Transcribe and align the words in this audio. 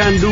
Can 0.00 0.16
do 0.18 0.29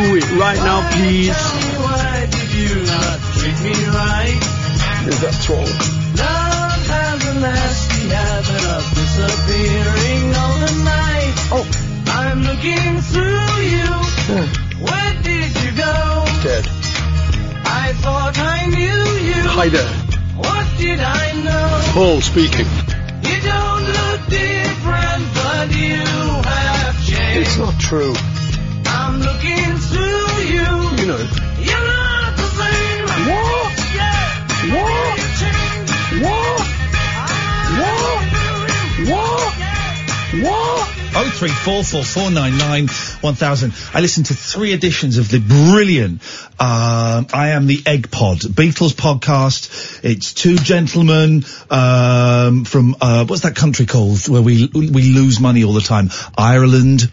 04499 41.90 42.88
1000. 43.20 43.72
I 43.94 44.00
listened 44.00 44.26
to 44.26 44.34
three 44.34 44.72
editions 44.72 45.18
of 45.18 45.30
the 45.30 45.40
brilliant 45.40 46.22
um, 46.60 47.26
I 47.32 47.50
Am 47.50 47.66
the 47.66 47.82
Egg 47.86 48.10
Pod, 48.10 48.38
Beatles 48.38 48.92
podcast. 48.92 50.04
It's 50.04 50.34
two 50.34 50.56
gentlemen 50.56 51.44
um, 51.70 52.64
from, 52.64 52.96
uh, 53.00 53.24
what's 53.26 53.42
that 53.42 53.54
country 53.54 53.86
called 53.86 54.28
where 54.28 54.42
we 54.42 54.68
we 54.74 55.12
lose 55.12 55.40
money 55.40 55.64
all 55.64 55.72
the 55.72 55.80
time? 55.80 56.10
Ireland. 56.36 57.10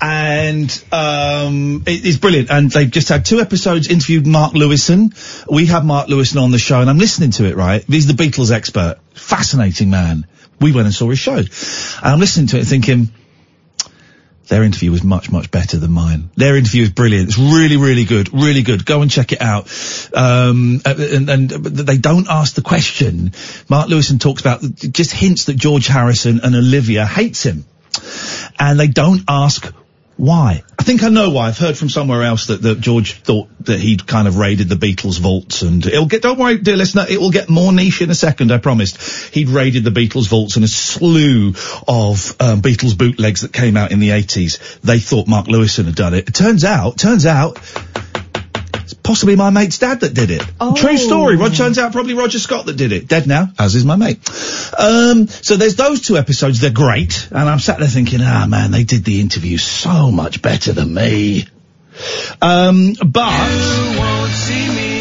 And 0.00 0.84
um, 0.90 1.84
it, 1.86 2.06
it's 2.06 2.16
brilliant. 2.16 2.50
And 2.50 2.70
they've 2.70 2.90
just 2.90 3.08
had 3.08 3.24
two 3.24 3.40
episodes, 3.40 3.88
interviewed 3.88 4.26
Mark 4.26 4.54
Lewisohn. 4.54 5.12
We 5.50 5.66
had 5.66 5.84
Mark 5.84 6.08
Lewisohn 6.08 6.42
on 6.42 6.50
the 6.50 6.58
show, 6.58 6.80
and 6.80 6.88
I'm 6.88 6.98
listening 6.98 7.30
to 7.32 7.44
it, 7.44 7.56
right? 7.56 7.84
He's 7.84 8.06
the 8.06 8.14
Beatles 8.14 8.50
expert. 8.50 8.98
Fascinating 9.14 9.90
man. 9.90 10.26
We 10.60 10.72
went 10.72 10.86
and 10.86 10.94
saw 10.94 11.08
his 11.10 11.18
show. 11.18 11.36
And 11.36 11.48
I'm 12.02 12.20
listening 12.20 12.48
to 12.48 12.58
it 12.58 12.64
thinking, 12.64 13.10
their 14.48 14.62
interview 14.62 14.90
was 14.90 15.04
much, 15.04 15.30
much 15.30 15.50
better 15.50 15.76
than 15.76 15.92
mine. 15.92 16.30
Their 16.36 16.56
interview 16.56 16.82
is 16.82 16.90
brilliant. 16.90 17.28
It's 17.28 17.38
really, 17.38 17.76
really 17.76 18.04
good. 18.04 18.32
Really 18.32 18.62
good. 18.62 18.84
Go 18.84 19.02
and 19.02 19.10
check 19.10 19.32
it 19.32 19.40
out. 19.40 19.68
Um, 20.14 20.80
and, 20.84 21.28
and 21.30 21.50
they 21.50 21.98
don't 21.98 22.28
ask 22.28 22.54
the 22.54 22.62
question. 22.62 23.32
Mark 23.68 23.88
Lewisohn 23.88 24.20
talks 24.20 24.40
about 24.40 24.60
just 24.62 25.12
hints 25.12 25.44
that 25.46 25.56
George 25.56 25.86
Harrison 25.86 26.40
and 26.42 26.54
Olivia 26.54 27.06
hates 27.06 27.42
him. 27.44 27.64
And 28.58 28.78
they 28.78 28.88
don't 28.88 29.22
ask 29.28 29.72
why. 30.18 30.62
I 30.78 30.82
think 30.82 31.02
I 31.02 31.08
know 31.08 31.30
why. 31.30 31.48
I've 31.48 31.58
heard 31.58 31.78
from 31.78 31.88
somewhere 31.88 32.22
else 32.22 32.48
that, 32.48 32.60
that 32.62 32.80
George 32.80 33.14
thought 33.14 33.48
that 33.64 33.78
he'd 33.78 34.06
kind 34.06 34.26
of 34.26 34.36
raided 34.36 34.68
the 34.68 34.74
Beatles 34.74 35.20
vaults 35.20 35.62
and 35.62 35.84
it'll 35.86 36.06
get, 36.06 36.22
don't 36.22 36.38
worry, 36.38 36.58
dear 36.58 36.76
listener, 36.76 37.06
it 37.08 37.20
will 37.20 37.30
get 37.30 37.48
more 37.48 37.72
niche 37.72 38.02
in 38.02 38.10
a 38.10 38.14
second, 38.14 38.50
I 38.50 38.58
promised. 38.58 39.00
He'd 39.32 39.48
raided 39.48 39.84
the 39.84 39.90
Beatles 39.90 40.28
vaults 40.28 40.56
and 40.56 40.64
a 40.64 40.68
slew 40.68 41.50
of 41.86 42.36
um, 42.40 42.62
Beatles 42.62 42.98
bootlegs 42.98 43.42
that 43.42 43.52
came 43.52 43.76
out 43.76 43.92
in 43.92 44.00
the 44.00 44.10
80s. 44.10 44.80
They 44.80 44.98
thought 44.98 45.28
Mark 45.28 45.46
Lewisohn 45.46 45.84
had 45.84 45.94
done 45.94 46.14
it. 46.14 46.28
It 46.28 46.34
turns 46.34 46.64
out, 46.64 46.98
turns 46.98 47.24
out, 47.24 47.58
it's 48.88 48.94
possibly 48.94 49.36
my 49.36 49.50
mate's 49.50 49.76
dad 49.76 50.00
that 50.00 50.14
did 50.14 50.30
it. 50.30 50.42
True 50.76 50.96
story. 50.96 51.36
Rod 51.36 51.54
turns 51.54 51.78
out 51.78 51.92
probably 51.92 52.14
Roger 52.14 52.38
Scott 52.38 52.64
that 52.64 52.78
did 52.78 52.92
it. 52.92 53.06
Dead 53.06 53.26
now, 53.26 53.50
as 53.58 53.74
is 53.74 53.84
my 53.84 53.96
mate. 53.96 54.18
Um, 54.78 55.28
so 55.28 55.56
there's 55.58 55.76
those 55.76 56.00
two 56.00 56.16
episodes. 56.16 56.60
They're 56.60 56.70
great, 56.70 57.28
and 57.30 57.50
I'm 57.50 57.58
sat 57.58 57.80
there 57.80 57.88
thinking, 57.88 58.20
ah 58.22 58.46
man, 58.48 58.70
they 58.70 58.84
did 58.84 59.04
the 59.04 59.20
interview 59.20 59.58
so 59.58 60.10
much 60.10 60.40
better 60.40 60.72
than 60.72 60.94
me. 60.94 61.46
Um, 62.40 62.94
but 63.04 63.28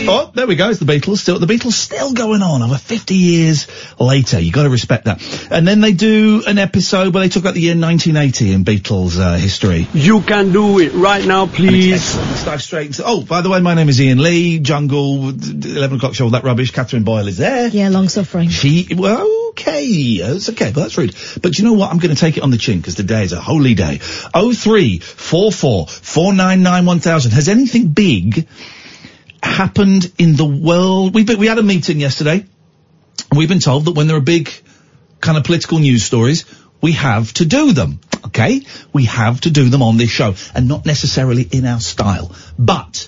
oh, 0.09 0.31
there 0.33 0.47
we 0.47 0.55
go. 0.55 0.69
It's 0.69 0.79
the 0.79 0.85
Beatles. 0.85 1.17
Still, 1.17 1.39
the 1.39 1.45
Beatles 1.45 1.73
still 1.73 2.13
going 2.13 2.41
on 2.41 2.61
over 2.61 2.77
50 2.77 3.15
years 3.15 3.67
later. 3.99 4.39
You 4.39 4.51
got 4.51 4.63
to 4.63 4.69
respect 4.69 5.05
that. 5.05 5.21
And 5.51 5.67
then 5.67 5.81
they 5.81 5.93
do 5.93 6.43
an 6.47 6.57
episode 6.57 7.13
where 7.13 7.23
they 7.23 7.29
talk 7.29 7.43
about 7.43 7.53
the 7.53 7.61
year 7.61 7.75
1980 7.75 8.53
in 8.53 8.65
Beatles 8.65 9.19
uh, 9.19 9.37
history. 9.37 9.87
You 9.93 10.21
can 10.21 10.51
do 10.51 10.79
it 10.79 10.93
right 10.93 11.25
now, 11.25 11.47
please. 11.47 12.15
Let's 12.15 12.45
dive 12.45 12.61
straight 12.61 12.87
into. 12.87 13.03
Oh, 13.05 13.21
by 13.21 13.41
the 13.41 13.49
way, 13.49 13.59
my 13.59 13.73
name 13.73 13.89
is 13.89 13.99
Iain 13.99 14.21
Lee. 14.21 14.59
Jungle, 14.59 15.31
d- 15.31 15.53
d- 15.53 15.77
11 15.77 15.97
o'clock 15.97 16.15
show, 16.15 16.25
all 16.25 16.31
that 16.31 16.43
rubbish. 16.43 16.71
Katherine 16.71 17.03
Boyle 17.03 17.27
is 17.27 17.37
there. 17.37 17.67
Yeah, 17.67 17.89
long 17.89 18.09
suffering. 18.09 18.49
She, 18.49 18.87
well, 18.95 19.46
okay, 19.59 19.85
it's 19.85 20.49
okay, 20.49 20.71
but 20.71 20.81
that's 20.81 20.97
rude. 20.97 21.15
But 21.41 21.57
you 21.57 21.65
know 21.65 21.73
what? 21.73 21.91
I'm 21.91 21.97
going 21.99 22.13
to 22.13 22.19
take 22.19 22.37
it 22.37 22.43
on 22.43 22.51
the 22.51 22.57
chin 22.57 22.77
because 22.79 22.95
today 22.95 23.23
is 23.23 23.33
a 23.33 23.41
holy 23.41 23.73
day. 23.73 23.99
Oh 24.33 24.53
three 24.53 24.99
four 24.99 25.51
four 25.51 25.87
four 25.87 26.33
nine 26.33 26.61
nine 26.63 26.85
one 26.85 26.99
thousand. 26.99 27.31
Has 27.31 27.49
anything 27.49 27.89
big 27.89 28.47
happened 29.41 30.11
in 30.17 30.35
the 30.35 30.45
world? 30.45 31.13
We 31.15 31.23
we 31.23 31.47
had 31.47 31.57
a 31.57 31.63
meeting 31.63 31.99
yesterday. 31.99 32.45
and 33.29 33.37
We've 33.37 33.49
been 33.49 33.59
told 33.59 33.85
that 33.85 33.91
when 33.93 34.07
there 34.07 34.17
are 34.17 34.21
big 34.21 34.49
kind 35.21 35.37
of 35.37 35.43
political 35.43 35.79
news 35.79 36.03
stories, 36.03 36.45
we 36.81 36.91
have 36.93 37.33
to 37.33 37.45
do 37.45 37.73
them. 37.73 37.99
Okay, 38.27 38.61
we 38.93 39.05
have 39.05 39.41
to 39.41 39.49
do 39.49 39.69
them 39.69 39.81
on 39.81 39.97
this 39.97 40.09
show, 40.09 40.35
and 40.53 40.67
not 40.67 40.85
necessarily 40.85 41.43
in 41.43 41.65
our 41.65 41.79
style, 41.79 42.35
but. 42.57 43.07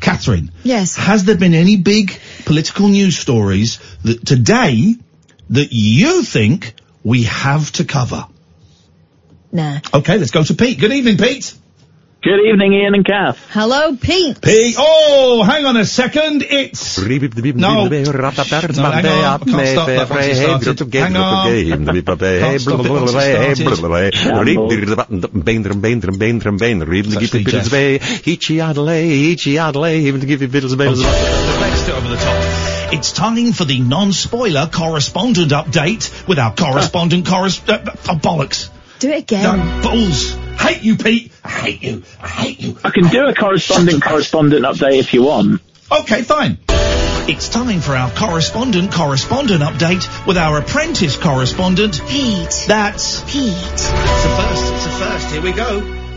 Katherine, 0.00 0.52
Yes. 0.62 0.94
has 0.94 1.24
there 1.24 1.36
been 1.36 1.54
any 1.54 1.76
big 1.76 2.16
political 2.44 2.86
news 2.86 3.18
stories 3.18 3.80
that 4.04 4.24
today 4.24 4.94
that 5.50 5.68
you 5.70 6.22
think 6.22 6.74
we 7.04 7.24
have 7.24 7.72
to 7.72 7.84
cover? 7.84 8.26
Nah. 9.52 9.80
Okay, 9.94 10.18
let's 10.18 10.30
go 10.30 10.42
to 10.44 10.54
Pete. 10.54 10.78
Good 10.78 10.92
evening, 10.92 11.16
Pete. 11.16 11.54
Good 12.20 12.40
evening, 12.50 12.74
Iain 12.74 12.94
and 12.94 13.06
Kath. 13.06 13.38
Hello, 13.50 13.96
Pete. 13.96 14.40
Pete. 14.42 14.74
Oh, 14.76 15.42
hang 15.44 15.64
on 15.66 15.76
a 15.76 15.86
second. 15.86 16.42
It's. 16.42 16.98
No. 17.60 17.88
No, 18.82 18.88
hang 18.92 19.04
on. 19.06 19.24
I 19.24 19.38
can't 19.38 19.68
start 19.68 19.86
that 19.86 20.10
once 20.10 20.26
it 20.26 20.34
started. 20.64 20.78
Hang 21.04 21.12
on. 21.22 21.46
Can't 22.40 22.60
stop 22.60 22.80
it 22.84 22.90
once 22.90 23.12
Let's 31.70 31.86
do 31.86 31.92
it 31.92 31.96
over 31.96 32.08
the 32.08 32.16
top. 32.16 32.77
It's 32.90 33.12
time 33.12 33.52
for 33.52 33.66
the 33.66 33.80
non-spoiler 33.80 34.70
correspondent 34.72 35.52
update 35.52 36.26
with 36.26 36.38
our 36.38 36.54
correspondent 36.54 37.26
corres- 37.26 37.60
uh, 37.68 37.82
uh, 37.84 38.18
bollocks. 38.18 38.70
Do 38.98 39.10
it 39.10 39.24
again. 39.24 39.42
No, 39.42 39.82
balls. 39.82 40.34
Hate 40.58 40.82
you, 40.82 40.96
Pete. 40.96 41.30
I 41.44 41.48
hate 41.50 41.82
you. 41.82 42.02
I 42.20 42.28
hate 42.28 42.60
you. 42.60 42.78
I 42.82 42.90
can 42.90 43.08
do 43.08 43.26
a 43.26 43.34
correspondent 43.34 44.02
correspondent 44.02 44.64
update 44.64 44.98
if 44.98 45.12
you 45.12 45.24
want. 45.24 45.60
Okay, 45.92 46.22
fine. 46.22 46.58
It's 47.28 47.50
time 47.50 47.80
for 47.82 47.94
our 47.94 48.10
correspondent 48.10 48.90
correspondent 48.90 49.62
update 49.62 50.26
with 50.26 50.38
our 50.38 50.58
apprentice 50.58 51.18
correspondent. 51.18 52.00
Pete. 52.08 52.64
That's 52.66 53.20
Pete. 53.30 53.52
it's 53.54 53.90
a 53.90 54.36
first. 54.36 54.72
It's 54.72 54.86
a 54.86 54.90
first. 54.90 55.30
Here 55.30 55.42
we 55.42 55.52
go. 55.52 56.07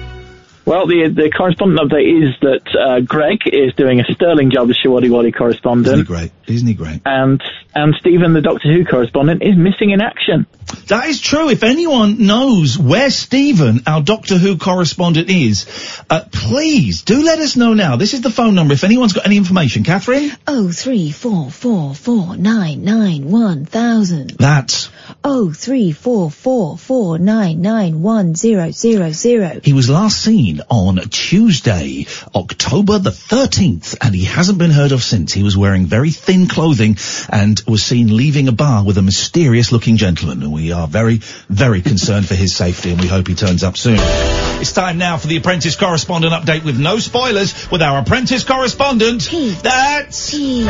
Well, 0.71 0.88
the 0.88 1.09
the 1.09 1.29
correspondent 1.29 1.81
update 1.81 2.07
is 2.23 2.33
that 2.39 2.63
uh, 2.79 3.01
Greg 3.01 3.41
is 3.45 3.73
doing 3.75 4.00
a 4.00 4.06
sterling 4.13 4.51
job 4.51 4.69
as 4.69 4.77
Shawadi 4.77 5.09
Wadi 5.09 5.09
Isn't 5.09 5.25
he 5.25 5.31
correspondent, 5.33 6.07
great? 6.07 6.31
Isn't 6.47 6.65
he 6.65 6.73
great? 6.73 7.01
and 7.03 7.44
and 7.75 7.94
Stephen, 8.00 8.31
the 8.31 8.39
Doctor 8.39 8.71
Who 8.71 8.85
correspondent, 8.85 9.44
is 9.44 9.57
missing 9.57 9.89
in 9.89 10.00
action. 10.00 10.47
That 10.88 11.07
is 11.07 11.21
true. 11.21 11.50
If 11.50 11.63
anyone 11.63 12.25
knows 12.25 12.77
where 12.77 13.09
Stephen, 13.09 13.83
our 13.88 14.01
Doctor 14.01 14.38
Who 14.38 14.57
correspondent, 14.57 15.29
is, 15.29 15.65
uh, 16.09 16.25
please 16.31 17.03
do 17.03 17.23
let 17.23 17.39
us 17.39 17.56
know 17.56 17.73
now. 17.73 17.95
This 17.95 18.13
is 18.13 18.21
the 18.21 18.29
phone 18.29 18.56
number. 18.56 18.73
If 18.73 18.83
anyone's 18.83 19.13
got 19.13 19.25
any 19.25 19.38
information, 19.38 19.83
Katherine. 19.83 20.31
Oh 20.47 20.71
three 20.71 21.12
four 21.12 21.50
four 21.50 21.95
four 21.95 22.35
nine 22.38 22.83
nine 22.83 23.29
one 23.29 23.65
thousand. 23.65 24.31
That's. 24.31 24.89
Oh 25.23 25.51
three 25.51 25.91
four 25.91 26.31
four 26.31 26.77
four 26.77 27.19
nine 27.19 27.62
nine 27.62 28.01
one 28.01 28.35
zero 28.35 28.71
zero 28.71 29.12
zero. 29.12 29.59
He 29.63 29.74
was 29.74 29.89
last 29.89 30.21
seen 30.21 30.62
on 30.69 30.97
Tuesday, 31.09 32.07
October 32.35 33.00
the 33.00 33.12
13th, 33.12 33.97
and 34.01 34.13
he 34.13 34.25
hasn't 34.25 34.57
been 34.57 34.71
heard 34.71 34.91
of 34.91 35.03
since. 35.03 35.33
He 35.33 35.44
was 35.44 35.57
wearing 35.57 35.85
very 35.85 36.12
thin 36.12 36.47
clothing 36.47 36.97
and 37.29 37.62
was 37.67 37.83
seen 37.83 38.15
leaving 38.15 38.47
a 38.47 38.51
bar 38.51 38.83
with 38.83 38.97
a 38.97 39.01
mysterious 39.01 39.71
looking 39.71 39.97
gentleman. 39.97 40.44
And 40.44 40.51
we 40.51 40.61
are 40.69 40.88
very, 40.88 41.18
very 41.50 41.81
concerned 41.81 42.28
for 42.28 42.36
his 42.36 42.56
safety 42.56 42.92
and 42.92 43.02
we 43.02 43.08
hope 43.08 43.28
he 43.28 43.34
turns 43.34 43.63
up 43.63 43.75
soon. 43.78 43.98
It's 44.00 44.72
time 44.74 45.00
now 45.00 45.18
for 45.18 45.25
the 45.25 45.38
Apprentice 45.38 45.75
Correspondent 45.75 46.34
update 46.34 46.63
with 46.63 46.80
no 46.80 47.00
spoilers 47.00 47.69
with 47.72 47.81
our 47.81 48.00
Apprentice 48.02 48.44
Correspondent. 48.44 49.28
Pete. 49.28 49.58
That's... 49.63 50.30
Pete. 50.31 50.68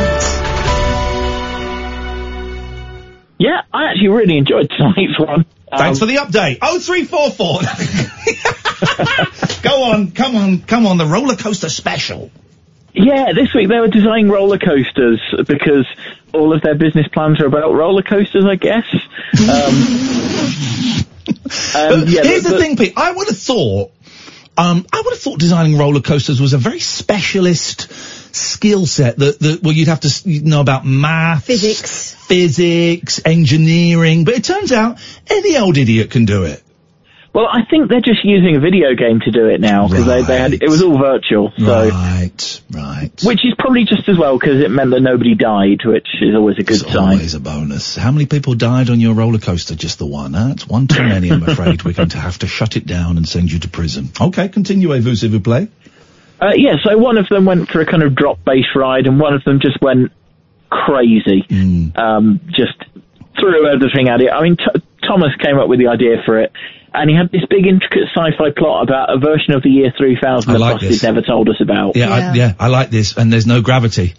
Yeah, 3.38 3.62
I 3.72 3.90
actually 3.90 4.08
really 4.08 4.38
enjoyed 4.38 4.70
tonight's 4.70 5.18
one. 5.18 5.44
Thanks 5.76 5.98
for 5.98 6.04
Um, 6.04 6.10
the 6.10 6.16
update. 6.16 6.58
Oh 6.62 6.78
three 6.78 7.04
four 7.04 7.30
four. 7.30 7.60
Go 9.62 9.84
on, 9.84 10.12
come 10.12 10.36
on, 10.36 10.60
come 10.62 10.86
on. 10.86 10.96
The 10.98 11.06
roller 11.06 11.36
coaster 11.36 11.68
special. 11.68 12.30
Yeah, 12.94 13.32
this 13.34 13.54
week 13.54 13.68
they 13.68 13.78
were 13.78 13.88
designing 13.88 14.28
roller 14.28 14.58
coasters 14.58 15.20
because 15.46 15.86
all 16.34 16.54
of 16.54 16.62
their 16.62 16.74
business 16.74 17.06
plans 17.08 17.40
are 17.40 17.46
about 17.46 17.72
roller 17.72 18.02
coasters, 18.02 18.44
I 18.44 18.56
guess. 18.56 18.84
Um, 19.40 19.74
um, 22.02 22.08
yeah, 22.08 22.22
Here's 22.22 22.44
the, 22.44 22.58
thing, 22.58 22.76
Pete. 22.76 22.94
I 22.96 23.12
would 23.12 23.28
have 23.28 23.38
thought, 23.38 23.92
um, 24.56 24.86
I 24.92 25.00
would 25.04 25.12
have 25.14 25.20
thought 25.20 25.38
designing 25.38 25.78
roller 25.78 26.00
coasters 26.00 26.40
was 26.40 26.52
a 26.52 26.58
very 26.58 26.80
specialist 26.80 27.90
skill 28.34 28.86
set 28.86 29.18
that, 29.18 29.38
that 29.40 29.62
well, 29.62 29.72
you'd 29.72 29.88
have 29.88 30.00
to 30.00 30.08
s- 30.08 30.24
you 30.26 30.42
know 30.42 30.60
about 30.60 30.86
maths, 30.86 31.46
Physics. 31.46 32.14
physics, 32.14 33.20
engineering. 33.24 34.24
But 34.24 34.34
it 34.34 34.44
turns 34.44 34.72
out 34.72 34.98
any 35.28 35.56
old 35.56 35.76
idiot 35.76 36.10
can 36.10 36.24
do 36.24 36.44
it. 36.44 36.62
Well, 37.34 37.46
I 37.50 37.64
think 37.64 37.88
they're 37.88 38.02
just 38.02 38.24
using 38.24 38.56
a 38.56 38.60
video 38.60 38.94
game 38.94 39.20
to 39.20 39.30
do 39.30 39.46
it 39.46 39.58
now 39.58 39.88
because 39.88 40.04
they, 40.04 40.20
they 40.20 40.38
had 40.38 40.52
it 40.52 40.68
was 40.68 40.82
all 40.82 40.98
virtual, 40.98 41.50
so 41.58 41.88
Right, 41.88 42.60
right. 42.70 43.10
which 43.24 43.38
is 43.42 43.54
probably 43.58 43.84
just 43.84 44.06
as 44.08 44.18
well 44.18 44.38
because 44.38 44.60
it 44.60 44.70
meant 44.70 44.90
that 44.90 45.00
nobody 45.00 45.34
died, 45.34 45.80
which 45.86 46.08
is 46.20 46.34
always 46.34 46.58
a 46.58 46.62
good 46.62 46.82
It's 46.82 46.92
sign. 46.92 47.12
always 47.14 47.32
a 47.34 47.40
bonus. 47.40 47.96
How 47.96 48.10
many 48.10 48.26
people 48.26 48.52
died 48.54 48.90
on 48.90 49.00
your 49.00 49.14
roller 49.14 49.38
coaster? 49.38 49.74
Just 49.74 49.98
the 49.98 50.04
one. 50.04 50.34
Huh? 50.34 50.48
That's 50.48 50.68
one 50.68 50.88
too 50.88 51.02
many, 51.04 51.30
I'm 51.30 51.42
afraid. 51.42 51.82
We're 51.84 51.94
going 51.94 52.10
to 52.10 52.18
have 52.18 52.38
to 52.40 52.46
shut 52.46 52.76
it 52.76 52.84
down 52.86 53.16
and 53.16 53.26
send 53.26 53.50
you 53.50 53.60
to 53.60 53.68
prison. 53.70 54.10
Okay, 54.20 54.50
continue, 54.50 54.88
vous, 55.00 55.16
s'il 55.16 55.30
vous 55.30 55.40
plaît. 55.40 55.68
Uh, 56.38 56.50
yeah, 56.54 56.74
so 56.84 56.98
one 56.98 57.16
of 57.16 57.28
them 57.30 57.46
went 57.46 57.70
for 57.70 57.80
a 57.80 57.86
kind 57.86 58.02
of 58.02 58.14
drop 58.14 58.44
base 58.44 58.66
ride, 58.76 59.06
and 59.06 59.18
one 59.18 59.32
of 59.32 59.42
them 59.44 59.58
just 59.58 59.80
went 59.80 60.12
crazy. 60.68 61.44
Mm. 61.48 61.96
Um, 61.98 62.40
just 62.48 62.74
threw 63.40 63.66
everything 63.72 64.08
at 64.08 64.20
it. 64.20 64.30
I 64.30 64.42
mean, 64.42 64.56
T- 64.56 64.82
Thomas 65.06 65.30
came 65.42 65.58
up 65.58 65.68
with 65.68 65.78
the 65.78 65.88
idea 65.88 66.16
for 66.26 66.40
it, 66.40 66.52
and 66.94 67.08
he 67.10 67.16
had 67.16 67.30
this 67.32 67.42
big, 67.48 67.66
intricate 67.66 68.08
sci-fi 68.14 68.50
plot 68.56 68.84
about 68.88 69.12
a 69.14 69.18
version 69.18 69.54
of 69.54 69.62
the 69.62 69.70
year 69.70 69.92
3000 69.96 70.50
I 70.50 70.52
that 70.52 70.58
like 70.58 70.74
Busted 70.74 70.90
this. 70.92 71.02
never 71.02 71.22
told 71.22 71.48
us 71.48 71.56
about. 71.60 71.96
Yeah, 71.96 72.12
I, 72.12 72.18
Yeah. 72.18 72.34
yeah, 72.34 72.52
I 72.58 72.68
like 72.68 72.90
this. 72.90 73.16
And 73.16 73.32
there's 73.32 73.46
no 73.46 73.60
gravity. 73.62 74.14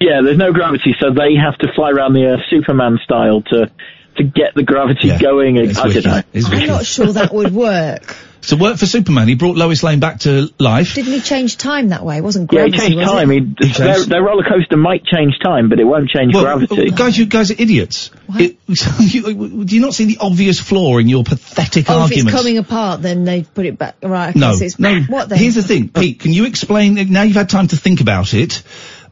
Yeah, 0.00 0.20
there's 0.22 0.36
no 0.38 0.52
gravity, 0.52 0.94
so 1.00 1.10
they 1.10 1.34
have 1.36 1.56
to 1.58 1.68
fly 1.74 1.90
around 1.90 2.12
the 2.12 2.24
Earth 2.26 2.42
Superman 2.50 2.98
style 3.04 3.42
to 3.52 3.70
to 4.16 4.24
get 4.24 4.54
the 4.54 4.62
gravity 4.62 5.08
Yeah. 5.08 5.18
going. 5.20 5.56
It's 5.58 5.78
I 5.78 5.82
don't 5.84 5.88
wicked. 5.94 6.06
know. 6.06 6.22
It's 6.32 6.46
I'm 6.46 6.52
wicked. 6.52 6.68
not 6.68 6.86
sure 6.86 7.12
that 7.12 7.32
would 7.34 7.52
work. 7.52 8.16
So 8.46 8.56
work 8.56 8.76
for 8.78 8.86
Superman. 8.86 9.26
He 9.26 9.34
brought 9.34 9.56
Lois 9.56 9.82
Lane 9.82 9.98
back 9.98 10.20
to 10.20 10.48
life. 10.60 10.94
Didn't 10.94 11.12
he 11.14 11.20
change 11.20 11.56
time 11.56 11.88
that 11.88 12.04
way? 12.04 12.18
It 12.18 12.22
wasn't 12.22 12.52
Yeah, 12.52 12.66
he 12.66 12.70
gravity, 12.70 12.94
changed 12.94 12.98
was 12.98 13.10
time. 13.10 13.30
it? 13.32 13.34
He, 13.34 13.66
He 13.66 13.72
their, 13.72 13.94
changed- 13.94 14.08
their 14.08 14.22
roller 14.22 14.44
coaster 14.48 14.76
might 14.76 15.04
change 15.04 15.34
time, 15.42 15.68
but 15.68 15.80
it 15.80 15.84
won't 15.84 16.08
change 16.08 16.32
Well, 16.32 16.44
gravity. 16.44 16.90
guys, 16.92 17.18
you 17.18 17.26
guys 17.26 17.50
are 17.50 17.56
idiots. 17.58 18.12
It, 18.34 18.56
you, 19.00 19.64
do 19.64 19.74
you 19.74 19.80
not 19.80 19.94
see 19.94 20.04
the 20.04 20.18
obvious 20.20 20.60
flaw 20.60 20.98
in 20.98 21.08
your 21.08 21.24
pathetic 21.24 21.86
Oh, 21.88 22.04
if 22.06 22.12
it's 22.12 22.30
coming 22.30 22.58
apart, 22.58 23.02
then 23.02 23.24
they 23.24 23.42
put 23.42 23.66
it 23.66 23.78
back. 23.78 23.96
Right. 24.00 24.30
Okay, 24.30 24.38
No, 24.38 24.52
so 24.54 24.64
it's, 24.64 24.78
no. 24.78 25.00
What 25.02 25.28
then? 25.28 25.38
Here's 25.38 25.56
the 25.56 25.62
thing, 25.64 25.88
Pete. 25.88 26.20
Can 26.20 26.32
you 26.32 26.44
explain? 26.46 26.94
Now 27.12 27.22
you've 27.22 27.36
had 27.36 27.48
time 27.50 27.66
to 27.68 27.76
think 27.76 28.00
about 28.00 28.32
it. 28.32 28.62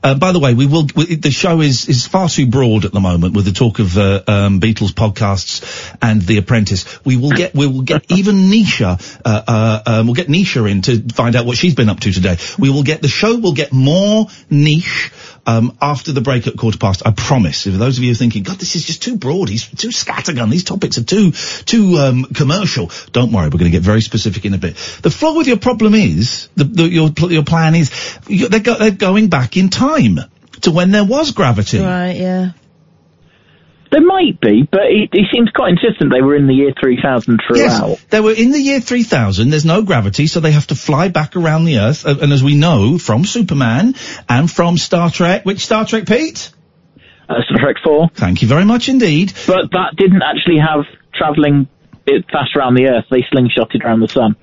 Uh, 0.05 0.15
by 0.15 0.33
the 0.33 0.39
way, 0.39 0.53
we 0.53 0.67
will. 0.67 0.87
We, 0.95 1.15
the 1.17 1.31
show 1.31 1.63
is 1.63 1.89
is 1.89 2.07
far 2.07 2.29
too 2.29 2.47
broad 2.47 2.85
at 2.85 2.93
the 2.93 3.01
moment 3.01 3.35
with 3.35 3.47
the 3.47 3.53
talk 3.53 3.79
of 3.79 3.97
uh, 3.97 4.23
um, 4.29 4.61
Beatles 4.61 4.91
podcasts 4.91 5.97
and 6.03 6.21
The 6.21 6.37
Apprentice. 6.37 7.03
We 7.07 7.17
will 7.17 7.31
get 7.31 7.55
we 7.55 7.67
will 7.67 7.81
get 7.81 8.05
even 8.11 8.51
Nisha. 8.51 9.01
Uh, 9.25 9.43
uh, 9.49 9.83
um, 9.87 10.07
we'll 10.07 10.15
get 10.15 10.29
Nisha 10.29 10.71
in 10.71 10.83
to 10.83 11.01
find 11.15 11.35
out 11.35 11.47
what 11.47 11.57
she's 11.57 11.75
been 11.75 11.89
up 11.89 12.01
to 12.01 12.13
today. 12.13 12.37
We 12.59 12.69
will 12.69 12.83
get 12.83 13.01
the 13.01 13.09
show 13.09 13.39
will 13.39 13.55
get 13.55 13.73
more 13.73 14.27
niche. 14.51 15.11
Um, 15.47 15.77
after 15.83 16.13
the 16.13 16.23
break 16.23 16.47
at 16.47 16.57
quarter 16.57 16.79
past, 16.79 17.03
I 17.05 17.11
promise. 17.11 17.67
If 17.67 17.75
those 17.75 17.99
of 17.99 18.05
you 18.05 18.13
are 18.13 18.15
thinking, 18.15 18.45
God, 18.45 18.57
this 18.57 18.77
is 18.77 18.85
just 18.85 19.03
too 19.03 19.17
broad, 19.19 19.51
he's 19.51 19.67
too 19.67 19.89
scattergun, 19.89 20.51
these 20.51 20.65
topics 20.65 20.97
are 20.97 21.05
too, 21.05 21.33
too, 21.33 21.99
um, 21.99 22.25
commercial. 22.25 22.91
Don't 23.13 23.31
worry, 23.31 23.47
we're 23.47 23.59
going 23.59 23.71
to 23.71 23.79
get 23.79 23.83
very 23.83 24.01
specific 24.01 24.47
in 24.47 24.55
a 24.55 24.59
bit. 24.59 24.77
The 25.03 25.11
flaw 25.11 25.37
with 25.37 25.47
your 25.47 25.59
problem 25.59 25.95
is, 25.95 26.49
the, 26.57 26.65
the, 26.65 26.89
your, 26.89 27.11
your 27.31 27.45
plan 27.45 27.75
is, 27.75 28.19
you, 28.27 28.49
they're, 28.49 28.61
go, 28.61 28.79
they're 28.79 28.91
going 28.91 29.29
back 29.29 29.59
in 29.59 29.69
time 29.69 30.19
to 30.63 30.71
when 30.71 30.93
there 30.93 31.05
was 31.05 31.33
gravity. 31.33 31.79
Right. 31.79 32.17
Yeah. 32.17 32.53
There 33.95 34.05
might 34.05 34.41
be, 34.41 34.69
but 34.69 34.81
he, 34.91 35.09
he 35.13 35.23
seems 35.33 35.51
quite 35.51 35.71
insistent 35.71 36.13
they 36.13 36.21
were 36.21 36.35
in 36.35 36.49
the 36.49 36.53
year 36.53 36.73
3000 36.83 37.41
throughout. 37.47 37.91
Yes, 37.91 38.05
they 38.07 38.19
were 38.19 38.33
in 38.33 38.51
the 38.51 38.59
year 38.61 38.81
3000. 38.81 39.51
There's 39.51 39.65
no 39.65 39.83
gravity, 39.83 40.27
so 40.27 40.41
they 40.41 40.51
have 40.51 40.67
to 40.67 40.75
fly 40.75 41.11
back 41.11 41.37
around 41.37 41.65
the 41.65 41.79
Earth. 41.79 42.05
And 42.05 42.33
as 42.33 42.43
we 42.43 42.57
know 42.57 42.99
from 42.99 43.25
Superman 43.25 43.95
and 44.29 44.51
from 44.51 44.79
Star 44.79 45.13
Trek, 45.13 45.45
which 45.47 45.65
Star 45.65 45.87
Trek, 45.87 46.07
Pete? 46.07 46.51
Uh, 47.29 47.35
Star 47.45 47.59
Trek 47.61 47.77
4. 47.85 48.09
Thank 48.15 48.43
you 48.43 48.49
very 48.49 48.65
much 48.65 48.89
indeed. 48.89 49.33
But 49.47 49.71
that 49.71 49.95
didn't 49.97 50.23
actually 50.23 50.59
have 50.59 50.87
travelling 51.15 51.69
it 52.05 52.25
fast 52.33 52.57
around 52.57 52.75
the 52.75 52.89
Earth. 52.89 53.05
They 53.13 53.23
slingshotted 53.33 53.85
around 53.85 54.01
the 54.01 54.09
sun. 54.09 54.35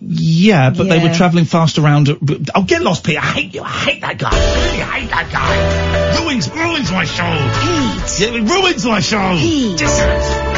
Yeah, 0.00 0.70
but 0.70 0.84
they 0.88 0.98
were 0.98 1.12
travelling 1.12 1.44
fast 1.44 1.78
around. 1.78 2.08
Oh, 2.54 2.62
get 2.64 2.82
lost, 2.82 3.04
Pete. 3.04 3.18
I 3.18 3.20
hate 3.20 3.54
you. 3.54 3.62
I 3.62 3.68
hate 3.68 4.00
that 4.00 4.18
guy. 4.18 4.30
I 4.32 4.64
really 4.64 4.78
hate 4.78 5.10
that 5.10 5.30
guy. 5.30 6.24
Ruins, 6.24 6.50
ruins 6.50 6.90
my 6.90 7.04
show. 7.04 7.22
Pete. 7.22 8.20
Yeah, 8.20 8.38
it 8.38 8.50
ruins 8.50 8.84
my 8.84 9.00
show. 9.00 9.36
Pete. 9.36 9.78
Dissonance. 9.78 10.49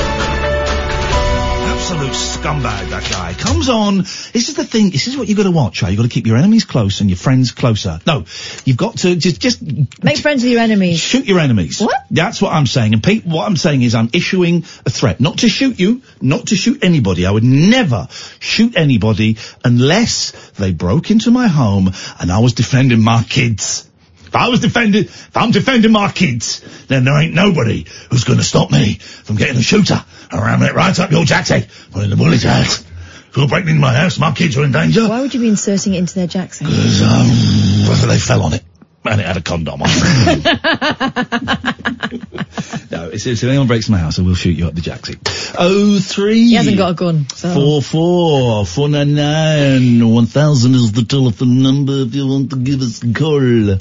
Absolute 1.92 2.12
scumbag, 2.14 2.88
that 2.88 3.06
guy. 3.11 3.34
Comes 3.34 3.68
on. 3.68 3.99
This 3.99 4.49
is 4.49 4.54
the 4.54 4.64
thing. 4.64 4.88
This 4.88 5.08
is 5.08 5.16
what 5.18 5.28
you've 5.28 5.37
got 5.37 5.42
to 5.42 5.50
watch, 5.50 5.82
right? 5.82 5.90
You've 5.90 5.99
got 5.99 6.04
to 6.04 6.08
keep 6.08 6.26
your 6.26 6.38
enemies 6.38 6.64
close 6.64 7.02
and 7.02 7.11
your 7.11 7.18
friends 7.18 7.52
closer. 7.52 8.00
No, 8.06 8.25
you've 8.64 8.78
got 8.78 8.96
to 9.00 9.14
just, 9.14 9.38
just 9.38 9.61
Make 10.02 10.16
friends 10.16 10.42
with 10.42 10.52
your 10.52 10.62
enemies. 10.62 11.00
Shoot 11.00 11.26
your 11.26 11.38
enemies. 11.38 11.82
What? 11.82 12.06
That's 12.11 12.40
what 12.40 12.54
I'm 12.54 12.64
saying. 12.64 12.94
And 12.94 13.04
Pete, 13.04 13.26
what 13.26 13.46
I'm 13.46 13.58
saying 13.58 13.82
is 13.82 13.94
I'm 13.94 14.08
issuing 14.14 14.64
a 14.87 14.90
threat. 14.90 15.20
Not 15.20 15.40
to 15.40 15.50
shoot 15.50 15.78
you, 15.78 16.00
not 16.22 16.46
to 16.46 16.56
shoot 16.56 16.82
anybody. 16.82 17.26
I 17.26 17.30
would 17.30 17.44
never 17.44 18.08
shoot 18.38 18.75
anybody 18.75 19.37
unless 19.62 20.30
they 20.52 20.72
broke 20.72 21.11
into 21.11 21.30
my 21.30 21.49
home 21.49 21.90
and 22.18 22.32
I 22.32 22.38
was 22.38 22.54
defending 22.54 23.04
my 23.04 23.22
kids. 23.22 23.87
If 24.32 24.37
I 24.37 24.49
was 24.49 24.61
defending, 24.61 25.04
if 25.04 25.37
I'm 25.37 25.50
defending 25.50 25.92
my 25.92 26.11
kids, 26.11 26.62
then 26.87 27.04
there 27.04 27.20
ain't 27.20 27.34
nobody 27.34 27.84
who's 28.08 28.25
going 28.25 28.38
to 28.38 28.44
stop 28.44 28.70
me 28.70 28.94
from 28.94 29.37
getting 29.37 29.58
a 29.58 29.62
shooter 29.62 30.02
and 30.32 30.40
ramming 30.40 30.68
it 30.68 30.74
right 30.74 30.98
up 30.98 31.10
your 31.10 31.24
jacksie, 31.24 31.68
putting 31.92 32.10
the 32.10 32.16
bullet 32.16 32.44
out. 32.44 32.84
Who 33.32 33.44
are 33.44 33.48
breaking 33.48 33.70
into 33.70 33.80
my 33.80 33.94
house? 33.94 34.18
My 34.18 34.32
kids 34.32 34.58
are 34.58 34.64
in 34.64 34.72
danger. 34.72 35.08
Why 35.08 35.22
would 35.22 35.32
you 35.32 35.40
be 35.40 35.48
inserting 35.48 35.94
it 35.94 35.98
into 35.98 36.14
their 36.14 36.26
Jackson? 36.26 36.66
Because, 36.66 37.00
um, 37.02 37.88
whether 37.88 38.06
they 38.06 38.18
fell 38.18 38.42
on 38.42 38.52
it. 38.52 38.62
And 39.04 39.20
it 39.20 39.26
had 39.26 39.36
a 39.36 39.40
condom 39.40 39.82
on 39.82 39.88
it. 39.90 40.44
no, 42.92 43.08
it's, 43.08 43.26
it's, 43.26 43.42
if 43.42 43.48
anyone 43.48 43.66
breaks 43.66 43.88
my 43.88 43.98
house, 43.98 44.20
I 44.20 44.22
will 44.22 44.36
shoot 44.36 44.52
you 44.52 44.68
up 44.68 44.74
the 44.74 44.80
jacksie. 44.80 45.18
Oh, 45.58 45.98
three. 45.98 46.46
He 46.46 46.54
hasn't 46.54 46.76
got 46.76 46.92
a 46.92 46.94
gun. 46.94 47.28
So. 47.30 47.52
Four 47.52 47.82
four 47.82 48.64
four 48.64 48.88
nine 48.88 49.16
nine 49.16 50.08
one 50.08 50.26
thousand 50.26 50.76
is 50.76 50.92
the 50.92 51.02
telephone 51.02 51.64
number 51.64 52.02
if 52.02 52.14
you 52.14 52.28
want 52.28 52.50
to 52.50 52.56
give 52.56 52.80
us 52.80 53.02
a 53.02 53.12
call. 53.12 53.78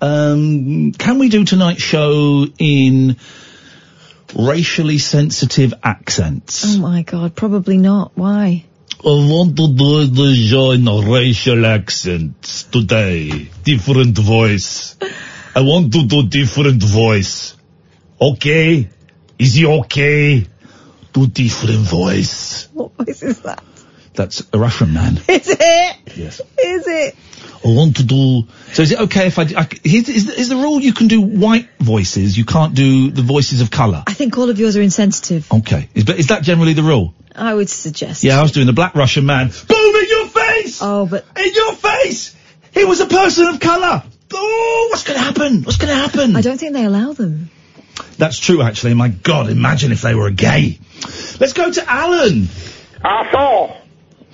Um, 0.00 0.92
can 0.92 1.18
we 1.20 1.28
do 1.28 1.44
tonight's 1.44 1.82
show 1.82 2.44
in 2.58 3.16
racially 4.36 4.98
sensitive 4.98 5.74
accents? 5.82 6.64
Oh 6.66 6.80
my 6.80 7.02
god, 7.02 7.34
probably 7.34 7.78
not. 7.78 8.12
Why? 8.14 8.64
I 9.00 9.04
want 9.04 9.56
to 9.56 9.68
do 9.74 10.06
the 10.06 10.34
show 10.34 10.72
in 10.72 10.84
racial 10.84 11.64
accents 11.64 12.64
today. 12.64 13.48
Different 13.62 14.18
voice. 14.18 14.96
I 15.54 15.60
want 15.60 15.92
to 15.92 16.04
do 16.04 16.26
different 16.26 16.82
voice. 16.82 17.56
Okay? 18.20 18.88
Is 19.38 19.54
he 19.54 19.66
okay? 19.66 20.44
Do 21.12 21.26
different 21.28 21.80
voice. 21.80 22.68
What 22.72 22.92
voice 22.94 23.22
is 23.22 23.40
that? 23.42 23.62
That's 24.14 24.42
a 24.52 24.58
Russian 24.58 24.94
man. 24.94 25.20
Is 25.28 25.48
it? 25.48 25.96
Yes. 26.16 26.40
Is 26.58 26.86
it? 26.88 27.14
I 27.64 27.68
want 27.68 27.96
to 27.96 28.04
do. 28.04 28.46
So 28.72 28.82
is 28.82 28.92
it 28.92 29.00
okay 29.00 29.26
if 29.26 29.38
I? 29.38 29.42
I 29.56 29.68
is, 29.84 30.08
is, 30.08 30.28
is 30.30 30.48
the 30.48 30.56
rule 30.56 30.80
you 30.80 30.92
can 30.92 31.08
do 31.08 31.20
white 31.20 31.68
voices? 31.80 32.36
You 32.38 32.44
can't 32.44 32.74
do 32.74 33.10
the 33.10 33.22
voices 33.22 33.60
of 33.60 33.70
colour. 33.70 34.04
I 34.06 34.12
think 34.12 34.38
all 34.38 34.48
of 34.48 34.58
yours 34.58 34.76
are 34.76 34.82
insensitive. 34.82 35.50
Okay. 35.52 35.88
Is, 35.94 36.04
but 36.04 36.18
is 36.18 36.28
that 36.28 36.42
generally 36.42 36.74
the 36.74 36.82
rule? 36.82 37.14
I 37.34 37.54
would 37.54 37.68
suggest. 37.68 38.24
Yeah, 38.24 38.38
I 38.38 38.42
was 38.42 38.52
doing 38.52 38.66
the 38.66 38.72
black 38.72 38.94
Russian 38.94 39.26
man. 39.26 39.48
Boom 39.68 39.96
in 39.96 40.08
your 40.08 40.26
face! 40.28 40.80
Oh, 40.82 41.06
but 41.06 41.24
In 41.36 41.54
your 41.54 41.74
face! 41.74 42.34
He 42.72 42.84
was 42.84 43.00
a 43.00 43.06
person 43.06 43.46
of 43.46 43.60
colour. 43.60 44.02
Oh, 44.32 44.88
what's 44.90 45.04
going 45.04 45.18
to 45.18 45.24
happen? 45.24 45.62
What's 45.62 45.78
going 45.78 45.88
to 45.88 45.94
happen? 45.94 46.36
I 46.36 46.40
don't 46.40 46.58
think 46.58 46.74
they 46.74 46.84
allow 46.84 47.12
them. 47.12 47.50
That's 48.18 48.38
true, 48.38 48.62
actually. 48.62 48.94
My 48.94 49.08
God, 49.08 49.50
imagine 49.50 49.92
if 49.92 50.02
they 50.02 50.14
were 50.14 50.30
gay. 50.30 50.78
Let's 51.40 51.52
go 51.52 51.70
to 51.70 51.90
Alan. 51.90 52.48
Asshole! 53.04 53.76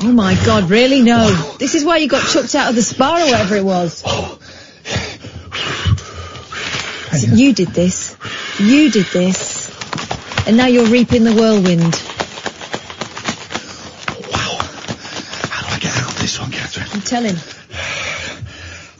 Oh 0.00 0.12
my 0.12 0.34
god, 0.44 0.70
really? 0.70 1.02
No. 1.02 1.30
This 1.58 1.74
is 1.74 1.84
why 1.84 1.98
you 1.98 2.08
got 2.08 2.26
chucked 2.28 2.54
out 2.54 2.68
of 2.68 2.74
the 2.74 2.82
spa 2.82 3.16
or 3.16 3.24
whatever 3.30 3.56
it 3.56 3.64
was. 3.64 4.02
So 7.18 7.26
you 7.32 7.52
did 7.52 7.68
this. 7.68 8.16
You 8.58 8.90
did 8.90 9.06
this. 9.06 9.70
And 10.46 10.56
now 10.56 10.66
you're 10.66 10.86
reaping 10.86 11.24
the 11.24 11.32
whirlwind. 11.32 11.94
Wow. 14.30 14.58
How 15.48 15.68
do 15.68 15.74
I 15.74 15.78
get 15.78 15.96
out 15.96 16.10
of 16.12 16.18
this 16.18 16.38
one, 16.40 16.50
Katherine? 16.50 17.00
Tell 17.02 17.22
him. 17.22 17.36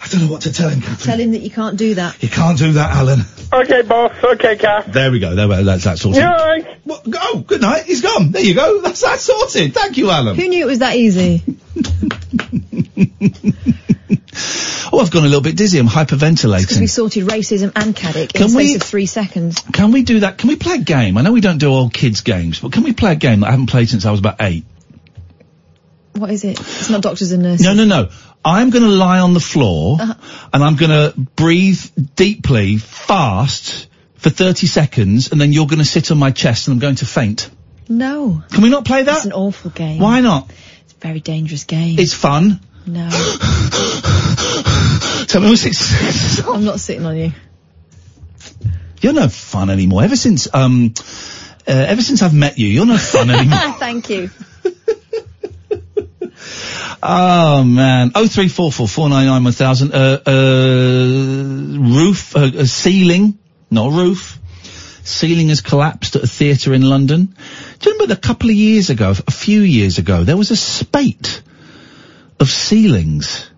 I 0.00 0.06
don't 0.08 0.20
know 0.22 0.32
what 0.32 0.42
to 0.42 0.52
tell 0.52 0.68
him, 0.68 0.80
Katherine. 0.80 1.06
Tell 1.06 1.18
him 1.18 1.32
that 1.32 1.40
you 1.40 1.50
can't 1.50 1.76
do 1.76 1.94
that. 1.96 2.22
You 2.22 2.28
can't 2.28 2.56
do 2.56 2.72
that, 2.72 2.92
Alan. 2.92 3.24
Okay, 3.52 3.82
boss. 3.82 4.12
Okay, 4.22 4.56
Kath. 4.56 4.86
There 4.92 5.10
we 5.12 5.20
go. 5.20 5.34
There, 5.34 5.48
we- 5.48 5.62
that's 5.62 5.84
that 5.84 5.98
sorted. 5.98 6.22
You 6.22 6.28
alright? 6.28 6.66
What? 6.84 7.02
Oh, 7.14 7.44
good 7.46 7.60
night. 7.60 7.84
He's 7.84 8.00
gone. 8.02 8.32
There 8.32 8.42
you 8.42 8.54
go. 8.54 8.80
That's 8.80 9.00
that 9.02 9.20
sorted. 9.20 9.74
Thank 9.74 9.96
you, 9.96 10.10
Alan. 10.10 10.36
Who 10.36 10.48
knew 10.48 10.64
it 10.64 10.68
was 10.68 10.78
that 10.80 10.96
easy? 10.96 11.42
Oh, 14.92 15.00
I've 15.00 15.10
gone 15.10 15.22
a 15.22 15.26
little 15.26 15.40
bit 15.40 15.56
dizzy. 15.56 15.78
I'm 15.78 15.88
hyperventilating. 15.88 16.60
Because 16.60 16.78
we 16.78 16.86
hyperventilating. 16.86 16.90
sorted 16.90 17.24
racism 17.24 17.72
and 17.74 17.96
Caddick 17.96 18.22
in 18.22 18.28
Can 18.28 18.42
the 18.42 18.48
space 18.50 18.68
we- 18.70 18.74
of 18.76 18.82
three 18.82 19.06
seconds. 19.06 19.60
Can 19.72 19.92
we 19.92 20.02
do 20.02 20.20
that? 20.20 20.38
Can 20.38 20.48
we 20.48 20.56
play 20.56 20.76
a 20.76 20.78
game? 20.78 21.16
I 21.18 21.22
know 21.22 21.32
we 21.32 21.40
don't 21.40 21.58
do 21.58 21.72
old 21.72 21.92
kids 21.94 22.20
games, 22.20 22.60
but 22.60 22.72
can 22.72 22.84
we 22.84 22.92
play 22.92 23.12
a 23.12 23.16
game 23.16 23.40
that 23.40 23.48
I 23.48 23.50
haven't 23.52 23.66
played 23.66 23.88
since 23.88 24.04
I 24.06 24.10
was 24.10 24.20
about 24.20 24.36
eight? 24.40 24.64
What 26.12 26.30
is 26.30 26.44
it? 26.44 26.60
It's 26.60 26.90
not 26.90 27.02
doctors 27.02 27.32
and 27.32 27.42
nurses. 27.42 27.64
No, 27.66 27.74
no, 27.74 27.84
no. 27.84 28.10
I'm 28.44 28.70
going 28.70 28.84
to 28.84 28.90
lie 28.90 29.20
on 29.20 29.34
the 29.34 29.40
floor 29.40 29.98
Uh-huh. 30.00 30.14
and 30.52 30.62
I'm 30.62 30.76
going 30.76 30.90
to 30.90 31.18
breathe 31.36 31.80
deeply, 32.16 32.78
fast 32.78 33.88
for 34.16 34.30
30 34.30 34.66
seconds, 34.66 35.32
and 35.32 35.40
then 35.40 35.52
you're 35.52 35.66
going 35.66 35.78
to 35.78 35.84
sit 35.84 36.10
on 36.10 36.18
my 36.18 36.30
chest 36.30 36.68
and 36.68 36.74
I'm 36.74 36.78
going 36.80 36.96
to 36.96 37.06
faint. 37.06 37.50
No. 37.88 38.42
Can 38.50 38.62
we 38.62 38.70
not 38.70 38.84
play 38.84 39.02
that? 39.02 39.16
It's 39.16 39.24
an 39.26 39.32
awful 39.32 39.70
game. 39.70 39.98
Why 39.98 40.20
not? 40.20 40.50
It's 40.84 40.92
a 40.94 40.96
very 40.96 41.20
dangerous 41.20 41.64
game. 41.64 41.98
It's 41.98 42.14
fun. 42.14 42.60
No. 42.86 43.08
Tell 45.26 45.40
me 45.40 45.48
what's 45.50 45.64
it. 45.66 46.44
I'm 46.48 46.64
not 46.64 46.80
sitting 46.80 47.04
on 47.06 47.16
you. 47.16 47.32
You're 49.00 49.12
no 49.14 49.28
fun 49.28 49.70
anymore. 49.70 50.02
Ever 50.02 50.16
since, 50.16 50.48
um, 50.54 50.92
uh, 51.66 51.72
ever 51.72 52.02
since 52.02 52.22
I've 52.22 52.34
met 52.34 52.58
you, 52.58 52.68
you're 52.68 52.86
no 52.86 52.96
fun 52.98 53.30
anymore. 53.30 53.72
Thank 53.78 54.10
you. 54.10 54.30
Oh 57.02 57.64
man, 57.64 58.12
oh 58.14 58.26
three 58.26 58.48
four 58.48 58.72
four 58.72 58.88
four 58.88 59.08
nine 59.08 59.26
nine 59.26 59.44
one 59.44 59.52
thousand. 59.52 59.92
Uh, 59.94 60.20
uh, 60.26 61.78
roof, 61.78 62.36
uh, 62.36 62.50
a 62.56 62.66
ceiling, 62.66 63.38
not 63.70 63.88
a 63.88 63.96
roof. 63.96 64.38
Ceiling 65.02 65.48
has 65.48 65.60
collapsed 65.60 66.16
at 66.16 66.24
a 66.24 66.26
theatre 66.26 66.72
in 66.72 66.82
London. 66.82 67.34
Do 67.78 67.90
you 67.90 67.96
remember 67.96 68.14
a 68.14 68.16
couple 68.16 68.48
of 68.48 68.56
years 68.56 68.88
ago, 68.88 69.10
a 69.10 69.30
few 69.30 69.60
years 69.60 69.98
ago, 69.98 70.24
there 70.24 70.36
was 70.36 70.50
a 70.50 70.56
spate 70.56 71.42
of 72.40 72.48
ceilings 72.48 73.50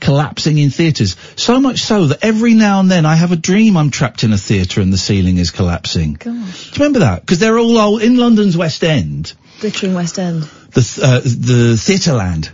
collapsing 0.00 0.58
in 0.58 0.70
theatres. 0.70 1.16
So 1.36 1.60
much 1.60 1.80
so 1.80 2.06
that 2.06 2.24
every 2.24 2.54
now 2.54 2.80
and 2.80 2.90
then 2.90 3.06
I 3.06 3.14
have 3.14 3.30
a 3.30 3.36
dream 3.36 3.76
I'm 3.76 3.90
trapped 3.90 4.24
in 4.24 4.32
a 4.32 4.36
theatre 4.38 4.80
and 4.80 4.92
the 4.92 4.98
ceiling 4.98 5.38
is 5.38 5.52
collapsing. 5.52 6.14
Gosh. 6.14 6.70
Do 6.70 6.70
you 6.70 6.78
remember 6.80 6.98
that? 7.00 7.20
Because 7.20 7.38
they're 7.38 7.58
all 7.58 7.78
old, 7.78 8.02
in 8.02 8.16
London's 8.16 8.56
West 8.56 8.82
End 8.82 9.32
Glittering 9.60 9.94
West 9.94 10.18
End. 10.18 10.42
the 10.72 10.80
th- 10.82 10.98
uh, 10.98 11.20
the 11.20 11.76
Theatreland. 11.76 12.50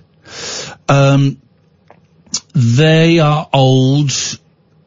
Um, 0.88 1.40
they 2.54 3.18
are 3.18 3.48
old 3.52 4.12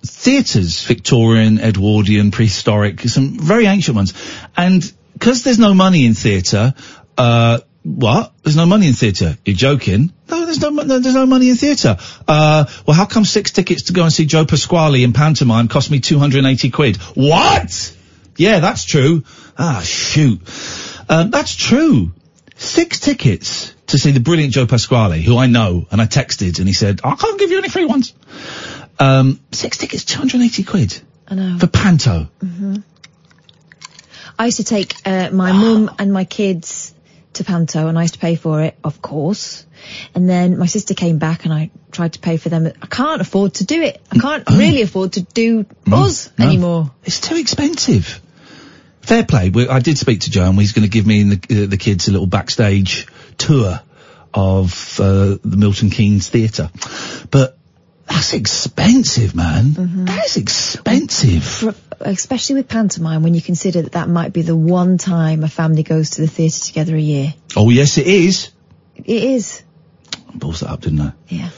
theatres, 0.03 0.84
Victorian, 0.84 1.60
Edwardian, 1.60 2.31
prehistoric, 2.31 3.01
some 3.01 3.38
very 3.39 3.65
ancient 3.65 3.96
ones. 3.96 4.13
And 4.58 4.91
because 5.13 5.43
there's 5.43 5.60
no 5.60 5.74
money 5.74 6.05
in 6.05 6.13
theatre, 6.13 6.74
uh, 7.17 7.60
what? 7.84 8.34
There's 8.43 8.55
no 8.55 8.65
money 8.65 8.88
in 8.88 8.93
theatre. 8.93 9.38
You're 9.46 9.55
joking? 9.55 10.13
No, 10.29 10.46
there's 10.46 10.62
no, 10.62 10.70
no 10.70 11.00
there's 11.00 11.15
no 11.15 11.25
money 11.25 11.50
in 11.50 11.55
theatre. 11.55 11.98
Uh, 12.27 12.65
well, 12.86 12.96
how 12.96 13.05
come 13.05 13.25
six 13.25 13.51
tickets 13.51 13.84
to 13.84 13.93
go 13.93 14.03
and 14.03 14.13
see 14.13 14.25
Joe 14.25 14.46
Pasquale 14.46 15.03
in 15.03 15.13
pantomime 15.13 15.67
cost 15.67 15.89
me 15.89 16.00
280 16.00 16.70
quid? 16.70 16.98
What? 17.15 17.96
Yeah, 18.38 18.60
that's 18.60 18.86
true. 18.86 19.24
Ah, 19.58 19.81
shoot. 19.84 20.41
Um, 21.10 21.31
that's 21.31 21.55
true. 21.55 22.12
Six 22.55 23.00
tickets 23.00 23.74
to 23.91 23.98
see 23.98 24.12
the 24.12 24.19
brilliant 24.19 24.53
Joe 24.53 24.67
Pasquale, 24.67 25.21
who 25.21 25.38
I 25.38 25.48
know, 25.48 25.88
and 25.91 26.01
I 26.01 26.05
texted, 26.05 26.60
and 26.60 26.67
he 26.67 26.74
said, 26.74 27.01
I 27.03 27.15
can't 27.15 27.39
give 27.39 27.51
you 27.51 27.57
any 27.57 27.69
free 27.69 27.86
ones. 27.86 28.13
Um, 29.00 29.39
six 29.51 29.77
tickets, 29.77 30.05
280 30.05 30.63
quid 30.63 31.01
I 31.27 31.36
know. 31.36 31.57
for 31.60 31.67
Panto. 31.67 32.27
I 34.38 34.45
used 34.45 34.57
to 34.57 34.63
take 34.63 34.95
uh, 35.05 35.29
my 35.31 35.51
mum 35.63 35.95
and 36.00 36.12
my 36.12 36.25
kids 36.25 36.93
to 37.33 37.43
Panto, 37.43 37.88
and 37.88 37.98
I 37.98 38.03
used 38.03 38.15
to 38.15 38.19
pay 38.19 38.36
for 38.36 38.62
it, 38.62 38.77
of 38.83 39.01
course. 39.01 39.65
And 40.13 40.29
then 40.29 40.57
my 40.57 40.65
sister 40.65 40.93
came 40.93 41.17
back, 41.17 41.45
and 41.45 41.53
I 41.53 41.71
tried 41.91 42.13
to 42.13 42.19
pay 42.19 42.38
for 42.38 42.50
them. 42.50 42.71
I 42.81 42.88
can't 42.88 43.21
afford 43.21 43.55
to 43.55 43.65
do 43.65 43.81
it. 43.81 44.01
I 44.12 44.19
can't 44.19 44.50
really 44.50 44.81
afford 44.81 45.13
to 45.13 45.21
do 45.21 45.65
us 45.91 46.31
no. 46.38 46.45
anymore. 46.45 46.91
It's 47.03 47.19
too 47.19 47.36
expensive. 47.36 48.21
Fair 49.01 49.24
play. 49.24 49.50
We, 49.50 49.67
I 49.67 49.79
did 49.79 49.98
speak 49.98 50.21
to 50.21 50.31
Joe, 50.31 50.50
and 50.50 50.60
he's 50.60 50.74
going 50.74 50.83
to 50.83 50.89
give 50.89 51.07
me 51.07 51.21
and 51.21 51.31
the, 51.31 51.63
uh, 51.63 51.67
the 51.67 51.77
kids 51.77 52.07
a 52.07 52.12
little 52.12 52.27
backstage 52.27 53.07
tour 53.38 53.81
of 54.33 55.00
uh, 55.00 55.38
the 55.43 55.57
Milton 55.57 55.89
Keynes 55.89 56.29
Theatre. 56.29 56.69
But 57.29 57.57
that's 58.07 58.33
expensive, 58.33 59.35
man. 59.35 60.05
That's 60.05 60.38
expensive. 60.38 61.43
For, 61.43 61.75
especially 62.01 62.55
with 62.55 62.67
pantomime, 62.67 63.23
when 63.23 63.33
you 63.33 63.41
consider 63.41 63.83
that 63.83 63.93
that 63.93 64.09
might 64.09 64.33
be 64.33 64.41
the 64.41 64.55
one 64.55 64.97
time 64.97 65.43
a 65.43 65.47
family 65.47 65.83
goes 65.83 66.11
to 66.11 66.21
the 66.21 66.27
theatre 66.27 66.59
together 66.59 66.95
a 66.95 67.01
year. 67.01 67.33
Oh, 67.55 67.69
yes, 67.69 67.97
it 67.97 68.07
is. 68.07 68.51
It 68.95 69.23
is. 69.23 69.63
I 70.15 70.38
paused 70.38 70.61
that 70.63 70.69
up, 70.71 70.81
didn't 70.81 71.01
I? 71.01 71.13
Yeah. 71.27 71.50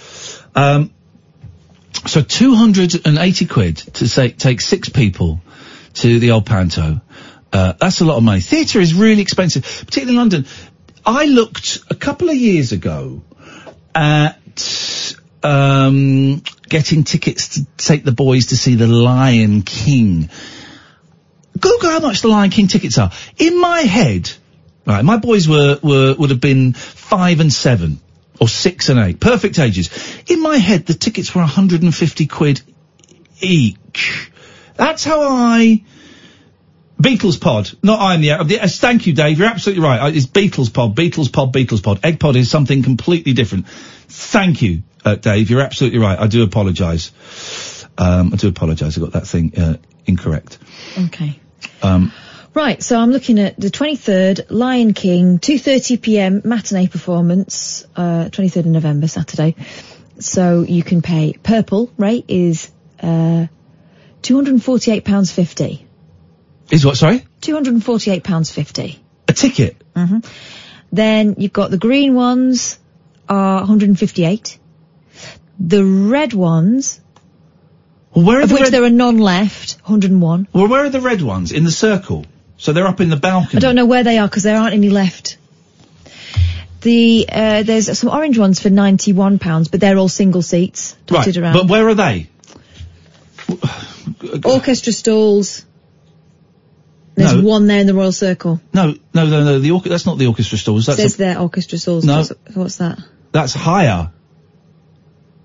Um, 0.55 0.91
so 2.05 2.21
280 2.21 3.45
quid 3.45 3.77
to 3.77 4.07
say, 4.07 4.29
take 4.29 4.61
six 4.61 4.89
people 4.89 5.41
to 5.95 6.19
the 6.19 6.31
old 6.31 6.45
Panto. 6.45 7.01
Uh, 7.51 7.73
that's 7.79 8.01
a 8.01 8.05
lot 8.05 8.17
of 8.17 8.23
money. 8.23 8.41
Theatre 8.41 8.79
is 8.79 8.93
really 8.93 9.21
expensive, 9.21 9.63
particularly 9.63 10.13
in 10.13 10.17
London. 10.17 10.45
I 11.05 11.25
looked 11.25 11.79
a 11.89 11.95
couple 11.95 12.29
of 12.29 12.36
years 12.36 12.72
ago 12.72 13.24
at 13.93 15.15
um, 15.43 16.41
getting 16.69 17.03
tickets 17.03 17.50
to 17.50 17.65
take 17.77 18.03
the 18.03 18.12
boys 18.12 18.48
to 18.48 18.57
see 18.57 18.75
The 18.75 18.88
Lion 18.88 19.63
King. 19.63 20.29
Google 21.60 21.89
how 21.89 22.00
much 22.00 22.22
The 22.22 22.29
Lion 22.29 22.51
King 22.51 22.67
tickets 22.67 22.98
are. 22.98 23.12
In 23.38 23.60
my 23.60 23.79
head, 23.79 24.31
right, 24.86 25.03
my 25.03 25.17
boys 25.17 25.48
were, 25.48 25.77
were 25.83 26.15
would 26.17 26.29
have 26.29 26.41
been 26.41 26.74
five 26.74 27.39
and 27.41 27.51
seven 27.51 28.00
or 28.39 28.48
six 28.48 28.89
and 28.89 29.00
eight, 29.00 29.19
perfect 29.19 29.60
ages. 29.60 29.89
In 30.27 30.41
my 30.41 30.57
head, 30.57 30.86
the 30.86 30.93
tickets 30.93 31.36
were 31.36 31.41
150 31.41 32.27
quid 32.27 32.62
each. 33.41 34.31
That's 34.75 35.03
how 35.03 35.22
I 35.22 35.83
Beatles 37.01 37.39
Pod, 37.41 37.71
not 37.81 38.00
I'm 38.00 38.21
the. 38.21 38.31
uh, 38.31 38.43
Yes, 38.45 38.79
thank 38.79 39.07
you, 39.07 39.13
Dave. 39.13 39.38
You're 39.39 39.47
absolutely 39.50 39.83
right. 39.83 40.00
Uh, 40.01 40.12
It's 40.13 40.25
Beatles 40.25 40.71
Pod, 40.73 40.95
Beatles 40.95 41.31
Pod, 41.31 41.51
Beatles 41.53 41.83
Pod. 41.83 42.00
Egg 42.03 42.19
Pod 42.19 42.35
is 42.35 42.50
something 42.50 42.83
completely 42.83 43.33
different. 43.33 43.67
Thank 43.67 44.62
you, 44.62 44.83
uh, 45.03 45.15
Dave. 45.15 45.50
You're 45.50 45.62
absolutely 45.62 46.00
right. 46.00 46.17
I 46.17 46.27
do 46.27 46.43
apologise. 46.43 47.12
Um, 47.97 48.31
I 48.33 48.38
do 48.38 48.47
apologise. 48.47 48.97
I 48.97 49.01
got 49.01 49.13
that 49.13 49.27
thing 49.27 49.53
uh, 49.57 49.77
incorrect. 50.05 50.59
Okay. 50.97 51.39
Um, 51.81 52.12
Right, 52.55 52.83
so 52.83 53.00
I'm 53.00 53.09
looking 53.09 53.39
at 53.39 53.59
the 53.59 53.69
23rd, 53.69 54.45
Lion 54.51 54.93
King, 54.93 55.39
2.30pm 55.39 56.45
matinee 56.45 56.88
performance, 56.88 57.83
uh, 57.95 58.25
23rd 58.25 58.57
of 58.57 58.65
November, 58.67 59.07
Saturday. 59.07 59.55
So 60.19 60.62
you 60.62 60.83
can 60.83 61.01
pay, 61.01 61.33
purple 61.33 61.91
rate 61.97 62.25
is, 62.27 62.69
uh, 63.01 63.47
£248.50. 64.21 65.81
is 66.72 66.86
what? 66.86 66.98
Sorry, 66.98 67.24
£248.50. 67.41 68.98
a 69.27 69.34
ticket. 69.34 69.82
Mhm. 69.96 70.25
Then 70.91 71.36
you've 71.38 71.53
got 71.53 71.72
the 71.72 71.77
green 71.77 72.13
ones 72.15 72.77
are 73.29 73.60
158. 73.60 74.58
The 75.60 75.84
red 75.84 76.34
ones, 76.34 77.00
Well, 78.13 78.25
where 78.25 78.39
are 78.39 78.41
of 78.43 78.50
the 78.50 78.55
which 78.55 78.63
red? 78.63 78.74
there 78.74 78.84
are 78.84 78.89
none 78.89 79.17
left, 79.17 79.77
101. 79.84 80.48
Well, 80.53 80.67
where 80.67 80.84
are 80.86 80.89
the 80.89 81.01
red 81.01 81.22
ones 81.22 81.51
in 81.51 81.63
the 81.63 81.72
circle? 81.72 82.25
So 82.58 82.74
they're 82.74 82.88
up 82.88 83.01
in 83.01 83.10
the 83.10 83.15
balcony. 83.17 83.58
I 83.58 83.60
don't 83.60 83.75
know 83.75 83.86
where 83.86 84.03
they 84.03 84.17
are 84.17 84.27
because 84.27 84.43
there 84.43 84.58
aren't 84.58 84.74
any 84.74 84.89
left. 84.89 85.38
The 86.82 87.25
uh, 87.32 87.63
there's 87.63 87.98
some 87.98 88.10
orange 88.10 88.38
ones 88.38 88.60
for 88.60 88.70
ninety 88.70 89.13
one 89.13 89.39
pounds, 89.39 89.70
but 89.70 89.79
they're 89.79 89.98
all 89.98 90.10
single 90.10 90.41
seats 90.41 90.96
Right, 91.10 91.20
dotted 91.20 91.38
around. 91.38 91.53
but 91.53 91.67
where 91.67 91.88
are 91.88 91.96
they? 91.96 92.27
Orchestra 94.43 94.93
stalls. 94.93 95.65
There's 97.15 97.34
No. 97.36 97.41
one 97.43 97.67
there 97.67 97.79
in 97.79 97.88
the 97.88 97.93
Royal 97.93 98.12
Circle. 98.12 98.60
No, 98.74 98.96
no, 99.13 99.25
no, 99.27 99.43
no. 99.43 99.60
The 99.60 99.72
orca- 99.72 99.89
that's 99.89 100.05
not 100.05 100.17
the 100.17 100.27
orchestra 100.27 100.58
stalls. 100.58 100.88
That's 100.88 100.98
Says 101.00 101.15
a- 101.15 101.17
there 101.20 101.39
orchestra 101.39 101.77
stalls. 101.77 102.05
No. 102.05 102.17
What's, 102.17 102.32
what's 102.55 102.77
that? 102.77 103.00
that's 103.32 103.53
higher. 103.53 104.12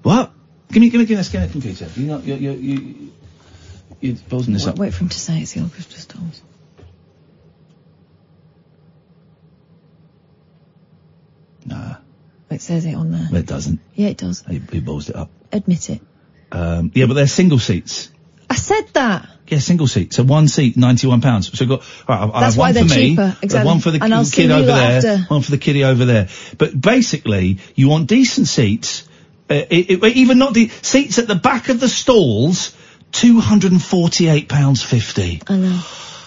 What? 0.03 0.33
Give 0.73 0.81
me, 0.81 0.89
give 0.91 0.99
me, 1.01 1.05
give 1.07 1.11
me, 1.11 1.17
let's 1.17 1.29
get 1.31 1.51
computer. 1.51 1.89
You 1.97 2.07
know, 2.07 2.19
you, 2.21 2.35
you, 2.35 2.51
you, 2.53 3.13
you're 4.01 4.17
building 4.29 4.53
this 4.55 4.65
Wait, 4.67 4.73
up. 4.73 4.79
wait 4.79 4.95
for 4.95 5.05
him 5.05 5.09
to 5.11 5.19
say 5.19 5.41
it's 5.41 5.53
the 5.53 5.63
orchestra 5.63 5.99
stalls. 5.99 6.43
Nah, 11.67 11.97
It 12.51 12.61
says 12.63 12.85
it 12.85 12.95
on 12.95 13.11
there. 13.11 13.29
it 13.41 13.47
doesn't. 13.47 13.81
Yeah, 13.95 14.09
it 14.09 14.17
does. 14.17 14.43
He, 14.49 14.61
he 14.73 14.81
balls 14.81 15.09
it 15.11 15.17
up. 15.17 15.31
Admit 15.53 15.91
it. 15.91 16.01
Um, 16.51 16.93
yeah, 16.95 17.07
but 17.07 17.15
they're 17.15 17.27
single 17.27 17.59
seats. 17.59 18.11
I 18.49 18.55
said 18.55 18.89
that. 18.95 19.29
Yeah, 19.50 19.59
single 19.59 19.87
seat. 19.87 20.12
So 20.12 20.23
one 20.23 20.49
seat, 20.49 20.76
ninety-one 20.76 21.21
pounds. 21.21 21.50
So 21.57 21.64
we've 21.64 21.78
got. 21.78 22.09
Right, 22.09 22.21
I'll, 22.21 22.33
I'll 22.33 22.40
That's 22.40 22.55
have 22.55 22.59
why 22.59 22.73
one 22.73 22.88
for 22.88 22.95
me. 22.95 23.11
cheaper, 23.11 23.37
exactly. 23.43 23.67
One 23.67 23.81
for 23.81 23.90
the 23.90 24.02
And 24.02 24.33
kid 24.33 24.50
over 24.50 24.67
there. 24.67 24.97
after. 24.97 25.19
One 25.35 25.43
for 25.43 25.50
the 25.50 25.59
kiddie 25.59 25.85
over 25.85 26.05
there. 26.05 26.28
But 26.59 26.81
basically, 26.81 27.59
you 27.75 27.88
want 27.88 28.09
decent 28.09 28.47
seats. 28.49 29.09
Uh, 29.50 29.55
it, 29.71 29.90
it, 29.90 30.05
even 30.17 30.38
not 30.38 30.52
the 30.52 30.69
seats 30.69 31.19
at 31.19 31.26
the 31.26 31.35
back 31.35 31.69
of 31.69 31.81
the 31.81 31.88
stalls. 31.88 32.75
Two 33.11 33.40
hundred 33.40 33.73
and 33.73 33.83
forty-eight 33.83 34.50
pounds 34.50 34.83
fifty. 34.83 35.40
I 35.49 35.57
know. 35.57 35.78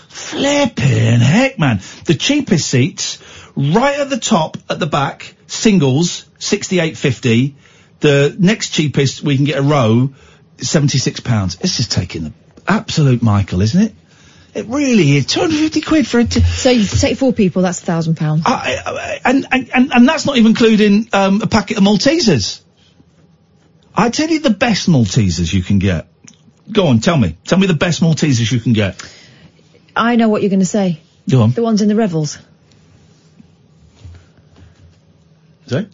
Flipping 0.09 1.19
heck, 1.19 1.59
man. 1.59 1.79
The 2.05 2.15
cheapest 2.15 2.67
seats, 2.67 3.19
right 3.55 3.99
at 3.99 4.09
the 4.09 4.17
top, 4.19 4.57
at 4.67 4.79
the 4.79 4.87
back, 4.87 5.35
singles, 5.45 6.25
sixty-eight 6.39 6.97
fifty. 6.97 7.55
The 7.99 8.35
next 8.39 8.71
cheapest, 8.71 9.21
we 9.21 9.35
can 9.35 9.45
get 9.45 9.59
a 9.59 9.61
row, 9.61 10.13
seventy-six 10.57 11.19
pounds. 11.19 11.55
This 11.57 11.79
is 11.79 11.87
taking 11.87 12.23
the 12.23 12.33
absolute 12.71 13.21
Michael, 13.21 13.61
isn't 13.61 13.81
it? 13.81 13.93
It 14.53 14.65
really 14.67 15.15
is. 15.17 15.27
Two 15.27 15.39
hundred 15.41 15.59
fifty 15.59 15.81
quid 15.81 16.05
for 16.07 16.19
a. 16.19 16.25
T- 16.25 16.41
So 16.41 16.69
you 16.71 16.85
take 16.85 17.17
four 17.17 17.31
people, 17.33 17.61
that's 17.61 17.81
a 17.81 17.85
thousand 17.85 18.15
pounds. 18.17 18.43
I, 18.45 18.77
I, 18.85 19.21
and, 19.23 19.47
and 19.51 19.93
and 19.93 20.07
that's 20.09 20.25
not 20.25 20.35
even 20.37 20.51
including 20.51 21.07
um, 21.13 21.41
a 21.41 21.47
packet 21.47 21.77
of 21.77 21.83
Maltesers. 21.83 22.61
I 23.95 24.09
tell 24.09 24.29
you 24.29 24.39
the 24.39 24.49
best 24.49 24.89
Maltesers 24.89 25.53
you 25.53 25.63
can 25.63 25.79
get. 25.79 26.07
Go 26.71 26.87
on, 26.87 26.99
tell 26.99 27.17
me. 27.17 27.37
Tell 27.45 27.59
me 27.59 27.67
the 27.67 27.73
best 27.73 28.01
Maltesers 28.01 28.51
you 28.51 28.59
can 28.59 28.73
get. 28.73 29.01
I 29.95 30.15
know 30.17 30.27
what 30.29 30.41
you're 30.41 30.49
going 30.49 30.59
to 30.61 30.65
say. 30.65 30.99
Go 31.29 31.41
on. 31.43 31.51
The 31.51 31.61
ones 31.61 31.81
in 31.81 31.87
the 31.89 31.95
revels. 31.95 32.37
Sorry? 35.67 35.87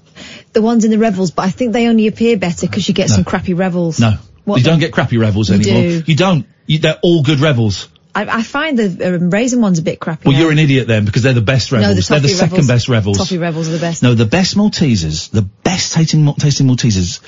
The 0.53 0.62
ones 0.62 0.86
in 0.86 0.91
the 0.91 0.98
revels, 0.98 1.31
but 1.31 1.43
I 1.46 1.50
think 1.51 1.74
they 1.74 1.88
only 1.88 2.07
appear 2.07 2.38
better 2.38 2.65
because 2.67 2.88
you 2.88 2.93
get 2.93 3.10
No. 3.10 3.15
some 3.15 3.24
crappy 3.24 3.53
revels. 3.53 4.00
No. 4.00 4.17
What 4.46 4.57
you 4.60 4.63
don't 4.63 4.79
get 4.79 4.93
crappy 4.93 5.17
revels 5.17 5.50
You 5.50 5.55
anymore. 5.55 5.81
do. 5.81 6.03
You 6.07 6.15
don't. 6.15 6.48
You, 6.67 6.79
they're 6.79 7.00
all 7.01 7.24
good 7.24 7.39
Revels. 7.39 7.88
I, 8.13 8.38
I 8.39 8.43
find 8.43 8.77
the 8.77 9.15
um, 9.15 9.29
raisin 9.29 9.62
ones 9.62 9.79
a 9.79 9.83
bit 9.83 10.00
crappy. 10.00 10.25
Well, 10.25 10.33
now. 10.33 10.39
you're 10.41 10.51
an 10.51 10.59
idiot 10.59 10.87
then 10.87 11.05
because 11.05 11.24
they're 11.24 11.33
the 11.33 11.42
best 11.42 11.72
Revels. 11.72 11.87
No, 11.87 11.94
the 11.94 12.01
they're 12.01 12.20
the 12.20 12.27
toffee 12.27 12.50
second 12.50 12.68
best 12.68 12.89
Revels. 12.89 13.18
Toffee 13.18 13.37
Revels 13.37 13.70
are 13.70 13.74
the 13.74 13.79
best. 13.79 14.03
No, 14.03 14.15
the 14.15 14.25
best 14.25 14.55
Maltesers, 14.55 15.29
the 15.29 15.44
best 15.44 15.94
tasting, 15.94 16.33
tasting 16.35 16.68
Maltesers 16.68 17.22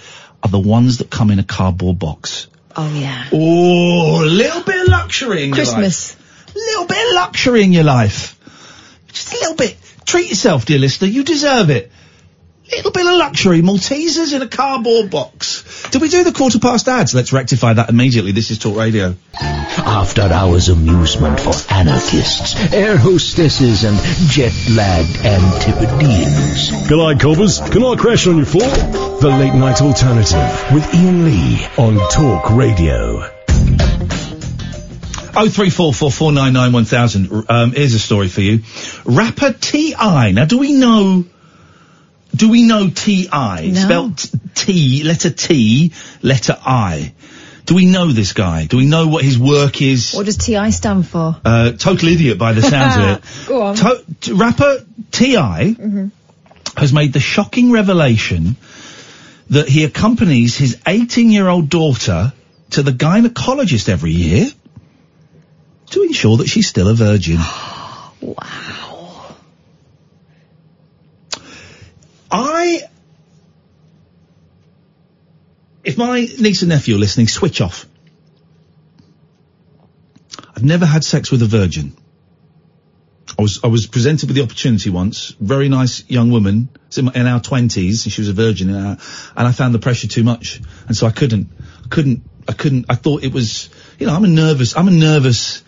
are 0.43 0.49
the 0.49 0.59
ones 0.59 0.97
that 0.97 1.09
come 1.09 1.31
in 1.31 1.39
a 1.39 1.43
cardboard 1.43 1.99
box. 1.99 2.47
Oh 2.75 2.99
yeah. 2.99 3.27
Oh, 3.31 4.23
a 4.23 4.25
little 4.25 4.63
bit 4.63 4.81
of 4.81 4.87
luxury 4.87 5.43
in 5.43 5.51
Christmas. 5.51 6.15
your 6.15 6.19
life. 6.19 6.55
A 6.55 6.57
little 6.57 6.87
bit 6.87 7.07
of 7.07 7.13
luxury 7.13 7.63
in 7.63 7.71
your 7.71 7.83
life. 7.83 8.39
Just 9.09 9.33
a 9.33 9.35
little 9.37 9.55
bit. 9.55 9.77
Treat 10.05 10.29
yourself, 10.29 10.65
dear 10.65 10.79
listener. 10.79 11.07
You 11.07 11.23
deserve 11.23 11.69
it. 11.69 11.91
Little 12.71 12.91
bit 12.91 13.05
of 13.07 13.13
luxury. 13.17 13.61
Maltesers 13.61 14.33
in 14.33 14.41
a 14.41 14.47
cardboard 14.47 15.09
box. 15.09 15.89
Did 15.89 16.01
we 16.01 16.09
do 16.09 16.23
the 16.23 16.31
quarter 16.31 16.59
past 16.59 16.87
ads? 16.87 17.15
Let's 17.15 17.33
rectify 17.33 17.73
that 17.73 17.89
immediately. 17.89 18.31
This 18.31 18.51
is 18.51 18.59
Talk 18.59 18.77
Radio. 18.77 19.15
After 19.33 20.21
hours 20.21 20.69
amusement 20.69 21.39
for 21.39 21.53
anarchists, 21.73 22.73
air 22.73 22.95
hostesses, 22.97 23.83
and 23.83 23.97
jet-lagged 24.29 25.17
Antipodeans. 25.25 26.69
G'day, 26.87 27.19
coppers. 27.19 27.59
Can 27.71 27.83
I 27.83 27.95
crash 27.95 28.27
on 28.27 28.37
your 28.37 28.45
floor? 28.45 28.69
The 28.69 29.29
Late 29.29 29.55
Night 29.55 29.81
Alternative 29.81 30.73
with 30.73 30.85
Iain 30.93 31.25
Lee 31.25 31.65
on 31.77 31.97
Talk 32.11 32.51
Radio. 32.51 33.29
Oh 35.35 35.47
three 35.49 35.69
four 35.69 35.93
four 35.93 36.11
four 36.11 36.31
nine 36.31 36.53
nine 36.53 36.71
one 36.71 36.85
thousand. 36.85 37.45
Um, 37.49 37.71
here's 37.71 37.93
a 37.93 37.99
story 37.99 38.27
for 38.27 38.41
you. 38.41 38.61
Rapper 39.05 39.53
T.I. 39.53 40.31
Now, 40.31 40.45
do 40.45 40.57
we 40.57 40.73
know? 40.73 41.25
Do 42.35 42.49
we 42.49 42.63
know 42.63 42.89
T.I. 42.89 43.67
No. 43.67 43.79
Spelt 43.79 44.29
T, 44.55 45.03
letter 45.03 45.29
T, 45.29 45.93
letter 46.21 46.57
I. 46.63 47.13
Do 47.65 47.75
we 47.75 47.85
know 47.85 48.11
this 48.11 48.33
guy? 48.33 48.65
Do 48.65 48.77
we 48.77 48.85
know 48.85 49.07
what 49.07 49.23
his 49.23 49.37
work 49.37 49.81
is? 49.81 50.13
What 50.13 50.25
does 50.25 50.37
TI 50.37 50.71
stand 50.71 51.07
for? 51.07 51.35
Uh, 51.45 51.71
total 51.73 52.09
idiot 52.09 52.37
by 52.39 52.53
the 52.53 52.61
sounds 52.63 52.95
of 52.97 53.03
it. 53.17 53.23
Go 53.47 53.61
on. 53.61 53.75
To- 53.75 54.03
t- 54.21 54.31
rapper 54.33 54.85
T.I. 55.11 55.75
has 56.77 56.93
made 56.93 57.13
the 57.13 57.19
shocking 57.19 57.71
revelation 57.71 58.55
that 59.51 59.67
he 59.67 59.83
accompanies 59.83 60.57
his 60.57 60.79
18 60.87 61.29
year 61.29 61.47
old 61.47 61.69
daughter 61.69 62.33
to 62.71 62.81
the 62.83 62.91
gynecologist 62.91 63.89
every 63.89 64.11
year 64.11 64.47
to 65.91 66.03
ensure 66.03 66.37
that 66.37 66.47
she's 66.47 66.67
still 66.67 66.87
a 66.87 66.93
virgin. 66.93 67.37
Wow. 68.21 68.88
I, 72.31 72.83
if 75.83 75.97
my 75.97 76.21
niece 76.21 76.61
and 76.61 76.69
nephew 76.69 76.95
are 76.95 76.99
listening, 76.99 77.27
switch 77.27 77.61
off. 77.61 77.85
I've 80.55 80.63
never 80.63 80.85
had 80.85 81.03
sex 81.03 81.31
with 81.31 81.41
a 81.41 81.47
virgin. 81.47 81.95
I 83.37 83.41
was 83.41 83.59
I 83.63 83.67
was 83.67 83.87
presented 83.87 84.27
with 84.27 84.35
the 84.35 84.43
opportunity 84.43 84.89
once. 84.89 85.35
Very 85.39 85.69
nice 85.69 86.03
young 86.09 86.31
woman 86.31 86.69
in, 86.97 87.27
our 87.27 87.39
twenties, 87.39 88.05
and 88.05 88.11
she 88.11 88.21
was 88.21 88.29
a 88.29 88.33
virgin, 88.33 88.69
and 88.69 88.87
I, 88.87 88.91
and 89.37 89.47
I 89.47 89.51
found 89.51 89.73
the 89.73 89.79
pressure 89.79 90.07
too 90.07 90.23
much, 90.23 90.59
and 90.87 90.97
so 90.97 91.07
I 91.07 91.11
couldn't, 91.11 91.49
couldn't, 91.89 92.23
I 92.47 92.53
couldn't. 92.53 92.87
I 92.89 92.95
thought 92.95 93.23
it 93.23 93.31
was, 93.31 93.69
you 93.99 94.07
know, 94.07 94.13
I'm 94.13 94.25
a 94.25 94.27
nervous, 94.27 94.75
I'm 94.75 94.87
a 94.87 94.91
nervous, 94.91 95.63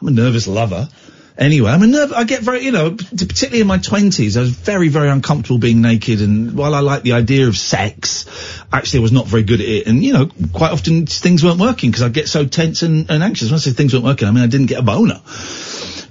I'm 0.00 0.08
a 0.08 0.10
nervous 0.10 0.48
lover. 0.48 0.88
Anyway, 1.40 1.70
I'm 1.70 1.82
a 1.82 1.86
nerve. 1.86 2.12
I 2.12 2.24
get 2.24 2.42
very, 2.42 2.62
you 2.62 2.70
know, 2.70 2.90
particularly 2.90 3.62
in 3.62 3.66
my 3.66 3.78
twenties, 3.78 4.36
I 4.36 4.40
was 4.40 4.50
very, 4.50 4.88
very 4.88 5.08
uncomfortable 5.08 5.58
being 5.58 5.80
naked. 5.80 6.20
And 6.20 6.52
while 6.52 6.74
I 6.74 6.80
liked 6.80 7.02
the 7.02 7.12
idea 7.12 7.48
of 7.48 7.56
sex, 7.56 8.26
actually 8.70 8.98
I 8.98 9.02
was 9.02 9.12
not 9.12 9.26
very 9.26 9.42
good 9.42 9.62
at 9.62 9.66
it. 9.66 9.86
And 9.86 10.04
you 10.04 10.12
know, 10.12 10.28
quite 10.52 10.70
often 10.70 11.06
things 11.06 11.42
weren't 11.42 11.58
working 11.58 11.90
because 11.90 12.02
I'd 12.02 12.12
get 12.12 12.28
so 12.28 12.44
tense 12.44 12.82
and, 12.82 13.10
and 13.10 13.22
anxious. 13.22 13.48
When 13.48 13.54
I 13.54 13.58
say 13.58 13.70
things 13.70 13.94
weren't 13.94 14.04
working, 14.04 14.28
I 14.28 14.32
mean 14.32 14.44
I 14.44 14.48
didn't 14.48 14.66
get 14.66 14.80
a 14.80 14.82
boner. 14.82 15.22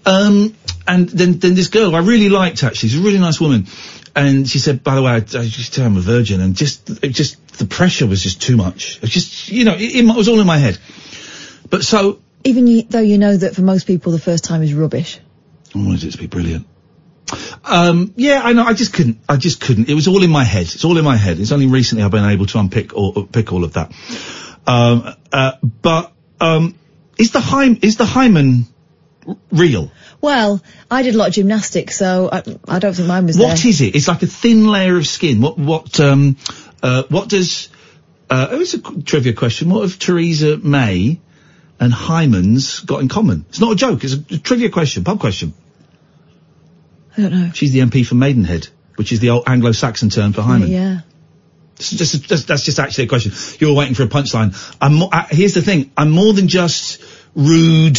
Um, 0.03 0.55
and 0.87 1.07
then, 1.07 1.37
then 1.37 1.53
this 1.53 1.67
girl 1.67 1.95
I 1.95 1.99
really 1.99 2.29
liked 2.29 2.63
actually, 2.63 2.89
she's 2.89 2.99
a 2.99 3.03
really 3.03 3.19
nice 3.19 3.39
woman. 3.39 3.67
And 4.15 4.49
she 4.49 4.57
said, 4.57 4.83
by 4.83 4.95
the 4.95 5.03
way, 5.03 5.11
I, 5.11 5.17
I 5.17 5.19
just 5.45 5.75
tell 5.75 5.85
I'm 5.85 5.95
a 5.95 6.01
virgin 6.01 6.41
and 6.41 6.55
just, 6.55 6.89
it 7.03 7.09
just, 7.09 7.59
the 7.59 7.65
pressure 7.65 8.07
was 8.07 8.23
just 8.23 8.41
too 8.41 8.57
much. 8.57 8.95
It 8.95 9.01
was 9.01 9.11
just, 9.11 9.49
you 9.49 9.63
know, 9.63 9.75
it, 9.75 9.95
it 9.95 10.03
was 10.03 10.27
all 10.27 10.39
in 10.39 10.47
my 10.47 10.57
head. 10.57 10.79
But 11.69 11.83
so, 11.83 12.19
Even 12.43 12.87
though 12.89 12.99
you 13.01 13.17
know 13.17 13.35
that 13.35 13.55
for 13.55 13.61
most 13.61 13.85
people 13.85 14.11
the 14.11 14.19
first 14.19 14.43
time 14.43 14.61
is 14.63 14.73
rubbish. 14.73 15.19
I 15.75 15.77
wanted 15.79 16.03
it 16.05 16.11
to 16.11 16.17
be 16.17 16.27
brilliant. 16.27 16.65
Um, 17.63 18.13
yeah, 18.15 18.41
I 18.43 18.53
know. 18.53 18.63
I 18.63 18.73
just 18.73 18.93
couldn't. 18.93 19.19
I 19.27 19.37
just 19.37 19.61
couldn't. 19.61 19.89
It 19.89 19.93
was 19.93 20.07
all 20.07 20.23
in 20.23 20.31
my 20.31 20.43
head. 20.43 20.63
It's 20.63 20.83
all 20.85 20.97
in 20.97 21.03
my 21.05 21.15
head. 21.17 21.39
It's 21.39 21.51
only 21.51 21.67
recently 21.67 22.03
I've 22.03 22.11
been 22.11 22.25
able 22.25 22.47
to 22.47 22.59
unpick 22.59 22.93
all, 22.93 23.25
pick 23.25 23.53
all 23.53 23.63
of 23.63 23.73
that. 23.73 23.91
Um, 24.65 25.13
uh, 25.31 25.51
but 25.61 26.11
um, 26.39 26.75
is 27.17 27.31
the 27.31 27.39
hy- 27.39 27.77
is 27.81 27.97
the 27.97 28.05
hymen 28.05 28.65
real? 29.51 29.91
Well, 30.21 30.61
I 30.89 31.03
did 31.03 31.13
a 31.13 31.17
lot 31.17 31.27
of 31.27 31.33
gymnastics, 31.35 31.97
so 31.97 32.29
I, 32.31 32.43
I 32.67 32.79
don't 32.79 32.93
think 32.95 33.07
mine 33.07 33.27
was 33.27 33.37
What 33.37 33.57
there. 33.59 33.67
is 33.67 33.81
it? 33.81 33.95
It's 33.95 34.07
like 34.07 34.23
a 34.23 34.27
thin 34.27 34.67
layer 34.67 34.97
of 34.97 35.05
skin. 35.05 35.39
What 35.41 35.57
what 35.59 35.99
um 35.99 36.35
uh 36.81 37.03
what 37.09 37.29
does 37.29 37.69
uh 38.29 38.47
oh 38.51 38.59
it's 38.59 38.73
a 38.73 38.81
qu- 38.81 39.01
trivia 39.03 39.33
question. 39.33 39.69
What 39.69 39.83
of 39.83 39.99
Theresa 39.99 40.57
May 40.57 41.19
and 41.79 41.93
hymens 41.93 42.85
got 42.85 43.01
in 43.01 43.07
common? 43.09 43.45
It's 43.49 43.59
not 43.59 43.73
a 43.73 43.75
joke, 43.75 44.03
it's 44.03 44.13
a, 44.13 44.37
trivia 44.39 44.69
question, 44.69 45.03
pub 45.03 45.19
question. 45.19 45.53
I 47.17 47.21
don't 47.21 47.31
know. 47.31 47.51
She's 47.53 47.71
the 47.71 47.79
MP 47.79 48.05
for 48.05 48.15
Maidenhead, 48.15 48.67
which 48.95 49.11
is 49.11 49.19
the 49.19 49.29
old 49.31 49.43
Anglo 49.47 49.71
Saxon 49.71 50.09
term 50.09 50.33
for 50.33 50.41
Hyman. 50.41 50.69
Yeah. 50.69 51.01
It's 51.75 51.91
just, 51.91 52.23
just, 52.23 52.47
that's 52.47 52.63
just 52.63 52.79
actually 52.79 53.05
a 53.05 53.07
question. 53.07 53.31
You're 53.59 53.73
waiting 53.75 53.95
for 53.95 54.03
a 54.03 54.07
punchline. 54.07 54.53
I'm 54.81 54.95
mo- 54.95 55.09
uh, 55.11 55.25
here's 55.29 55.53
the 55.53 55.61
thing. 55.61 55.91
I'm 55.95 56.11
more 56.11 56.33
than 56.33 56.49
just 56.49 57.01
rude, 57.35 57.97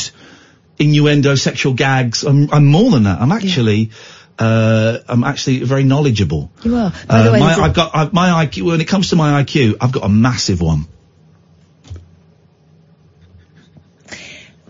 innuendo, 0.78 1.34
sexual 1.34 1.72
gags. 1.72 2.22
I'm, 2.24 2.52
I'm 2.52 2.66
more 2.66 2.90
than 2.90 3.04
that. 3.04 3.20
I'm 3.20 3.32
actually, 3.32 3.90
uh, 4.38 4.98
I'm 5.08 5.24
actually 5.24 5.60
very 5.60 5.84
knowledgeable. 5.84 6.50
You 6.62 6.76
are. 6.76 6.92
By 7.08 7.22
the 7.22 7.30
Uh, 7.30 7.32
way, 7.32 7.40
my, 7.40 7.54
I've 7.54 7.74
got 7.74 7.90
I, 7.94 8.08
my 8.12 8.44
IQ. 8.44 8.62
When 8.64 8.80
it 8.82 8.88
comes 8.88 9.10
to 9.10 9.16
my 9.16 9.42
IQ, 9.42 9.76
I've 9.80 9.92
got 9.92 10.04
a 10.04 10.10
massive 10.10 10.60
one. 10.60 10.86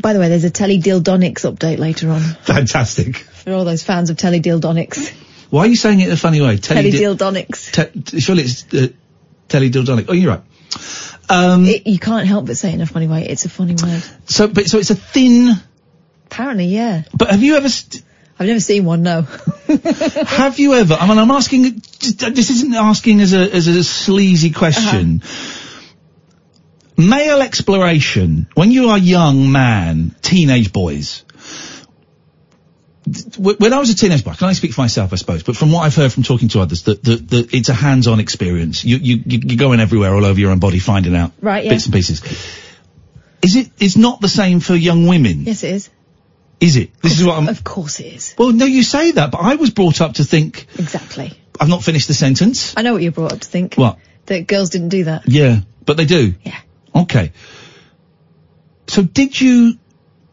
By 0.00 0.12
the 0.12 0.20
way, 0.20 0.28
there's 0.28 0.44
a 0.44 0.50
Telly 0.50 0.80
Dildonics 0.80 1.42
update 1.50 1.78
later 1.78 2.10
on 2.10 2.20
Fantastic. 2.42 3.16
for 3.16 3.52
all 3.52 3.64
those 3.64 3.82
fans 3.82 4.10
of 4.10 4.16
Telly 4.16 4.40
Dildonics. 4.40 5.12
Why 5.50 5.62
are 5.62 5.66
you 5.66 5.76
saying 5.76 6.00
it 6.00 6.06
in 6.06 6.12
a 6.12 6.16
funny 6.16 6.40
way? 6.40 6.56
Telly 6.58 6.90
Di- 6.90 6.98
Dildonics. 7.00 7.72
te- 8.04 8.20
surely 8.20 8.44
it's 8.44 8.64
uh, 8.72 8.88
teledildonic. 9.48 10.06
Oh, 10.08 10.12
you're 10.12 10.30
right. 10.30 10.42
Um, 11.28 11.64
It, 11.66 11.86
you 11.86 11.98
can't 11.98 12.26
help 12.26 12.46
but 12.46 12.56
say 12.56 12.70
it 12.70 12.74
in 12.74 12.80
a 12.80 12.86
funny 12.86 13.06
way. 13.08 13.26
It's 13.28 13.44
a 13.44 13.48
funny 13.48 13.74
word. 13.74 14.02
so, 14.26 14.46
but 14.48 14.66
so 14.66 14.78
it's 14.78 14.90
a 14.90 14.94
thin. 14.94 15.50
Apparently, 16.26 16.66
yeah. 16.66 17.02
But 17.16 17.30
have 17.30 17.42
you 17.42 17.56
ever? 17.56 17.68
St- 17.68 18.02
I've 18.38 18.46
never 18.46 18.60
seen 18.60 18.84
one. 18.86 19.02
No. 19.02 19.22
Have 20.26 20.58
you 20.58 20.72
ever? 20.74 20.94
I 20.94 21.06
mean, 21.06 21.18
I'm 21.18 21.30
asking. 21.30 21.82
This 22.00 22.48
isn't 22.50 22.72
asking 22.74 23.20
as 23.20 23.34
a 23.34 23.54
as 23.54 23.66
a 23.66 23.84
sleazy 23.84 24.50
question. 24.50 25.22
Male 27.00 27.42
exploration. 27.42 28.48
When 28.54 28.70
you 28.70 28.90
are 28.90 28.96
a 28.96 29.00
young 29.00 29.50
man, 29.52 30.14
teenage 30.22 30.72
boys. 30.72 31.24
When 33.38 33.72
I 33.72 33.78
was 33.78 33.90
a 33.90 33.96
teenage 33.96 34.24
boy, 34.24 34.34
can 34.34 34.48
I 34.48 34.52
speak 34.52 34.72
for 34.72 34.82
myself, 34.82 35.12
I 35.12 35.16
suppose, 35.16 35.42
but 35.42 35.56
from 35.56 35.72
what 35.72 35.80
I've 35.80 35.94
heard 35.96 36.12
from 36.12 36.22
talking 36.22 36.48
to 36.50 36.60
others, 36.60 36.82
that, 36.84 37.02
that, 37.02 37.28
that 37.30 37.54
it's 37.54 37.68
a 37.68 37.74
hands-on 37.74 38.20
experience. 38.20 38.84
You, 38.84 38.98
you, 38.98 39.22
you- 39.26 39.40
you're 39.44 39.56
going 39.58 39.80
everywhere, 39.80 40.14
all 40.14 40.24
over 40.24 40.38
your 40.38 40.50
own 40.52 40.58
body, 40.60 40.78
finding 40.78 41.16
out 41.16 41.32
Right, 41.40 41.64
yeah. 41.64 41.70
bits 41.70 41.86
and 41.86 41.94
pieces. 41.94 42.22
Is 43.42 43.56
it, 43.56 43.70
it's 43.80 43.96
not 43.96 44.20
the 44.20 44.28
same 44.28 44.60
for 44.60 44.74
young 44.76 45.06
women, 45.06 45.42
yes, 45.44 45.64
it 45.64 45.70
is. 45.74 45.90
is 46.60 46.76
it? 46.76 46.90
This 47.00 47.18
is 47.18 47.26
what 47.26 47.38
I'm, 47.38 47.48
Of 47.48 47.64
course 47.64 47.98
it 47.98 48.06
is. 48.14 48.34
well, 48.38 48.52
no, 48.52 48.66
you 48.66 48.82
say 48.82 49.12
that, 49.12 49.30
but 49.32 49.38
I 49.38 49.54
was 49.56 49.70
brought 49.70 50.00
up 50.02 50.14
to 50.14 50.24
think, 50.24 50.66
Exactly. 50.78 51.32
I've 51.58 51.68
not 51.70 51.82
finished 51.82 52.06
the 52.06 52.14
sentence. 52.14 52.74
I 52.76 52.82
know 52.82 52.92
what 52.92 53.02
you're 53.02 53.12
brought 53.12 53.32
up 53.32 53.40
to 53.40 53.48
think. 53.48 53.74
What? 53.76 53.98
That 54.26 54.46
girls 54.46 54.70
didn't 54.70 54.90
do 54.90 55.04
that. 55.04 55.22
Yeah, 55.26 55.60
but 55.84 55.96
they 55.96 56.04
do. 56.04 56.34
Yeah. 56.44 56.58
Okay. 56.94 57.33
So 58.88 59.03
did 59.03 59.40
you, 59.40 59.79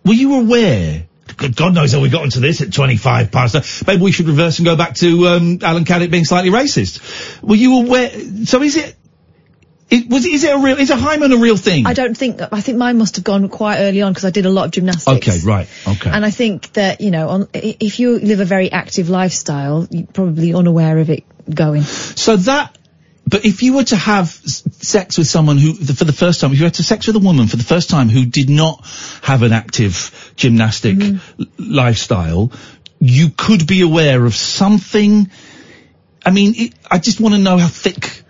were 0.03 0.13
you 0.13 0.39
aware? 0.41 1.07
God 1.37 1.75
knows 1.75 1.93
how 1.93 1.99
we 1.99 2.09
got 2.09 2.23
into 2.23 2.39
this 2.39 2.61
at 2.61 2.73
25 2.73 3.31
past. 3.31 3.85
Maybe 3.85 4.01
we 4.01 4.11
should 4.11 4.27
reverse 4.27 4.57
and 4.59 4.65
go 4.65 4.75
back 4.75 4.95
to 4.95 5.27
um, 5.27 5.59
Alan 5.61 5.85
Caddick 5.85 6.09
being 6.09 6.25
slightly 6.25 6.49
racist. 6.49 7.41
Were 7.43 7.55
you 7.55 7.83
aware? 7.83 8.09
So 8.45 8.63
is 8.63 8.75
it, 8.75 8.95
it 9.89 10.09
was, 10.09 10.25
is 10.25 10.43
it 10.43 10.53
a 10.53 10.57
real, 10.57 10.77
is 10.77 10.89
a 10.89 10.97
hymen 10.97 11.31
a 11.31 11.37
real 11.37 11.55
thing? 11.55 11.85
I 11.85 11.93
don't 11.93 12.17
think. 12.17 12.41
I 12.51 12.59
think 12.59 12.77
mine 12.77 12.97
must 12.97 13.15
have 13.17 13.23
gone 13.23 13.47
quite 13.47 13.79
early 13.79 14.01
on 14.01 14.11
because 14.11 14.25
I 14.25 14.31
did 14.31 14.45
a 14.45 14.49
lot 14.49 14.65
of 14.65 14.71
gymnastics. 14.71 15.27
Okay, 15.27 15.39
right, 15.47 15.69
okay. 15.87 16.09
And 16.09 16.25
I 16.25 16.29
think 16.29 16.73
that 16.73 16.99
you 16.99 17.11
know, 17.11 17.29
on, 17.29 17.47
if 17.53 17.99
you 17.99 18.19
live 18.19 18.41
a 18.41 18.45
very 18.45 18.69
active 18.69 19.09
lifestyle, 19.09 19.87
you're 19.89 20.07
probably 20.07 20.53
unaware 20.53 20.97
of 20.97 21.09
it 21.09 21.23
going. 21.49 21.83
So 21.83 22.35
that, 22.35 22.76
but 23.27 23.43
if 23.45 23.61
you 23.61 23.73
were 23.73 23.83
to 23.83 23.95
have 23.97 24.29
sex 24.29 25.17
with 25.17 25.27
someone 25.27 25.57
who, 25.57 25.73
for 25.73 26.05
the 26.05 26.13
first 26.13 26.39
time, 26.39 26.53
if 26.53 26.59
you 26.59 26.63
had 26.63 26.75
to 26.75 26.83
sex 26.83 27.07
with 27.07 27.15
a 27.17 27.19
woman 27.19 27.47
for 27.47 27.57
the 27.57 27.63
first 27.63 27.89
time 27.89 28.07
who 28.07 28.25
did 28.25 28.49
not 28.49 28.85
have 29.21 29.43
an 29.43 29.51
active 29.51 30.33
gymnastic 30.37 30.95
mm-hmm. 30.95 31.41
l- 31.41 31.47
lifestyle, 31.57 32.51
you 32.99 33.29
could 33.29 33.67
be 33.67 33.81
aware 33.81 34.25
of 34.25 34.33
something. 34.33 35.29
I 36.25 36.31
mean, 36.31 36.53
it, 36.55 36.73
I 36.89 36.99
just 36.99 37.19
want 37.19 37.35
to 37.35 37.41
know 37.41 37.57
how 37.57 37.67
thick. 37.67 38.23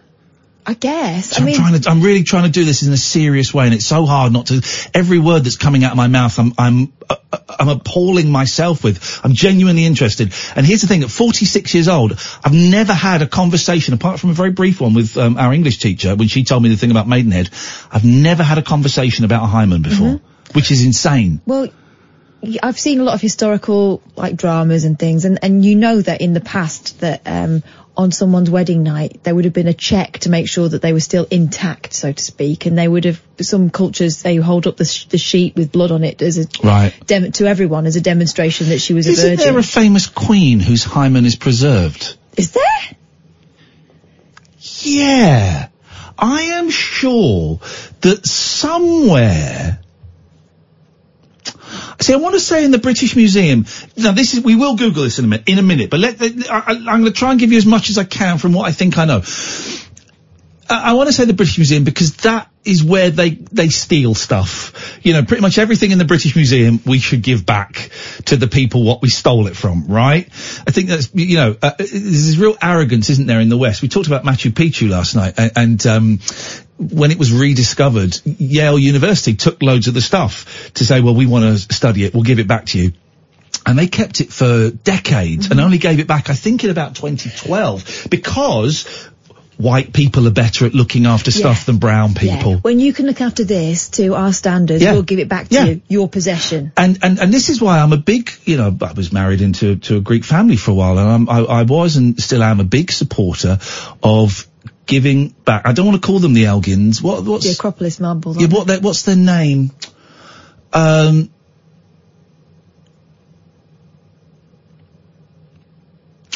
I 0.70 0.74
guess. 0.74 1.30
So 1.30 1.38
I 1.38 1.40
I'm 1.40 1.46
mean, 1.46 1.56
trying 1.56 1.80
to, 1.80 1.90
I'm 1.90 2.02
really 2.02 2.24
trying 2.24 2.44
to 2.44 2.50
do 2.50 2.66
this 2.66 2.84
in 2.84 2.92
a 2.92 2.98
serious 2.98 3.54
way, 3.54 3.66
and 3.66 3.74
it's 3.74 3.86
so 3.86 4.06
hard 4.06 4.34
not 4.34 4.48
to. 4.48 4.62
Every 4.94 5.18
word 5.18 5.46
that's 5.46 5.56
coming 5.56 5.86
out 5.86 5.92
of 5.92 5.98
my 5.98 6.08
mouth, 6.08 6.38
I'm, 6.38 6.54
I'm, 6.58 6.92
uh, 7.10 7.16
I'm 7.58 7.70
appalling 7.70 8.30
myself 8.30 8.84
with. 8.84 9.22
I'm 9.24 9.34
genuinely 9.34 9.86
interested. 9.86 10.34
And 10.58 10.66
here's 10.66 10.82
the 10.82 10.88
thing: 10.88 11.04
at 11.04 11.10
46 11.10 11.74
years 11.74 11.88
old, 11.88 12.12
I've 12.44 12.54
never 12.54 12.94
had 12.94 13.22
a 13.22 13.28
conversation 13.28 13.94
apart 13.94 14.20
from 14.20 14.32
a 14.32 14.34
very 14.34 14.52
brief 14.52 14.82
one 14.82 14.94
with 14.94 15.16
um, 15.18 15.38
our 15.38 15.54
English 15.54 15.78
teacher 15.78 16.16
when 16.18 16.28
she 16.28 16.44
told 16.44 16.64
me 16.64 16.70
the 16.70 16.76
thing 16.76 16.92
about 16.92 17.08
Maidenhead. 17.08 17.50
I've 17.90 18.04
never 18.06 18.44
had 18.44 18.58
a 18.58 18.62
conversation 18.64 19.24
about 19.24 19.44
a 19.44 19.48
hymen 19.48 19.82
before, 19.84 20.08
Mm-hmm. 20.20 20.54
which 20.58 20.70
is 20.72 20.86
insane. 20.86 21.40
well, 21.46 21.70
I've 22.64 22.80
seen 22.80 23.00
a 23.00 23.04
lot 23.04 23.16
of 23.16 23.22
historical 23.22 24.02
like 24.16 24.36
dramas 24.36 24.84
and 24.86 24.98
things, 24.98 25.26
and 25.26 25.40
and 25.42 25.66
you 25.66 25.76
know 25.76 26.02
that 26.02 26.22
in 26.22 26.34
the 26.34 26.42
past 26.42 27.00
that 27.02 27.22
um 27.26 27.64
on 27.96 28.12
someone's 28.12 28.48
wedding 28.48 28.84
night 28.84 29.24
there 29.24 29.34
would 29.34 29.46
have 29.46 29.56
been 29.56 29.68
a 29.68 29.74
check 29.74 30.20
to 30.20 30.30
make 30.30 30.48
sure 30.48 30.70
that 30.70 30.84
they 30.84 30.94
were 30.94 31.00
still 31.00 31.26
intact, 31.32 31.94
so 31.94 32.12
to 32.12 32.24
speak, 32.24 32.68
and 32.68 32.78
they 32.78 32.88
would 32.88 33.06
have 33.06 33.20
some 33.42 33.72
cultures 33.72 34.22
they 34.22 34.36
hold 34.36 34.68
up 34.68 34.78
the, 34.78 34.86
sh- 34.86 35.06
the 35.06 35.18
sheet 35.18 35.56
with 35.56 35.72
blood 35.72 35.90
on 35.92 36.04
it 36.04 36.22
as 36.22 36.38
a 36.38 36.46
Right. 36.64 36.94
dem- 37.08 37.32
to 37.32 37.48
everyone 37.48 37.88
as 37.88 37.96
a 37.96 38.02
demonstration 38.02 38.70
that 38.70 38.80
she 38.80 38.94
was 38.94 39.08
a 39.08 39.12
virgin. 39.14 39.32
Isn't 39.34 39.46
there 39.46 39.58
a 39.58 39.64
famous 39.64 40.06
queen 40.06 40.60
whose 40.60 40.84
hymen 40.84 41.26
is 41.26 41.36
preserved? 41.36 42.16
Is 42.38 42.52
there? 42.52 42.64
Yeah. 44.84 45.70
I 46.20 46.42
am 46.44 46.70
sure 46.70 47.60
that 48.02 48.26
somewhere. 48.28 49.80
See, 52.00 52.14
I 52.14 52.18
want 52.18 52.36
to 52.36 52.40
say 52.40 52.64
in 52.64 52.72
the 52.72 52.78
British 52.78 53.16
Museum. 53.16 53.66
Now, 53.96 54.12
this 54.12 54.34
is 54.34 54.44
we 54.44 54.56
will 54.56 54.76
Google 54.76 55.04
this 55.04 55.20
in 55.20 55.26
a 55.26 55.28
minute. 55.28 55.50
In 55.50 55.58
a 55.58 55.64
minute, 55.64 55.90
but 55.90 56.00
let, 56.00 56.22
I, 56.22 56.74
am 56.74 56.86
going 56.86 57.06
to 57.06 57.12
try 57.12 57.32
and 57.32 57.40
give 57.40 57.52
you 57.52 57.58
as 57.58 57.66
much 57.66 57.90
as 57.90 57.98
I 57.98 58.04
can 58.04 58.38
from 58.38 58.54
what 58.54 58.68
I 58.68 58.72
think 58.72 58.98
I 58.98 59.06
know. 59.06 59.24
I, 60.70 60.92
I 60.92 60.94
want 60.94 61.08
to 61.08 61.14
say 61.14 61.26
the 61.26 61.34
British 61.34 61.58
Museum 61.58 61.84
because 61.84 62.16
that 62.18 62.52
is 62.64 62.84
where 62.84 63.10
they 63.10 63.32
they 63.32 63.70
steal 63.70 64.14
stuff. 64.14 65.00
You 65.04 65.14
know, 65.14 65.24
pretty 65.24 65.42
much 65.42 65.58
everything 65.58 65.92
in 65.92 65.98
the 65.98 66.06
British 66.06 66.36
Museum 66.36 66.80
we 66.86 67.00
should 67.00 67.24
give 67.24 67.46
back 67.46 67.90
to 68.26 68.38
the 68.38 68.48
people 68.48 68.84
what 68.84 69.02
we 69.02 69.10
stole 69.10 69.48
it 69.48 69.56
from, 69.56 69.88
right? 69.88 70.28
I 70.68 70.72
think 70.72 70.90
that's 70.90 71.10
you 71.16 71.38
know 71.38 71.56
uh, 71.62 71.72
there's 71.78 71.92
this 71.92 72.38
real 72.38 72.58
arrogance, 72.62 73.10
isn't 73.10 73.26
there, 73.26 73.40
in 73.40 73.50
the 73.50 73.58
West? 73.58 73.82
We 73.82 73.88
talked 73.88 74.08
about 74.08 74.24
Machu 74.24 74.52
Picchu 74.52 74.90
last 74.90 75.16
night, 75.16 75.34
and 75.38 75.86
um, 75.88 76.20
when 76.78 77.12
it 77.12 77.18
was 77.18 77.34
rediscovered, 77.34 78.20
Yale 78.26 78.78
University 78.78 79.36
took 79.36 79.62
loads 79.62 79.88
of 79.88 79.94
the 79.94 80.02
stuff 80.02 80.72
to 80.76 80.86
say, 80.86 81.02
well, 81.02 81.16
we 81.16 81.26
want 81.26 81.46
to 81.46 81.74
study 81.74 82.04
it, 82.04 82.14
we'll 82.14 82.24
give 82.24 82.40
it 82.40 82.48
back 82.48 82.66
to 82.68 82.80
you. 82.80 82.94
And 83.66 83.78
they 83.78 83.88
kept 83.88 84.22
it 84.22 84.32
for 84.32 84.70
decades 84.70 85.48
and 85.48 85.56
mm-hmm. 85.56 85.66
only 85.66 85.78
gave 85.78 86.00
it 86.00 86.08
back, 86.08 86.30
I 86.30 86.34
think, 86.34 86.64
in 86.64 86.70
about 86.70 86.96
2012 86.96 88.08
because 88.10 89.10
white 89.58 89.92
people 89.92 90.28
are 90.28 90.32
better 90.32 90.66
at 90.66 90.74
looking 90.74 91.06
after 91.06 91.32
stuff 91.32 91.62
Yeah. 91.62 91.64
than 91.66 91.78
brown 91.78 92.14
Yeah. 92.14 92.36
people. 92.36 92.56
When 92.58 92.80
you 92.80 92.94
can 92.94 93.08
look 93.08 93.22
after 93.22 93.44
this 93.44 93.90
to 93.90 94.14
our 94.16 94.32
standards, 94.32 94.84
Yeah. 94.84 94.94
we'll 94.94 95.02
give 95.02 95.20
it 95.20 95.28
back 95.28 95.50
to 95.50 95.56
Yeah. 95.56 95.66
you, 95.66 95.82
your 95.88 96.08
possession. 96.08 96.72
And, 96.78 97.00
and, 97.02 97.20
and 97.20 97.34
this 97.34 97.50
is 97.50 97.60
why 97.60 97.80
I'm 97.80 97.92
a 97.92 97.98
big, 97.98 98.32
you 98.46 98.58
know, 98.58 98.76
I 98.82 98.94
was 98.94 99.12
married 99.12 99.42
into, 99.42 99.78
to 99.78 99.98
a 99.98 100.02
Greek 100.02 100.24
family 100.24 100.58
for 100.58 100.72
a 100.72 100.76
while 100.76 100.98
and 101.00 101.10
I'm, 101.10 101.30
I, 101.30 101.40
I 101.40 101.64
was 101.64 101.98
and 101.98 102.22
still 102.22 102.44
am 102.44 102.60
a 102.60 102.64
big 102.64 102.92
supporter 102.92 103.60
of 104.04 104.47
giving 104.88 105.30
back. 105.30 105.64
I 105.66 105.74
don't 105.74 105.86
want 105.86 106.02
to 106.02 106.06
call 106.06 106.20
them 106.20 106.34
the 106.34 106.46
Elgins. 106.46 107.02
What, 107.04 107.24
what's, 107.26 107.46
The 107.46 107.54
Acropolis 107.54 108.00
marbles. 108.00 108.40
yeah, 108.42 108.48
what, 108.48 108.66
their- 108.68 108.80
what's 108.80 109.04
their 109.04 109.16
name? 109.16 109.72
Um, 110.74 111.30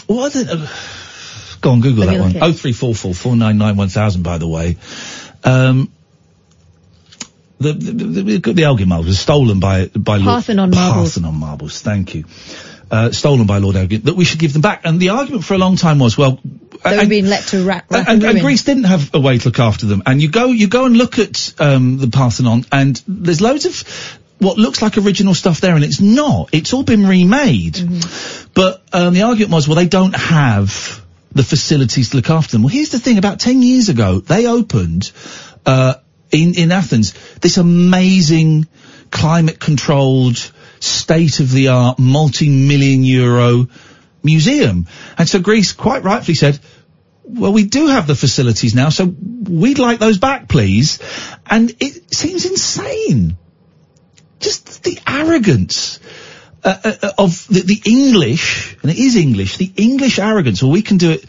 what 0.08 0.36
are 0.36 0.44
the, 0.44 0.54
uh, 0.54 0.68
go 1.62 1.72
on, 1.72 1.82
Google 1.82 2.06
Let 2.06 2.18
that 2.18 2.20
one. 2.22 2.38
Oh 2.42 2.54
three 2.54 2.74
four 2.74 2.94
four 2.96 3.14
four 3.14 3.36
nine 3.36 3.58
nine 3.58 3.76
one 3.76 3.90
thousand. 3.90 4.24
By 4.24 4.38
the 4.38 4.48
way, 4.48 4.78
um, 5.44 5.92
the 7.60 7.74
the, 7.74 7.92
the, 8.40 8.54
the, 8.54 8.64
Elgin 8.64 8.90
marbles 8.90 9.08
was 9.08 9.20
stolen 9.20 9.60
by 9.60 9.88
by 9.88 10.18
Lord- 10.18 10.26
Parthenon 10.26 10.72
marbles. 10.72 11.14
Parthenon 11.14 11.36
marbles. 11.40 11.82
Thank 11.82 12.16
you. 12.16 12.26
Uh, 12.92 13.10
stolen 13.10 13.48
by 13.48 13.60
Lord 13.60 13.78
Elgin. 13.78 14.02
That 14.02 14.18
we 14.18 14.26
should 14.26 14.40
give 14.40 14.52
them 14.52 14.62
back. 14.62 14.82
And 14.84 15.00
the 15.00 15.10
argument 15.12 15.46
for 15.46 15.54
a 15.54 15.58
long 15.58 15.78
time 15.78 15.98
was, 15.98 16.18
well, 16.18 16.40
They 16.44 16.96
were 16.96 17.02
and- 17.02 17.10
being 17.10 17.26
let 17.26 17.46
to 17.48 17.64
rack, 17.64 17.90
rack 17.90 18.10
and, 18.10 18.22
and, 18.22 18.32
and. 18.32 18.42
Greece 18.42 18.64
didn't 18.64 18.84
have 18.84 19.16
a 19.16 19.20
way 19.22 19.38
to 19.38 19.48
look 19.48 19.60
after 19.60 19.86
them. 19.86 20.04
And 20.06 20.22
you 20.22 20.30
go, 20.30 20.48
you 20.48 20.68
go 20.68 20.84
and 20.86 20.98
look 20.98 21.18
at 21.18 21.54
um, 21.58 22.00
the 22.00 22.10
Parthenon, 22.10 22.66
and 22.70 23.02
there's 23.08 23.40
loads 23.40 23.66
of 23.66 24.20
what 24.40 24.58
looks 24.58 24.82
like 24.82 24.98
original 24.98 25.34
stuff 25.34 25.62
there, 25.62 25.76
and 25.76 25.86
it's 25.86 26.02
not. 26.02 26.50
It's 26.52 26.74
all 26.74 26.84
been 26.84 27.08
remade. 27.08 27.78
But 28.54 28.84
um, 28.92 29.14
the 29.14 29.22
argument 29.22 29.54
was, 29.54 29.70
well, 29.70 29.76
they 29.76 29.88
don't 29.88 30.16
have 30.16 31.02
the 31.32 31.44
facilities 31.44 32.10
to 32.10 32.18
look 32.18 32.30
after 32.30 32.52
them. 32.52 32.64
Well, 32.64 32.74
here's 32.74 32.90
the 32.90 33.00
thing: 33.00 33.18
about 33.18 33.40
ten 33.40 33.62
years 33.62 33.88
ago, 33.88 34.20
they 34.20 34.48
opened 34.48 35.14
uh, 35.66 35.94
in 36.30 36.56
in 36.56 36.74
Athens 36.74 37.14
this 37.40 37.56
amazing 37.58 38.68
climate 39.12 39.60
controlled 39.62 40.52
state 40.84 41.40
of 41.40 41.52
the 41.52 41.70
art, 41.70 42.00
multi-million 42.00 43.04
euro 43.04 43.68
museum. 44.24 44.88
And 45.18 45.28
so 45.28 45.40
Greece 45.40 45.74
quite 45.74 46.04
rightfully 46.04 46.36
said, 46.36 46.60
well, 47.24 47.54
we 47.54 47.66
do 47.66 47.88
have 47.88 48.08
the 48.08 48.16
facilities 48.16 48.76
now, 48.76 48.90
so 48.90 49.06
we'd 49.06 49.80
like 49.80 50.00
those 50.00 50.18
back, 50.18 50.50
please. 50.50 51.00
And 51.46 51.74
it 51.80 52.14
seems 52.14 52.46
insane. 52.46 53.38
Just 54.40 54.84
the 54.84 55.00
arrogance 55.08 56.00
uh, 56.64 56.78
uh, 56.84 57.12
of 57.18 57.48
the, 57.48 57.62
the 57.62 57.82
English, 57.86 58.78
and 58.82 58.92
it 58.92 58.98
is 58.98 59.16
English, 59.16 59.58
the 59.58 59.72
English 59.78 60.20
arrogance. 60.20 60.62
Well, 60.62 60.72
we 60.72 60.82
can 60.82 60.98
do 60.98 61.12
it. 61.12 61.26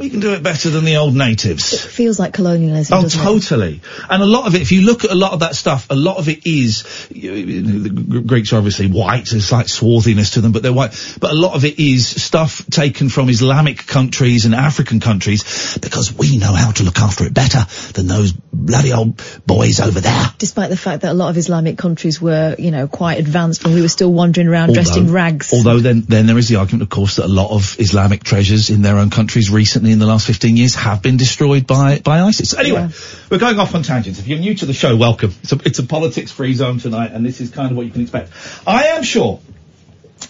We 0.00 0.08
can 0.08 0.20
do 0.20 0.32
it 0.32 0.42
better 0.42 0.70
than 0.70 0.86
the 0.86 0.96
old 0.96 1.14
natives. 1.14 1.74
It 1.74 1.80
feels 1.80 2.18
like 2.18 2.32
colonialism. 2.32 2.96
Oh, 2.98 3.02
doesn't 3.02 3.20
it? 3.20 3.22
totally. 3.22 3.80
And 4.08 4.22
a 4.22 4.26
lot 4.26 4.46
of 4.46 4.54
it, 4.54 4.62
if 4.62 4.72
you 4.72 4.80
look 4.80 5.04
at 5.04 5.10
a 5.10 5.14
lot 5.14 5.32
of 5.32 5.40
that 5.40 5.54
stuff, 5.54 5.88
a 5.90 5.94
lot 5.94 6.16
of 6.16 6.30
it 6.30 6.46
is, 6.46 6.84
you- 7.14 7.34
you- 7.34 7.62
the 7.82 8.20
Greeks 8.20 8.50
are 8.54 8.56
obviously 8.56 8.86
white, 8.86 9.28
there's 9.30 9.52
like 9.52 9.68
swarthiness 9.68 10.30
to 10.30 10.40
them, 10.40 10.52
but 10.52 10.62
they're 10.62 10.72
white. 10.72 10.92
But 11.20 11.32
a 11.32 11.34
lot 11.34 11.52
of 11.52 11.66
it 11.66 11.78
is 11.78 12.06
stuff 12.06 12.64
taken 12.70 13.10
from 13.10 13.28
Islamic 13.28 13.86
countries 13.86 14.46
and 14.46 14.54
African 14.54 15.00
countries, 15.00 15.76
because 15.82 16.16
we 16.16 16.38
know 16.38 16.54
how 16.54 16.70
to 16.70 16.82
look 16.82 16.98
after 16.98 17.26
it 17.26 17.34
better 17.34 17.66
than 17.92 18.06
those 18.06 18.32
bloody 18.32 18.94
old 18.94 19.20
boys 19.46 19.80
over 19.80 20.00
there. 20.00 20.32
Despite 20.38 20.70
the 20.70 20.78
fact 20.78 21.02
that 21.02 21.12
a 21.12 21.14
lot 21.14 21.28
of 21.28 21.36
Islamic 21.36 21.76
countries 21.76 22.22
were, 22.22 22.56
you 22.58 22.70
know, 22.70 22.88
quite 22.88 23.18
advanced 23.18 23.64
when 23.64 23.74
we 23.74 23.82
were 23.82 23.88
still 23.88 24.10
wandering 24.12 24.48
around 24.48 24.72
dressed 24.72 24.96
in 24.96 25.12
rags. 25.12 25.52
Although 25.52 25.80
then, 25.80 26.04
then 26.08 26.26
there 26.26 26.38
is 26.38 26.48
the 26.48 26.56
argument, 26.56 26.84
of 26.84 26.88
course, 26.88 27.16
that 27.16 27.26
a 27.26 27.28
lot 27.28 27.50
of 27.50 27.76
Islamic 27.78 28.24
treasures 28.24 28.70
in 28.70 28.80
their 28.80 28.96
own 28.96 29.10
countries 29.10 29.50
recently 29.50 29.89
in 29.90 29.98
the 29.98 30.06
last 30.06 30.26
15 30.26 30.56
years 30.56 30.74
have 30.74 31.02
been 31.02 31.16
destroyed 31.16 31.66
by, 31.66 31.98
by 31.98 32.20
ISIS. 32.22 32.54
Anyway, 32.54 32.88
we're 33.30 33.38
going 33.38 33.58
off 33.58 33.74
on 33.74 33.82
tangents. 33.82 34.18
If 34.18 34.28
you're 34.28 34.38
new 34.38 34.54
to 34.54 34.66
the 34.66 34.72
show, 34.72 34.96
welcome. 34.96 35.34
It's 35.42 35.52
a, 35.52 35.58
it's 35.64 35.78
a 35.78 35.84
politics-free 35.84 36.54
zone 36.54 36.78
tonight, 36.78 37.12
and 37.12 37.24
this 37.24 37.40
is 37.40 37.50
kind 37.50 37.70
of 37.70 37.76
what 37.76 37.86
you 37.86 37.92
can 37.92 38.02
expect. 38.02 38.32
I 38.66 38.88
am 38.88 39.02
sure 39.02 39.40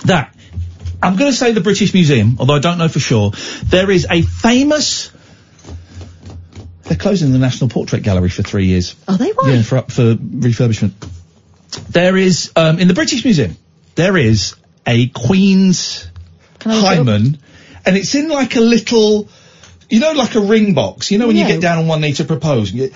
that, 0.07 0.35
I'm 1.03 1.17
going 1.17 1.31
to 1.31 1.37
say 1.37 1.53
the 1.53 1.61
British 1.61 1.95
Museum, 1.95 2.37
although 2.39 2.55
I 2.55 2.59
don't 2.59 2.79
know 2.79 2.89
for 2.89 3.01
sure, 3.01 3.33
there 3.65 3.91
is 3.91 4.07
a 4.11 4.23
famous, 4.23 5.11
they're 6.85 6.97
closing 6.97 7.33
the 7.33 7.39
National 7.39 7.71
Portrait 7.71 8.03
Gallery 8.03 8.31
for 8.31 8.43
three 8.43 8.67
years. 8.67 8.95
Are 9.09 9.17
they? 9.17 9.31
Why? 9.31 9.53
Yeah, 9.53 9.63
for 9.63 9.79
up 9.79 9.93
for 9.93 10.15
refurbishment. 10.15 10.93
There 11.91 12.17
is 12.17 12.53
um, 12.57 12.79
in 12.79 12.89
the 12.89 12.95
British 12.95 13.25
Museum. 13.25 13.57
There 13.95 14.17
is 14.17 14.57
a 14.87 15.09
Queen's 15.09 16.09
Can 16.59 16.73
I 16.73 16.75
look 16.75 16.85
it 16.85 16.87
up? 16.87 16.97
hymen, 16.97 17.39
and 17.87 17.97
it's 17.97 18.15
in 18.15 18.29
like 18.29 18.57
a 18.57 18.61
little, 18.61 19.29
you 19.91 20.01
know, 20.01 20.13
like 20.13 20.35
a 20.35 20.41
ring 20.41 20.75
box. 20.75 21.11
You 21.11 21.19
know 21.19 21.27
when 21.27 21.37
you 21.37 21.47
get 21.47 21.61
down 21.61 21.79
on 21.79 21.87
one 21.87 22.01
knee 22.01 22.13
to 22.15 22.25
propose. 22.25 22.73
You, 22.73 22.91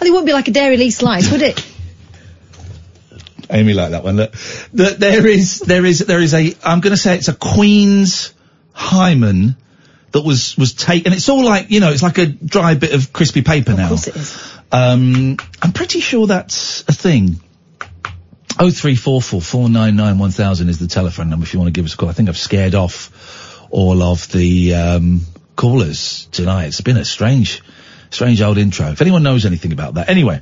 Well, 0.00 0.08
it 0.08 0.10
wouldn't 0.10 0.26
be 0.26 0.32
like 0.32 0.48
a 0.48 0.52
Dairylea 0.52 0.92
slice, 0.92 1.30
would 1.30 1.42
it? 1.42 1.64
Amy 3.50 3.72
like 3.72 3.92
that 3.92 4.04
one. 4.04 4.16
Look, 4.16 4.32
the, 4.72 4.96
there 4.98 5.26
is 5.26 5.60
there 5.60 5.84
is 5.84 6.00
there 6.00 6.20
is 6.20 6.34
a. 6.34 6.54
I'm 6.64 6.80
going 6.80 6.92
to 6.92 6.98
say 6.98 7.16
it's 7.16 7.28
a 7.28 7.34
Queen's 7.34 8.34
hymen 8.72 9.56
that 10.12 10.22
was 10.22 10.56
was 10.56 10.74
taken. 10.74 11.12
It's 11.12 11.28
all 11.28 11.44
like 11.44 11.70
you 11.70 11.80
know, 11.80 11.90
it's 11.90 12.02
like 12.02 12.18
a 12.18 12.26
dry 12.26 12.74
bit 12.74 12.92
of 12.92 13.12
crispy 13.12 13.42
paper 13.42 13.72
now. 13.74 13.84
Of 13.84 13.88
course 13.88 14.06
it 14.08 14.16
is. 14.16 14.58
Um, 14.70 15.36
I'm 15.62 15.72
pretty 15.72 16.00
sure 16.00 16.26
that's 16.26 16.82
a 16.88 16.92
thing. 16.92 17.40
Oh 18.60 18.70
three 18.70 18.96
four 18.96 19.22
four 19.22 19.40
four 19.40 19.68
nine 19.68 19.96
nine 19.96 20.18
one 20.18 20.30
thousand 20.30 20.68
is 20.68 20.78
the 20.78 20.88
telephone 20.88 21.30
number 21.30 21.44
if 21.44 21.54
you 21.54 21.60
want 21.60 21.68
to 21.68 21.78
give 21.78 21.84
us 21.84 21.94
a 21.94 21.96
call. 21.96 22.08
I 22.08 22.12
think 22.12 22.28
I've 22.28 22.38
scared 22.38 22.74
off 22.74 23.66
all 23.70 24.02
of 24.02 24.30
the 24.32 24.74
um, 24.74 25.20
callers 25.58 26.28
tonight. 26.30 26.68
It's 26.68 26.80
been 26.80 26.96
a 26.96 27.04
strange, 27.04 27.62
strange 28.10 28.40
old 28.40 28.58
intro. 28.58 28.86
If 28.86 29.02
anyone 29.02 29.24
knows 29.24 29.44
anything 29.44 29.72
about 29.72 29.94
that, 29.94 30.08
anyway. 30.08 30.40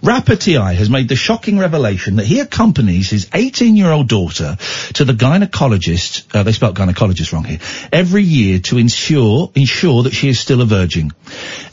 Rapper 0.00 0.36
T.I. 0.36 0.74
has 0.74 0.88
made 0.88 1.08
the 1.08 1.16
shocking 1.16 1.58
revelation 1.58 2.16
that 2.16 2.24
he 2.24 2.38
accompanies 2.38 3.10
his 3.10 3.26
18-year-old 3.26 4.08
daughter 4.08 4.56
to 4.94 5.04
the 5.04 5.12
gynecologist, 5.12 6.34
uh, 6.34 6.44
they 6.44 6.52
spelled 6.52 6.76
gynecologist 6.76 7.32
wrong 7.32 7.44
here, 7.44 7.58
every 7.92 8.22
year 8.22 8.60
to 8.60 8.78
ensure, 8.78 9.50
ensure 9.56 10.04
that 10.04 10.14
she 10.14 10.28
is 10.28 10.38
still 10.38 10.62
a 10.62 10.64
virgin. 10.64 11.10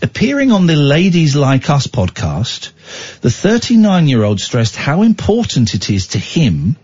Appearing 0.01 0.51
on 0.51 0.65
the 0.65 0.75
Ladies 0.75 1.35
Like 1.35 1.69
Us 1.69 1.87
podcast, 1.87 2.71
the 3.21 3.29
39-year-old 3.29 4.41
stressed 4.41 4.75
how 4.75 5.03
important 5.03 5.75
it 5.75 5.89
is 5.91 6.07
to 6.07 6.17
him 6.17 6.77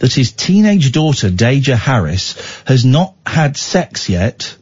that 0.00 0.12
his 0.12 0.32
teenage 0.32 0.92
daughter, 0.92 1.30
Deja 1.30 1.76
Harris, 1.76 2.34
has 2.66 2.84
not 2.84 3.14
had 3.24 3.56
sex 3.56 4.08
yet, 4.08 4.57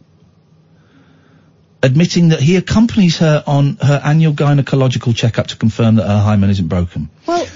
admitting 1.87 2.29
that 2.29 2.41
he 2.41 2.57
accompanies 2.57 3.19
her 3.19 3.43
on 3.47 3.77
her 3.77 4.01
annual 4.05 4.35
gynecological 4.35 5.15
checkup 5.17 5.47
to 5.49 5.57
confirm 5.57 5.95
that 5.97 6.07
her 6.07 6.19
hymen 6.19 6.51
isn't 6.51 6.69
broken. 6.69 7.09
Well, 7.27 7.47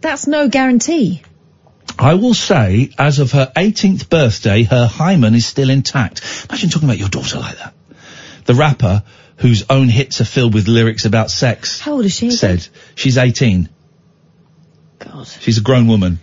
that's 0.00 0.26
no 0.26 0.48
guarantee. 0.48 1.22
I 1.98 2.14
will 2.14 2.34
say, 2.34 2.90
as 2.98 3.18
of 3.20 3.32
her 3.32 3.52
18th 3.54 4.08
birthday, 4.08 4.62
her 4.64 4.86
hymen 4.86 5.34
is 5.34 5.46
still 5.46 5.70
intact. 5.70 6.22
Imagine 6.50 6.70
talking 6.70 6.88
about 6.88 6.98
your 6.98 7.08
daughter 7.08 7.38
like 7.38 7.58
that. 7.58 7.74
The 8.46 8.54
rapper, 8.54 9.04
whose 9.36 9.64
own 9.70 9.88
hits 9.88 10.20
are 10.20 10.24
filled 10.24 10.54
with 10.54 10.66
lyrics 10.66 11.04
about 11.04 11.30
sex, 11.30 11.78
How 11.80 11.92
old 11.92 12.04
is 12.04 12.14
she? 12.14 12.30
said 12.30 12.66
she's 12.94 13.18
18. 13.18 13.68
God. 14.98 15.26
She's 15.26 15.58
a 15.58 15.62
grown 15.62 15.86
woman. 15.86 16.18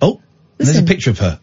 Oh, 0.00 0.20
there's 0.56 0.78
a 0.78 0.82
picture 0.82 1.10
of 1.10 1.18
her. 1.18 1.40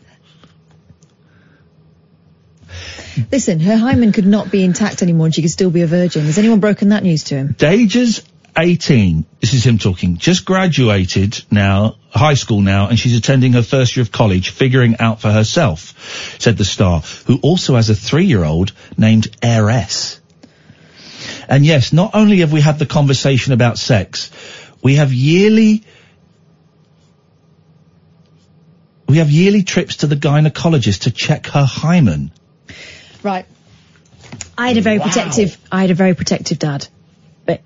Listen, 3.32 3.60
her 3.60 3.78
hymen 3.78 4.12
could 4.12 4.26
not 4.26 4.52
be 4.52 4.64
intact 4.64 5.02
anymore 5.02 5.28
and 5.28 5.36
she 5.36 5.42
could 5.42 5.52
still 5.52 5.70
be 5.70 5.82
a 5.82 5.88
virgin. 5.88 6.26
Has 6.26 6.38
anyone 6.38 6.60
broken 6.60 6.90
that 6.90 7.04
news 7.04 7.26
to 7.26 7.36
him? 7.36 7.56
Deja's 7.58 8.24
18. 8.58 9.26
This 9.40 9.54
is 9.54 9.66
him 9.66 9.78
talking. 9.78 10.18
Just 10.18 10.46
graduated 10.46 11.44
now, 11.52 11.96
high 12.10 12.34
school 12.34 12.62
now, 12.62 12.88
and 12.88 12.98
she's 12.98 13.16
attending 13.16 13.54
her 13.54 13.62
first 13.62 13.96
year 13.96 14.02
of 14.02 14.12
college, 14.12 14.50
figuring 14.50 14.98
out 15.00 15.22
for 15.22 15.32
herself, 15.32 16.40
said 16.40 16.58
the 16.58 16.66
star, 16.66 17.02
who 17.28 17.38
also 17.42 17.76
has 17.76 17.90
a 17.90 17.96
three-year-old 17.96 18.74
named 18.98 19.28
Heiress. 19.44 20.20
And 21.48 21.66
yes, 21.66 21.94
not 21.94 22.12
only 22.16 22.40
have 22.40 22.52
we 22.52 22.62
had 22.62 22.80
the 22.80 22.86
conversation 22.86 23.54
about 23.54 23.78
sex, 23.78 24.32
we 24.82 24.96
have 24.96 25.14
yearly, 25.14 25.84
we 29.08 29.18
have 29.18 29.30
yearly 29.30 29.64
trips 29.64 29.98
to 29.98 30.08
the 30.08 30.16
gynecologist 30.16 31.02
to 31.02 31.12
check 31.12 31.48
her 31.48 31.64
hymen. 31.64 32.32
Right. 33.24 33.46
I 34.58 34.70
had 34.70 34.78
a 34.78 34.82
very 34.82 35.00
protective, 35.00 35.58
I 35.72 35.82
had 35.82 35.92
a 35.92 35.94
very 35.94 36.16
protective 36.16 36.60
dad. 36.60 36.88
But 37.46 37.62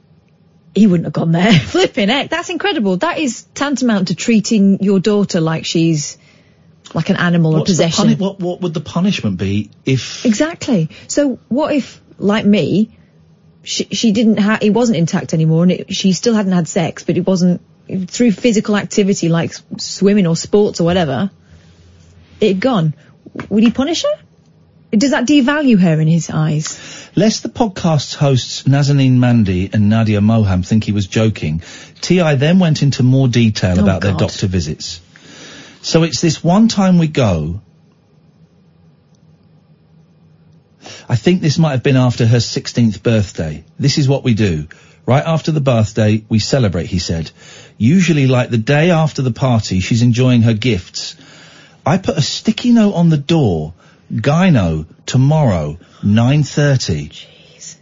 he 0.76 0.88
wouldn't 0.88 1.06
have 1.06 1.14
gone 1.14 1.32
there. 1.32 1.52
Flipping 1.60 2.10
heck, 2.10 2.30
that's 2.30 2.50
incredible. 2.50 2.98
That 2.98 3.20
is 3.20 3.44
tantamount 3.54 4.10
to 4.10 4.16
treating 4.16 4.84
your 4.84 5.00
daughter 5.00 5.40
like 5.40 5.66
she's 5.66 6.18
like 6.94 7.10
an 7.10 7.16
animal 7.16 7.54
or 7.54 7.60
What's 7.60 7.72
possession. 7.72 8.06
puni- 8.06 8.16
what, 8.16 8.40
what 8.40 8.62
would 8.62 8.74
the 8.74 8.82
punishment 8.82 9.38
be 9.38 9.72
if 9.86 10.26
Exactly. 10.26 10.90
So 11.08 11.40
what 11.48 11.74
if, 11.74 12.02
like 12.18 12.46
me, 12.46 12.98
she, 13.64 13.86
she 13.86 14.12
didn't 14.12 14.38
have, 14.38 14.62
it 14.62 14.72
wasn't 14.72 14.98
intact 14.98 15.34
anymore 15.34 15.64
and 15.64 15.72
it, 15.72 15.94
she 15.94 16.12
still 16.12 16.34
hadn't 16.34 16.52
had 16.52 16.68
sex, 16.68 17.04
but 17.04 17.18
it 17.18 17.26
wasn't 17.26 17.62
through 18.08 18.32
physical 18.32 18.76
activity 18.76 19.30
like 19.30 19.54
swimming 19.78 20.28
or 20.28 20.36
sports 20.36 20.82
or 20.82 20.84
whatever, 20.84 21.32
it 22.40 22.48
had 22.50 22.60
gone. 22.60 22.94
Would 23.50 23.64
he 23.64 23.72
punish 23.72 24.04
her? 24.04 24.20
Does 24.92 25.12
that 25.12 25.26
devalue 25.26 25.80
her 25.80 26.00
in 26.02 26.08
his 26.08 26.30
eyes? 26.30 27.10
Lest 27.16 27.44
the 27.44 27.50
podcast's 27.50 28.14
hosts 28.14 28.64
Nazanin 28.64 29.14
Mandi 29.14 29.70
and 29.72 29.90
Nadia 29.90 30.20
Moham 30.20 30.66
think 30.66 30.84
he 30.84 30.92
was 30.92 31.08
joking, 31.08 31.62
T.I. 32.02 32.36
then 32.36 32.60
went 32.60 32.82
into 32.82 33.02
more 33.04 33.28
detail 33.30 33.80
Oh, 33.80 33.84
about 33.84 34.02
their 34.02 34.12
God. 34.12 34.20
doctor 34.20 34.48
visits. 34.48 35.02
So 35.82 36.04
it's 36.04 36.20
this 36.20 36.44
one 36.44 36.68
time 36.68 36.98
we 36.98 37.08
go. 37.08 37.62
I 41.08 41.16
think 41.16 41.42
this 41.42 41.58
might 41.58 41.72
have 41.72 41.84
been 41.84 41.98
after 41.98 42.26
her 42.26 42.38
16th 42.38 43.02
birthday. 43.04 43.64
This 43.80 43.98
is 43.98 44.08
what 44.08 44.24
we 44.24 44.34
do. 44.34 44.68
Right 45.06 45.24
after 45.26 45.52
the 45.52 45.62
birthday, 45.62 46.24
we 46.30 46.40
celebrate, 46.40 46.86
he 46.88 47.00
said. 47.00 47.32
Usually 47.78 48.28
like 48.28 48.50
the 48.50 48.58
day 48.58 48.92
after 48.92 49.22
the 49.22 49.32
party, 49.32 49.80
she's 49.80 50.02
enjoying 50.04 50.44
her 50.44 50.54
gifts. 50.54 51.16
I 51.86 51.98
put 51.98 52.18
a 52.18 52.22
sticky 52.22 52.72
note 52.72 52.94
on 52.94 53.10
the 53.10 53.18
door. 53.18 53.74
Gyno, 54.12 54.86
tomorrow, 55.06 55.78
9.30. 56.04 57.10
Jeez. 57.10 57.76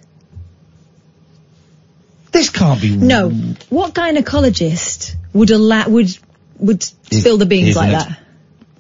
This 2.32 2.50
can't 2.50 2.80
be... 2.80 2.96
No. 2.96 3.30
What 3.70 3.94
gynecologist 3.94 5.16
would 5.34 5.50
allow, 5.50 5.88
would, 5.90 6.16
would 6.58 6.84
spill 6.84 7.38
the 7.38 7.48
beans 7.48 7.76
like 7.76 7.92
that? 7.92 8.20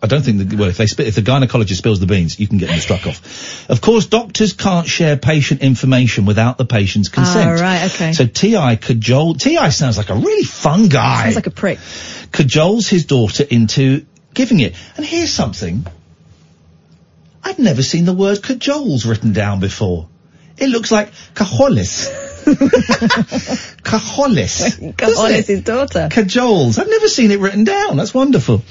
I 0.01 0.07
don't 0.07 0.21
think 0.21 0.37
that, 0.37 0.57
well, 0.57 0.69
if 0.69 0.77
they 0.77 0.85
spit, 0.85 1.07
if 1.07 1.15
the 1.15 1.21
gynecologist 1.21 1.75
spills 1.75 1.99
the 1.99 2.05
beans, 2.05 2.39
you 2.39 2.47
can 2.47 2.57
get 2.57 2.69
them 2.69 2.79
struck 2.79 3.05
off. 3.05 3.69
Of 3.69 3.81
course, 3.81 4.05
doctors 4.05 4.53
can't 4.53 4.87
share 4.87 5.17
patient 5.17 5.61
information 5.61 6.25
without 6.25 6.57
the 6.57 6.65
patient's 6.65 7.09
consent. 7.09 7.59
Ah, 7.59 7.61
right, 7.61 7.91
okay. 7.91 8.13
So 8.13 8.25
T.I. 8.25 8.77
cajole, 8.77 9.33
T.I. 9.33 9.69
sounds 9.69 9.97
like 9.97 10.09
a 10.09 10.15
really 10.15 10.45
fun 10.45 10.87
guy. 10.87 11.23
Sounds 11.23 11.35
like 11.35 11.47
a 11.47 11.51
prick. 11.51 11.79
cajoles 12.31 12.87
his 12.87 13.05
daughter 13.05 13.43
into 13.43 14.05
giving 14.33 14.61
it. 14.61 14.75
And 14.95 15.05
here's 15.05 15.33
something. 15.33 15.85
I'd 17.43 17.59
never 17.59 17.81
seen 17.81 18.05
the 18.05 18.13
word 18.13 18.39
cajoles 18.39 19.07
written 19.09 19.33
down 19.33 19.59
before. 19.59 20.07
It 20.57 20.67
looks 20.67 20.91
like 20.91 21.11
cajoles. 21.35 22.09
cajoles. 23.83 25.17
On, 25.17 25.31
his 25.31 25.61
daughter. 25.63 26.09
Cajoles. 26.11 26.79
I've 26.79 26.89
never 26.89 27.07
seen 27.07 27.31
it 27.31 27.39
written 27.39 27.63
down. 27.63 27.97
That's 27.97 28.13
wonderful. 28.13 28.63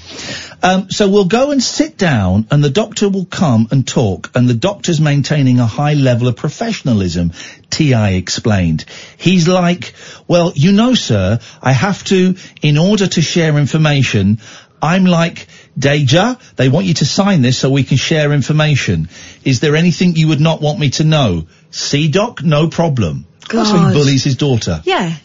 Um, 0.63 0.91
so 0.91 1.09
we'll 1.09 1.27
go 1.27 1.51
and 1.51 1.63
sit 1.63 1.97
down, 1.97 2.47
and 2.51 2.63
the 2.63 2.71
doctor 2.71 3.09
will 3.09 3.25
come 3.25 3.69
and 3.71 3.87
talk, 3.87 4.31
and 4.35 4.49
the 4.49 4.55
doctor's 4.55 5.01
maintaining 5.01 5.61
a 5.61 5.67
high 5.67 5.95
level 5.95 6.29
of 6.29 6.37
professionalism. 6.37 7.33
T.I. 7.71 8.13
explained. 8.13 8.85
He's 9.17 9.47
like, 9.47 9.95
well, 10.27 10.53
you 10.55 10.73
know, 10.73 10.95
sir, 10.95 11.39
I 11.63 11.73
have 11.73 12.03
to, 12.05 12.35
in 12.63 12.79
order 12.79 13.07
to 13.07 13.23
share 13.23 13.57
information. 13.57 14.41
I'm 14.81 15.05
like, 15.05 15.47
Deja, 15.79 16.37
they 16.57 16.69
want 16.69 16.87
you 16.87 16.95
to 16.95 17.05
sign 17.05 17.43
this 17.43 17.59
so 17.59 17.71
we 17.71 17.85
can 17.85 17.97
share 17.97 18.33
information. 18.33 19.09
Is 19.45 19.61
there 19.61 19.77
anything 19.77 20.17
you 20.17 20.29
would 20.29 20.41
not 20.41 20.61
want 20.61 20.79
me 20.79 20.91
to 20.91 21.05
know? 21.05 21.47
See, 21.71 22.09
Doc, 22.09 22.43
no 22.43 22.69
problem. 22.69 23.27
That's 23.51 23.71
how 23.71 23.77
God. 23.77 23.89
he 23.89 23.99
bullies 23.99 24.25
his 24.25 24.37
daughter. 24.37 24.83
Yeah. 24.85 25.17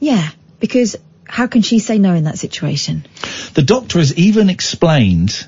Yeah, 0.00 0.28
because 0.60 0.96
how 1.24 1.46
can 1.46 1.62
she 1.62 1.78
say 1.78 1.98
no 1.98 2.14
in 2.14 2.24
that 2.24 2.38
situation? 2.38 3.06
The 3.54 3.62
doctor 3.62 3.98
has 3.98 4.16
even 4.16 4.48
explained, 4.48 5.46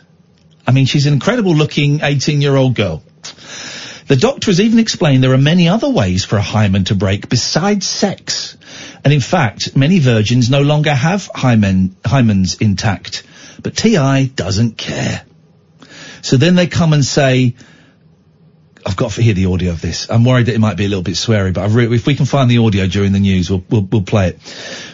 I 0.66 0.72
mean, 0.72 0.86
she's 0.86 1.06
an 1.06 1.12
incredible 1.14 1.54
looking 1.54 2.00
18 2.02 2.40
year 2.40 2.56
old 2.56 2.74
girl. 2.74 3.02
The 4.10 4.16
doctor 4.16 4.50
has 4.50 4.60
even 4.60 4.80
explained 4.80 5.22
there 5.22 5.34
are 5.34 5.38
many 5.38 5.68
other 5.68 5.88
ways 5.88 6.24
for 6.24 6.34
a 6.34 6.42
hymen 6.42 6.82
to 6.86 6.96
break 6.96 7.28
besides 7.28 7.86
sex. 7.86 8.58
And 9.04 9.12
in 9.12 9.20
fact, 9.20 9.76
many 9.76 10.00
virgins 10.00 10.50
no 10.50 10.62
longer 10.62 10.92
have 10.92 11.30
hymen, 11.32 11.90
hymens 12.02 12.60
intact. 12.60 13.22
But 13.62 13.76
T.I. 13.76 14.24
doesn't 14.24 14.76
care. 14.76 15.22
So 16.22 16.36
then 16.38 16.56
they 16.56 16.66
come 16.66 16.92
and 16.92 17.04
say, 17.04 17.54
I've 18.84 18.96
got 18.96 19.12
to 19.12 19.22
hear 19.22 19.34
the 19.34 19.46
audio 19.46 19.70
of 19.70 19.80
this. 19.80 20.10
I'm 20.10 20.24
worried 20.24 20.46
that 20.46 20.54
it 20.56 20.60
might 20.60 20.76
be 20.76 20.86
a 20.86 20.88
little 20.88 21.04
bit 21.04 21.14
sweary, 21.14 21.54
but 21.54 21.70
re- 21.70 21.94
if 21.94 22.04
we 22.04 22.16
can 22.16 22.26
find 22.26 22.50
the 22.50 22.58
audio 22.58 22.88
during 22.88 23.12
the 23.12 23.20
news, 23.20 23.48
we'll, 23.48 23.62
we'll, 23.70 23.82
we'll 23.82 24.02
play 24.02 24.30
it. 24.30 24.40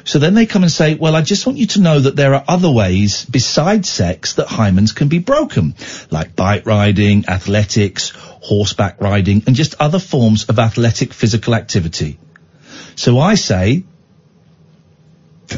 So 0.04 0.18
then 0.18 0.34
they 0.34 0.44
come 0.44 0.62
and 0.62 0.70
say, 0.70 0.94
well, 0.94 1.16
I 1.16 1.22
just 1.22 1.46
want 1.46 1.56
you 1.56 1.68
to 1.68 1.80
know 1.80 2.00
that 2.00 2.16
there 2.16 2.34
are 2.34 2.44
other 2.46 2.70
ways 2.70 3.24
besides 3.24 3.88
sex 3.88 4.34
that 4.34 4.48
hymens 4.48 4.94
can 4.94 5.08
be 5.08 5.20
broken, 5.20 5.74
like 6.10 6.36
bike 6.36 6.66
riding, 6.66 7.26
athletics, 7.28 8.12
horseback 8.46 9.00
riding, 9.00 9.42
and 9.46 9.56
just 9.56 9.74
other 9.80 9.98
forms 9.98 10.44
of 10.44 10.58
athletic 10.58 11.12
physical 11.12 11.54
activity. 11.54 12.18
So 12.94 13.18
I 13.18 13.34
say, 13.34 13.84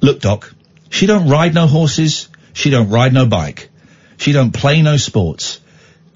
look, 0.00 0.20
doc, 0.20 0.52
she 0.90 1.06
don't 1.06 1.28
ride 1.28 1.54
no 1.54 1.66
horses, 1.66 2.28
she 2.52 2.70
don't 2.70 2.90
ride 2.90 3.12
no 3.12 3.26
bike, 3.26 3.68
she 4.16 4.32
don't 4.32 4.52
play 4.52 4.82
no 4.82 4.96
sports. 4.96 5.60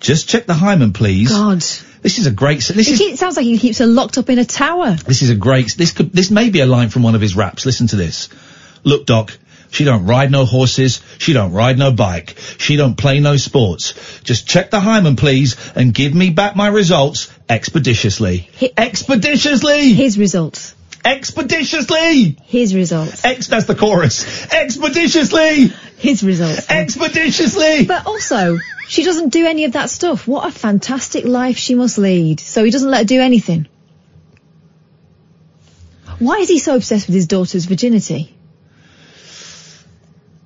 Just 0.01 0.29
check 0.29 0.47
the 0.47 0.55
hymen, 0.55 0.93
please. 0.95 1.29
God. 1.31 1.62
This 2.03 2.19
is 2.19 2.27
a 2.27 2.31
great. 2.31 2.61
This 2.61 2.88
It 2.88 2.93
is 2.93 2.99
keep- 2.99 3.16
sounds 3.19 3.37
like 3.37 3.45
he 3.45 3.59
keeps 3.59 3.77
her 3.79 3.87
locked 3.87 4.16
up 4.16 4.31
in 4.31 4.38
a 4.38 4.45
tower. 4.47 4.93
this 4.95 5.21
is 5.21 5.29
a 5.29 5.35
great. 5.35 5.75
This 5.77 5.93
could. 5.93 6.12
This 6.12 6.31
may 6.31 6.49
be 6.49 6.61
a 6.61 6.66
line 6.66 6.88
from 6.88 7.03
one 7.03 7.14
of 7.14 7.21
his 7.21 7.37
raps. 7.37 7.66
Listen 7.66 7.87
to 7.88 7.97
this. 7.97 8.31
Look, 8.85 9.05
Doc. 9.05 9.37
She 9.70 9.85
don't 9.85 10.06
ride 10.06 10.30
no 10.30 10.44
horses. 10.44 11.00
She 11.18 11.33
don't 11.33 11.52
ride 11.52 11.78
no 11.78 11.92
bike. 11.92 12.37
She 12.59 12.76
don't 12.76 12.96
play 12.96 13.20
no 13.20 13.37
sports. 13.37 13.94
Just 14.22 14.46
check 14.46 14.70
the 14.70 14.80
hymen, 14.80 15.16
please, 15.16 15.56
and 15.74 15.94
give 15.94 16.14
me 16.14 16.30
back 16.30 16.56
my 16.56 16.68
results 16.68 17.33
expeditiously. 17.48 18.48
expeditiously. 18.76 19.92
His 19.92 20.18
results. 20.18 20.74
Expeditiously. 21.04 22.37
His 22.44 22.74
results. 22.74 23.24
Ex. 23.24 23.46
That's 23.46 23.66
the 23.66 23.74
chorus. 23.74 24.46
Expeditiously. 24.52 25.72
His 25.96 26.22
results. 26.22 26.70
Expeditiously. 26.70 27.87
But 27.87 28.06
also, 28.06 28.59
she 28.88 29.04
doesn't 29.04 29.30
do 29.30 29.46
any 29.46 29.64
of 29.64 29.72
that 29.72 29.88
stuff. 29.88 30.26
What 30.26 30.46
a 30.46 30.50
fantastic 30.50 31.24
life 31.24 31.56
she 31.56 31.74
must 31.74 31.96
lead. 31.96 32.40
So 32.40 32.64
he 32.64 32.70
doesn't 32.70 32.90
let 32.90 32.98
her 32.98 33.04
do 33.04 33.20
anything. 33.20 33.66
Why 36.18 36.37
is 36.37 36.48
he 36.48 36.59
so 36.59 36.76
obsessed 36.76 37.06
with 37.06 37.14
his 37.14 37.26
daughter's 37.26 37.64
virginity? 37.64 38.35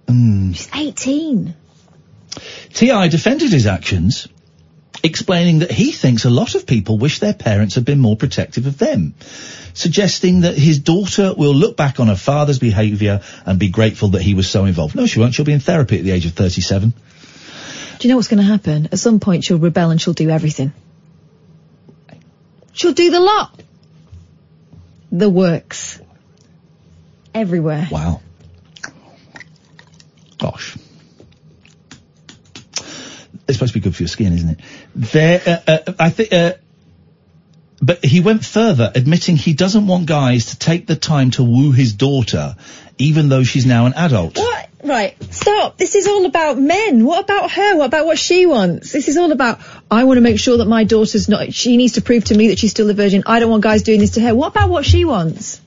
Mm. 0.06 0.54
She's 0.54 0.68
18. 0.74 1.54
T.I. 2.72 3.08
defended 3.08 3.52
his 3.52 3.66
actions, 3.66 4.28
explaining 5.02 5.60
that 5.60 5.70
he 5.70 5.92
thinks 5.92 6.24
a 6.24 6.30
lot 6.30 6.54
of 6.54 6.66
people 6.66 6.98
wish 6.98 7.20
their 7.20 7.34
parents 7.34 7.74
had 7.74 7.84
been 7.84 8.00
more 8.00 8.16
protective 8.16 8.66
of 8.66 8.78
them, 8.78 9.14
suggesting 9.74 10.40
that 10.40 10.56
his 10.56 10.78
daughter 10.78 11.32
will 11.36 11.54
look 11.54 11.76
back 11.76 12.00
on 12.00 12.08
her 12.08 12.16
father's 12.16 12.58
behaviour 12.58 13.22
and 13.46 13.58
be 13.58 13.68
grateful 13.68 14.08
that 14.10 14.22
he 14.22 14.34
was 14.34 14.48
so 14.48 14.64
involved. 14.64 14.94
No, 14.94 15.06
she 15.06 15.20
won't. 15.20 15.34
She'll 15.34 15.44
be 15.44 15.52
in 15.52 15.60
therapy 15.60 15.98
at 15.98 16.04
the 16.04 16.10
age 16.10 16.26
of 16.26 16.32
37. 16.32 16.92
Do 17.98 18.08
you 18.08 18.12
know 18.12 18.16
what's 18.16 18.28
going 18.28 18.42
to 18.42 18.44
happen? 18.44 18.88
At 18.92 18.98
some 18.98 19.20
point 19.20 19.44
she'll 19.44 19.58
rebel 19.58 19.90
and 19.90 20.00
she'll 20.00 20.14
do 20.14 20.30
everything. 20.30 20.72
She'll 22.72 22.92
do 22.92 23.10
the 23.10 23.20
lot. 23.20 23.62
The 25.12 25.30
works. 25.30 26.00
Everywhere. 27.32 27.88
Wow. 27.90 28.20
It's 33.46 33.58
supposed 33.58 33.74
to 33.74 33.78
be 33.78 33.80
good 33.80 33.94
for 33.94 34.02
your 34.02 34.08
skin, 34.08 34.32
isn't 34.32 34.48
it? 34.50 34.60
There, 34.94 35.42
uh, 35.46 35.70
uh, 35.70 35.92
I 35.98 36.10
think, 36.10 36.32
uh, 36.32 36.54
but 37.82 38.02
he 38.04 38.20
went 38.20 38.44
further, 38.44 38.90
admitting 38.94 39.36
he 39.36 39.52
doesn't 39.52 39.86
want 39.86 40.06
guys 40.06 40.46
to 40.46 40.58
take 40.58 40.86
the 40.86 40.96
time 40.96 41.30
to 41.32 41.44
woo 41.44 41.70
his 41.70 41.92
daughter, 41.92 42.56
even 42.96 43.28
though 43.28 43.42
she's 43.42 43.66
now 43.66 43.86
an 43.86 43.92
adult. 43.94 44.38
What? 44.38 44.70
Right, 44.84 45.16
stop. 45.32 45.78
This 45.78 45.94
is 45.94 46.06
all 46.06 46.26
about 46.26 46.58
men. 46.58 47.06
What 47.06 47.24
about 47.24 47.50
her? 47.52 47.76
What 47.76 47.86
about 47.86 48.04
what 48.04 48.18
she 48.18 48.44
wants? 48.44 48.92
This 48.92 49.08
is 49.08 49.16
all 49.16 49.32
about, 49.32 49.60
I 49.90 50.04
want 50.04 50.18
to 50.18 50.20
make 50.20 50.38
sure 50.38 50.58
that 50.58 50.66
my 50.66 50.84
daughter's 50.84 51.26
not, 51.26 51.54
she 51.54 51.78
needs 51.78 51.94
to 51.94 52.02
prove 52.02 52.24
to 52.24 52.36
me 52.36 52.48
that 52.48 52.58
she's 52.58 52.70
still 52.70 52.90
a 52.90 52.94
virgin. 52.94 53.22
I 53.24 53.40
don't 53.40 53.50
want 53.50 53.62
guys 53.62 53.82
doing 53.82 54.00
this 54.00 54.12
to 54.12 54.20
her. 54.20 54.34
What 54.34 54.48
about 54.48 54.68
what 54.68 54.84
she 54.84 55.06
wants? 55.06 55.60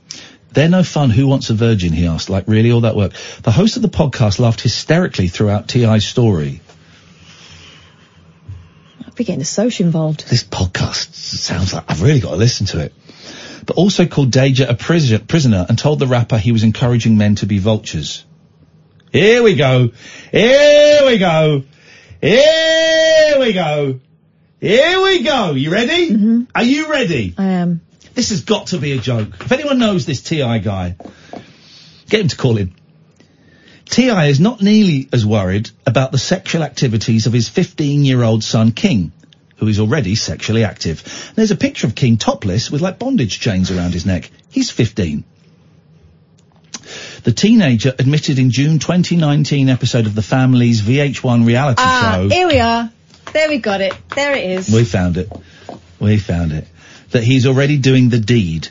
They're 0.58 0.68
no 0.68 0.82
fun. 0.82 1.12
Who 1.12 1.28
wants 1.28 1.52
a 1.52 1.54
virgin? 1.54 1.94
He 1.94 2.08
asked. 2.08 2.32
Like, 2.32 2.48
really, 2.48 2.72
all 2.72 2.82
that 2.82 2.96
work? 2.96 3.14
The 3.44 3.52
host 3.52 3.76
of 3.76 3.84
the 3.84 3.90
podcast 3.90 4.40
laughed 4.40 4.60
hysterically 4.60 5.28
throughout 5.28 5.68
T.I.'s 5.68 6.04
story. 6.04 6.62
I'd 9.06 9.14
be 9.14 9.24
getting 9.24 9.44
a 9.44 9.46
social 9.46 9.86
involved. 9.86 10.28
This 10.28 10.44
podcast 10.44 11.14
sounds 11.14 11.76
like 11.76 11.84
I've 11.88 12.02
really 12.02 12.22
got 12.22 12.32
to 12.32 12.38
listen 12.38 12.66
to 12.68 12.80
it. 12.80 12.96
But 13.68 13.76
also 13.76 14.08
called 14.08 14.32
Deyjah 14.32 14.68
a 14.68 14.74
prisoner 15.20 15.64
and 15.70 15.78
told 15.78 16.00
the 16.00 16.08
rapper 16.08 16.40
he 16.40 16.52
was 16.52 16.64
encouraging 16.64 17.20
men 17.20 17.36
to 17.36 17.46
be 17.46 17.60
vultures. 17.60 18.26
Here 19.14 19.44
we 19.44 19.54
go. 19.54 19.92
Here 20.32 21.06
we 21.06 21.20
go. 21.20 21.66
Here 22.20 23.40
we 23.40 23.54
go. 23.54 24.00
Here 24.60 25.04
we 25.04 25.22
go. 25.22 25.52
You 25.52 25.70
ready? 25.70 26.10
Mm-hmm. 26.10 26.42
Are 26.56 26.64
you 26.64 26.90
ready? 26.90 27.36
I 27.38 27.46
am. 27.46 27.82
This 28.18 28.32
has 28.32 28.42
got 28.42 28.68
to 28.68 28.80
be 28.80 28.94
a 28.94 28.98
joke. 28.98 29.28
If 29.42 29.52
anyone 29.52 29.78
knows 29.78 30.08
this 30.08 30.24
T.I. 30.24 30.58
guy, 30.58 30.96
get 32.10 32.22
him 32.22 32.28
to 32.30 32.36
call 32.36 32.58
in. 32.58 32.74
T.I. 33.86 34.26
is 34.26 34.40
not 34.40 34.60
nearly 34.60 35.08
as 35.14 35.24
worried 35.24 35.70
about 35.86 36.12
the 36.12 36.18
sexual 36.18 36.64
activities 36.64 37.28
of 37.28 37.34
his 37.34 37.48
15 37.48 38.04
year 38.04 38.24
old 38.24 38.44
son 38.44 38.72
King, 38.72 39.12
who 39.58 39.68
is 39.68 39.80
already 39.80 40.16
sexually 40.16 40.64
active. 40.64 41.32
There's 41.36 41.52
a 41.52 41.56
picture 41.56 41.86
of 41.86 41.94
King 41.94 42.18
topless 42.18 42.72
with 42.72 42.82
like 42.82 42.98
bondage 42.98 43.40
chains 43.40 43.70
around 43.70 43.94
his 43.94 44.08
neck. 44.08 44.32
He's 44.50 44.72
15. 44.72 45.24
The 47.24 47.32
teenager 47.32 47.94
admitted 48.00 48.40
in 48.40 48.50
June 48.50 48.80
2019 48.80 49.70
episode 49.70 50.08
of 50.08 50.16
the 50.16 50.24
family's 50.24 50.82
VH1 50.82 51.46
reality 51.46 51.84
Ah, 51.86 52.14
show. 52.16 52.30
here 52.30 52.48
we 52.48 52.60
are. 52.60 52.90
There 53.32 53.48
we 53.48 53.60
got 53.60 53.82
it. 53.82 53.94
There 54.16 54.34
it 54.34 54.44
is. 54.58 54.74
We 54.74 54.86
found 54.86 55.18
it. 55.18 55.32
We 56.00 56.18
found 56.18 56.52
it. 56.54 56.68
That 57.12 57.24
he's 57.24 57.46
already 57.46 57.78
doing 57.78 58.10
the 58.10 58.20
deed. 58.20 58.70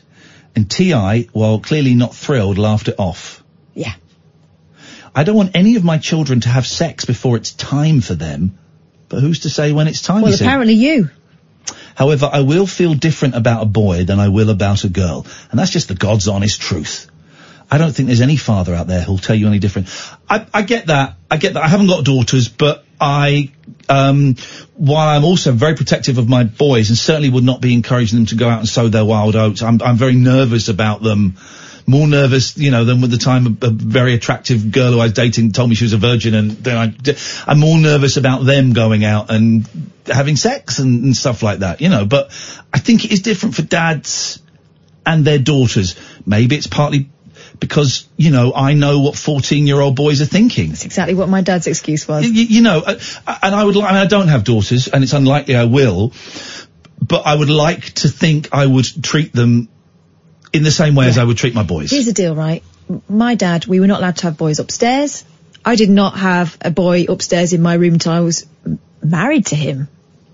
And 0.54 0.70
T.I., 0.70 1.28
while 1.32 1.60
clearly 1.60 1.94
not 1.94 2.14
thrilled, 2.14 2.58
laughed 2.58 2.88
it 2.88 2.96
off. 2.98 3.42
Yeah. 3.74 3.94
I 5.14 5.24
don't 5.24 5.36
want 5.36 5.52
any 5.54 5.76
of 5.76 5.84
my 5.84 5.98
children 5.98 6.40
to 6.40 6.48
have 6.48 6.66
sex 6.66 7.04
before 7.04 7.36
it's 7.36 7.52
time 7.52 8.00
for 8.00 8.14
them. 8.14 8.58
But 9.08 9.20
who's 9.20 9.40
to 9.40 9.50
say 9.50 9.72
when 9.72 9.88
it's 9.88 10.02
time? 10.02 10.22
Well, 10.22 10.34
apparently 10.34 10.74
you. 10.74 11.10
However, 11.94 12.28
I 12.30 12.40
will 12.42 12.66
feel 12.66 12.94
different 12.94 13.34
about 13.34 13.62
a 13.62 13.66
boy 13.66 14.04
than 14.04 14.20
I 14.20 14.28
will 14.28 14.50
about 14.50 14.84
a 14.84 14.88
girl. 14.88 15.26
And 15.50 15.58
that's 15.58 15.70
just 15.70 15.88
the 15.88 15.94
God's 15.94 16.28
honest 16.28 16.60
truth. 16.60 17.10
I 17.70 17.78
don't 17.78 17.92
think 17.92 18.06
there's 18.06 18.20
any 18.20 18.36
father 18.36 18.74
out 18.74 18.86
there 18.86 19.02
who'll 19.02 19.18
tell 19.18 19.34
you 19.34 19.46
any 19.48 19.58
different. 19.58 19.88
I, 20.28 20.46
I 20.52 20.62
get 20.62 20.86
that. 20.86 21.16
I 21.30 21.36
get 21.36 21.54
that. 21.54 21.62
I 21.62 21.68
haven't 21.68 21.88
got 21.88 22.04
daughters, 22.04 22.48
but 22.48 22.84
I, 23.00 23.52
um, 23.88 24.36
while 24.74 25.08
I'm 25.08 25.24
also 25.24 25.52
very 25.52 25.74
protective 25.74 26.18
of 26.18 26.28
my 26.28 26.44
boys 26.44 26.88
and 26.88 26.98
certainly 26.98 27.30
would 27.30 27.44
not 27.44 27.60
be 27.60 27.74
encouraging 27.74 28.18
them 28.18 28.26
to 28.26 28.34
go 28.34 28.48
out 28.48 28.60
and 28.60 28.68
sow 28.68 28.88
their 28.88 29.04
wild 29.04 29.36
oats, 29.36 29.62
I'm, 29.62 29.80
I'm 29.82 29.96
very 29.96 30.14
nervous 30.14 30.68
about 30.68 31.02
them. 31.02 31.36
More 31.88 32.08
nervous, 32.08 32.56
you 32.58 32.72
know, 32.72 32.84
than 32.84 33.00
with 33.00 33.12
the 33.12 33.16
time 33.16 33.46
a, 33.46 33.66
a 33.66 33.70
very 33.70 34.14
attractive 34.14 34.72
girl 34.72 34.92
who 34.92 34.98
I 34.98 35.04
was 35.04 35.12
dating 35.12 35.52
told 35.52 35.68
me 35.68 35.76
she 35.76 35.84
was 35.84 35.92
a 35.92 35.98
virgin 35.98 36.34
and 36.34 36.50
then 36.50 36.76
I, 36.76 37.16
I'm 37.46 37.60
more 37.60 37.78
nervous 37.78 38.16
about 38.16 38.44
them 38.44 38.72
going 38.72 39.04
out 39.04 39.30
and 39.30 39.68
having 40.06 40.34
sex 40.34 40.80
and, 40.80 41.04
and 41.04 41.16
stuff 41.16 41.44
like 41.44 41.60
that, 41.60 41.80
you 41.80 41.88
know, 41.88 42.04
but 42.04 42.30
I 42.72 42.80
think 42.80 43.04
it 43.04 43.12
is 43.12 43.22
different 43.22 43.54
for 43.54 43.62
dads 43.62 44.42
and 45.04 45.24
their 45.24 45.38
daughters. 45.38 45.94
Maybe 46.26 46.56
it's 46.56 46.66
partly 46.66 47.08
because, 47.60 48.08
you 48.16 48.30
know, 48.30 48.52
I 48.54 48.74
know 48.74 49.00
what 49.00 49.16
14 49.16 49.66
year 49.66 49.80
old 49.80 49.96
boys 49.96 50.20
are 50.20 50.26
thinking. 50.26 50.70
That's 50.70 50.84
exactly 50.84 51.14
what 51.14 51.28
my 51.28 51.42
dad's 51.42 51.66
excuse 51.66 52.06
was. 52.06 52.24
Y- 52.24 52.32
y- 52.34 52.46
you 52.48 52.62
know, 52.62 52.82
uh, 52.86 52.98
and 53.42 53.54
I 53.54 53.64
would 53.64 53.76
I, 53.76 53.92
mean, 53.92 53.96
I 53.96 54.06
don't 54.06 54.28
have 54.28 54.44
daughters 54.44 54.88
and 54.88 55.02
it's 55.02 55.12
unlikely 55.12 55.56
I 55.56 55.64
will, 55.64 56.12
but 57.00 57.26
I 57.26 57.34
would 57.34 57.50
like 57.50 57.84
to 57.94 58.08
think 58.08 58.48
I 58.52 58.66
would 58.66 58.86
treat 59.02 59.32
them 59.32 59.68
in 60.52 60.62
the 60.62 60.70
same 60.70 60.94
way 60.94 61.06
as 61.08 61.18
I 61.18 61.24
would 61.24 61.36
treat 61.36 61.54
my 61.54 61.62
boys. 61.62 61.90
Here's 61.90 62.06
the 62.06 62.12
deal, 62.12 62.34
right? 62.34 62.62
my 63.08 63.34
dad, 63.34 63.66
we 63.66 63.80
were 63.80 63.86
not 63.86 64.00
allowed 64.00 64.16
to 64.16 64.22
have 64.24 64.36
boys 64.36 64.58
upstairs. 64.58 65.24
I 65.64 65.74
did 65.76 65.90
not 65.90 66.16
have 66.16 66.56
a 66.60 66.70
boy 66.70 67.06
upstairs 67.08 67.52
in 67.52 67.62
my 67.62 67.74
room 67.74 67.94
until 67.94 68.12
I 68.12 68.20
was 68.20 68.46
married 69.02 69.46
to 69.46 69.56
him. 69.56 69.88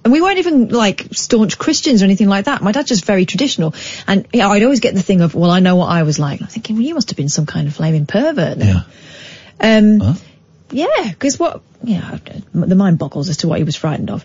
And 0.04 0.12
we 0.12 0.20
weren't 0.20 0.38
even 0.38 0.68
like 0.68 1.08
staunch 1.12 1.58
Christians 1.58 2.02
or 2.02 2.06
anything 2.06 2.28
like 2.28 2.46
that. 2.46 2.60
My 2.60 2.72
dad's 2.72 2.88
just 2.88 3.04
very 3.04 3.24
traditional. 3.24 3.74
And 4.06 4.26
yeah, 4.32 4.48
I'd 4.48 4.64
always 4.64 4.80
get 4.80 4.94
the 4.94 5.02
thing 5.02 5.20
of, 5.20 5.34
well, 5.34 5.50
I 5.50 5.60
know 5.60 5.76
what 5.76 5.90
I 5.90 6.02
was 6.02 6.18
like. 6.18 6.40
I'm 6.40 6.48
thinking, 6.48 6.76
well, 6.76 6.84
you 6.84 6.94
must 6.94 7.10
have 7.10 7.16
been 7.16 7.28
some 7.28 7.46
kind 7.46 7.68
of 7.68 7.74
flaming 7.74 8.06
pervert 8.06 8.58
then. 8.58 8.84
Um, 9.60 10.16
yeah, 10.70 11.08
because 11.08 11.38
what, 11.38 11.62
yeah, 11.84 12.18
the 12.52 12.74
mind 12.74 12.98
boggles 12.98 13.28
as 13.28 13.38
to 13.38 13.48
what 13.48 13.58
he 13.58 13.64
was 13.64 13.76
frightened 13.76 14.10
of. 14.10 14.24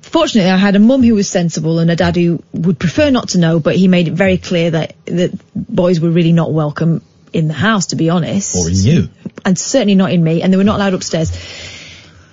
Fortunately, 0.00 0.50
I 0.50 0.56
had 0.56 0.76
a 0.76 0.78
mum 0.78 1.02
who 1.02 1.14
was 1.14 1.28
sensible 1.28 1.78
and 1.80 1.90
a 1.90 1.96
dad 1.96 2.16
who 2.16 2.42
would 2.52 2.78
prefer 2.78 3.10
not 3.10 3.30
to 3.30 3.38
know, 3.38 3.60
but 3.60 3.76
he 3.76 3.88
made 3.88 4.08
it 4.08 4.14
very 4.14 4.38
clear 4.38 4.70
that, 4.70 4.94
that 5.04 5.32
boys 5.54 6.00
were 6.00 6.10
really 6.10 6.32
not 6.32 6.50
welcome 6.50 7.02
in 7.32 7.48
the 7.48 7.54
house, 7.54 7.86
to 7.86 7.96
be 7.96 8.08
honest. 8.10 8.56
Or 8.56 8.68
in 8.68 8.76
you. 8.76 9.08
And 9.44 9.58
certainly 9.58 9.94
not 9.94 10.12
in 10.12 10.22
me, 10.24 10.42
and 10.42 10.52
they 10.52 10.56
were 10.56 10.64
not 10.64 10.76
allowed 10.76 10.94
upstairs. 10.94 11.30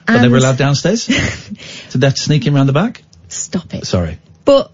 But 0.07 0.21
they 0.21 0.29
were 0.29 0.37
allowed 0.37 0.57
downstairs? 0.57 1.05
Did 1.91 2.01
that 2.01 2.17
sneak 2.17 2.47
in 2.47 2.53
round 2.53 2.69
the 2.69 2.73
back? 2.73 3.03
Stop 3.27 3.73
it. 3.73 3.85
Sorry. 3.85 4.17
But 4.45 4.71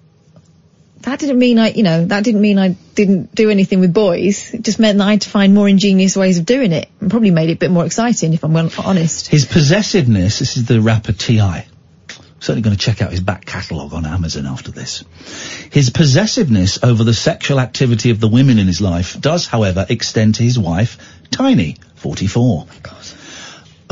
that 1.02 1.20
didn't 1.20 1.40
mean 1.40 1.60
I, 1.60 1.72
you 1.72 1.84
know, 1.84 2.06
that 2.06 2.24
didn't 2.24 2.42
mean 2.42 2.60
I 2.60 2.70
didn't 2.96 3.34
do 3.34 3.50
anything 3.50 3.80
with 3.80 3.94
boys. 3.94 4.54
It 4.54 4.62
just 4.62 4.80
meant 4.80 5.00
that 5.00 5.08
I 5.08 5.12
had 5.12 5.22
to 5.22 5.30
find 5.30 5.54
more 5.54 5.68
ingenious 5.68 6.16
ways 6.16 6.38
of 6.38 6.46
doing 6.46 6.72
it. 6.72 6.88
And 7.02 7.10
probably 7.10 7.32
made 7.32 7.50
it 7.50 7.54
a 7.54 7.58
bit 7.58 7.72
more 7.72 7.86
exciting, 7.86 8.34
if 8.34 8.44
I'm 8.44 8.54
well- 8.54 8.70
honest. 8.78 9.28
His 9.28 9.46
possessiveness, 9.46 10.40
this 10.40 10.56
is 10.56 10.66
the 10.66 10.80
rapper 10.80 11.14
T.I. 11.14 11.66
Certainly 12.40 12.62
going 12.62 12.76
to 12.76 12.80
check 12.80 13.02
out 13.02 13.12
his 13.12 13.22
back 13.22 13.46
catalogue 13.46 13.94
on 13.94 14.06
Amazon 14.06 14.46
after 14.46 14.70
this. 14.70 15.04
His 15.72 15.90
possessiveness 15.90 16.78
over 16.84 17.04
the 17.04 17.14
sexual 17.14 17.60
activity 17.60 18.10
of 18.10 18.20
the 18.20 18.28
women 18.28 18.60
in 18.60 18.68
his 18.68 18.82
life 18.82 19.20
does, 19.20 19.48
however, 19.48 19.86
extend 19.90 20.36
to 20.36 20.44
his 20.44 20.60
wife, 20.60 20.98
Tiny, 21.32 21.78
44. 21.96 22.68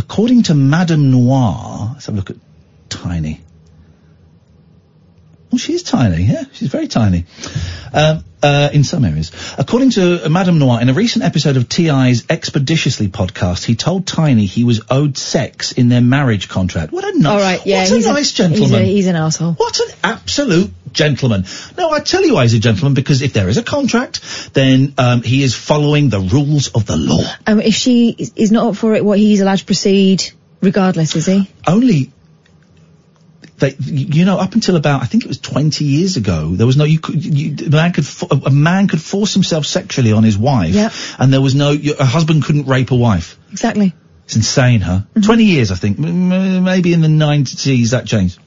According 0.02 0.44
to 0.44 0.54
MadameNoire, 0.54 1.94
let's 1.94 2.08
have 2.08 2.16
a 2.16 2.18
look 2.18 2.32
at 2.32 2.38
Tiny. 2.90 3.40
Well, 5.52 5.60
she 5.60 5.74
is 5.74 5.84
tiny, 5.84 6.24
yeah, 6.24 6.44
she's 6.54 6.70
very 6.70 6.88
tiny. 6.88 7.26
Um, 7.94 8.24
uh, 8.44 8.70
in 8.74 8.84
some 8.84 9.06
areas. 9.06 9.32
According 9.58 9.92
to 9.92 10.26
uh, 10.26 10.28
MadameNoire, 10.28 10.82
in 10.82 10.90
a 10.90 10.94
recent 10.94 11.24
episode 11.24 11.58
of 11.58 11.70
T.I.'s 11.70 12.26
Expeditiously 12.30 13.08
podcast, 13.08 13.66
he 13.66 13.76
told 13.76 14.08
Tiny 14.08 14.46
he 14.46 14.64
was 14.64 14.82
owed 14.90 15.18
sex 15.18 15.72
in 15.72 15.90
their 15.90 16.02
marriage 16.02 16.50
contract. 16.50 16.92
What 16.92 17.04
a 17.04 17.18
nice, 17.18 17.26
All 17.32 17.40
right, 17.40 17.66
yeah, 17.66 17.84
what 17.84 17.92
a 17.92 18.14
nice 18.14 18.32
a, 18.32 18.36
gentleman. 18.36 18.70
He's, 18.70 18.72
a, 18.72 18.84
he's 18.84 19.08
an 19.08 19.16
asshole. 19.16 19.54
What 19.54 19.80
an 19.80 19.88
absolute 20.04 20.72
gentleman. 20.94 21.46
No, 21.78 21.90
I 21.92 22.00
tell 22.00 22.26
you 22.26 22.36
why 22.36 22.44
he's 22.44 22.54
a 22.54 22.60
gentleman, 22.60 22.94
because 22.94 23.22
if 23.22 23.34
there 23.34 23.50
is 23.50 23.58
a 23.58 23.64
contract, 23.64 24.54
then 24.54 24.94
um, 24.98 25.22
he 25.22 25.44
is 25.44 25.56
following 25.56 26.10
the 26.10 26.20
rules 26.20 26.70
of 26.70 26.86
the 26.86 26.98
law. 26.98 27.24
Um, 27.48 27.62
if 27.62 27.76
she 27.76 28.10
is 28.10 28.34
is 28.36 28.52
not 28.52 28.68
up 28.68 28.76
for 28.76 28.94
it, 28.96 29.04
what 29.06 29.20
he's 29.20 29.42
allowed 29.42 29.60
to 29.60 29.66
proceed, 29.66 30.24
regardless, 30.62 31.16
is 31.16 31.26
he? 31.26 31.50
Only, 31.66 32.12
they, 33.62 33.76
you 33.80 34.26
know, 34.26 34.38
up 34.38 34.54
until 34.54 34.76
about, 34.76 35.02
I 35.02 35.06
think 35.06 35.24
it 35.24 35.28
was 35.28 35.40
20 35.40 35.86
years 35.86 36.18
ago, 36.18 36.50
there 36.54 36.68
was 36.68 36.76
no, 36.76 36.84
you 36.84 37.00
could, 37.00 37.24
you, 37.24 37.56
a 37.66 37.70
man 37.70 37.94
could, 37.94 38.06
a 38.46 38.50
man 38.50 38.90
could 38.90 39.02
force 39.02 39.34
himself 39.34 39.66
sexually 39.66 40.12
on 40.12 40.24
his 40.24 40.38
wife, 40.38 40.74
Yep. 40.76 40.92
and 41.20 41.32
there 41.34 41.42
was 41.42 41.56
no, 41.56 41.72
a 42.00 42.06
husband 42.06 42.44
couldn't 42.44 42.66
rape 42.68 42.92
a 42.92 42.96
wife. 42.96 43.38
Exactly. 43.52 43.94
It's 44.26 44.36
insane, 44.36 44.82
huh? 44.82 45.00
Mm-hmm. 45.16 45.22
20 45.22 45.44
years, 45.46 45.72
I 45.72 45.76
think. 45.76 45.98
Maybe 45.98 46.94
in 46.94 47.02
the 47.02 47.08
90s 47.08 47.92
that 47.92 48.06
changed. 48.06 48.40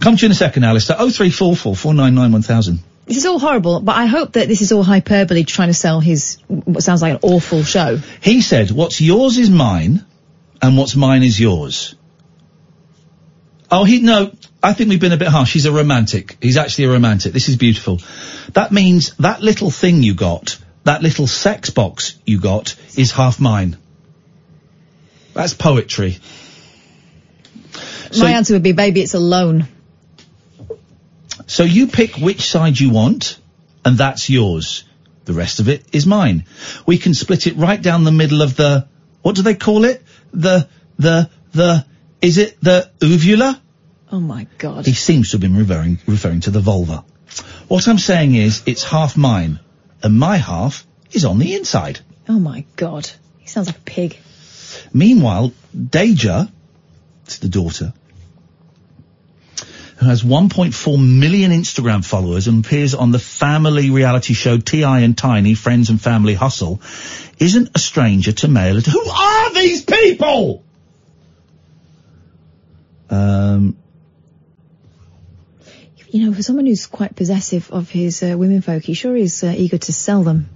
Come 0.00 0.16
to 0.16 0.22
you 0.22 0.26
in 0.26 0.32
a 0.32 0.36
second, 0.36 0.64
Alistair. 0.64 0.96
0344 0.96 1.74
499 1.74 2.32
1000. 2.32 2.78
This 3.06 3.18
is 3.18 3.26
all 3.26 3.38
horrible, 3.38 3.80
but 3.80 3.96
I 3.96 4.06
hope 4.06 4.32
that 4.32 4.48
this 4.48 4.62
is 4.62 4.72
all 4.72 4.82
hyperbole 4.82 5.44
trying 5.44 5.68
to 5.68 5.74
sell 5.74 6.00
his, 6.00 6.38
what 6.48 6.82
sounds 6.82 7.02
like 7.02 7.12
an 7.14 7.20
awful 7.22 7.62
show. 7.62 7.98
He 8.20 8.40
said, 8.40 8.70
what's 8.72 9.00
yours 9.00 9.38
is 9.38 9.48
mine, 9.48 10.04
and 10.60 10.76
what's 10.76 10.96
mine 10.96 11.22
is 11.22 11.38
yours. 11.38 11.94
Oh, 13.70 13.84
he, 13.84 14.00
no, 14.00 14.32
I 14.62 14.72
think 14.72 14.90
we've 14.90 15.00
been 15.00 15.12
a 15.12 15.16
bit 15.16 15.28
harsh. 15.28 15.52
He's 15.52 15.66
a 15.66 15.72
romantic. 15.72 16.36
He's 16.40 16.56
actually 16.56 16.84
a 16.84 16.90
romantic. 16.90 17.32
This 17.32 17.48
is 17.48 17.56
beautiful. 17.56 18.00
That 18.52 18.70
means 18.72 19.14
that 19.16 19.42
little 19.42 19.70
thing 19.70 20.02
you 20.02 20.14
got, 20.14 20.56
that 20.84 21.02
little 21.02 21.26
sex 21.26 21.70
box 21.70 22.16
you 22.24 22.40
got, 22.40 22.76
is 22.96 23.10
half 23.12 23.40
mine. 23.40 23.76
That's 25.34 25.54
poetry. 25.54 26.18
So- 28.12 28.24
My 28.24 28.32
answer 28.32 28.54
would 28.54 28.62
be, 28.62 28.72
baby, 28.72 29.02
it's 29.02 29.14
a 29.14 29.18
loan. 29.20 29.66
So 31.46 31.64
you 31.64 31.88
pick 31.88 32.16
which 32.16 32.42
side 32.48 32.78
you 32.78 32.90
want, 32.90 33.38
and 33.84 33.98
that's 33.98 34.30
yours. 34.30 34.84
The 35.24 35.32
rest 35.32 35.58
of 35.58 35.68
it 35.68 35.84
is 35.92 36.06
mine. 36.06 36.44
We 36.86 36.98
can 36.98 37.14
split 37.14 37.46
it 37.48 37.56
right 37.56 37.80
down 37.80 38.04
the 38.04 38.12
middle 38.12 38.42
of 38.42 38.56
the, 38.56 38.86
what 39.22 39.34
do 39.34 39.42
they 39.42 39.54
call 39.54 39.84
it? 39.84 40.04
The, 40.32 40.68
the, 40.98 41.30
the, 41.52 41.84
is 42.26 42.38
it 42.38 42.60
the 42.60 42.90
uvula? 43.00 43.62
Oh 44.10 44.18
my 44.18 44.48
god. 44.58 44.84
He 44.84 44.94
seems 44.94 45.30
to 45.30 45.34
have 45.34 45.40
been 45.40 45.56
referring, 45.56 46.00
referring 46.06 46.40
to 46.40 46.50
the 46.50 46.58
vulva. 46.58 47.04
What 47.68 47.86
I'm 47.86 47.98
saying 47.98 48.34
is, 48.34 48.64
it's 48.66 48.82
half 48.82 49.16
mine, 49.16 49.60
and 50.02 50.18
my 50.18 50.36
half 50.36 50.84
is 51.12 51.24
on 51.24 51.38
the 51.38 51.54
inside. 51.54 52.00
Oh 52.28 52.40
my 52.40 52.64
god. 52.74 53.08
He 53.38 53.46
sounds 53.46 53.68
like 53.68 53.78
a 53.78 53.80
pig. 53.82 54.18
Meanwhile, 54.92 55.52
Deyjah, 55.76 56.50
it's 57.24 57.38
the 57.38 57.48
daughter, 57.48 57.92
who 59.98 60.06
has 60.06 60.22
1.4 60.22 61.18
million 61.20 61.52
Instagram 61.52 62.04
followers 62.04 62.48
and 62.48 62.66
appears 62.66 62.94
on 62.94 63.12
the 63.12 63.20
family 63.20 63.90
reality 63.90 64.34
show 64.34 64.58
T.I. 64.58 65.00
and 65.00 65.16
Tiny, 65.16 65.54
Friends 65.54 65.90
and 65.90 66.02
Family 66.02 66.34
Hustle, 66.34 66.80
isn't 67.38 67.70
a 67.76 67.78
stranger 67.78 68.32
to 68.32 68.48
male. 68.48 68.80
Who 68.80 69.08
are 69.08 69.54
these 69.54 69.84
people? 69.84 70.65
Um, 73.10 73.76
You 76.16 76.24
know, 76.24 76.32
for 76.32 76.42
someone 76.42 76.64
who's 76.64 76.86
quite 76.86 77.14
possessive 77.14 77.70
of 77.70 77.90
his 77.90 78.22
uh, 78.22 78.36
women 78.38 78.62
folk, 78.62 78.82
he 78.82 78.94
sure 78.94 79.14
is 79.14 79.44
uh, 79.44 79.52
eager 79.54 79.76
to 79.76 79.92
sell 79.92 80.22
them. 80.22 80.48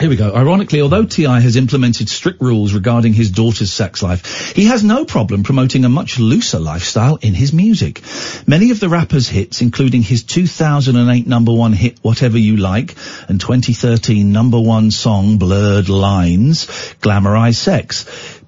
Here 0.00 0.08
we 0.08 0.16
go. 0.16 0.34
Ironically, 0.34 0.80
although 0.80 1.04
T.I. 1.04 1.40
has 1.40 1.56
implemented 1.56 2.08
strict 2.08 2.40
rules 2.40 2.72
regarding 2.72 3.12
his 3.12 3.30
daughter's 3.30 3.72
sex 3.72 4.02
life, 4.02 4.52
he 4.56 4.64
has 4.64 4.82
no 4.82 5.04
problem 5.04 5.42
promoting 5.42 5.84
a 5.84 5.88
much 5.88 6.18
looser 6.18 6.58
lifestyle 6.58 7.16
in 7.16 7.34
his 7.34 7.52
music. 7.52 8.00
Many 8.46 8.70
of 8.70 8.80
the 8.80 8.88
rapper's 8.88 9.28
hits, 9.28 9.60
including 9.60 10.02
his 10.02 10.24
2008 10.24 11.26
number 11.26 11.52
one 11.52 11.72
hit 11.72 11.98
Whatever 11.98 12.38
You 12.38 12.56
Like 12.56 12.96
and 13.28 13.40
2013 13.40 14.32
number 14.32 14.58
one 14.58 14.90
song 14.90 15.36
Blurred 15.36 15.88
Lines, 15.88 16.66
glamorize 17.00 17.56
sex. 17.56 18.06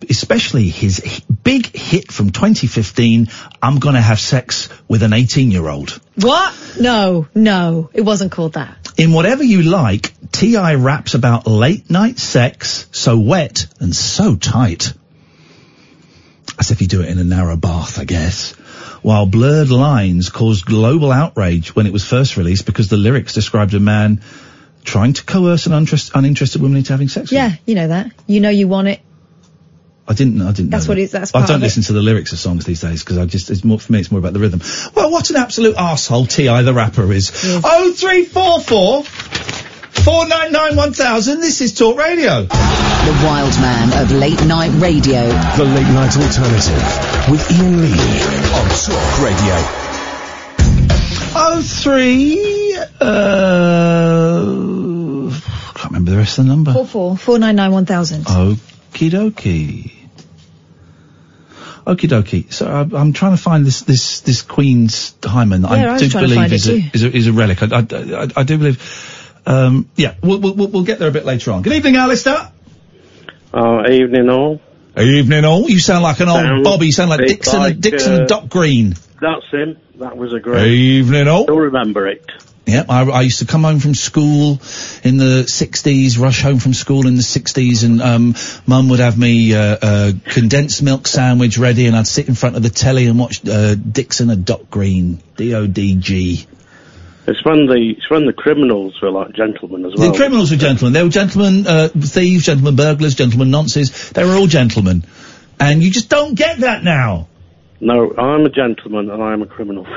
Especially 0.08 0.68
his 0.68 1.22
big 1.42 1.74
hit 1.74 2.10
from 2.10 2.30
2015, 2.30 3.28
I'm 3.60 3.78
Gonna 3.78 4.00
Have 4.00 4.20
Sex 4.20 4.68
with 4.88 5.02
an 5.02 5.12
18 5.12 5.50
year 5.50 5.68
old. 5.68 6.00
What? 6.16 6.54
No, 6.80 7.28
no, 7.34 7.90
it 7.92 8.02
wasn't 8.02 8.32
called 8.32 8.54
that. 8.54 8.92
In 8.96 9.12
Whatever 9.12 9.42
You 9.42 9.62
Like, 9.62 10.12
T.I. 10.32 10.74
raps 10.74 11.14
about 11.14 11.46
late 11.46 11.90
night 11.90 12.18
sex, 12.18 12.86
so 12.92 13.18
wet 13.18 13.66
and 13.80 13.94
so 13.94 14.36
tight. 14.36 14.92
As 16.58 16.70
if 16.70 16.80
you 16.80 16.86
do 16.86 17.00
it 17.02 17.08
in 17.08 17.18
a 17.18 17.24
narrow 17.24 17.56
bath, 17.56 17.98
I 17.98 18.04
guess. 18.04 18.52
While 19.02 19.26
Blurred 19.26 19.70
Lines 19.70 20.30
caused 20.30 20.64
global 20.64 21.10
outrage 21.10 21.74
when 21.74 21.86
it 21.86 21.92
was 21.92 22.04
first 22.04 22.36
released 22.36 22.66
because 22.66 22.88
the 22.88 22.96
lyrics 22.96 23.32
described 23.32 23.74
a 23.74 23.80
man 23.80 24.22
trying 24.84 25.12
to 25.14 25.24
coerce 25.24 25.66
an 25.66 25.72
uninterested 25.72 26.60
woman 26.60 26.78
into 26.78 26.92
having 26.92 27.08
sex. 27.08 27.32
Yeah, 27.32 27.52
you 27.66 27.74
know 27.74 27.88
that. 27.88 28.12
You 28.26 28.40
know 28.40 28.50
you 28.50 28.68
want 28.68 28.88
it. 28.88 29.00
I 30.08 30.14
didn't. 30.14 30.40
I 30.42 30.50
didn't. 30.52 30.70
That's 30.70 30.86
know 30.86 30.90
what 30.90 30.96
that. 30.96 31.02
it- 31.04 31.10
that's 31.12 31.32
I 31.34 31.46
don't 31.46 31.60
it. 31.60 31.64
listen 31.64 31.82
to 31.84 31.92
the 31.92 32.02
lyrics 32.02 32.32
of 32.32 32.38
songs 32.40 32.64
these 32.64 32.80
days 32.80 33.02
because 33.04 33.18
I 33.18 33.24
just 33.26 33.50
it's 33.50 33.62
more 33.64 33.78
for 33.78 33.92
me. 33.92 34.00
It's 34.00 34.10
more 34.10 34.18
about 34.18 34.32
the 34.32 34.40
rhythm. 34.40 34.60
Well, 34.94 35.10
what 35.10 35.30
an 35.30 35.36
absolute 35.36 35.76
asshole 35.76 36.26
T.I. 36.26 36.62
the 36.62 36.74
rapper 36.74 37.12
is. 37.12 37.30
Oh 37.64 37.92
three 37.96 38.24
four 38.24 38.60
four 38.60 39.04
four 39.04 40.26
nine 40.26 40.50
nine 40.52 40.74
one 40.76 40.92
thousand. 40.92 41.40
This 41.40 41.60
is 41.60 41.72
Talk 41.74 41.96
Radio. 41.98 42.42
The 42.42 43.12
wild 43.24 43.52
man 43.60 43.92
of 44.02 44.10
late 44.12 44.42
night 44.44 44.72
radio. 44.80 45.26
The 45.56 45.64
Late 45.64 45.88
Night 45.94 46.16
Alternative 46.16 46.82
with 47.30 47.50
Iain 47.52 47.80
Lee 47.80 48.22
on 48.54 48.68
Talk 48.68 49.18
Radio. 49.22 49.56
Oh 51.34 51.62
three. 51.64 52.76
Uh, 53.00 54.42
I 55.30 55.32
can't 55.74 55.84
remember 55.92 56.10
the 56.10 56.16
rest 56.16 56.38
of 56.38 56.44
the 56.44 56.48
number. 56.50 56.72
Four 56.72 56.86
four 56.86 57.16
four 57.16 57.38
nine 57.38 57.56
nine 57.56 57.72
one 57.72 57.86
thousand. 57.86 58.26
Okie 58.92 59.10
dokie. 59.10 59.92
Okie 61.86 62.08
dokie. 62.08 62.52
So 62.52 62.66
I, 62.66 62.80
I'm 62.80 63.12
trying 63.12 63.36
to 63.36 63.42
find 63.42 63.64
this 63.64 63.82
this 63.82 64.20
this 64.20 64.42
Queen's 64.42 65.14
hymen 65.24 65.62
Yeah, 65.62 65.92
I 65.92 65.94
I 65.94 65.98
do 65.98 66.10
believe 66.10 66.34
find 66.34 66.52
it 66.52 66.56
is 66.56 66.68
a, 66.68 66.90
is 66.92 67.02
a 67.02 67.16
is 67.16 67.26
a 67.26 67.32
relic. 67.32 67.62
I, 67.62 67.66
I, 67.66 68.24
I, 68.24 68.28
I 68.36 68.42
do 68.42 68.58
believe. 68.58 69.40
Um, 69.44 69.88
yeah, 69.96 70.14
we'll, 70.22 70.40
we'll 70.40 70.54
we'll 70.54 70.68
we'll 70.68 70.84
get 70.84 70.98
there 70.98 71.08
a 71.08 71.12
bit 71.12 71.24
later 71.24 71.52
on. 71.52 71.62
Good 71.62 71.72
evening, 71.72 71.96
Alistair. 71.96 72.52
Oh, 73.54 73.90
evening 73.90 74.28
all. 74.28 74.60
Evening, 74.98 75.46
all. 75.46 75.70
You 75.70 75.78
sound 75.78 76.02
like 76.02 76.20
an 76.20 76.28
old 76.28 76.42
Sounds 76.42 76.64
Bobby. 76.64 76.86
You 76.86 76.92
sound 76.92 77.10
like 77.10 77.26
Dixon 77.26 77.60
like, 77.60 77.72
and 77.74 77.82
Dixon 77.82 78.12
uh, 78.12 78.16
and 78.18 78.28
Dock 78.28 78.48
Green. 78.50 78.94
That's 79.20 79.50
him. 79.50 79.78
That 79.96 80.18
was 80.18 80.34
a 80.34 80.38
great. 80.38 80.70
Evening, 80.70 81.28
all. 81.28 81.44
Still 81.44 81.56
remember 81.56 82.06
it. 82.08 82.30
Yeah, 82.66 82.84
I, 82.88 83.02
I 83.02 83.20
used 83.22 83.40
to 83.40 83.46
come 83.46 83.64
home 83.64 83.80
from 83.80 83.94
school 83.94 84.60
in 85.02 85.16
the 85.16 85.44
60s, 85.46 86.18
rush 86.18 86.42
home 86.42 86.60
from 86.60 86.74
school 86.74 87.08
in 87.08 87.16
the 87.16 87.22
60s, 87.22 87.84
and 87.84 88.00
um, 88.00 88.34
mum 88.66 88.88
would 88.90 89.00
have 89.00 89.18
me 89.18 89.52
uh, 89.52 89.76
uh, 89.82 90.12
condensed 90.26 90.80
milk 90.80 91.08
sandwich 91.08 91.58
ready, 91.58 91.86
and 91.86 91.96
I'd 91.96 92.06
sit 92.06 92.28
in 92.28 92.36
front 92.36 92.54
of 92.54 92.62
the 92.62 92.70
telly 92.70 93.06
and 93.06 93.18
watch 93.18 93.46
uh, 93.48 93.74
Dixon 93.74 94.30
and 94.30 94.44
Dock 94.44 94.70
Green, 94.70 95.20
D-O-D-G. 95.36 96.46
It's 97.26 97.44
when 97.44 97.66
the 97.66 97.94
it's 97.96 98.10
when 98.10 98.26
the 98.26 98.32
criminals 98.32 99.00
were 99.00 99.10
like 99.10 99.32
gentlemen 99.32 99.86
as 99.86 99.94
well. 99.96 100.10
The 100.10 100.16
criminals 100.16 100.50
were 100.50 100.56
gentlemen. 100.56 100.92
They 100.92 101.04
were 101.04 101.08
gentlemen, 101.08 101.66
uh, 101.68 101.88
thieves, 101.88 102.44
gentlemen 102.44 102.74
burglars, 102.74 103.14
gentlemen 103.14 103.48
nonces. 103.48 104.10
They 104.10 104.24
were 104.24 104.34
all 104.34 104.48
gentlemen. 104.48 105.04
And 105.60 105.82
you 105.82 105.92
just 105.92 106.08
don't 106.08 106.34
get 106.34 106.58
that 106.58 106.82
now. 106.82 107.28
No, 107.82 108.14
I'm 108.16 108.46
a 108.46 108.48
gentleman 108.48 109.10
and 109.10 109.20
I'm 109.20 109.42
a 109.42 109.46
criminal. 109.46 109.84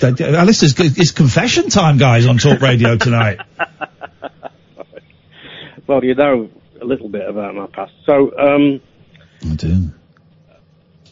Listen, 0.00 0.86
it's, 0.96 1.10
confession 1.10 1.70
time, 1.70 1.98
guys, 1.98 2.28
on 2.28 2.38
Talk 2.38 2.60
Radio 2.60 2.96
tonight. 2.96 3.40
well, 5.88 6.04
you 6.04 6.14
know 6.14 6.48
a 6.80 6.84
little 6.84 7.08
bit 7.08 7.28
about 7.28 7.56
my 7.56 7.66
past. 7.66 7.92
So, 8.06 8.38
um, 8.38 8.80
I 9.50 9.54
do. 9.56 9.90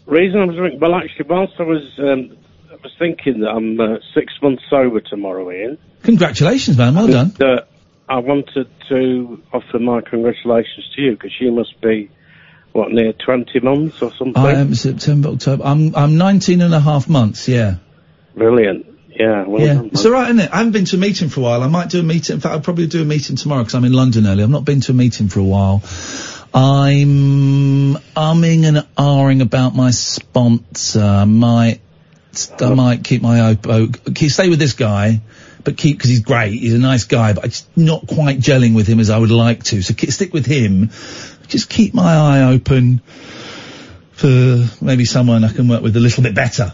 reason 0.06 0.40
I 0.40 0.44
was 0.44 0.56
ring- 0.56 0.78
well, 0.78 0.94
actually, 0.94 1.26
whilst 1.28 1.54
I 1.58 1.64
was 1.64 1.98
um, 1.98 2.36
I 2.70 2.76
was 2.76 2.94
thinking 2.96 3.40
that 3.40 3.48
I'm 3.48 3.80
uh, 3.80 3.96
six 4.14 4.32
months 4.40 4.62
sober 4.70 5.00
tomorrow, 5.00 5.50
Iain. 5.50 5.78
Congratulations, 6.04 6.78
man. 6.78 6.94
Well 6.94 7.08
done. 7.08 7.34
Uh, 7.40 7.62
I 8.08 8.18
wanted 8.18 8.68
to 8.88 9.42
offer 9.52 9.80
my 9.80 10.00
congratulations 10.00 10.88
to 10.94 11.02
you 11.02 11.10
because 11.12 11.32
you 11.40 11.50
must 11.50 11.80
be 11.80 12.08
what 12.72 12.92
near 12.92 13.12
twenty 13.12 13.60
months 13.60 14.00
or 14.02 14.12
something. 14.12 14.36
I 14.36 14.52
am 14.52 14.74
September, 14.74 15.30
October. 15.30 15.64
I'm 15.64 15.94
I'm 15.96 16.16
19 16.16 16.60
and 16.60 16.74
a 16.74 16.80
half 16.80 17.08
months. 17.08 17.48
Yeah. 17.48 17.76
Brilliant. 18.34 18.86
Yeah. 19.08 19.44
Well 19.46 19.60
yeah. 19.60 19.74
done, 19.74 19.86
It's 19.86 20.04
all 20.04 20.12
right, 20.12 20.26
isn't 20.26 20.40
it? 20.40 20.50
I 20.52 20.58
haven't 20.58 20.72
been 20.72 20.84
to 20.86 20.96
a 20.96 20.98
meeting 20.98 21.28
for 21.28 21.40
a 21.40 21.42
while. 21.42 21.62
I 21.62 21.68
might 21.68 21.90
do 21.90 22.00
a 22.00 22.02
meeting. 22.02 22.34
In 22.34 22.40
fact, 22.40 22.54
I'll 22.54 22.60
probably 22.60 22.86
do 22.86 23.02
a 23.02 23.04
meeting 23.04 23.36
tomorrow 23.36 23.62
because 23.62 23.74
I'm 23.74 23.84
in 23.84 23.92
London 23.92 24.26
early. 24.26 24.42
I've 24.42 24.50
not 24.50 24.64
been 24.64 24.80
to 24.82 24.92
a 24.92 24.94
meeting 24.94 25.28
for 25.28 25.40
a 25.40 25.44
while. 25.44 25.82
I'm 26.52 27.94
umming 28.16 28.64
and 28.64 28.78
ahhing 28.96 29.40
about 29.40 29.74
my 29.74 29.90
sponsor. 29.92 31.02
I 31.02 31.24
might, 31.24 31.80
I 32.60 32.64
oh. 32.64 32.74
might 32.74 33.04
keep 33.04 33.22
my 33.22 33.40
op- 33.40 34.16
stay 34.16 34.48
with 34.48 34.58
this 34.58 34.72
guy, 34.72 35.20
but 35.62 35.76
keep 35.76 35.98
because 35.98 36.10
he's 36.10 36.20
great. 36.20 36.52
He's 36.54 36.74
a 36.74 36.78
nice 36.78 37.04
guy, 37.04 37.34
but 37.34 37.44
I'm 37.44 37.50
just 37.50 37.76
not 37.76 38.06
quite 38.06 38.38
gelling 38.38 38.74
with 38.74 38.88
him 38.88 38.98
as 38.98 39.10
I 39.10 39.18
would 39.18 39.30
like 39.30 39.62
to. 39.64 39.82
So 39.82 39.94
stick 39.94 40.32
with 40.32 40.46
him. 40.46 40.90
Just 41.50 41.68
keep 41.68 41.92
my 41.94 42.14
eye 42.14 42.52
open 42.52 43.02
for 44.12 44.64
maybe 44.80 45.04
someone 45.04 45.44
I 45.44 45.52
can 45.52 45.68
work 45.68 45.82
with 45.82 45.96
a 45.96 46.00
little 46.00 46.22
bit 46.22 46.34
better. 46.34 46.72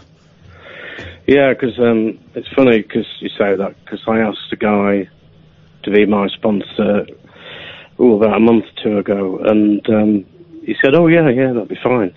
Yeah, 1.25 1.53
because 1.53 1.77
um, 1.79 2.19
it's 2.35 2.47
funny 2.55 2.81
because 2.81 3.05
you 3.19 3.29
say 3.29 3.55
that 3.55 3.75
because 3.83 3.99
I 4.07 4.19
asked 4.19 4.53
a 4.53 4.55
guy 4.55 5.09
to 5.83 5.91
be 5.91 6.05
my 6.05 6.27
sponsor 6.29 7.05
oh, 7.99 8.17
about 8.17 8.37
a 8.37 8.39
month 8.39 8.65
or 8.65 8.83
two 8.83 8.97
ago, 8.99 9.39
and 9.39 9.89
um, 9.89 10.25
he 10.63 10.75
said, 10.81 10.95
"Oh 10.95 11.07
yeah, 11.07 11.27
yeah, 11.29 11.53
that'd 11.53 11.67
be 11.67 11.79
fine." 11.83 12.13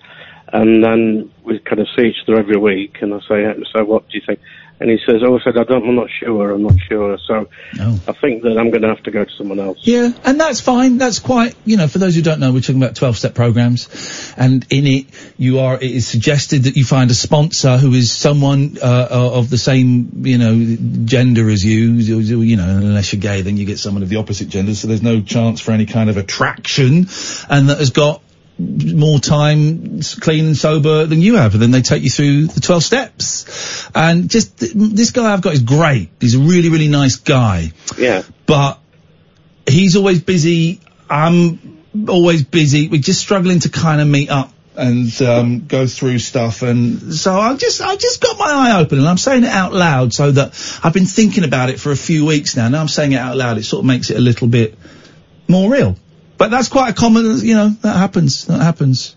And 0.53 0.83
then 0.83 1.31
we 1.43 1.59
kind 1.59 1.79
of 1.79 1.87
see 1.95 2.07
each 2.07 2.23
other 2.27 2.39
every 2.39 2.57
week, 2.57 2.97
and 3.01 3.13
I 3.13 3.19
say, 3.27 3.43
"So 3.75 3.83
what 3.83 4.07
do 4.07 4.17
you 4.17 4.23
think?" 4.25 4.39
And 4.81 4.89
he 4.89 4.97
says, 5.05 5.21
"Oh, 5.23 5.37
I 5.37 5.43
said 5.43 5.57
I 5.59 5.63
don't, 5.63 5.87
I'm 5.87 5.95
not 5.95 6.09
sure, 6.09 6.51
I'm 6.51 6.63
not 6.63 6.75
sure." 6.89 7.15
So 7.27 7.47
I 7.79 8.13
think 8.13 8.41
that 8.41 8.57
I'm 8.57 8.71
going 8.71 8.81
to 8.81 8.87
have 8.87 9.03
to 9.03 9.11
go 9.11 9.23
to 9.23 9.31
someone 9.37 9.59
else. 9.59 9.77
Yeah, 9.83 10.11
and 10.25 10.39
that's 10.39 10.59
fine. 10.59 10.97
That's 10.97 11.19
quite, 11.19 11.55
you 11.65 11.77
know, 11.77 11.87
for 11.87 11.99
those 11.99 12.15
who 12.15 12.23
don't 12.23 12.39
know, 12.39 12.51
we're 12.51 12.61
talking 12.61 12.81
about 12.81 12.95
12 12.95 13.15
step 13.15 13.35
programs. 13.35 14.33
And 14.37 14.65
in 14.71 14.87
it, 14.87 15.05
you 15.37 15.59
are, 15.59 15.75
it 15.75 15.83
is 15.83 16.07
suggested 16.07 16.63
that 16.63 16.77
you 16.77 16.83
find 16.83 17.11
a 17.11 17.13
sponsor 17.13 17.77
who 17.77 17.93
is 17.93 18.11
someone, 18.11 18.79
uh, 18.81 19.07
uh, 19.11 19.31
of 19.33 19.51
the 19.51 19.59
same, 19.59 20.25
you 20.25 20.39
know, 20.39 20.77
gender 21.05 21.47
as 21.47 21.63
you. 21.63 21.91
You 21.91 22.57
know, 22.57 22.67
unless 22.67 23.13
you're 23.13 23.21
gay, 23.21 23.41
then 23.41 23.57
you 23.57 23.65
get 23.67 23.77
someone 23.77 24.01
of 24.01 24.09
the 24.09 24.15
opposite 24.15 24.49
gender. 24.49 24.73
So 24.73 24.87
there's 24.87 25.03
no 25.03 25.21
chance 25.21 25.61
for 25.61 25.73
any 25.73 25.85
kind 25.85 26.09
of 26.09 26.17
attraction. 26.17 27.07
And 27.49 27.69
that 27.69 27.77
has 27.77 27.91
got 27.91 28.23
more 28.61 29.19
time 29.19 30.01
clean 30.19 30.45
and 30.45 30.57
sober 30.57 31.05
than 31.05 31.21
you 31.21 31.35
have, 31.35 31.53
and 31.53 31.61
then 31.61 31.71
they 31.71 31.81
take 31.81 32.03
you 32.03 32.09
through 32.09 32.47
the 32.47 32.59
12 32.59 32.83
steps. 32.83 33.89
And 33.95 34.29
just, 34.29 34.59
th- 34.59 34.71
this 34.75 35.11
guy 35.11 35.31
I've 35.33 35.41
got 35.41 35.53
is 35.53 35.61
great. 35.63 36.09
He's 36.19 36.35
a 36.35 36.39
really, 36.39 36.69
really 36.69 36.87
nice 36.87 37.15
guy 37.17 37.71
Yeah. 37.97 38.23
but 38.45 38.79
he's 39.67 39.95
always 39.95 40.21
busy. 40.21 40.79
I'm 41.09 41.83
always 42.07 42.43
busy. 42.43 42.87
We're 42.87 43.01
just 43.01 43.19
struggling 43.19 43.59
to 43.61 43.69
kind 43.69 43.99
of 44.01 44.07
meet 44.07 44.29
up 44.29 44.51
and 44.75 45.21
um, 45.21 45.65
go 45.67 45.85
through 45.85 46.19
stuff. 46.19 46.61
And 46.61 47.13
so 47.13 47.37
I 47.37 47.55
just 47.57 47.81
I 47.81 47.95
just 47.97 48.21
got 48.21 48.37
my 48.39 48.45
eye 48.49 48.79
open, 48.81 48.99
and 48.99 49.07
I'm 49.07 49.17
saying 49.17 49.43
it 49.43 49.49
out 49.49 49.73
loud 49.73 50.13
so 50.13 50.31
that 50.31 50.79
I've 50.83 50.93
been 50.93 51.05
thinking 51.05 51.43
about 51.43 51.69
it 51.69 51.79
for 51.79 51.91
a 51.91 51.95
few 51.97 52.25
weeks 52.25 52.55
now. 52.55 52.69
Now 52.69 52.79
I'm 52.79 52.87
saying 52.87 53.11
it 53.11 53.17
out 53.17 53.35
loud. 53.35 53.57
It 53.57 53.63
sort 53.65 53.81
of 53.81 53.85
makes 53.87 54.09
it 54.09 54.17
a 54.17 54.21
little 54.21 54.47
bit 54.47 54.77
more 55.49 55.69
real. 55.69 55.97
But 56.41 56.49
that's 56.49 56.69
quite 56.69 56.89
a 56.89 56.93
common, 56.93 57.37
you 57.45 57.53
know, 57.53 57.69
that 57.81 57.95
happens. 57.95 58.45
That 58.45 58.61
happens. 58.61 59.15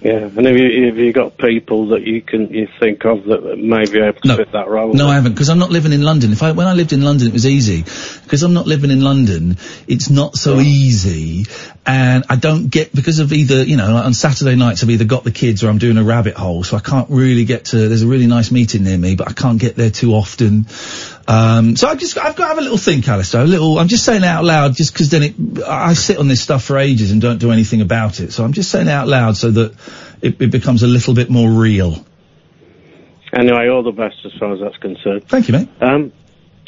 Yeah, 0.00 0.24
and 0.24 0.44
have 0.44 0.56
you, 0.56 0.86
have 0.86 0.96
you 0.96 1.12
got 1.12 1.38
people 1.38 1.90
that 1.90 2.02
you 2.02 2.20
can 2.20 2.48
you 2.48 2.66
think 2.80 3.04
of 3.04 3.26
that 3.26 3.56
may 3.56 3.88
be 3.88 4.00
able 4.00 4.20
to 4.20 4.28
No. 4.28 4.36
fit 4.36 4.50
that 4.50 4.66
role? 4.66 4.92
No, 4.92 5.06
I 5.06 5.14
haven't, 5.14 5.34
because 5.34 5.48
I'm 5.48 5.60
not 5.60 5.70
living 5.70 5.92
in 5.92 6.02
London. 6.02 6.32
If 6.32 6.42
I, 6.42 6.50
when 6.50 6.66
I 6.66 6.72
lived 6.72 6.92
in 6.92 7.02
London, 7.02 7.28
it 7.28 7.32
was 7.32 7.46
easy. 7.46 7.82
Because 8.24 8.42
I'm 8.42 8.52
not 8.52 8.66
living 8.66 8.90
in 8.90 9.00
London, 9.02 9.58
it's 9.86 10.10
not 10.10 10.34
so 10.34 10.58
easy. 10.58 11.44
And 11.86 12.24
I 12.28 12.34
don't 12.34 12.68
get, 12.68 12.92
because 12.92 13.20
of 13.20 13.32
either, 13.32 13.62
you 13.62 13.76
know, 13.76 13.94
like 13.94 14.04
on 14.04 14.14
Saturday 14.14 14.56
nights 14.56 14.82
I've 14.82 14.90
either 14.90 15.04
got 15.04 15.22
the 15.22 15.30
kids 15.30 15.62
or 15.62 15.68
I'm 15.68 15.78
doing 15.78 15.96
a 15.96 16.02
rabbit 16.02 16.34
hole, 16.34 16.64
so 16.64 16.76
I 16.76 16.80
can't 16.80 17.08
really 17.08 17.44
get 17.44 17.66
to, 17.66 17.88
there's 17.88 18.02
a 18.02 18.08
really 18.08 18.26
nice 18.26 18.50
meeting 18.50 18.82
near 18.82 18.98
me, 18.98 19.14
but 19.14 19.28
I 19.28 19.34
can't 19.34 19.60
get 19.60 19.76
there 19.76 19.90
too 19.90 20.14
often. 20.14 20.66
Um, 21.28 21.76
so 21.76 21.88
I've 21.88 21.98
just, 21.98 22.18
I've 22.18 22.36
got 22.36 22.44
to 22.44 22.48
have 22.48 22.58
a 22.58 22.62
little 22.62 22.78
think, 22.78 23.08
Alistair, 23.08 23.42
a 23.42 23.46
little, 23.46 23.78
I'm 23.78 23.88
just 23.88 24.04
saying 24.04 24.24
out 24.24 24.44
loud 24.44 24.74
just 24.74 24.92
because 24.92 25.10
then 25.10 25.22
it, 25.22 25.62
I 25.62 25.94
sit 25.94 26.18
on 26.18 26.28
this 26.28 26.40
stuff 26.40 26.64
for 26.64 26.78
ages 26.78 27.10
and 27.10 27.20
don't 27.20 27.38
do 27.38 27.52
anything 27.52 27.80
about 27.80 28.20
it. 28.20 28.32
So 28.32 28.44
I'm 28.44 28.52
just 28.52 28.70
saying 28.70 28.88
out 28.88 29.08
loud 29.08 29.36
so 29.36 29.50
that 29.50 29.74
it, 30.20 30.40
it 30.40 30.50
becomes 30.50 30.82
a 30.82 30.86
little 30.86 31.14
bit 31.14 31.30
more 31.30 31.48
real. 31.48 32.04
Anyway, 33.32 33.68
all 33.68 33.82
the 33.82 33.92
best 33.92 34.16
as 34.24 34.32
far 34.34 34.52
as 34.52 34.60
that's 34.60 34.76
concerned. 34.76 35.26
Thank 35.28 35.48
you, 35.48 35.54
mate. 35.54 35.68
Um, 35.80 36.12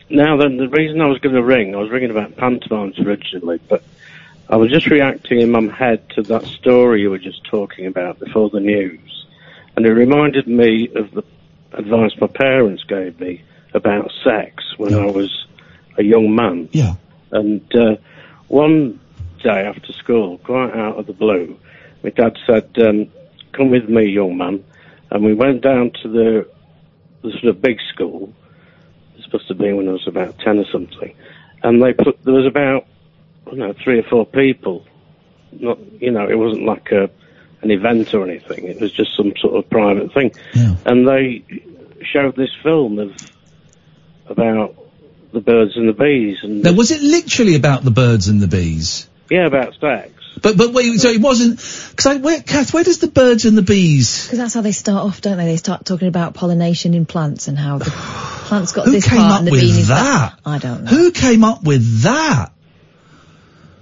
now 0.08 0.36
then, 0.36 0.56
the 0.56 0.68
reason 0.68 1.00
I 1.00 1.06
was 1.06 1.18
going 1.18 1.34
to 1.34 1.42
ring, 1.42 1.74
I 1.74 1.78
was 1.78 1.90
ringing 1.90 2.10
about 2.10 2.36
pantomimes 2.36 2.98
originally, 2.98 3.60
but 3.68 3.82
I 4.48 4.56
was 4.56 4.70
just 4.70 4.86
reacting 4.86 5.40
in 5.40 5.50
my 5.50 5.72
head 5.74 6.08
to 6.10 6.22
that 6.22 6.44
story 6.44 7.02
you 7.02 7.10
were 7.10 7.18
just 7.18 7.44
talking 7.44 7.86
about 7.86 8.18
before 8.18 8.50
the 8.50 8.60
news, 8.60 9.26
and 9.76 9.84
it 9.84 9.92
reminded 9.92 10.46
me 10.46 10.88
of 10.94 11.10
the 11.12 11.24
advice 11.72 12.12
my 12.20 12.28
parents 12.28 12.84
gave 12.84 13.18
me 13.18 13.42
about 13.74 14.10
sex 14.22 14.62
when 14.78 14.94
I 14.94 15.06
was 15.06 15.46
a 15.98 16.02
young 16.02 16.34
man. 16.34 16.68
Yeah. 16.72 16.94
And 17.32 17.62
uh, 17.74 17.96
one 18.48 19.00
day 19.42 19.66
after 19.66 19.92
school, 19.92 20.38
quite 20.38 20.72
out 20.72 20.98
of 20.98 21.06
the 21.06 21.12
blue, 21.12 21.58
my 22.02 22.10
dad 22.10 22.36
said, 22.46 22.70
um, 22.78 23.08
"Come 23.52 23.70
with 23.70 23.88
me, 23.88 24.06
young 24.06 24.36
man," 24.36 24.64
and 25.10 25.24
we 25.24 25.34
went 25.34 25.62
down 25.62 25.90
to 26.02 26.08
the 26.08 26.48
the 27.22 27.32
sort 27.32 27.44
of 27.44 27.60
big 27.60 27.78
school. 27.92 28.32
This 29.16 29.26
must 29.32 29.48
have 29.48 29.58
been 29.58 29.76
when 29.76 29.88
I 29.88 29.92
was 29.92 30.06
about 30.06 30.38
ten 30.38 30.58
or 30.58 30.66
something, 30.70 31.14
and 31.62 31.82
they 31.82 31.92
put 31.92 32.22
there 32.24 32.34
was 32.34 32.46
about 32.46 32.86
I 33.46 33.50
don't 33.50 33.58
know 33.58 33.74
three 33.82 33.98
or 33.98 34.04
four 34.04 34.26
people. 34.26 34.84
Not 35.52 35.78
you 36.00 36.10
know 36.10 36.28
it 36.28 36.38
wasn't 36.38 36.64
like 36.64 36.92
a 36.92 37.10
an 37.62 37.70
event 37.70 38.12
or 38.14 38.28
anything. 38.28 38.64
It 38.66 38.80
was 38.80 38.92
just 38.92 39.16
some 39.16 39.32
sort 39.40 39.56
of 39.56 39.68
private 39.70 40.12
thing, 40.12 40.32
and 40.84 41.08
they 41.08 41.42
showed 42.02 42.36
this 42.36 42.54
film 42.62 42.98
of 42.98 43.12
about 44.28 44.76
the 45.32 45.40
birds 45.40 45.76
and 45.76 45.88
the 45.88 45.92
bees 45.92 46.38
and 46.42 46.62
Now, 46.62 46.72
was 46.72 46.90
it 46.90 47.02
literally 47.02 47.56
about 47.56 47.82
the 47.82 47.90
birds 47.90 48.28
and 48.28 48.40
the 48.40 48.48
bees? 48.48 49.08
yeah 49.30 49.46
about 49.46 49.74
sex. 49.80 50.10
But 50.42 50.56
but 50.58 50.72
wait, 50.72 50.98
so 51.00 51.08
it 51.08 51.20
wasn't 51.20 51.56
because 51.56 52.06
I 52.06 52.16
where 52.16 52.40
Kath, 52.40 52.74
where 52.74 52.84
does 52.84 52.98
the 52.98 53.06
birds 53.06 53.44
and 53.44 53.56
the 53.56 53.62
bees? 53.62 54.24
Because 54.24 54.38
that's 54.38 54.54
how 54.54 54.60
they 54.62 54.72
start 54.72 55.04
off, 55.04 55.20
don't 55.20 55.38
they? 55.38 55.46
They 55.46 55.56
start 55.56 55.86
talking 55.86 56.08
about 56.08 56.34
pollination 56.34 56.92
in 56.92 57.06
plants 57.06 57.48
and 57.48 57.56
how 57.56 57.78
the 57.78 57.84
plant's 57.90 58.72
got 58.72 58.86
Who 58.86 58.92
this 58.92 59.08
came 59.08 59.20
part 59.20 59.32
up 59.32 59.38
and 59.38 59.46
the 59.48 59.52
with 59.52 59.60
bean 59.60 59.76
is 59.76 59.88
that? 59.88 60.38
I 60.44 60.58
don't 60.58 60.84
know. 60.84 60.90
Who 60.90 61.12
came 61.12 61.44
up 61.44 61.62
with 61.62 62.02
that? 62.02 62.50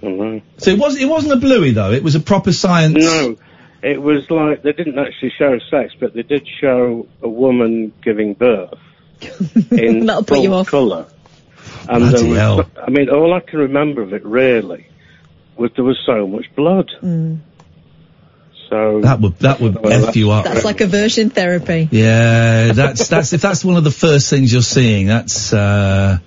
Mm-hmm. 0.01 0.47
So 0.57 0.71
it 0.71 0.79
was 0.79 0.95
it 0.95 1.05
wasn't 1.05 1.33
a 1.33 1.37
bluey 1.37 1.71
though. 1.71 1.91
It 1.91 2.03
was 2.03 2.15
a 2.15 2.19
proper 2.19 2.51
science. 2.51 3.03
No, 3.03 3.35
it 3.81 4.01
was 4.01 4.29
like 4.29 4.61
they 4.61 4.73
didn't 4.73 4.99
actually 4.99 5.33
show 5.37 5.59
sex, 5.69 5.93
but 5.99 6.13
they 6.13 6.23
did 6.23 6.47
show 6.61 7.07
a 7.21 7.29
woman 7.29 7.93
giving 8.03 8.33
birth 8.33 8.77
in 9.71 10.05
That'll 10.05 10.23
put 10.23 10.35
full 10.35 10.43
you 10.43 10.53
off. 10.53 10.67
colour. 10.67 11.05
And 11.87 11.99
Bloody 11.99 12.17
there 12.17 12.29
was, 12.29 12.37
hell. 12.37 12.71
I 12.81 12.89
mean, 12.89 13.09
all 13.09 13.33
I 13.33 13.39
can 13.39 13.59
remember 13.59 14.01
of 14.01 14.13
it 14.13 14.25
really 14.25 14.87
was 15.57 15.71
there 15.75 15.83
was 15.83 15.99
so 16.05 16.27
much 16.27 16.45
blood. 16.55 16.91
Mm. 17.01 17.39
So 18.69 19.01
That 19.01 19.19
would 19.19 19.37
that 19.39 19.59
would 19.59 19.79
Well, 19.79 20.07
f 20.07 20.15
you 20.15 20.31
up. 20.31 20.45
That's 20.45 20.65
like 20.65 20.81
aversion 20.81 21.29
therapy. 21.29 21.89
Yeah, 21.91 22.71
that's 22.71 23.07
that's 23.09 23.33
if 23.33 23.41
that's 23.41 23.63
one 23.63 23.77
of 23.77 23.83
the 23.83 23.91
first 23.91 24.29
things 24.29 24.51
you're 24.51 24.61
seeing, 24.61 25.07
that's 25.07 25.53
uh 25.53 26.17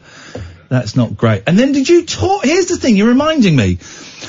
that's 0.69 0.95
not 0.95 1.17
great. 1.17 1.45
And 1.47 1.59
then 1.59 1.73
did 1.73 1.89
you 1.89 2.05
talk 2.05 2.45
here's 2.45 2.67
the 2.67 2.77
thing, 2.77 2.97
you're 2.97 3.09
reminding 3.09 3.57
me. 3.57 3.79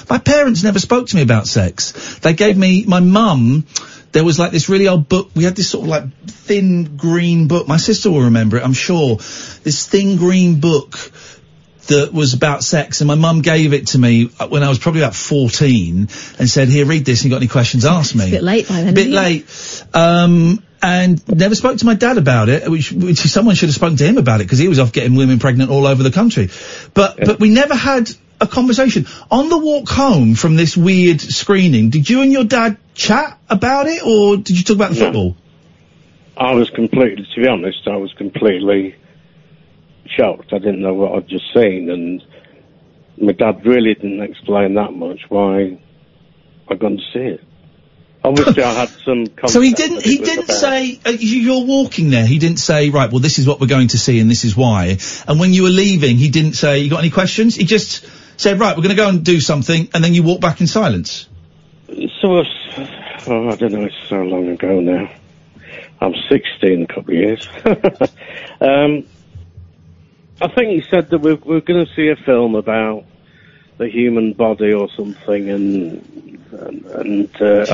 My 0.10 0.18
parents 0.18 0.64
never 0.64 0.80
spoke 0.80 1.08
to 1.08 1.16
me 1.16 1.22
about 1.22 1.48
sex. 1.48 2.20
They 2.20 2.34
gave 2.34 2.58
me 2.58 2.86
my 2.88 3.02
mum 3.02 3.66
there 4.12 4.24
was 4.24 4.40
like 4.40 4.52
this 4.52 4.70
really 4.70 4.88
old 4.88 5.08
book. 5.08 5.30
We 5.36 5.44
had 5.44 5.56
this 5.56 5.70
sort 5.70 5.84
of 5.84 5.90
like 5.90 6.04
thin 6.48 6.98
green 6.98 7.48
book. 7.48 7.68
My 7.68 7.78
sister 7.78 8.10
will 8.10 8.24
remember 8.24 8.58
it, 8.58 8.64
I'm 8.64 8.74
sure. 8.74 9.18
This 9.18 9.86
thin 9.88 10.18
green 10.18 10.60
book 10.60 11.12
that 11.88 12.12
was 12.14 12.34
about 12.34 12.64
sex, 12.64 13.02
and 13.02 13.08
my 13.08 13.16
mum 13.16 13.42
gave 13.42 13.74
it 13.74 13.88
to 13.88 13.98
me 14.00 14.30
uh, 14.40 14.48
when 14.48 14.64
I 14.64 14.70
was 14.70 14.80
probably 14.80 15.02
about 15.02 15.16
14 15.16 16.08
and 16.40 16.50
said, 16.50 16.68
here, 16.68 16.86
read 16.86 17.06
this, 17.06 17.22
and 17.22 17.30
you 17.30 17.36
got 17.36 17.38
any 17.42 17.48
questions, 17.48 17.86
ask 17.86 18.16
me. 18.16 18.26
It's 18.26 18.34
a 18.34 18.36
bit 18.38 18.44
late 18.44 18.68
by 18.68 18.76
then. 18.76 18.90
A 18.90 18.94
bit 18.94 19.08
isn't 19.08 19.14
late. 19.14 19.86
Um, 19.94 20.64
and 20.82 21.28
never 21.30 21.56
spoke 21.56 21.78
to 21.78 21.86
my 21.86 21.96
dad 21.96 22.18
about 22.18 22.50
it, 22.50 22.70
which, 22.70 22.92
which 22.92 23.20
someone 23.20 23.56
should 23.56 23.70
have 23.70 23.76
spoken 23.76 23.98
to 23.98 24.06
him 24.06 24.18
about 24.18 24.42
it 24.42 24.44
because 24.44 24.60
he 24.60 24.68
was 24.68 24.80
off 24.80 24.92
getting 24.92 25.16
women 25.16 25.40
pregnant 25.40 25.72
all 25.72 25.88
over 25.88 26.04
the 26.04 26.12
country. 26.12 26.50
But, 26.94 27.18
but 27.18 27.40
we 27.40 27.50
never 27.50 27.76
had 27.76 28.10
a 28.40 28.48
conversation. 28.48 29.08
On 29.32 29.50
the 29.50 29.58
walk 29.58 29.90
home 29.90 30.36
from 30.36 30.56
this 30.56 30.78
weird 30.78 31.20
screening, 31.20 31.90
did 31.90 32.10
you 32.10 32.22
and 32.22 32.32
your 32.32 32.44
dad 32.44 32.78
chat 32.94 33.40
about 33.50 33.88
it 33.88 34.04
or 34.06 34.38
did 34.38 34.58
you 34.58 34.64
talk 34.64 34.76
about 34.76 34.92
the 34.92 35.00
No. 35.00 35.06
football? 35.06 35.38
I 36.38 36.54
was 36.54 36.70
completely, 36.70 37.26
to 37.36 37.42
be 37.42 37.48
honest, 37.48 37.88
I 37.88 37.96
was 37.98 38.14
completely 38.14 38.96
shocked. 40.06 40.54
I 40.54 40.60
didn't 40.60 40.82
know 40.82 40.94
what 40.94 41.14
I'd 41.14 41.28
just 41.28 41.46
seen, 41.54 41.90
and 41.90 42.24
my 43.20 43.32
dad 43.32 43.66
really 43.66 43.94
didn't 43.96 44.22
explain 44.22 44.76
that 44.76 44.94
much 44.94 45.22
why 45.30 45.80
I'd 46.70 46.80
gone 46.80 46.98
to 46.98 47.04
see 47.14 47.20
it. 47.20 47.44
Obviously, 48.24 48.64
I 48.64 48.74
had 48.74 48.90
some. 49.06 49.26
So 49.48 49.62
he 49.62 49.74
didn't. 49.74 50.02
He 50.04 50.18
didn't 50.18 50.46
about. 50.46 50.56
say 50.58 51.00
uh, 51.06 51.10
you- 51.12 51.40
you're 51.40 51.66
walking 51.66 52.10
there. 52.10 52.26
He 52.26 52.40
didn't 52.40 52.58
say 52.60 52.90
right. 52.90 53.10
Well, 53.12 53.20
this 53.20 53.40
is 53.40 53.48
what 53.48 53.60
we're 53.62 53.68
going 53.68 53.90
to 53.90 53.98
see, 53.98 54.20
and 54.20 54.30
this 54.30 54.44
is 54.44 54.56
why. 54.56 54.98
And 55.28 55.40
when 55.40 55.54
you 55.54 55.64
were 55.64 55.70
leaving, 55.70 56.18
he 56.18 56.30
didn't 56.30 56.54
say 56.54 56.80
you 56.80 56.90
got 56.90 57.00
any 57.00 57.10
questions. 57.10 57.56
He 57.56 57.64
just 57.64 58.06
said 58.38 58.60
right. 58.60 58.76
We're 58.76 58.84
going 58.84 58.96
to 58.96 59.02
go 59.02 59.10
and 59.10 59.24
do 59.24 59.40
something, 59.40 59.90
and 59.94 60.04
then 60.04 60.14
you 60.14 60.24
walk 60.24 60.42
back 60.42 60.62
in 60.62 60.68
silence. 60.68 61.28
So, 61.88 62.44
oh, 63.28 63.50
I 63.50 63.56
don't 63.56 63.72
know. 63.72 63.86
It's 63.86 63.96
so 64.10 64.18
long 64.18 64.50
ago 64.50 64.80
now. 64.82 65.10
I'm 66.00 66.14
60 66.30 66.74
in 66.74 66.84
a 66.84 66.88
couple 66.88 67.14
of 67.14 67.20
years. 67.20 67.48
um, 68.62 69.06
I 70.40 70.48
think 70.50 70.70
he 70.70 70.84
said 70.90 71.10
that 71.10 71.20
we're, 71.20 71.36
we're 71.38 71.62
going 71.62 71.86
to 71.86 71.92
see 71.96 72.10
a 72.10 72.16
film 72.16 72.56
about 72.56 73.06
the 73.78 73.90
human 73.90 74.34
body 74.34 74.74
or 74.74 74.90
something, 74.96 75.50
and 75.50 76.40
and, 76.52 76.86
and 76.86 77.42
uh, 77.42 77.66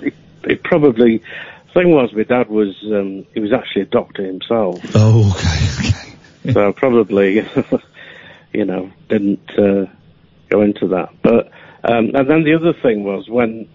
it, 0.00 0.14
it 0.44 0.62
probably. 0.64 1.18
The 1.18 1.80
thing 1.80 1.90
was, 1.90 2.12
my 2.12 2.24
dad 2.24 2.48
was 2.50 2.76
um, 2.84 3.26
he 3.32 3.40
was 3.40 3.52
actually 3.52 3.82
a 3.82 3.86
doctor 3.86 4.24
himself, 4.24 4.78
Oh, 4.94 5.30
okay, 5.30 5.88
okay. 5.88 6.52
so 6.52 6.72
probably 6.74 7.36
you 8.52 8.64
know 8.66 8.90
didn't 9.08 9.50
uh, 9.58 9.86
go 10.50 10.60
into 10.60 10.88
that. 10.88 11.10
But 11.22 11.50
um, 11.84 12.10
and 12.14 12.28
then 12.28 12.44
the 12.44 12.54
other 12.54 12.74
thing 12.82 13.04
was 13.04 13.28
when 13.28 13.68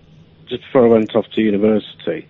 just 0.48 0.64
before 0.64 0.86
I 0.86 0.90
went 0.90 1.16
off 1.16 1.26
to 1.34 1.42
university, 1.42 2.28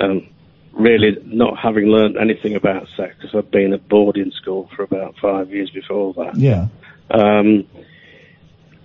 um, 0.00 0.28
really 0.76 1.16
not 1.24 1.58
having 1.58 1.86
learned 1.86 2.16
anything 2.16 2.54
about 2.54 2.86
sex 2.96 3.14
because 3.18 3.34
I'd 3.34 3.50
been 3.50 3.72
at 3.72 3.88
boarding 3.88 4.30
school 4.30 4.70
for 4.76 4.82
about 4.82 5.16
five 5.20 5.50
years 5.50 5.70
before 5.70 6.12
that. 6.14 6.36
Yeah. 6.36 6.68
Um, 7.10 7.66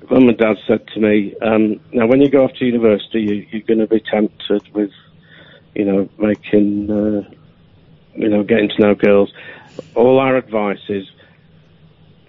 Mum 0.09 0.27
and 0.27 0.37
Dad 0.37 0.57
said 0.67 0.87
to 0.93 0.99
me, 0.99 1.35
um, 1.41 1.79
"Now, 1.93 2.07
when 2.07 2.21
you 2.21 2.29
go 2.29 2.43
off 2.43 2.53
to 2.55 2.65
university, 2.65 3.21
you, 3.21 3.47
you're 3.51 3.61
going 3.61 3.79
to 3.79 3.87
be 3.87 4.01
tempted 4.01 4.73
with, 4.73 4.91
you 5.75 5.85
know, 5.85 6.09
making, 6.17 6.89
uh, 6.89 7.29
you 8.15 8.27
know, 8.27 8.43
getting 8.43 8.69
to 8.69 8.81
know 8.81 8.95
girls. 8.95 9.31
All 9.95 10.19
our 10.19 10.35
advice 10.35 10.81
is 10.89 11.09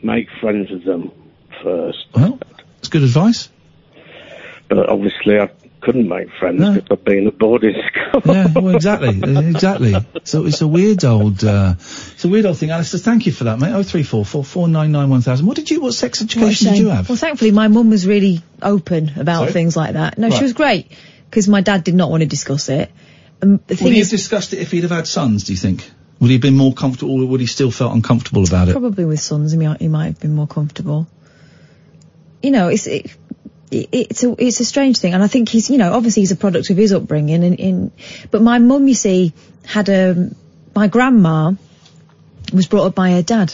make 0.03 0.29
friends 0.41 0.71
with 0.71 0.85
them 0.85 1.11
first. 1.63 2.07
Well, 2.15 2.39
it's 2.79 2.89
good 2.89 3.03
advice. 3.03 3.49
But 4.69 4.89
obviously, 4.89 5.39
I 5.39 5.49
couldn't 5.83 6.09
make 6.09 6.29
friends 6.39 6.61
No. 6.61 6.73
because 6.75 6.89
I'd 6.99 7.05
been 7.05 7.27
at 7.27 7.39
boarding 7.39 7.75
school. 8.13 8.35
Yeah. 8.35 8.47
Well, 8.55 8.75
exactly. 8.75 9.09
exactly. 9.11 9.95
So 10.25 10.47
it's 10.47 10.61
a 10.63 10.69
weird 10.69 11.05
old. 11.05 11.45
Uh, 11.45 11.75
it's 11.79 12.25
a 12.25 12.29
weird 12.29 12.47
old 12.47 12.57
thing. 12.59 12.71
Alistair, 12.71 13.01
thank 13.01 13.27
you 13.27 13.33
for 13.33 13.45
that, 13.45 13.59
mate. 13.59 13.73
Oh 13.73 13.83
three 13.83 14.03
four 14.03 14.25
four 14.25 14.45
four 14.45 14.69
nine 14.69 14.93
nine 14.93 15.11
one 15.11 15.21
thousand. 15.21 15.47
What 15.47 15.57
did 15.57 15.71
you? 15.71 15.81
What 15.81 15.93
sex 15.95 16.21
What 16.21 16.31
education 16.33 16.69
did 16.69 16.79
you 16.79 16.89
have? 16.89 17.09
Well, 17.09 17.19
thankfully, 17.19 17.51
my 17.51 17.69
mum 17.69 17.91
was 17.91 18.07
really 18.07 18.43
open 18.63 19.13
about 19.19 19.41
Sorry? 19.41 19.53
things 19.53 19.77
like 19.77 19.95
that. 19.95 20.19
No, 20.19 20.29
Right. 20.29 20.37
she 20.39 20.45
was 20.45 20.53
great 20.53 20.91
because 21.29 21.49
my 21.49 21.61
dad 21.61 21.85
did 21.85 21.95
not 21.95 22.11
want 22.11 22.23
to 22.23 22.29
discuss 22.29 22.69
it. 22.69 22.91
Um, 23.43 23.57
the 23.67 23.75
Would 23.75 23.79
thing 23.79 23.93
he 23.93 23.99
have 23.99 24.09
discussed 24.09 24.53
it 24.53 24.61
if 24.61 24.71
he'd 24.71 24.83
have 24.85 24.93
had 24.93 25.07
sons? 25.07 25.45
Do 25.45 25.53
you 25.53 25.59
think? 25.59 25.91
Would 26.21 26.29
he 26.29 26.35
have 26.35 26.43
been 26.43 26.57
more 26.57 26.73
comfortable, 26.73 27.21
or 27.23 27.27
would 27.27 27.41
he 27.41 27.47
still 27.47 27.73
felt 27.73 27.93
uncomfortable 27.93 28.45
about 28.47 28.69
it? 28.69 28.73
probably 28.73 29.05
with 29.05 29.19
sons, 29.19 29.51
he 29.51 29.59
might, 29.59 29.81
he 29.81 29.89
might 29.89 30.07
have 30.07 30.21
been 30.21 30.35
more 30.35 30.47
comfortable. 30.47 31.09
You 32.43 32.51
know, 32.53 32.69
it's 32.69 32.87
it, 32.87 33.07
it, 33.07 33.17
it's 33.73 34.23
a 34.23 34.35
it's 34.39 34.61
a 34.61 34.65
strange 34.65 34.99
thing, 34.99 35.15
and 35.15 35.23
I 35.23 35.27
think 35.27 35.49
he's 35.49 35.71
you 35.71 35.79
know 35.79 35.93
obviously 35.93 36.23
he's 36.23 36.33
a 36.33 36.37
product 36.37 36.71
of 36.71 36.77
his 36.77 36.93
upbringing, 36.93 37.43
and 37.43 37.59
in 37.59 37.93
but 38.31 38.43
my 38.43 38.59
mum, 38.59 38.87
you 38.87 38.95
see, 38.95 39.33
had 39.65 39.89
a 39.89 40.31
my 40.75 40.89
grandma 40.89 41.53
was 42.53 42.67
brought 42.67 42.87
up 42.87 42.95
by 42.95 43.13
her 43.13 43.23
dad. 43.23 43.53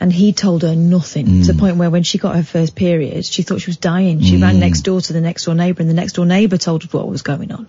And 0.00 0.12
he 0.12 0.32
told 0.32 0.62
her 0.62 0.76
nothing 0.76 1.26
to 1.26 1.46
the 1.48 1.52
hmm. 1.54 1.58
point 1.58 1.76
where 1.76 1.90
when 1.90 2.04
she 2.04 2.18
got 2.18 2.36
her 2.36 2.44
first 2.44 2.76
period, 2.76 3.26
she 3.26 3.42
thought 3.42 3.60
she 3.60 3.70
was 3.70 3.78
dying. 3.78 4.20
She 4.20 4.40
ran 4.40 4.54
hmm. 4.54 4.60
next 4.60 4.82
door 4.82 5.00
to 5.00 5.12
the 5.12 5.20
next 5.20 5.46
door 5.46 5.56
neighbour 5.56 5.80
and 5.80 5.90
the 5.90 5.94
next 5.94 6.12
door 6.12 6.24
neighbour 6.24 6.56
told 6.56 6.84
her 6.84 6.88
what 6.96 7.08
was 7.08 7.22
going 7.22 7.50
on. 7.50 7.66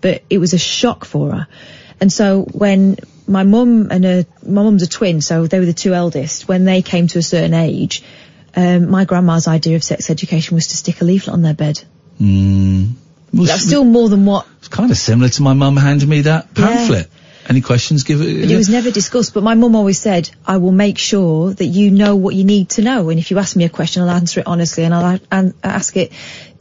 But 0.00 0.22
it 0.30 0.38
was 0.38 0.54
a 0.54 0.58
shock 0.58 1.04
for 1.04 1.32
her. 1.32 1.48
And 2.00 2.10
so 2.10 2.46
when 2.50 2.96
my 3.26 3.42
mum 3.42 3.88
and 3.90 4.04
her, 4.04 4.26
my 4.42 4.62
mum's 4.62 4.82
a 4.82 4.88
twin, 4.88 5.20
so 5.20 5.46
they 5.46 5.58
were 5.58 5.66
the 5.66 5.74
two 5.74 5.92
eldest, 5.92 6.48
when 6.48 6.64
they 6.64 6.80
came 6.80 7.08
to 7.08 7.18
a 7.18 7.22
certain 7.22 7.52
age, 7.52 8.02
um, 8.56 8.90
my 8.90 9.04
grandma's 9.04 9.46
idea 9.48 9.76
of 9.76 9.84
sex 9.84 10.10
education 10.10 10.54
was 10.54 10.68
to 10.68 10.76
stick 10.76 11.00
a 11.00 11.04
leaflet 11.04 11.34
on 11.34 11.42
their 11.42 11.54
bed. 11.54 11.82
Mm. 12.20 12.92
Well, 13.32 13.44
That's 13.46 13.62
still 13.62 13.84
more 13.84 14.08
than 14.08 14.26
what, 14.26 14.46
It's 14.58 14.68
kind 14.68 14.90
of 14.90 14.96
similar 14.96 15.28
to 15.28 15.42
my 15.42 15.52
mum 15.54 15.76
handing 15.76 16.08
me 16.08 16.22
that 16.22 16.52
pamphlet. 16.54 17.08
Any 17.48 17.60
questions? 17.62 18.04
Give 18.04 18.20
it. 18.20 18.40
but 18.42 18.50
it 18.50 18.56
was 18.56 18.68
never 18.68 18.90
discussed. 18.90 19.34
But 19.34 19.42
my 19.42 19.54
mum 19.54 19.74
always 19.74 19.98
said, 19.98 20.30
I 20.46 20.58
will 20.58 20.72
make 20.72 20.98
sure 20.98 21.52
that 21.52 21.64
you 21.64 21.90
know 21.90 22.16
what 22.16 22.34
you 22.34 22.44
need 22.44 22.70
to 22.70 22.82
know. 22.82 23.08
And 23.08 23.18
if 23.18 23.30
you 23.30 23.38
ask 23.38 23.56
me 23.56 23.64
a 23.64 23.68
question, 23.68 24.02
I'll 24.02 24.10
answer 24.10 24.40
it 24.40 24.46
honestly 24.46 24.84
and 24.84 24.94
I'll 24.94 25.14
a- 25.16 25.20
an- 25.30 25.54
ask 25.64 25.96
it 25.96 26.12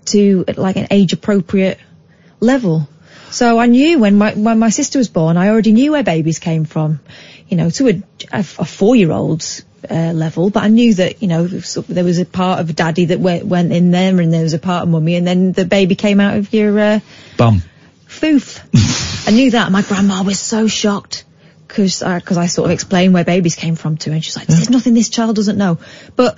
to 0.05 0.45
like 0.57 0.77
an 0.77 0.87
age 0.91 1.13
appropriate 1.13 1.79
level. 2.39 2.87
So 3.31 3.59
I 3.59 3.65
knew 3.67 3.99
when 3.99 4.17
my, 4.17 4.33
when 4.33 4.57
my 4.57 4.69
sister 4.69 4.97
was 4.97 5.09
born, 5.09 5.37
I 5.37 5.49
already 5.49 5.71
knew 5.73 5.91
where 5.91 6.03
babies 6.03 6.39
came 6.39 6.65
from, 6.65 6.99
you 7.47 7.57
know, 7.57 7.69
to 7.71 7.89
a, 7.89 8.03
a, 8.31 8.39
a 8.39 8.43
four-year-old's 8.65 9.63
uh, 9.89 10.11
level, 10.13 10.49
but 10.49 10.63
I 10.63 10.67
knew 10.67 10.93
that, 10.95 11.21
you 11.21 11.27
know, 11.27 11.45
there 11.45 12.03
was 12.03 12.17
a 12.19 12.25
part 12.25 12.59
of 12.59 12.75
daddy 12.75 13.05
that 13.05 13.19
went, 13.19 13.45
went 13.45 13.71
in 13.71 13.91
there 13.91 14.19
and 14.19 14.33
there 14.33 14.43
was 14.43 14.53
a 14.53 14.59
part 14.59 14.83
of 14.83 14.89
mummy 14.89 15.15
and 15.15 15.27
then 15.27 15.51
the 15.51 15.65
baby 15.65 15.95
came 15.95 16.19
out 16.19 16.37
of 16.37 16.53
your, 16.53 16.79
uh, 16.79 16.99
Bum. 17.37 17.61
foof. 18.07 18.59
I 19.27 19.31
knew 19.31 19.51
that. 19.51 19.71
My 19.71 19.81
grandma 19.81 20.23
was 20.23 20.39
so 20.39 20.67
shocked 20.67 21.25
because 21.67 21.99
because 21.99 22.37
I 22.37 22.47
sort 22.47 22.65
of 22.65 22.71
explained 22.71 23.13
where 23.13 23.23
babies 23.23 23.55
came 23.55 23.75
from 23.75 23.97
to 23.97 24.09
her, 24.09 24.15
and 24.15 24.25
she's 24.25 24.35
like, 24.35 24.47
"There's 24.47 24.71
nothing 24.71 24.95
this 24.95 25.09
child 25.09 25.35
doesn't 25.35 25.57
know." 25.57 25.77
But 26.15 26.37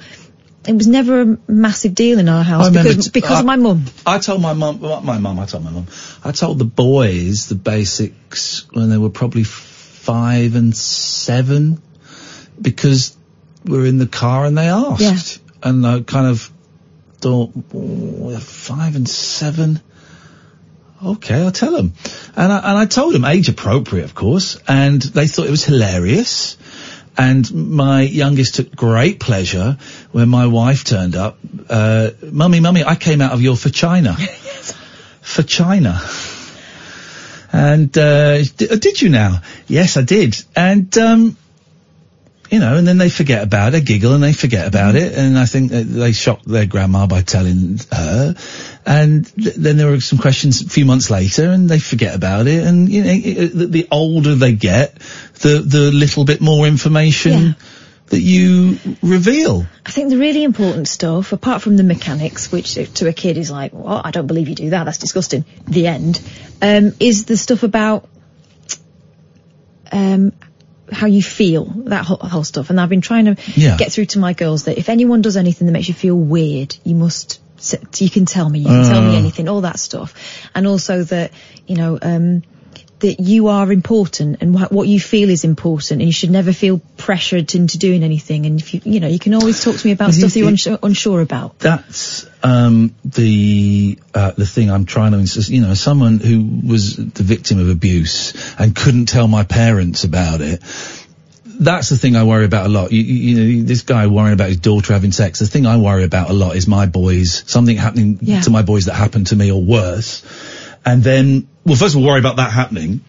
it 0.67 0.75
was 0.75 0.87
never 0.87 1.21
a 1.21 1.37
massive 1.47 1.95
deal 1.95 2.19
in 2.19 2.29
our 2.29 2.43
house 2.43 2.69
because 2.69 3.05
t- 3.05 3.11
because 3.13 3.37
I- 3.37 3.39
of 3.39 3.45
my 3.45 3.55
mum. 3.55 3.85
I 4.05 4.19
told 4.19 4.41
my 4.41 4.53
mum, 4.53 4.81
my 4.81 5.17
mum, 5.17 5.39
I 5.39 5.45
told 5.45 5.63
my 5.63 5.71
mum, 5.71 5.87
I 6.23 6.31
told 6.31 6.59
the 6.59 6.65
boys 6.65 7.47
the 7.47 7.55
basics 7.55 8.67
when 8.73 8.89
they 8.89 8.97
were 8.97 9.09
probably 9.09 9.43
five 9.43 10.55
and 10.55 10.75
seven 10.75 11.81
because 12.61 13.15
we're 13.65 13.85
in 13.85 13.97
the 13.97 14.07
car 14.07 14.45
and 14.45 14.57
they 14.57 14.67
asked. 14.67 15.01
And 15.63 15.85
I 15.85 16.01
kind 16.01 16.27
of 16.27 16.51
thought, 17.17 17.51
oh, 17.73 18.37
five 18.39 18.95
and 18.95 19.07
seven. 19.07 19.79
Okay, 21.03 21.41
I'll 21.41 21.51
tell 21.51 21.71
them. 21.71 21.93
And 22.35 22.51
I, 22.51 22.57
and 22.57 22.77
I 22.77 22.85
told 22.85 23.13
them, 23.13 23.25
age 23.25 23.49
appropriate, 23.49 24.05
of 24.05 24.13
course, 24.15 24.59
and 24.67 25.01
they 25.01 25.27
thought 25.27 25.47
it 25.47 25.51
was 25.51 25.65
hilarious. 25.65 26.57
And 27.17 27.71
my 27.75 28.03
youngest 28.03 28.55
took 28.55 28.75
great 28.75 29.19
pleasure 29.19 29.77
when 30.11 30.29
my 30.29 30.47
wife 30.47 30.83
turned 30.83 31.15
up. 31.15 31.37
Uh, 31.69 32.11
mummy, 32.31 32.59
mummy, 32.59 32.83
I 32.83 32.95
came 32.95 33.21
out 33.21 33.33
of 33.33 33.41
your 33.41 33.57
for 33.57 33.69
China, 33.69 34.15
And, 37.53 37.95
uh, 37.97 38.43
d- 38.43 38.69
uh, 38.69 38.75
did 38.77 39.01
you 39.01 39.09
now? 39.09 39.41
Yes, 39.67 39.97
I 39.97 40.03
did. 40.03 40.41
And, 40.55 40.97
um, 40.97 41.37
you 42.51 42.59
know, 42.59 42.75
and 42.75 42.85
then 42.85 42.97
they 42.97 43.09
forget 43.09 43.43
about 43.43 43.73
it, 43.73 43.85
giggle 43.85 44.13
and 44.13 44.21
they 44.21 44.33
forget 44.33 44.67
about 44.67 44.95
it. 44.95 45.17
And 45.17 45.37
I 45.37 45.45
think 45.45 45.71
they 45.71 46.11
shocked 46.11 46.45
their 46.45 46.65
grandma 46.65 47.07
by 47.07 47.21
telling 47.21 47.79
her. 47.91 48.35
And 48.85 49.25
th- 49.35 49.55
then 49.55 49.77
there 49.77 49.89
were 49.89 50.01
some 50.01 50.19
questions 50.19 50.61
a 50.61 50.67
few 50.67 50.83
months 50.83 51.09
later 51.09 51.49
and 51.49 51.69
they 51.69 51.79
forget 51.79 52.13
about 52.13 52.47
it. 52.47 52.65
And, 52.67 52.89
you 52.89 53.03
know, 53.03 53.09
it, 53.13 53.47
the, 53.57 53.65
the 53.67 53.87
older 53.89 54.35
they 54.35 54.51
get, 54.51 54.95
the, 55.39 55.63
the 55.65 55.91
little 55.91 56.25
bit 56.25 56.41
more 56.41 56.67
information 56.67 57.31
Yeah. 57.41 57.53
that 58.07 58.19
you 58.19 58.77
reveal. 59.01 59.65
I 59.85 59.91
think 59.91 60.09
the 60.09 60.17
really 60.17 60.43
important 60.43 60.89
stuff, 60.89 61.31
apart 61.31 61.61
from 61.61 61.77
the 61.77 61.83
mechanics, 61.83 62.51
which 62.51 62.73
to 62.75 63.07
a 63.07 63.13
kid 63.13 63.37
is 63.37 63.49
like, 63.49 63.71
"What? 63.71 64.05
I 64.05 64.11
don't 64.11 64.27
believe 64.27 64.49
you 64.49 64.55
do 64.55 64.71
that. 64.71 64.83
That's 64.83 64.97
disgusting." 64.97 65.45
The 65.69 65.87
end 65.87 66.21
um, 66.61 66.93
is 66.99 67.23
the 67.23 67.37
stuff 67.37 67.63
about 67.63 68.09
um, 69.91 70.33
how 70.91 71.07
you 71.07 71.23
feel, 71.23 71.65
that 71.85 72.05
whole, 72.05 72.17
whole 72.17 72.43
stuff. 72.43 72.69
And 72.69 72.79
I've 72.79 72.89
been 72.89 73.01
trying 73.01 73.25
to 73.25 73.35
Yeah. 73.55 73.77
get 73.77 73.91
through 73.91 74.05
to 74.07 74.19
my 74.19 74.33
girls 74.33 74.65
that 74.65 74.77
if 74.77 74.89
anyone 74.89 75.21
does 75.21 75.37
anything 75.37 75.67
that 75.67 75.73
makes 75.73 75.87
you 75.87 75.93
feel 75.93 76.15
weird, 76.15 76.75
you 76.83 76.95
must. 76.95 77.39
You 77.99 78.09
can 78.09 78.25
tell 78.25 78.49
me. 78.49 78.59
You 78.59 78.65
can 78.65 78.85
tell 78.85 79.01
me 79.03 79.15
Uh. 79.15 79.19
anything. 79.19 79.47
All 79.47 79.61
that 79.61 79.79
stuff. 79.79 80.13
and 80.55 80.65
also 80.67 81.03
that 81.03 81.31
you 81.67 81.75
know 81.75 81.97
um, 82.01 82.41
that 82.99 83.19
you 83.19 83.47
are 83.49 83.71
important 83.71 84.37
and 84.41 84.53
wha- 84.55 84.67
what 84.69 84.87
you 84.87 84.99
feel 84.99 85.29
is 85.29 85.43
important, 85.43 86.01
and 86.01 86.07
you 86.09 86.11
should 86.11 86.31
never 86.31 86.53
feel 86.53 86.81
pressured 86.97 87.53
into 87.55 87.77
doing 87.77 88.03
anything. 88.03 88.45
And 88.47 88.59
if 88.59 88.73
you 88.73 88.81
you 88.83 88.99
know 88.99 89.07
you 89.07 89.19
can 89.19 89.33
always 89.35 89.63
talk 89.63 89.75
to 89.75 89.85
me 89.87 89.91
about 89.93 90.13
stuff 90.15 90.33
that 90.33 90.39
you're 90.39 90.49
unsure, 90.49 90.79
unsure 90.81 91.21
about. 91.21 91.59
That's 91.59 92.25
um, 92.43 92.95
the 93.05 93.99
uh, 94.13 94.31
the 94.31 94.45
thing 94.45 94.71
I'm 94.71 94.85
trying 94.85 95.11
to 95.11 95.19
insist. 95.19 95.49
You 95.49 95.61
know, 95.61 95.73
someone 95.73 96.19
who 96.19 96.61
was 96.67 96.95
the 96.95 97.23
victim 97.23 97.59
of 97.59 97.69
abuse 97.69 98.33
and 98.59 98.75
couldn't 98.75 99.07
tell 99.07 99.27
my 99.27 99.43
parents 99.43 100.03
about 100.03 100.41
it. 100.41 100.61
That's 101.45 101.89
the 101.89 101.97
thing 101.97 102.15
I 102.15 102.23
worry 102.23 102.45
about 102.45 102.65
a 102.65 102.69
lot. 102.69 102.91
You, 102.91 103.01
you, 103.01 103.13
you 103.13 103.35
know, 103.61 103.63
this 103.67 103.83
guy 103.83 104.07
worrying 104.07 104.33
about 104.33 104.47
his 104.47 104.57
daughter 104.57 104.93
having 104.93 105.11
sex. 105.11 105.37
The 105.37 105.45
thing 105.45 105.67
I 105.67 105.77
worry 105.77 106.03
about 106.03 106.31
a 106.31 106.33
lot 106.33 106.55
is 106.55 106.67
my 106.67 106.87
boys, 106.87 107.43
something 107.45 107.77
happening 107.77 108.17
Yeah. 108.21 108.41
to 108.41 108.49
my 108.49 108.63
boys 108.63 108.85
that 108.85 108.95
happened 108.95 109.27
to 109.27 109.35
me 109.35 109.51
or 109.51 109.61
worse. 109.61 110.23
And 110.83 111.03
then, 111.03 111.47
well, 111.63 111.75
first 111.75 111.93
of 111.93 112.01
all, 112.01 112.07
worry 112.07 112.19
about 112.19 112.37
that 112.37 112.51
happening. 112.51 113.01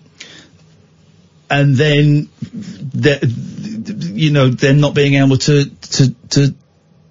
And 1.49 1.75
then, 1.77 2.29
you 2.93 4.31
know, 4.33 4.49
them 4.49 4.81
not 4.81 4.95
being 4.95 5.15
able 5.15 5.39
to, 5.39 5.65
to, 5.65 6.15
to 6.31 6.55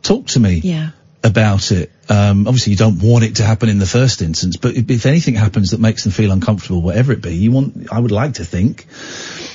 talk 0.03 0.28
to 0.28 0.39
me 0.39 0.61
Yeah. 0.63 0.91
about 1.24 1.72
it. 1.72 1.91
Um, 2.12 2.45
obviously, 2.47 2.72
you 2.72 2.78
don't 2.78 2.99
want 3.01 3.24
it 3.24 3.36
to 3.38 3.43
happen 3.43 3.70
in 3.70 3.80
the 3.80 3.86
first 3.86 4.22
instance, 4.22 4.57
but 4.57 4.76
if, 4.76 4.89
if 4.89 5.05
anything 5.05 5.36
happens 5.36 5.72
that 5.72 5.80
makes 5.80 6.03
them 6.03 6.12
feel 6.12 6.32
uncomfortable, 6.32 6.82
whatever 6.82 7.14
it 7.14 7.22
be, 7.22 7.34
you 7.36 7.51
want. 7.51 7.88
I 7.91 7.99
would 7.99 8.12
like 8.12 8.34
to 8.34 8.43
think 8.45 8.86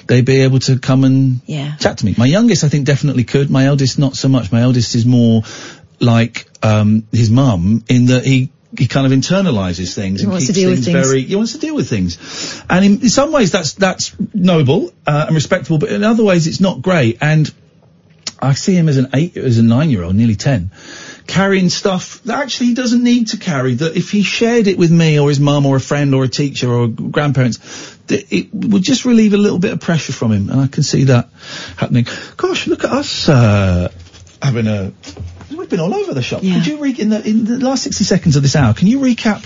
they'd 0.06 0.24
be 0.24 0.40
able 0.40 0.60
to 0.60 0.78
come 0.78 1.04
and 1.04 1.40
Yeah. 1.46 1.76
chat 1.76 1.98
to 1.98 2.06
me. 2.06 2.14
My 2.16 2.24
youngest, 2.26 2.64
I 2.64 2.68
think, 2.68 2.86
definitely 2.86 3.24
could. 3.24 3.50
My 3.50 3.66
eldest, 3.66 3.98
not 3.98 4.16
so 4.16 4.28
much. 4.28 4.50
My 4.52 4.62
eldest 4.62 4.94
is 4.94 5.04
more 5.04 5.42
like 6.00 6.46
um, 6.62 7.06
his 7.12 7.30
mum 7.30 7.84
in 7.88 8.06
that 8.06 8.24
he. 8.24 8.50
He 8.78 8.88
kind 8.88 9.06
of 9.10 9.12
internalizes 9.18 9.94
things 9.94 10.20
He 10.20 10.26
and 10.26 10.34
keeps 10.38 10.52
things, 10.52 10.84
things. 10.84 11.06
very. 11.08 11.22
He 11.22 11.34
wants 11.36 11.52
to 11.52 11.58
deal 11.58 11.74
with 11.74 11.88
things, 11.88 12.18
and 12.68 12.84
in, 12.84 12.92
in 13.00 13.08
some 13.08 13.32
ways 13.32 13.50
that's 13.50 13.72
that's 13.74 14.12
noble 14.34 14.92
uh, 15.06 15.24
and 15.28 15.34
respectable, 15.34 15.78
but 15.78 15.88
in 15.90 16.04
other 16.04 16.24
ways 16.24 16.46
it's 16.46 16.60
not 16.60 16.82
great. 16.82 17.16
And 17.22 17.50
I 18.46 18.54
see 18.54 18.74
him 18.74 18.88
as 18.88 18.96
an 18.96 19.08
eight, 19.12 19.36
as 19.36 19.58
a 19.58 19.62
nine-year-old, 19.62 20.14
nearly 20.14 20.36
ten, 20.36 20.70
carrying 21.26 21.68
stuff 21.68 22.22
that 22.22 22.38
actually 22.38 22.68
he 22.68 22.74
doesn't 22.74 23.02
need 23.02 23.28
to 23.28 23.36
carry. 23.36 23.74
That 23.74 23.96
if 23.96 24.10
he 24.10 24.22
shared 24.22 24.66
it 24.68 24.78
with 24.78 24.90
me 24.90 25.18
or 25.18 25.28
his 25.28 25.40
mum 25.40 25.66
or 25.66 25.76
a 25.76 25.80
friend 25.80 26.14
or 26.14 26.24
a 26.24 26.28
teacher 26.28 26.70
or 26.70 26.88
grandparents, 26.88 27.58
that 28.06 28.32
it 28.32 28.54
would 28.54 28.82
just 28.82 29.04
relieve 29.04 29.34
a 29.34 29.36
little 29.36 29.58
bit 29.58 29.72
of 29.72 29.80
pressure 29.80 30.12
from 30.12 30.32
him, 30.32 30.50
and 30.50 30.60
I 30.60 30.68
can 30.68 30.82
see 30.82 31.04
that 31.04 31.28
happening. 31.76 32.06
Gosh, 32.36 32.66
look 32.66 32.84
at 32.84 32.90
us 32.90 33.28
uh, 33.28 33.92
having 34.40 34.66
a. 34.68 34.92
We've 35.50 35.68
been 35.68 35.80
all 35.80 35.94
over 35.94 36.14
the 36.14 36.22
shop. 36.22 36.42
Yeah. 36.42 36.54
Could 36.54 36.66
you 36.66 36.78
re- 36.78 36.94
in 36.96 37.08
the 37.10 37.28
in 37.28 37.44
the 37.44 37.58
last 37.58 37.82
sixty 37.82 38.04
seconds 38.04 38.36
of 38.36 38.42
this 38.42 38.54
hour? 38.54 38.74
Can 38.74 38.86
you 38.86 39.00
recap 39.00 39.42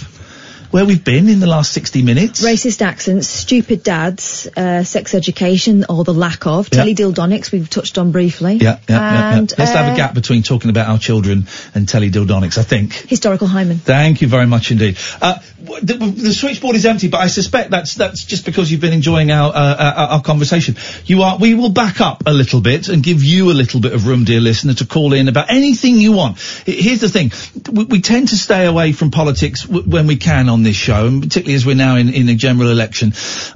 where 0.70 0.84
we've 0.84 1.04
been 1.04 1.28
in 1.28 1.40
the 1.40 1.46
last 1.46 1.72
sixty 1.72 2.02
minutes? 2.02 2.42
Racist 2.42 2.82
accents, 2.82 3.28
stupid 3.28 3.82
dads, 3.82 4.48
uh, 4.56 4.84
sex 4.84 5.14
education 5.14 5.84
or 5.88 6.04
the 6.04 6.14
lack 6.14 6.46
of, 6.46 6.68
Yeah. 6.72 6.84
teledildonics 6.84 7.52
we've 7.52 7.68
touched 7.68 7.98
on 7.98 8.12
briefly. 8.12 8.54
Yeah, 8.60 8.78
yeah, 8.88 8.96
yeah, 8.96 9.34
yeah. 9.34 9.40
Let's 9.40 9.72
have 9.72 9.88
uh, 9.88 9.92
a 9.92 9.96
gap 9.96 10.14
between 10.14 10.42
talking 10.42 10.70
about 10.70 10.88
our 10.88 10.98
children 10.98 11.46
and 11.74 11.86
teledildonics, 11.86 12.58
I 12.58 12.62
think. 12.62 12.92
Historical 12.94 13.46
hymen. 13.46 13.78
Thank 13.78 14.22
you 14.22 14.28
very 14.28 14.46
much 14.46 14.70
indeed. 14.70 14.98
Uh, 15.20 15.38
the, 15.80 15.94
the 15.94 16.32
switchboard 16.32 16.76
is 16.76 16.86
empty, 16.86 17.08
but 17.08 17.18
I 17.18 17.28
suspect 17.28 17.70
that's 17.70 17.94
that's 17.94 18.24
just 18.24 18.44
because 18.44 18.70
you've 18.70 18.80
been 18.80 18.92
enjoying 18.92 19.30
our, 19.30 19.52
uh, 19.54 19.76
our 19.76 20.08
our 20.08 20.22
conversation. 20.22 20.76
You 21.06 21.22
are. 21.22 21.38
We 21.38 21.54
will 21.54 21.70
back 21.70 22.00
up 22.00 22.22
a 22.26 22.32
little 22.32 22.60
bit 22.60 22.88
and 22.88 23.02
give 23.02 23.22
you 23.22 23.50
a 23.50 23.54
little 23.54 23.80
bit 23.80 23.92
of 23.92 24.06
room, 24.06 24.24
dear 24.24 24.40
listener, 24.40 24.74
to 24.74 24.86
call 24.86 25.12
in 25.12 25.28
about 25.28 25.50
anything 25.50 25.96
you 25.96 26.12
want. 26.12 26.38
Here's 26.66 27.00
the 27.00 27.08
thing: 27.08 27.32
we, 27.70 27.84
we 27.84 28.00
tend 28.00 28.28
to 28.28 28.36
stay 28.36 28.66
away 28.66 28.92
from 28.92 29.10
politics 29.10 29.64
w- 29.64 29.88
when 29.88 30.06
we 30.06 30.16
can 30.16 30.48
on 30.48 30.62
this 30.62 30.76
show, 30.76 31.06
and 31.06 31.22
particularly 31.22 31.54
as 31.54 31.66
we're 31.66 31.76
now 31.76 31.96
in, 31.96 32.12
in 32.12 32.28
a 32.28 32.34
general 32.34 32.70
election. 32.70 33.12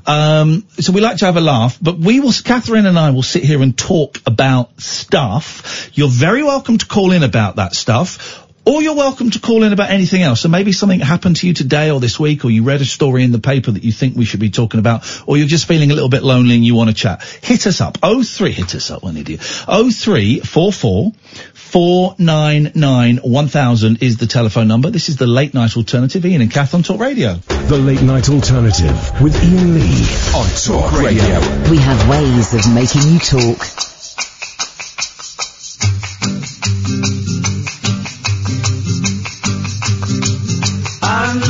Um, 0.07 0.67
so 0.79 0.93
we 0.93 1.01
like 1.01 1.19
to 1.19 1.27
have 1.27 1.37
a 1.37 1.41
laugh, 1.41 1.79
but 1.81 1.99
we 1.99 2.21
will. 2.21 2.33
Katherine 2.45 2.87
and 2.87 2.99
I 2.99 3.11
will 3.11 3.23
sit 3.23 3.43
here 3.43 3.63
and 3.63 3.77
talk 3.77 4.21
about 4.27 4.81
stuff. 4.81 5.91
You're 5.95 6.09
very 6.09 6.43
welcome 6.43 6.79
to 6.79 6.87
call 6.87 7.13
in 7.13 7.23
about 7.23 7.57
that 7.57 7.75
stuff. 7.75 8.44
Or 8.67 8.83
you're 8.83 8.95
welcome 8.95 9.31
to 9.31 9.41
call 9.41 9.63
in 9.63 9.75
about 9.75 9.91
anything 9.91 10.23
else. 10.23 10.41
So 10.41 10.49
maybe 10.49 10.73
something 10.73 10.99
happened 10.99 11.37
to 11.37 11.47
you 11.47 11.53
today 11.53 11.91
or 11.91 12.01
this 12.01 12.19
week, 12.19 12.47
or 12.47 12.51
you 12.51 12.63
read 12.63 12.81
a 12.81 12.87
story 12.87 13.23
in 13.23 13.31
the 13.31 13.39
paper 13.39 13.71
that 13.71 13.85
you 13.85 13.93
think 13.93 14.17
we 14.17 14.25
should 14.25 14.41
be 14.41 14.49
talking 14.49 14.81
about, 14.81 15.05
or 15.27 15.37
you're 15.37 15.47
just 15.47 15.67
feeling 15.67 15.91
a 15.91 15.95
little 15.95 16.09
bit 16.09 16.23
lonely 16.23 16.55
and 16.55 16.65
you 16.65 16.75
want 16.75 16.89
to 16.89 16.95
chat. 16.95 17.23
Hit 17.43 17.67
us 17.67 17.83
up. 17.83 17.99
Oh 18.03 18.23
three, 18.23 18.53
hit 18.53 18.75
us 18.75 18.91
up, 18.91 19.03
one 19.03 19.19
idiot. 19.19 19.41
Oh 19.69 19.91
three 19.91 20.41
four 20.41 20.73
four 20.73 21.13
four 21.53 22.15
nine 22.19 22.73
nine 22.75 23.19
one 23.19 23.49
thousand 23.49 24.03
is 24.03 24.17
the 24.17 24.27
telephone 24.27 24.69
number. 24.69 24.89
This 24.89 25.11
is 25.11 25.17
the 25.17 25.27
late 25.27 25.53
night 25.53 25.77
alternative. 25.77 26.25
Iain 26.25 26.41
and 26.41 26.51
Kath 26.51 26.73
on 26.75 26.83
Talk 26.83 27.01
Radio. 27.01 27.35
The 27.35 27.77
Late 27.77 28.03
Night 28.03 28.31
Alternative 28.31 29.21
with 29.21 29.37
Iain 29.37 29.75
Lee 29.75 30.07
on 30.35 30.49
Talk 30.57 30.93
Radio. 31.03 31.39
We 31.71 31.77
have 31.79 32.09
ways 32.09 32.55
of 32.55 32.75
making 32.75 33.03
you 33.13 33.19
talk. 33.19 33.61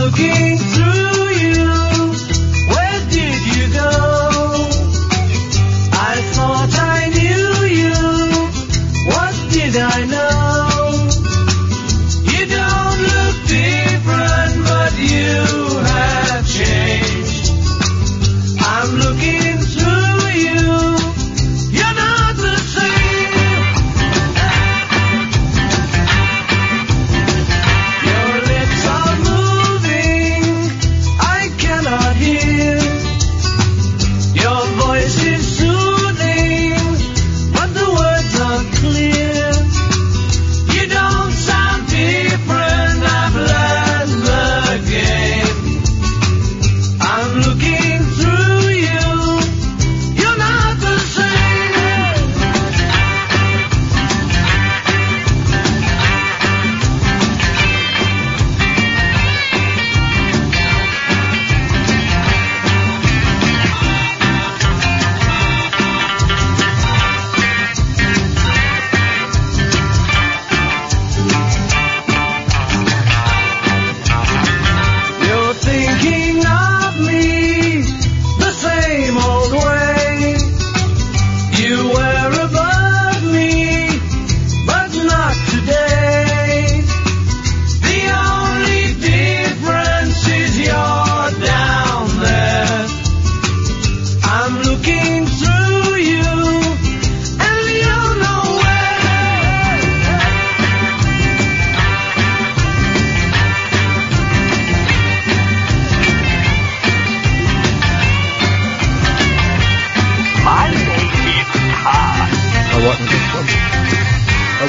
Looking 0.05 0.74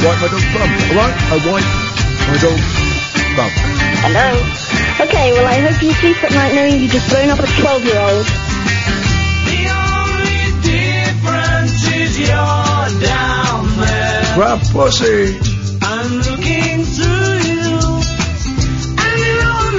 wipe 0.05 0.21
my 0.21 0.27
dog's 0.29 0.45
bum. 0.53 0.69
All 0.69 0.95
right? 1.01 1.17
I 1.17 1.37
wipe 1.49 1.65
my 2.29 2.37
dog's 2.37 2.61
bum. 3.33 3.49
Hello. 4.05 4.37
Okay, 5.01 5.33
well, 5.33 5.47
I 5.47 5.57
hope 5.65 5.81
you 5.81 5.93
sleep 5.93 6.23
at 6.23 6.31
night 6.31 6.53
knowing 6.53 6.79
you 6.79 6.87
just 6.87 7.09
blown 7.09 7.29
up 7.29 7.39
a 7.39 7.49
12-year-old. 7.49 8.25
The 9.49 9.65
only 9.73 10.45
difference 10.61 11.89
is 11.89 12.19
you're 12.19 13.01
down 13.01 13.65
there. 13.81 14.37
Rap, 14.37 14.61
pussy. 14.69 15.41
I'm 15.81 16.21
looking 16.21 16.85
through 16.85 17.41
you. 17.49 17.81
And 19.01 19.17
you 19.25 19.33
don't. 19.41 19.73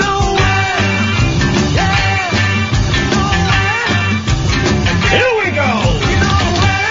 Yeah, 1.78 2.34
nowhere. 2.98 3.46
Here 5.06 5.32
we 5.38 5.54
go. 5.54 5.70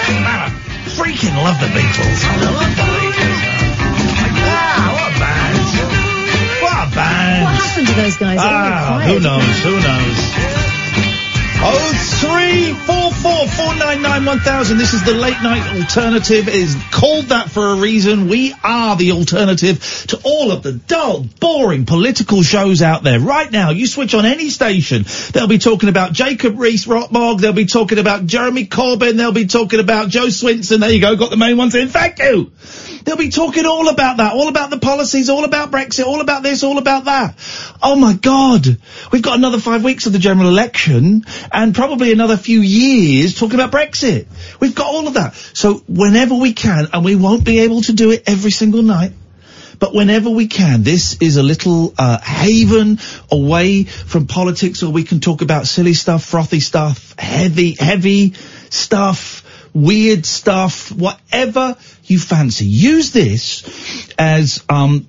You 0.08 0.24
know 0.24 0.48
Freaking 0.96 1.36
love 1.36 1.60
the 1.60 1.68
Beatles. 1.68 2.75
These 7.88 8.18
guys. 8.18 8.38
They're 8.38 8.48
all 8.48 8.52
Ah, 8.52 9.04
who 9.08 9.20
knows? 9.20 9.60
Who 9.64 9.76
knows? 9.80 10.66
Oh 11.68 11.94
three 12.20 12.74
four 12.86 13.12
four 13.12 13.48
four 13.48 13.76
nine 13.76 14.02
nine 14.02 14.26
one 14.26 14.40
thousand. 14.40 14.78
This 14.78 14.94
is 14.94 15.04
the 15.04 15.14
late 15.14 15.42
night 15.42 15.66
alternative. 15.80 16.48
It 16.48 16.54
is 16.54 16.76
called 16.92 17.26
that 17.26 17.50
for 17.50 17.70
a 17.70 17.76
reason. 17.76 18.28
We 18.28 18.54
are 18.64 18.96
the 18.96 19.14
alternative 19.14 20.06
to 20.10 20.20
all 20.24 20.52
of 20.52 20.64
the 20.64 20.74
dull, 20.74 21.26
boring 21.40 21.86
political 21.86 22.44
shows 22.44 22.82
out 22.82 23.04
there. 23.04 23.20
Right 23.20 23.52
now, 23.52 23.70
you 23.72 23.88
switch 23.88 24.14
on 24.14 24.26
any 24.26 24.50
station, 24.50 25.06
they'll 25.32 25.48
be 25.48 25.58
talking 25.58 25.90
about 25.90 26.12
Jacob 26.14 26.60
Rees-Rottmog. 26.60 27.40
They'll 27.40 27.54
be 27.54 27.66
talking 27.66 28.00
about 28.00 28.26
Jeremy 28.26 28.68
Corbyn. 28.68 29.16
They'll 29.18 29.32
be 29.32 29.48
talking 29.48 29.80
about 29.80 30.10
Jo 30.10 30.26
Swinson. 30.28 30.82
There 30.82 30.92
you 30.92 31.02
go. 31.02 31.16
Got 31.16 31.30
the 31.32 31.38
main 31.38 31.58
ones 31.58 31.74
in. 31.74 31.88
Thank 31.88 32.20
you. 32.20 32.52
They'll 33.06 33.18
be 33.18 33.30
talking 33.30 33.66
all 33.66 33.88
about 33.88 34.18
that, 34.18 34.34
all 34.34 34.48
about 34.48 34.72
the 34.72 34.80
policies, 34.80 35.30
all 35.30 35.46
about 35.46 35.70
Brexit, 35.70 36.06
all 36.06 36.22
about 36.22 36.42
this, 36.42 36.64
all 36.64 36.80
about 36.80 37.06
that. 37.06 37.36
Oh 37.82 37.96
my 37.96 38.14
God. 38.14 38.66
We've 39.12 39.22
got 39.22 39.38
another 39.38 39.60
five 39.60 39.84
weeks 39.84 40.08
of 40.08 40.14
the 40.14 40.20
general 40.20 40.50
election 40.50 41.24
and 41.52 41.76
probably 41.76 42.12
another 42.12 42.36
few 42.36 42.62
years 42.62 43.38
talking 43.38 43.60
about 43.60 43.72
Brexit. 43.72 44.26
We've 44.60 44.74
got 44.74 44.88
all 44.88 45.08
of 45.08 45.14
that. 45.14 45.36
So 45.36 45.76
whenever 45.88 46.34
we 46.34 46.54
can, 46.54 46.88
and 46.94 47.06
we 47.06 47.16
won't 47.16 47.46
be 47.46 47.60
able 47.60 47.82
to 47.84 47.94
do 47.94 48.10
it 48.10 48.24
every 48.26 48.52
single 48.52 48.82
night, 48.82 49.14
but 49.78 49.94
whenever 49.94 50.30
we 50.32 50.48
can, 50.48 50.82
this 50.82 51.22
is 51.22 51.38
a 51.38 51.44
little 51.44 51.94
uh, 51.98 52.20
haven 52.20 53.00
away 53.32 53.84
from 53.84 54.26
politics 54.26 54.82
where 54.82 54.92
we 54.92 55.04
can 55.04 55.20
talk 55.20 55.42
about 55.42 55.68
silly 55.68 55.94
stuff, 55.94 56.24
frothy 56.24 56.60
stuff, 56.60 57.14
heavy, 57.20 57.76
heavy 57.78 58.34
stuff, 58.70 59.45
weird 59.76 60.26
stuff, 60.26 60.92
whatever 60.92 61.76
you 62.06 62.18
fancy. 62.18 62.66
Use 62.66 63.12
this 63.12 64.12
as 64.18 64.64
um, 64.70 65.08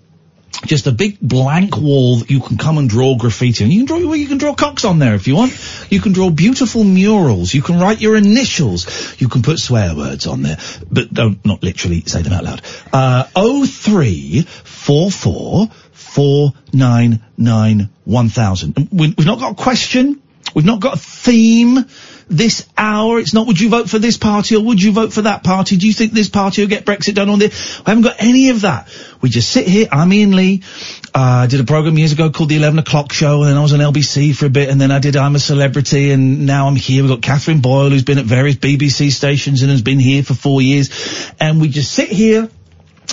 just 0.64 0.86
a 0.86 0.92
big 0.92 1.20
blank 1.20 1.76
wall 1.76 2.16
that 2.16 2.30
you 2.30 2.40
can 2.40 2.56
come 2.56 2.78
and 2.78 2.88
draw 2.88 3.16
graffiti 3.16 3.64
on. 3.64 3.70
You 3.70 3.86
can 3.86 3.86
draw 3.86 4.12
you 4.12 4.26
can 4.26 4.38
draw 4.38 4.54
cocks 4.54 4.84
on 4.84 4.98
there 4.98 5.14
if 5.14 5.28
you 5.28 5.36
want. 5.36 5.52
You 5.90 6.00
can 6.00 6.12
draw 6.12 6.30
beautiful 6.30 6.82
murals. 6.84 7.54
You 7.54 7.62
can 7.62 7.78
write 7.78 8.00
your 8.00 8.16
initials. 8.16 9.20
You 9.20 9.28
can 9.28 9.42
put 9.42 9.58
swear 9.58 9.94
words 9.94 10.26
on 10.26 10.42
there, 10.42 10.58
but 10.90 11.12
don't 11.12 11.44
not 11.44 11.62
literally 11.62 12.02
say 12.02 12.22
them 12.22 12.32
out 12.32 12.44
loud. 12.44 12.62
Uh, 12.92 13.24
oh 13.36 13.66
three 13.66 14.42
four 14.42 15.10
four 15.10 15.68
four 15.92 16.52
nine 16.72 17.24
nine 17.36 17.90
one 18.04 18.28
thousand. 18.28 18.88
We, 18.90 19.14
we've 19.16 19.26
not 19.26 19.38
got 19.38 19.52
a 19.52 19.62
question. 19.62 20.22
We've 20.54 20.64
not 20.64 20.80
got 20.80 20.94
a 20.94 20.98
theme 20.98 21.84
this 22.28 22.66
hour. 22.76 23.18
It's 23.18 23.32
not 23.32 23.46
would 23.46 23.60
you 23.60 23.68
vote 23.68 23.88
for 23.88 23.98
this 23.98 24.16
party 24.16 24.56
or 24.56 24.64
would 24.64 24.82
you 24.82 24.92
vote 24.92 25.12
for 25.12 25.22
that 25.22 25.44
party? 25.44 25.76
Do 25.76 25.86
you 25.86 25.92
think 25.92 26.12
this 26.12 26.28
party 26.28 26.62
will 26.62 26.68
get 26.68 26.84
Brexit 26.84 27.14
done 27.14 27.28
on 27.28 27.38
this? 27.38 27.80
I 27.86 27.90
haven't 27.90 28.04
got 28.04 28.16
any 28.18 28.50
of 28.50 28.62
that. 28.62 28.88
We 29.20 29.28
just 29.28 29.50
sit 29.50 29.66
here. 29.66 29.88
I'm 29.90 30.10
Iain 30.10 30.34
Lee. 30.34 30.62
Uh, 31.14 31.44
I 31.44 31.46
did 31.46 31.60
a 31.60 31.64
program 31.64 31.96
years 31.96 32.12
ago 32.12 32.30
called 32.30 32.48
the 32.48 32.56
11 32.56 32.78
o'clock 32.78 33.12
show 33.12 33.42
and 33.42 33.50
then 33.50 33.56
I 33.56 33.62
was 33.62 33.72
on 33.72 33.80
LBC 33.80 34.34
for 34.34 34.46
a 34.46 34.50
bit 34.50 34.68
and 34.68 34.80
then 34.80 34.90
I 34.90 34.98
did 34.98 35.16
I'm 35.16 35.34
a 35.36 35.38
Celebrity 35.38 36.10
and 36.10 36.46
now 36.46 36.66
I'm 36.66 36.76
here. 36.76 37.02
We've 37.02 37.10
got 37.10 37.22
Katherine 37.22 37.60
Boyle 37.60 37.90
who's 37.90 38.02
been 38.02 38.18
at 38.18 38.26
various 38.26 38.56
BBC 38.56 39.12
stations 39.12 39.62
and 39.62 39.70
has 39.70 39.82
been 39.82 40.00
here 40.00 40.22
for 40.22 40.34
four 40.34 40.60
years 40.60 41.30
and 41.40 41.60
we 41.60 41.68
just 41.68 41.92
sit 41.92 42.08
here 42.08 42.50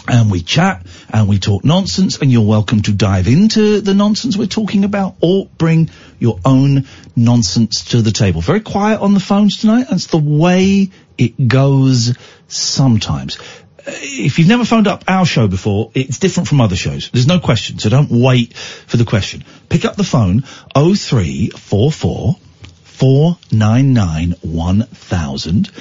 and 0.07 0.32
we 0.32 0.41
chat 0.41 0.86
and 1.14 1.30
we 1.30 1.38
talk 1.38 1.64
nonsense 1.64 2.18
and 2.18 2.32
you're 2.32 2.45
welcome 2.45 2.82
to 2.82 2.91
dive 2.91 3.28
into 3.28 3.82
the 3.82 3.93
nonsense 3.93 4.36
we're 4.36 4.47
talking 4.47 4.84
about 4.84 5.16
or 5.22 5.45
bring 5.45 5.91
your 6.18 6.39
own 6.43 6.88
nonsense 7.16 7.86
to 7.91 8.01
the 8.01 8.11
table. 8.11 8.41
Very 8.41 8.61
quiet 8.61 8.99
on 8.99 9.14
the 9.14 9.20
phones 9.20 9.57
tonight. 9.57 9.86
That's 9.89 10.07
the 10.07 10.18
way 10.18 10.89
it 11.18 11.47
goes 11.47 12.18
sometimes. 12.47 13.38
Uh, 13.86 13.91
If 13.91 14.39
you've 14.39 14.47
never 14.47 14.66
phoned 14.66 14.88
up 14.88 15.03
our 15.07 15.26
show 15.26 15.47
before, 15.47 15.91
it's 15.93 16.18
different 16.18 16.49
from 16.49 16.61
other 16.61 16.76
shows. 16.76 17.11
There's 17.11 17.28
no 17.28 17.39
question, 17.39 17.78
so 17.78 17.89
don't 17.89 18.09
wait 18.09 18.53
for 18.53 18.97
the 18.97 19.05
question. 19.05 19.43
Pick 19.70 19.86
up 19.86 19.95
the 19.95 20.03
phone, 20.03 20.41
0344 20.74 22.38
499 22.82 24.36
1000 24.41 25.72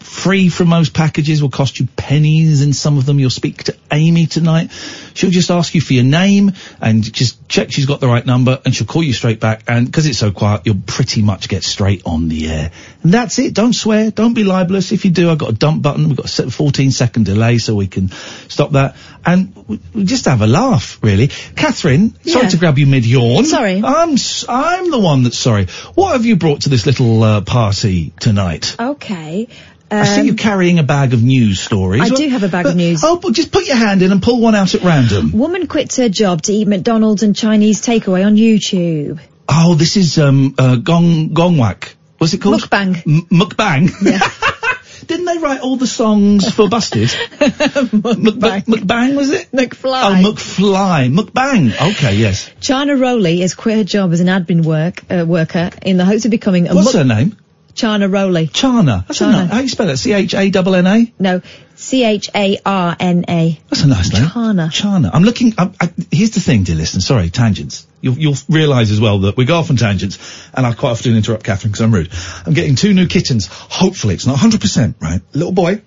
free 0.00 0.48
from 0.48 0.68
most 0.68 0.94
packages 0.94 1.42
will 1.42 1.50
cost 1.50 1.78
you 1.78 1.86
pennies 1.96 2.62
and 2.62 2.74
some 2.74 2.98
of 2.98 3.06
them 3.06 3.18
you'll 3.18 3.30
speak 3.30 3.64
to 3.64 3.76
Amy 3.92 4.26
tonight. 4.26 4.70
She'll 5.14 5.30
just 5.30 5.50
ask 5.50 5.74
you 5.74 5.80
for 5.80 5.92
your 5.92 6.04
name 6.04 6.52
and 6.80 7.02
just 7.02 7.48
check 7.48 7.70
she's 7.70 7.86
got 7.86 8.00
the 8.00 8.06
right 8.06 8.24
number 8.24 8.60
and 8.64 8.74
she'll 8.74 8.86
call 8.86 9.02
you 9.02 9.12
straight 9.12 9.40
back 9.40 9.62
and 9.68 9.86
because 9.86 10.06
it's 10.06 10.18
so 10.18 10.32
quiet 10.32 10.62
you'll 10.64 10.82
pretty 10.86 11.22
much 11.22 11.48
get 11.48 11.64
straight 11.64 12.02
on 12.06 12.28
the 12.28 12.48
air. 12.48 12.70
And 13.02 13.14
that's 13.14 13.38
it. 13.38 13.54
Don't 13.54 13.72
swear. 13.72 14.10
Don't 14.10 14.34
be 14.34 14.44
libelous. 14.44 14.92
If 14.92 15.04
you 15.04 15.10
do, 15.10 15.30
I've 15.30 15.38
got 15.38 15.50
a 15.50 15.54
dump 15.54 15.82
button. 15.82 16.08
We've 16.08 16.16
got 16.16 16.38
a 16.38 16.50
14 16.50 16.90
second 16.90 17.26
delay 17.26 17.58
so 17.58 17.74
we 17.74 17.86
can 17.86 18.10
stop 18.48 18.72
that. 18.72 18.96
And 19.24 19.54
we, 19.94 20.04
just 20.04 20.24
have 20.24 20.40
a 20.40 20.46
laugh, 20.46 20.98
really. 21.02 21.28
Katherine, 21.28 22.14
sorry 22.24 22.48
to 22.48 22.56
grab 22.56 22.78
you 22.78 22.86
mid 22.86 23.04
yawn. 23.04 23.44
Sorry. 23.44 23.82
I'm, 23.84 24.16
I'm 24.48 24.90
the 24.90 24.98
one 24.98 25.24
that's 25.24 25.38
sorry. 25.38 25.66
What 25.94 26.12
have 26.12 26.24
you 26.24 26.36
brought 26.36 26.62
to 26.62 26.68
this 26.68 26.86
little 26.86 27.22
uh, 27.22 27.40
party 27.42 28.12
tonight? 28.18 28.76
Okay. 28.78 29.48
I 29.90 30.04
see 30.04 30.20
Um, 30.20 30.26
you 30.26 30.34
carrying 30.34 30.78
a 30.78 30.82
bag 30.82 31.12
of 31.14 31.22
news 31.22 31.60
stories. 31.60 32.02
I 32.02 32.08
do 32.08 32.28
have 32.28 32.42
a 32.44 32.48
bag 32.48 32.66
of 32.66 32.76
news. 32.76 33.02
Oh, 33.04 33.16
but 33.16 33.32
just 33.32 33.50
put 33.50 33.66
your 33.66 33.76
hand 33.76 34.02
in 34.02 34.12
and 34.12 34.22
pull 34.22 34.40
one 34.40 34.54
out 34.54 34.74
at 34.74 34.82
random. 34.82 35.32
Woman 35.32 35.66
quits 35.66 35.96
her 35.96 36.08
job 36.08 36.42
to 36.42 36.52
eat 36.52 36.68
McDonald's 36.68 37.22
and 37.22 37.34
Chinese 37.34 37.80
takeaway 37.84 38.24
on 38.24 38.36
YouTube. 38.36 39.20
Oh, 39.48 39.74
this 39.74 39.96
is 39.96 40.18
um 40.18 40.54
uh, 40.58 40.76
Gong 40.76 41.30
Gongwak. 41.30 41.94
What's 42.18 42.34
it 42.34 42.40
called? 42.42 42.60
Mukbang. 42.60 43.02
M- 43.06 43.26
mukbang. 43.30 43.88
Didn't 45.06 45.24
they 45.24 45.38
write 45.38 45.60
all 45.62 45.76
the 45.76 45.86
songs 45.88 46.48
for 46.54 46.68
Busted? 46.68 47.08
Mukbang. 47.68 48.64
Mukbang 48.66 49.16
was 49.16 49.30
it? 49.30 49.50
McFly. 49.50 50.02
Oh, 50.24 50.32
McFly. 50.32 51.12
Mukbang. 51.12 51.72
Okay, 51.92 52.14
yes. 52.16 52.50
China 52.60 52.94
Rowley 52.96 53.40
has 53.40 53.54
quit 53.54 53.76
her 53.78 53.84
job 53.84 54.12
as 54.12 54.20
an 54.20 54.28
admin 54.28 54.64
work 54.64 55.02
uh, 55.10 55.24
worker 55.26 55.70
in 55.82 55.96
the 55.96 56.04
hopes 56.04 56.26
of 56.26 56.30
becoming 56.30 56.68
a 56.68 56.74
What's 56.74 56.94
muk- 56.94 56.94
her 56.94 57.04
name? 57.04 57.36
Charna 57.74 58.12
Rowley. 58.12 58.46
Charna. 58.48 59.06
That's 59.06 59.20
a 59.20 59.24
Charna. 59.24 59.42
ni- 59.44 59.48
How 59.54 59.60
you 59.60 59.68
spell 59.68 59.88
it? 59.90 59.96
C 59.96 60.12
H 60.12 60.34
A 60.34 60.50
N 60.50 60.66
N 60.74 60.86
A. 60.86 61.12
No, 61.18 61.42
C 61.76 62.04
H 62.04 62.30
A 62.34 62.58
R 62.64 62.96
N 62.98 63.24
A. 63.28 63.58
That's 63.68 63.82
a 63.84 63.88
nice 63.88 64.12
name. 64.12 64.24
Charna. 64.24 64.70
Charna. 64.70 65.10
I'm 65.12 65.22
looking. 65.24 65.54
I, 65.58 65.70
I, 65.80 65.90
here's 66.10 66.30
the 66.30 66.40
thing, 66.40 66.64
dear 66.64 66.76
listener. 66.76 67.00
Sorry, 67.00 67.30
tangents. 67.30 67.86
You'll, 68.02 68.18
you'll 68.18 68.36
realise 68.48 68.90
as 68.90 69.00
well 69.00 69.20
that 69.20 69.36
we 69.36 69.44
go 69.44 69.56
off 69.56 69.70
on 69.70 69.76
tangents, 69.76 70.18
and 70.54 70.66
I 70.66 70.72
quite 70.72 70.92
often 70.92 71.16
interrupt 71.16 71.44
Katherine 71.44 71.72
because 71.72 71.82
I'm 71.84 71.92
rude. 71.94 72.10
I'm 72.46 72.54
getting 72.54 72.74
two 72.74 72.94
new 72.94 73.06
kittens. 73.06 73.46
Hopefully, 73.50 74.14
it's 74.14 74.26
not 74.26 74.32
100 74.32 74.60
percent 74.60 74.96
right. 75.00 75.20
Little 75.32 75.52
boy. 75.52 75.82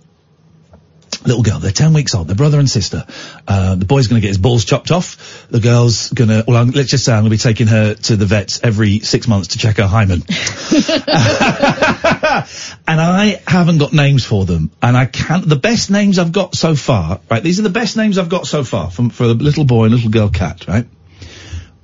Little 1.26 1.44
girl, 1.44 1.60
they're 1.60 1.72
10 1.72 1.94
weeks 1.94 2.16
old, 2.16 2.28
they're 2.28 2.36
brother 2.36 2.60
and 2.60 2.70
sister. 2.70 3.06
Uh, 3.48 3.76
the 3.76 3.86
boy's 3.86 4.08
gonna 4.08 4.22
get 4.22 4.28
his 4.28 4.38
balls 4.38 4.66
chopped 4.66 4.92
off. 4.92 5.48
The 5.50 5.60
girl's 5.60 6.10
gonna, 6.10 6.44
well, 6.48 6.58
I'm, 6.58 6.72
let's 6.72 6.90
just 6.90 7.06
say 7.06 7.14
I'm 7.14 7.22
gonna 7.22 7.30
be 7.30 7.38
taking 7.38 7.68
her 7.68 7.94
to 7.94 8.16
the 8.16 8.26
vets 8.26 8.60
every 8.64 9.00
six 9.00 9.28
months 9.28 9.50
to 9.50 9.58
check 9.58 9.78
her 9.78 9.88
hymen. 9.88 10.24
and 12.88 13.02
I 13.02 13.42
haven't 13.48 13.78
got 13.78 13.94
names 13.94 14.26
for 14.26 14.46
them. 14.46 14.72
And 14.82 14.98
I 14.98 15.06
can't, 15.06 15.48
the 15.48 15.56
best 15.56 15.90
names 15.90 16.20
I've 16.20 16.32
got 16.32 16.56
so 16.56 16.76
far, 16.76 17.22
right, 17.30 17.42
these 17.42 17.60
are 17.60 17.64
the 17.64 17.70
best 17.70 17.96
names 17.96 18.18
I've 18.18 18.30
got 18.30 18.48
so 18.48 18.64
far 18.64 18.92
from, 18.92 19.10
for 19.10 19.28
the 19.28 19.36
little 19.36 19.66
boy 19.66 19.86
and 19.86 19.94
little 19.94 20.12
girl 20.12 20.30
cat, 20.30 20.68
right? 20.68 20.88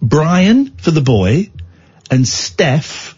Brian 0.01 0.75
for 0.77 0.91
the 0.91 1.01
boy 1.01 1.49
and 2.11 2.27
Steph 2.27 3.15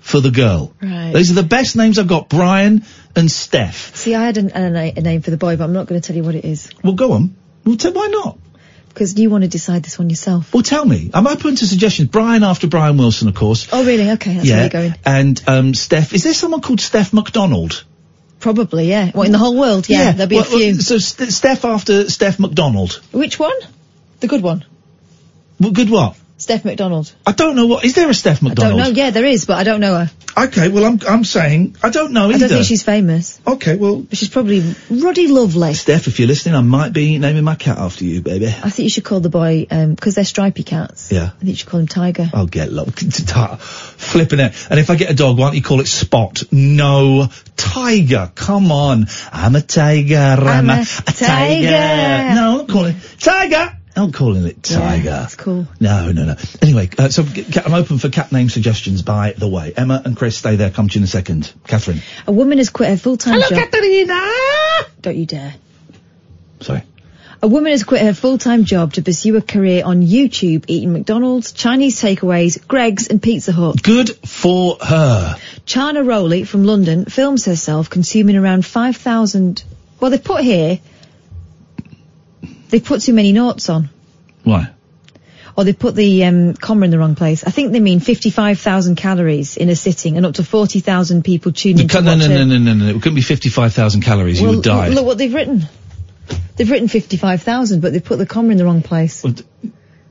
for 0.00 0.20
the 0.20 0.30
girl. 0.30 0.74
Right. 0.82 1.12
These 1.14 1.30
are 1.30 1.34
the 1.34 1.42
best 1.42 1.76
names 1.76 1.98
I've 1.98 2.08
got, 2.08 2.28
Brian 2.28 2.84
and 3.16 3.30
Steph. 3.30 3.96
See, 3.96 4.14
I 4.14 4.24
had 4.24 4.36
an, 4.38 4.76
a, 4.76 4.92
a 4.96 5.00
name 5.00 5.22
for 5.22 5.30
the 5.30 5.36
boy, 5.36 5.56
but 5.56 5.64
I'm 5.64 5.72
not 5.72 5.86
going 5.86 6.00
to 6.00 6.06
tell 6.06 6.16
you 6.16 6.24
what 6.24 6.34
it 6.34 6.44
is 6.44 6.70
Well, 6.82 6.94
go 6.94 7.12
on. 7.12 7.36
Well, 7.64 7.76
tell, 7.76 7.92
why 7.92 8.08
not? 8.08 8.38
because 8.92 9.18
you 9.18 9.30
want 9.30 9.42
to 9.42 9.48
decide 9.48 9.82
this 9.82 9.98
one 9.98 10.10
yourself. 10.10 10.52
Well, 10.52 10.62
tell 10.62 10.84
me. 10.84 11.10
I'm 11.14 11.26
open 11.26 11.56
to 11.56 11.66
suggestions. 11.66 12.08
Brian 12.08 12.42
after 12.42 12.66
Brian 12.66 12.96
Wilson, 12.98 13.28
of 13.28 13.34
course. 13.34 13.68
Oh, 13.72 13.84
really? 13.84 14.10
Okay, 14.12 14.34
that's 14.34 14.46
where 14.46 14.56
yeah. 14.56 14.60
you're 14.60 14.68
going. 14.68 14.94
And 15.04 15.42
um, 15.46 15.74
Steph. 15.74 16.12
Is 16.12 16.24
there 16.24 16.34
someone 16.34 16.60
called 16.60 16.80
Steph 16.80 17.12
McDonald? 17.12 17.84
Probably, 18.40 18.88
yeah. 18.88 19.10
What 19.12 19.26
in 19.26 19.32
the 19.32 19.38
whole 19.38 19.56
world? 19.56 19.88
Yeah, 19.88 20.12
there'll 20.12 20.28
be 20.28 20.36
Well, 20.36 20.44
a 20.44 20.48
few. 20.48 20.72
well, 20.72 20.80
so 20.80 20.98
St- 20.98 21.32
Steph 21.32 21.64
after 21.64 22.10
Steph 22.10 22.38
McDonald. 22.38 23.00
Which 23.12 23.38
one? 23.38 23.56
The 24.20 24.26
good 24.26 24.42
one. 24.42 24.64
Well, 25.60 25.70
good 25.70 25.88
what? 25.88 26.16
Steph 26.38 26.64
McDonald. 26.64 27.12
I 27.24 27.32
don't 27.32 27.54
know 27.54 27.66
what. 27.66 27.84
Is 27.84 27.94
there 27.94 28.10
a 28.10 28.14
Steph 28.14 28.42
McDonald? 28.42 28.80
I 28.80 28.84
don't 28.84 28.94
know. 28.94 29.00
Yeah, 29.00 29.10
there 29.10 29.24
is, 29.24 29.44
but 29.44 29.58
I 29.58 29.64
don't 29.64 29.80
know 29.80 29.94
her. 29.94 30.10
Okay, 30.36 30.68
well, 30.68 30.84
I'm 30.84 30.98
I'm 31.06 31.24
saying 31.24 31.76
I 31.82 31.90
don't 31.90 32.12
know 32.12 32.28
either. 32.30 32.36
I 32.36 32.38
don't 32.38 32.48
think 32.48 32.66
she's 32.66 32.82
famous. 32.82 33.40
Okay, 33.46 33.76
well, 33.76 34.06
she's 34.12 34.28
probably 34.30 34.74
ruddy 34.90 35.28
lovely. 35.28 35.74
Steph, 35.74 36.08
if 36.08 36.18
you're 36.18 36.28
listening, 36.28 36.54
I 36.54 36.60
might 36.62 36.92
be 36.92 37.18
naming 37.18 37.44
my 37.44 37.54
cat 37.54 37.78
after 37.78 38.04
you, 38.04 38.22
baby. 38.22 38.46
I 38.46 38.70
think 38.70 38.84
you 38.84 38.88
should 38.90 39.04
call 39.04 39.20
the 39.20 39.28
boy, 39.28 39.66
um 39.70 39.96
'cause 39.96 40.14
they're 40.14 40.24
stripy 40.24 40.62
cats. 40.62 41.12
Yeah. 41.12 41.24
I 41.26 41.38
think 41.38 41.48
you 41.48 41.54
should 41.56 41.68
call 41.68 41.80
him 41.80 41.86
Tiger. 41.88 42.30
I'll 42.32 42.46
get 42.46 42.72
low. 42.72 42.84
Flipping 42.86 44.40
it. 44.40 44.54
And 44.70 44.80
if 44.80 44.90
I 44.90 44.96
get 44.96 45.10
a 45.10 45.14
dog, 45.14 45.38
why 45.38 45.46
don't 45.46 45.56
you 45.56 45.62
call 45.62 45.80
it 45.80 45.86
Spot? 45.88 46.42
No, 46.50 47.28
Tiger. 47.56 48.30
Come 48.34 48.72
on. 48.72 49.06
I'm 49.32 49.54
a 49.56 49.60
tiger. 49.60 50.16
I'm, 50.16 50.70
I'm 50.70 50.70
a, 50.70 50.82
a 50.82 50.84
tiger. 50.84 51.26
tiger. 51.26 52.34
No, 52.34 52.60
I'm 52.60 52.66
calling 52.66 52.96
Tiger. 53.18 53.78
I'm 53.94 54.12
calling 54.12 54.46
it 54.46 54.62
Tiger. 54.62 55.04
Yeah, 55.04 55.24
it's 55.24 55.34
cool. 55.34 55.66
No, 55.78 56.12
no, 56.12 56.24
no. 56.24 56.36
Anyway, 56.62 56.88
uh, 56.98 57.10
so 57.10 57.24
I'm 57.64 57.74
open 57.74 57.98
for 57.98 58.08
cat 58.08 58.32
name 58.32 58.48
suggestions, 58.48 59.02
by 59.02 59.32
the 59.32 59.48
way. 59.48 59.72
Emma 59.76 60.00
and 60.04 60.16
Chris, 60.16 60.36
stay 60.36 60.56
there. 60.56 60.70
Come 60.70 60.88
to 60.88 60.94
you 60.94 61.00
in 61.00 61.04
a 61.04 61.08
second. 61.08 61.52
Katherine. 61.66 62.00
A 62.26 62.32
woman 62.32 62.58
has 62.58 62.70
quit 62.70 62.88
her 62.88 62.96
full-time 62.96 63.40
job. 63.40 63.50
Hello, 63.50 63.62
Katharina! 63.62 64.92
Don't 65.02 65.16
you 65.16 65.26
dare. 65.26 65.54
Sorry. 66.60 66.82
A 67.42 67.48
woman 67.48 67.72
has 67.72 67.82
quit 67.84 68.02
her 68.02 68.14
full-time 68.14 68.64
job 68.64 68.94
to 68.94 69.02
pursue 69.02 69.36
a 69.36 69.42
career 69.42 69.84
on 69.84 70.00
YouTube, 70.00 70.64
eating 70.68 70.92
McDonald's, 70.92 71.52
Chinese 71.52 72.00
takeaways, 72.00 72.66
Greggs 72.66 73.08
and 73.08 73.20
Pizza 73.20 73.52
Hut. 73.52 73.82
Good 73.82 74.10
for 74.10 74.78
her. 74.80 75.36
Charna 75.66 76.06
Rowley 76.06 76.44
from 76.44 76.64
London 76.64 77.04
films 77.04 77.44
herself 77.44 77.90
consuming 77.90 78.36
around 78.36 78.64
5,000... 78.64 79.64
Well, 80.00 80.10
they 80.10 80.18
put 80.18 80.42
here... 80.44 80.80
They 82.72 82.80
put 82.80 83.02
too 83.02 83.12
many 83.12 83.32
notes 83.32 83.68
on. 83.68 83.90
Why? 84.44 84.70
Or 85.54 85.64
they 85.64 85.74
put 85.74 85.94
the 85.94 86.24
um, 86.24 86.54
comma 86.54 86.86
in 86.86 86.90
the 86.90 86.98
wrong 86.98 87.14
place. 87.14 87.44
I 87.44 87.50
think 87.50 87.72
they 87.72 87.80
mean 87.80 88.00
55,000 88.00 88.96
calories 88.96 89.58
in 89.58 89.68
a 89.68 89.76
sitting 89.76 90.16
and 90.16 90.24
up 90.24 90.36
to 90.36 90.42
40,000 90.42 91.22
people 91.22 91.52
tuning 91.52 91.86
No, 91.86 92.00
to 92.00 92.00
no, 92.00 92.14
no, 92.14 92.26
no, 92.28 92.44
no, 92.44 92.56
no, 92.56 92.72
no. 92.72 92.88
It 92.88 93.02
couldn't 93.02 93.16
be 93.16 93.20
55,000 93.20 94.00
calories. 94.00 94.40
Well, 94.40 94.52
you 94.52 94.56
would 94.56 94.64
die. 94.64 94.88
Look 94.88 95.04
what 95.04 95.18
they've 95.18 95.34
written. 95.34 95.66
They've 96.56 96.70
written 96.70 96.88
55,000, 96.88 97.80
but 97.80 97.92
they've 97.92 98.02
put 98.02 98.16
the 98.16 98.24
comma 98.24 98.52
in 98.52 98.56
the 98.56 98.64
wrong 98.64 98.80
place. 98.80 99.22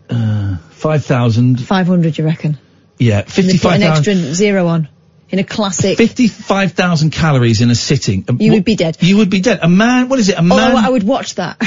Uh, 0.07 0.57
5,000. 0.57 1.65
500, 1.65 2.17
you 2.19 2.25
reckon? 2.25 2.59
Yeah, 2.99 3.21
And 3.21 3.49
they 3.49 3.57
put 3.57 3.73
an 3.73 3.81
extra 3.81 4.13
zero 4.13 4.67
on. 4.67 4.87
In 5.31 5.39
a 5.39 5.43
classic. 5.45 5.97
55,000 5.97 7.11
calories 7.11 7.61
in 7.61 7.69
a 7.71 7.75
sitting. 7.75 8.25
Uh, 8.29 8.33
You 8.37 8.51
what- 8.51 8.55
would 8.57 8.65
be 8.65 8.75
dead. 8.75 8.97
You 8.99 9.17
would 9.17 9.29
be 9.29 9.39
dead. 9.39 9.59
A 9.61 9.69
man, 9.69 10.09
what 10.09 10.19
is 10.19 10.27
it? 10.29 10.37
A 10.37 10.41
man, 10.41 10.75
I 10.75 10.89
would 10.89 11.03
watch 11.03 11.35
that. 11.35 11.57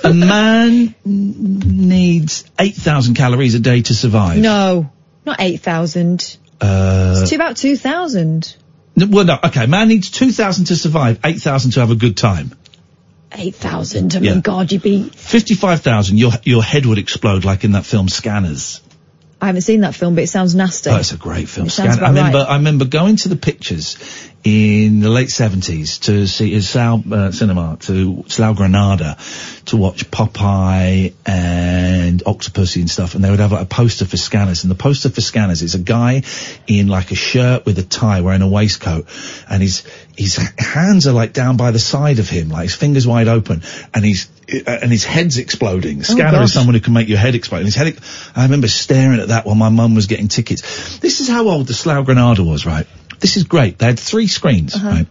a 0.04 0.14
man 0.14 0.94
needs 1.04 2.44
8,000 2.58 3.14
calories 3.14 3.54
a 3.54 3.60
day 3.60 3.82
to 3.82 3.94
survive. 3.94 4.38
no, 4.38 4.90
not 5.26 5.36
8,000. 5.40 6.36
Uh, 6.60 7.18
It's 7.20 7.30
to 7.30 7.36
about 7.36 7.56
2,000. 7.56 8.56
n- 8.98 9.10
well, 9.10 9.24
no, 9.26 9.38
okay. 9.44 9.66
Man 9.66 9.88
needs 9.88 10.10
2,000 10.10 10.66
to 10.66 10.76
survive, 10.76 11.18
8,000 11.24 11.72
to 11.72 11.80
have 11.80 11.90
a 11.90 11.94
good 11.96 12.16
time. 12.16 12.52
8,000. 13.32 14.16
I 14.16 14.20
Yeah. 14.20 14.32
mean, 14.32 14.40
God, 14.40 14.72
you'd 14.72 14.82
be... 14.82 15.04
55,000, 15.04 16.16
your, 16.18 16.32
your 16.44 16.62
head 16.62 16.84
would 16.86 16.98
explode 16.98 17.44
like 17.44 17.64
in 17.64 17.72
that 17.72 17.84
film 17.86 18.08
Scanners. 18.08 18.80
I 19.40 19.46
haven't 19.46 19.62
seen 19.62 19.80
that 19.80 19.94
film, 19.94 20.14
but 20.14 20.24
it 20.24 20.28
sounds 20.28 20.54
nasty. 20.54 20.90
Oh, 20.90 20.96
it's 20.96 21.12
a 21.12 21.16
great 21.16 21.48
film. 21.48 21.68
Scan- 21.68 21.98
I 22.02 22.08
remember, 22.08 22.38
right. 22.38 22.48
I 22.48 22.56
remember 22.56 22.84
going 22.84 23.16
to 23.16 23.28
the 23.28 23.36
pictures 23.36 23.96
in 24.42 25.00
the 25.00 25.10
late 25.10 25.30
seventies 25.30 25.98
to 25.98 26.26
see 26.26 26.54
in 26.54 26.62
Slough 26.62 27.10
uh, 27.12 27.30
Cinema 27.30 27.76
to 27.80 28.24
Slough 28.28 28.56
Granada 28.56 29.18
to 29.66 29.76
watch 29.76 30.10
Popeye 30.10 31.12
and 31.26 32.24
Octopussy 32.24 32.80
and 32.80 32.90
stuff, 32.90 33.14
and 33.14 33.22
they 33.22 33.30
would 33.30 33.40
have 33.40 33.52
like 33.52 33.62
a 33.62 33.66
poster 33.66 34.06
for 34.06 34.16
Scanners, 34.16 34.64
and 34.64 34.70
the 34.70 34.76
poster 34.76 35.10
for 35.10 35.20
Scanners 35.20 35.62
is 35.62 35.74
a 35.74 35.78
guy 35.78 36.22
in 36.66 36.88
like 36.88 37.10
a 37.10 37.14
shirt 37.14 37.66
with 37.66 37.78
a 37.78 37.82
tie, 37.82 38.22
wearing 38.22 38.40
a 38.40 38.48
waistcoat, 38.48 39.06
and 39.48 39.62
his 39.62 39.84
his 40.16 40.36
hands 40.58 41.06
are 41.06 41.12
like 41.12 41.32
down 41.34 41.56
by 41.56 41.70
the 41.70 41.78
side 41.78 42.18
of 42.18 42.28
him, 42.28 42.48
like 42.48 42.64
his 42.64 42.74
fingers 42.74 43.06
wide 43.06 43.28
open, 43.28 43.62
and 43.92 44.04
he's 44.04 44.30
uh, 44.52 44.78
and 44.82 44.90
his 44.90 45.04
head's 45.04 45.36
exploding. 45.36 46.02
Scanner 46.02 46.38
gosh. 46.38 46.44
is 46.44 46.52
someone 46.54 46.74
who 46.74 46.80
can 46.80 46.94
make 46.94 47.08
your 47.08 47.18
head 47.18 47.34
explode. 47.34 47.58
And 47.58 47.66
his 47.66 47.74
head, 47.74 47.98
I 48.34 48.44
remember 48.44 48.68
staring 48.68 49.20
at 49.20 49.28
that 49.28 49.44
while 49.44 49.54
my 49.54 49.68
mum 49.68 49.94
was 49.94 50.06
getting 50.06 50.28
tickets. 50.28 50.98
This 50.98 51.20
is 51.20 51.28
how 51.28 51.48
old 51.48 51.66
the 51.66 51.74
Slough 51.74 52.06
Granada 52.06 52.42
was, 52.42 52.64
right? 52.64 52.86
This 53.20 53.36
is 53.36 53.44
great. 53.44 53.78
They 53.78 53.86
had 53.86 53.98
three 53.98 54.26
screens, 54.26 54.82
right? 54.82 55.06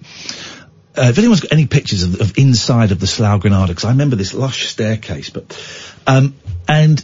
Uh, 0.97 1.09
if 1.09 1.17
anyone's 1.17 1.39
got 1.39 1.53
any 1.53 1.67
pictures 1.67 2.03
of, 2.03 2.19
of 2.19 2.37
inside 2.37 2.91
of 2.91 2.99
the 2.99 3.07
Slough 3.07 3.41
Granada, 3.41 3.67
because 3.67 3.85
I 3.85 3.91
remember 3.91 4.15
this 4.15 4.33
lush 4.33 4.67
staircase, 4.67 5.29
but, 5.29 5.57
um, 6.07 6.35
and 6.67 7.03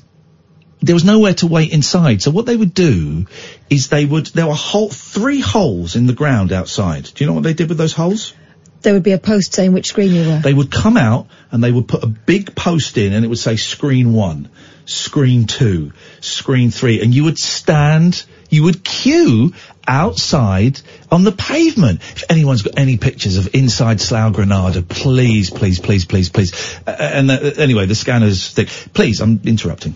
there 0.82 0.96
was 0.96 1.06
nowhere 1.06 1.34
to 1.36 1.48
wait 1.48 1.72
inside. 1.72 2.22
So 2.22 2.32
what 2.32 2.46
they 2.46 2.58
would 2.58 2.74
do 2.74 3.26
is 3.70 3.88
they 3.88 4.06
would, 4.06 4.28
there 4.28 4.48
were 4.48 4.54
hole, 4.54 4.90
three 4.90 5.40
holes 5.40 5.96
in 5.96 6.08
the 6.08 6.14
ground 6.14 6.52
outside. 6.52 7.06
Do 7.06 7.24
you 7.24 7.28
know 7.28 7.34
what 7.34 7.44
they 7.44 7.54
did 7.54 7.70
with 7.70 7.78
those 7.78 7.94
holes? 7.94 8.34
There 8.82 8.94
would 8.94 9.04
be 9.04 9.14
a 9.14 9.18
post 9.18 9.54
saying 9.54 9.74
which 9.74 9.88
screen 9.88 10.14
you 10.14 10.30
were. 10.30 10.40
They 10.40 10.54
would 10.54 10.70
come 10.70 10.98
out 10.98 11.28
and 11.50 11.64
they 11.64 11.72
would 11.72 11.88
put 11.88 12.04
a 12.04 12.08
big 12.08 12.56
post 12.56 12.98
in 12.98 13.14
and 13.14 13.26
it 13.26 13.28
would 13.28 13.40
say 13.40 13.56
screen 13.56 14.14
one, 14.14 14.50
screen 14.86 15.48
two, 15.48 15.94
screen 16.22 16.70
three, 16.70 17.02
and 17.02 17.14
you 17.14 17.24
would 17.24 17.40
stand, 17.40 18.24
you 18.50 18.64
would 18.64 18.84
queue 18.84 19.54
outside 19.88 20.80
on 21.12 21.24
the 21.24 21.32
pavement. 21.32 22.02
If 22.02 22.24
anyone's 22.30 22.62
got 22.62 22.78
any 22.78 22.98
pictures 22.98 23.38
of 23.38 23.54
inside 23.54 24.02
Slough 24.02 24.34
Granada, 24.34 24.82
please, 24.82 25.50
please, 25.50 25.80
please, 25.80 26.06
please, 26.06 26.30
please. 26.30 26.80
Uh, 26.86 26.92
and 26.92 27.32
uh, 27.32 27.52
anyway, 27.58 27.86
the 27.86 27.96
scanners 27.96 28.50
thing. 28.50 28.68
Please, 28.94 29.22
I'm 29.22 29.42
interrupting. 29.46 29.96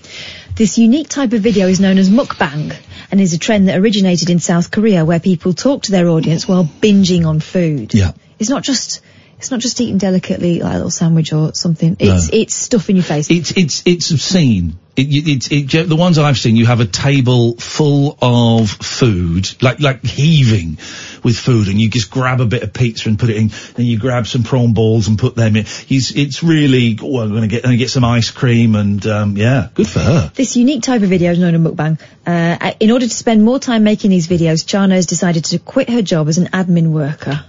This 0.55 0.77
unique 0.77 1.09
type 1.09 1.33
of 1.33 1.41
video 1.41 1.67
is 1.67 1.79
known 1.79 1.97
as 1.97 2.09
mukbang 2.09 2.75
and 3.11 3.21
is 3.21 3.33
a 3.33 3.37
trend 3.37 3.67
that 3.67 3.77
originated 3.79 4.29
in 4.29 4.39
South 4.39 4.71
Korea 4.71 5.05
where 5.05 5.19
people 5.19 5.53
talk 5.53 5.83
to 5.83 5.91
their 5.91 6.07
audience 6.09 6.47
while 6.47 6.65
binging 6.65 7.25
on 7.25 7.39
food. 7.39 7.93
Yeah. 7.93 8.11
It's 8.39 8.49
not 8.49 8.63
just 8.63 9.01
it's 9.37 9.51
not 9.51 9.61
just 9.61 9.79
eating 9.79 9.97
delicately 9.97 10.59
like 10.59 10.73
a 10.73 10.75
little 10.75 10.91
sandwich 10.91 11.31
or 11.31 11.53
something. 11.53 11.95
It's 11.99 12.29
it's 12.33 12.53
stuff 12.53 12.89
in 12.89 12.97
your 12.97 13.03
face. 13.03 13.31
It's 13.31 13.51
it's 13.51 13.83
it's 13.85 14.11
obscene. 14.11 14.77
It, 14.95 15.51
it, 15.51 15.73
it, 15.73 15.87
the 15.87 15.95
ones 15.95 16.17
I've 16.17 16.37
seen. 16.37 16.55
You 16.55 16.65
have 16.65 16.81
a 16.81 16.85
table 16.85 17.55
full 17.55 18.17
of 18.21 18.69
food, 18.69 19.49
like 19.61 19.79
like 19.79 20.03
heaving 20.03 20.77
with 21.23 21.37
food, 21.37 21.67
and 21.67 21.79
you 21.79 21.89
just 21.89 22.11
grab 22.11 22.41
a 22.41 22.45
bit 22.45 22.63
of 22.63 22.73
pizza 22.73 23.07
and 23.07 23.17
put 23.17 23.29
it 23.29 23.37
in. 23.37 23.51
Then 23.75 23.85
you 23.85 23.97
grab 23.97 24.27
some 24.27 24.43
prawn 24.43 24.73
balls 24.73 25.07
and 25.07 25.17
put 25.17 25.35
them 25.35 25.55
in. 25.55 25.65
He's, 25.65 26.15
it's 26.15 26.43
really. 26.43 26.97
Oh, 27.01 27.21
I'm 27.21 27.33
gonna 27.33 27.47
get 27.47 27.63
get 27.63 27.89
some 27.89 28.03
ice 28.03 28.31
cream 28.31 28.75
and 28.75 29.05
um, 29.07 29.37
yeah, 29.37 29.69
good 29.73 29.87
for 29.87 29.99
her. 29.99 30.31
This 30.35 30.57
unique 30.57 30.83
type 30.83 31.01
of 31.01 31.09
video 31.09 31.31
is 31.31 31.39
known 31.39 31.55
as 31.55 31.61
mukbang. 31.61 31.99
Uh, 32.25 32.73
in 32.79 32.91
order 32.91 33.07
to 33.07 33.13
spend 33.13 33.43
more 33.43 33.59
time 33.59 33.83
making 33.83 34.11
these 34.11 34.27
videos, 34.27 34.65
Charna 34.65 34.93
has 34.93 35.05
decided 35.05 35.45
to 35.45 35.59
quit 35.59 35.89
her 35.89 36.01
job 36.01 36.27
as 36.27 36.37
an 36.37 36.47
admin 36.47 36.91
worker. 36.91 37.45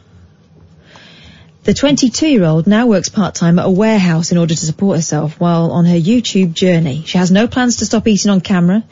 The 1.62 1.72
22-year-old 1.72 2.66
now 2.66 2.86
works 2.86 3.10
part-time 3.10 3.58
at 3.58 3.66
a 3.66 3.70
warehouse 3.70 4.32
in 4.32 4.38
order 4.38 4.54
to 4.54 4.66
support 4.66 4.96
herself 4.96 5.38
while 5.38 5.72
on 5.72 5.84
her 5.84 5.94
YouTube 5.96 6.54
journey. 6.54 7.02
She 7.04 7.18
has 7.18 7.30
no 7.30 7.46
plans 7.48 7.76
to 7.76 7.86
stop 7.86 8.08
eating 8.08 8.30
on 8.30 8.40
camera, 8.40 8.82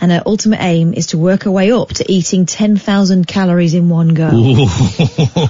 and 0.00 0.12
her 0.12 0.22
ultimate 0.24 0.60
aim 0.62 0.94
is 0.94 1.08
to 1.08 1.18
work 1.18 1.42
her 1.42 1.50
way 1.50 1.72
up 1.72 1.88
to 1.94 2.10
eating 2.10 2.46
10,000 2.46 3.26
calories 3.26 3.74
in 3.74 3.88
one 3.88 4.14
go. 4.14 4.30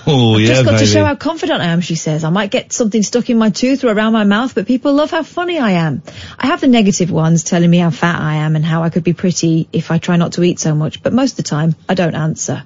Oh 0.05 0.39
yeah, 0.39 0.47
Just 0.49 0.65
got 0.65 0.73
baby. 0.73 0.87
to 0.87 0.91
show 0.91 1.05
how 1.05 1.15
confident 1.15 1.61
I 1.61 1.67
am, 1.67 1.83
she 1.83 1.95
says. 1.95 2.25
I 2.25 2.31
might 2.31 2.51
get 2.51 2.73
something 2.73 3.03
stuck 3.03 3.29
in 3.29 3.37
my 3.37 3.51
tooth 3.51 3.85
or 3.85 3.93
around 3.93 4.15
my 4.15 4.25
mouth, 4.25 4.55
but 4.55 4.67
people 4.67 4.95
love 4.95 5.11
how 5.11 5.23
funny 5.23 5.59
I 5.59 5.73
am. 5.73 6.03
I 6.39 6.47
have 6.47 6.63
the 6.63 6.69
negative 6.69 7.11
ones 7.11 7.45
telling 7.45 7.71
me 7.71 7.79
how 7.79 7.91
fat 7.91 8.19
I 8.21 8.37
am 8.37 8.57
and 8.57 8.65
how 8.65 8.83
I 8.83 8.89
could 8.91 9.05
be 9.05 9.13
pretty 9.13 9.69
if 9.73 9.91
I 9.91 9.99
try 9.99 10.17
not 10.17 10.33
to 10.33 10.43
eat 10.43 10.59
so 10.59 10.75
much, 10.75 11.03
but 11.03 11.13
most 11.13 11.33
of 11.33 11.37
the 11.39 11.43
time, 11.45 11.75
I 11.89 11.95
don't 11.95 12.15
answer. 12.15 12.65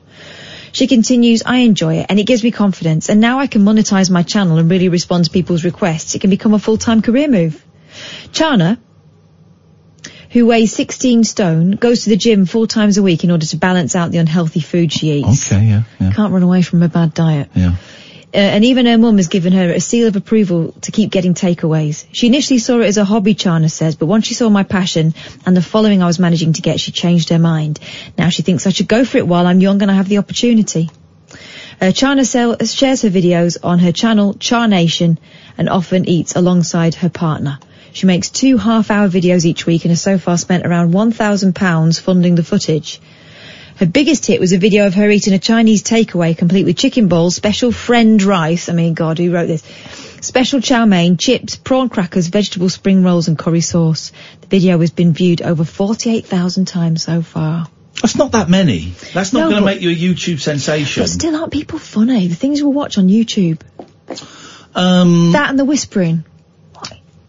She 0.77 0.87
continues, 0.87 1.43
I 1.47 1.59
enjoy 1.61 2.01
it 2.01 2.07
and 2.11 2.21
it 2.21 2.27
gives 2.27 2.45
me 2.45 2.51
confidence 2.51 3.09
and 3.09 3.19
now 3.19 3.39
I 3.39 3.47
can 3.47 3.63
monetize 3.63 4.11
my 4.11 4.23
channel 4.23 4.59
and 4.59 4.71
really 4.71 4.91
respond 4.91 5.25
to 5.25 5.31
people's 5.31 5.65
requests. 5.65 6.15
It 6.15 6.21
can 6.21 6.29
become 6.29 6.53
a 6.53 6.59
full-time 6.59 7.01
career 7.01 7.29
move. 7.29 7.65
Charna, 8.31 8.77
who 10.33 10.45
weighs 10.45 10.75
16 10.75 11.25
stone, 11.25 11.71
goes 11.71 12.05
to 12.05 12.11
the 12.11 12.17
gym 12.17 12.45
four 12.45 12.67
times 12.67 12.99
a 12.99 13.03
week 13.03 13.25
in 13.25 13.31
order 13.31 13.47
to 13.47 13.57
balance 13.57 13.97
out 13.97 14.11
the 14.11 14.19
unhealthy 14.19 14.61
food 14.61 14.93
she 14.93 15.13
eats. 15.13 15.51
Okay, 15.51 15.65
yeah, 15.65 15.83
yeah, 15.99 16.13
Can't 16.13 16.31
run 16.31 16.43
away 16.43 16.61
from 16.61 16.83
a 16.83 16.91
bad 16.91 17.15
diet. 17.15 17.49
yeah. 17.55 17.77
Uh, 18.37 18.41
and 18.41 18.67
even 18.67 18.85
her 18.85 18.99
mum 18.99 19.17
has 19.17 19.29
given 19.29 19.55
her 19.55 19.71
a 19.73 19.81
seal 19.81 20.09
of 20.09 20.15
approval 20.15 20.73
to 20.83 20.93
keep 20.93 21.11
getting 21.11 21.33
takeaways. 21.33 22.05
She 22.13 22.27
initially 22.27 22.59
saw 22.59 22.81
it 22.81 22.87
as 22.87 22.99
a 22.99 23.05
hobby, 23.05 23.35
Charna 23.35 23.71
says, 23.71 23.97
but 23.97 24.05
once 24.05 24.27
she 24.27 24.35
saw 24.35 24.51
my 24.51 24.63
passion 24.63 25.15
and 25.47 25.57
the 25.57 25.63
following 25.63 26.03
I 26.03 26.07
was 26.07 26.19
managing 26.19 26.53
to 26.53 26.61
get, 26.61 26.79
she 26.79 26.93
changed 26.93 27.31
her 27.31 27.39
mind. 27.39 27.81
Now 28.19 28.29
she 28.29 28.43
thinks 28.43 28.67
I 28.67 28.71
should 28.71 28.89
go 28.89 29.07
for 29.07 29.17
it 29.17 29.27
while 29.27 29.47
I'm 29.47 29.61
young 29.61 29.81
and 29.81 29.91
I 29.91 29.95
have 29.95 30.11
the 30.11 30.19
opportunity. 30.19 30.91
Uh, 31.81 31.93
Charna 31.93 32.27
sell, 32.27 32.59
shares 32.63 33.01
her 33.01 33.09
videos 33.09 33.57
on 33.63 33.79
her 33.79 33.93
channel, 33.93 34.35
Char 34.35 34.69
Nation, 34.69 35.19
and 35.57 35.71
often 35.71 36.07
eats 36.07 36.37
alongside 36.37 36.97
her 36.97 37.09
partner. 37.09 37.59
She 37.95 38.05
makes 38.05 38.29
two 38.29 38.59
half-hour 38.59 39.09
videos 39.09 39.47
each 39.47 39.65
week 39.65 39.87
and 39.87 39.93
has 39.93 40.03
so 40.03 40.19
far 40.19 40.37
spent 40.37 40.67
around 40.67 40.93
£1,000 40.93 42.01
funding 42.03 42.35
the 42.35 42.45
footage. 42.45 43.01
Her 43.77 43.87
biggest 43.87 44.25
hit 44.25 44.41
was 44.41 44.53
a 44.53 44.59
video 44.59 44.87
of 44.87 44.95
her 44.95 45.11
eating 45.11 45.35
a 45.35 45.39
Chinese 45.39 45.83
takeaway 45.83 46.37
complete 46.37 46.65
with 46.65 46.79
chicken 46.79 47.09
balls, 47.09 47.37
special 47.37 47.73
friend 47.73 48.23
rice. 48.23 48.69
I 48.71 48.73
mean, 48.73 48.95
God, 48.95 49.19
who 49.19 49.31
wrote 49.33 49.47
this? 49.47 49.63
Special 50.23 50.61
chow 50.63 50.87
mein, 50.87 51.19
chips, 51.19 51.57
prawn 51.57 51.91
crackers, 51.91 52.29
vegetable 52.29 52.71
spring 52.71 53.05
rolls 53.05 53.29
and 53.29 53.39
curry 53.39 53.61
sauce. 53.61 54.13
The 54.41 54.47
video 54.47 54.79
has 54.81 54.91
been 54.91 55.13
viewed 55.13 55.43
over 55.43 55.63
48,000 55.65 56.65
times 56.65 57.05
so 57.05 57.21
far. 57.21 57.67
That's 58.01 58.17
not 58.17 58.33
that 58.33 58.49
many. 58.49 58.93
That's 59.13 59.33
not 59.33 59.41
No, 59.41 59.51
going 59.51 59.61
to 59.61 59.67
make 59.67 59.83
you 59.83 59.91
a 59.91 59.95
YouTube 59.95 60.41
sensation. 60.41 61.03
But 61.03 61.11
still 61.11 61.37
aren't 61.37 61.53
people 61.53 61.79
funny? 61.79 62.29
The 62.29 62.35
things 62.35 62.63
we'll 62.63 62.73
watch 62.73 62.97
on 62.99 63.09
YouTube. 63.09 63.61
Um, 64.75 65.33
That 65.33 65.51
and 65.51 65.59
the 65.59 65.65
whispering. 65.65 66.25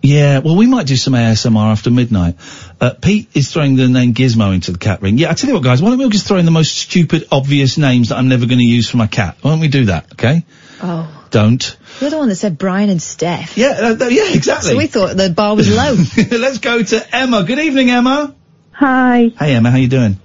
Yeah, 0.02 0.40
well, 0.40 0.56
we 0.56 0.68
might 0.68 0.88
do 0.88 0.96
some 0.96 1.14
ASMR 1.14 1.72
after 1.72 1.90
midnight. 1.92 2.36
Uh, 2.80 2.92
Pete 2.94 3.28
is 3.36 3.52
throwing 3.52 3.76
the 3.76 3.88
name 3.88 4.14
Gizmo 4.14 4.54
into 4.54 4.72
the 4.72 4.78
cat 4.78 5.02
ring. 5.02 5.18
Yeah, 5.18 5.32
I 5.32 5.34
tell 5.34 5.48
you 5.50 5.56
what, 5.56 5.64
guys, 5.64 5.82
why 5.82 5.90
don't 5.90 5.98
we 5.98 6.08
just 6.10 6.28
throw 6.28 6.38
in 6.38 6.46
the 6.46 6.52
most 6.52 6.76
stupid, 6.76 7.28
obvious 7.32 7.78
names 7.78 8.10
that 8.10 8.18
I'm 8.18 8.28
never 8.30 8.46
going 8.46 8.60
to 8.60 8.66
use 8.66 8.90
for 8.90 8.98
my 8.98 9.08
cat? 9.08 9.38
Why 9.42 9.52
don't 9.52 9.60
we 9.60 9.68
do 9.68 9.86
that, 9.86 10.12
okay? 10.14 10.44
Oh. 10.82 11.14
Don't. 11.32 11.78
You're 12.00 12.10
the 12.12 12.18
one 12.20 12.30
that 12.30 12.36
said 12.36 12.58
Brian 12.58 12.90
and 12.90 13.02
Steph. 13.02 13.58
Yeah, 13.58 13.96
uh, 14.00 14.06
yeah, 14.08 14.32
exactly. 14.32 14.72
So 14.72 14.78
we 14.78 14.88
thought 14.88 15.18
the 15.18 15.30
bar 15.30 15.56
was 15.56 15.70
low. 15.76 15.96
Let's 16.38 16.60
go 16.60 16.82
to 16.84 17.16
Emma. 17.16 17.44
Good 17.44 17.60
evening, 17.60 17.90
Emma. 17.90 18.34
Hi. 18.74 19.32
Hey, 19.38 19.56
Emma, 19.56 19.72
how 19.72 19.78
you 19.78 19.88
doing? 19.90 20.20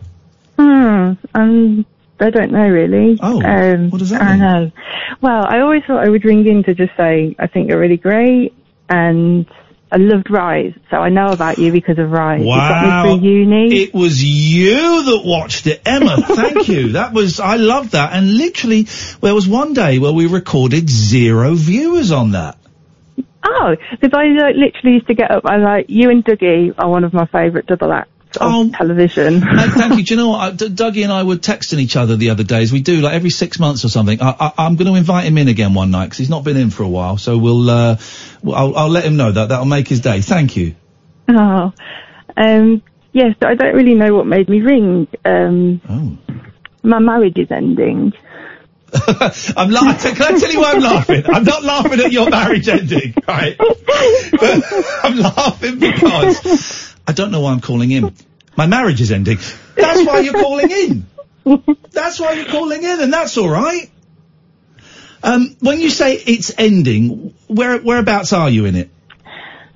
Hmm. 0.58 1.12
Um. 1.34 1.86
I 2.20 2.30
don't 2.30 2.52
know 2.52 2.68
really. 2.68 3.18
Oh, 3.20 3.42
Um, 3.42 3.90
what 3.90 3.98
does 3.98 4.10
that 4.10 4.22
I 4.22 4.30
mean? 4.32 4.38
don't 4.38 4.64
know. 4.64 4.70
Well, 5.20 5.44
I 5.44 5.58
always 5.58 5.82
thought 5.84 6.04
I 6.04 6.08
would 6.08 6.24
ring 6.24 6.46
in 6.46 6.62
to 6.64 6.72
just 6.74 6.96
say 6.96 7.34
I 7.36 7.48
think 7.48 7.68
you're 7.68 7.80
really 7.80 7.96
great, 7.96 8.54
and 8.88 9.44
I 9.92 9.98
loved 9.98 10.30
Rise, 10.30 10.72
so 10.90 10.96
I 10.96 11.10
know 11.10 11.26
about 11.26 11.58
you 11.58 11.70
because 11.70 11.98
of 11.98 12.10
Rise. 12.10 12.40
You 12.40 12.46
Wow. 12.46 13.02
got 13.02 13.04
me 13.04 13.18
through 13.20 13.28
uni. 13.28 13.82
It 13.82 13.92
was 13.92 14.24
you 14.24 15.04
that 15.04 15.22
watched 15.22 15.66
it, 15.66 15.82
Emma. 15.84 16.16
Thank 16.26 16.66
you. 16.68 16.92
That 16.92 17.12
was 17.12 17.40
I 17.40 17.56
loved 17.56 17.92
that. 17.92 18.14
And 18.14 18.34
literally, 18.38 18.86
there 19.20 19.34
was 19.34 19.46
one 19.46 19.74
day 19.74 19.98
where 19.98 20.12
we 20.12 20.26
recorded 20.26 20.88
zero 20.88 21.52
viewers 21.54 22.10
on 22.10 22.32
that. 22.32 22.56
Oh, 23.44 23.76
because 23.90 24.12
I 24.14 24.28
like, 24.28 24.56
literally 24.56 24.94
used 24.94 25.08
to 25.08 25.14
get 25.14 25.30
up. 25.30 25.44
I 25.44 25.56
like 25.56 25.86
you 25.88 26.08
and 26.08 26.24
Dougie 26.24 26.72
are 26.78 26.88
one 26.88 27.04
of 27.04 27.12
my 27.12 27.26
favourite 27.26 27.66
double 27.66 27.92
acts 27.92 28.11
of 28.36 28.72
television. 28.72 29.42
Uh, 29.42 29.68
thank 29.74 29.96
you. 29.98 30.04
Do 30.04 30.14
you 30.14 30.20
know 30.20 30.28
what? 30.30 30.56
D- 30.56 30.68
Dougie 30.68 31.02
and 31.04 31.12
I 31.12 31.22
were 31.24 31.36
texting 31.36 31.78
each 31.78 31.96
other 31.96 32.16
the 32.16 32.30
other 32.30 32.44
days. 32.44 32.72
We 32.72 32.80
do 32.80 33.00
like 33.00 33.14
every 33.14 33.30
six 33.30 33.58
months 33.58 33.84
or 33.84 33.88
something. 33.88 34.20
I, 34.22 34.34
I, 34.38 34.52
I'm 34.66 34.76
going 34.76 34.86
to 34.92 34.98
invite 34.98 35.24
him 35.24 35.38
in 35.38 35.48
again 35.48 35.74
one 35.74 35.90
night 35.90 36.06
because 36.06 36.18
he's 36.18 36.30
not 36.30 36.44
been 36.44 36.56
in 36.56 36.70
for 36.70 36.82
a 36.82 36.88
while. 36.88 37.16
So 37.18 37.38
we'll, 37.38 37.68
uh, 37.70 37.96
well, 38.42 38.56
I'll, 38.56 38.76
I'll 38.76 38.88
let 38.90 39.04
him 39.04 39.16
know 39.16 39.30
that. 39.32 39.48
That'll 39.50 39.64
make 39.66 39.88
his 39.88 40.00
day. 40.00 40.20
Thank 40.20 40.56
you. 40.56 40.74
Oh, 41.28 41.72
um, 42.36 42.82
yes, 43.12 43.36
I 43.42 43.54
don't 43.54 43.74
really 43.74 43.94
know 43.94 44.14
what 44.14 44.26
made 44.26 44.48
me 44.48 44.60
ring. 44.60 45.08
Um, 45.24 45.80
Oh. 45.88 46.18
my 46.82 46.98
marriage 46.98 47.38
is 47.38 47.50
ending. 47.50 48.12
I'm 49.56 49.70
laughing. 49.70 50.14
Can 50.16 50.34
I 50.34 50.38
tell 50.38 50.52
you 50.52 50.60
why 50.60 50.72
I'm 50.72 50.82
laughing? 50.82 51.22
I'm 51.26 51.44
not 51.44 51.62
laughing 51.64 51.98
at 52.00 52.12
your 52.12 52.28
marriage 52.28 52.68
ending, 52.68 53.14
right? 53.26 53.56
I'm 55.02 55.16
laughing 55.16 55.78
because 55.78 56.91
I 57.06 57.12
don't 57.12 57.30
know 57.30 57.40
why 57.40 57.52
I'm 57.52 57.60
calling 57.60 57.90
in. 57.90 58.14
My 58.56 58.66
marriage 58.66 59.00
is 59.00 59.10
ending. 59.10 59.38
That's 59.76 60.06
why 60.06 60.20
you're 60.20 60.34
calling 60.34 60.70
in. 60.70 61.06
That's 61.90 62.20
why 62.20 62.32
you're 62.34 62.46
calling 62.46 62.82
in, 62.82 63.00
and 63.00 63.12
that's 63.12 63.36
all 63.36 63.48
right. 63.48 63.90
Um, 65.22 65.56
when 65.60 65.80
you 65.80 65.90
say 65.90 66.14
it's 66.16 66.52
ending, 66.58 67.34
where 67.46 67.78
whereabouts 67.78 68.32
are 68.32 68.50
you 68.50 68.64
in 68.64 68.76
it? 68.76 68.90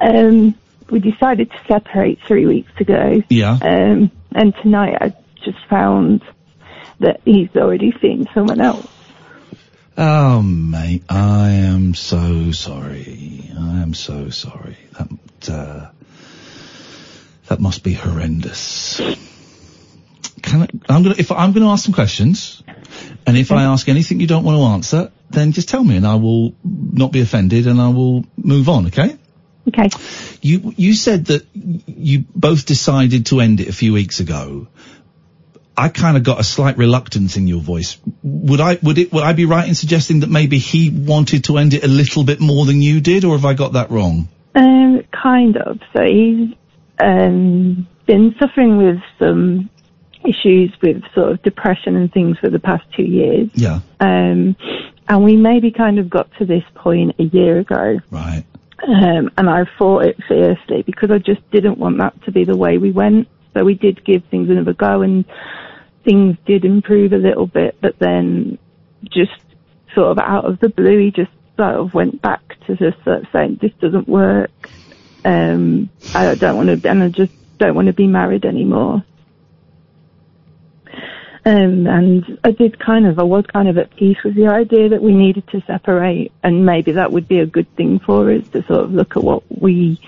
Um, 0.01 0.55
we 0.91 1.01
decided 1.01 1.51
to 1.51 1.59
separate 1.67 2.19
three 2.27 2.47
weeks 2.47 2.73
ago. 2.81 3.23
Yeah. 3.29 3.59
Um, 3.61 4.11
and 4.33 4.55
tonight 4.63 4.99
I 5.01 5.15
just 5.45 5.59
found 5.69 6.23
that 7.01 7.21
he's 7.25 7.55
already 7.57 7.93
seen 8.01 8.29
someone 8.35 8.61
else. 8.61 8.87
Oh, 9.99 10.43
mate, 10.43 11.05
I 11.09 11.51
am 11.51 11.95
so 11.95 12.53
sorry. 12.53 13.51
I 13.59 13.81
am 13.81 13.95
so 13.95 14.29
sorry. 14.29 14.77
That 14.93 15.51
uh, 15.51 15.91
that 17.49 17.61
must 17.61 17.83
be 17.83 17.93
horrendous. 17.93 19.01
Can 20.43 20.63
I, 20.63 20.69
I'm 20.89 21.03
gonna 21.03 21.17
if 21.19 21.33
I'm 21.33 21.53
gonna 21.53 21.71
ask 21.71 21.85
some 21.85 21.95
questions, 21.95 22.63
and 23.27 23.37
if 23.37 23.51
I 23.53 23.65
ask 23.65 23.89
anything 23.89 24.21
you 24.21 24.27
don't 24.27 24.45
want 24.45 24.57
to 24.59 24.65
answer, 24.65 25.13
then 25.31 25.53
just 25.53 25.69
tell 25.69 25.83
me, 25.83 25.97
and 25.97 26.07
I 26.07 26.17
will 26.17 26.55
not 26.65 27.13
be 27.13 27.21
offended, 27.21 27.67
and 27.67 27.81
I 27.81 27.89
will 27.89 28.25
move 28.37 28.69
on. 28.69 28.87
Okay? 28.87 29.17
Okay. 29.69 29.89
You 30.41 30.73
you 30.77 30.95
said 30.95 31.27
that 31.27 31.47
you 31.53 32.25
both 32.35 32.67
decided 32.67 33.27
to 33.27 33.41
end 33.41 33.61
it 33.61 33.69
a 33.69 33.73
few 33.73 33.93
weeks 33.93 34.21
ago. 34.21 34.69
I 35.79 35.89
kind 35.91 36.17
of 36.17 36.23
got 36.23 36.41
a 36.41 36.45
slight 36.45 36.79
reluctance 36.79 37.37
in 37.37 37.49
your 37.49 37.61
voice. 37.61 37.99
Would 38.23 38.61
I 38.61 38.79
would 38.83 38.99
it 38.99 39.13
would 39.13 39.25
I 39.25 39.33
be 39.33 39.45
right 39.45 39.69
in 39.69 39.75
suggesting 39.75 40.21
that 40.21 40.31
maybe 40.31 40.59
he 40.59 40.91
wanted 40.91 41.45
to 41.45 41.59
end 41.59 41.75
it 41.75 41.85
a 41.85 41.89
little 41.89 42.25
bit 42.25 42.41
more 42.41 42.65
than 42.65 42.81
you 42.81 43.01
did, 43.01 43.25
or 43.25 43.37
have 43.37 43.45
I 43.45 43.55
got 43.55 43.73
that 43.73 43.91
wrong? 43.91 44.29
Um, 44.55 45.03
kind 45.11 45.57
of. 45.57 45.81
So 45.93 46.03
he's 46.03 46.55
um, 46.99 47.87
been 48.07 48.35
suffering 48.39 48.77
with 48.77 49.01
some 49.19 49.71
issues 50.25 50.73
with 50.83 51.03
sort 51.15 51.33
of 51.33 51.43
depression 51.43 51.97
and 51.97 52.13
things 52.13 52.39
for 52.39 52.51
the 52.51 52.59
past 52.59 52.85
two 52.97 53.05
years. 53.05 53.49
Yeah. 53.55 53.81
Um, 54.01 54.57
and 55.09 55.25
we 55.25 55.37
maybe 55.37 55.71
kind 55.71 55.99
of 55.99 56.11
got 56.11 56.29
to 56.39 56.45
this 56.47 56.65
point 56.75 57.15
a 57.19 57.25
year 57.25 57.59
ago. 57.59 58.01
Right. 58.11 58.45
Um, 58.87 59.31
and 59.39 59.49
I 59.49 59.65
fought 59.79 60.05
it 60.05 60.17
fiercely 60.29 60.83
because 60.83 61.11
I 61.11 61.19
just 61.19 61.49
didn't 61.51 61.79
want 61.79 61.99
that 61.99 62.21
to 62.25 62.33
be 62.33 62.45
the 62.45 62.57
way 62.57 62.79
we 62.79 62.93
went. 62.93 63.29
So 63.55 63.65
we 63.65 63.75
did 63.75 64.05
give 64.05 64.23
things 64.31 64.51
another 64.51 64.75
go 64.75 65.03
and 65.03 65.25
things 66.05 66.37
did 66.47 66.65
improve 66.65 67.13
a 67.13 67.19
little 67.19 67.47
bit, 67.47 67.77
but 67.81 67.99
then 67.99 68.59
just 69.05 69.41
sort 69.95 70.09
of 70.09 70.19
out 70.19 70.45
of 70.45 70.61
the 70.61 70.69
blue, 70.69 70.99
he 70.99 71.11
just 71.11 71.31
sort 71.57 71.75
of 71.75 71.95
went 71.95 72.21
back 72.21 72.43
to 72.67 72.77
just 72.77 72.99
saying, 73.33 73.59
this 73.61 73.73
doesn't 73.81 74.09
work. 74.09 74.51
Um, 75.27 75.91
I 76.15 76.37
don't 76.37 76.57
want 76.57 76.83
to, 76.83 76.89
and 76.89 77.03
I 77.03 77.09
just 77.09 77.33
don't 77.59 77.75
want 77.75 77.87
to 77.87 77.93
be 77.93 78.07
married 78.07 78.45
anymore. 78.45 79.05
Um, 81.45 81.87
and 81.89 82.39
I 82.45 82.53
did 82.53 82.79
kind 82.79 83.07
of, 83.07 83.19
I 83.19 83.25
was 83.25 83.45
kind 83.47 83.69
of 83.69 83.77
at 83.77 83.95
peace 83.97 84.19
with 84.25 84.37
the 84.37 84.47
idea 84.47 84.89
that 84.91 85.03
we 85.03 85.13
needed 85.13 85.47
to 85.49 85.63
separate 85.67 86.33
and 86.43 86.65
maybe 86.65 86.93
that 86.93 87.11
would 87.11 87.27
be 87.27 87.41
a 87.41 87.47
good 87.47 87.73
thing 87.77 87.99
for 87.99 88.33
us 88.33 88.47
to 88.49 88.65
sort 88.67 88.81
of 88.81 88.93
look 88.93 89.17
at 89.17 89.23
what 89.23 89.43
we 89.61 90.01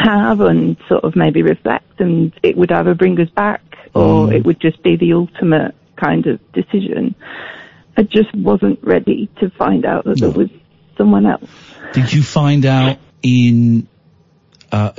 have 0.00 0.40
and 0.40 0.76
sort 0.88 1.04
of 1.04 1.14
maybe 1.16 1.42
reflect 1.42 2.00
and 2.00 2.32
it 2.42 2.56
would 2.56 2.70
either 2.72 2.94
bring 2.94 3.18
us 3.20 3.30
back 3.30 3.62
or 3.94 4.30
it 4.32 4.44
would 4.44 4.60
just 4.60 4.82
be 4.82 4.96
the 4.96 5.14
ultimate 5.14 5.74
kind 5.96 6.26
of 6.26 6.52
decision. 6.52 7.14
I 7.96 8.02
just 8.02 8.34
wasn't 8.34 8.78
ready 8.82 9.30
to 9.40 9.48
find 9.50 9.86
out 9.86 10.04
that 10.04 10.20
there 10.20 10.30
was 10.30 10.50
someone 10.98 11.24
else. 11.24 11.50
Did 11.92 12.12
you 12.12 12.22
find 12.22 12.66
out 12.66 12.98
in? 13.22 13.88
Uh, 14.76 14.92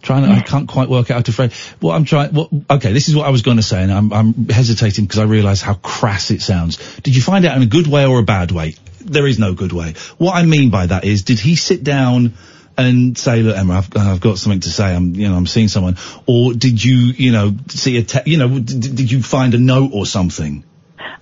trying 0.00 0.22
to, 0.22 0.30
I 0.30 0.42
can't 0.46 0.68
quite 0.68 0.88
work 0.88 1.10
out 1.10 1.24
to 1.24 1.32
phrase. 1.32 1.52
What 1.80 1.96
I'm 1.96 2.04
trying. 2.04 2.32
What, 2.32 2.50
okay, 2.70 2.92
this 2.92 3.08
is 3.08 3.16
what 3.16 3.26
I 3.26 3.30
was 3.30 3.42
going 3.42 3.56
to 3.56 3.64
say, 3.64 3.82
and 3.82 3.90
I'm, 3.92 4.12
I'm 4.12 4.48
hesitating 4.48 5.06
because 5.06 5.18
I 5.18 5.24
realise 5.24 5.60
how 5.60 5.74
crass 5.74 6.30
it 6.30 6.40
sounds. 6.40 6.76
Did 7.00 7.16
you 7.16 7.22
find 7.22 7.44
out 7.44 7.56
in 7.56 7.64
a 7.64 7.66
good 7.66 7.88
way 7.88 8.06
or 8.06 8.20
a 8.20 8.22
bad 8.22 8.52
way? 8.52 8.76
There 9.00 9.26
is 9.26 9.40
no 9.40 9.54
good 9.54 9.72
way. 9.72 9.94
What 10.18 10.36
I 10.36 10.44
mean 10.44 10.70
by 10.70 10.86
that 10.86 11.04
is, 11.04 11.24
did 11.24 11.40
he 11.40 11.56
sit 11.56 11.82
down 11.82 12.34
and 12.78 13.18
say, 13.18 13.42
"Look, 13.42 13.56
Emma, 13.56 13.78
I've, 13.78 13.96
I've 13.96 14.20
got 14.20 14.38
something 14.38 14.60
to 14.60 14.70
say. 14.70 14.94
I'm, 14.94 15.16
you 15.16 15.28
know, 15.28 15.34
I'm 15.34 15.48
seeing 15.48 15.66
someone," 15.66 15.96
or 16.26 16.52
did 16.52 16.84
you, 16.84 16.96
you 16.96 17.32
know, 17.32 17.56
see 17.70 17.96
a, 17.96 18.04
te- 18.04 18.30
you 18.30 18.38
know, 18.38 18.56
d- 18.60 18.78
did 18.78 19.10
you 19.10 19.20
find 19.20 19.52
a 19.54 19.58
note 19.58 19.90
or 19.92 20.06
something? 20.06 20.62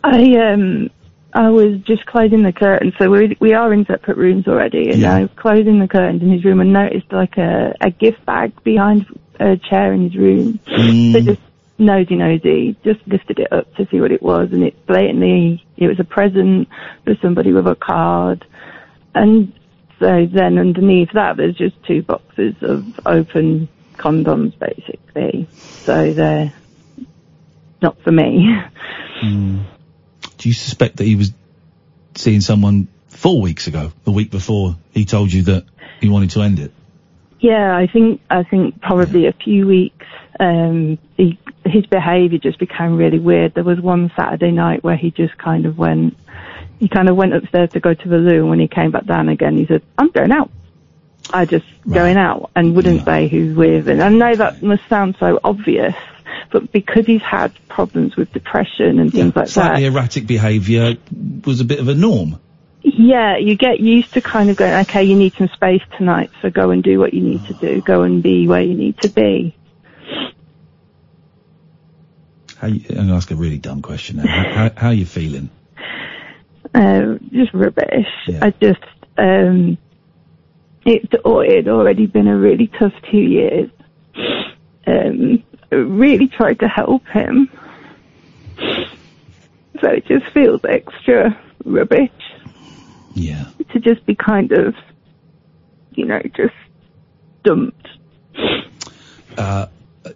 I 0.02 0.36
um 0.36 0.90
I 1.34 1.50
was 1.50 1.80
just 1.80 2.06
closing 2.06 2.44
the 2.44 2.52
curtains, 2.52 2.94
so 2.96 3.10
we 3.10 3.36
we 3.40 3.54
are 3.54 3.72
in 3.72 3.84
separate 3.86 4.16
rooms 4.16 4.46
already, 4.46 4.90
and 4.90 5.04
I 5.04 5.22
was 5.22 5.30
closing 5.34 5.80
the 5.80 5.88
curtains 5.88 6.22
in 6.22 6.30
his 6.30 6.44
room 6.44 6.60
and 6.60 6.72
noticed 6.72 7.12
like 7.12 7.36
a 7.36 7.74
a 7.80 7.90
gift 7.90 8.24
bag 8.24 8.52
behind 8.62 9.06
a 9.40 9.56
chair 9.56 9.92
in 9.92 10.04
his 10.04 10.16
room. 10.16 10.60
Mm. 10.66 11.12
So 11.12 11.20
just 11.20 11.40
nosy 11.76 12.14
nosy, 12.14 12.76
just 12.84 13.00
lifted 13.08 13.40
it 13.40 13.52
up 13.52 13.74
to 13.74 13.86
see 13.90 14.00
what 14.00 14.12
it 14.12 14.22
was, 14.22 14.52
and 14.52 14.62
it 14.62 14.86
blatantly 14.86 15.64
it 15.76 15.88
was 15.88 15.98
a 15.98 16.04
present 16.04 16.68
for 17.04 17.16
somebody 17.20 17.52
with 17.52 17.66
a 17.66 17.74
card, 17.74 18.46
and 19.16 19.52
so 19.98 20.26
then 20.26 20.58
underneath 20.58 21.10
that 21.14 21.36
there's 21.36 21.56
just 21.56 21.82
two 21.84 22.02
boxes 22.02 22.54
of 22.62 22.84
open 23.06 23.68
condoms 23.96 24.56
basically. 24.58 25.48
So 25.84 26.12
they're 26.12 26.52
not 27.82 28.00
for 28.02 28.12
me. 28.12 28.54
Mm. 29.20 29.64
Do 30.44 30.50
you 30.50 30.54
suspect 30.54 30.98
that 30.98 31.04
he 31.04 31.16
was 31.16 31.32
seeing 32.16 32.42
someone 32.42 32.88
four 33.06 33.40
weeks 33.40 33.66
ago, 33.66 33.92
the 34.04 34.10
week 34.10 34.30
before 34.30 34.76
he 34.90 35.06
told 35.06 35.32
you 35.32 35.44
that 35.44 35.64
he 36.02 36.10
wanted 36.10 36.32
to 36.32 36.42
end 36.42 36.58
it? 36.58 36.70
Yeah, 37.40 37.74
I 37.74 37.86
think 37.86 38.20
I 38.28 38.42
think 38.42 38.78
probably 38.82 39.24
a 39.26 39.32
few 39.32 39.66
weeks. 39.66 40.04
Um, 40.38 40.98
he, 41.16 41.38
his 41.64 41.86
behaviour 41.86 42.36
just 42.36 42.58
became 42.58 42.98
really 42.98 43.18
weird. 43.18 43.54
There 43.54 43.64
was 43.64 43.80
one 43.80 44.12
Saturday 44.14 44.50
night 44.50 44.84
where 44.84 44.98
he 44.98 45.10
just 45.10 45.34
kind 45.38 45.64
of 45.64 45.78
went. 45.78 46.14
He 46.78 46.88
kind 46.88 47.08
of 47.08 47.16
went 47.16 47.32
upstairs 47.32 47.70
to 47.70 47.80
go 47.80 47.94
to 47.94 48.08
the 48.10 48.18
loo, 48.18 48.40
and 48.40 48.50
when 48.50 48.60
he 48.60 48.68
came 48.68 48.90
back 48.90 49.06
down 49.06 49.30
again, 49.30 49.56
he 49.56 49.64
said, 49.64 49.80
"I'm 49.96 50.10
going 50.10 50.30
out." 50.30 50.50
I 51.32 51.46
just 51.46 51.64
going 51.90 52.18
out 52.18 52.50
and 52.54 52.76
wouldn't 52.76 53.06
say 53.06 53.28
who's 53.28 53.56
with. 53.56 53.88
And 53.88 54.02
I 54.02 54.10
know 54.10 54.36
that 54.36 54.62
must 54.62 54.86
sound 54.90 55.16
so 55.18 55.40
obvious, 55.42 55.94
but 56.54 56.70
because 56.70 57.04
he's 57.04 57.20
had 57.20 57.52
problems 57.66 58.14
with 58.14 58.32
depression 58.32 59.00
and 59.00 59.10
things 59.10 59.34
like 59.34 59.46
that, 59.46 59.48
Slightly 59.48 59.86
erratic 59.86 60.24
behaviour 60.24 60.94
was 61.44 61.60
a 61.60 61.64
bit 61.64 61.80
of 61.80 61.88
a 61.88 61.94
norm. 61.94 62.38
Yeah, 62.80 63.38
you 63.38 63.56
get 63.56 63.80
used 63.80 64.14
to 64.14 64.20
kind 64.20 64.50
of 64.50 64.56
going, 64.56 64.72
okay, 64.82 65.02
you 65.02 65.16
need 65.16 65.34
some 65.34 65.48
space 65.48 65.82
tonight, 65.98 66.30
so 66.40 66.50
go 66.50 66.70
and 66.70 66.80
do 66.80 67.00
what 67.00 67.12
you 67.12 67.22
need 67.22 67.44
to 67.46 67.54
do. 67.54 67.80
Go 67.80 68.02
and 68.02 68.22
be 68.22 68.46
where 68.46 68.60
you 68.60 68.74
need 68.74 68.96
to 69.00 69.08
be. 69.08 69.56
How 72.58 72.68
you, 72.68 72.84
I'm 72.90 72.94
going 72.94 73.08
to 73.08 73.14
ask 73.14 73.32
a 73.32 73.34
really 73.34 73.58
dumb 73.58 73.82
question 73.82 74.18
now. 74.18 74.28
How, 74.28 74.44
how, 74.52 74.70
how 74.76 74.88
are 74.88 74.94
you 74.94 75.06
feeling? 75.06 75.50
Uh, 76.72 77.18
just 77.32 77.52
rubbish. 77.52 78.06
I 78.40 78.50
just, 78.62 78.84
um, 79.18 79.76
it, 80.86 81.08
it 81.12 81.56
had 81.56 81.68
already 81.68 82.06
been 82.06 82.28
a 82.28 82.36
really 82.36 82.68
tough 82.78 82.92
two 83.10 83.18
years. 83.18 83.70
Um, 84.86 85.42
really 85.76 86.28
tried 86.28 86.60
to 86.60 86.68
help 86.68 87.06
him. 87.06 87.50
So 89.80 89.88
it 89.90 90.06
just 90.06 90.26
feels 90.32 90.60
extra 90.68 91.38
rubbish. 91.64 92.10
Yeah. 93.14 93.46
To 93.72 93.80
just 93.80 94.04
be 94.06 94.14
kind 94.14 94.52
of, 94.52 94.74
you 95.92 96.04
know, 96.04 96.20
just 96.34 96.54
dumped. 97.42 97.88
Uh, 99.36 99.66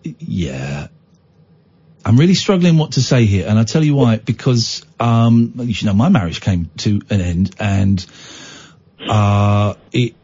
yeah. 0.04 0.88
I'm 2.04 2.16
really 2.16 2.34
struggling 2.34 2.78
what 2.78 2.92
to 2.92 3.02
say 3.02 3.26
here, 3.26 3.46
and 3.48 3.58
I'll 3.58 3.64
tell 3.64 3.84
you 3.84 3.94
why. 3.94 4.16
Because, 4.16 4.84
um, 4.98 5.52
you 5.56 5.86
know, 5.86 5.92
my 5.92 6.08
marriage 6.08 6.40
came 6.40 6.70
to 6.78 7.02
an 7.10 7.20
end, 7.20 7.54
and 7.58 8.06
uh, 9.06 9.74
it, 9.92 10.14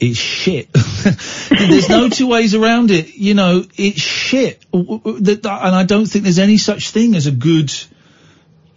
it's 0.00 0.18
shit. 0.18 0.72
there's 1.50 1.90
no 1.90 2.08
two 2.08 2.26
ways 2.26 2.54
around 2.54 2.90
it. 2.90 3.14
You 3.14 3.34
know, 3.34 3.64
it's 3.76 4.00
shit. 4.00 4.64
And 4.72 5.38
I 5.46 5.84
don't 5.84 6.06
think 6.06 6.24
there's 6.24 6.38
any 6.38 6.56
such 6.56 6.90
thing 6.90 7.14
as 7.14 7.26
a 7.26 7.30
good, 7.30 7.70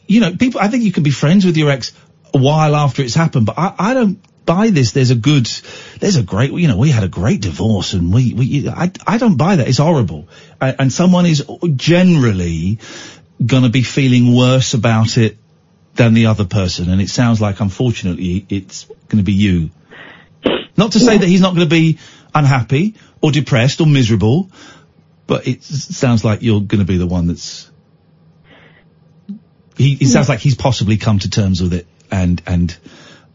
you 0.06 0.20
know, 0.20 0.36
people, 0.36 0.60
I 0.60 0.68
think 0.68 0.84
you 0.84 0.92
can 0.92 1.04
be 1.04 1.12
friends 1.12 1.46
with 1.46 1.56
your 1.56 1.72
ex 1.72 1.94
a 2.34 2.38
while 2.38 2.76
after 2.76 3.02
it's 3.02 3.16
happened, 3.16 3.46
but 3.46 3.58
I, 3.58 3.74
I 3.78 3.94
don't 3.94 4.20
buy 4.46 4.70
this. 4.70 4.92
There's 4.92 5.12
a 5.12 5.16
good, 5.16 5.48
there's 6.00 6.18
a 6.18 6.24
great, 6.24 6.52
you 6.52 6.68
know, 6.68 6.78
we 6.78 6.90
had 6.90 7.04
a 7.04 7.08
great 7.08 7.40
divorce 7.40 7.94
and 7.94 8.14
we, 8.14 8.34
we, 8.34 8.68
I, 8.68 8.92
I 9.08 9.18
don't 9.18 9.38
buy 9.38 9.56
that. 9.56 9.68
It's 9.68 9.78
horrible. 9.78 10.28
And, 10.60 10.92
someone 10.92 11.26
is 11.26 11.46
generally 11.76 12.80
gonna 13.44 13.70
be 13.70 13.84
feeling 13.84 14.36
worse 14.36 14.74
about 14.74 15.18
it 15.18 15.38
than 15.96 16.16
the 16.16 16.26
other 16.26 16.46
person. 16.46 16.90
And 16.90 17.02
it 17.02 17.10
sounds 17.10 17.40
like, 17.40 17.62
unfortunately, 17.62 18.46
it's 18.50 18.88
gonna 19.08 19.24
be 19.24 19.34
you. 19.34 19.70
Not 20.76 20.94
to 20.94 21.00
say 21.00 21.18
that 21.18 21.28
he's 21.28 21.42
not 21.42 21.54
gonna 21.54 21.66
be 21.66 22.00
unhappy 22.34 22.96
or 23.22 23.32
depressed 23.32 23.82
or 23.82 23.88
miserable, 23.88 24.50
but 25.28 25.48
it 25.48 25.64
sounds 25.64 26.24
like 26.24 26.42
you're 26.42 26.62
gonna 26.62 26.86
be 26.86 26.98
the 26.98 27.08
one 27.08 27.28
that's, 27.28 27.70
he, 29.78 29.94
it 29.94 30.08
sounds 30.08 30.30
like 30.30 30.40
he's 30.40 30.56
possibly 30.56 30.98
come 30.98 31.20
to 31.20 31.30
terms 31.30 31.62
with 31.62 31.74
it 31.74 31.88
and, 32.12 32.42
and 32.46 32.76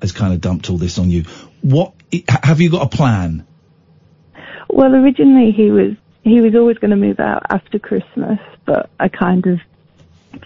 has 0.00 0.12
kind 0.12 0.32
of 0.32 0.40
dumped 0.40 0.70
all 0.70 0.78
this 0.78 0.98
on 0.98 1.10
you. 1.10 1.24
What, 1.62 1.94
have 2.28 2.60
you 2.60 2.70
got 2.70 2.82
a 2.82 2.96
plan? 2.96 3.46
Well, 4.68 4.94
originally 4.94 5.50
he 5.50 5.70
was 5.70 5.96
he 6.22 6.40
was 6.40 6.54
always 6.54 6.78
going 6.78 6.90
to 6.90 6.96
move 6.96 7.20
out 7.20 7.42
after 7.48 7.78
Christmas, 7.78 8.38
but 8.66 8.90
I 9.00 9.08
kind 9.08 9.46
of 9.46 9.60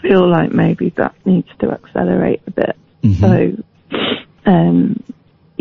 feel 0.00 0.28
like 0.28 0.52
maybe 0.52 0.90
that 0.90 1.14
needs 1.26 1.48
to 1.58 1.72
accelerate 1.72 2.40
a 2.46 2.50
bit. 2.52 2.76
So, 3.18 3.56
um, 4.46 5.02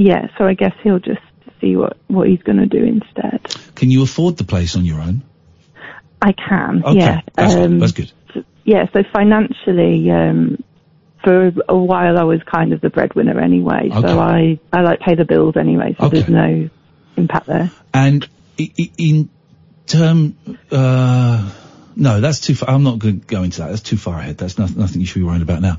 yeah. 0.02 0.28
So 0.38 0.45
I 0.45 0.53
guess 0.53 0.73
he'll 0.84 0.99
just 0.99 1.22
see 1.60 1.76
what 1.76 1.98
what 2.07 2.28
he's 2.28 2.41
going 2.41 2.57
to 2.57 2.65
do 2.65 2.84
instead. 2.84 3.76
Can 3.76 3.91
you 3.91 4.03
afford 4.03 4.38
the 4.38 4.44
place 4.44 4.76
on 4.76 4.86
your 4.86 4.99
own? 4.99 5.23
I 6.22 6.34
can. 6.34 6.84
Okay, 6.86 6.99
yeah. 6.99 7.22
that's 7.36 7.56
um, 7.56 7.80
good. 7.80 7.82
That's 7.82 7.91
good. 7.94 8.45
yeah, 8.64 8.86
so 8.94 9.03
financially, 9.11 10.10
um, 10.11 10.64
for 11.23 11.52
a 11.68 11.78
while 11.78 12.18
I 12.18 12.23
was 12.23 12.41
kind 12.44 12.73
of 12.73 12.82
the 12.82 12.90
breadwinner 12.90 13.40
anyway, 13.40 13.90
Okay. 13.91 14.07
so 14.07 14.19
I, 14.19 14.60
I 14.72 14.82
like 14.82 14.99
pay 14.99 15.15
the 15.15 15.26
bills 15.26 15.56
anyway, 15.57 15.95
so 15.99 16.10
there's 16.10 16.30
no 16.30 16.69
impact 17.18 17.48
there. 17.48 17.72
And 17.94 18.28
in 18.57 19.30
term, 19.88 20.36
uh, 20.72 21.52
no, 21.95 22.22
that's 22.22 22.40
too 22.40 22.56
far. 22.56 22.69
I'm 22.69 22.84
not 22.84 22.99
going 22.99 23.19
to 23.19 23.26
go 23.26 23.44
into 23.44 23.60
that. 23.60 23.69
That's 23.69 23.82
too 23.82 23.98
far 23.98 24.19
ahead. 24.19 24.38
That's 24.38 24.57
not, 24.57 24.76
nothing 24.76 25.02
you 25.02 25.07
should 25.07 25.19
be 25.19 25.26
worried 25.26 25.41
about 25.41 25.61
now. 25.61 25.78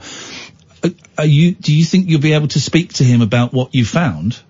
Are, 0.84 0.90
are 1.18 1.26
you? 1.26 1.52
Do 1.52 1.74
you 1.74 1.84
think 1.84 2.08
you'll 2.08 2.20
be 2.20 2.32
able 2.32 2.48
to 2.48 2.60
speak 2.60 2.94
to 2.94 3.04
him 3.04 3.22
about 3.22 3.52
what 3.52 3.74
you 3.74 3.84
found? 3.84 4.40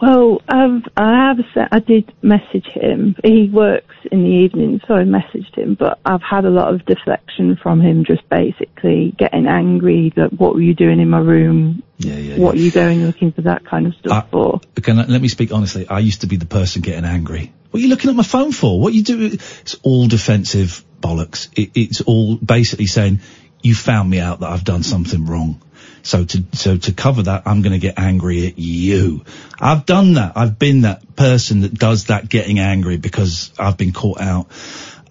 Well, 0.00 0.42
I've, 0.48 0.82
I 0.96 1.28
have 1.28 1.38
se- 1.54 1.68
I 1.70 1.78
did 1.78 2.12
message 2.20 2.66
him. 2.66 3.16
He 3.24 3.48
works 3.48 3.94
in 4.10 4.22
the 4.24 4.28
evening, 4.28 4.80
so 4.86 4.94
I 4.94 5.04
messaged 5.04 5.54
him, 5.54 5.74
but 5.74 5.98
I've 6.04 6.22
had 6.22 6.44
a 6.44 6.50
lot 6.50 6.74
of 6.74 6.84
deflection 6.84 7.56
from 7.56 7.80
him, 7.80 8.04
just 8.04 8.28
basically 8.28 9.14
getting 9.16 9.46
angry 9.46 10.12
that 10.16 10.32
what 10.38 10.54
were 10.54 10.60
you 10.60 10.74
doing 10.74 11.00
in 11.00 11.08
my 11.08 11.20
room? 11.20 11.82
Yeah, 11.98 12.16
yeah. 12.16 12.38
What 12.38 12.56
are 12.56 12.58
you 12.58 12.72
going 12.72 13.06
looking 13.06 13.32
for 13.32 13.42
that 13.42 13.64
kind 13.64 13.86
of 13.86 13.94
stuff 13.94 14.26
I- 14.26 14.30
for? 14.30 14.60
Can 14.82 14.98
I, 14.98 15.06
let 15.06 15.22
me 15.22 15.28
speak 15.28 15.52
honestly. 15.52 15.88
I 15.88 16.00
used 16.00 16.22
to 16.22 16.26
be 16.26 16.36
the 16.36 16.46
person 16.46 16.82
getting 16.82 17.04
angry. 17.04 17.52
What 17.70 17.78
are 17.78 17.82
you 17.82 17.88
looking 17.88 18.10
at 18.10 18.16
my 18.16 18.24
phone 18.24 18.52
for? 18.52 18.80
What 18.80 18.92
are 18.92 18.96
you 18.96 19.02
do? 19.04 19.30
It's 19.32 19.76
all 19.82 20.06
defensive 20.06 20.84
bollocks. 21.00 21.48
It, 21.56 21.70
it's 21.74 22.00
all 22.02 22.36
basically 22.36 22.86
saying 22.86 23.20
you 23.64 23.74
found 23.74 24.10
me 24.10 24.20
out 24.20 24.40
that 24.40 24.50
I've 24.50 24.62
done 24.62 24.82
something 24.82 25.24
wrong. 25.24 25.60
So 26.02 26.22
to 26.22 26.44
so 26.52 26.76
to 26.76 26.92
cover 26.92 27.22
that, 27.22 27.44
I'm 27.46 27.62
going 27.62 27.72
to 27.72 27.78
get 27.78 27.98
angry 27.98 28.46
at 28.46 28.58
you. 28.58 29.24
I've 29.58 29.86
done 29.86 30.14
that. 30.14 30.34
I've 30.36 30.58
been 30.58 30.82
that 30.82 31.16
person 31.16 31.62
that 31.62 31.72
does 31.72 32.04
that 32.04 32.28
getting 32.28 32.58
angry 32.58 32.98
because 32.98 33.50
I've 33.58 33.78
been 33.78 33.92
caught 33.92 34.20
out. 34.20 34.48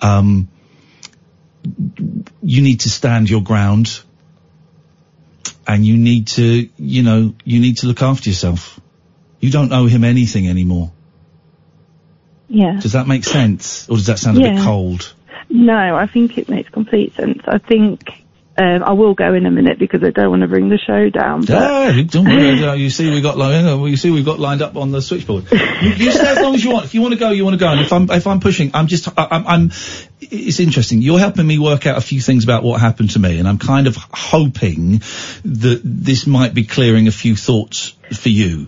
Um, 0.02 0.50
you 2.44 2.62
need 2.62 2.82
to 2.82 2.90
stand 2.90 3.28
your 3.28 3.42
ground, 3.42 4.02
and 5.68 5.84
you 5.84 5.98
need 5.98 6.28
to, 6.28 6.70
you 6.78 7.02
know, 7.02 7.34
you 7.44 7.60
need 7.60 7.78
to 7.78 7.88
look 7.88 8.04
after 8.04 8.30
yourself. 8.30 8.80
You 9.40 9.50
don't 9.50 9.74
owe 9.74 9.88
him 9.88 10.04
anything 10.04 10.48
anymore. 10.48 10.92
Yeah. 12.50 12.80
Does 12.80 12.92
that 12.92 13.08
make 13.08 13.24
sense, 13.24 13.90
or 13.90 13.98
does 13.98 14.06
that 14.06 14.20
sound 14.20 14.38
a 14.38 14.42
bit 14.42 14.54
Yeah. 14.54 14.64
cold? 14.64 15.12
No, 15.50 15.96
I 15.96 16.06
think 16.06 16.38
it 16.38 16.50
makes 16.50 16.70
complete 16.70 17.16
sense. 17.16 17.42
I 17.48 17.58
think 17.58 18.23
um, 18.56 18.84
I 18.84 18.92
will 18.94 19.16
go 19.16 19.34
in 19.34 19.46
a 19.48 19.52
minute 19.52 19.80
because 19.80 20.04
I 20.04 20.12
don't 20.12 20.30
want 20.30 20.44
to 20.44 20.48
bring 20.48 20.70
the 20.70 20.78
show 20.78 21.10
down. 21.10 21.44
But 21.46 21.96
you 21.96 22.04
don't 22.04 22.26
worry. 22.26 22.80
you 22.80 22.90
see, 22.92 23.10
we 23.12 23.22
got 23.22 23.38
li- 23.38 23.56
uh, 23.56 23.84
you 23.86 23.98
see 23.98 24.12
we've 24.12 24.26
got 24.26 24.40
lined 24.40 24.62
up 24.62 24.76
on 24.78 24.92
the 24.92 25.02
switchboard. 25.02 25.52
You, 25.52 25.90
you 25.90 26.12
stay 26.12 26.28
as 26.28 26.40
long 26.40 26.54
as 26.54 26.64
you 26.64 26.72
want. 26.72 26.86
If 26.86 26.94
you 26.94 27.02
want 27.02 27.14
to 27.16 27.20
go, 27.20 27.32
you 27.32 27.44
want 27.44 27.56
to 27.56 27.60
go. 27.60 27.70
And 27.72 27.82
if 27.82 27.92
I'm 27.92 28.12
if 28.12 28.28
I'm 28.28 28.40
pushing, 28.40 28.72
I'm 28.76 28.86
just 28.88 29.08
I, 29.18 29.28
I'm, 29.32 29.48
I'm. 29.48 29.72
It's 30.22 30.60
interesting. 30.60 31.02
You're 31.02 31.20
helping 31.20 31.48
me 31.48 31.58
work 31.58 31.88
out 31.88 31.98
a 31.98 32.02
few 32.02 32.22
things 32.22 32.44
about 32.44 32.64
what 32.64 32.80
happened 32.80 33.12
to 33.12 33.20
me, 33.20 33.40
and 33.40 33.48
I'm 33.48 33.58
kind 33.58 33.88
of 33.88 33.96
hoping 33.96 35.00
that 35.46 35.82
this 35.84 36.28
might 36.28 36.54
be 36.54 36.64
clearing 36.64 37.08
a 37.08 37.12
few 37.12 37.36
thoughts 37.36 37.94
for 38.14 38.30
you. 38.30 38.68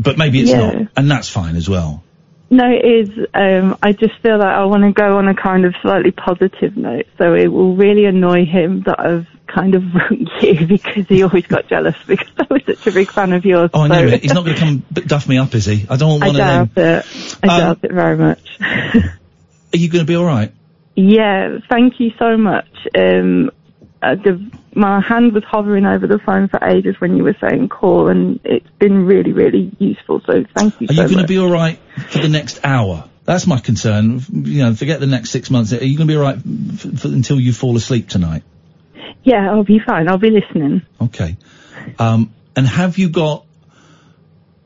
But 0.00 0.18
maybe 0.18 0.40
it's 0.40 0.50
Yeah. 0.50 0.58
not, 0.58 0.88
and 0.96 1.08
that's 1.10 1.28
fine 1.28 1.54
as 1.54 1.68
well. 1.68 2.02
No, 2.52 2.70
it 2.70 2.84
is. 2.84 3.26
Um, 3.32 3.78
I 3.82 3.92
just 3.92 4.14
feel 4.20 4.38
that 4.38 4.46
I 4.46 4.66
want 4.66 4.82
to 4.82 4.92
go 4.92 5.16
on 5.16 5.26
a 5.26 5.34
kind 5.34 5.64
of 5.64 5.74
slightly 5.80 6.10
positive 6.10 6.76
note. 6.76 7.06
So 7.16 7.34
it 7.34 7.48
will 7.48 7.74
really 7.76 8.04
annoy 8.04 8.44
him 8.44 8.82
that 8.82 9.00
I've 9.00 9.26
kind 9.46 9.74
of 9.74 9.82
wrote 9.94 10.28
you 10.42 10.66
because 10.66 11.06
he 11.08 11.22
always 11.22 11.46
got 11.46 11.66
jealous 11.68 11.96
because 12.06 12.28
I 12.38 12.46
was 12.50 12.62
such 12.66 12.86
a 12.86 12.92
big 12.92 13.10
fan 13.10 13.32
of 13.32 13.46
yours. 13.46 13.70
Oh, 13.72 13.80
I 13.80 13.88
so 13.88 13.94
know 13.94 14.06
it. 14.06 14.20
He's 14.22 14.34
not 14.34 14.44
going 14.44 14.56
to 14.56 14.60
come 14.60 14.84
duff 15.06 15.26
me 15.26 15.38
up, 15.38 15.54
is 15.54 15.64
he? 15.64 15.86
I 15.88 15.96
don't 15.96 16.20
want 16.20 16.24
I 16.24 16.26
one 16.26 16.36
of 16.36 16.74
them. 16.74 16.84
I 16.84 16.90
doubt 16.90 17.04
it. 17.04 17.36
I 17.42 17.46
Um, 17.54 17.60
doubt 17.60 17.78
it 17.84 17.92
very 17.92 18.16
much. 18.18 18.60
Are 18.60 19.78
you 19.78 19.88
going 19.88 20.04
to 20.04 20.10
be 20.10 20.14
all 20.16 20.26
right? 20.26 20.52
Yeah, 20.94 21.56
thank 21.70 22.00
you 22.00 22.10
so 22.18 22.36
much. 22.36 22.68
Um, 22.94 23.50
uh, 24.02 24.16
the, 24.16 24.50
my 24.74 25.00
hand 25.00 25.32
was 25.32 25.44
hovering 25.44 25.84
over 25.86 26.06
the 26.06 26.18
phone 26.18 26.48
for 26.48 26.62
ages 26.64 26.96
when 27.00 27.16
you 27.16 27.24
were 27.24 27.36
saying 27.40 27.68
call, 27.68 28.08
and 28.08 28.40
it's 28.44 28.68
been 28.78 29.04
really, 29.06 29.32
really 29.32 29.70
useful. 29.78 30.20
So 30.26 30.44
thank 30.56 30.80
you 30.80 30.86
Are 30.90 30.94
so 30.94 31.02
you 31.02 31.08
going 31.08 31.20
to 31.20 31.26
be 31.26 31.38
all 31.38 31.50
right 31.50 31.78
for 32.08 32.18
the 32.18 32.28
next 32.28 32.60
hour? 32.64 33.08
That's 33.24 33.46
my 33.46 33.58
concern. 33.60 34.20
You 34.32 34.64
know, 34.64 34.74
forget 34.74 34.98
the 35.00 35.06
next 35.06 35.30
six 35.30 35.50
months. 35.50 35.72
Are 35.72 35.84
you 35.84 35.96
going 35.96 36.08
to 36.08 36.12
be 36.12 36.16
all 36.16 36.22
right 36.22 36.36
f- 36.36 36.86
f- 36.86 37.04
until 37.04 37.38
you 37.38 37.52
fall 37.52 37.76
asleep 37.76 38.08
tonight? 38.08 38.42
yeah, 39.24 39.50
I'll 39.50 39.62
be 39.62 39.78
fine. 39.78 40.08
I'll 40.08 40.18
be 40.18 40.30
listening. 40.30 40.82
Okay. 41.00 41.36
Um, 41.98 42.34
and 42.56 42.66
have 42.66 42.98
you 42.98 43.08
got 43.08 43.44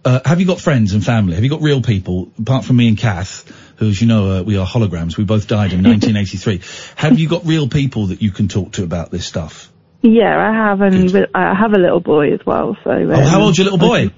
uh, 0.04 0.20
have 0.24 0.40
you 0.40 0.46
got 0.46 0.60
friends 0.60 0.92
and 0.94 1.04
family? 1.04 1.34
Have 1.34 1.44
you 1.44 1.50
got 1.50 1.60
real 1.62 1.82
people 1.82 2.30
apart 2.38 2.64
from 2.64 2.76
me 2.76 2.88
and 2.88 2.96
Kath, 2.96 3.52
who, 3.76 3.88
as 3.88 4.00
you 4.00 4.06
know, 4.06 4.38
uh, 4.38 4.42
we 4.42 4.56
are 4.56 4.66
holograms. 4.66 5.16
We 5.18 5.24
both 5.24 5.48
died 5.48 5.72
in 5.72 5.82
1983. 5.84 6.60
have 6.94 7.18
you 7.18 7.28
got 7.28 7.44
real 7.44 7.68
people 7.68 8.06
that 8.06 8.22
you 8.22 8.30
can 8.30 8.48
talk 8.48 8.72
to 8.72 8.84
about 8.84 9.10
this 9.10 9.26
stuff? 9.26 9.70
Yeah, 10.08 10.38
I 10.38 10.52
have, 10.54 10.80
and 10.82 11.26
I 11.34 11.54
have 11.54 11.72
a 11.72 11.78
little 11.78 12.00
boy 12.00 12.32
as 12.32 12.40
well. 12.46 12.76
So 12.84 12.90
um, 12.90 13.10
Oh, 13.10 13.24
how 13.26 13.42
old's 13.42 13.58
your 13.58 13.64
little 13.64 13.78
boy? 13.78 14.10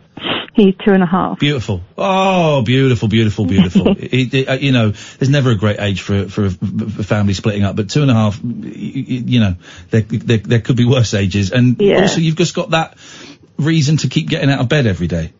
He's 0.55 0.74
two 0.85 0.93
and 0.93 1.02
a 1.05 1.06
half. 1.06 1.39
Beautiful. 1.39 1.82
Oh, 1.97 2.62
beautiful, 2.62 3.06
beautiful, 3.09 3.47
beautiful. 3.47 3.89
it, 3.98 4.35
it, 4.35 4.48
uh, 4.48 4.52
you 4.55 4.73
know, 4.73 4.90
there's 4.90 5.28
never 5.31 5.51
a 5.52 5.56
great 5.56 5.78
age 5.78 6.01
for 6.01 6.28
for 6.28 6.44
a, 6.47 6.48
f- 6.48 6.98
a 6.98 7.05
family 7.05 7.32
splitting 7.35 7.62
up, 7.62 7.77
but 7.77 7.89
two 7.90 8.02
and 8.02 8.10
a 8.10 8.15
half, 8.15 8.43
y- 8.43 8.51
y- 8.52 9.05
you 9.06 9.40
know, 9.40 9.55
there 9.90 10.01
there, 10.02 10.39
there 10.39 10.60
could 10.60 10.77
be 10.77 10.85
worse 10.85 11.15
ages, 11.15 11.52
and 11.52 11.81
Yeah. 11.81 12.02
also 12.02 12.20
you've 12.20 12.35
just 12.36 12.55
got 12.56 12.70
that 12.70 12.98
reason 13.56 13.98
to 13.98 14.09
keep 14.09 14.28
getting 14.28 14.51
out 14.51 14.59
of 14.60 14.69
bed 14.69 14.86
every 14.89 15.06
day. 15.06 15.32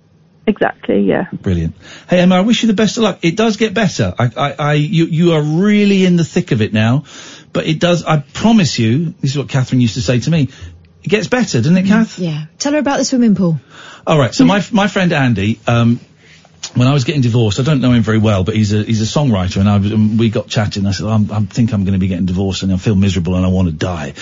Exactly. 0.47 1.01
Yeah. 1.03 1.27
Brilliant. 1.33 1.75
Hey 2.09 2.21
Emma, 2.21 2.37
I 2.37 2.41
wish 2.41 2.63
you 2.63 2.69
the 2.69 2.75
best 2.75 2.97
of 2.97 3.03
luck. 3.03 3.19
It 3.23 3.37
does 3.37 3.57
get 3.59 3.75
better. 3.75 4.15
I, 4.19 4.31
I, 4.37 4.53
I 4.59 4.73
you, 4.75 5.05
you 5.07 5.33
are 5.33 5.43
really 5.43 6.07
in 6.07 6.17
the 6.17 6.25
thick 6.25 6.53
of 6.53 6.63
it 6.63 6.73
now, 6.73 7.05
but 7.53 7.67
it 7.67 7.81
does. 7.81 8.05
I 8.05 8.19
promise 8.19 8.79
you. 8.79 9.15
This 9.21 9.33
is 9.33 9.39
what 9.39 9.49
Katherine 9.49 9.81
used 9.81 9.95
to 9.95 10.03
say 10.03 10.21
to 10.21 10.31
me. 10.31 10.49
It 11.03 11.09
gets 11.09 11.29
better, 11.29 11.59
doesn't 11.59 11.77
it, 11.77 11.87
Kath? 11.87 12.19
Yeah. 12.19 12.47
Tell 12.59 12.73
her 12.73 12.79
about 12.79 12.99
the 12.99 13.05
swimming 13.05 13.35
pool. 13.35 13.61
All 14.07 14.19
right. 14.19 14.35
So 14.35 14.45
my 14.45 14.65
my 14.73 14.89
friend 14.89 15.13
Andy, 15.13 15.61
um, 15.67 16.01
when 16.75 16.89
I 16.89 16.93
was 16.93 17.05
getting 17.05 17.23
divorced, 17.23 17.61
I 17.61 17.63
don't 17.63 17.81
know 17.81 17.93
him 17.93 18.03
very 18.03 18.19
well, 18.19 18.45
but 18.45 18.55
he's 18.55 18.75
a 18.75 18.83
he's 18.83 19.01
a 19.01 19.19
songwriter, 19.19 19.59
and 19.61 19.69
I 19.69 19.79
was, 19.79 19.93
um, 19.93 20.17
we 20.17 20.29
got 20.31 20.49
chatting. 20.49 20.87
I 20.87 20.93
said, 20.93 21.07
I'm, 21.07 21.31
I 21.31 21.41
think 21.41 21.73
I'm 21.73 21.85
going 21.85 21.95
to 21.95 21.99
be 21.99 22.09
getting 22.09 22.27
divorced, 22.27 22.63
and 22.63 22.73
I 22.73 22.77
feel 22.77 22.95
miserable, 22.95 23.37
and 23.37 23.45
I 23.45 23.49
want 23.49 23.69
to 23.69 23.75
die. 23.75 24.15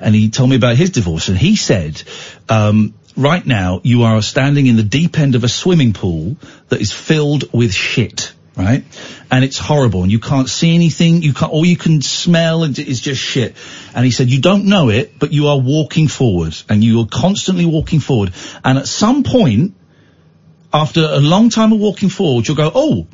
And 0.00 0.14
he 0.14 0.30
told 0.30 0.50
me 0.50 0.56
about 0.56 0.76
his 0.76 0.90
divorce, 0.90 1.28
and 1.28 1.38
he 1.38 1.56
said, 1.56 2.02
um, 2.48 2.94
right 3.16 3.44
now 3.44 3.80
you 3.84 4.02
are 4.02 4.20
standing 4.22 4.66
in 4.66 4.76
the 4.76 4.82
deep 4.82 5.18
end 5.18 5.34
of 5.34 5.44
a 5.44 5.48
swimming 5.48 5.92
pool 5.92 6.36
that 6.68 6.80
is 6.80 6.92
filled 6.92 7.52
with 7.52 7.72
shit. 7.72 8.32
Right, 8.56 8.84
and 9.32 9.44
it's 9.44 9.58
horrible, 9.58 10.04
and 10.04 10.12
you 10.12 10.20
can't 10.20 10.48
see 10.48 10.76
anything. 10.76 11.22
You 11.22 11.34
can't, 11.34 11.50
all 11.50 11.66
you 11.66 11.76
can 11.76 12.02
smell 12.02 12.62
is 12.62 13.00
just 13.00 13.20
shit. 13.20 13.56
And 13.92 14.04
he 14.04 14.12
said, 14.12 14.30
you 14.30 14.40
don't 14.40 14.66
know 14.66 14.90
it, 14.90 15.18
but 15.18 15.32
you 15.32 15.48
are 15.48 15.58
walking 15.58 16.06
forward, 16.06 16.56
and 16.68 16.84
you 16.84 17.00
are 17.00 17.06
constantly 17.06 17.66
walking 17.66 17.98
forward. 17.98 18.32
And 18.64 18.78
at 18.78 18.86
some 18.86 19.24
point, 19.24 19.74
after 20.72 21.00
a 21.00 21.18
long 21.18 21.50
time 21.50 21.72
of 21.72 21.80
walking 21.80 22.10
forward, 22.10 22.46
you'll 22.46 22.56
go, 22.56 22.70
oh, 22.72 23.08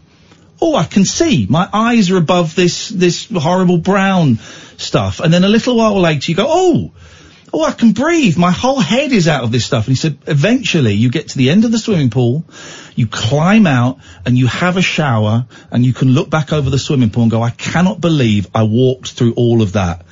oh, 0.61 0.77
I 0.77 0.85
can 0.85 1.07
see. 1.07 1.47
My 1.49 1.69
eyes 1.73 2.11
are 2.11 2.19
above 2.19 2.55
this, 2.55 2.91
this 2.91 3.27
horrible 3.31 3.79
brown 3.79 4.39
stuff. 4.77 5.21
And 5.21 5.33
then 5.33 5.45
a 5.45 5.49
little 5.49 5.77
while 5.77 5.99
later, 5.99 6.31
you 6.31 6.37
go, 6.37 6.47
oh, 6.49 6.93
Oh, 7.53 7.65
I 7.65 7.73
can 7.73 7.93
breathe. 7.93 8.37
My 8.37 8.53
whole 8.53 8.81
head 8.81 9.13
is 9.13 9.27
out 9.27 9.43
of 9.43 9.51
this 9.51 9.65
stuff. 9.65 9.87
And 9.87 9.97
he 9.97 10.01
said, 10.01 10.19
eventually 10.27 10.93
you 10.93 11.11
get 11.11 11.31
to 11.31 11.39
the 11.39 11.51
end 11.51 11.65
of 11.65 11.73
the 11.73 11.79
swimming 11.79 12.11
pool, 12.11 12.45
you 12.95 13.07
climb 13.07 13.67
out 13.67 13.99
and 14.25 14.39
you 14.39 14.47
have 14.47 14.77
a 14.77 14.83
shower 14.83 15.47
and 15.71 15.85
you 15.85 15.93
can 15.93 16.09
look 16.09 16.31
back 16.31 16.53
over 16.53 16.71
the 16.71 16.79
swimming 16.79 17.11
pool 17.11 17.25
and 17.25 17.31
go, 17.31 17.43
I 17.43 17.51
cannot 17.51 18.01
believe 18.01 18.49
I 18.55 18.63
walked 18.63 19.13
through 19.13 19.35
all 19.35 19.63
of 19.63 19.73
that 19.73 20.05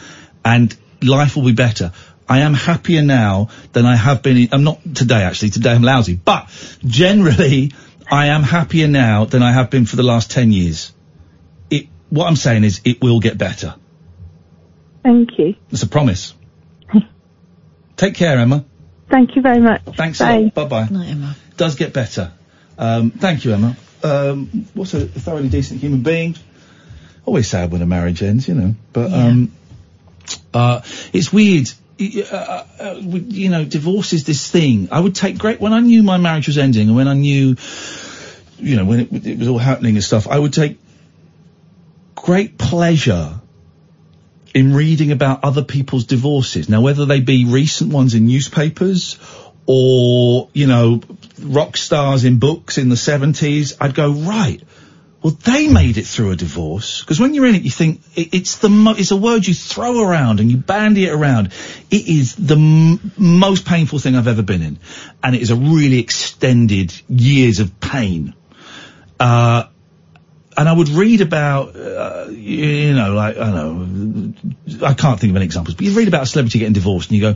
and 0.45 0.77
life 1.03 1.37
will 1.37 1.45
be 1.45 1.53
better. 1.53 1.93
I 2.29 2.41
am 2.41 2.55
happier 2.55 3.03
now 3.03 3.49
than 3.73 3.87
I 3.87 3.97
have 3.97 4.23
been. 4.23 4.37
In, 4.37 4.49
I'm 4.53 4.65
not 4.65 4.81
today 4.95 5.23
actually. 5.23 5.51
Today 5.51 5.73
I'm 5.73 5.83
lousy, 5.83 6.15
but 6.15 6.49
generally 6.85 7.73
I 8.11 8.27
am 8.27 8.43
happier 8.43 8.89
now 8.89 9.25
than 9.25 9.43
I 9.43 9.53
have 9.53 9.71
been 9.71 9.87
for 9.87 9.97
the 9.97 10.03
last 10.03 10.31
10 10.31 10.53
years. 10.53 10.93
It, 11.71 11.87
what 12.11 12.27
I'm 12.27 12.37
saying 12.37 12.65
is 12.65 12.81
it 12.85 13.01
will 13.01 13.21
get 13.21 13.39
better. 13.39 13.77
Thank 15.03 15.39
you. 15.39 15.55
It's 15.71 15.83
a 15.83 15.89
promise. 15.89 16.35
Take 17.99 18.15
care, 18.15 18.39
Emma. 18.39 18.65
Thank 19.11 19.35
you 19.35 19.43
very 19.43 19.59
much. 19.59 19.83
Thanks 19.97 20.21
Bye. 20.21 20.33
a 20.33 20.41
lot. 20.43 20.55
Bye 20.55 20.65
bye. 20.65 20.89
Night, 20.89 21.11
Emma. 21.11 21.37
Does 21.57 21.75
get 21.75 21.93
better. 21.93 22.33
Um, 22.79 23.11
thank 23.11 23.45
you, 23.45 23.53
Emma. 23.53 23.77
Um, 24.05 24.67
what's 24.75 24.95
a 24.95 25.07
thoroughly 25.07 25.49
decent 25.49 25.81
human 25.81 26.03
being? 26.03 26.37
Always 27.25 27.49
sad 27.49 27.73
when 27.73 27.83
a 27.83 27.87
marriage 27.87 28.23
ends, 28.23 28.47
you 28.47 28.55
know. 28.55 28.75
But 28.93 29.13
um, 29.13 29.53
uh, 30.55 30.83
it's 31.13 31.33
weird. 31.33 31.69
Uh, 32.01 32.23
uh, 32.31 32.67
uh, 32.79 32.95
you 33.01 33.49
know, 33.49 33.65
divorce 33.65 34.13
is 34.13 34.23
this 34.23 34.49
thing. 34.49 34.89
I 34.93 35.01
would 35.01 35.17
take 35.17 35.37
great 35.37 35.61
when 35.61 35.73
I 35.73 35.81
knew 35.81 36.05
my 36.05 36.19
marriage 36.19 36.47
was 36.47 36.57
ending, 36.57 36.87
and 36.87 36.97
when 36.97 37.09
I 37.09 37.15
knew, 37.15 37.57
you 38.59 38.77
know, 38.77 38.85
when 38.85 39.01
it, 39.01 39.27
it 39.27 39.39
was 39.39 39.49
all 39.49 39.59
happening 39.59 39.97
and 39.97 40.05
stuff. 40.05 40.29
I 40.29 40.39
would 40.39 40.53
take 40.53 40.79
great 42.15 42.57
pleasure 42.59 43.38
in 44.55 44.75
reading 44.75 45.13
about 45.13 45.45
other 45.45 45.63
people's 45.63 46.05
divorces. 46.05 46.69
Now, 46.69 46.81
whether 46.81 47.07
they 47.07 47.21
be 47.21 47.45
recent 47.45 47.93
ones 47.93 48.15
in 48.15 48.27
newspapers 48.27 49.19
or, 49.67 50.49
you 50.53 50.67
know, 50.67 51.03
rock 51.41 51.77
stars 51.77 52.25
in 52.25 52.39
books 52.39 52.79
in 52.79 52.89
the 52.89 52.97
70s, 52.97 53.77
I'd 53.81 53.95
go, 53.95 54.11
right, 54.11 54.63
well, 55.23 55.37
they 55.45 55.69
made 55.69 55.99
it 55.99 56.07
through 56.07 56.31
a 56.31 56.37
divorce. 56.37 57.01
Because 57.01 57.19
when 57.19 57.35
you're 57.35 57.47
in 57.47 57.57
it, 57.57 57.63
you 57.63 57.71
think 57.71 58.01
it, 58.15 58.35
it's 58.35 58.59
the 58.59 58.69
mo- 58.69 58.95
it's 58.97 59.11
a 59.11 59.17
word 59.17 59.47
you 59.47 59.55
throw 59.55 60.01
around 60.01 60.39
and 60.39 60.51
you 60.51 60.57
bandy 60.57 61.07
it 61.07 61.13
around. 61.13 61.53
It 61.91 62.07
is 62.09 62.37
the 62.37 62.55
m- 62.55 63.13
most 63.19 63.65
painful 63.67 63.99
thing 63.99 64.15
I've 64.15 64.29
ever 64.29 64.43
been 64.43 64.63
in, 64.63 64.79
and 65.23 65.35
it 65.35 65.43
is 65.43 65.51
a 65.51 65.57
really 65.57 65.99
extended 65.99 66.95
years 67.09 67.59
of 67.59 67.81
pain. 67.81 68.35
Uh, 69.19 69.65
and 70.59 70.69
I 70.69 70.73
would 70.73 70.89
read 70.89 71.21
about, 71.21 71.77
uh, 71.77 72.27
you 72.31 72.93
know, 72.93 73.13
like, 73.15 73.37
I 73.39 73.51
don't 73.51 74.35
know, 74.77 74.87
I 74.87 74.93
can't 74.95 75.21
think 75.21 75.31
of 75.31 75.37
any 75.37 75.45
examples, 75.45 75.77
but 75.77 75.87
you 75.87 75.93
read 75.93 76.09
about 76.09 76.25
a 76.25 76.27
celebrity 76.27 76.59
getting 76.59 76.73
divorced 76.75 77.11
and 77.11 77.17
you 77.17 77.23
go, 77.23 77.29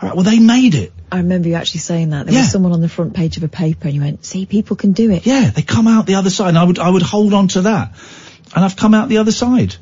all 0.00 0.08
right, 0.08 0.14
well, 0.14 0.24
they 0.24 0.38
made 0.38 0.74
it. 0.74 0.92
I 1.12 1.18
remember 1.18 1.48
you 1.48 1.54
actually 1.56 1.80
saying 1.80 2.10
that. 2.10 2.24
There 2.24 2.34
Yeah. 2.34 2.40
was 2.40 2.50
someone 2.50 2.72
on 2.72 2.80
the 2.80 2.88
front 2.88 3.12
page 3.14 3.36
of 3.36 3.42
a 3.44 3.48
paper 3.48 3.86
and 3.88 3.94
you 3.94 4.00
went, 4.00 4.24
see, 4.24 4.46
people 4.46 4.76
can 4.76 4.92
do 4.92 5.10
it. 5.10 5.26
Yeah, 5.26 5.50
they 5.50 5.60
come 5.62 5.86
out 5.88 6.06
the 6.06 6.14
other 6.14 6.30
side 6.30 6.48
and 6.48 6.58
I 6.58 6.64
would, 6.64 6.78
I 6.78 6.88
would 6.88 7.02
hold 7.02 7.34
on 7.34 7.48
to 7.48 7.62
that. 7.62 7.92
And 8.56 8.64
I've 8.64 8.76
come 8.76 8.94
out 8.94 9.10
the 9.10 9.18
other 9.18 9.32
side. 9.32 9.76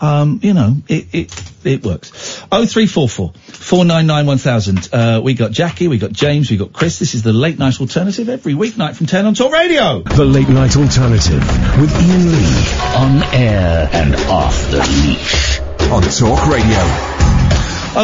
Um, 0.00 0.40
you 0.42 0.54
know, 0.54 0.76
it, 0.88 1.08
it, 1.12 1.52
it 1.64 1.84
works. 1.84 2.10
0344 2.50 3.32
499 3.68 4.26
1000. 4.26 4.88
Uh, 4.94 5.20
we 5.22 5.34
got 5.34 5.50
Jackie, 5.50 5.88
we 5.88 5.98
got 5.98 6.10
James, 6.10 6.50
we 6.50 6.56
got 6.56 6.72
Chris. 6.72 6.98
This 6.98 7.12
is 7.14 7.22
the 7.22 7.34
late 7.34 7.58
night 7.58 7.78
alternative 7.82 8.30
every 8.30 8.54
weeknight 8.54 8.96
from 8.96 9.04
10 9.06 9.26
on 9.26 9.34
Talk 9.34 9.52
Radio. 9.52 10.00
The 10.00 10.24
Late 10.24 10.48
Night 10.48 10.74
Alternative 10.74 11.38
with 11.78 11.92
Iain 11.92 12.32
Lee. 12.32 12.64
On 12.96 13.22
air 13.34 13.90
and 13.92 14.14
off 14.30 14.70
the 14.70 14.78
leash. 14.78 15.60
On 15.90 16.00
Talk 16.00 16.46
Radio. 16.48 16.78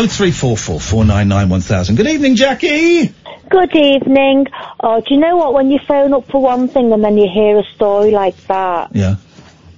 0344 0.07 0.79
499 0.81 1.49
1000. 1.49 1.97
Good 1.97 2.09
evening, 2.09 2.37
Jackie. 2.37 3.15
Good 3.49 3.75
evening. 3.75 4.47
Oh, 4.81 5.01
do 5.01 5.15
you 5.15 5.21
know 5.21 5.37
what? 5.37 5.55
When 5.55 5.71
you 5.71 5.79
phone 5.89 6.13
up 6.13 6.27
for 6.31 6.43
one 6.43 6.69
thing 6.69 6.93
and 6.93 7.03
then 7.03 7.17
you 7.17 7.27
hear 7.33 7.59
a 7.59 7.65
story 7.75 8.11
like 8.11 8.37
that 8.49 8.95
Yeah. 8.95 9.17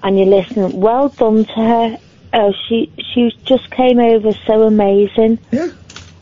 and 0.03 0.19
you 0.19 0.25
listen, 0.25 0.81
well 0.81 1.11
done 1.11 1.45
to 1.45 1.53
her. 1.53 1.99
Oh, 2.39 2.53
she 2.69 2.93
she 3.15 3.35
just 3.47 3.71
came 3.71 3.99
over 3.99 4.33
so 4.47 4.63
amazing. 4.65 5.39
Yeah. 5.51 5.71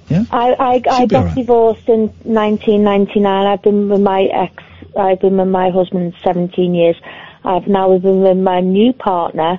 Yeah. 0.09 0.25
I 0.31 0.53
I, 0.53 0.83
I 0.91 1.07
got 1.07 1.13
alright. 1.15 1.35
divorced 1.35 1.89
in 1.89 2.09
1999. 2.23 3.47
I've 3.47 3.63
been 3.63 3.89
with 3.89 4.01
my 4.01 4.23
ex. 4.23 4.63
I've 4.97 5.21
been 5.21 5.37
with 5.37 5.49
my 5.49 5.71
husband 5.71 6.15
17 6.23 6.73
years. 6.73 6.97
I've 7.45 7.67
now 7.67 7.99
been 7.99 8.23
with 8.23 8.39
my 8.39 8.61
new 8.61 8.93
partner 8.93 9.59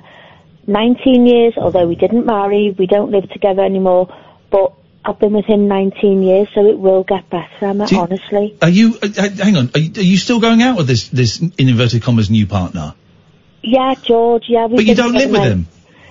19 0.66 1.26
years. 1.26 1.54
Although 1.58 1.86
we 1.86 1.94
didn't 1.94 2.24
marry, 2.24 2.74
we 2.78 2.86
don't 2.86 3.10
live 3.10 3.28
together 3.28 3.62
anymore. 3.62 4.08
But 4.50 4.72
I've 5.04 5.18
been 5.18 5.34
with 5.34 5.44
him 5.44 5.68
19 5.68 6.22
years, 6.22 6.48
so 6.54 6.66
it 6.66 6.78
will 6.78 7.04
get 7.04 7.28
better. 7.28 7.46
Emma, 7.60 7.86
you- 7.90 8.00
honestly. 8.00 8.56
Are 8.62 8.70
you, 8.70 8.98
uh, 9.02 9.08
uh, 9.18 9.28
hang 9.30 9.56
on, 9.56 9.70
are 9.74 9.78
you, 9.78 9.92
are 9.96 10.04
you 10.04 10.16
still 10.16 10.40
going 10.40 10.62
out 10.62 10.78
with 10.78 10.86
this, 10.86 11.08
this, 11.10 11.38
in 11.38 11.52
inverted 11.58 12.02
commas, 12.02 12.30
new 12.30 12.46
partner? 12.46 12.94
Yeah, 13.62 13.94
George. 14.02 14.44
Yeah, 14.48 14.66
we. 14.66 14.76
But 14.76 14.86
you 14.86 14.94
don't 14.94 15.12
live 15.12 15.30
with 15.30 15.42
him? 15.42 15.66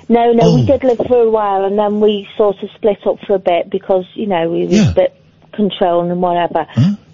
No, 0.08 0.32
no, 0.34 0.44
Oh. 0.44 0.56
we 0.56 0.66
did 0.66 0.84
live 0.84 0.98
for 1.08 1.22
a 1.22 1.30
while, 1.30 1.66
and 1.66 1.78
then 1.80 2.00
we 2.00 2.28
sort 2.38 2.62
of 2.62 2.70
split 2.76 3.00
up 3.08 3.20
for 3.26 3.36
a 3.36 3.40
bit 3.40 3.70
because 3.70 4.06
you 4.14 4.28
know 4.28 4.54
he 4.54 4.66
was 4.66 4.90
a 4.90 4.94
bit 4.94 5.16
controlling 5.54 6.12
and 6.12 6.22
whatever. 6.22 6.68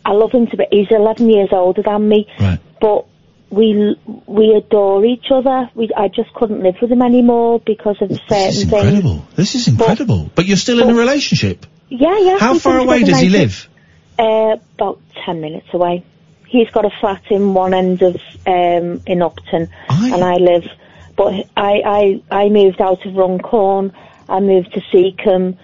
I 0.03 0.11
love 0.13 0.31
him 0.31 0.47
to 0.47 0.57
bit. 0.57 0.69
He's 0.71 0.87
11 0.91 1.29
years 1.29 1.49
older 1.51 1.81
than 1.83 2.09
me, 2.09 2.27
but 2.81 3.05
we 3.49 3.95
we 4.25 4.53
adore 4.55 5.05
each 5.05 5.25
other. 5.31 5.69
We 5.75 5.89
I 5.95 6.07
just 6.07 6.33
couldn't 6.33 6.63
live 6.63 6.75
with 6.81 6.91
him 6.91 7.01
anymore 7.01 7.59
because 7.65 8.01
of 8.01 8.09
certain 8.09 8.19
things. 8.29 8.63
Incredible. 8.63 9.25
This 9.35 9.55
is 9.55 9.67
incredible. 9.67 10.29
But, 10.33 10.45
you're 10.45 10.57
still 10.57 10.81
in 10.81 10.89
a 10.89 10.93
relationship. 10.97 11.65
Yeah, 11.89 12.17
yeah. 12.19 12.37
How 12.39 12.57
far 12.57 12.77
away 12.79 13.03
does 13.03 13.19
he 13.19 13.29
live? 13.29 13.67
Uh, 14.17 14.55
about 14.75 14.99
10 15.25 15.41
minutes 15.41 15.67
away. 15.73 16.03
He's 16.47 16.69
got 16.69 16.85
a 16.85 16.89
flat 16.99 17.23
in 17.29 17.53
one 17.53 17.73
end 17.73 18.01
of 18.01 18.15
um, 18.45 19.01
in 19.05 19.21
Upton, 19.21 19.69
and 19.89 20.23
I 20.23 20.35
live. 20.35 20.65
But 21.15 21.33
I, 21.57 22.21
I 22.31 22.43
I 22.43 22.49
moved 22.49 22.81
out 22.81 23.05
of 23.05 23.15
Runcorn. 23.15 23.93
I 24.29 24.39
moved 24.39 24.73
to 24.73 24.81
Seacombe. 24.91 25.57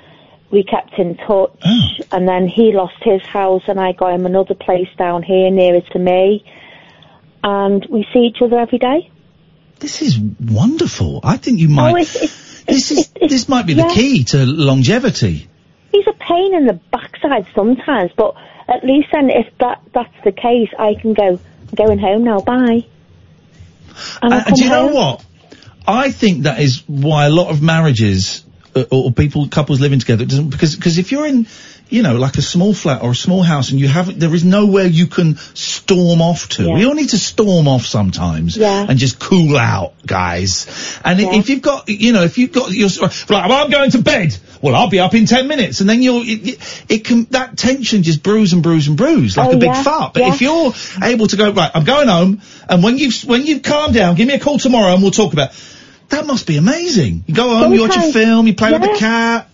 We 0.50 0.64
kept 0.64 0.98
in 0.98 1.18
touch, 1.18 1.60
oh. 1.66 1.90
and 2.12 2.28
then 2.28 2.48
he 2.48 2.72
lost 2.72 2.96
his 3.02 3.22
house, 3.22 3.64
and 3.68 3.80
I 3.80 3.92
got 3.92 4.14
him 4.14 4.26
another 4.26 4.56
place 4.56 4.88
down 4.98 5.22
here 5.22 5.52
nearer 5.52 5.82
to 5.92 6.00
me. 6.00 6.46
And 7.44 7.86
we 7.90 8.06
see 8.14 8.20
each 8.20 8.42
other 8.42 8.58
every 8.58 8.78
day. 8.78 9.12
This 9.80 10.02
is 10.02 10.18
wonderful. 10.18 11.20
I 11.24 11.38
think 11.38 11.60
you 11.60 11.68
might. 11.68 11.92
Oh, 11.92 11.96
it's, 11.98 12.16
it's, 12.16 12.64
this 12.64 12.92
is 12.92 13.10
this 13.30 13.50
might 13.50 13.66
be 13.66 13.74
yeah. 13.74 13.88
the 13.88 13.94
key 13.94 14.24
to 14.26 14.46
longevity. 14.46 15.48
he's 15.92 16.08
a 16.08 16.14
pain 16.14 16.56
in 16.56 16.66
the 16.66 16.80
backside 16.92 17.48
sometimes, 17.54 18.12
but 18.16 18.36
at 18.68 18.84
least 18.84 19.10
then 19.12 19.30
if 19.30 19.48
that 19.60 19.82
that's 19.94 20.16
the 20.24 20.32
case, 20.32 20.70
I 20.78 20.96
can 20.96 21.14
go 21.14 21.40
I'm 21.70 21.76
going 21.76 22.00
home 22.00 22.24
now. 22.24 22.40
Bye. 22.40 22.86
And 24.22 24.34
uh, 24.34 24.44
and 24.46 24.56
do 24.56 24.64
you 24.64 24.70
come 24.70 24.70
know 24.70 24.88
home. 24.88 24.96
what? 24.96 25.26
I 25.88 26.12
think 26.12 26.44
that 26.44 26.60
is 26.60 26.84
why 26.88 27.26
a 27.26 27.30
lot 27.30 27.50
of 27.50 27.62
marriages 27.62 28.44
uh, 28.76 28.84
or 28.92 29.12
people 29.12 29.48
couples 29.48 29.80
living 29.80 30.00
together 30.00 30.26
doesn't 30.26 30.50
because 30.50 30.76
because 30.76 30.98
if 30.98 31.12
you're 31.12 31.26
in 31.26 31.48
you 31.90 32.04
know 32.04 32.16
like 32.18 32.36
a 32.38 32.42
small 32.42 32.74
flat 32.74 33.02
or 33.02 33.12
a 33.12 33.16
small 33.16 33.42
house 33.42 33.72
and 33.72 33.80
you 33.80 33.88
have 33.88 34.20
there 34.20 34.34
is 34.36 34.44
nowhere 34.44 34.86
you 34.86 35.08
can 35.08 35.38
storm 35.38 36.22
off 36.22 36.50
to. 36.50 36.64
Yeah. 36.64 36.74
We 36.76 36.86
all 36.86 36.94
need 36.94 37.10
to 37.10 37.18
storm 37.18 37.68
off 37.70 37.86
sometimes 37.86 38.58
Yeah. 38.58 38.86
and 38.90 39.00
just 39.00 39.20
cool 39.20 39.58
out, 39.58 39.94
guys. 40.06 41.00
And 41.06 41.20
i 41.22 41.36
if 41.38 41.50
you've 41.50 41.62
got 41.62 41.88
you 41.88 42.12
know 42.12 42.24
if 42.24 42.38
you've 42.38 42.52
got 42.52 42.72
your 42.72 42.90
like 43.00 43.30
well, 43.30 43.52
I'm 43.64 43.70
going 43.72 43.92
to 43.92 44.02
bed. 44.02 44.38
Well, 44.62 44.76
I'll 44.76 44.90
be 44.90 45.00
up 45.00 45.14
in 45.14 45.28
ten 45.28 45.48
minutes, 45.48 45.82
and 45.82 45.90
then 45.90 46.02
you're 46.02 46.22
it, 46.24 46.48
it, 46.48 46.84
it 46.90 47.06
can 47.06 47.24
that 47.26 47.58
tension 47.58 48.04
just 48.04 48.22
brews 48.24 48.54
and 48.54 48.62
brews 48.62 48.88
and 48.90 48.98
brews 48.98 49.38
like 49.38 49.48
Oh, 49.50 49.52
a 49.54 49.58
big 49.58 49.70
yeah, 49.70 49.84
fart. 49.84 50.14
But 50.14 50.24
yeah. 50.24 50.34
if 50.34 50.42
you're 50.42 50.74
able 51.04 51.28
to 51.28 51.38
go 51.38 51.52
right, 51.52 51.72
I'm 51.74 51.86
going 51.86 52.08
home, 52.10 52.42
and 52.68 52.84
when 52.84 52.98
you've 52.98 53.24
when 53.24 53.46
you've 53.46 53.62
calmed 53.64 53.94
down, 53.94 54.16
give 54.16 54.28
me 54.28 54.34
a 54.34 54.40
call 54.40 54.58
tomorrow, 54.60 54.94
and 54.94 55.02
we'll 55.02 55.12
talk 55.12 55.32
about. 55.34 55.52
That 56.10 56.26
must 56.26 56.48
be 56.48 56.58
amazing. 56.58 57.24
You 57.28 57.36
go 57.36 57.50
home, 57.50 57.74
you 57.74 57.82
watch 57.82 57.98
a 57.98 58.12
film, 58.14 58.48
you 58.48 58.56
play 58.56 58.72
with 58.72 58.82
the 58.82 58.96
cat. 58.98 59.50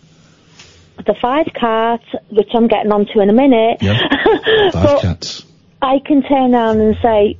the 1.05 1.15
five 1.21 1.47
cats, 1.59 2.05
which 2.30 2.49
I'm 2.53 2.67
getting 2.67 2.91
onto 2.91 3.19
in 3.19 3.30
a 3.30 3.34
minute. 3.34 3.80
Yeah, 3.81 3.99
five 4.71 5.01
cats. 5.01 5.45
I 5.81 5.99
can 6.05 6.21
turn 6.23 6.53
around 6.55 6.80
and 6.80 6.95
say, 7.01 7.38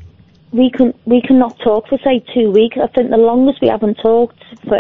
we 0.52 0.70
can 0.70 0.94
we 1.06 1.22
cannot 1.22 1.60
talk 1.60 1.88
for 1.88 1.98
say 2.04 2.24
two 2.34 2.52
weeks. 2.52 2.78
I 2.82 2.88
think 2.88 3.10
the 3.10 3.18
longest 3.18 3.62
we 3.62 3.68
haven't 3.68 3.96
talked 3.96 4.44
for 4.68 4.80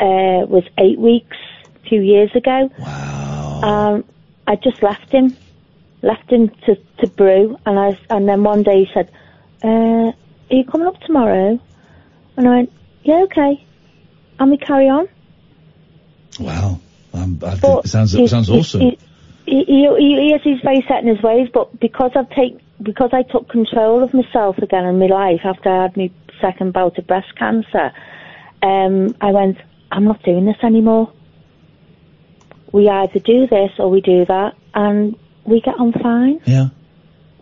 uh, 0.00 0.46
was 0.46 0.64
eight 0.78 0.98
weeks 0.98 1.36
a 1.84 1.88
few 1.88 2.00
years 2.00 2.30
ago. 2.34 2.70
Wow. 2.78 3.60
Um, 3.62 4.04
I 4.46 4.56
just 4.56 4.82
left 4.82 5.10
him, 5.10 5.36
left 6.02 6.30
him 6.30 6.48
to 6.66 6.76
to 7.00 7.06
brew, 7.08 7.58
and 7.66 7.78
I 7.78 7.98
and 8.10 8.28
then 8.28 8.42
one 8.44 8.62
day 8.62 8.84
he 8.84 8.90
said, 8.94 9.10
uh, 9.62 9.68
"Are 9.68 10.14
you 10.50 10.64
coming 10.64 10.86
up 10.86 11.00
tomorrow?" 11.00 11.58
And 12.36 12.48
I 12.48 12.50
went, 12.50 12.72
"Yeah, 13.02 13.22
okay." 13.24 13.64
And 14.38 14.50
we 14.50 14.56
carry 14.56 14.88
on. 14.88 15.08
Wow. 16.38 16.80
Um, 17.12 17.40
I 17.44 17.56
think 17.56 17.84
it 17.84 17.88
sounds 17.88 18.14
it 18.14 18.28
sounds 18.28 18.50
awesome. 18.50 18.80
He, 18.80 18.98
he, 19.46 19.64
he, 19.64 20.34
is 20.34 20.42
he's 20.42 20.60
very 20.62 20.84
set 20.86 21.02
in 21.02 21.08
his 21.08 21.22
ways, 21.22 21.48
but 21.52 21.80
because 21.80 22.12
I've 22.14 22.30
take 22.30 22.58
because 22.82 23.10
I 23.12 23.22
took 23.22 23.48
control 23.48 24.02
of 24.02 24.14
myself 24.14 24.58
again 24.58 24.84
in 24.84 24.98
my 24.98 25.06
life 25.06 25.40
after 25.44 25.68
I 25.68 25.82
had 25.82 25.96
my 25.96 26.10
second 26.40 26.72
bout 26.72 26.98
of 26.98 27.06
breast 27.06 27.34
cancer, 27.36 27.92
um, 28.62 29.16
I 29.20 29.32
went, 29.32 29.58
I'm 29.90 30.04
not 30.04 30.22
doing 30.22 30.44
this 30.44 30.56
anymore. 30.62 31.12
we 32.72 32.88
either 32.88 33.18
do 33.18 33.46
this 33.46 33.72
or 33.78 33.90
we 33.90 34.00
do 34.00 34.24
that, 34.26 34.54
and 34.74 35.16
we 35.44 35.60
get 35.60 35.74
on 35.78 35.92
fine. 35.92 36.40
Yeah. 36.44 36.68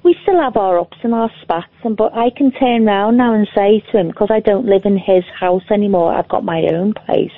We 0.06 0.14
still 0.22 0.40
have 0.40 0.56
our 0.56 0.78
ups 0.78 0.98
and 1.02 1.12
our 1.12 1.28
spats, 1.42 1.66
and 1.82 1.96
but 1.96 2.14
I 2.14 2.30
can 2.30 2.52
turn 2.52 2.84
round 2.84 3.16
now 3.16 3.34
and 3.34 3.48
say 3.52 3.82
to 3.90 3.98
him 3.98 4.06
because 4.06 4.28
I 4.30 4.38
don't 4.38 4.64
live 4.64 4.82
in 4.84 4.96
his 4.96 5.24
house 5.36 5.64
anymore. 5.68 6.14
I've 6.14 6.28
got 6.28 6.44
my 6.44 6.62
own 6.72 6.94
place. 6.94 7.34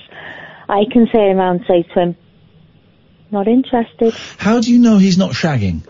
I 0.69 0.85
can 0.93 1.07
turn 1.07 1.39
around 1.39 1.61
and 1.61 1.65
say 1.67 1.83
to 1.95 2.01
him, 2.01 2.17
"Not 3.31 3.49
interested." 3.49 4.13
How 4.37 4.61
do 4.61 4.71
you 4.71 4.79
know 4.81 4.99
he's 4.99 5.17
not 5.17 5.31
shagging? 5.31 5.81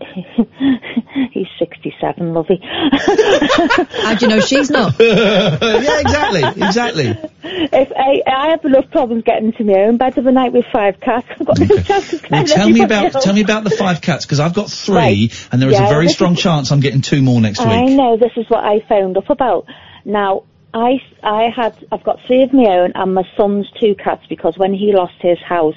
He's 1.32 1.46
sixty-seven, 1.58 2.32
lovey. 2.32 2.60
How 2.62 4.14
do 4.14 4.26
you 4.26 4.28
know 4.28 4.40
she's 4.40 4.70
not? 4.70 4.94
yeah, 5.00 6.00
exactly, 6.00 6.42
exactly. 6.64 7.06
If 7.42 7.92
I, 7.96 8.22
I 8.30 8.50
have 8.50 8.64
enough 8.64 8.90
problems 8.90 9.24
getting 9.24 9.52
to 9.52 9.64
my 9.64 9.80
own 9.84 9.96
bed 9.96 10.16
of 10.18 10.26
a 10.26 10.32
night 10.32 10.52
with 10.52 10.64
five 10.72 11.00
cats, 11.00 11.26
I've 11.38 11.46
got 11.46 11.58
no 11.60 11.66
chance 11.78 12.12
of 12.12 12.22
Well, 12.22 12.30
getting 12.42 12.46
tell 12.56 12.68
me 12.70 12.82
about 12.82 13.14
else. 13.14 13.24
tell 13.24 13.34
me 13.34 13.42
about 13.42 13.64
the 13.64 13.70
five 13.70 14.00
cats 14.00 14.24
because 14.24 14.40
I've 14.40 14.54
got 14.54 14.70
three, 14.70 14.94
Right. 14.94 15.48
and 15.52 15.60
there 15.60 15.68
is 15.68 15.78
Yeah, 15.78 15.86
a 15.86 15.88
very 15.88 16.08
strong 16.08 16.34
is- 16.34 16.40
chance 16.40 16.70
I'm 16.70 16.80
getting 16.80 17.00
two 17.00 17.22
more 17.22 17.40
next 17.40 17.58
week. 17.60 17.68
I 17.68 17.84
know 17.86 18.16
this 18.16 18.32
is 18.36 18.46
what 18.48 18.64
I 18.64 18.80
phoned 18.88 19.16
up 19.16 19.30
about. 19.30 19.66
Now, 20.04 20.44
I 20.72 21.00
I 21.22 21.48
had 21.54 21.74
I've 21.90 22.04
got 22.04 22.18
three 22.26 22.42
of 22.42 22.52
my 22.52 22.66
own 22.66 22.92
and 22.94 23.14
my 23.14 23.24
son's 23.36 23.68
two 23.80 23.94
cats 23.94 24.22
because 24.28 24.56
when 24.56 24.72
he 24.74 24.92
lost 24.94 25.14
his 25.20 25.38
house 25.40 25.74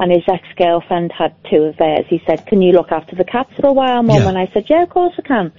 and 0.00 0.10
his 0.10 0.24
ex 0.26 0.42
girlfriend 0.56 1.12
had 1.12 1.32
two 1.50 1.62
of 1.64 1.76
theirs, 1.76 2.06
he 2.08 2.20
said, 2.26 2.46
"Can 2.46 2.60
you 2.62 2.72
look 2.72 2.90
after 2.90 3.14
the 3.14 3.24
cats 3.24 3.50
for 3.60 3.68
a 3.68 3.72
while, 3.72 4.02
Mum?" 4.02 4.16
Yeah. 4.22 4.28
And 4.28 4.38
I 4.38 4.50
said, 4.52 4.64
"Yeah, 4.68 4.82
of 4.82 4.90
course 4.90 5.14
I 5.18 5.22
can." 5.22 5.52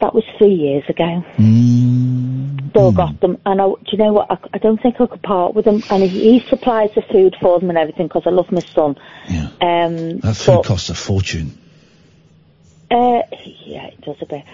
That 0.00 0.14
was 0.14 0.24
three 0.38 0.54
years 0.54 0.82
ago. 0.88 1.22
Mm. 1.36 2.70
Still 2.70 2.90
got 2.90 3.20
them, 3.20 3.38
and 3.44 3.60
I, 3.60 3.66
do 3.66 3.76
you 3.92 3.98
know 3.98 4.12
what? 4.14 4.30
I, 4.30 4.38
I 4.54 4.58
don't 4.58 4.80
think 4.82 4.98
I 4.98 5.06
could 5.06 5.22
part 5.22 5.54
with 5.54 5.66
them. 5.66 5.82
And 5.90 6.02
he, 6.02 6.08
he 6.08 6.40
supplies 6.48 6.88
the 6.96 7.02
food 7.02 7.36
for 7.40 7.60
them 7.60 7.68
and 7.68 7.78
everything 7.78 8.08
because 8.08 8.22
I 8.26 8.30
love 8.30 8.50
my 8.50 8.64
son. 8.74 8.96
Yeah. 9.28 9.48
Um, 9.60 10.18
That 10.20 10.34
food 10.36 10.56
but- 10.56 10.64
costs 10.64 10.88
a 10.88 10.94
fortune. 10.94 11.58
uh, 12.90 13.22
yeah, 13.66 13.86
it 13.88 14.00
does 14.00 14.16
a 14.22 14.26
bit. 14.26 14.44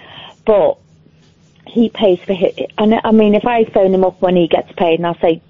But 0.45 0.79
he 1.67 1.91
pays 1.91 2.19
for 2.27 2.33
it. 2.33 2.73
And 2.77 2.95
I 3.05 3.13
mean, 3.13 3.35
if 3.35 3.47
I 3.47 3.65
phone 3.73 3.95
him 3.95 4.05
up 4.05 4.21
when 4.21 4.35
he 4.37 4.49
gets 4.49 4.73
paid 4.77 4.99
and 4.99 5.07
I 5.07 5.15
say, 5.21 5.41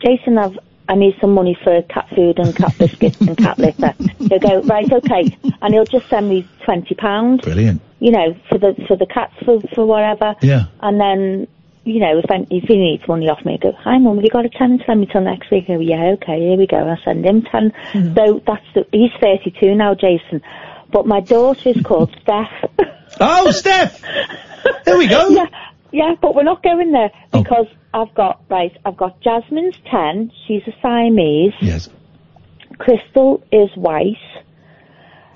Jason, 0.00 0.38
I've, 0.38 0.58
I 0.88 0.94
need 0.94 1.16
some 1.20 1.32
money 1.32 1.56
for 1.62 1.82
cat 1.82 2.08
food 2.14 2.38
and 2.38 2.54
cat 2.54 2.74
biscuits 2.78 3.20
and 3.20 3.36
cat 3.36 3.58
litter, 3.58 3.92
he'll 4.18 4.38
go, 4.38 4.62
right, 4.62 4.90
okay. 4.90 5.36
And 5.60 5.74
he'll 5.74 5.84
just 5.84 6.08
send 6.08 6.28
me 6.28 6.48
£20, 6.66 7.42
Brilliant. 7.42 7.82
you 7.98 8.12
know, 8.12 8.36
for 8.48 8.58
the, 8.58 8.74
for 8.86 8.96
the 8.96 9.06
cats, 9.06 9.34
for, 9.44 9.60
for 9.74 9.84
whatever. 9.84 10.36
Yeah. 10.42 10.66
And 10.80 11.00
then, 11.00 11.48
you 11.84 12.00
know, 12.00 12.18
if, 12.18 12.30
I, 12.30 12.46
if 12.50 12.64
he 12.64 12.76
needs 12.76 13.06
money 13.08 13.28
off 13.28 13.44
me, 13.44 13.54
I 13.54 13.56
go, 13.56 13.72
hi 13.72 13.98
mum, 13.98 14.16
have 14.16 14.24
you 14.24 14.30
got 14.30 14.44
a 14.44 14.48
10 14.48 14.70
and 14.70 14.82
send 14.86 15.00
me 15.00 15.06
till 15.06 15.22
next 15.22 15.50
week? 15.50 15.64
I 15.68 15.74
go, 15.74 15.80
yeah, 15.80 16.14
okay, 16.14 16.38
here 16.38 16.56
we 16.56 16.66
go. 16.66 16.88
I 16.88 17.02
send 17.04 17.24
him 17.24 17.42
10. 17.42 17.70
Mm-hmm. 17.70 18.14
So 18.14 18.42
that's 18.46 18.66
the, 18.74 18.86
he's 18.92 19.12
32 19.20 19.74
now, 19.74 19.94
Jason. 19.94 20.42
But 20.92 21.06
my 21.06 21.20
daughter 21.20 21.70
is 21.70 21.82
called 21.82 22.14
Steph. 22.22 22.52
Oh, 23.20 23.50
Steph! 23.50 24.02
There 24.84 24.98
we 24.98 25.06
go. 25.06 25.28
Yeah, 25.28 25.46
yeah, 25.92 26.14
but 26.20 26.34
we're 26.34 26.42
not 26.42 26.62
going 26.62 26.90
there 26.90 27.12
oh. 27.32 27.42
because 27.42 27.66
I've 27.96 28.14
got, 28.14 28.42
right, 28.50 28.76
I've 28.84 28.98
got 28.98 29.22
Jasmine's 29.22 29.76
10. 29.90 30.30
She's 30.46 30.60
a 30.66 30.72
Siamese. 30.82 31.54
Yes. 31.62 31.88
Crystal 32.76 33.42
is 33.50 33.70
white. 33.74 34.18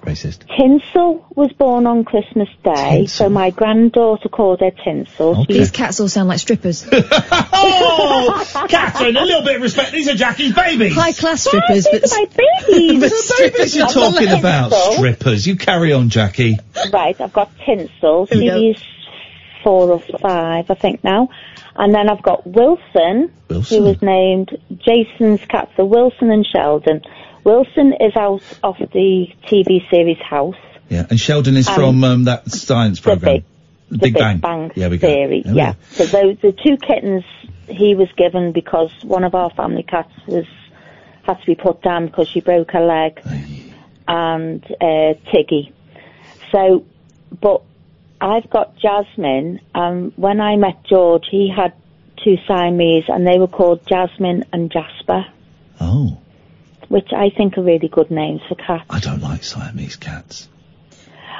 Racist. 0.03 0.45
Tinsel 0.59 1.27
was 1.35 1.53
born 1.55 1.87
on 1.87 2.05
Christmas 2.05 2.49
Day, 2.63 3.07
so 3.07 3.31
my 3.31 3.51
granddaughter 3.51 4.29
called 4.29 4.61
her 4.61 4.71
Tinsel. 4.71 5.47
These 5.47 5.71
cats 5.71 6.01
all 6.01 6.09
sound 6.09 6.29
like 6.29 6.39
strippers. 6.39 6.87
oh, 6.93 8.67
Katherine, 8.69 9.17
a 9.17 9.25
little 9.25 9.43
bit 9.43 9.57
of 9.57 9.63
respect. 9.63 9.93
These 9.93 10.09
are 10.09 10.15
Jackie's 10.15 10.55
babies. 10.55 10.95
High 10.95 11.13
class 11.13 11.47
strippers, 11.47 11.87
but 11.91 12.03
my 12.11 12.27
babies. 12.67 13.01
the 13.01 13.35
babies 13.39 13.77
you're 13.77 13.89
talking 13.89 14.29
about. 14.29 14.73
Strippers. 14.73 15.47
You 15.47 15.57
carry 15.57 15.93
on, 15.93 16.11
Jackie. 16.11 16.59
Right, 16.93 17.19
I've 17.21 17.33
got 17.33 17.51
Tinsel. 17.65 18.27
Here 18.27 18.53
go. 18.53 18.59
She's 18.59 18.83
four 19.63 19.93
or 19.93 20.01
five, 20.01 20.71
I 20.71 20.75
think 20.75 21.05
now. 21.05 21.29
And 21.77 21.95
then 21.95 22.09
I've 22.11 22.23
got 22.23 22.47
Wilson, 22.47 23.33
Wilson. 23.49 23.79
who 23.79 23.85
was 23.85 24.03
named 24.03 24.51
Jason's 24.79 25.45
cat, 25.47 25.71
so 25.77 25.85
Wilson 25.85 26.31
and 26.31 26.45
Sheldon. 26.47 27.03
Wilson 27.45 27.95
is 28.01 28.15
out 28.17 28.43
of 28.63 28.77
the 28.79 29.27
TV 29.47 29.89
series 29.91 30.19
House. 30.19 30.57
Yeah, 30.89 31.07
and 31.09 31.19
Sheldon 31.19 31.57
is 31.57 31.69
Um, 31.69 31.75
from 31.75 32.05
um, 32.05 32.25
that 32.25 32.51
science 32.51 33.01
program. 33.01 33.45
The 33.89 33.99
Big 33.99 34.15
Big 34.15 34.15
Bang. 34.15 34.39
Bang, 34.39 34.73
Yeah, 34.75 34.89
we 34.89 34.99
go. 34.99 35.09
theory. 35.09 35.43
We 35.45 35.53
Yeah. 35.53 35.75
So 35.91 36.07
those 36.07 36.37
the 36.43 36.53
two 36.53 36.77
kittens 36.77 37.25
he 37.69 37.95
was 37.95 38.09
given 38.17 38.53
because 38.53 38.91
one 39.05 39.25
of 39.25 39.35
our 39.35 39.51
family 39.51 39.83
cats 39.85 40.13
was 40.27 40.47
had 41.23 41.41
to 41.41 41.47
be 41.47 41.55
put 41.55 41.83
down 41.83 42.07
because 42.07 42.29
she 42.29 42.41
broke 42.41 42.73
her 42.73 42.85
leg, 42.85 43.21
and 44.09 44.65
uh, 44.81 45.15
Tiggy. 45.33 45.73
So, 46.53 46.85
but 47.41 47.63
I've 48.21 48.49
got 48.51 48.77
Jasmine. 48.77 49.61
Um, 49.75 50.13
when 50.17 50.41
I 50.41 50.57
met 50.57 50.85
George, 50.85 51.25
he 51.31 51.53
had 51.55 51.73
two 52.23 52.37
Siamese, 52.47 53.05
and 53.09 53.27
they 53.27 53.39
were 53.39 53.49
called 53.49 53.87
Jasmine 53.87 54.45
and 54.53 54.71
Jasper. 54.71 55.25
Oh. 55.81 56.19
Which 56.89 57.13
I 57.13 57.31
think 57.31 57.57
are 57.57 57.63
really 57.63 57.89
good 57.89 58.11
names 58.11 58.43
for 58.49 58.57
cats. 58.57 58.85
I 58.91 59.01
don't 59.01 59.21
like 59.23 59.43
Siamese 59.45 59.97
cats. 59.97 60.49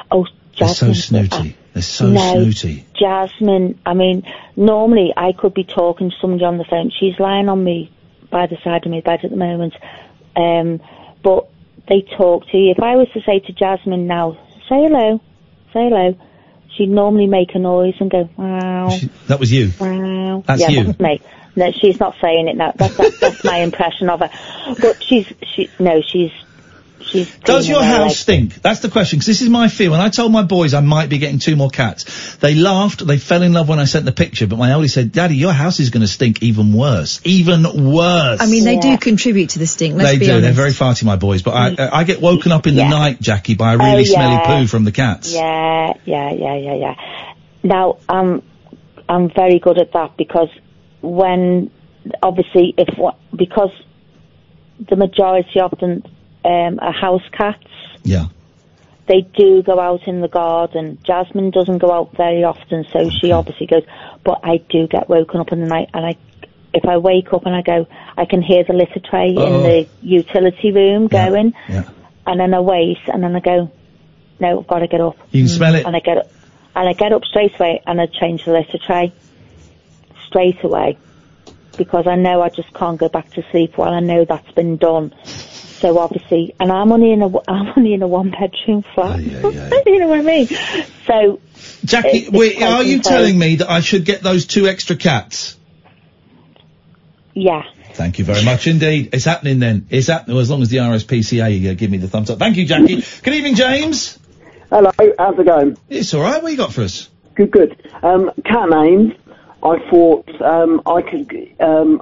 Oh, 0.09 0.25
Jasmine. 0.55 0.91
They're 0.91 0.93
so 0.93 1.01
snooty. 1.01 1.57
They're 1.73 1.81
so 1.83 2.07
No. 2.09 2.33
snooty. 2.33 2.85
Jasmine, 2.99 3.79
I 3.85 3.93
mean, 3.93 4.23
normally 4.55 5.13
I 5.15 5.33
could 5.33 5.53
be 5.53 5.63
talking 5.63 6.09
to 6.09 6.15
somebody 6.19 6.43
on 6.45 6.57
the 6.57 6.65
phone. 6.65 6.91
She's 6.99 7.19
lying 7.19 7.47
on 7.47 7.63
me 7.63 7.91
by 8.29 8.47
the 8.47 8.57
side 8.63 8.85
of 8.85 8.91
my 8.91 9.01
bed 9.01 9.19
at 9.23 9.29
the 9.29 9.37
moment. 9.37 9.73
Um, 10.35 10.81
but 11.23 11.47
they 11.87 12.01
talk 12.17 12.47
to 12.49 12.57
you. 12.57 12.71
If 12.71 12.81
I 12.81 12.95
was 12.95 13.07
to 13.13 13.21
say 13.21 13.39
to 13.39 13.53
Jasmine 13.53 14.07
now, 14.07 14.37
say 14.69 14.81
hello, 14.83 15.19
say 15.73 15.89
hello, 15.89 16.15
she'd 16.75 16.89
normally 16.89 17.27
make 17.27 17.55
a 17.55 17.59
noise 17.59 17.95
and 17.99 18.09
go, 18.09 18.29
wow, 18.37 18.89
That 19.27 19.39
was 19.39 19.51
you. 19.51 19.71
wow. 19.79 20.43
That's 20.45 20.61
yeah, 20.61 20.69
you. 20.69 20.83
that's 20.85 20.99
me. 20.99 21.21
No, 21.55 21.71
she's 21.71 21.99
not 21.99 22.15
saying 22.21 22.47
it 22.47 22.55
now. 22.55 22.73
That's, 22.75 22.95
that's, 22.95 23.19
that's 23.19 23.43
my 23.43 23.57
impression 23.57 24.09
of 24.09 24.21
her. 24.21 24.29
But 24.79 25.03
she's, 25.03 25.25
she, 25.53 25.69
no, 25.79 26.01
she's, 26.01 26.31
she's. 27.11 27.29
Does 27.39 27.67
your 27.67 27.83
house 27.83 27.99
legs. 28.07 28.19
stink? 28.19 28.61
That's 28.61 28.79
the 28.79 28.89
question, 28.89 29.17
because 29.19 29.27
this 29.27 29.41
is 29.41 29.49
my 29.49 29.67
fear. 29.67 29.91
When 29.91 29.99
I 29.99 30.09
told 30.09 30.31
my 30.31 30.43
boys 30.43 30.73
I 30.73 30.79
might 30.81 31.09
be 31.09 31.17
getting 31.17 31.39
two 31.39 31.55
more 31.55 31.69
cats, 31.69 32.35
they 32.37 32.55
laughed, 32.55 33.05
they 33.05 33.17
fell 33.17 33.41
in 33.41 33.53
love 33.53 33.69
when 33.69 33.79
I 33.79 33.85
sent 33.85 34.05
the 34.05 34.11
picture, 34.11 34.47
but 34.47 34.57
my 34.57 34.73
oldest 34.73 34.95
said, 34.95 35.11
Daddy, 35.11 35.35
your 35.35 35.53
house 35.53 35.79
is 35.79 35.89
going 35.89 36.01
to 36.01 36.07
stink 36.07 36.41
even 36.41 36.73
worse. 36.73 37.21
Even 37.23 37.63
worse. 37.93 38.41
I 38.41 38.45
mean, 38.47 38.63
they 38.63 38.77
do 38.77 38.97
contribute 38.97 39.51
to 39.51 39.59
the 39.59 39.67
stink. 39.67 39.95
Let's 39.95 40.11
they 40.11 40.17
be 40.19 40.25
do. 40.25 40.31
honest. 40.31 40.43
They're 40.43 40.53
very 40.53 40.71
farty, 40.71 41.03
my 41.03 41.15
boys. 41.17 41.41
But 41.41 41.51
I, 41.51 41.99
I 41.99 42.03
get 42.03 42.21
woken 42.21 42.51
up 42.51 42.67
in 42.67 42.75
the 42.75 42.81
Yeah. 42.81 42.89
night, 42.89 43.19
Jackie, 43.21 43.55
by 43.55 43.73
a 43.73 43.77
really 43.77 44.01
Oh, 44.01 44.03
smelly 44.03 44.39
poo 44.45 44.67
from 44.67 44.83
the 44.83 44.91
cats. 44.91 45.33
Yeah, 45.33 45.93
yeah, 46.05 46.31
yeah, 46.31 46.55
yeah, 46.55 46.75
yeah. 46.75 46.95
Now, 47.63 47.97
um, 48.09 48.41
I'm 49.07 49.29
very 49.29 49.59
good 49.59 49.77
at 49.77 49.93
that 49.93 50.17
because 50.17 50.49
when, 51.01 51.71
obviously, 52.23 52.73
if 52.77 52.97
what, 52.97 53.17
because 53.35 53.71
the 54.89 54.95
majority 54.95 55.59
of 55.59 55.77
them 55.79 56.03
um, 56.45 56.79
are 56.81 56.91
house 56.91 57.27
cats, 57.31 57.63
Yeah. 58.03 58.25
they 59.07 59.21
do 59.21 59.61
go 59.63 59.79
out 59.79 60.07
in 60.07 60.21
the 60.21 60.27
garden. 60.27 60.97
Jasmine 61.03 61.51
doesn't 61.51 61.79
go 61.79 61.91
out 61.91 62.15
very 62.15 62.43
often, 62.43 62.85
so 62.91 63.09
she 63.09 63.31
obviously 63.31 63.67
goes. 63.67 63.83
But 64.23 64.39
I 64.43 64.57
do 64.69 64.87
get 64.87 65.09
woken 65.09 65.39
up 65.39 65.51
in 65.51 65.59
the 65.61 65.67
night, 65.67 65.89
and 65.93 66.05
I, 66.05 66.15
if 66.73 66.85
I 66.85 66.97
wake 66.97 67.33
up 67.33 67.45
and 67.45 67.55
I 67.55 67.61
go, 67.61 67.87
I 68.17 68.25
can 68.25 68.41
hear 68.41 68.63
the 68.63 68.73
litter 68.73 68.99
tray 68.99 69.29
in 69.29 69.37
Oh. 69.37 69.61
the 69.63 69.87
utility 70.01 70.71
room 70.71 71.07
going, 71.07 71.53
Yeah. 71.69 71.83
and 72.25 72.39
then 72.39 72.53
I 72.53 72.59
wait, 72.61 72.99
and 73.07 73.23
then 73.23 73.35
I 73.35 73.39
go, 73.39 73.69
no, 74.39 74.59
I've 74.61 74.67
got 74.67 74.79
to 74.79 74.87
get 74.87 75.01
up. 75.01 75.17
You 75.31 75.41
can 75.41 75.49
smell 75.49 75.75
it. 75.75 75.85
And 75.85 75.95
I 75.95 75.99
get 75.99 76.17
up, 76.17 76.31
and 76.75 76.87
I 76.89 76.93
get 76.93 77.11
up 77.13 77.23
straight 77.25 77.53
away, 77.59 77.81
and 77.85 77.99
I 78.01 78.05
change 78.07 78.45
the 78.45 78.53
litter 78.53 78.77
tray 78.79 79.11
straight 80.27 80.63
away 80.63 80.97
because 81.77 82.07
I 82.07 82.15
know 82.15 82.41
I 82.41 82.49
just 82.49 82.73
can't 82.73 82.97
go 82.99 83.09
back 83.09 83.31
to 83.33 83.43
sleep 83.51 83.77
while 83.77 83.93
I 83.93 83.99
know 83.99 84.25
that's 84.25 84.51
been 84.51 84.77
done. 84.77 85.13
So 85.81 85.97
obviously, 85.97 86.53
and 86.59 86.71
I'm 86.71 86.91
only 86.91 87.11
in 87.11 87.21
a 87.21 87.27
I'm 87.49 87.73
only 87.75 87.93
in 87.93 88.01
a 88.03 88.07
one 88.07 88.31
bedroom 88.31 88.83
flat. 88.93 89.19
you 89.85 89.99
know 89.99 90.07
what 90.07 90.19
I 90.19 90.21
mean? 90.21 90.47
So 91.07 91.39
Jackie, 91.83 92.07
it's- 92.09 92.27
it's 92.27 92.31
wait, 92.31 92.57
quite 92.57 92.69
are 92.71 92.83
you 92.83 92.97
insane. 92.97 93.13
telling 93.13 93.39
me 93.39 93.55
that 93.57 93.69
I 93.69 93.81
should 93.81 94.05
get 94.05 94.21
those 94.21 94.45
two 94.45 94.67
extra 94.67 94.95
cats? 94.95 95.57
Yeah. 97.33 97.63
Thank 97.93 98.19
you 98.19 98.25
very 98.25 98.43
much 98.45 98.67
indeed. 98.67 99.09
It's 99.13 99.25
happening 99.25 99.59
then. 99.59 99.87
It's 99.89 100.07
happening 100.07 100.37
as 100.37 100.49
long 100.49 100.61
as 100.61 100.69
the 100.69 100.77
RSPCA 100.77 101.71
uh, 101.71 101.73
give 101.73 101.91
me 101.91 101.97
the 101.97 102.07
thumbs 102.07 102.29
up. 102.29 102.39
Thank 102.39 102.57
you, 102.57 102.65
Jackie. 102.65 103.03
Good 103.23 103.33
evening, 103.33 103.55
James. 103.55 104.17
Hello, 104.69 104.91
how's 105.19 105.37
it 105.37 105.45
going? 105.45 105.77
It's 105.89 106.13
all 106.13 106.21
right. 106.21 106.41
What 106.41 106.51
you 106.51 106.57
got 106.57 106.71
for 106.71 106.81
us? 106.83 107.09
Good, 107.35 107.51
good. 107.51 107.89
Um, 108.01 108.31
cat 108.45 108.69
names. 108.69 109.13
I 109.63 109.77
thought 109.89 110.29
um, 110.41 110.81
I 110.85 111.01
could. 111.01 111.55
Um, 111.59 112.01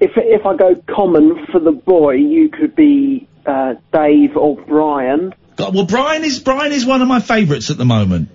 if 0.00 0.12
if 0.16 0.46
I 0.46 0.56
go 0.56 0.74
common 0.86 1.46
for 1.46 1.58
the 1.58 1.72
boy, 1.72 2.12
you 2.14 2.48
could 2.48 2.74
be 2.74 3.28
uh, 3.46 3.74
Dave 3.92 4.36
or 4.36 4.56
Brian. 4.56 5.34
God, 5.56 5.74
well, 5.74 5.86
Brian 5.86 6.24
is 6.24 6.38
Brian 6.38 6.72
is 6.72 6.86
one 6.86 7.02
of 7.02 7.08
my 7.08 7.20
favourites 7.20 7.70
at 7.70 7.78
the 7.78 7.84
moment. 7.84 8.30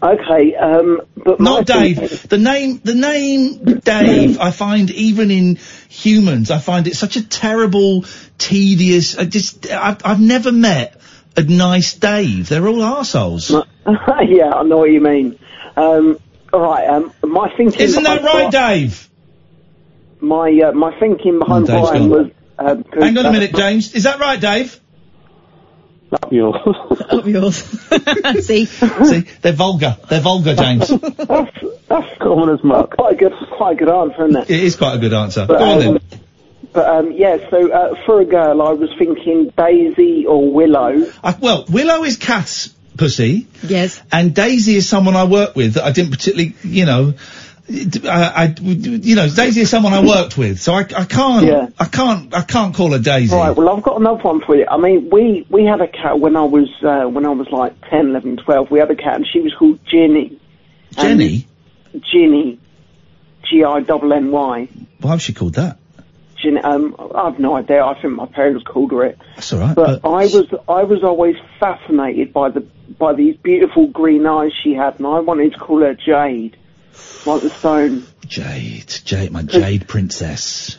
Okay, 0.00 0.54
um, 0.54 1.00
but 1.16 1.40
Not 1.40 1.66
Dave. 1.66 2.28
The 2.28 2.38
name, 2.38 2.80
the 2.84 2.94
name 2.94 3.80
Dave, 3.80 4.38
I 4.38 4.52
find 4.52 4.90
even 4.92 5.32
in 5.32 5.56
humans, 5.88 6.52
I 6.52 6.58
find 6.58 6.86
it 6.86 6.94
such 6.94 7.16
a 7.16 7.26
terrible 7.26 8.04
tedious. 8.38 9.18
I 9.18 9.24
just, 9.24 9.68
I've, 9.68 10.04
I've 10.04 10.20
never 10.20 10.52
met 10.52 11.00
a 11.36 11.42
nice 11.42 11.94
Dave. 11.94 12.48
They're 12.48 12.68
all 12.68 12.82
assholes. 12.82 13.50
yeah, 13.86 14.52
I 14.54 14.62
know 14.62 14.78
what 14.78 14.90
you 14.92 15.00
mean. 15.00 15.36
Um, 15.76 16.20
all 16.52 16.60
right, 16.60 16.88
um, 16.88 17.12
my 17.24 17.52
thinking. 17.56 17.80
Isn't 17.80 18.04
that 18.04 18.22
behind 18.22 18.54
right, 18.54 18.78
Dave? 18.78 19.07
My 20.20 20.50
uh, 20.50 20.72
my 20.72 20.98
thinking 20.98 21.38
behind 21.38 21.66
Dave's 21.66 21.88
Brian 21.90 22.08
gone. 22.08 22.10
was. 22.10 22.32
Um, 22.58 22.84
'cause, 22.84 23.02
Hang 23.02 23.18
on 23.18 23.26
a 23.26 23.28
uh, 23.28 23.32
minute, 23.32 23.54
James. 23.54 23.94
Is 23.94 24.02
that 24.02 24.18
right, 24.18 24.40
Dave? 24.40 24.80
Up 26.10 26.32
yours. 26.32 26.56
Up 27.10 27.26
yours. 27.26 27.56
See? 28.44 28.64
See, 28.64 29.20
they're 29.42 29.52
vulgar. 29.52 29.96
They're 30.08 30.20
vulgar, 30.20 30.54
James. 30.54 30.88
That's 30.88 31.56
that's 31.88 32.18
common 32.18 32.54
as 32.54 32.64
muck. 32.64 32.96
Quite 32.96 33.14
a 33.14 33.16
good, 33.16 33.32
quite 33.52 33.72
a 33.72 33.76
good 33.76 33.88
answer, 33.88 34.26
isn't 34.26 34.42
it? 34.42 34.50
it 34.50 34.64
is 34.64 34.76
quite 34.76 34.94
a 34.94 34.98
good 34.98 35.12
answer. 35.12 35.46
But, 35.46 35.58
Go 35.58 35.64
on 35.64 35.72
um, 35.72 35.80
then. 36.10 36.20
But 36.72 36.86
um, 36.88 37.12
yeah, 37.12 37.38
so 37.50 37.70
uh, 37.70 37.94
for 38.06 38.20
a 38.20 38.24
girl, 38.24 38.62
I 38.62 38.72
was 38.72 38.90
thinking 38.98 39.52
Daisy 39.56 40.26
or 40.26 40.50
Willow. 40.52 41.06
I, 41.22 41.36
well, 41.40 41.64
Willow 41.68 42.04
is 42.04 42.16
Kath's 42.16 42.68
pussy. 42.96 43.46
Yes. 43.62 44.02
And 44.12 44.34
Daisy 44.34 44.76
is 44.76 44.88
someone 44.88 45.16
I 45.16 45.24
work 45.24 45.56
with 45.56 45.74
that 45.74 45.84
I 45.84 45.92
didn't 45.92 46.10
particularly, 46.10 46.54
you 46.62 46.84
know, 46.84 47.14
I, 47.70 48.44
I 48.44 48.54
you 48.60 49.14
know, 49.14 49.28
Daisy 49.28 49.60
is 49.60 49.70
someone 49.70 49.92
I 49.92 50.02
worked 50.04 50.38
with, 50.38 50.58
so 50.60 50.72
I, 50.72 50.80
I 50.80 51.04
can't, 51.04 51.46
Yeah. 51.46 51.68
I 51.78 51.84
can't, 51.84 52.34
I 52.34 52.42
can't 52.42 52.74
call 52.74 52.92
her 52.92 52.98
Daisy. 52.98 53.34
Right. 53.34 53.54
Well, 53.54 53.68
I've 53.68 53.82
got 53.82 54.00
another 54.00 54.22
one 54.22 54.40
for 54.40 54.56
you. 54.56 54.66
I 54.70 54.78
mean, 54.78 55.10
we 55.10 55.46
we 55.50 55.64
had 55.64 55.80
a 55.80 55.88
cat 55.88 56.18
when 56.18 56.34
I 56.36 56.44
was 56.44 56.68
uh, 56.82 57.08
when 57.08 57.26
I 57.26 57.30
was 57.30 57.48
like 57.50 57.74
10, 57.90 58.08
11, 58.08 58.38
12. 58.38 58.70
We 58.70 58.78
had 58.78 58.90
a 58.90 58.96
cat, 58.96 59.16
and 59.16 59.26
she 59.30 59.40
was 59.40 59.54
called 59.54 59.80
Ginny. 59.86 60.40
Jenny? 60.92 61.46
Ginny. 62.10 62.58
G 63.48 63.64
I 63.64 63.80
double 63.80 64.12
N 64.12 64.30
Y. 64.30 64.68
Why 65.00 65.12
was 65.12 65.22
she 65.22 65.32
called 65.34 65.54
that? 65.54 65.78
Ginny. 66.42 66.60
Um, 66.60 66.96
I 67.14 67.26
have 67.26 67.38
no 67.38 67.56
idea. 67.56 67.84
I 67.84 68.00
think 68.00 68.14
my 68.14 68.26
parents 68.26 68.64
called 68.64 68.92
her 68.92 69.04
it. 69.04 69.18
That's 69.34 69.52
all 69.52 69.60
right. 69.60 69.76
But 69.76 70.04
I 70.04 70.24
was 70.26 70.46
I 70.68 70.84
was 70.84 71.04
always 71.04 71.36
fascinated 71.60 72.32
by 72.32 72.48
the 72.50 72.60
by 72.98 73.12
these 73.12 73.36
beautiful 73.36 73.88
green 73.88 74.26
eyes 74.26 74.52
she 74.62 74.72
had, 74.74 74.98
and 74.98 75.06
I 75.06 75.20
wanted 75.20 75.52
to 75.52 75.58
call 75.58 75.80
her 75.80 75.94
Jade, 75.94 76.56
like 77.26 77.42
the 77.42 77.50
stone, 77.50 78.06
Jade, 78.26 78.88
Jade, 79.04 79.30
my 79.32 79.42
Jade 79.42 79.86
princess. 79.88 80.76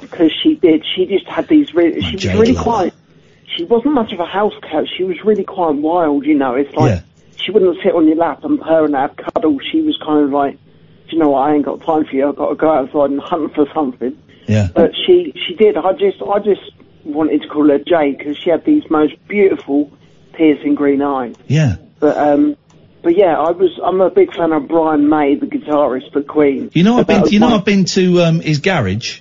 because 0.00 0.32
she 0.42 0.54
did. 0.56 0.84
She 0.94 1.06
just 1.06 1.26
had 1.26 1.48
these 1.48 1.72
really. 1.74 2.00
She 2.02 2.12
was 2.14 2.22
Jade 2.22 2.38
really 2.38 2.52
lover. 2.52 2.62
quite. 2.64 2.94
She 3.56 3.64
wasn't 3.64 3.94
much 3.94 4.12
of 4.12 4.20
a 4.20 4.26
house 4.26 4.54
cat. 4.62 4.84
She 4.96 5.04
was 5.04 5.16
really 5.24 5.44
quite 5.44 5.76
wild. 5.76 6.26
You 6.26 6.34
know, 6.34 6.54
it's 6.54 6.74
like 6.74 6.90
Yeah. 6.90 7.00
she 7.36 7.50
wouldn't 7.52 7.76
sit 7.82 7.94
on 7.94 8.06
your 8.06 8.16
lap 8.16 8.44
and 8.44 8.60
purr 8.60 8.84
and 8.86 8.94
have 8.94 9.14
cuddles. 9.16 9.62
She 9.70 9.80
was 9.82 9.96
kind 10.04 10.24
of 10.24 10.30
like, 10.30 10.54
"Do 11.08 11.16
you 11.16 11.18
know 11.18 11.30
what? 11.30 11.48
I 11.48 11.54
ain't 11.54 11.64
got 11.64 11.80
time 11.82 12.04
for 12.04 12.16
you. 12.16 12.28
I've 12.28 12.36
got 12.36 12.48
to 12.48 12.54
go 12.56 12.70
outside 12.72 13.10
and 13.10 13.20
hunt 13.20 13.54
for 13.54 13.66
something. 13.72 14.16
Yeah. 14.46 14.68
But 14.74 14.92
she 15.06 15.32
she 15.46 15.54
did. 15.54 15.76
I 15.76 15.92
just 15.92 16.20
I 16.22 16.38
just 16.40 16.62
wanted 17.04 17.42
to 17.42 17.48
call 17.48 17.68
her 17.68 17.78
Jade 17.78 18.18
because 18.18 18.36
she 18.36 18.50
had 18.50 18.64
these 18.64 18.82
most 18.90 19.14
beautiful, 19.28 19.90
piercing 20.32 20.74
green 20.74 21.00
eyes. 21.02 21.34
Yeah. 21.46 21.76
But 22.00 22.16
um, 22.18 22.56
but 23.04 23.16
yeah, 23.16 23.38
I 23.38 23.52
was 23.52 23.78
I'm 23.82 24.00
a 24.00 24.10
big 24.10 24.34
fan 24.34 24.52
of 24.52 24.66
Brian 24.66 25.08
May, 25.08 25.36
the 25.36 25.46
guitarist 25.46 26.12
for 26.12 26.22
Queen. 26.22 26.70
You 26.74 26.82
know, 26.82 26.98
I've 26.98 27.06
been, 27.06 27.20
was 27.22 27.32
you 27.32 27.38
know, 27.38 27.50
my- 27.50 27.56
I've 27.56 27.64
been 27.64 27.84
to 27.84 28.22
um, 28.22 28.40
his 28.40 28.58
garage. 28.58 29.20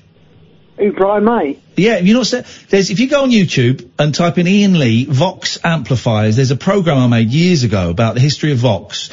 Who 0.80 0.92
Brian 0.92 1.24
May? 1.26 1.60
Yeah, 1.78 2.00
you 2.00 2.16
know? 2.16 2.24
There's 2.24 2.90
if 2.90 3.00
you 3.00 3.08
go 3.08 3.24
on 3.24 3.30
YouTube 3.30 3.88
and 4.00 4.16
type 4.16 4.40
in 4.40 4.48
Iain 4.48 4.80
Lee 4.80 5.06
Vox 5.06 5.60
amplifiers. 5.64 6.36
There's 6.36 6.50
a 6.50 6.56
program 6.56 6.98
I 6.98 7.08
made 7.08 7.30
years 7.30 7.64
ago 7.64 7.92
about 7.92 8.16
the 8.16 8.22
history 8.22 8.54
of 8.54 8.58
Vox. 8.58 9.12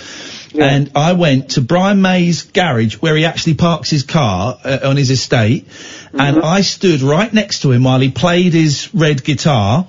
And 0.58 0.90
I 0.96 1.12
went 1.12 1.50
to 1.52 1.60
Brian 1.60 2.02
May's 2.02 2.42
garage 2.42 2.94
where 2.94 3.14
he 3.14 3.24
actually 3.24 3.54
parks 3.54 3.88
his 3.88 4.02
car 4.02 4.58
uh, 4.64 4.78
on 4.84 4.96
his 4.96 5.10
estate, 5.10 5.68
and 6.12 6.42
I 6.42 6.62
stood 6.62 7.02
right 7.02 7.32
next 7.32 7.62
to 7.62 7.70
him 7.70 7.84
while 7.84 8.00
he 8.00 8.10
played 8.10 8.52
his 8.52 8.92
red 8.92 9.22
guitar. 9.22 9.86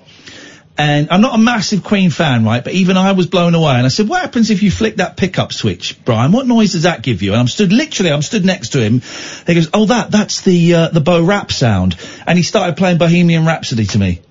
And 0.81 1.11
I'm 1.11 1.21
not 1.21 1.35
a 1.35 1.37
massive 1.37 1.83
Queen 1.83 2.09
fan, 2.09 2.43
right? 2.43 2.63
But 2.63 2.73
even 2.73 2.97
I 2.97 3.11
was 3.11 3.27
blown 3.27 3.53
away. 3.53 3.73
And 3.73 3.85
I 3.85 3.89
said, 3.89 4.07
what 4.07 4.21
happens 4.21 4.49
if 4.49 4.63
you 4.63 4.71
flick 4.71 4.95
that 4.95 5.15
pickup 5.15 5.53
switch, 5.53 6.03
Brian? 6.03 6.31
What 6.31 6.47
noise 6.47 6.71
does 6.71 6.83
that 6.83 7.03
give 7.03 7.21
you? 7.21 7.33
And 7.33 7.39
I'm 7.39 7.47
stood, 7.47 7.71
literally, 7.71 8.11
I'm 8.11 8.23
stood 8.23 8.43
next 8.43 8.69
to 8.69 8.81
him. 8.81 9.01
He 9.45 9.53
goes, 9.53 9.69
oh, 9.75 9.85
that, 9.85 10.09
that's 10.09 10.41
the, 10.41 10.73
uh, 10.73 10.87
the 10.89 10.99
Bo 10.99 11.23
Rap 11.23 11.51
sound. 11.51 11.95
And 12.25 12.35
he 12.35 12.43
started 12.43 12.77
playing 12.77 12.97
Bohemian 12.97 13.45
Rhapsody 13.45 13.85
to 13.85 13.99
me. 13.99 14.21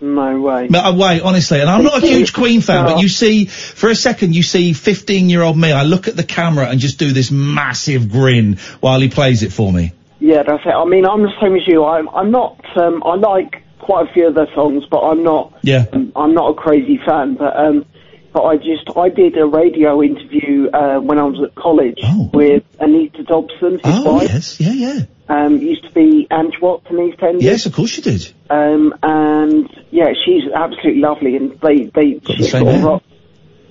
No 0.00 0.40
way. 0.40 0.68
No, 0.68 0.94
way, 0.94 1.20
honestly, 1.20 1.60
and 1.60 1.68
I'm 1.68 1.82
not 1.84 2.02
a 2.02 2.06
huge 2.06 2.32
Queen 2.32 2.62
fan, 2.62 2.86
but 2.86 3.02
you 3.02 3.08
see, 3.08 3.46
for 3.46 3.90
a 3.90 3.96
second, 3.96 4.34
you 4.34 4.42
see 4.42 4.72
15 4.72 5.28
year 5.28 5.42
old 5.42 5.58
me, 5.58 5.72
I 5.72 5.82
look 5.82 6.08
at 6.08 6.16
the 6.16 6.24
camera 6.24 6.68
and 6.68 6.80
just 6.80 6.98
do 6.98 7.12
this 7.12 7.30
massive 7.30 8.10
grin 8.10 8.58
while 8.80 9.00
he 9.00 9.08
plays 9.08 9.42
it 9.42 9.52
for 9.52 9.70
me. 9.70 9.92
Yeah, 10.20 10.42
that's 10.42 10.64
it. 10.64 10.70
I 10.70 10.84
mean, 10.84 11.04
I'm 11.04 11.22
the 11.22 11.32
same 11.40 11.54
as 11.54 11.66
you. 11.66 11.84
I'm 11.84 12.08
I'm 12.08 12.30
not. 12.30 12.64
Um, 12.76 13.02
I 13.04 13.14
like 13.14 13.62
quite 13.88 14.06
a 14.10 14.12
few 14.12 14.26
of 14.28 14.34
their 14.34 14.52
songs, 14.54 14.84
but 14.90 15.00
I'm 15.00 15.22
not. 15.22 15.54
Yeah. 15.62 15.86
Um, 15.94 16.12
I'm 16.14 16.34
not 16.34 16.50
a 16.50 16.54
crazy 16.54 16.98
fan, 17.06 17.36
but 17.36 17.56
um, 17.56 17.86
but 18.34 18.42
I 18.44 18.56
just 18.58 18.84
I 18.96 19.08
did 19.08 19.38
a 19.38 19.46
radio 19.46 20.02
interview 20.02 20.68
uh, 20.70 20.98
when 21.00 21.18
I 21.18 21.22
was 21.24 21.40
at 21.42 21.54
college 21.54 21.98
with 22.34 22.64
Anita 22.78 23.22
Dobson, 23.22 23.72
his 23.72 23.80
Oh, 23.84 24.14
wife. 24.16 24.28
yes, 24.30 24.60
yeah, 24.60 24.72
yeah. 24.72 25.00
Um, 25.30 25.56
used 25.56 25.84
to 25.84 25.90
be 25.92 26.26
Ange 26.30 26.60
Watts 26.60 26.86
in 26.90 26.96
EastEnders. 26.96 27.40
Yes, 27.42 27.64
of 27.64 27.72
course 27.72 27.96
you 27.96 28.02
did. 28.02 28.30
Um, 28.50 28.94
and 29.02 29.68
yeah, 29.90 30.12
she's 30.24 30.42
absolutely 30.54 31.00
lovely, 31.00 31.36
and 31.36 31.58
they 31.60 31.84
they 31.94 32.12
Got 32.20 32.36
she 32.36 32.42
the 32.42 32.48
same 32.48 32.64
sort 32.82 32.84
of 32.84 33.02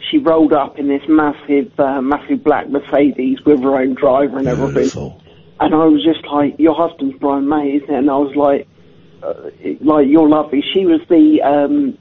she 0.10 0.18
rolled 0.18 0.54
up 0.54 0.80
in 0.80 0.88
this 0.88 1.04
massive 1.08 1.80
uh, 1.80 2.02
massive 2.02 2.44
black 2.44 2.70
Mercedes 2.70 3.46
with 3.46 3.62
her 3.62 3.76
own 3.80 3.94
driver 3.94 4.40
and 4.40 4.48
everything. 4.48 5.14
And 5.60 5.74
I 5.76 5.86
was 5.86 6.04
just 6.04 6.26
like, 6.28 6.60
your 6.60 6.76
husband's 6.76 7.18
Brian 7.20 7.48
May, 7.50 7.78
isn't 7.78 7.90
it? 7.90 7.98
And 7.98 8.10
I 8.12 8.18
was 8.18 8.36
like, 8.36 8.68
uh, 9.24 9.34
like 9.82 10.08
you're 10.08 10.28
lovely. 10.30 10.62
She 10.74 10.86
was 10.86 11.02
the 11.10 11.42
um, 11.42 11.98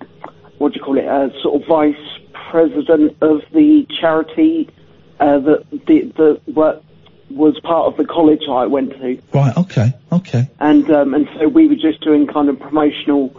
what 0.58 0.72
do 0.72 0.78
you 0.78 0.84
call 0.84 0.98
it? 0.98 1.06
Uh, 1.06 1.30
sort 1.42 1.60
of 1.60 1.68
vice 1.68 1.94
president 2.50 3.16
of 3.20 3.42
the 3.52 3.86
charity 4.00 4.68
uh, 5.20 5.38
that 5.40 5.64
the 5.86 6.12
the 6.16 6.40
what 6.52 6.84
was 7.30 7.58
part 7.60 7.86
of 7.92 7.96
the 7.96 8.04
college 8.04 8.42
I 8.48 8.66
went 8.66 8.90
to 8.90 9.20
Right, 9.34 9.56
okay, 9.56 9.92
okay. 10.12 10.48
and 10.60 10.88
um, 10.90 11.14
and 11.14 11.28
so 11.38 11.48
we 11.48 11.66
were 11.66 11.74
just 11.74 12.00
doing 12.00 12.26
kind 12.26 12.48
of 12.48 12.58
promotional 12.60 13.34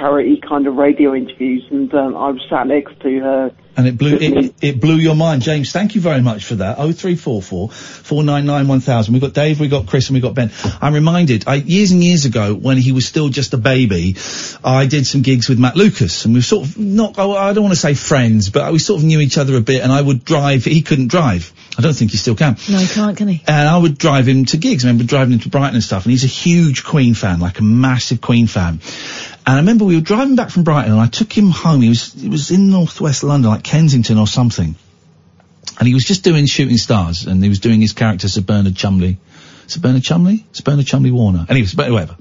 charity 0.00 0.40
kind 0.40 0.66
of 0.66 0.76
radio 0.76 1.14
interviews, 1.14 1.64
and 1.70 1.92
um, 1.94 2.16
I 2.16 2.30
was 2.30 2.40
sat 2.48 2.66
next 2.66 2.98
to 3.00 3.20
her. 3.20 3.52
And 3.76 3.86
it 3.86 3.96
blew 3.96 4.16
it, 4.20 4.54
it 4.60 4.80
blew 4.80 4.96
your 4.96 5.14
mind, 5.14 5.42
James. 5.42 5.70
Thank 5.70 5.94
you 5.94 6.00
very 6.00 6.20
much 6.20 6.44
for 6.44 6.56
that. 6.56 6.78
Oh 6.78 6.92
three 6.92 7.14
four 7.14 7.40
four 7.40 7.70
four 7.70 8.24
nine 8.24 8.46
nine 8.46 8.66
one 8.66 8.80
thousand. 8.80 9.12
We've 9.12 9.22
got 9.22 9.32
Dave, 9.32 9.60
we've 9.60 9.70
got 9.70 9.86
Chris, 9.86 10.08
and 10.08 10.14
we've 10.14 10.22
got 10.22 10.34
Ben. 10.34 10.50
I'm 10.80 10.94
reminded, 10.94 11.46
I, 11.46 11.56
years 11.56 11.92
and 11.92 12.02
years 12.02 12.24
ago, 12.24 12.54
when 12.54 12.78
he 12.78 12.92
was 12.92 13.06
still 13.06 13.28
just 13.28 13.54
a 13.54 13.58
baby, 13.58 14.16
I 14.64 14.86
did 14.86 15.06
some 15.06 15.22
gigs 15.22 15.48
with 15.48 15.58
Matt 15.58 15.76
Lucas, 15.76 16.24
and 16.24 16.34
we 16.34 16.38
were 16.38 16.42
sort 16.42 16.66
of 16.66 16.78
not. 16.78 17.14
oh, 17.18 17.36
I 17.36 17.52
don't 17.52 17.62
want 17.62 17.74
to 17.74 17.80
say 17.80 17.94
friends, 17.94 18.50
but 18.50 18.72
we 18.72 18.78
sort 18.78 19.00
of 19.00 19.06
knew 19.06 19.20
each 19.20 19.38
other 19.38 19.56
a 19.56 19.60
bit. 19.60 19.82
And 19.82 19.92
I 19.92 20.00
would 20.00 20.24
drive. 20.24 20.64
He 20.64 20.82
couldn't 20.82 21.08
drive. 21.08 21.52
I 21.80 21.82
don't 21.82 21.94
think 21.94 22.10
he 22.10 22.18
still 22.18 22.34
can. 22.34 22.56
No, 22.68 22.76
he 22.76 22.86
can't, 22.86 23.16
can 23.16 23.26
he? 23.26 23.42
And 23.46 23.66
I 23.66 23.78
would 23.78 23.96
drive 23.96 24.28
him 24.28 24.44
to 24.46 24.58
gigs. 24.58 24.84
I 24.84 24.88
remember 24.88 25.04
driving 25.04 25.32
him 25.32 25.40
to 25.40 25.48
Brighton 25.48 25.76
and 25.76 25.82
stuff. 25.82 26.04
And 26.04 26.10
he's 26.10 26.24
a 26.24 26.26
huge 26.26 26.84
Queen 26.84 27.14
fan, 27.14 27.40
like 27.40 27.58
a 27.58 27.62
massive 27.62 28.20
Queen 28.20 28.46
fan. 28.46 28.80
And 29.46 29.54
I 29.54 29.56
remember 29.56 29.86
we 29.86 29.94
were 29.94 30.02
driving 30.02 30.36
back 30.36 30.50
from 30.50 30.64
Brighton 30.64 30.92
and 30.92 31.00
I 31.00 31.06
took 31.06 31.32
him 31.32 31.48
home. 31.48 31.80
He 31.80 31.88
was, 31.88 32.12
he 32.12 32.28
was 32.28 32.50
in 32.50 32.70
northwest 32.70 33.24
London, 33.24 33.50
like 33.50 33.62
Kensington 33.62 34.18
or 34.18 34.26
something. 34.26 34.74
And 35.78 35.88
he 35.88 35.94
was 35.94 36.04
just 36.04 36.22
doing 36.22 36.44
Shooting 36.44 36.76
Stars 36.76 37.24
and 37.24 37.42
he 37.42 37.48
was 37.48 37.60
doing 37.60 37.80
his 37.80 37.94
character 37.94 38.28
Sir 38.28 38.42
Bernard 38.42 38.76
Chumley. 38.76 39.16
Sir 39.66 39.80
Bernard 39.80 40.02
Chumley? 40.02 40.44
Sir 40.52 40.62
Bernard 40.62 40.84
Chumley 40.84 41.12
Warner. 41.12 41.46
Anyway, 41.48 41.66
whatever. 41.74 42.18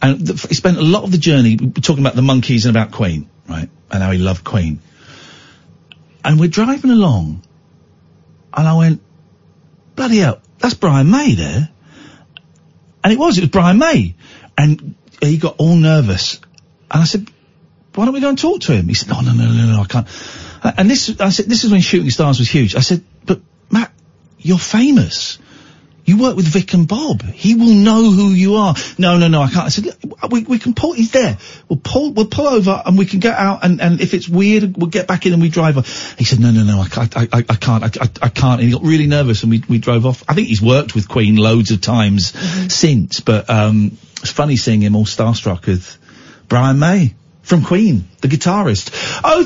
And 0.00 0.26
th- 0.26 0.46
he 0.48 0.54
spent 0.54 0.78
a 0.78 0.82
lot 0.82 1.04
of 1.04 1.12
the 1.12 1.18
journey 1.18 1.58
talking 1.58 2.02
about 2.02 2.16
the 2.16 2.22
monkeys 2.22 2.64
and 2.64 2.74
about 2.74 2.90
Queen, 2.90 3.28
right? 3.46 3.68
And 3.90 4.02
how 4.02 4.12
he 4.12 4.18
loved 4.18 4.44
Queen. 4.44 4.80
And 6.24 6.40
we're 6.40 6.48
driving 6.48 6.90
along 6.90 7.42
and 8.54 8.68
I 8.68 8.74
went, 8.74 9.02
bloody 9.96 10.18
hell, 10.18 10.40
that's 10.58 10.74
Brian 10.74 11.10
May 11.10 11.34
there. 11.34 11.68
And 13.04 13.12
it 13.12 13.18
was, 13.18 13.38
it 13.38 13.42
was 13.42 13.50
Brian 13.50 13.78
May. 13.78 14.14
And 14.56 14.94
he 15.20 15.38
got 15.38 15.56
all 15.58 15.76
nervous. 15.76 16.40
And 16.90 17.02
I 17.02 17.04
said, 17.04 17.28
why 17.94 18.04
don't 18.04 18.14
we 18.14 18.20
go 18.20 18.28
and 18.28 18.38
talk 18.38 18.60
to 18.62 18.72
him? 18.72 18.88
He 18.88 18.94
said, 18.94 19.08
no, 19.08 19.20
no, 19.20 19.32
no, 19.32 19.44
no, 19.44 19.66
no, 19.76 19.80
I 19.82 19.84
can't. 19.84 20.06
And 20.78 20.90
this, 20.90 21.20
I 21.20 21.30
said, 21.30 21.46
this 21.46 21.64
is 21.64 21.70
when 21.70 21.80
Shooting 21.80 22.10
Stars 22.10 22.38
was 22.38 22.48
huge. 22.48 22.76
I 22.76 22.80
said, 22.80 23.04
but 23.24 23.40
Matt, 23.70 23.92
you're 24.38 24.58
famous. 24.58 25.38
You 26.04 26.18
work 26.18 26.34
with 26.36 26.46
Vic 26.46 26.74
and 26.74 26.88
Bob. 26.88 27.22
He 27.22 27.54
will 27.54 27.74
know 27.74 28.10
who 28.10 28.30
you 28.30 28.56
are. 28.56 28.74
No, 28.98 29.18
no, 29.18 29.28
no, 29.28 29.40
I 29.40 29.48
can't. 29.48 29.66
I 29.66 29.68
said, 29.68 29.86
we, 30.30 30.42
we 30.42 30.58
can 30.58 30.74
pull, 30.74 30.92
he's 30.92 31.12
there. 31.12 31.38
We'll 31.68 31.80
pull, 31.82 32.12
we'll 32.12 32.26
pull 32.26 32.48
over 32.48 32.82
and 32.84 32.98
we 32.98 33.06
can 33.06 33.20
get 33.20 33.38
out 33.38 33.64
and, 33.64 33.80
and 33.80 34.00
if 34.00 34.12
it's 34.12 34.28
weird, 34.28 34.76
we'll 34.76 34.90
get 34.90 35.06
back 35.06 35.26
in 35.26 35.32
and 35.32 35.40
we 35.40 35.48
drive 35.48 35.78
off. 35.78 36.18
He 36.18 36.24
said, 36.24 36.40
no, 36.40 36.50
no, 36.50 36.64
no, 36.64 36.80
I 36.80 36.88
can't, 36.88 37.16
I, 37.16 37.28
I, 37.32 37.44
I 37.48 37.54
can't, 37.54 37.84
I, 37.84 38.08
I, 38.20 38.28
can't. 38.28 38.60
And 38.60 38.68
he 38.68 38.72
got 38.72 38.82
really 38.82 39.06
nervous 39.06 39.42
and 39.42 39.50
we, 39.50 39.62
we 39.68 39.78
drove 39.78 40.04
off. 40.04 40.24
I 40.28 40.34
think 40.34 40.48
he's 40.48 40.62
worked 40.62 40.94
with 40.94 41.08
Queen 41.08 41.36
loads 41.36 41.70
of 41.70 41.80
times 41.80 42.36
since, 42.74 43.20
but, 43.20 43.48
um, 43.48 43.96
it's 44.20 44.30
funny 44.30 44.56
seeing 44.56 44.80
him 44.80 44.96
all 44.96 45.04
starstruck 45.04 45.66
with 45.66 45.98
Brian 46.48 46.78
May 46.78 47.14
from 47.42 47.64
Queen, 47.64 48.08
the 48.20 48.28
guitarist. 48.28 49.20
Oh 49.24 49.44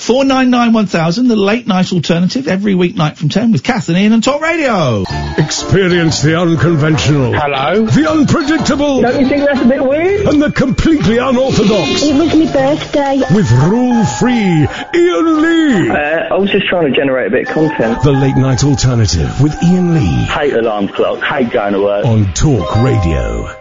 three 0.00 0.14
four 0.14 0.16
four 0.16 0.20
Four 0.20 0.24
nine 0.24 0.50
nine 0.50 0.72
one 0.72 0.86
thousand. 0.86 1.28
The 1.28 1.36
late 1.36 1.66
night 1.66 1.92
alternative 1.92 2.48
every 2.48 2.74
weeknight 2.74 3.16
from 3.16 3.28
ten 3.28 3.52
with 3.52 3.62
Kath 3.62 3.88
and 3.88 3.96
Iain 3.96 4.12
on 4.12 4.20
Talk 4.20 4.40
Radio. 4.40 5.04
Experience 5.38 6.22
the 6.22 6.38
unconventional. 6.38 7.32
Hello. 7.34 7.86
The 7.86 8.10
unpredictable. 8.10 9.02
Don't 9.02 9.20
you 9.20 9.28
think 9.28 9.46
that's 9.46 9.60
a 9.60 9.66
bit 9.66 9.82
weird? 9.82 10.26
And 10.26 10.42
the 10.42 10.50
completely 10.52 11.18
unorthodox. 11.18 12.02
It 12.02 12.14
was 12.16 12.34
my 12.34 12.52
birthday. 12.52 13.18
With 13.34 13.50
rule-free 13.50 14.66
Iain 14.66 15.42
Lee. 15.42 15.90
Uh, 15.90 16.34
I 16.34 16.38
was 16.38 16.50
just 16.50 16.66
trying 16.66 16.92
to 16.92 16.96
generate 16.96 17.28
a 17.28 17.30
bit 17.30 17.48
of 17.48 17.54
content. 17.54 18.02
The 18.02 18.12
late 18.12 18.36
night 18.36 18.64
alternative 18.64 19.40
with 19.40 19.54
Iain 19.62 19.94
Lee 19.94 20.24
Hate 20.24 20.54
alarm 20.54 20.88
clock. 20.88 21.20
Hate 21.22 21.50
going 21.50 21.74
to 21.74 21.80
work. 21.80 22.04
on 22.04 22.32
Talk 22.34 22.76
Radio. 22.82 23.54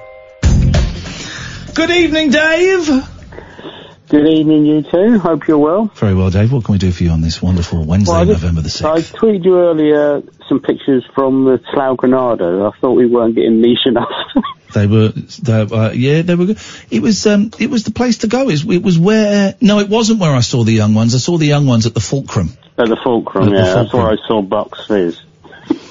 Good 1.73 1.91
evening, 1.91 2.31
Dave. 2.31 3.18
Good 4.09 4.27
evening, 4.27 4.65
you 4.65 4.81
two. 4.81 5.19
Hope 5.19 5.47
you're 5.47 5.59
well. 5.59 5.85
Very 5.93 6.15
well, 6.15 6.31
Dave. 6.31 6.51
What 6.51 6.65
can 6.65 6.73
we 6.73 6.79
do 6.79 6.91
for 6.91 7.03
you 7.03 7.11
on 7.11 7.21
this 7.21 7.43
wonderful 7.43 7.83
Wednesday, 7.83 8.11
Well, 8.11 8.25
just- 8.25 8.41
November 8.41 8.61
the 8.61 8.69
sixth? 8.69 8.85
I 8.85 9.01
tweeted 9.17 9.45
you 9.45 9.59
earlier 9.59 10.23
some 10.47 10.61
pictures 10.61 11.05
from 11.13 11.45
the 11.45 11.61
Slough 11.71 11.97
Granada. 11.97 12.71
I 12.73 12.79
thought 12.79 12.93
we 12.93 13.05
weren't 13.05 13.35
getting 13.35 13.61
niche 13.61 13.85
enough. 13.85 14.09
They 14.71 14.85
were, 14.85 15.07
they, 15.07 15.61
uh, 15.61 15.89
yeah, 15.93 16.21
they 16.21 16.35
were 16.35 16.45
good. 16.45 16.59
It 16.91 17.01
was, 17.01 17.25
um, 17.25 17.49
it 17.57 17.71
was 17.71 17.85
the 17.85 17.91
place 17.91 18.19
to 18.19 18.27
go. 18.27 18.49
It, 18.51 18.63
it 18.69 18.83
was 18.83 18.99
where, 18.99 19.55
no, 19.59 19.79
it 19.79 19.89
wasn't 19.89 20.19
where 20.19 20.31
I 20.31 20.41
saw 20.41 20.63
the 20.63 20.71
young 20.71 20.93
ones. 20.93 21.15
I 21.15 21.17
saw 21.17 21.39
the 21.39 21.47
young 21.47 21.65
ones 21.65 21.87
at 21.87 21.95
the 21.95 21.99
Fulcrum. 21.99 22.51
At 22.77 22.87
the 22.87 22.95
Fulcrum, 23.03 23.45
At 23.45 23.49
the 23.49 23.55
yeah. 23.55 23.73
That's 23.73 23.91
where 23.93 24.07
I 24.11 24.17
saw 24.27 24.43
Bucks 24.43 24.85
Fizz. 24.85 25.23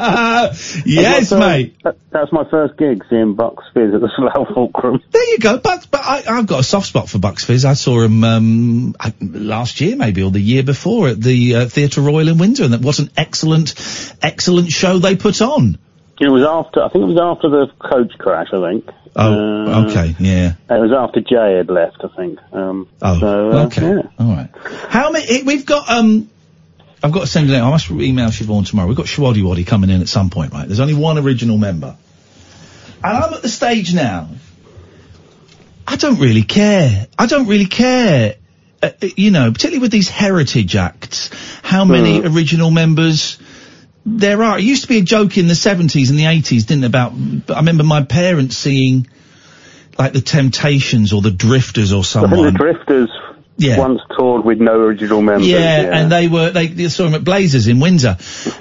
yes, 0.00 1.30
That's 1.30 1.32
mate. 1.32 1.76
first- 1.82 1.98
That's 2.10 2.32
my 2.32 2.44
first 2.50 2.76
gig, 2.78 3.04
seeing 3.08 3.34
Bucks 3.34 3.64
Fizz 3.74 3.94
at 3.94 4.00
the 4.00 4.10
Slough 4.16 4.48
Fulcrum. 4.54 5.00
There 5.10 5.30
you 5.32 5.38
go. 5.38 5.58
But, 5.58 5.86
but 5.90 6.00
I, 6.02 6.22
I've 6.28 6.46
got 6.46 6.60
a 6.60 6.64
soft 6.64 6.86
spot 6.86 7.08
for 7.08 7.18
Bucks 7.18 7.44
Fizz. 7.44 7.64
I 7.64 7.74
saw 7.74 8.00
him, 8.02 8.24
um, 8.24 8.94
last 9.20 9.80
year 9.80 9.96
maybe, 9.96 10.22
or 10.22 10.30
the 10.30 10.40
year 10.40 10.62
before 10.62 11.08
at 11.08 11.20
the, 11.20 11.54
uh, 11.56 11.66
Theatre 11.66 12.00
Royal 12.00 12.28
in 12.28 12.38
Windsor, 12.38 12.64
and 12.64 12.72
that 12.72 12.80
was 12.82 12.98
an 12.98 13.10
excellent, 13.16 13.74
excellent 14.22 14.70
show 14.70 14.98
they 14.98 15.16
put 15.16 15.40
on. 15.42 15.78
It 16.20 16.28
was 16.28 16.42
after, 16.44 16.82
I 16.82 16.88
think 16.90 17.02
it 17.04 17.14
was 17.14 17.20
after 17.20 17.48
the 17.48 17.66
coach 17.78 18.12
crash, 18.18 18.48
I 18.52 18.70
think. 18.70 18.88
Oh, 19.16 19.32
Uh, 19.66 19.86
okay, 19.88 20.14
yeah. 20.20 20.52
It 20.68 20.80
was 20.80 20.92
after 20.92 21.20
Jay 21.20 21.56
had 21.56 21.68
left, 21.70 21.96
I 22.04 22.08
think. 22.16 22.38
Um, 22.52 22.88
Oh, 23.02 23.18
so, 23.18 23.50
uh, 23.52 23.64
okay. 23.66 23.82
yeah. 23.82 24.02
All 24.18 24.26
right. 24.34 24.50
How 24.88 25.10
many? 25.10 25.42
We've 25.42 25.64
got. 25.66 25.88
Um, 25.90 26.28
I've 27.02 27.12
got 27.12 27.20
to 27.20 27.26
send 27.26 27.50
it 27.50 27.56
out. 27.56 27.66
I 27.66 27.70
must 27.70 27.90
email 27.90 28.28
Siobhan 28.28 28.68
tomorrow. 28.68 28.88
We've 28.88 28.96
got 28.96 29.06
Showaddywaddy 29.06 29.66
coming 29.66 29.90
in 29.90 30.00
at 30.00 30.08
some 30.08 30.30
point, 30.30 30.52
right? 30.52 30.66
There's 30.66 30.80
only 30.80 30.94
one 30.94 31.18
original 31.18 31.56
member, 31.56 31.96
and 33.02 33.16
I'm 33.16 33.32
at 33.32 33.42
the 33.42 33.48
stage 33.48 33.94
now. 33.94 34.28
I 35.86 35.96
don't 35.96 36.20
really 36.20 36.42
care. 36.42 37.08
I 37.18 37.26
don't 37.26 37.48
really 37.48 37.66
care. 37.66 38.36
Uh, 38.82 38.90
uh, 39.02 39.08
you 39.16 39.30
know, 39.30 39.50
particularly 39.50 39.80
with 39.80 39.90
these 39.90 40.08
heritage 40.08 40.76
acts, 40.76 41.30
how 41.62 41.84
many 41.84 42.22
original 42.22 42.70
members 42.70 43.38
there 44.06 44.42
are. 44.42 44.58
It 44.58 44.64
used 44.64 44.82
to 44.82 44.88
be 44.88 44.98
a 44.98 45.02
joke 45.02 45.36
in 45.36 45.48
the 45.48 45.54
70s 45.54 46.10
and 46.10 46.18
the 46.18 46.24
80s, 46.24 46.66
didn't 46.66 46.84
it? 46.84 46.86
About, 46.86 47.12
I 47.48 47.56
remember 47.56 47.84
my 47.84 48.02
parents 48.04 48.56
seeing 48.56 49.06
like 49.98 50.12
the 50.12 50.20
Temptations 50.20 51.12
or 51.12 51.20
the 51.20 51.30
Drifters 51.30 51.92
or 51.92 51.98
I 51.98 52.02
someone. 52.02 52.30
think 52.30 52.52
the 52.52 52.58
Drifters 52.58 53.10
Yeah. 53.60 53.78
once 53.78 54.00
toured 54.16 54.44
with 54.44 54.58
no 54.58 54.72
original 54.80 55.20
members. 55.20 55.46
Yeah, 55.46 55.90
and 55.92 56.10
they 56.10 56.28
were 56.28 56.50
they, 56.50 56.66
they 56.68 56.88
saw 56.88 57.06
him 57.06 57.14
at 57.14 57.22
Blazers 57.24 57.66
in 57.66 57.78
Windsor, 57.78 58.16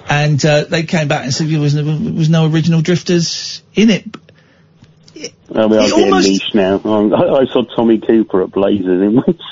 and 0.10 0.44
uh, 0.46 0.66
they 0.66 0.84
came 0.84 1.08
back 1.08 1.24
and 1.24 1.34
said 1.34 1.48
there 1.48 1.60
was 1.60 1.74
no, 1.74 1.84
there 1.84 2.14
was 2.14 2.30
no 2.30 2.48
original 2.48 2.82
drifters 2.82 3.64
in 3.74 3.90
it. 3.90 4.04
Uh, 5.56 5.68
we 5.70 5.78
are 5.78 5.86
It 5.86 5.90
getting 5.90 6.04
almost- 6.06 6.28
niche 6.28 6.54
now. 6.54 6.82
Um, 6.84 7.14
I, 7.14 7.42
I 7.42 7.46
saw 7.46 7.64
Tommy 7.76 8.00
Cooper 8.00 8.44
at 8.44 8.52
Blazers 8.52 9.02
in 9.02 9.16
Windsor. 9.16 9.44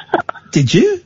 Did 0.51 0.73
you? 0.73 1.01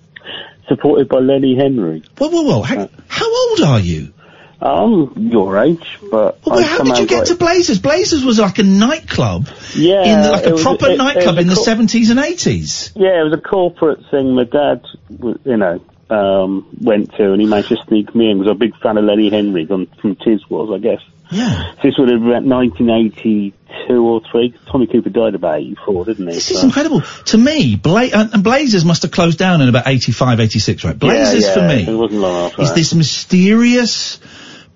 Supported 0.68 1.08
by 1.10 1.20
Lenny 1.20 1.56
Henry. 1.56 2.04
Whoa, 2.18 2.30
whoa, 2.30 2.44
whoa! 2.44 2.62
How, 2.62 2.90
how 3.08 3.50
old 3.50 3.62
are 3.62 3.80
you? 3.80 4.14
I'm 4.62 5.14
your 5.30 5.58
age, 5.58 5.98
but 6.12 6.40
Well, 6.46 6.62
how 6.64 6.84
did 6.84 6.98
you 7.00 7.08
get 7.08 7.20
got- 7.20 7.26
to 7.28 7.36
Blazers? 7.36 7.80
Blazers 7.80 8.24
was 8.24 8.40
like 8.40 8.60
a 8.60 8.64
nightclub, 8.64 9.48
Yeah, 9.76 10.04
in 10.04 10.22
the, 10.22 10.32
like 10.32 10.46
a 10.46 10.52
was- 10.52 10.62
proper 10.62 10.88
it- 10.88 10.92
it 10.94 10.98
nightclub 10.98 11.36
was 11.38 11.44
in 11.44 11.48
the 11.50 11.56
co- 11.56 11.64
seventies 11.64 12.10
and 12.12 12.20
eighties. 12.20 12.92
Yeah, 12.96 13.22
it 13.22 13.24
was 13.24 13.34
a 13.34 13.42
corporate 13.42 14.00
thing. 14.12 14.36
My 14.36 14.44
dad, 14.44 14.82
you 15.10 15.58
know, 15.58 15.82
um, 16.12 16.68
went 16.80 17.12
to, 17.16 17.32
and 17.32 17.42
he 17.42 17.48
managed 17.48 17.70
to 17.70 17.78
sneak 17.88 18.14
me 18.14 18.30
in. 18.30 18.38
Because 18.40 18.52
I'm 18.52 18.56
a 18.58 18.60
big 18.60 18.78
fan 18.82 18.98
of 18.98 19.06
Lenny 19.06 19.30
Henry 19.30 19.66
from, 19.66 19.88
from 20.02 20.16
Tiswas, 20.18 20.76
I 20.76 20.80
guess. 20.80 21.00
Yeah. 21.32 21.72
This 21.82 21.94
would 21.98 22.10
have 22.10 22.20
been 22.20 22.30
about 22.30 22.44
1982 22.44 24.06
or 24.06 24.22
three. 24.30 24.54
Tommy 24.70 24.88
Cooper 24.88 25.10
died 25.10 25.34
about 25.36 25.60
84, 25.60 26.06
didn't 26.06 26.28
he? 26.28 26.34
This 26.34 26.52
is 26.52 26.64
incredible 26.64 27.02
to 27.28 27.38
me. 27.38 27.78
Bla- 27.78 28.10
uh, 28.10 28.28
and 28.34 28.44
Blazers 28.44 28.84
must 28.84 29.04
have 29.04 29.12
closed 29.12 29.38
down 29.40 29.62
in 29.62 29.70
about 29.70 29.88
85, 29.88 30.42
86, 30.42 30.84
right? 30.84 31.00
Blazers 31.00 31.46
yeah, 31.46 31.54
for 31.54 31.60
It 31.62 31.88
me 31.88 31.96
wasn't 31.96 32.20
long 32.22 32.46
after 32.52 32.62
is 32.62 32.70
that. 32.70 32.76
this 32.76 32.94
mysterious 32.94 34.20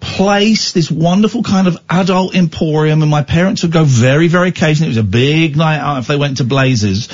place, 0.06 0.72
this 0.72 0.90
wonderful 0.90 1.44
kind 1.44 1.68
of 1.68 1.78
adult 1.90 2.36
emporium, 2.36 3.02
and 3.02 3.12
my 3.12 3.24
parents 3.24 3.64
would 3.64 3.72
go 3.72 3.84
very, 3.84 4.28
very 4.28 4.50
occasionally. 4.50 4.88
It 4.88 4.98
was 4.98 4.98
a 4.98 5.04
big 5.04 5.58
night 5.58 5.80
out 5.80 5.98
if 5.98 6.08
they 6.08 6.16
went 6.16 6.38
to 6.38 6.44
Blazers, 6.44 7.10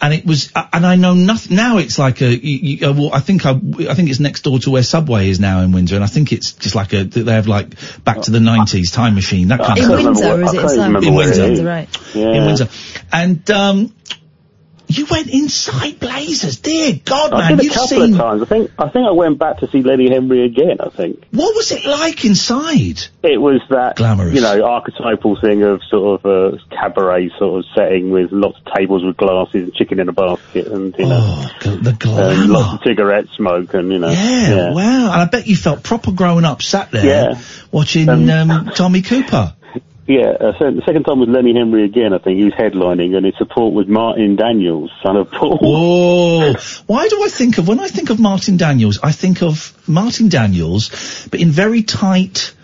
and 0.00 0.14
it 0.14 0.24
was, 0.24 0.52
uh, 0.54 0.66
and 0.72 0.86
I 0.86 0.96
know 0.96 1.14
nothing. 1.14 1.56
Now 1.56 1.78
it's 1.78 1.98
like 1.98 2.22
a, 2.22 2.34
you, 2.34 2.58
you, 2.76 2.88
uh, 2.88 2.92
well, 2.92 3.10
I 3.12 3.20
think 3.20 3.44
I, 3.44 3.50
I 3.50 3.94
think 3.94 4.10
it's 4.10 4.20
next 4.20 4.42
door 4.42 4.58
to 4.60 4.70
where 4.70 4.82
Subway 4.82 5.28
is 5.28 5.40
now 5.40 5.60
in 5.60 5.72
Windsor, 5.72 5.96
and 5.96 6.04
I 6.04 6.06
think 6.06 6.32
it's 6.32 6.52
just 6.52 6.74
like 6.74 6.92
a, 6.92 7.04
they 7.04 7.32
have 7.32 7.48
like 7.48 7.74
back 8.04 8.22
to 8.22 8.30
the 8.30 8.40
nineties 8.40 8.90
time 8.90 9.14
machine, 9.14 9.48
that 9.48 9.60
kind 9.60 9.78
of 9.78 9.86
thing. 9.86 9.98
In 9.98 9.98
of 9.98 10.04
Windsor, 10.06 10.32
or 10.32 10.42
is 10.42 10.54
it 10.54 11.04
in 11.04 11.14
Windsor. 11.14 11.42
Windsor, 11.42 11.64
right. 11.64 12.14
In 12.14 12.46
Windsor. 12.46 12.68
And, 13.12 13.50
um, 13.50 13.92
you 14.88 15.06
went 15.10 15.28
inside 15.28 15.98
Blazers, 16.00 16.58
dear 16.60 16.94
God, 17.04 17.32
I 17.32 17.48
man, 17.50 17.58
did 17.58 17.66
a 17.70 17.74
couple 17.74 17.86
seen, 17.88 18.12
of 18.14 18.18
times. 18.18 18.42
I 18.42 18.44
think 18.46 18.70
I 18.78 18.88
think 18.88 19.06
I 19.08 19.12
went 19.12 19.38
back 19.38 19.58
to 19.58 19.70
see 19.70 19.82
Lenny 19.82 20.08
Henry 20.10 20.44
again. 20.44 20.76
I 20.80 20.88
think 20.90 21.24
what 21.32 21.54
was 21.56 21.72
it 21.72 21.84
like 21.84 22.24
inside? 22.24 23.00
it 23.22 23.40
was 23.40 23.60
that 23.70 23.96
Glamorous. 23.96 24.34
you 24.34 24.40
know, 24.40 24.64
archetypal 24.64 25.36
thing 25.40 25.62
of 25.64 25.80
sort 25.90 26.24
of 26.24 26.30
a 26.54 26.58
cabaret 26.70 27.30
sort 27.38 27.58
of 27.58 27.64
setting 27.74 28.10
with 28.10 28.30
lots 28.30 28.56
of 28.64 28.72
tables 28.76 29.04
with 29.04 29.16
glasses 29.16 29.64
and 29.64 29.74
chicken 29.74 29.98
in 29.98 30.08
a 30.08 30.12
basket 30.12 30.68
and 30.68 30.94
you 30.96 31.06
know, 31.06 31.18
Oh, 31.20 31.70
the 31.76 31.90
and 31.90 31.98
glamour. 31.98 32.46
lots 32.46 32.74
of 32.74 32.80
cigarette 32.86 33.26
smoke 33.36 33.74
and 33.74 33.90
you 33.90 33.98
know, 33.98 34.10
Yeah, 34.10 34.72
wow. 34.72 35.12
And 35.12 35.22
I 35.22 35.24
bet 35.24 35.48
you 35.48 35.56
felt 35.56 35.82
proper 35.82 36.12
grown 36.12 36.44
up 36.44 36.62
sat 36.62 36.92
there 36.92 37.04
Yeah. 37.04 37.40
watching 37.72 38.08
um, 38.08 38.70
Tommy 38.76 39.02
Cooper. 39.02 39.55
Yeah, 40.08 40.28
uh, 40.28 40.56
so 40.58 40.70
the 40.70 40.82
second 40.86 41.02
time 41.02 41.18
was 41.18 41.28
Lenny 41.28 41.52
Henry 41.52 41.84
again. 41.84 42.12
I 42.12 42.18
think 42.18 42.38
he 42.38 42.44
was 42.44 42.54
headlining, 42.54 43.16
and 43.16 43.26
his 43.26 43.34
support 43.38 43.74
was 43.74 43.88
Martin 43.88 44.36
Daniels, 44.36 44.90
son 45.02 45.16
of 45.16 45.32
Paul. 45.32 45.58
Oh, 45.60 46.54
why 46.86 47.08
do 47.08 47.24
I 47.24 47.28
think 47.28 47.58
of, 47.58 47.66
when 47.66 47.80
I 47.80 47.88
think 47.88 48.10
of 48.10 48.20
Martin 48.20 48.56
Daniels, 48.56 49.00
I 49.02 49.10
think 49.10 49.42
of 49.42 49.76
Martin 49.88 50.28
Daniels, 50.28 51.26
but 51.30 51.40
in 51.40 51.50
very 51.50 51.82
tight 51.82 52.54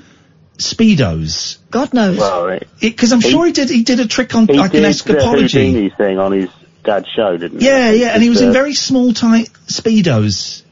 Speedos. 0.58 1.58
God 1.70 1.92
knows. 1.92 2.70
Because 2.80 3.12
I'm 3.12 3.20
sure 3.20 3.46
he 3.46 3.52
did, 3.52 3.70
he 3.70 3.82
did 3.82 3.98
a 3.98 4.06
trick 4.06 4.34
on 4.36 4.46
like 4.46 4.72
an 4.74 4.82
did 4.82 4.84
the 4.84 4.88
escapology. 4.88 5.72
Houdini 5.72 5.90
thing 5.90 6.18
on 6.18 6.32
his 6.32 6.48
dad's 6.84 7.08
show, 7.08 7.36
didn't 7.36 7.60
he? 7.60 7.66
Yeah, 7.66 7.90
yeah, 7.90 8.08
and 8.08 8.22
he 8.22 8.30
was 8.30 8.40
in 8.40 8.50
Uh, 8.50 8.52
very 8.52 8.74
small, 8.74 9.12
tight 9.12 9.48
Speedos. 9.66 10.62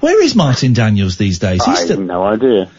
Where 0.00 0.22
is 0.22 0.34
Martin 0.34 0.72
Daniels 0.74 1.16
these 1.16 1.38
days? 1.38 1.62
I 1.62 1.70
He's 1.70 1.78
have 1.78 1.86
still, 1.86 2.00
no 2.00 2.22
idea. 2.22 2.70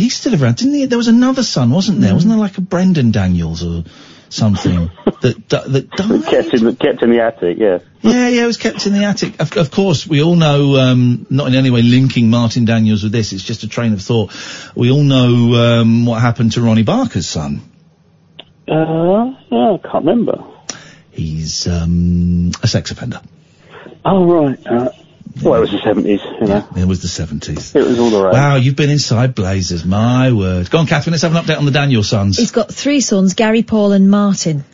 He's 0.00 0.16
still 0.16 0.40
around, 0.40 0.56
didn't 0.56 0.74
he? 0.74 0.86
There 0.86 0.98
was 0.98 1.08
another 1.08 1.42
son, 1.42 1.70
wasn't 1.70 2.00
there? 2.00 2.14
Wasn't 2.14 2.30
there 2.30 2.38
like 2.38 2.58
a 2.58 2.60
Brendan 2.60 3.10
Daniels 3.10 3.62
or 3.62 3.84
something 4.28 4.90
that 5.22 5.48
that, 5.48 5.72
that 5.72 5.90
died? 5.90 6.24
Kept 6.26 6.54
in 6.54 6.76
kept 6.76 7.02
in 7.02 7.10
the 7.10 7.20
attic, 7.20 7.58
yeah. 7.58 7.78
Yeah, 8.02 8.28
yeah, 8.28 8.44
it 8.44 8.46
was 8.46 8.56
kept 8.56 8.86
in 8.86 8.94
the 8.94 9.04
attic. 9.04 9.40
Of, 9.40 9.56
of 9.56 9.70
course, 9.70 10.06
we 10.06 10.22
all 10.22 10.36
know, 10.36 10.76
um, 10.76 11.26
not 11.28 11.48
in 11.48 11.54
any 11.54 11.70
way 11.70 11.82
linking 11.82 12.30
Martin 12.30 12.64
Daniels 12.64 13.02
with 13.02 13.12
this, 13.12 13.32
it's 13.32 13.44
just 13.44 13.62
a 13.62 13.68
train 13.68 13.92
of 13.92 14.00
thought. 14.00 14.32
We 14.74 14.90
all 14.90 15.02
know 15.02 15.54
um, 15.54 16.06
what 16.06 16.20
happened 16.20 16.52
to 16.52 16.62
Ronnie 16.62 16.82
Barker's 16.82 17.28
son. 17.28 17.60
Uh, 18.66 19.34
yeah, 19.50 19.72
I 19.72 19.78
can't 19.82 20.04
remember. 20.04 20.44
He's 21.10 21.66
um, 21.66 22.52
a 22.62 22.68
sex 22.68 22.90
offender. 22.90 23.20
Oh, 24.04 24.24
right. 24.24 24.66
Uh, 24.66 24.90
well, 25.42 25.54
it 25.54 25.60
was 25.60 25.70
the 25.70 25.78
70s, 25.78 26.40
you 26.40 26.46
know. 26.46 26.68
It 26.76 26.86
was 26.86 27.00
the 27.02 27.08
70s. 27.08 27.74
It 27.74 27.86
was 27.86 27.98
all 27.98 28.10
the 28.10 28.24
rage. 28.24 28.32
Wow, 28.32 28.56
you've 28.56 28.76
been 28.76 28.90
inside 28.90 29.34
Blazers, 29.34 29.84
my 29.84 30.32
word. 30.32 30.70
Go 30.70 30.78
on, 30.78 30.86
Katherine, 30.86 31.12
let's 31.12 31.22
have 31.22 31.34
an 31.34 31.42
update 31.42 31.58
on 31.58 31.64
the 31.64 31.70
Daniel 31.70 32.02
sons. 32.02 32.36
He's 32.36 32.50
got 32.50 32.72
three 32.72 33.00
sons, 33.00 33.34
Gary, 33.34 33.62
Paul 33.62 33.92
and 33.92 34.10
Martin. 34.10 34.64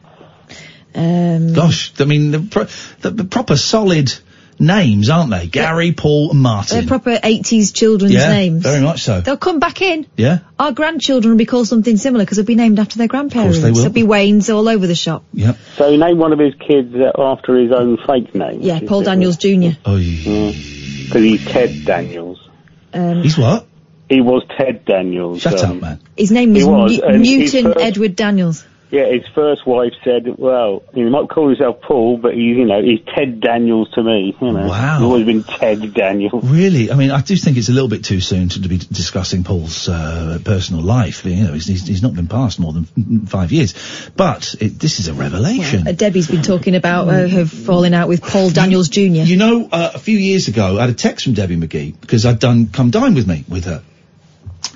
Um, 0.95 1.53
Gosh, 1.53 1.93
I 2.01 2.05
mean, 2.05 2.31
the, 2.31 2.41
pro- 2.41 2.67
the, 3.01 3.11
the 3.11 3.25
proper 3.25 3.57
solid 3.57 4.13
names, 4.59 5.11
aren't 5.11 5.31
they? 5.31 5.47
Gary, 5.47 5.93
Paul 5.93 6.31
and 6.33 6.41
Martin. 6.41 6.79
They're 6.79 6.87
proper 6.87 7.17
80s 7.17 7.75
children's 7.75 8.15
yeah, 8.15 8.29
names. 8.31 8.63
very 8.63 8.83
much 8.83 9.03
so. 9.03 9.21
They'll 9.21 9.37
come 9.37 9.59
back 9.59 9.83
in. 9.83 10.07
Yeah, 10.17 10.39
Our 10.59 10.73
grandchildren 10.73 11.33
will 11.33 11.39
be 11.39 11.47
called 11.47 11.69
something 11.69 11.97
similar 11.97 12.25
because 12.25 12.37
they'll 12.37 12.47
be 12.47 12.55
named 12.55 12.79
after 12.79 12.99
their 12.99 13.09
grandparents. 13.09 13.59
Of 13.59 13.63
course 13.63 13.65
they 13.65 13.71
will. 13.73 13.91
There'll 13.91 13.93
be 13.93 14.03
Waynes 14.03 14.55
all 14.55 14.69
over 14.69 14.87
the 14.87 14.95
shop. 14.95 15.25
yeah. 15.33 15.53
So 15.77 15.91
he 15.91 15.97
named 15.97 16.19
one 16.19 16.33
of 16.33 16.39
his 16.39 16.55
kids 16.55 16.95
uh, 16.95 17.13
after 17.21 17.57
his 17.57 17.73
own 17.73 17.99
fake 18.07 18.35
name. 18.35 18.63
Yeah, 18.63 18.81
Paul 18.87 19.03
Daniels 19.03 19.37
Jr. 19.37 19.79
Oh, 19.85 19.97
Because 19.97 21.23
he's 21.23 21.45
Ted 21.45 21.85
Daniels. 21.85 22.49
Um, 22.93 23.23
He's 23.23 23.37
what? 23.37 23.67
He 24.09 24.21
was 24.21 24.45
Ted 24.57 24.85
Daniels. 24.85 25.43
Shut 25.43 25.63
um, 25.65 25.77
up, 25.77 25.83
man. 25.83 26.01
His 26.17 26.31
name 26.31 26.55
was, 26.55 26.65
was, 26.65 26.93
New- 26.93 27.03
and 27.03 27.23
Newton 27.23 27.65
first- 27.73 27.85
Edward 27.85 28.17
Daniels. 28.17 28.65
Yeah, 28.89 29.07
his 29.07 29.27
first 29.35 29.67
wife 29.67 29.95
said, 30.05 30.39
"Well, 30.39 30.85
he 30.95 31.03
might 31.03 31.29
call 31.29 31.49
himself 31.49 31.81
Paul, 31.81 32.19
but 32.19 32.35
he's, 32.35 32.57
you 32.57 32.67
know, 32.67 32.81
he's 32.81 33.01
Ted 33.15 33.41
Daniels 33.41 33.91
to 33.95 34.03
me. 34.03 34.37
You 34.41 34.53
know, 34.53 34.69
Wow. 34.69 34.99
he's 34.99 35.03
always 35.05 35.27
been 35.27 35.43
Ted 35.43 35.93
Daniels." 35.93 36.45
Really? 36.45 36.93
I 36.93 36.95
mean, 36.95 37.11
I 37.11 37.21
do 37.21 37.35
think 37.37 37.57
it's 37.57 37.69
a 37.69 37.73
little 37.73 37.89
bit 37.89 38.05
too 38.05 38.21
soon 38.21 38.49
to, 38.51 38.63
to 38.63 38.69
be 38.69 38.79
discussing 38.79 39.43
Paul's 39.43 39.89
uh, 39.89 40.39
personal 40.45 40.83
life. 40.83 41.25
You 41.25 41.45
know, 41.45 41.53
he's, 41.55 41.67
he's, 41.67 41.85
he's 41.87 42.03
not 42.03 42.15
been 42.15 42.29
past 42.29 42.61
more 42.61 42.73
than 42.73 43.27
five 43.27 43.51
years. 43.51 43.75
But 44.17 44.55
it, 44.61 44.79
this 44.79 45.01
is 45.01 45.09
a 45.09 45.15
revelation. 45.15 45.89
Uh, 45.89 45.93
Debbie's 45.93 46.29
been 46.31 46.43
talking 46.43 46.77
about 46.77 47.09
uh, 47.09 47.27
her 47.27 47.45
falling 47.45 47.93
out 47.93 48.07
with 48.09 48.23
Paul 48.23 48.51
Daniels 48.51 48.89
Jr. 48.89 49.01
You 49.27 49.37
know, 49.37 49.69
uh, 49.73 49.91
a 49.95 49.99
few 49.99 50.17
years 50.17 50.47
ago, 50.47 50.79
I 50.79 50.83
had 50.83 50.91
a 50.91 50.95
text 50.95 51.25
from 51.25 51.35
Debbie 51.35 51.57
McGee 51.57 52.01
because 52.01 52.25
I'd 52.25 52.39
done 52.39 52.69
Come 52.69 52.91
Dine 52.91 53.15
With 53.15 53.27
Me 53.27 53.45
with 53.49 53.65
her. 53.65 53.83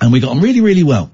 And 0.01 0.11
we 0.11 0.19
got 0.19 0.31
on 0.31 0.41
really, 0.41 0.61
really 0.61 0.83
well. 0.83 1.11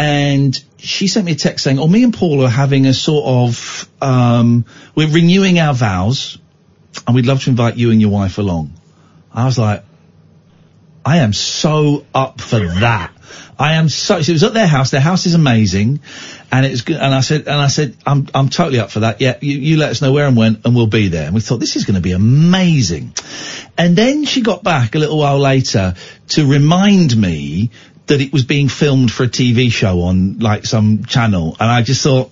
And 0.00 0.58
she 0.78 1.08
sent 1.08 1.26
me 1.26 1.32
a 1.32 1.34
text 1.34 1.62
saying, 1.62 1.78
oh, 1.78 1.86
me 1.86 2.02
and 2.02 2.14
Paul 2.14 2.42
are 2.42 2.48
having 2.48 2.86
a 2.86 2.94
sort 2.94 3.26
of, 3.26 3.86
um, 4.00 4.64
we're 4.94 5.10
renewing 5.10 5.58
our 5.58 5.74
vows 5.74 6.38
and 7.06 7.14
we'd 7.14 7.26
love 7.26 7.44
to 7.44 7.50
invite 7.50 7.76
you 7.76 7.90
and 7.90 8.00
your 8.00 8.08
wife 8.08 8.38
along. 8.38 8.72
I 9.30 9.44
was 9.44 9.58
like, 9.58 9.84
I 11.04 11.18
am 11.18 11.34
so 11.34 12.06
up 12.14 12.40
for 12.40 12.60
that. 12.60 13.12
I 13.58 13.74
am 13.74 13.90
so. 13.90 14.16
It 14.16 14.28
was 14.30 14.42
at 14.42 14.54
their 14.54 14.66
house. 14.66 14.90
Their 14.90 15.02
house 15.02 15.26
is 15.26 15.34
amazing, 15.34 16.00
and 16.50 16.64
it's 16.64 16.80
good. 16.80 16.96
And 16.96 17.14
I 17.14 17.20
said, 17.20 17.42
and 17.42 17.60
I 17.60 17.66
said, 17.66 17.94
I'm 18.06 18.26
I'm 18.34 18.48
totally 18.48 18.78
up 18.80 18.90
for 18.90 19.00
that. 19.00 19.20
Yeah, 19.20 19.36
you, 19.42 19.58
you 19.58 19.76
let 19.76 19.90
us 19.90 20.00
know 20.00 20.12
where 20.12 20.26
and 20.26 20.34
when, 20.34 20.62
and 20.64 20.74
we'll 20.74 20.86
be 20.86 21.08
there. 21.08 21.26
And 21.26 21.34
we 21.34 21.42
thought 21.42 21.58
this 21.60 21.76
is 21.76 21.84
going 21.84 21.96
to 21.96 22.00
be 22.00 22.12
amazing. 22.12 23.12
And 23.76 23.96
then 23.96 24.24
she 24.24 24.40
got 24.40 24.64
back 24.64 24.94
a 24.94 24.98
little 24.98 25.18
while 25.18 25.38
later 25.38 25.94
to 26.28 26.46
remind 26.46 27.14
me 27.14 27.70
that 28.10 28.20
it 28.20 28.32
was 28.32 28.44
being 28.44 28.68
filmed 28.68 29.10
for 29.10 29.24
a 29.24 29.28
TV 29.28 29.70
show 29.72 30.02
on 30.02 30.38
like 30.38 30.66
some 30.66 31.04
channel, 31.04 31.56
and 31.58 31.70
I 31.70 31.82
just 31.82 32.02
thought. 32.02 32.30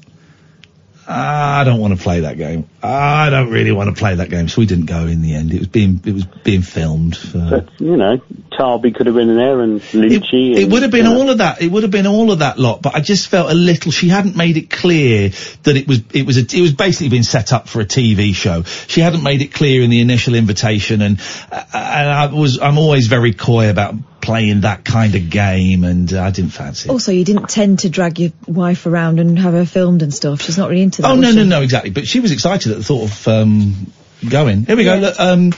"Ah, 1.11 1.61
I 1.61 1.65
don't 1.65 1.81
want 1.81 1.97
to 1.97 2.03
play 2.03 2.21
that 2.21 2.37
game. 2.37 2.69
I 2.83 3.31
don't 3.31 3.51
really 3.51 3.73
want 3.73 3.89
to 3.89 3.99
play 3.99 4.15
that 4.17 4.29
game. 4.29 4.47
So 4.47 4.61
we 4.61 4.67
didn't 4.67 4.85
go 4.87 5.07
in 5.07 5.23
the 5.23 5.35
end. 5.35 5.55
It 5.55 5.59
was 5.61 5.69
being 5.69 6.01
it 6.05 6.13
was 6.13 6.27
being 6.45 6.61
filmed. 6.61 7.17
For, 7.17 7.39
But 7.51 7.69
you 7.81 7.97
know, 7.97 8.19
Tarby 8.53 8.95
could 8.95 9.07
have 9.07 9.15
been 9.17 9.35
there 9.35 9.63
and 9.63 9.81
Lynchy. 9.81 10.57
it 10.57 10.63
and, 10.65 10.73
would 10.73 10.83
have 10.83 10.91
been 10.91 11.07
you 11.07 11.11
know. 11.15 11.19
all 11.19 11.31
of 11.31 11.39
that. 11.39 11.63
It 11.63 11.73
would 11.73 11.83
have 11.83 11.91
been 11.93 12.07
all 12.07 12.31
of 12.31 12.41
that 12.41 12.59
lot. 12.59 12.83
But 12.83 12.95
I 12.95 13.01
just 13.01 13.29
felt 13.29 13.51
a 13.51 13.55
little. 13.55 13.91
She 13.91 14.09
hadn't 14.11 14.37
made 14.37 14.59
it 14.59 14.69
clear 14.69 15.31
that 15.63 15.77
it 15.79 15.89
was. 15.89 16.03
It 16.13 16.27
was. 16.27 16.37
A, 16.37 16.43
it 16.43 16.61
was 16.61 16.75
basically 16.75 17.09
been 17.09 17.25
set 17.25 17.55
up 17.55 17.71
for 17.71 17.81
a 17.81 17.87
TV 17.87 18.35
show. 18.35 18.65
She 18.65 19.01
hadn't 19.01 19.23
made 19.23 19.41
it 19.41 19.55
clear 19.55 19.81
in 19.83 19.89
the 19.89 20.03
initial 20.03 20.35
invitation, 20.35 21.01
and 21.01 21.19
and 21.51 22.11
I 22.11 22.27
was. 22.27 22.59
I'm 22.61 22.77
always 22.77 23.07
very 23.07 23.33
coy 23.33 23.71
about 23.71 23.95
playing 24.21 24.63
that 24.63 24.85
kind 24.85 25.15
of 25.15 25.31
game, 25.31 25.85
and 25.85 26.13
uh, 26.13 26.23
I 26.23 26.31
didn't 26.31 26.51
fancy. 26.51 26.89
it. 26.89 26.93
Also, 26.93 27.13
you 27.13 27.25
didn't 27.25 27.49
tend 27.49 27.81
to 27.81 27.89
drag 27.89 28.19
your 28.19 28.33
wife 28.47 28.87
around 28.87 29.21
and 29.21 29.39
have 29.39 29.53
her 29.55 29.65
filmed 29.65 30.03
and 30.03 30.13
stuff. 30.13 30.43
She's 30.43 30.59
not 30.59 30.69
really 30.69 30.83
into 30.83 31.03
that. 31.03 31.11
Oh 31.11 31.17
no 31.17 31.31
no 31.33 31.45
no 31.45 31.63
exactly. 31.63 31.91
But 31.91 32.07
she 32.07 32.21
was 32.21 32.33
excited 32.33 32.73
at 32.73 32.79
the 32.79 32.85
thought 32.85 33.05
of 33.05 33.29
um, 33.29 33.93
going. 34.29 34.65
Here 34.65 34.77
we 34.77 34.85
go. 34.85 34.97
Look, 34.97 35.19
um, 35.21 35.53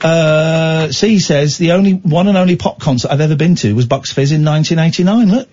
uh, 0.00 0.90
C 0.90 1.18
says 1.18 1.58
the 1.58 1.72
only 1.72 1.92
one 1.92 2.28
and 2.28 2.36
only 2.36 2.56
pop 2.56 2.80
concert 2.80 3.10
I've 3.10 3.20
ever 3.20 3.36
been 3.36 3.54
to 3.56 3.74
was 3.74 3.86
Bucks 3.86 4.12
Fizz 4.12 4.32
in 4.32 4.44
1989. 4.44 5.36
Look, 5.36 5.48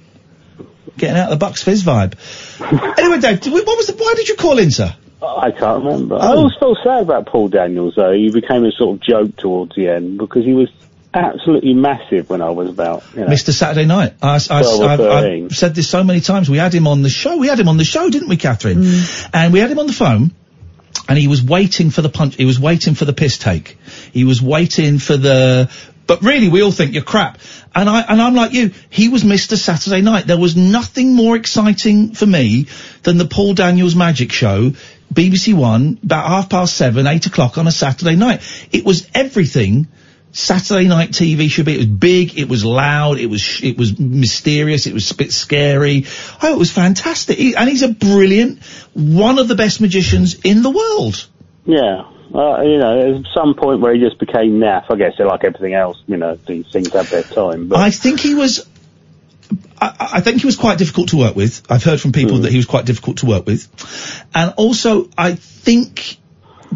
getting 0.98 1.18
out 1.18 1.30
the 1.30 1.36
Bucks 1.38 1.64
Fizz 1.64 1.84
vibe. 1.84 2.14
anyway, 2.98 3.20
Dave, 3.20 3.42
did 3.42 3.54
we- 3.54 3.62
what 3.62 3.78
was 3.78 3.88
the? 3.88 3.94
Why 3.94 4.14
did 4.16 4.28
you 4.28 4.36
call 4.36 4.58
in, 4.60 4.72
sir? 4.72 4.94
I 5.22 5.52
can't 5.52 5.84
remember. 5.84 6.16
Oh. 6.16 6.20
I 6.20 6.28
always 6.36 6.54
felt 6.60 6.78
sad 6.84 7.02
about 7.04 7.26
Paul 7.28 7.50
Daniels 7.50 7.94
though. 7.96 8.14
He 8.14 8.32
became 8.32 8.64
a 8.66 8.72
sort 8.72 8.96
of 8.98 9.02
joke 9.02 9.36
towards 9.36 9.76
the 9.76 9.90
end 9.90 10.18
because 10.18 10.46
he 10.46 10.54
was 10.54 10.70
absolutely 11.14 11.74
massive 11.74 12.30
when 12.30 12.42
I 12.42 12.50
was 12.50 12.70
about, 12.70 13.04
you 13.14 13.22
know. 13.22 13.28
Mr. 13.28 13.52
Saturday 13.52 13.86
Night. 13.86 14.14
I, 14.22 14.36
I, 14.36 14.62
12 14.62 14.82
I've, 14.82 15.00
13. 15.00 15.46
I've 15.46 15.52
said 15.52 15.76
this 15.76 15.90
so 15.90 16.04
many 16.04 16.22
times. 16.22 16.50
We 16.50 16.58
had 16.58 16.74
him 16.74 16.88
on 16.88 17.02
the 17.02 17.10
show. 17.10 17.38
We 17.38 17.48
had 17.48 17.60
him 17.60 17.68
on 17.68 17.78
the 17.78 17.86
show, 17.86 18.10
didn't 18.10 18.30
we, 18.30 18.38
Katherine? 18.38 18.80
Mm. 18.80 19.30
And 19.34 19.54
we 19.54 19.60
had 19.60 19.72
him 19.72 19.80
on 19.80 19.88
the 19.88 19.94
phone. 19.94 20.32
And 21.08 21.18
he 21.18 21.28
was 21.28 21.42
waiting 21.42 21.90
for 21.90 22.02
the 22.02 22.10
punch. 22.10 22.36
He 22.36 22.46
was 22.46 22.60
waiting 22.60 22.94
for 22.96 23.06
the 23.06 23.14
piss 23.14 23.38
take. 23.38 23.78
He 24.12 24.24
was 24.24 24.42
waiting 24.42 25.00
for 25.00 25.18
the. 25.18 25.72
But 26.06 26.24
really, 26.24 26.50
we 26.50 26.64
all 26.64 26.72
think 26.72 26.94
you're 26.94 27.04
crap. 27.04 27.40
And 27.74 27.88
I 27.88 28.02
and 28.02 28.22
I'm 28.22 28.36
like 28.36 28.54
you. 28.54 28.72
He 28.90 29.10
was 29.10 29.24
Mr. 29.24 29.56
Saturday 29.56 30.02
Night. 30.02 30.26
There 30.28 30.40
was 30.40 30.56
nothing 30.56 31.14
more 31.14 31.36
exciting 31.36 32.14
for 32.14 32.26
me 32.26 32.68
than 33.04 33.18
the 33.18 33.26
Paul 33.26 33.54
Daniels 33.54 33.96
Magic 33.96 34.32
Show, 34.32 34.72
BBC 35.14 35.54
One, 35.54 36.00
about 36.04 36.28
half 36.28 36.50
past 36.50 36.76
seven, 36.76 37.06
eight 37.08 37.28
o'clock 37.28 37.58
on 37.58 37.68
a 37.68 37.72
Saturday 37.72 38.16
night. 38.16 38.42
It 38.72 38.84
was 38.84 39.08
everything 39.14 39.88
Saturday 40.32 40.88
night 40.88 41.12
TV 41.12 41.50
should 41.50 41.66
be. 41.66 41.74
It 41.74 41.78
was 41.78 41.86
big, 41.88 42.38
it 42.38 42.48
was 42.48 42.64
loud, 42.64 43.18
it 43.18 43.28
was 43.28 43.64
it 43.64 43.78
was 43.78 43.98
mysterious, 44.00 44.86
it 44.86 44.94
was 44.94 45.10
a 45.12 45.16
bit 45.16 45.32
scary. 45.32 46.06
Oh, 46.42 46.54
it 46.54 46.58
was 46.58 46.72
fantastic. 46.72 47.38
He, 47.38 47.56
and 47.56 47.68
he's 47.68 47.82
a 47.82 47.90
brilliant, 47.90 48.64
one 48.94 49.40
of 49.40 49.48
the 49.48 49.56
best 49.56 49.82
magicians 49.82 50.40
in 50.42 50.62
the 50.62 50.70
world. 50.70 51.28
Yeah. 51.66 52.04
Uh, 52.34 52.62
you 52.62 52.78
know, 52.78 53.18
at 53.18 53.26
some 53.34 53.56
point 53.56 53.82
where 53.82 53.94
he 53.94 54.00
just 54.00 54.20
became 54.20 54.60
naff, 54.60 54.86
I 54.92 54.96
guess, 54.98 55.14
like 55.18 55.44
everything 55.44 55.74
else, 55.74 55.98
you 56.06 56.18
know, 56.18 56.36
these 56.36 56.72
things 56.72 56.94
have 56.94 57.10
their 57.10 57.24
time. 57.24 57.68
But 57.68 57.80
I 57.80 57.90
think 57.90 58.20
he 58.20 58.36
was. 58.36 58.68
I, 59.82 60.12
I 60.14 60.22
think 60.22 60.42
he 60.42 60.46
was 60.46 60.56
quite 60.56 60.78
difficult 60.78 61.10
to 61.10 61.18
work 61.18 61.36
with. 61.36 61.64
I've 61.72 61.84
heard 61.84 62.00
from 62.00 62.12
people 62.12 62.40
that 62.40 62.52
he 62.52 62.58
was 62.58 62.68
quite 62.68 62.86
difficult 62.86 63.18
to 63.20 63.26
work 63.26 63.48
with, 63.48 63.68
and 64.36 64.54
also 64.58 65.10
I 65.18 65.34
think 65.34 66.18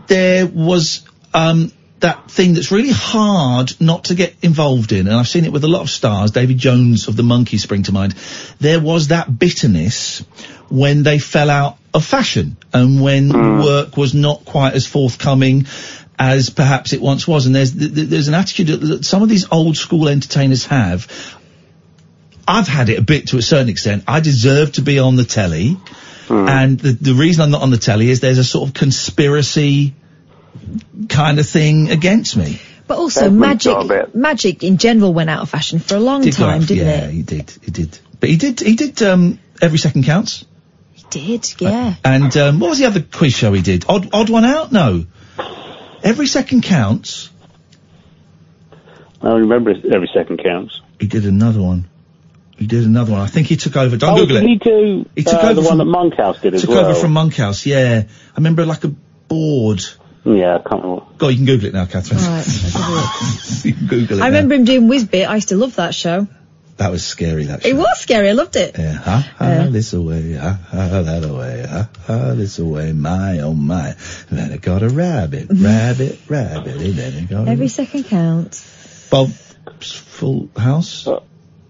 there 0.08 0.48
was 0.48 1.08
um, 1.36 1.72
that 2.04 2.30
thing 2.30 2.54
that's 2.54 2.70
really 2.70 2.92
hard 2.92 3.74
not 3.80 4.06
to 4.06 4.16
get 4.16 4.36
involved 4.42 4.92
in, 4.92 5.08
and 5.08 5.16
I've 5.16 5.28
seen 5.28 5.46
it 5.46 5.54
with 5.54 5.64
a 5.64 5.70
lot 5.70 5.82
of 5.82 5.90
stars. 5.90 6.32
David 6.32 6.58
Jones 6.58 7.08
of 7.08 7.16
the 7.16 7.24
Monkees 7.24 7.62
spring 7.62 7.84
to 7.84 7.94
mind. 7.94 8.14
There 8.60 8.80
was 8.80 9.08
that 9.08 9.40
bitterness 9.40 10.20
when 10.70 11.04
they 11.04 11.18
fell 11.18 11.50
out 11.50 11.78
of 11.94 12.06
fashion 12.06 12.58
and 12.74 13.02
when 13.02 13.30
hmm. 13.30 13.62
work 13.62 13.96
was 13.96 14.14
not 14.14 14.44
quite 14.44 14.74
as 14.74 14.86
forthcoming 14.86 15.66
as 16.20 16.50
perhaps 16.50 16.92
it 16.92 17.02
once 17.02 17.26
was. 17.26 17.46
And 17.46 17.56
there's 17.56 17.72
th- 17.74 17.96
th- 17.96 18.10
there's 18.10 18.28
an 18.28 18.34
attitude 18.34 18.68
that, 18.68 19.06
some 19.06 19.24
of 19.24 19.30
these 19.30 19.48
old 19.50 19.78
school 19.78 20.10
entertainers 20.10 20.66
have. 20.66 21.08
I've 22.46 22.68
had 22.68 22.90
it 22.90 23.00
a 23.00 23.02
bit 23.02 23.30
to 23.30 23.38
a 23.38 23.42
certain 23.42 23.70
extent. 23.70 24.04
I 24.08 24.20
deserve 24.20 24.74
to 24.74 24.82
be 24.82 25.00
on 25.00 25.16
the 25.16 25.24
telly. 25.24 25.78
Hmm. 26.28 26.48
And 26.50 26.80
the, 26.80 26.92
the 26.92 27.14
reason 27.14 27.44
I'm 27.44 27.52
not 27.52 27.62
on 27.62 27.72
the 27.72 27.78
telly 27.78 28.10
is 28.10 28.20
there's 28.20 28.40
a 28.40 28.44
sort 28.44 28.68
of 28.68 28.74
conspiracy 28.74 29.94
kind 31.10 31.40
of 31.40 31.48
thing 31.48 31.90
against 31.90 32.36
me. 32.38 32.60
But 32.88 32.98
also, 32.98 33.26
Edmund's 33.28 33.66
magic, 33.66 33.74
got 33.74 33.86
a 33.86 33.88
bit. 33.88 34.16
magic 34.16 34.64
in 34.64 34.78
general 34.78 35.14
went 35.14 35.30
out 35.30 35.42
of 35.42 35.50
fashion 35.50 35.80
for 35.80 35.96
a 35.96 36.00
long 36.00 36.22
Did 36.22 36.34
time, 36.34 36.62
out- 36.62 36.68
didn't 36.68 36.86
yeah, 36.86 36.94
it? 36.94 37.06
Yeah, 37.06 37.10
he 37.12 37.22
did. 37.22 37.52
He 37.62 37.72
did. 37.72 38.00
But 38.20 38.30
he 38.30 38.38
did. 38.38 38.60
He 38.60 38.76
did. 38.76 39.02
Um, 39.02 39.40
every 39.62 39.78
second 39.78 40.04
counts. 40.04 40.46
He 40.94 41.04
did, 41.10 41.62
yeah. 41.62 41.96
And 42.04 42.36
um, 42.38 42.60
what 42.60 42.70
was 42.72 42.80
the 42.80 42.86
other 42.86 43.02
quiz 43.02 43.34
show 43.34 43.54
he 43.54 43.62
did? 43.62 43.86
Odd, 43.88 44.10
odd 44.14 44.30
one 44.30 44.46
out? 44.46 44.72
No. 44.72 45.06
Every 46.04 46.28
second 46.28 46.64
counts. 46.64 47.30
I 49.22 49.32
remember 49.34 49.72
every 49.72 50.10
second 50.14 50.44
counts. 50.44 50.82
He 51.00 51.08
did 51.08 51.26
another 51.26 51.62
one. 51.62 51.86
He 52.58 52.68
did 52.68 52.86
another 52.86 53.14
one. 53.14 53.22
I 53.22 53.28
think 53.28 53.48
he 53.48 53.56
took 53.56 53.76
over. 53.78 53.96
Don't 53.98 54.14
oh, 54.14 54.22
Google 54.26 54.42
did 54.42 54.44
it. 54.44 54.50
he 54.50 54.56
do 54.58 55.10
He 55.16 55.24
took 55.24 55.36
uh, 55.36 55.48
over 55.48 55.54
the 55.54 55.62
from- 55.62 55.78
one 55.78 55.78
that 55.80 55.86
Monkhouse 55.86 56.42
did 56.42 56.54
as 56.54 56.62
took 56.62 56.72
well? 56.72 56.82
Took 56.82 56.90
over 56.92 57.00
from 57.00 57.14
Monkhouse. 57.14 57.66
Yeah, 57.66 58.04
I 58.06 58.36
remember 58.38 58.66
like 58.66 58.84
a 58.84 58.90
board. 59.28 59.84
Yeah, 60.26 60.56
I 60.56 60.70
can't 60.70 60.84
remember. 60.84 61.06
Go, 61.18 61.28
you 61.28 61.38
can 61.38 61.46
Google 61.46 61.68
it 61.68 61.74
now, 61.74 61.86
Katherine. 61.86 62.22
Right, 62.22 62.38
let's 62.38 62.74
have 62.74 62.90
a 62.90 62.94
look. 62.94 63.10
you 63.66 63.74
can 63.74 63.88
Google 63.88 64.18
it. 64.20 64.22
I 64.22 64.30
now. 64.30 64.36
remember 64.38 64.56
him 64.56 64.64
doing 64.66 64.88
Wizbit. 64.90 65.28
I 65.28 65.36
used 65.36 65.50
to 65.50 65.58
love 65.58 65.76
that 65.76 65.94
show. 65.94 66.28
that 66.78 66.92
was 66.92 67.06
scary. 67.06 67.46
That 67.46 67.66
It 67.66 67.76
was 67.76 68.00
scary. 68.00 68.30
I 68.30 68.32
loved 68.32 68.56
it. 68.56 68.78
Yeah, 68.78 68.94
ha 68.94 69.34
ha 69.38 69.46
Yeah. 69.46 69.68
this 69.68 69.92
away, 69.94 70.34
ha 70.34 70.54
ha 70.72 71.02
that 71.02 71.24
away, 71.26 71.66
ha 71.70 71.90
ha 72.08 72.34
this 72.36 72.58
away, 72.60 72.94
my 72.94 73.40
oh 73.40 73.54
my. 73.54 73.90
And 74.30 74.40
then 74.40 74.52
it 74.52 74.62
got 74.62 74.82
a 74.82 74.90
rabbit, 74.90 75.48
rabbit, 75.54 76.20
rabbit, 76.30 76.78
and 76.78 76.94
then 76.94 77.14
it 77.16 77.30
got 77.30 77.48
Every 77.50 77.66
a 77.66 77.70
second 77.70 78.06
counts. 78.06 79.10
Bob's 79.10 79.92
Full 79.92 80.50
House. 80.58 81.06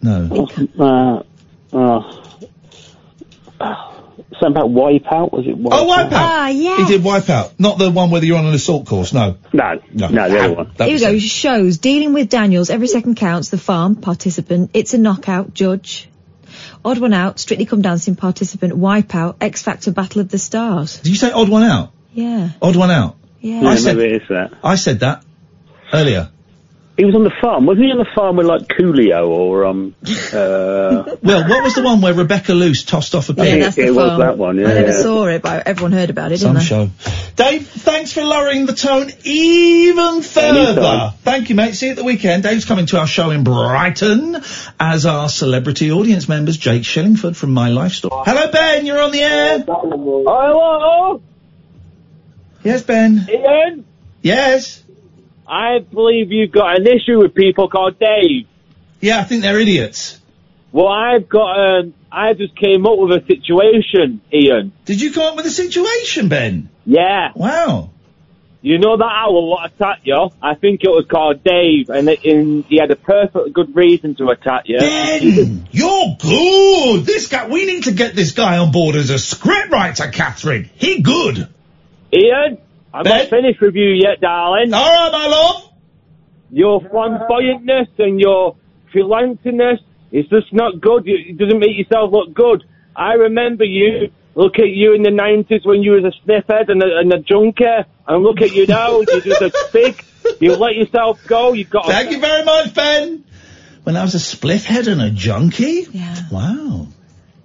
No. 0.02 0.48
Uh, 0.78 1.24
uh, 3.60 3.93
something 4.40 4.62
about 4.62 4.70
Wipeout, 4.70 5.32
was 5.32 5.46
it? 5.48 5.58
Wipeout? 5.58 5.70
Oh, 5.72 5.88
Wipeout. 5.88 6.12
Ah, 6.12 6.48
yes. 6.48 6.88
He 6.88 6.98
did 6.98 7.06
Wipeout, 7.06 7.60
not 7.60 7.78
the 7.78 7.92
one 7.92 8.12
where 8.12 8.24
you're 8.24 8.38
on 8.38 8.46
an 8.46 8.54
assault 8.54 8.86
course. 8.86 9.14
No. 9.14 9.38
No, 9.52 9.80
no, 9.92 10.08
no, 10.08 10.30
the 10.30 10.40
other 10.40 10.54
one. 10.54 10.72
That 10.78 10.88
Here 10.88 10.98
we 10.98 11.02
go. 11.02 11.10
it. 11.12 11.22
Shows 11.22 11.78
dealing 11.78 12.14
with 12.14 12.30
Daniels. 12.30 12.70
Every 12.70 12.88
second 12.88 13.16
counts. 13.16 13.50
The 13.50 13.58
farm 13.58 13.96
participant. 13.96 14.72
It's 14.74 14.94
a 14.94 14.98
knockout. 14.98 15.54
Judge. 15.54 16.10
Odd 16.86 17.00
one 17.00 17.14
out. 17.14 17.40
Strictly 17.40 17.66
come 17.66 17.82
dancing 17.82 18.16
participant. 18.16 18.74
Wipeout. 18.74 19.38
X 19.42 19.62
Factor 19.62 19.92
Battle 19.92 20.22
of 20.22 20.30
the 20.30 20.38
Stars. 20.38 21.00
Did 21.00 21.10
you 21.10 21.16
say 21.16 21.32
odd 21.32 21.50
one 21.50 21.64
out? 21.64 21.92
Yeah. 22.14 22.50
Odd 22.62 22.76
one 22.76 22.92
out. 22.92 23.18
Yeah. 23.40 23.62
Yeah, 23.62 23.70
I 23.70 23.76
said 23.76 23.98
maybe 23.98 24.16
it 24.16 24.22
is 24.22 24.28
that. 24.30 24.54
I 24.64 24.76
said 24.76 25.00
that 25.02 25.24
earlier. 25.92 26.30
He 26.96 27.06
was 27.06 27.16
on 27.16 27.24
the 27.24 27.32
farm, 27.42 27.66
wasn't 27.66 27.86
he? 27.88 27.92
On 27.92 27.98
the 27.98 28.06
farm 28.14 28.36
with 28.36 28.46
like 28.46 28.68
Coolio 28.68 29.28
or 29.28 29.66
um. 29.66 29.96
Uh, 30.34 31.16
Well, 31.24 31.48
what 31.50 31.64
was 31.64 31.74
the 31.76 31.82
one 31.84 32.02
where 32.02 32.14
Rebecca 32.14 32.54
Loos 32.54 32.84
tossed 32.86 33.16
off 33.16 33.30
a 33.30 33.34
pig? 33.34 33.46
Yeah, 33.48 33.60
that's 33.66 33.76
the 33.76 33.86
it 33.88 33.96
was 33.96 34.10
farm. 34.10 34.20
that 34.20 34.38
one, 34.38 34.58
yeah, 34.60 34.68
I 34.68 34.74
never 34.76 34.88
yeah. 34.92 35.02
saw 35.02 35.26
it, 35.26 35.42
but 35.42 35.66
everyone 35.68 35.92
heard 35.92 36.10
about 36.12 36.32
it, 36.32 36.38
Some 36.40 36.54
didn't 36.56 36.64
they? 36.64 36.66
show. 36.68 36.90
Dave, 37.36 37.68
thanks 37.68 38.12
for 38.14 38.22
lowering 38.24 38.66
the 38.68 38.74
tone 38.74 39.10
even 39.24 40.22
further. 40.22 40.60
Anytime. 40.82 41.14
Thank 41.24 41.50
you, 41.50 41.56
mate. 41.56 41.74
See 41.74 41.88
you 41.88 41.92
at 41.94 41.98
the 41.98 42.04
weekend. 42.04 42.44
Dave's 42.44 42.66
coming 42.66 42.86
to 42.88 43.00
our 43.00 43.08
show 43.08 43.32
in 43.32 43.44
Brighton 43.44 44.38
as 44.80 45.06
our 45.08 45.30
celebrity 45.30 45.92
audience 45.92 46.30
members, 46.30 46.58
Jake 46.58 46.84
Shillingford 46.84 47.36
from 47.36 47.54
My 47.54 47.70
Life 47.70 47.94
Story. 47.94 48.22
Hello, 48.26 48.52
Ben. 48.52 48.86
You're 48.86 49.02
on 49.02 49.12
the 49.12 49.22
air. 49.22 49.60
Hello, 49.68 51.22
Yes, 52.64 52.84
Ben. 52.84 53.26
Iain. 53.30 53.86
Yes. 54.22 54.83
I 55.48 55.80
believe 55.80 56.32
you've 56.32 56.52
got 56.52 56.80
an 56.80 56.88
issue 56.88 57.20
with 57.20 57.34
people 57.34 57.70
called 57.70 58.00
Dave. 58.00 58.48
Yeah, 59.02 59.20
I 59.20 59.24
think 59.24 59.42
they're 59.42 59.60
idiots. 59.60 60.20
Well, 60.72 60.88
I've 60.88 61.30
got 61.30 61.60
um, 61.60 61.94
I 62.12 62.34
just 62.34 62.56
came 62.56 62.86
up 62.86 62.98
with 62.98 63.24
a 63.24 63.26
situation, 63.26 64.22
Iain. 64.34 64.72
Did 64.86 65.02
you 65.02 65.12
come 65.12 65.24
up 65.24 65.36
with 65.36 65.46
a 65.46 65.52
situation, 65.52 66.30
Ben? 66.30 66.70
Yeah. 66.86 67.32
Wow. 67.36 67.92
You 68.62 68.78
know 68.78 68.96
that 68.96 69.04
owl 69.04 69.50
what 69.50 69.72
attacked 69.72 70.08
you? 70.08 70.30
I 70.42 70.56
think 70.56 70.82
it 70.84 70.90
was 70.90 71.06
called 71.12 71.44
Dave, 71.44 71.90
and, 71.90 72.08
it, 72.08 72.24
and 72.24 72.64
he 72.64 72.78
had 72.80 72.92
a 72.92 72.96
perfect 72.96 73.52
good 73.52 73.76
reason 73.76 74.16
to 74.16 74.30
attack 74.30 74.64
you. 74.68 74.80
Ben, 74.80 75.68
you're 75.72 76.16
good. 76.18 77.06
This 77.06 77.28
guy, 77.28 77.50
we 77.50 77.66
need 77.66 77.84
to 77.84 77.92
get 77.92 78.16
this 78.16 78.32
guy 78.32 78.60
on 78.60 78.72
board 78.72 78.96
as 78.96 79.10
a 79.10 79.16
scriptwriter, 79.16 80.14
Katherine. 80.14 80.70
He 80.76 81.02
good. 81.02 81.50
Iain, 82.14 82.58
I'm 82.94 83.04
not 83.04 83.28
finished 83.30 83.60
with 83.60 83.76
you 83.76 83.90
yet, 83.90 84.22
darling. 84.22 84.74
All 84.74 84.86
right, 84.86 85.12
my 85.12 85.28
love. 85.28 85.70
Your 86.52 86.82
flamboyantness 86.82 87.88
and 87.98 88.20
your 88.20 88.56
philanthropiness 88.94 89.80
is 90.12 90.28
just 90.28 90.54
not 90.54 90.80
good. 90.80 91.08
It 91.08 91.38
doesn't 91.38 91.60
make 91.60 91.76
yourself 91.76 92.12
look 92.12 92.34
good. 92.34 92.64
I 92.96 93.14
remember 93.14 93.64
you. 93.64 94.12
Look 94.36 94.60
at 94.60 94.68
you 94.68 94.94
in 94.94 95.04
the 95.04 95.10
90s 95.10 95.66
when 95.66 95.82
you 95.82 95.92
was 95.92 96.06
a 96.06 96.28
sniffhead 96.28 96.70
and 96.70 96.82
a, 96.82 96.98
and 97.00 97.12
a 97.14 97.20
junkie, 97.20 97.66
and 98.08 98.24
look 98.24 98.42
at 98.42 98.52
you 98.52 98.66
now. 98.68 99.02
You're 99.02 99.22
just 99.22 99.42
a 99.42 99.52
pig. 99.72 100.04
You 100.40 100.56
let 100.56 100.76
yourself 100.76 101.20
go. 101.28 101.54
You've 101.54 101.70
got. 101.70 101.86
Thank 101.86 102.12
you 102.12 102.20
very 102.20 102.44
much, 102.44 102.74
Ben. 102.74 103.24
When 103.84 103.98
I 103.98 104.04
was 104.04 104.16
a 104.16 104.18
spliff 104.18 104.64
head 104.64 104.88
and 104.88 105.02
a 105.02 105.12
junkie? 105.12 105.88
Yeah. 105.92 106.16
Wow. 106.32 106.88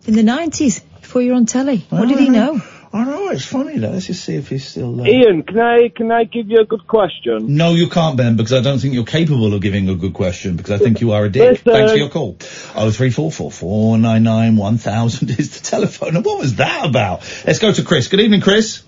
In 0.07 0.15
the 0.15 0.23
90s, 0.23 0.83
before 1.01 1.21
you 1.23 1.31
were 1.33 1.37
on 1.37 1.47
telly. 1.47 1.79
What 1.91 2.09
did 2.09 2.19
he 2.19 2.29
know? 2.29 2.61
I 2.91 3.05
know, 3.05 3.29
it's 3.29 3.45
funny 3.45 3.77
though. 3.79 3.91
Let's 3.91 4.07
just 4.07 4.25
see 4.25 4.37
if 4.37 4.49
he's 4.49 4.67
still 4.67 5.01
uh, 5.01 5.05
Iain, 5.05 5.43
can 5.43 5.59
I 5.61 5.89
can 5.89 6.11
I 6.11 6.25
give 6.25 6.49
you 6.49 6.59
a 6.61 6.65
good 6.65 6.87
question? 6.87 7.57
No, 7.57 7.75
you 7.75 7.89
can't, 7.89 8.17
Ben, 8.17 8.37
because 8.37 8.55
I 8.55 8.61
don't 8.63 8.79
think 8.79 8.95
you're 8.95 9.05
capable 9.05 9.53
of 9.53 9.61
giving 9.61 9.89
a 9.91 9.95
good 9.95 10.15
question, 10.15 10.57
because 10.57 10.73
I 10.73 10.79
think 10.83 11.03
you 11.03 11.13
are 11.13 11.25
a 11.27 11.29
dick. 11.29 11.51
Listen. 11.51 11.73
Thanks 11.73 11.93
for 11.93 11.99
your 11.99 12.09
call. 12.09 12.39
Oh, 12.75 12.91
three 12.91 13.11
four 13.11 13.31
four 13.31 13.51
four 13.51 13.99
nine 13.99 14.23
nine 14.23 14.57
one 14.57 14.79
thousand 14.79 15.31
is 15.39 15.59
the 15.59 15.65
telephone. 15.65 16.17
And 16.17 16.25
what 16.25 16.39
was 16.39 16.57
that 16.57 16.87
about? 16.87 17.21
Let's 17.47 17.59
go 17.59 17.73
to 17.73 17.83
Chris. 17.83 18.09
Good 18.09 18.21
evening, 18.21 18.41
Chris. 18.41 18.83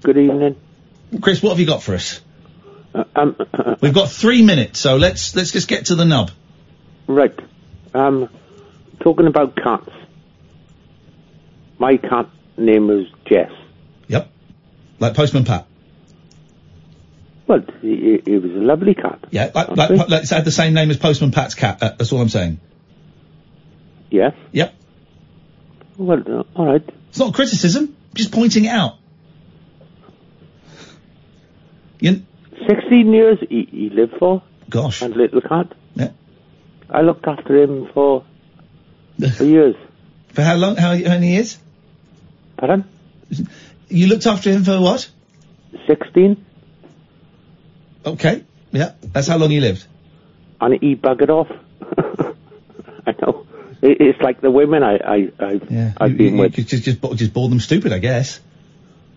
Good 0.00 0.16
evening. 0.16 0.56
Chris, 1.20 1.42
what 1.42 1.50
have 1.50 1.60
you 1.60 1.66
got 1.66 1.82
for 1.82 1.94
us? 1.94 2.20
Um, 3.14 3.36
We've 3.80 3.92
got 3.94 4.10
three 4.10 4.42
minutes, 4.42 4.78
so 4.80 4.96
let's 4.96 5.34
let's 5.36 5.52
just 5.52 5.68
get 5.68 5.86
to 5.86 5.96
the 5.96 6.04
nub. 6.04 6.30
right. 7.06 7.38
Um, 7.92 8.28
talking 9.00 9.26
about 9.26 9.54
cats. 9.54 9.90
My 11.78 11.96
cat 11.98 12.28
name 12.56 12.86
was 12.88 13.06
Jess. 13.26 13.50
Yep. 14.08 14.30
Like 15.00 15.14
Postman 15.14 15.44
Pat. 15.44 15.66
Well, 17.46 17.60
he, 17.82 18.22
he 18.24 18.38
was 18.38 18.50
a 18.52 18.64
lovely 18.64 18.94
cat. 18.94 19.22
Yeah, 19.30 19.50
like, 19.54 19.68
like, 19.68 19.90
like 19.90 20.22
it's 20.22 20.30
had 20.30 20.44
the 20.46 20.50
same 20.50 20.72
name 20.72 20.90
as 20.90 20.96
Postman 20.96 21.30
Pat's 21.30 21.54
cat. 21.54 21.82
Uh, 21.82 21.90
that's 21.90 22.10
all 22.12 22.20
I'm 22.20 22.30
saying. 22.30 22.58
Yes. 24.10 24.32
Yep. 24.52 24.74
Well, 25.98 26.22
uh, 26.26 26.42
all 26.54 26.66
right. 26.66 26.88
It's 27.10 27.18
not 27.18 27.34
criticism, 27.34 27.94
just 28.14 28.32
pointing 28.32 28.64
it 28.64 28.68
out. 28.68 28.94
You, 32.00 32.22
16 32.66 33.12
years 33.12 33.38
he, 33.48 33.68
he 33.70 33.90
lived 33.90 34.14
for. 34.18 34.42
Gosh. 34.70 35.02
And 35.02 35.14
little 35.14 35.40
cat. 35.42 35.72
Yeah. 35.94 36.10
I 36.88 37.02
looked 37.02 37.26
after 37.26 37.62
him 37.62 37.88
for, 37.92 38.24
for 39.36 39.44
years. 39.44 39.76
For 40.32 40.42
how 40.42 40.56
long? 40.56 40.76
How, 40.76 40.90
how 40.90 40.96
many 40.96 41.32
years? 41.34 41.58
Pardon? 42.56 42.84
You 43.88 44.06
looked 44.06 44.26
after 44.26 44.50
him 44.50 44.64
for 44.64 44.80
what? 44.80 45.08
16. 45.86 46.44
Okay. 48.06 48.44
Yeah. 48.72 48.92
That's 49.02 49.28
how 49.28 49.38
long 49.38 49.50
he 49.50 49.60
lived. 49.60 49.86
And 50.60 50.80
he 50.80 50.96
buggered 50.96 51.30
off. 51.30 51.48
I 53.06 53.14
know. 53.20 53.46
It, 53.82 54.00
it's 54.00 54.20
like 54.20 54.40
the 54.40 54.50
women 54.50 54.82
I, 54.82 54.96
I, 54.96 55.32
I, 55.38 55.60
Yeah. 55.68 55.92
I've 55.98 56.12
you, 56.12 56.16
been 56.16 56.34
you, 56.34 56.40
with. 56.40 56.58
you 56.58 56.64
just, 56.64 56.84
just, 56.84 57.02
just 57.16 57.32
bored 57.32 57.50
them 57.50 57.60
stupid, 57.60 57.92
I 57.92 57.98
guess. 57.98 58.40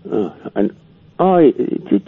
Uh, 0.10 0.30
and 0.56 0.76
oh, 1.20 1.38
you, 1.38 2.02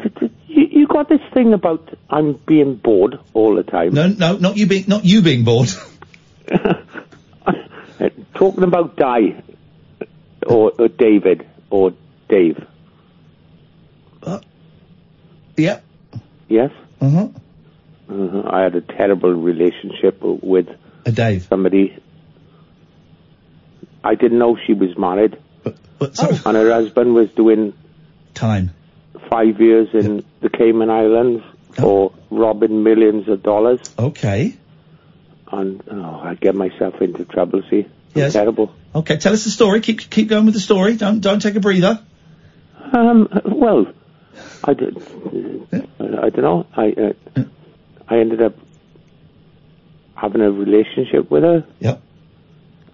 you, 0.47 0.87
got 0.87 1.09
this 1.09 1.21
thing 1.33 1.53
about 1.53 1.97
I'm 2.09 2.33
being 2.33 2.75
bored 2.75 3.19
all 3.33 3.55
the 3.55 3.63
time. 3.63 3.93
No, 3.93 4.07
no, 4.07 4.37
not 4.37 4.57
you 4.57 4.67
being, 4.67 4.85
not 4.87 5.05
you 5.05 5.21
being 5.21 5.43
bored. 5.43 5.69
Talking 8.33 8.63
about 8.63 8.95
Di 8.95 9.35
or, 10.45 10.71
or 10.79 10.87
David 10.87 11.47
or 11.69 11.93
Dave. 12.27 12.65
Yeah, 15.57 15.79
Yes. 16.47 16.71
Uh-huh. 17.01 17.27
uh 18.09 18.49
I 18.49 18.61
had 18.61 18.75
a 18.75 18.81
terrible 18.81 19.33
relationship 19.33 20.21
with 20.21 20.67
a 21.05 21.11
Dave. 21.11 21.43
Somebody. 21.43 21.97
I 24.03 24.15
didn't 24.15 24.39
know 24.39 24.57
she 24.65 24.73
was 24.73 24.97
married. 24.97 25.37
But, 25.99 26.17
and 26.45 26.55
her 26.55 26.71
husband 26.71 27.13
was 27.13 27.29
doing 27.31 27.73
time 28.33 28.71
five 29.29 29.59
years 29.59 29.89
in 29.93 30.23
the 30.39 30.49
Cayman 30.49 30.89
Islands 30.89 31.43
for 31.73 32.13
robbing 32.29 32.83
millions 32.83 33.27
of 33.27 33.43
dollars. 33.43 33.81
Okay. 33.99 34.55
And 35.51 35.83
oh, 35.91 36.21
I 36.23 36.35
get 36.35 36.55
myself 36.55 37.01
into 37.01 37.25
trouble. 37.25 37.63
See, 37.69 37.85
Yes. 38.15 38.31
terrible. 38.33 38.73
Okay, 38.93 39.17
tell 39.17 39.33
us 39.33 39.43
the 39.43 39.51
story. 39.51 39.81
Keep 39.81 40.09
keep 40.09 40.29
going 40.29 40.45
with 40.45 40.55
the 40.55 40.59
story. 40.59 40.95
Don't 40.95 41.19
don't 41.19 41.41
take 41.41 41.55
a 41.55 41.59
breather. 41.59 42.03
Um, 42.91 43.27
well, 43.45 43.85
I 44.63 44.73
did. 44.73 44.97
I 45.99 46.29
don't 46.29 46.37
know. 46.37 46.65
I 46.75 46.91
uh, 46.91 47.43
I 48.07 48.17
ended 48.17 48.41
up 48.41 48.55
having 50.15 50.41
a 50.41 50.51
relationship 50.51 51.29
with 51.29 51.43
her. 51.43 51.65
Yep. 51.79 52.01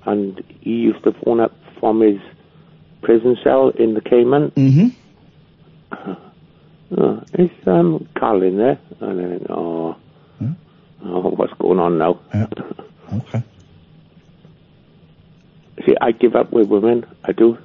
And 0.06 0.44
he 0.60 0.72
used 0.72 1.04
to 1.06 1.14
phone 1.14 1.40
up 1.40 1.54
from 1.80 2.02
his 2.02 2.20
prison 3.02 3.38
cell 3.44 3.70
in 3.70 3.94
the 3.94 4.02
Cayman. 4.02 4.52
Mm-hmm. 4.52 4.88
Uh, 5.92 7.22
is 7.34 7.50
um 7.66 8.08
Carl 8.16 8.44
in 8.44 8.58
there? 8.58 8.80
And 9.00 9.22
I 9.22 9.28
went, 9.28 9.48
oh, 9.50 9.96
oh, 11.04 11.30
what's 11.30 11.54
going 11.54 11.80
on 11.80 11.98
now? 11.98 12.20
Okay. 13.14 13.44
See, 15.86 15.96
I 16.00 16.12
give 16.12 16.36
up 16.36 16.52
with 16.52 16.68
women. 16.68 17.06
I 17.24 17.32
do. 17.32 17.58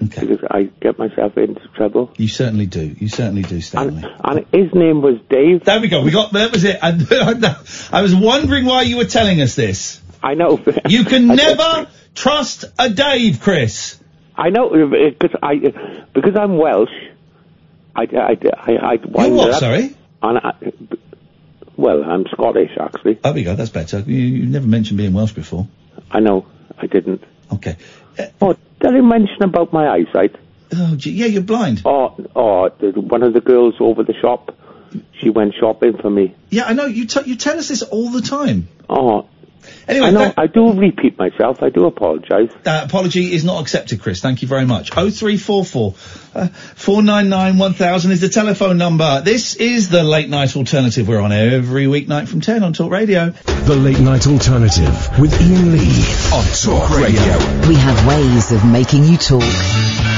Because 0.00 0.40
I 0.50 0.64
get 0.80 0.98
myself 0.98 1.36
into 1.38 1.66
trouble. 1.68 2.12
You 2.16 2.28
certainly 2.28 2.66
do. 2.66 2.94
You 2.98 3.08
certainly 3.08 3.42
do, 3.42 3.60
Stanley. 3.60 4.04
And 4.22 4.46
his 4.52 4.74
name 4.74 5.00
was 5.00 5.18
Dave. 5.30 5.64
There 5.64 5.80
we 5.80 5.88
go. 5.88 6.02
We 6.02 6.10
got 6.10 6.32
that 6.32 6.52
was 6.52 6.64
it. 6.64 6.78
I, 6.82 6.90
I 7.92 8.02
was 8.02 8.14
wondering 8.14 8.64
why 8.66 8.82
you 8.82 8.96
were 8.96 9.04
telling 9.06 9.40
us 9.40 9.54
this. 9.54 10.00
I 10.22 10.34
know. 10.34 10.60
You 10.88 11.04
can 11.04 11.28
never 11.28 11.88
trust 12.14 12.64
a 12.78 12.90
Dave, 12.90 13.40
Chris. 13.40 13.98
I 14.36 14.50
know 14.50 14.68
uh, 14.68 15.10
because 15.10 15.36
I 15.42 15.54
uh, 15.54 16.04
because 16.12 16.36
I'm 16.36 16.58
Welsh. 16.58 16.88
I 17.94 18.02
I 18.02 18.36
I 18.56 18.72
I 18.72 19.24
You're 19.26 19.34
what? 19.34 19.60
Sorry. 19.60 19.94
And 20.22 20.38
I, 20.38 20.54
well, 21.76 22.02
I'm 22.04 22.26
Scottish 22.32 22.72
actually. 22.80 23.14
There 23.14 23.32
we 23.32 23.44
go. 23.44 23.54
That's 23.54 23.70
better. 23.70 24.00
You, 24.00 24.16
you 24.16 24.46
never 24.46 24.66
mentioned 24.66 24.98
being 24.98 25.12
Welsh 25.12 25.32
before. 25.32 25.68
I 26.10 26.20
know. 26.20 26.46
I 26.78 26.86
didn't. 26.86 27.22
Okay. 27.52 27.76
Oh, 28.40 28.56
did 28.80 28.94
I 28.94 29.00
mention 29.00 29.42
about 29.42 29.72
my 29.72 29.88
eyesight? 29.88 30.36
Oh, 30.72 30.96
gee, 30.96 31.12
yeah, 31.12 31.26
you're 31.26 31.42
blind. 31.42 31.82
Oh, 31.84 32.16
oh, 32.34 32.68
the, 32.68 33.00
one 33.00 33.22
of 33.22 33.32
the 33.32 33.40
girls 33.40 33.74
over 33.80 34.02
the 34.02 34.14
shop, 34.14 34.56
she 35.20 35.30
went 35.30 35.54
shopping 35.58 35.96
for 35.98 36.10
me. 36.10 36.34
Yeah, 36.50 36.64
I 36.64 36.72
know. 36.72 36.86
You 36.86 37.06
t- 37.06 37.22
you 37.26 37.36
tell 37.36 37.58
us 37.58 37.68
this 37.68 37.82
all 37.82 38.10
the 38.10 38.22
time. 38.22 38.68
Oh, 38.88 39.28
Anyway, 39.86 40.06
I 40.06 40.10
know. 40.10 40.18
that- 40.20 40.34
I 40.38 40.46
do 40.46 40.72
repeat 40.72 41.18
myself. 41.18 41.62
I 41.62 41.68
do 41.70 41.84
apologise. 41.86 42.50
Uh, 42.64 42.82
apology 42.84 43.32
is 43.32 43.44
not 43.44 43.60
accepted, 43.60 44.00
Chris. 44.00 44.20
Thank 44.20 44.42
you 44.42 44.48
very 44.48 44.64
much. 44.66 44.90
0344 44.90 45.94
uh, 46.34 46.48
499 46.48 47.58
1000 47.58 48.12
is 48.12 48.20
the 48.20 48.28
telephone 48.28 48.78
number. 48.78 49.20
This 49.20 49.54
is 49.56 49.88
the 49.88 50.02
late 50.02 50.28
night 50.28 50.56
alternative. 50.56 51.06
We're 51.06 51.20
on 51.20 51.32
every 51.32 51.86
weeknight 51.86 52.28
from 52.28 52.40
10 52.40 52.62
on 52.62 52.72
Talk 52.72 52.90
Radio. 52.90 53.30
The 53.30 53.76
Late 53.76 54.00
Night 54.00 54.26
Alternative 54.26 55.18
with 55.18 55.32
Iain 55.40 55.72
Lee 55.72 56.04
on 56.34 56.44
Talk 56.52 56.90
Radio. 56.90 57.38
We 57.68 57.74
have 57.76 58.06
ways 58.06 58.52
of 58.52 58.64
making 58.64 59.04
you 59.04 59.16
talk. 59.16 60.13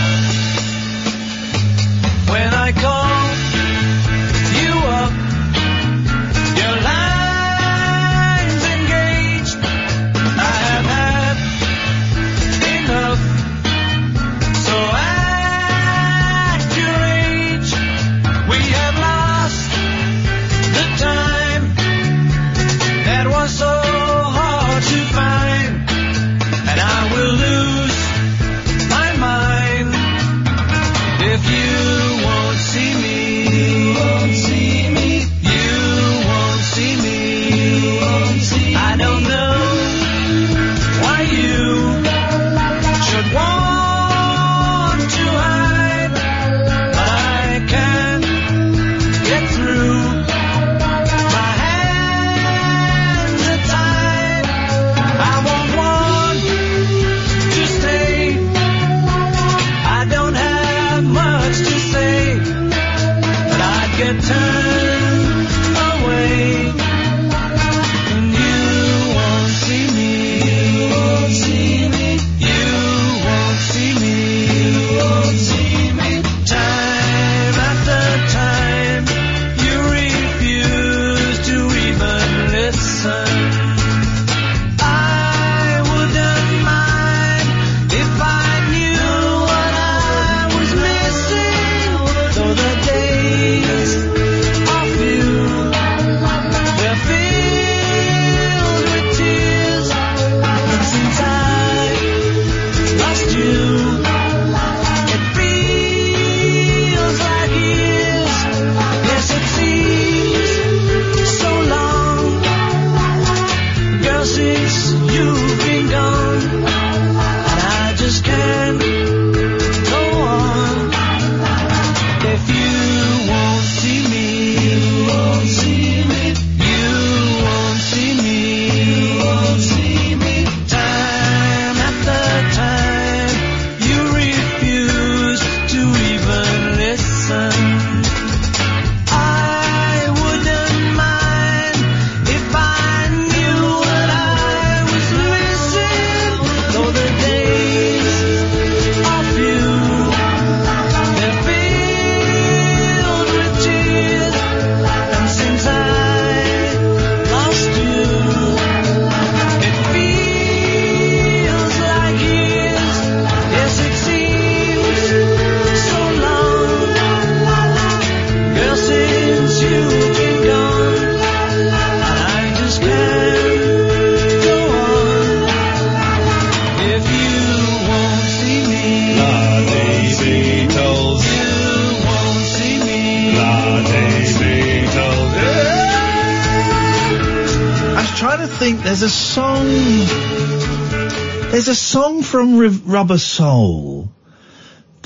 Rubber 192.69 193.19
Soul 193.19 194.11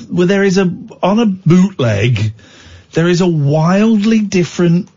where 0.09 0.27
there 0.27 0.45
is 0.45 0.59
a 0.59 0.63
on 1.03 1.19
a 1.19 1.27
bootleg. 1.27 2.33
There 2.93 3.09
is 3.09 3.21
a 3.21 3.29
wildly 3.29 4.21
different 4.21 4.89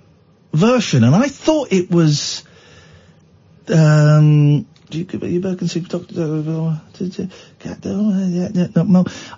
version, 0.53 1.03
and 1.03 1.15
I 1.15 1.27
thought 1.27 1.71
it 1.71 1.89
was. 1.91 2.43
Um? 3.67 4.67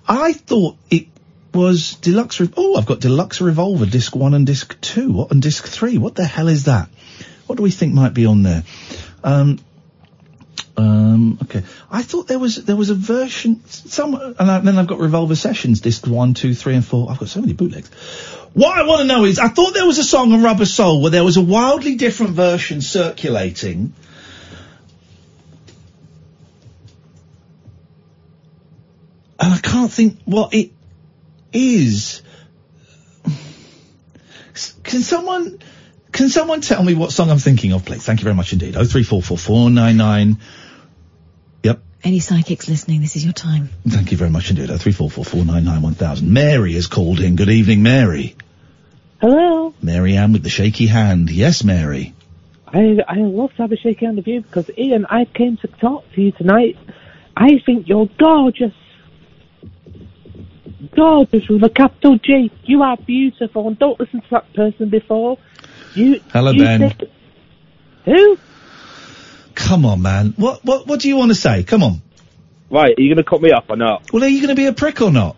I 0.08 0.34
thought 0.34 0.78
it 0.90 1.08
was 1.54 1.94
deluxe. 1.96 2.42
Re- 2.42 2.50
oh, 2.58 2.76
I've 2.76 2.86
got 2.86 3.00
deluxe 3.00 3.40
revolver 3.40 3.86
disc 3.86 4.16
one 4.16 4.34
and 4.34 4.46
disc 4.46 4.80
two. 4.82 5.14
What 5.14 5.32
and 5.32 5.42
disc 5.42 5.66
three? 5.66 5.98
What 5.98 6.16
the 6.16 6.26
hell 6.26 6.50
is 6.50 6.66
that? 6.66 6.90
What 7.48 7.56
do 7.56 7.64
we 7.64 7.72
think 7.72 7.94
might 7.94 8.14
be 8.14 8.26
on 8.26 8.44
there? 8.44 8.64
Um, 9.24 9.60
um, 10.78 11.38
okay. 11.44 11.64
I 11.90 12.02
thought 12.02 12.28
there 12.28 12.40
was 12.40 12.64
there 12.66 12.76
was 12.76 12.90
a 12.90 12.96
version 12.96 13.66
some, 13.66 14.16
and 14.16 14.52
I, 14.52 14.60
then 14.60 14.78
I've 14.78 14.88
got 14.88 15.00
Revolver 15.00 15.36
Sessions 15.36 15.82
disc 15.82 16.06
one, 16.06 16.34
two, 16.34 16.54
three, 16.54 16.76
and 16.76 16.86
four. 16.86 17.10
I've 17.10 17.18
got 17.18 17.30
so 17.30 17.42
many 17.42 17.54
bootlegs. 17.54 17.90
What 18.54 18.78
I 18.78 18.84
want 18.84 19.02
to 19.02 19.08
know 19.08 19.26
is, 19.26 19.40
I 19.40 19.50
thought 19.50 19.74
there 19.74 19.86
was 19.86 20.00
a 20.00 20.04
song 20.04 20.34
on 20.34 20.44
Rubber 20.44 20.66
Soul 20.66 21.02
where 21.02 21.12
there 21.12 21.24
was 21.24 21.38
a 21.38 21.42
wildly 21.42 21.96
different 21.96 22.34
version 22.34 22.82
circulating. 22.82 23.94
And 29.40 29.54
I 29.54 29.58
can't 29.58 29.92
think 29.92 30.20
what 30.24 30.54
it 30.54 30.72
is. 31.52 32.22
Can 34.84 35.02
someone 35.02 35.60
can 36.14 36.30
someone 36.30 36.62
tell 36.62 36.82
me 36.82 36.94
what 36.94 37.12
song 37.12 37.30
I'm 37.30 37.40
thinking 37.40 37.74
of, 37.74 37.84
please? 37.84 38.06
Thank 38.06 38.22
you 38.22 38.24
very 38.24 38.36
much 38.36 38.54
indeed. 38.54 38.78
Oh 38.78 38.86
three 38.86 39.04
four 39.04 39.22
four 39.22 39.38
four 39.38 39.70
nine 39.70 39.98
nine. 39.98 40.38
Yep. 42.06 42.12
Any 42.12 42.20
psychics 42.20 42.70
listening, 42.70 43.02
this 43.02 43.16
is 43.16 43.24
your 43.24 43.34
time. 43.34 43.70
Thank 43.88 44.12
you 44.12 44.18
very 44.18 44.30
much 44.30 44.52
indeed. 44.52 44.70
Oh 44.70 44.78
three 44.78 44.92
four 44.92 45.10
four 45.10 45.26
four 45.26 45.44
nine 45.44 45.66
nine 45.66 45.82
one 45.82 45.96
thousand. 45.96 46.32
Mary 46.32 46.74
has 46.74 46.86
called 46.88 47.20
in. 47.20 47.36
Good 47.36 47.50
evening, 47.50 47.82
Mary. 47.82 48.36
Hello. 49.20 49.74
Mary 49.82 50.16
Ann 50.16 50.32
with 50.34 50.44
the 50.44 50.50
shaky 50.50 50.86
hand. 50.86 51.32
Yes, 51.32 51.64
Mary. 51.64 52.14
I 52.68 53.00
I 53.08 53.16
love 53.18 53.52
to 53.56 53.64
have 53.64 53.72
a 53.72 53.78
shaky 53.78 54.06
hand 54.06 54.20
of 54.20 54.28
you 54.28 54.42
because 54.42 54.70
Iain, 54.78 55.06
I 55.10 55.26
came 55.26 55.58
to 55.58 55.68
talk 55.68 56.04
to 56.14 56.22
you 56.22 56.32
tonight. 56.32 56.78
I 57.36 57.60
think 57.66 57.88
you're 57.88 58.10
gorgeous. 58.20 58.74
Gorgeous 60.96 61.48
with 61.50 61.64
a 61.64 61.70
capital 61.70 62.20
G. 62.20 62.52
You 62.66 62.84
are 62.84 62.98
beautiful 62.98 63.68
and 63.68 63.80
don't 63.80 64.00
listen 64.00 64.22
to 64.22 64.28
that 64.30 64.54
person 64.54 64.90
before. 64.90 65.40
You 65.96 66.22
Hello, 66.32 66.52
you 66.52 66.64
Ben. 66.64 66.80
said- 66.82 67.12
Who? 68.06 68.38
Come 69.56 69.86
on, 69.86 70.02
man. 70.02 70.34
What 70.38 70.64
what 70.64 70.86
what 70.86 71.00
do 71.00 71.08
you 71.08 71.18
want 71.18 71.32
to 71.32 71.36
say? 71.36 71.64
Come 71.64 71.82
on. 71.82 72.02
Right, 72.70 72.98
are 72.98 73.02
you 73.02 73.14
going 73.14 73.24
to 73.24 73.30
cut 73.30 73.42
me 73.42 73.52
off 73.52 73.66
or 73.70 73.78
not? 73.78 74.12
Well, 74.12 74.24
are 74.24 74.28
you 74.28 74.40
going 74.40 74.50
to 74.50 74.56
be 74.56 74.66
a 74.66 74.74
prick 74.74 75.02
or 75.02 75.12
not? 75.12 75.36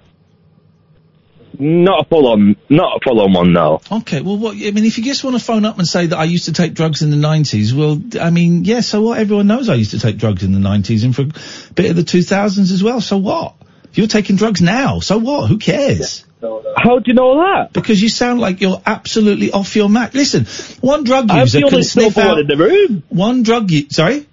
Not 1.60 2.06
a 2.06 2.08
full 2.08 2.28
on, 2.28 2.56
not 2.70 2.98
a 2.98 3.00
full 3.04 3.20
on 3.20 3.34
one, 3.34 3.52
no. 3.52 3.82
Okay, 3.92 4.22
well, 4.22 4.38
what, 4.38 4.56
I 4.56 4.72
mean, 4.72 4.86
if 4.86 4.98
you 4.98 5.04
just 5.04 5.24
want 5.24 5.38
to 5.38 5.44
phone 5.44 5.66
up 5.66 5.80
and 5.80 5.88
say 5.88 6.06
that 6.06 6.18
I 6.18 6.26
used 6.26 6.46
to 6.46 6.54
take 6.54 6.74
drugs 6.74 7.02
in 7.02 7.10
the 7.10 7.18
90s, 7.18 7.74
well, 7.74 8.00
I 8.24 8.30
mean, 8.30 8.64
yeah, 8.64 8.82
so 8.82 9.02
what? 9.02 9.18
Everyone 9.18 9.48
knows 9.48 9.68
I 9.68 9.74
used 9.74 9.92
to 9.92 10.00
take 10.00 10.18
drugs 10.18 10.44
in 10.44 10.52
the 10.52 10.60
90s 10.60 11.04
and 11.04 11.16
for 11.16 11.24
a 11.24 11.74
bit 11.74 11.90
of 11.90 11.96
the 11.96 12.04
2000s 12.04 12.72
as 12.72 12.84
well, 12.84 13.02
so 13.02 13.18
what? 13.18 13.56
You're 13.94 14.08
taking 14.08 14.36
drugs 14.36 14.62
now, 14.62 15.00
so 15.00 15.18
what? 15.18 15.48
Who 15.48 15.58
cares? 15.58 16.27
How 16.42 17.00
do 17.00 17.04
you 17.08 17.14
know 17.14 17.38
that? 17.38 17.74
Because 17.74 18.02
you 18.02 18.10
sound 18.10 18.40
like 18.40 18.62
you're 18.62 18.82
absolutely 18.86 19.52
off 19.52 19.76
your 19.76 19.90
mat. 19.90 20.14
Listen, 20.14 20.46
one 20.82 21.04
drug 21.04 21.32
I'm 21.32 21.40
user 21.40 21.60
the 21.60 21.64
can 21.66 21.74
only 21.74 21.84
sniff 21.84 22.14
sober 22.14 22.28
out... 22.28 22.32
one 22.32 22.40
in 22.42 22.48
the 22.48 22.58
room. 22.58 23.04
One 23.10 23.44
drug 23.44 23.72
u- 23.72 23.90
Sorry? 23.90 24.28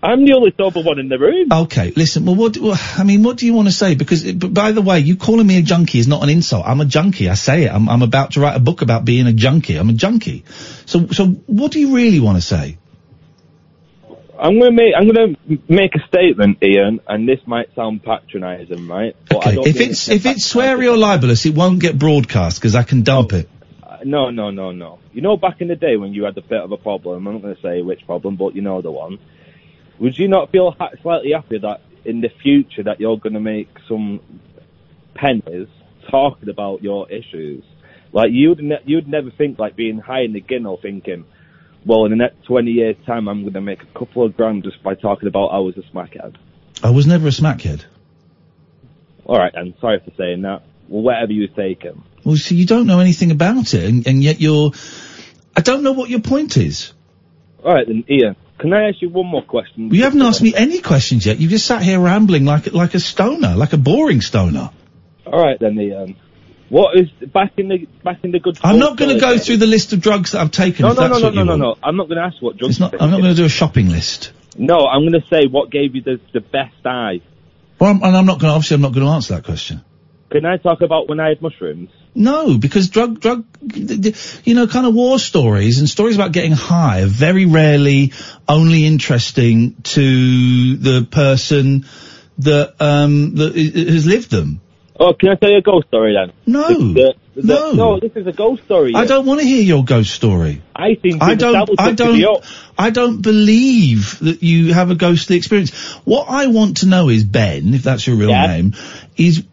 I'm 0.00 0.24
the 0.24 0.34
only 0.34 0.54
sober 0.56 0.80
one 0.80 1.00
in 1.00 1.08
the 1.08 1.18
room. 1.18 1.48
Okay, 1.50 1.90
listen. 1.96 2.24
Well, 2.24 2.36
what? 2.36 2.56
Well, 2.56 2.78
I 2.96 3.02
mean, 3.02 3.24
what 3.24 3.36
do 3.36 3.46
you 3.46 3.54
want 3.54 3.66
to 3.66 3.72
say? 3.72 3.96
Because, 3.96 4.24
it- 4.24 4.54
by 4.54 4.70
the 4.70 4.82
way, 4.82 5.00
you 5.00 5.16
calling 5.16 5.46
me 5.46 5.58
a 5.58 5.62
junkie 5.62 5.98
is 5.98 6.06
not 6.06 6.22
an 6.22 6.28
insult. 6.28 6.64
I'm 6.64 6.80
a 6.80 6.84
junkie. 6.84 7.28
I 7.28 7.34
say 7.34 7.64
it. 7.64 7.72
I'm, 7.72 7.88
I'm 7.88 8.02
about 8.02 8.32
to 8.32 8.40
write 8.40 8.56
a 8.56 8.60
book 8.60 8.82
about 8.82 9.04
being 9.04 9.26
a 9.26 9.32
junkie. 9.32 9.74
I'm 9.76 9.88
a 9.90 9.94
junkie. 9.94 10.44
So, 10.86 11.08
so 11.08 11.26
what 11.26 11.72
do 11.72 11.80
you 11.80 11.96
really 11.96 12.20
want 12.20 12.36
to 12.36 12.42
say? 12.42 12.78
I'm 14.40 14.58
going 14.58 14.70
to 14.70 14.76
make, 14.76 14.94
I'm 14.96 15.08
to 15.08 15.36
make 15.68 15.94
a 15.96 16.06
statement, 16.06 16.58
Iain, 16.62 17.00
and 17.08 17.28
this 17.28 17.40
might 17.46 17.74
sound 17.74 18.04
patronising, 18.04 18.86
right? 18.86 19.16
But 19.28 19.38
I 19.38 19.40
Okay, 19.40 19.54
don't 19.56 19.66
if 19.66 19.80
it's 19.80 20.08
it 20.08 20.16
if 20.16 20.26
it's 20.26 20.52
sweary 20.52 20.90
or 20.92 20.96
libelous, 20.96 21.44
it 21.44 21.54
won't 21.54 21.80
get 21.80 21.98
broadcast 21.98 22.60
because 22.60 22.74
I 22.76 22.84
can 22.84 23.02
dump 23.02 23.32
it. 23.32 23.48
Uh, 23.82 23.98
No, 24.04 24.30
no, 24.30 24.50
no, 24.50 24.70
no. 24.70 25.00
You 25.12 25.22
know, 25.22 25.36
back 25.36 25.60
in 25.60 25.68
the 25.68 25.74
day 25.76 25.96
when 25.96 26.14
you 26.14 26.24
had 26.24 26.38
a 26.38 26.42
bit 26.42 26.60
of 26.60 26.70
a 26.70 26.76
problem, 26.76 27.26
I'm 27.26 27.32
not 27.34 27.42
going 27.42 27.56
to 27.56 27.62
say 27.62 27.82
which 27.82 28.06
problem, 28.06 28.36
but 28.36 28.54
you 28.54 28.62
know 28.62 28.80
the 28.80 28.92
one. 28.92 29.18
Would 29.98 30.16
you 30.16 30.28
not 30.28 30.52
feel 30.52 30.70
ha- 30.78 30.90
slightly 31.02 31.32
happy 31.32 31.58
that 31.58 31.80
in 32.04 32.20
the 32.20 32.30
future 32.42 32.84
that 32.84 33.00
you're 33.00 33.18
going 33.18 33.32
to 33.34 33.40
make 33.40 33.68
some 33.88 34.20
pennies 35.14 35.66
talking 36.10 36.48
about 36.48 36.82
your 36.82 37.10
issues? 37.10 37.64
Like 38.12 38.30
you'd 38.30 38.60
ne- 38.62 38.82
you'd 38.86 39.08
never 39.08 39.30
think 39.30 39.58
like 39.58 39.74
being 39.74 39.98
high 39.98 40.22
in 40.22 40.32
the 40.32 40.40
ginnel, 40.40 40.80
thinking, 40.80 41.24
well, 41.84 42.04
in 42.04 42.10
the 42.10 42.16
next 42.16 42.44
20 42.44 42.70
years' 42.70 42.96
time, 43.06 43.28
I'm 43.28 43.42
going 43.42 43.54
to 43.54 43.60
make 43.60 43.82
a 43.82 43.98
couple 43.98 44.24
of 44.24 44.36
grand 44.36 44.64
just 44.64 44.82
by 44.82 44.94
talking 44.94 45.28
about 45.28 45.48
I 45.48 45.58
was 45.58 45.76
a 45.76 45.82
smackhead. 45.82 46.36
I 46.82 46.90
was 46.90 47.06
never 47.06 47.28
a 47.28 47.30
smackhead. 47.30 47.84
All 49.24 49.38
right, 49.38 49.52
then. 49.54 49.74
Sorry 49.80 50.00
for 50.00 50.10
saying 50.16 50.42
that. 50.42 50.62
Well, 50.88 51.02
whatever 51.02 51.32
you 51.32 51.48
taken. 51.48 52.02
Well, 52.24 52.36
see, 52.36 52.56
you 52.56 52.66
don't 52.66 52.86
know 52.86 53.00
anything 53.00 53.30
about 53.30 53.74
it, 53.74 53.84
and, 53.84 54.06
and 54.06 54.22
yet 54.22 54.40
you're. 54.40 54.72
I 55.56 55.60
don't 55.60 55.82
know 55.82 55.92
what 55.92 56.08
your 56.08 56.20
point 56.20 56.56
is. 56.56 56.92
All 57.64 57.74
right, 57.74 57.86
then, 57.86 58.04
Iain. 58.08 58.36
Can 58.58 58.72
I 58.72 58.88
ask 58.88 59.00
you 59.00 59.08
one 59.08 59.26
more 59.26 59.42
question? 59.42 59.94
You 59.94 60.02
haven't 60.02 60.22
asked 60.22 60.42
me 60.42 60.52
any 60.54 60.80
questions 60.80 61.26
yet. 61.26 61.38
You've 61.38 61.50
just 61.50 61.66
sat 61.66 61.82
here 61.82 62.00
rambling 62.00 62.44
like 62.44 62.72
like 62.72 62.94
a 62.94 63.00
stoner, 63.00 63.54
like 63.54 63.72
a 63.72 63.76
boring 63.76 64.20
stoner. 64.20 64.70
All 65.26 65.42
right 65.42 65.58
then, 65.60 65.78
Iain. 65.78 66.16
What 66.68 66.96
is 66.98 67.08
back 67.30 67.52
in 67.56 67.68
the 67.68 67.86
back 68.04 68.22
in 68.24 68.30
the 68.30 68.40
good? 68.40 68.58
I'm 68.62 68.78
not 68.78 68.98
going 68.98 69.14
to 69.14 69.20
go 69.20 69.38
through 69.38 69.56
the 69.56 69.66
list 69.66 69.92
of 69.94 70.00
drugs 70.00 70.32
that 70.32 70.40
I've 70.40 70.50
taken. 70.50 70.86
No, 70.86 70.92
no, 70.92 71.08
no, 71.08 71.18
no, 71.18 71.30
no, 71.30 71.44
no, 71.44 71.56
no. 71.56 71.76
I'm 71.82 71.96
not 71.96 72.08
going 72.08 72.18
to 72.18 72.24
ask 72.24 72.42
what 72.42 72.58
drugs. 72.58 72.72
It's 72.72 72.80
not. 72.80 73.00
I'm 73.00 73.10
not 73.10 73.20
going 73.20 73.34
to 73.34 73.36
do 73.36 73.46
a 73.46 73.48
shopping 73.48 73.88
list. 73.88 74.32
No, 74.56 74.86
I'm 74.86 75.08
going 75.08 75.20
to 75.20 75.26
say 75.28 75.46
what 75.46 75.70
gave 75.70 75.94
you 75.94 76.02
the 76.02 76.20
the 76.32 76.40
best 76.40 76.84
eye. 76.84 77.20
Well, 77.78 77.90
I'm, 77.90 78.02
and 78.02 78.16
I'm 78.16 78.26
not 78.26 78.38
going. 78.38 78.50
to 78.50 78.54
Obviously, 78.54 78.74
I'm 78.74 78.82
not 78.82 78.92
going 78.92 79.06
to 79.06 79.12
answer 79.12 79.34
that 79.34 79.44
question. 79.44 79.82
Can 80.30 80.44
I 80.44 80.58
talk 80.58 80.82
about 80.82 81.08
when 81.08 81.20
I 81.20 81.30
had 81.30 81.40
mushrooms? 81.40 81.90
No, 82.14 82.58
because 82.58 82.90
drug, 82.90 83.20
drug, 83.20 83.46
you 83.72 84.54
know, 84.54 84.66
kind 84.66 84.86
of 84.86 84.94
war 84.94 85.18
stories 85.18 85.78
and 85.78 85.88
stories 85.88 86.16
about 86.16 86.32
getting 86.32 86.52
high 86.52 87.02
are 87.02 87.06
very 87.06 87.46
rarely 87.46 88.12
only 88.46 88.84
interesting 88.84 89.76
to 89.82 90.76
the 90.76 91.06
person 91.10 91.86
that 92.38 92.74
um 92.80 93.36
that 93.36 93.56
has 93.56 94.06
lived 94.06 94.30
them. 94.30 94.60
Oh, 95.00 95.12
can 95.14 95.28
I 95.30 95.34
tell 95.36 95.50
you 95.50 95.58
a 95.58 95.62
ghost 95.62 95.86
story 95.88 96.12
then? 96.14 96.32
No, 96.46 96.66
The- 96.68 97.14
the- 97.36 97.42
no. 97.46 97.72
no. 97.72 98.00
This 98.00 98.12
is 98.16 98.26
a 98.26 98.32
ghost 98.32 98.64
story. 98.64 98.92
I 98.96 99.06
don't 99.06 99.26
want 99.26 99.40
to 99.40 99.46
hear 99.46 99.62
your 99.62 99.84
ghost 99.84 100.10
story. 100.10 100.60
I 100.74 100.94
think 100.96 101.22
I 101.22 101.36
don't. 101.36 101.54
I 101.78 101.90
it 101.90 101.96
to 101.98 102.12
be 102.12 102.22
don't. 102.22 102.44
I 102.76 102.90
don't 102.90 103.22
believe 103.22 104.18
that 104.20 104.42
you 104.42 104.72
have 104.74 104.90
a 104.90 104.96
ghostly 104.96 105.36
experience. 105.36 105.70
What 106.04 106.26
I 106.28 106.48
want 106.48 106.78
to 106.78 106.86
know 106.86 107.08
is 107.10 107.22
Ben, 107.22 107.74
if 107.74 107.84
that's 107.84 108.06
your 108.06 108.16
real 108.16 108.30
Yeah. 108.30 108.46
name, 108.46 108.74
is 109.16 109.44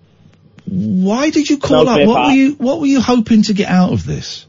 why 0.68 1.30
did 1.30 1.48
you 1.48 1.58
call 1.58 1.86
No, 1.86 1.92
up? 1.92 2.08
What 2.08 2.26
were 2.28 2.32
you? 2.34 2.52
What 2.54 2.80
were 2.80 2.88
you 2.88 3.02
hoping 3.02 3.44
to 3.44 3.54
get 3.54 3.70
out 3.70 3.94
of 3.94 4.04
this? 4.04 4.48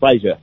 Pleasure. 0.00 0.38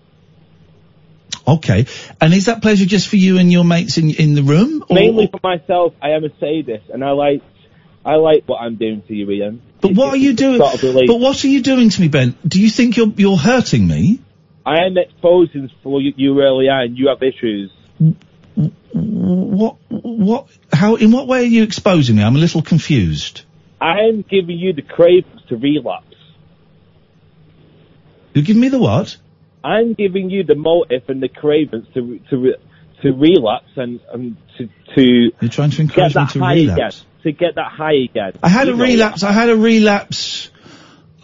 Okay, 1.45 1.85
and 2.19 2.33
is 2.33 2.45
that 2.45 2.61
pleasure 2.61 2.85
just 2.85 3.07
for 3.07 3.15
you 3.15 3.37
and 3.37 3.51
your 3.51 3.63
mates 3.65 3.97
in 3.97 4.11
in 4.11 4.35
the 4.35 4.43
room? 4.43 4.83
Or, 4.89 4.95
Mainly 4.95 5.27
for 5.27 5.39
myself, 5.43 5.93
I 6.01 6.11
am 6.11 6.23
a 6.23 6.29
sadist, 6.39 6.89
and 6.89 7.03
I 7.03 7.11
like 7.11 7.41
I 8.07 8.15
like 8.15 8.45
what 8.45 8.61
I'm 8.61 8.77
doing 8.77 9.03
to 9.09 9.13
you, 9.13 9.29
Iain. 9.29 9.61
But 9.81 9.91
what 9.91 10.13
are 10.13 10.17
you 10.17 10.31
doing? 10.31 10.59
sort 10.59 10.81
of. 10.81 10.95
But 11.07 11.19
what 11.19 11.43
are 11.43 11.47
you 11.49 11.61
doing 11.61 11.89
to 11.89 12.01
me, 12.01 12.07
Ben? 12.07 12.35
Do 12.47 12.61
you 12.61 12.69
think 12.69 12.95
you're 12.95 13.13
you're 13.17 13.35
hurting 13.35 13.85
me? 13.85 14.21
I 14.65 14.85
am 14.85 14.97
exposing 14.97 15.69
for 15.83 16.01
you, 16.01 16.13
you 16.15 16.33
really 16.33 16.69
are, 16.69 16.83
and 16.83 16.97
you 16.97 17.09
have 17.09 17.21
issues. 17.21 17.69
What 18.93 19.75
what? 19.89 20.47
How? 20.71 20.95
In 20.95 21.11
what 21.11 21.27
way 21.27 21.39
are 21.39 21.53
you 21.57 21.63
exposing 21.63 22.15
me? 22.15 22.23
I'm 22.23 22.37
a 22.37 22.39
little 22.39 22.61
confused. 22.61 23.41
I 23.81 23.99
am 24.07 24.21
giving 24.21 24.57
you 24.57 24.71
the 24.71 24.83
cravings 24.83 25.41
to 25.49 25.57
relapse. 25.57 26.15
You 28.33 28.41
give 28.41 28.55
me 28.55 28.69
the 28.69 28.79
what? 28.79 29.17
I'm 29.65 29.95
giving 29.95 30.29
you 30.29 30.45
the 30.45 30.55
motive 30.55 31.03
and 31.09 31.21
the 31.21 31.27
cravings 31.27 31.87
to 31.93 32.19
to 32.29 32.55
to 33.01 33.11
relapse 33.11 33.71
and, 33.75 33.99
and 34.13 34.37
to 34.57 34.69
to 34.95 35.31
You're 35.41 35.49
trying 35.49 35.71
to 35.71 35.81
encourage 35.81 36.15
me 36.15 36.25
to 36.25 36.39
relapse. 36.39 37.01
again. 37.01 37.06
To 37.23 37.31
get 37.31 37.55
that 37.55 37.71
high 37.71 37.95
again. 38.09 38.33
I 38.41 38.49
had 38.49 38.67
a 38.67 38.75
know 38.75 38.83
relapse. 38.83 39.23
I 39.23 39.31
had 39.31 39.49
a 39.49 39.55
relapse. 39.55 40.49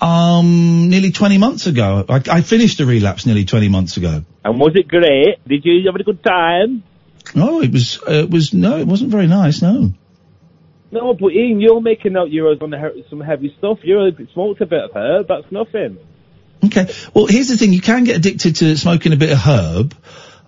Um, 0.02 0.90
nearly 0.90 1.12
20 1.12 1.38
months 1.38 1.66
ago. 1.66 2.04
I, 2.10 2.22
I 2.30 2.42
finished 2.42 2.82
a 2.82 2.86
relapse 2.86 3.26
nearly 3.26 3.46
20 3.46 3.70
months 3.70 3.96
ago. 3.96 4.26
And 4.44 4.60
was 4.60 4.74
it 4.76 4.90
great? 4.90 5.38
Did 5.48 5.64
you 5.64 5.86
have 5.86 5.96
a 5.96 6.04
good 6.04 6.22
time? 6.22 6.84
No, 7.34 7.62
it 7.62 7.72
was, 7.72 8.00
uh, 8.06 8.24
it 8.24 8.30
was, 8.30 8.54
no, 8.54 8.78
it 8.80 8.86
wasn't 8.86 9.12
very 9.12 9.28
nice, 9.28 9.62
no. 9.62 9.94
No, 10.94 11.14
but 11.14 11.32
Iain, 11.32 11.60
you're 11.60 11.82
making 11.82 12.16
out 12.18 12.32
you're 12.32 12.50
on 12.62 12.70
the 12.70 12.78
he- 12.78 13.06
some 13.10 13.20
heavy 13.20 13.56
stuff. 13.58 13.80
You're 13.82 14.12
smoked 14.34 14.62
a 14.62 14.66
bit 14.66 14.84
of 14.84 14.92
herb. 14.94 15.28
That's 15.28 15.52
nothing. 15.52 15.98
Okay. 16.64 16.94
Well, 17.14 17.26
here's 17.26 17.48
the 17.48 17.58
thing. 17.58 17.74
You 17.74 17.82
can 17.82 18.04
get 18.04 18.18
addicted 18.18 18.58
to 18.58 18.78
smoking 18.78 19.12
a 19.12 19.18
bit 19.18 19.32
of 19.32 19.40
herb. 19.40 19.96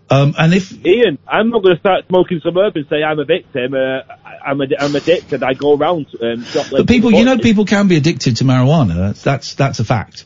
Um, 0.10 0.36
and 0.38 0.54
if 0.54 0.72
Iain, 0.86 1.18
I'm 1.28 1.50
not 1.50 1.64
going 1.64 1.76
to 1.76 1.80
start 1.80 2.06
smoking 2.08 2.40
some 2.44 2.56
herb 2.58 2.76
and 2.76 2.86
say 2.90 3.04
I'm 3.04 3.18
a 3.20 3.26
victim. 3.26 3.74
Uh, 3.74 4.02
I'm, 4.46 4.62
a, 4.62 4.66
I'm 4.80 4.96
addicted. 4.96 5.42
I 5.42 5.56
go 5.56 5.76
around 5.76 6.08
um, 6.22 6.46
but 6.72 6.88
people, 6.88 7.12
you 7.12 7.26
know, 7.26 7.38
people 7.40 7.66
can 7.66 7.88
be 7.88 7.98
addicted 7.98 8.38
to 8.38 8.44
marijuana. 8.44 8.96
That's 8.96 9.24
that's 9.24 9.54
that's 9.56 9.80
a 9.80 9.84
fact. 9.84 10.26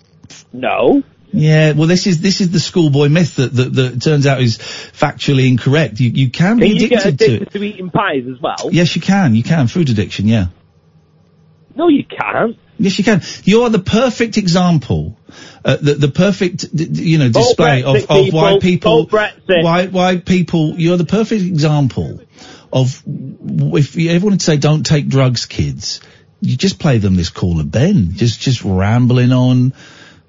No. 0.52 1.04
Yeah, 1.32 1.74
well, 1.74 1.88
this 1.88 2.08
is 2.08 2.20
this 2.22 2.42
is 2.42 2.50
the 2.52 2.60
schoolboy 2.60 3.08
myth 3.08 3.36
that 3.36 3.54
that, 3.54 3.74
that 3.74 4.02
turns 4.02 4.26
out 4.26 4.42
is 4.42 4.58
factually 4.58 5.48
incorrect. 5.48 6.00
You 6.00 6.10
you 6.10 6.30
can 6.30 6.58
Can 6.58 6.60
be 6.60 6.70
you 6.70 6.88
addicted 6.88 7.02
to 7.02 7.08
addicted 7.10 7.42
it. 7.44 7.52
to 7.52 7.64
eating 7.64 7.90
pies 7.92 8.24
as 8.30 8.42
well? 8.42 8.70
Yes, 8.72 8.96
you 8.96 9.02
can. 9.02 9.36
You 9.36 9.44
can. 9.44 9.68
Food 9.68 9.90
addiction. 9.90 10.28
Yeah. 10.28 10.48
No, 11.76 11.88
you 11.88 12.04
can't. 12.04 12.58
Yes, 12.80 12.98
you 12.98 13.04
can. 13.06 13.22
You 13.44 13.64
are 13.64 13.70
the 13.70 13.80
perfect 13.80 14.38
example, 14.38 15.18
uh, 15.65 15.77
the 15.77 15.94
the 15.95 16.07
perfect 16.07 16.65
you 16.73 17.18
know 17.18 17.30
display 17.30 17.84
of, 17.84 17.95
of 18.10 18.34
why 18.34 18.60
people. 18.60 19.06
people 19.06 19.06
why 19.64 19.88
why 19.88 20.18
people. 20.18 20.80
You're 20.80 20.98
the 20.98 21.06
perfect 21.06 21.44
example 21.44 22.22
of 22.72 23.02
if 23.07 23.95
you 23.95 24.11
ever 24.11 24.26
wanted 24.26 24.40
to 24.40 24.45
say 24.45 24.57
don't 24.57 24.86
take 24.86 25.07
drugs, 25.07 25.45
kids. 25.45 26.02
You 26.41 26.56
just 26.56 26.80
play 26.80 26.99
them 26.99 27.15
this 27.15 27.30
Call 27.30 27.60
of 27.60 27.69
Ben, 27.69 28.14
just 28.14 28.40
just 28.40 28.64
rambling 28.64 29.31
on. 29.31 29.73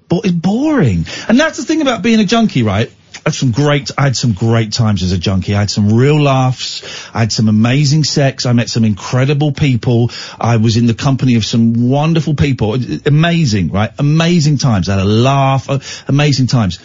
But 0.09 0.25
it's 0.25 0.33
boring, 0.33 1.05
and 1.29 1.39
that's 1.39 1.57
the 1.57 1.63
thing 1.63 1.81
about 1.81 2.01
being 2.01 2.19
a 2.19 2.25
junkie, 2.25 2.63
right? 2.63 2.91
I 3.23 3.29
had 3.29 3.35
some 3.35 3.51
great, 3.51 3.91
I 3.99 4.03
had 4.03 4.15
some 4.17 4.33
great 4.33 4.73
times 4.73 5.03
as 5.03 5.11
a 5.11 5.17
junkie. 5.17 5.53
I 5.53 5.59
had 5.59 5.69
some 5.69 5.93
real 5.93 6.19
laughs. 6.19 6.83
I 7.13 7.19
had 7.19 7.31
some 7.31 7.47
amazing 7.49 8.03
sex. 8.03 8.47
I 8.47 8.53
met 8.53 8.67
some 8.67 8.83
incredible 8.83 9.51
people. 9.51 10.09
I 10.39 10.57
was 10.57 10.75
in 10.75 10.87
the 10.87 10.95
company 10.95 11.35
of 11.35 11.45
some 11.45 11.87
wonderful 11.87 12.33
people. 12.33 12.75
Amazing, 13.05 13.71
right? 13.71 13.91
Amazing 13.99 14.57
times. 14.57 14.89
I 14.89 14.93
had 14.97 15.03
a 15.03 15.09
laugh. 15.09 15.69
uh, 15.69 15.79
Amazing 16.07 16.47
times. 16.47 16.79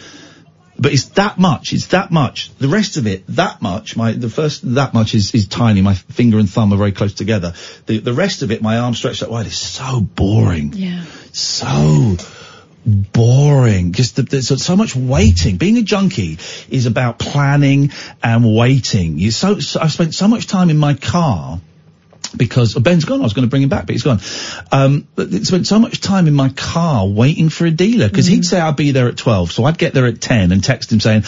But 0.79 0.93
it's 0.93 1.05
that 1.15 1.39
much. 1.39 1.73
It's 1.73 1.87
that 1.87 2.11
much. 2.11 2.51
The 2.59 2.67
rest 2.67 2.97
of 2.97 3.07
it, 3.07 3.25
that 3.29 3.63
much. 3.63 3.97
My 3.97 4.11
the 4.11 4.29
first 4.29 4.61
that 4.75 4.93
much 4.93 5.15
is 5.15 5.33
is 5.33 5.47
tiny. 5.47 5.81
My 5.81 5.95
finger 5.95 6.37
and 6.37 6.47
thumb 6.47 6.71
are 6.71 6.77
very 6.77 6.91
close 6.91 7.13
together. 7.15 7.53
The 7.87 7.97
the 7.97 8.13
rest 8.13 8.43
of 8.43 8.51
it, 8.51 8.61
my 8.61 8.77
arm 8.77 8.93
stretched 8.93 9.23
out 9.23 9.31
wide, 9.31 9.47
is 9.47 9.57
so 9.57 10.01
boring. 10.01 10.73
Yeah. 10.73 11.03
So 11.31 12.17
boring. 12.87 13.91
Just 13.91 14.15
the, 14.15 14.23
there's 14.23 14.63
so 14.63 14.75
much 14.75 14.95
waiting. 14.95 15.57
Being 15.57 15.77
a 15.77 15.83
junkie 15.83 16.39
is 16.69 16.85
about 16.85 17.19
planning 17.19 17.91
and 18.23 18.55
waiting. 18.55 19.19
You 19.19 19.31
so, 19.31 19.59
so 19.59 19.81
I've 19.81 19.91
spent 19.91 20.15
so 20.15 20.27
much 20.27 20.47
time 20.47 20.69
in 20.69 20.77
my 20.77 20.93
car 20.93 21.59
because 22.35 22.75
oh, 22.75 22.79
Ben's 22.79 23.05
gone. 23.05 23.19
I 23.21 23.23
was 23.23 23.33
going 23.33 23.45
to 23.45 23.49
bring 23.49 23.61
him 23.61 23.69
back, 23.69 23.85
but 23.85 23.93
he's 23.93 24.03
gone. 24.03 24.19
Um, 24.71 25.07
but 25.15 25.33
I 25.33 25.39
spent 25.39 25.67
so 25.67 25.79
much 25.79 26.01
time 26.01 26.27
in 26.27 26.33
my 26.33 26.49
car 26.49 27.07
waiting 27.07 27.49
for 27.49 27.65
a 27.65 27.71
dealer 27.71 28.09
because 28.09 28.25
he'd 28.25 28.45
say 28.45 28.59
I'd 28.59 28.75
be 28.75 28.91
there 28.91 29.07
at 29.07 29.17
twelve, 29.17 29.51
so 29.51 29.63
I'd 29.63 29.77
get 29.77 29.93
there 29.93 30.05
at 30.05 30.21
ten 30.21 30.51
and 30.51 30.63
text 30.63 30.91
him 30.91 30.99
saying, 30.99 31.23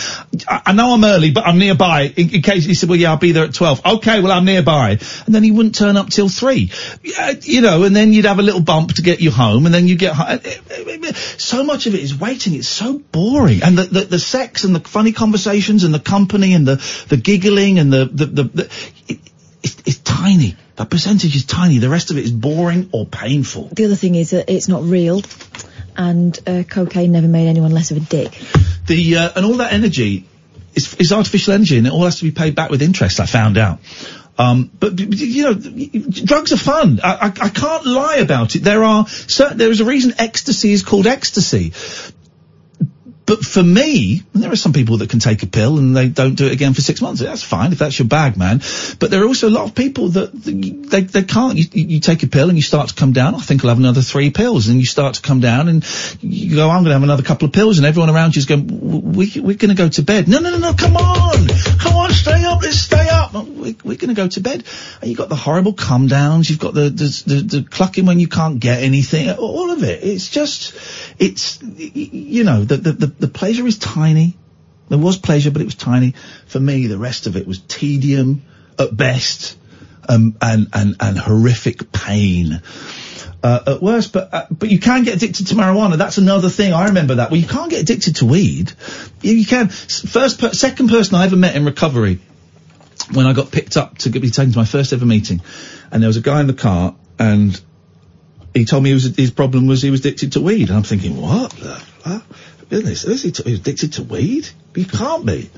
"I, 0.48 0.62
I 0.68 0.72
know 0.74 0.94
I'm 0.94 1.04
early, 1.04 1.32
but 1.32 1.46
I'm 1.46 1.58
nearby." 1.58 2.14
In, 2.16 2.36
in 2.36 2.42
case 2.42 2.66
he 2.66 2.74
said, 2.74 2.90
"Well, 2.90 3.00
yeah, 3.00 3.12
I'll 3.12 3.18
be 3.18 3.32
there 3.32 3.46
at 3.46 3.54
12. 3.54 3.86
Okay, 3.86 4.22
well, 4.22 4.32
I'm 4.32 4.46
nearby, 4.46 4.92
and 5.26 5.36
then 5.36 5.44
he 5.44 5.52
wouldn't 5.52 5.76
turn 5.76 5.98
up 5.98 6.10
till 6.10 6.30
three. 6.30 6.72
You 7.42 7.62
know, 7.62 7.84
and 7.84 7.96
then 7.96 8.14
you'd 8.14 8.26
have 8.26 8.40
a 8.40 8.44
little 8.44 8.62
bump 8.62 8.94
to 8.94 9.02
get 9.02 9.22
you 9.22 9.32
home, 9.32 9.66
and 9.66 9.74
then 9.74 9.88
you 9.88 9.96
get. 9.96 10.16
So 11.38 11.64
much 11.64 11.88
of 11.88 11.96
it 11.96 12.02
is 12.02 12.18
waiting. 12.18 12.56
It's 12.56 12.68
so 12.68 13.00
boring, 13.00 13.64
and 13.64 13.78
the 13.78 13.84
the, 13.84 14.02
the 14.02 14.20
sex 14.20 14.64
and 14.64 14.76
the 14.76 14.80
funny 14.82 15.12
conversations 15.12 15.84
and 15.84 15.94
the 15.94 16.00
company 16.00 16.54
and 16.54 16.68
the 16.68 16.76
the 17.08 17.18
giggling 17.18 17.80
and 17.80 17.92
the 17.92 18.06
the 18.06 18.26
the. 18.26 18.44
the 18.44 18.70
it, 19.08 19.20
it's, 19.62 19.76
it's 19.86 19.98
tiny. 19.98 20.56
That 20.78 20.90
percentage 20.90 21.36
is 21.36 21.46
tiny. 21.46 21.80
The 21.80 21.90
rest 21.90 22.12
of 22.12 22.18
it 22.18 22.24
is 22.24 22.32
boring 22.32 22.90
or 22.94 23.06
painful. 23.06 23.68
The 23.74 23.86
other 23.86 23.96
thing 23.96 24.16
is 24.16 24.30
that 24.30 24.50
it's 24.50 24.70
not 24.70 24.84
real, 24.84 25.22
and 25.98 26.40
uh, 26.48 26.64
cocaine 26.64 27.12
never 27.12 27.28
made 27.28 27.48
anyone 27.48 27.72
less 27.72 27.92
of 27.92 27.98
a 27.98 28.00
dick. 28.00 28.32
The 28.88 29.18
uh, 29.18 29.32
and 29.36 29.46
all 29.46 29.58
that 29.58 29.74
energy 29.74 30.26
is, 30.76 30.96
is 30.96 31.12
artificial 31.12 31.54
energy, 31.54 31.78
and 31.78 31.88
it 31.88 31.94
all 31.94 32.06
has 32.06 32.20
to 32.20 32.24
be 32.24 32.32
paid 32.32 32.56
back 32.56 32.72
with 32.72 32.82
interest. 32.82 33.20
I 33.20 33.26
found 33.26 33.58
out. 33.58 33.80
Um, 34.40 34.72
but, 34.80 34.98
you 34.98 35.44
know, 35.44 35.54
drugs 35.54 36.54
are 36.54 36.58
fun. 36.58 37.02
I, 37.04 37.14
I, 37.14 37.26
I 37.26 37.50
can't 37.50 37.86
lie 37.86 38.16
about 38.16 38.56
it. 38.56 38.64
There 38.64 38.86
are 38.86 39.06
certain, 39.06 39.58
there 39.58 39.70
is 39.70 39.82
a 39.82 39.86
reason 39.86 40.14
ecstasy 40.18 40.72
is 40.72 40.82
called 40.82 41.08
ecstasy. 41.08 41.74
But 43.30 43.46
for 43.46 43.62
me, 43.62 44.24
and 44.34 44.42
there 44.42 44.52
are 44.52 44.56
some 44.56 44.74
people 44.74 44.98
that 44.98 45.12
can 45.12 45.20
take 45.20 45.44
a 45.44 45.46
pill 45.46 45.78
and 45.78 45.96
they 45.96 46.10
don't 46.10 46.34
do 46.34 46.48
it 46.48 46.52
again 46.52 46.74
for 46.74 46.82
six 46.82 47.00
months. 47.00 47.22
That's 47.22 47.44
fine 47.44 47.72
if 47.72 47.78
that's 47.78 48.00
your 48.00 48.08
bag, 48.08 48.38
man. 48.38 48.62
But 48.98 49.12
there 49.12 49.22
are 49.22 49.28
also 49.28 49.48
a 49.48 49.52
lot 49.52 49.66
of 49.66 49.76
people 49.76 50.08
that 50.10 50.34
they 50.34 51.02
they 51.02 51.22
can't. 51.22 51.56
You, 51.56 51.66
you 51.74 52.00
take 52.00 52.24
a 52.24 52.28
pill 52.28 52.50
and 52.50 52.58
you 52.58 52.64
start 52.64 52.90
to 52.90 52.96
come 52.96 53.14
down. 53.14 53.36
I 53.36 53.38
think 53.38 53.64
I'll 53.64 53.70
have 53.70 53.78
another 53.78 54.02
three 54.02 54.32
pills, 54.32 54.68
and 54.68 54.80
you 54.80 54.88
start 54.88 55.14
to 55.14 55.22
come 55.22 55.42
down, 55.42 55.68
and 55.68 55.86
you 56.22 56.56
go, 56.56 56.72
I'm 56.72 56.82
going 56.82 56.86
to 56.86 56.94
have 56.94 57.04
another 57.04 57.22
couple 57.22 57.46
of 57.46 57.54
pills, 57.54 57.78
and 57.78 57.86
everyone 57.86 58.10
around 58.10 58.36
you 58.36 58.40
is 58.40 58.48
going, 58.48 59.14
we 59.14 59.32
we're 59.36 59.58
going 59.58 59.70
to 59.70 59.76
go 59.76 59.90
to 59.90 60.02
bed. 60.02 60.28
No, 60.28 60.40
no, 60.40 60.50
no, 60.50 60.58
no, 60.58 60.74
come 60.74 60.98
on, 60.98 61.48
come 61.78 61.96
on, 61.98 62.10
stay 62.10 62.44
up, 62.46 62.64
let's 62.64 62.80
stay 62.80 63.10
up. 63.10 63.34
"No, 63.34 63.44
We, 63.44 63.76
we're 63.84 63.98
going 63.98 64.10
to 64.10 64.16
go 64.16 64.28
to 64.28 64.42
bed. 64.42 64.64
Oh, 64.66 64.98
and 65.02 65.10
you've 65.12 65.20
got 65.20 65.30
the 65.30 65.36
horrible 65.36 65.74
come 65.74 66.08
downs. 66.08 66.50
You've 66.50 66.58
got 66.58 66.74
the 66.74 66.90
the, 66.90 67.24
the 67.28 67.60
the 67.60 67.70
clucking 67.70 68.08
when 68.08 68.20
you 68.20 68.28
can't 68.28 68.60
get 68.60 68.82
anything. 68.82 69.30
All 69.38 69.70
of 69.70 69.84
it. 69.84 70.04
It's 70.04 70.30
just, 70.30 70.74
it's 71.20 71.62
you 71.62 72.44
know, 72.44 72.64
the 72.64 72.78
the 72.78 72.92
the, 72.94 73.19
the 73.20 73.28
pleasure 73.28 73.66
is 73.68 73.78
tiny. 73.78 74.38
There 74.90 74.98
was 74.98 75.18
pleasure, 75.18 75.52
but 75.52 75.62
it 75.62 75.66
was 75.66 75.76
tiny. 75.76 76.16
For 76.48 76.60
me, 76.60 76.88
the 76.88 76.98
rest 76.98 77.28
of 77.28 77.38
it 77.38 77.46
was 77.46 77.60
tedium 77.60 78.44
at 78.80 78.96
best, 78.96 79.58
um, 80.08 80.36
and 80.42 80.68
and 80.74 80.96
and 81.00 81.18
horrific 81.18 81.92
pain. 81.92 82.62
Uh, 83.42 83.60
at 83.68 83.82
worst, 83.82 84.12
but 84.12 84.34
uh, 84.34 84.46
but 84.52 84.70
you 84.70 84.80
can 84.80 85.04
get 85.04 85.16
addicted 85.16 85.48
to 85.48 85.56
marijuana. 85.56 85.98
That's 85.98 86.18
another 86.18 86.50
thing. 86.50 86.74
I 86.74 86.88
remember 86.88 87.16
that. 87.16 87.30
Well, 87.30 87.40
you 87.40 87.48
can't 87.48 87.70
get 87.70 87.82
addicted 87.82 88.18
to 88.18 88.26
weed. 88.26 88.74
You, 89.22 89.34
you 89.34 89.46
can. 89.46 89.70
First, 89.70 90.42
per- 90.42 90.54
second 90.54 90.90
person 90.90 91.16
I 91.16 91.26
ever 91.26 91.38
met 91.38 91.56
in 91.56 91.66
recovery 91.66 92.20
when 93.14 93.26
I 93.26 93.34
got 93.34 93.52
picked 93.52 93.78
up 93.78 94.00
to 94.00 94.10
be 94.10 94.30
taken 94.30 94.52
to 94.52 94.58
my 94.58 94.66
first 94.66 94.92
ever 94.92 95.06
meeting, 95.06 95.42
and 95.92 96.02
there 96.02 96.10
was 96.10 96.18
a 96.18 96.22
guy 96.22 96.42
in 96.42 96.48
the 96.48 96.54
car, 96.54 96.96
and 97.18 97.60
he 98.54 98.66
told 98.66 98.84
me 98.84 98.94
was, 98.94 99.16
his 99.16 99.32
problem 99.32 99.68
was 99.68 99.82
he 99.82 99.92
was 99.92 100.02
addicted 100.02 100.34
to 100.34 100.42
weed. 100.42 100.70
And 100.70 100.78
I'm 100.78 100.84
thinking, 100.84 101.22
what? 101.22 101.54
Goodness, 102.70 103.04
is 103.04 103.24
he, 103.24 103.32
t- 103.32 103.44
he 103.44 103.56
addicted 103.56 103.94
to 103.94 104.04
weed? 104.04 104.48
You 104.76 104.86
can't 104.86 105.26
be. 105.26 105.50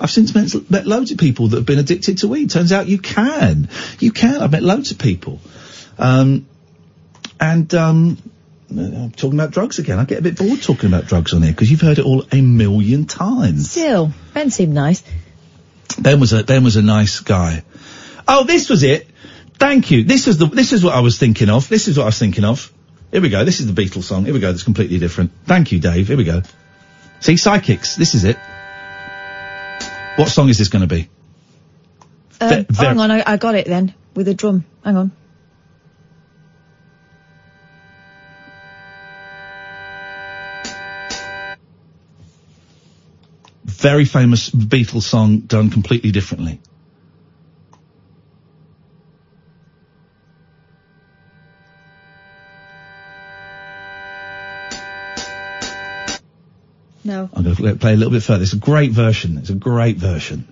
I've 0.00 0.10
since 0.10 0.34
met, 0.34 0.70
met 0.70 0.86
loads 0.86 1.10
of 1.10 1.18
people 1.18 1.48
that 1.48 1.56
have 1.58 1.66
been 1.66 1.78
addicted 1.78 2.18
to 2.18 2.28
weed. 2.28 2.50
Turns 2.50 2.72
out 2.72 2.86
you 2.86 2.98
can. 2.98 3.68
You 3.98 4.12
can. 4.12 4.40
I've 4.40 4.52
met 4.52 4.62
loads 4.62 4.90
of 4.90 4.98
people. 4.98 5.40
Um, 5.98 6.46
and, 7.38 7.72
um, 7.74 8.18
I'm 8.70 9.10
talking 9.10 9.38
about 9.38 9.50
drugs 9.50 9.78
again. 9.78 9.98
I 9.98 10.04
get 10.04 10.20
a 10.20 10.22
bit 10.22 10.36
bored 10.36 10.62
talking 10.62 10.88
about 10.88 11.06
drugs 11.06 11.34
on 11.34 11.42
here 11.42 11.52
because 11.52 11.70
you've 11.70 11.80
heard 11.80 11.98
it 11.98 12.04
all 12.04 12.24
a 12.30 12.40
million 12.40 13.06
times. 13.06 13.70
Still, 13.70 14.12
Ben 14.32 14.50
seemed 14.50 14.74
nice. 14.74 15.02
Ben 15.98 16.20
was 16.20 16.32
a 16.32 16.44
Ben 16.44 16.62
was 16.62 16.76
a 16.76 16.82
nice 16.82 17.18
guy. 17.20 17.64
Oh, 18.28 18.44
this 18.44 18.68
was 18.68 18.84
it. 18.84 19.08
Thank 19.54 19.90
you. 19.90 20.04
This 20.04 20.28
is 20.28 20.38
the 20.38 20.46
this 20.46 20.72
is 20.72 20.84
what 20.84 20.94
I 20.94 21.00
was 21.00 21.18
thinking 21.18 21.50
of. 21.50 21.68
This 21.68 21.88
is 21.88 21.98
what 21.98 22.04
I 22.04 22.06
was 22.06 22.18
thinking 22.18 22.44
of. 22.44 22.72
Here 23.10 23.20
we 23.20 23.28
go. 23.28 23.44
This 23.44 23.60
is 23.60 23.72
the 23.72 23.82
Beatles 23.82 24.04
song. 24.04 24.24
Here 24.24 24.32
we 24.32 24.40
go. 24.40 24.50
That's 24.52 24.62
completely 24.62 24.98
different. 24.98 25.32
Thank 25.44 25.72
you, 25.72 25.80
Dave. 25.80 26.08
Here 26.08 26.16
we 26.16 26.24
go. 26.24 26.42
See, 27.20 27.36
psychics. 27.36 27.96
This 27.96 28.14
is 28.14 28.24
it. 28.24 28.36
What 30.16 30.28
song 30.28 30.48
is 30.48 30.58
this 30.58 30.68
going 30.68 30.88
to 30.88 30.94
be? 30.94 31.08
Um, 32.40 32.48
Ve- 32.48 32.66
ver- 32.68 32.84
hang 32.84 33.00
on, 33.00 33.10
I, 33.10 33.22
I 33.26 33.36
got 33.36 33.54
it 33.54 33.66
then 33.66 33.94
with 34.14 34.28
a 34.28 34.34
drum. 34.34 34.64
Hang 34.84 34.96
on. 34.96 35.12
Very 43.64 44.04
famous 44.04 44.50
Beatles 44.50 45.02
song 45.02 45.38
done 45.40 45.70
completely 45.70 46.10
differently. 46.10 46.60
No. 57.20 57.28
I'm 57.34 57.42
going 57.44 57.54
to 57.56 57.76
play 57.76 57.92
a 57.92 57.96
little 57.96 58.12
bit 58.12 58.22
further. 58.22 58.42
It's 58.44 58.54
a 58.54 58.56
great 58.56 58.92
version. 58.92 59.36
It's 59.36 59.50
a 59.50 59.54
great 59.54 59.96
version. 59.98 60.46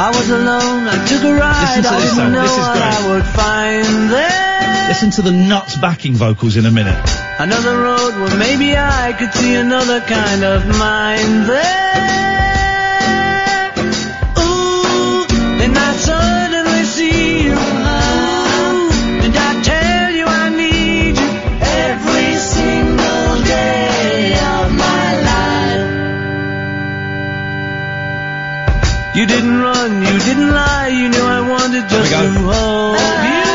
I 0.00 0.10
was 0.14 0.30
alone, 0.30 0.86
I 0.86 1.06
took 1.08 1.24
a 1.24 1.34
ride, 1.34 1.76
Listen 1.76 1.82
to 1.82 1.88
I 1.90 2.00
this, 2.00 2.14
didn't 2.14 2.32
though. 2.32 2.38
know 2.38 2.42
This 2.42 2.52
is 2.52 2.58
what 2.58 2.72
great. 2.78 2.94
I 2.94 3.08
would 3.10 3.26
find 3.34 4.10
there. 4.10 4.88
Listen 4.88 5.10
to 5.10 5.22
the 5.22 5.32
nuts 5.32 5.76
backing 5.78 6.14
vocals 6.14 6.56
in 6.56 6.66
a 6.66 6.70
minute. 6.70 6.96
Another 7.40 7.76
road 7.76 8.14
where 8.20 8.38
maybe 8.38 8.76
I 8.76 9.12
could 9.18 9.32
see 9.34 9.54
another 9.56 10.00
kind 10.00 10.44
of 10.44 10.66
mind 10.78 11.46
there. 11.50 12.27
wanted 31.80 31.90
just 31.90 32.12
oh 32.14 32.22
to 32.22 32.40
hold 32.40 32.96
you. 32.98 33.48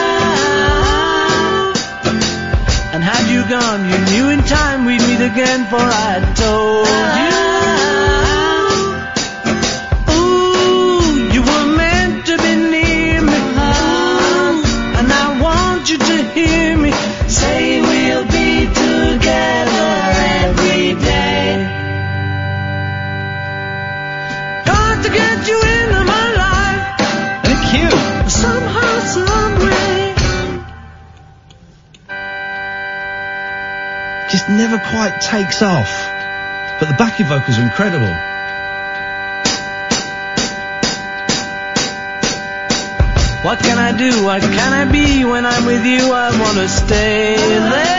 And 2.94 3.04
had 3.04 3.26
you 3.32 3.42
gone, 3.50 3.90
you 3.90 3.98
knew 4.12 4.30
in 4.30 4.44
time 4.44 4.86
we'd 4.86 5.02
meet 5.02 5.22
again, 5.26 5.66
for 5.70 5.78
I 5.78 6.34
told 6.36 6.88
you. 6.88 7.33
Just 34.34 34.50
never 34.50 34.80
quite 34.80 35.22
takes 35.22 35.62
off. 35.62 35.92
But 36.80 36.88
the 36.88 36.96
backing 36.96 37.28
vocals 37.28 37.60
are 37.60 37.62
incredible. 37.62 38.08
What 43.46 43.60
can 43.60 43.78
I 43.78 43.96
do? 43.96 44.24
What 44.24 44.42
can 44.42 44.74
I 44.74 44.92
be 44.92 45.24
when 45.24 45.46
I'm 45.46 45.68
with 45.68 45.86
you? 45.86 46.12
I 46.12 46.32
wanna 46.42 46.68
stay 46.68 47.36
there. 47.38 47.94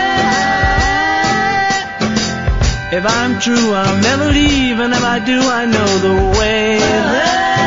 If 2.98 3.06
I'm 3.06 3.39
true, 3.39 3.73
I'll 3.73 4.02
never 4.02 4.32
leave, 4.32 4.81
and 4.81 4.93
if 4.93 5.05
I 5.05 5.20
do, 5.20 5.39
I 5.39 5.66
know 5.66 5.98
the 5.98 6.39
way 6.40 6.78
there. 6.81 7.64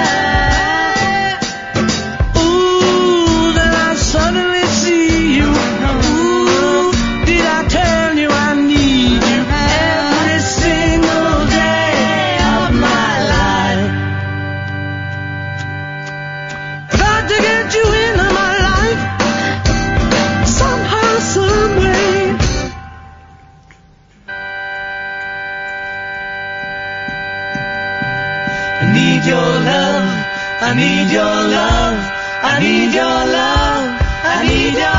I 30.67 30.73
need 30.73 31.09
your 31.09 31.23
love. 31.23 32.11
I 32.43 32.59
need 32.59 32.93
your 32.93 33.05
love. 33.05 34.01
I 34.21 34.43
need 34.43 34.73
your 34.73 34.96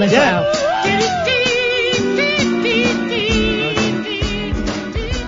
good 0.00 0.12
Yeah, 0.12 0.40
the 0.42 0.46
yeah. 0.46 0.52
put 0.52 0.62
out. 0.62 0.68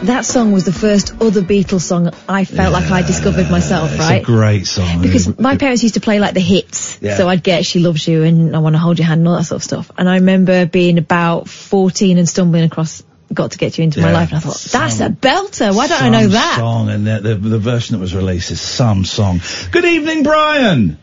That 0.04 0.24
song 0.24 0.50
was 0.52 0.64
the 0.64 0.72
first 0.72 1.12
other 1.20 1.42
Beatles 1.42 1.82
song 1.82 2.10
I 2.28 2.44
felt 2.44 2.72
like 2.72 2.90
I 2.90 3.02
discovered 3.02 3.50
myself, 3.50 3.96
right? 3.98 4.16
It's 4.20 4.28
a 4.28 4.32
great 4.32 4.66
song. 4.66 5.02
Because 5.02 5.38
my 5.38 5.56
parents 5.56 5.82
used 5.82 5.94
to 5.94 6.00
play 6.00 6.18
like 6.18 6.34
the 6.34 6.40
hits. 6.40 6.98
Yeah. 7.00 7.16
So 7.16 7.28
I'd 7.28 7.42
get 7.44 7.64
She 7.66 7.80
Loves 7.80 8.08
You 8.08 8.24
and 8.24 8.56
I 8.56 8.58
Want 8.60 8.74
to 8.74 8.78
Hold 8.78 8.98
Your 8.98 9.06
Hand 9.06 9.20
and 9.20 9.28
all 9.28 9.36
that 9.36 9.44
sort 9.44 9.58
of 9.60 9.62
stuff. 9.64 9.90
And 9.96 10.08
I 10.08 10.14
remember 10.16 10.66
being 10.66 10.98
about 10.98 11.48
14 11.48 12.18
and 12.18 12.28
stumbling 12.28 12.64
across 12.64 13.02
Got 13.32 13.52
to 13.52 13.58
Get 13.58 13.76
You 13.78 13.84
Into 13.84 14.00
My 14.00 14.10
Life 14.10 14.30
and 14.30 14.38
I 14.38 14.40
thought, 14.40 14.56
that's 14.72 14.96
Some- 14.96 15.12
a 15.12 15.14
belter. 15.14 15.76
Why 15.76 15.86
don't 15.86 16.02
I 16.02 16.08
know 16.08 16.26
that? 16.28 16.56
song, 16.58 16.88
and 16.88 17.06
the, 17.06 17.20
the, 17.20 17.34
the 17.36 17.58
version 17.58 17.94
that 17.94 18.00
was 18.00 18.14
released 18.14 18.50
is 18.50 18.60
some 18.60 19.04
song. 19.04 19.40
Good 19.70 19.84
evening, 19.84 20.24
Brian. 20.24 20.98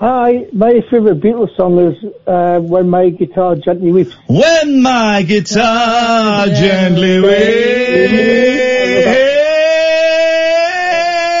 Hi, 0.00 0.46
my 0.52 0.80
favourite 0.90 1.18
Beatles 1.20 1.56
song 1.56 1.76
is 1.80 1.96
uh, 2.26 2.60
When 2.60 2.88
My 2.88 3.10
Guitar 3.10 3.56
Gently 3.56 3.90
Weeps. 3.90 4.14
When 4.28 4.80
my 4.80 5.22
guitar 5.22 6.46
gently 6.46 7.18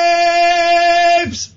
weeps. 0.08 1.52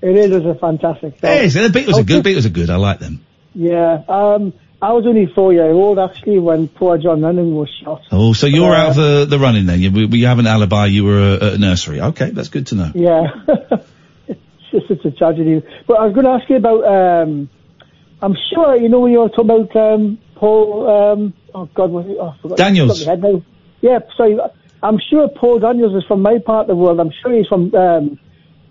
It 0.00 0.16
is, 0.16 0.30
it's 0.32 0.46
a 0.46 0.54
fantastic 0.54 1.20
song. 1.20 1.30
Yes, 1.30 1.54
the 1.54 1.68
Beatles 1.68 2.00
are 2.00 2.02
good. 2.04 2.24
Beatles 2.24 2.46
are 2.46 2.50
good. 2.50 2.70
I 2.70 2.76
like 2.76 2.98
them. 2.98 3.24
Yeah, 3.54 4.02
um, 4.08 4.52
I 4.80 4.92
was 4.92 5.04
only 5.06 5.26
four 5.34 5.52
years 5.52 5.74
old 5.74 5.98
actually 5.98 6.38
when 6.38 6.66
poor 6.68 6.96
John 6.98 7.20
Lennon 7.20 7.54
was 7.54 7.68
shot. 7.84 8.00
Oh, 8.10 8.32
so 8.32 8.46
you're 8.46 8.74
Uh, 8.74 8.80
out 8.80 8.88
of 8.90 8.96
the, 8.96 9.26
the 9.28 9.38
running 9.38 9.66
then. 9.66 9.80
You, 9.80 9.90
we, 9.92 10.06
you 10.18 10.26
have 10.26 10.38
an 10.38 10.46
alibi. 10.46 10.86
You 10.86 11.04
were 11.04 11.20
uh, 11.40 11.46
at 11.48 11.52
a 11.54 11.58
nursery. 11.58 12.00
Okay, 12.00 12.30
that's 12.30 12.48
good 12.48 12.68
to 12.68 12.74
know. 12.74 12.90
Yeah, 12.94 13.26
it's 14.72 14.88
just 14.88 15.02
such 15.02 15.12
a 15.12 15.16
tragedy. 15.16 15.62
But 15.86 15.98
I 16.00 16.06
was 16.06 16.14
going 16.14 16.26
to 16.26 16.32
ask 16.32 16.48
you 16.48 16.56
about. 16.56 16.84
Um, 16.84 17.50
I'm 18.20 18.36
sure 18.54 18.76
you 18.76 18.88
know 18.88 19.00
when 19.00 19.12
you 19.12 19.20
were 19.20 19.28
talking 19.28 19.50
about 19.50 19.76
um, 19.76 20.18
Paul. 20.36 20.88
Um, 20.88 21.34
oh 21.54 21.66
God, 21.74 21.90
was 21.90 22.06
it? 22.06 22.16
Oh, 22.18 22.28
I 22.28 22.38
forgot. 22.40 22.58
Daniels. 22.58 22.98
It's 22.98 23.06
got 23.06 23.20
my 23.20 23.28
head. 23.28 23.44
Yeah, 23.80 23.98
sorry. 24.16 24.38
I'm 24.82 24.98
sure 25.10 25.28
Paul 25.28 25.58
Daniels 25.58 25.94
is 25.94 26.04
from 26.06 26.22
my 26.22 26.38
part 26.38 26.62
of 26.62 26.68
the 26.68 26.76
world. 26.76 27.00
I'm 27.00 27.12
sure 27.22 27.32
he's 27.32 27.46
from 27.46 27.74
um, 27.74 28.18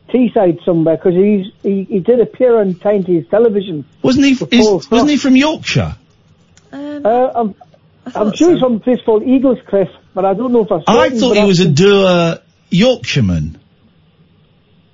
Teesside 0.10 0.64
somewhere 0.65 0.98
because 0.98 1.15
he's 1.15 1.53
he, 1.64 1.84
he 1.84 1.99
did 1.99 2.19
appear 2.19 2.60
on 2.60 2.76
Tyne 2.76 3.03
Tees 3.03 3.26
television. 3.30 3.86
Wasn't 4.02 4.26
he? 4.26 4.32
Is, 4.32 4.90
wasn't 4.90 5.10
he 5.10 5.18
from 5.18 5.36
Yorkshire? 5.36 5.95
Uh, 6.72 7.32
I'm, 7.36 7.56
I'm 8.15 8.34
sure 8.34 8.52
he's 8.52 8.60
from 8.60 8.76
a 8.76 8.80
place 8.80 8.99
called 9.06 9.23
Eaglescliffe, 9.23 9.91
but 10.14 10.26
I 10.26 10.34
don't 10.34 10.52
know 10.52 10.64
if 10.64 10.72
I've 10.72 10.84
I 10.88 11.10
thought 11.10 11.38
he 11.38 11.45
was 11.45 11.60
a 11.60 11.69
doer 11.69 12.40
Yorkshireman. 12.69 13.60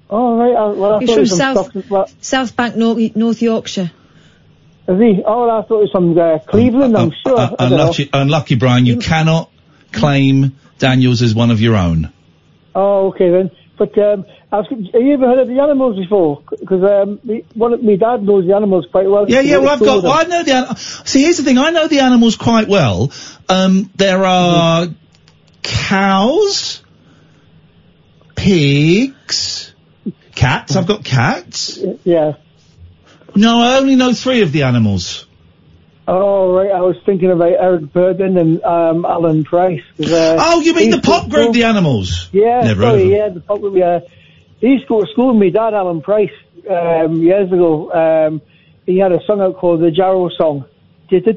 Oh, 0.10 0.38
right. 0.38 0.56
I, 0.56 0.68
well, 0.70 0.94
I 0.94 1.00
He's 1.00 1.10
thought 1.10 1.16
from 1.16 1.26
he 1.26 1.30
was 1.30 1.86
from 1.90 1.90
South, 1.90 2.24
South 2.24 2.56
Bank, 2.56 2.76
North, 2.76 3.16
North 3.16 3.42
Yorkshire. 3.42 3.92
is 4.88 5.00
he? 5.00 5.24
Oh, 5.26 5.50
I 5.50 5.62
thought 5.64 5.78
he 5.78 5.82
was 5.82 5.92
from 5.92 6.18
uh, 6.18 6.40
Cleveland, 6.40 6.98
I'm 6.98 7.12
sure. 7.26 7.38
Uh, 7.38 7.56
I 7.60 7.70
don't 7.70 7.74
unlucky, 7.74 8.10
unlucky, 8.14 8.56
Brian. 8.56 8.86
You 8.86 8.98
cannot 8.98 9.52
claim 9.92 10.58
Daniels 10.80 11.22
as 11.22 11.36
one 11.36 11.52
of 11.52 11.60
your 11.60 11.76
own. 11.76 12.14
Oh, 12.74 13.08
okay 13.10 13.30
then. 13.30 13.52
But 13.78 13.98
um, 14.00 14.26
I 14.52 14.58
was, 14.58 14.68
have 14.70 15.02
you 15.02 15.14
ever 15.14 15.28
heard 15.28 15.40
of 15.40 15.48
the 15.48 15.60
animals 15.60 15.98
before? 15.98 16.42
Because 16.50 16.84
um, 16.84 17.20
one 17.54 17.74
of, 17.74 17.84
my 17.84 17.96
dad 17.96 18.24
knows 18.24 18.48
the 18.48 18.56
animals 18.56 18.88
quite 18.92 19.08
well. 19.08 19.30
Yeah, 19.30 19.42
yeah. 19.42 19.58
went 19.58 19.66
Well, 19.66 19.78
to 19.78 19.84
I've 19.84 20.02
got. 20.02 20.04
Well, 20.04 20.14
I 20.14 20.24
know 20.24 20.44
the. 20.44 20.70
An- 20.70 20.76
See, 20.78 21.22
here's 21.22 21.38
the 21.38 21.44
thing. 21.44 21.58
I 21.58 21.70
know 21.70 21.88
the 21.88 22.00
animals 22.00 22.38
quite 22.38 22.68
well. 22.68 23.12
Um, 23.50 23.92
there 23.96 24.24
are 24.24 24.88
cows, 25.62 26.82
pigs, 28.36 29.67
cats. 30.38 30.76
I've 30.76 30.88
got 30.88 31.04
cats. 31.04 31.78
Yeah. 32.04 32.34
No, 33.36 33.60
I 33.62 33.78
only 33.78 33.96
know 33.96 34.14
three 34.14 34.42
of 34.42 34.52
the 34.52 34.64
animals. 34.64 35.26
Oh, 36.08 36.54
right. 36.56 36.72
I 36.72 36.82
was 36.82 36.96
thinking 37.06 37.30
about 37.32 37.52
Eric 37.52 37.92
Burdon 37.94 38.38
and 38.40 38.64
um, 38.64 39.06
Alan 39.06 39.44
Price. 39.44 39.82
Uh, 40.00 40.38
Oh, 40.40 40.62
you 40.62 40.74
mean 40.74 40.90
the 40.92 41.02
pop 41.02 41.30
group, 41.30 41.54
the 41.54 41.66
Animals? 41.66 42.30
Yeah, 42.32 42.62
Never 42.62 42.86
heard 42.86 42.96
of 42.96 43.00
sorry, 43.02 43.10
them. 43.10 43.12
yeah, 43.12 43.30
the 43.30 43.40
pop 43.42 43.60
group. 43.60 43.76
Yeah, 43.76 44.00
he 44.62 44.68
used 44.68 44.84
to 44.84 44.88
go 44.88 45.02
to 45.04 45.12
school 45.12 45.34
with 45.34 45.42
my 45.44 45.50
dad, 45.50 45.74
Alan 45.74 46.02
Price, 46.02 46.32
um, 46.70 47.22
years 47.22 47.52
ago. 47.52 47.92
Um, 47.92 48.42
he 48.86 48.98
had 49.00 49.12
a 49.12 49.20
song 49.26 49.42
out 49.42 49.58
called 49.58 49.82
the 49.82 49.92
Jarrow 49.92 50.30
Song. 50.30 50.64
Something 51.10 51.36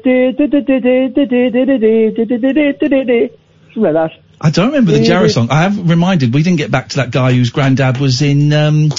like 3.75 3.93
that. 3.93 4.11
I 4.41 4.49
don't 4.49 4.67
remember 4.67 4.91
the 4.91 4.99
Yeah, 4.99 5.05
Jarrow 5.05 5.27
song. 5.27 5.49
I 5.51 5.61
have 5.63 5.89
reminded 5.89 6.33
we 6.33 6.41
didn't 6.43 6.57
get 6.57 6.71
back 6.71 6.89
to 6.89 6.95
that 6.97 7.11
guy 7.11 7.31
whose 7.33 7.51
granddad 7.51 7.99
was 7.99 8.21
in 8.23 8.51
um, 8.51 8.89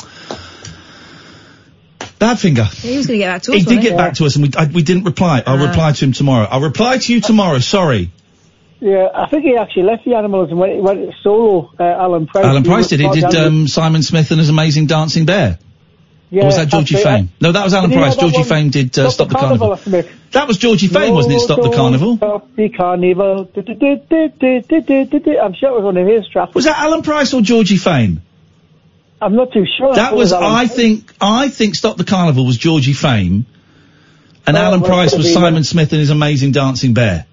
Badfinger. 2.18 2.72
He 2.72 2.96
was 2.96 3.06
going 3.06 3.18
to 3.18 3.24
get 3.24 3.28
back 3.28 3.42
to 3.42 3.52
us. 3.52 3.56
He 3.56 3.62
did 3.64 3.66
wasn't 3.66 3.82
get 3.82 3.96
back 3.96 4.14
to 4.14 4.24
us 4.26 4.36
and 4.36 4.44
we 4.46 4.50
I, 4.56 4.66
we 4.66 4.82
didn't 4.82 5.04
reply. 5.04 5.42
I'll 5.44 5.60
Ah. 5.60 5.66
reply 5.68 5.92
to 5.92 6.04
him 6.04 6.12
tomorrow. 6.12 6.46
I'll 6.48 6.60
reply 6.60 6.98
to 6.98 7.12
you 7.12 7.20
tomorrow. 7.20 7.58
Sorry. 7.58 8.10
Yeah, 8.80 9.08
I 9.14 9.26
think 9.26 9.44
he 9.44 9.56
actually 9.56 9.84
left 9.84 10.04
the 10.04 10.14
animals 10.14 10.50
and 10.50 10.58
went, 10.58 10.82
went 10.82 11.14
solo. 11.22 11.72
Uh, 11.78 11.82
Alan 11.84 12.26
Price. 12.26 12.44
Alan 12.44 12.64
Price 12.64 12.88
did. 12.88 13.00
He 13.00 13.08
did 13.10 13.34
um, 13.36 13.68
Simon 13.68 14.02
Smith 14.02 14.30
and 14.32 14.40
His 14.40 14.48
Amazing 14.48 14.86
Dancing 14.86 15.24
Bear. 15.24 15.58
Yeah, 16.32 16.42
or 16.42 16.46
was 16.46 16.56
that 16.56 16.68
Georgie. 16.68 16.96
Fame? 16.96 17.28
No, 17.40 17.52
that 17.52 17.62
was 17.62 17.74
Alan 17.74 17.90
Did 17.90 17.94
you 17.96 18.00
know 18.00 18.06
Price. 18.06 18.16
Georgie 18.16 18.38
one? 18.38 18.44
Fame 18.46 18.70
did 18.70 18.98
uh, 18.98 19.10
Stop 19.10 19.28
the 19.28 19.34
Carnival. 19.34 19.76
Think. 19.76 20.06
That 20.32 20.48
was 20.48 20.56
Georgie 20.56 20.88
Fame, 20.88 21.12
wasn't 21.14 21.34
it? 21.34 21.40
Stop 21.40 21.62
the 21.62 21.70
Carnival. 21.70 22.16
Stop 22.16 22.48
the 22.56 22.68
carnival. 22.70 23.48
I'm 23.54 23.62
sure 25.54 25.68
it 25.68 25.74
was 25.74 25.84
one 25.84 25.96
of 25.98 26.06
his 26.06 26.26
tracks. 26.28 26.54
Was 26.54 26.64
that 26.64 26.78
Alan 26.78 27.02
Price 27.02 27.34
or 27.34 27.42
Georgie 27.42 27.76
Fame? 27.76 28.22
I'm 29.20 29.36
not 29.36 29.52
too 29.52 29.66
sure. 29.78 29.94
That 29.94 30.14
it 30.14 30.16
was, 30.16 30.32
I 30.32 30.38
Price. 30.66 30.74
think, 30.74 31.12
I 31.20 31.48
think 31.48 31.74
Stop 31.76 31.96
the 31.96 32.04
Carnival 32.04 32.44
was 32.46 32.56
Georgie 32.56 32.92
Fame, 32.94 33.46
and 34.46 34.56
Oh, 34.56 34.60
Alan 34.60 34.80
well, 34.80 34.90
Price 34.90 35.14
was 35.14 35.32
Simon. 35.32 35.62
Smith 35.64 35.92
and 35.92 36.00
His 36.00 36.10
Amazing 36.10 36.50
Dancing 36.52 36.94
Bear. 36.94 37.26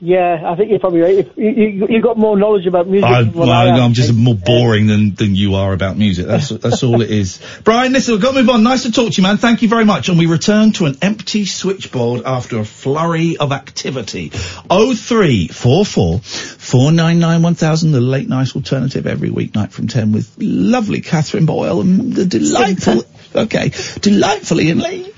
Yeah, 0.00 0.42
I 0.44 0.54
think 0.54 0.70
you're 0.70 0.78
probably 0.78 1.00
right. 1.00 1.18
If 1.18 1.36
you, 1.36 1.50
you, 1.50 1.86
you've 1.88 2.02
got 2.04 2.16
more 2.16 2.38
knowledge 2.38 2.66
about 2.66 2.88
music 2.88 3.08
I, 3.08 3.22
than 3.22 3.32
what 3.32 3.48
well, 3.48 3.50
I 3.50 3.66
have. 3.66 3.80
I'm 3.80 3.94
just 3.94 4.14
more 4.14 4.34
boring 4.34 4.86
than, 4.86 5.14
than 5.14 5.34
you 5.34 5.56
are 5.56 5.72
about 5.72 5.96
music. 5.96 6.26
That's 6.26 6.48
that's 6.50 6.84
all 6.84 7.00
it 7.00 7.10
is. 7.10 7.40
Brian, 7.64 7.92
listen, 7.92 8.14
we've 8.14 8.22
got 8.22 8.32
to 8.32 8.40
move 8.40 8.48
on. 8.48 8.62
Nice 8.62 8.84
to 8.84 8.92
talk 8.92 9.12
to 9.12 9.16
you, 9.16 9.22
man. 9.24 9.38
Thank 9.38 9.62
you 9.62 9.68
very 9.68 9.84
much. 9.84 10.08
And 10.08 10.18
we 10.18 10.26
return 10.26 10.72
to 10.74 10.86
an 10.86 10.98
empty 11.02 11.46
switchboard 11.46 12.22
after 12.24 12.58
a 12.58 12.64
flurry 12.64 13.36
of 13.38 13.50
activity. 13.50 14.30
Oh 14.70 14.94
three 14.94 15.48
four 15.48 15.84
four 15.84 16.20
four 16.20 16.92
nine 16.92 17.18
nine 17.18 17.42
one 17.42 17.54
thousand. 17.54 17.90
The 17.90 18.00
late 18.00 18.28
night 18.28 18.54
alternative 18.54 19.06
every 19.06 19.30
weeknight 19.30 19.72
from 19.72 19.88
ten 19.88 20.12
with 20.12 20.32
lovely 20.38 21.00
Katherine 21.00 21.46
Boyle 21.46 21.80
and 21.80 22.12
the 22.12 22.24
delightful. 22.24 23.02
Okay, 23.34 23.72
delightfully 24.00 24.68
Iain 24.68 24.78
Lee. 24.78 25.12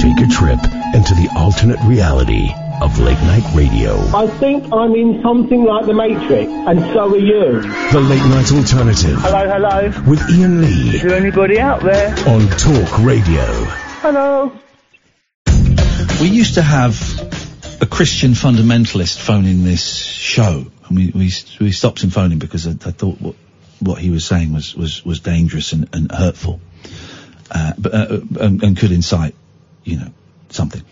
Take 0.00 0.18
a 0.18 0.28
trip 0.28 0.62
into 0.94 1.14
the 1.14 1.30
alternate 1.34 1.80
reality 1.84 2.52
of 2.80 2.98
late 2.98 3.18
night 3.22 3.44
radio. 3.54 3.98
I 4.14 4.26
think 4.26 4.72
I'm 4.72 4.94
in 4.94 5.20
something 5.22 5.64
like 5.64 5.86
the 5.86 5.94
Matrix, 5.94 6.50
and 6.50 6.80
so 6.92 7.12
are 7.12 7.16
you. 7.16 7.62
The 7.92 8.00
late 8.00 8.24
night 8.24 8.52
alternative 8.52 9.18
Hello, 9.20 9.48
hello. 9.48 10.10
with 10.10 10.20
Iain 10.30 10.60
Lee 10.62 10.96
Is 10.96 11.02
there 11.02 11.14
anybody 11.16 11.58
out 11.58 11.82
there? 11.82 12.10
on 12.28 12.48
Talk 12.50 12.98
Radio. 13.00 13.44
Hello. 14.00 14.52
We 16.20 16.28
used 16.28 16.54
to 16.54 16.62
have 16.62 16.96
a 17.80 17.86
Christian 17.86 18.32
fundamentalist 18.32 19.18
phoning 19.18 19.64
this 19.64 19.96
show, 19.96 20.66
and 20.88 20.96
we 20.96 21.10
we, 21.14 21.32
we 21.60 21.72
stopped 21.72 22.02
him 22.02 22.10
phoning 22.10 22.38
because 22.38 22.66
I, 22.66 22.70
I 22.70 22.92
thought 22.92 23.20
what 23.20 23.34
what 23.80 23.98
he 24.00 24.10
was 24.10 24.24
saying 24.24 24.52
was 24.52 24.74
was 24.74 25.04
was 25.04 25.20
dangerous 25.20 25.72
and, 25.72 25.88
and 25.92 26.10
hurtful, 26.12 26.60
uh, 27.50 27.72
but 27.78 27.94
uh, 27.94 28.20
and, 28.40 28.62
and 28.62 28.76
could 28.76 28.92
incite, 28.92 29.34
you 29.84 29.96
know, 29.98 30.10
something. 30.50 30.82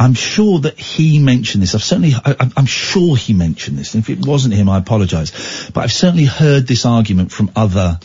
I'm 0.00 0.14
sure 0.14 0.60
that 0.60 0.78
he 0.78 1.18
mentioned 1.18 1.62
this. 1.62 1.74
I've 1.74 1.82
certainly, 1.84 2.14
I, 2.14 2.30
I'm- 2.40 2.52
I'm 2.56 2.66
sure 2.66 3.16
he 3.16 3.34
mentioned 3.34 3.76
this. 3.78 3.94
And 3.94 4.02
if 4.02 4.08
it 4.08 4.24
wasn't 4.26 4.54
him, 4.54 4.70
I 4.70 4.78
apologise. 4.78 5.70
But 5.70 5.82
I've 5.84 5.92
certainly 5.92 6.24
heard 6.24 6.66
this 6.66 6.86
argument 6.86 7.32
from 7.32 7.50
other. 7.54 8.00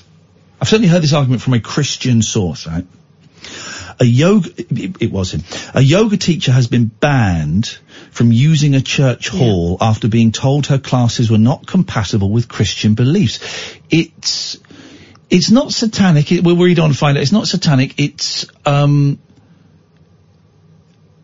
I've 0.59 0.67
certainly 0.67 0.89
heard 0.89 1.03
this 1.03 1.13
argument 1.13 1.41
from 1.41 1.53
a 1.53 1.61
Christian 1.61 2.21
source, 2.21 2.67
right? 2.67 2.85
a 3.99 4.05
yoga 4.05 4.49
it, 4.57 5.01
it 5.01 5.11
was 5.11 5.33
him 5.33 5.41
a 5.73 5.81
yoga 5.81 6.17
teacher 6.17 6.51
has 6.51 6.67
been 6.67 6.85
banned 6.85 7.77
from 8.11 8.31
using 8.31 8.75
a 8.75 8.81
church 8.81 9.29
hall 9.29 9.77
after 9.79 10.09
being 10.09 10.33
told 10.33 10.67
her 10.67 10.77
classes 10.77 11.31
were 11.31 11.37
not 11.37 11.65
compatible 11.65 12.29
with 12.29 12.49
christian 12.49 12.93
beliefs 12.93 13.39
it's 13.89 14.57
it's 15.29 15.49
not 15.49 15.71
satanic 15.71 16.29
it, 16.31 16.43
we'll 16.43 16.57
read 16.57 16.79
on 16.79 16.87
and 16.87 16.97
find 16.97 17.17
out 17.17 17.21
it's 17.21 17.31
not 17.31 17.47
satanic 17.47 17.97
it's 17.97 18.45
um 18.65 19.17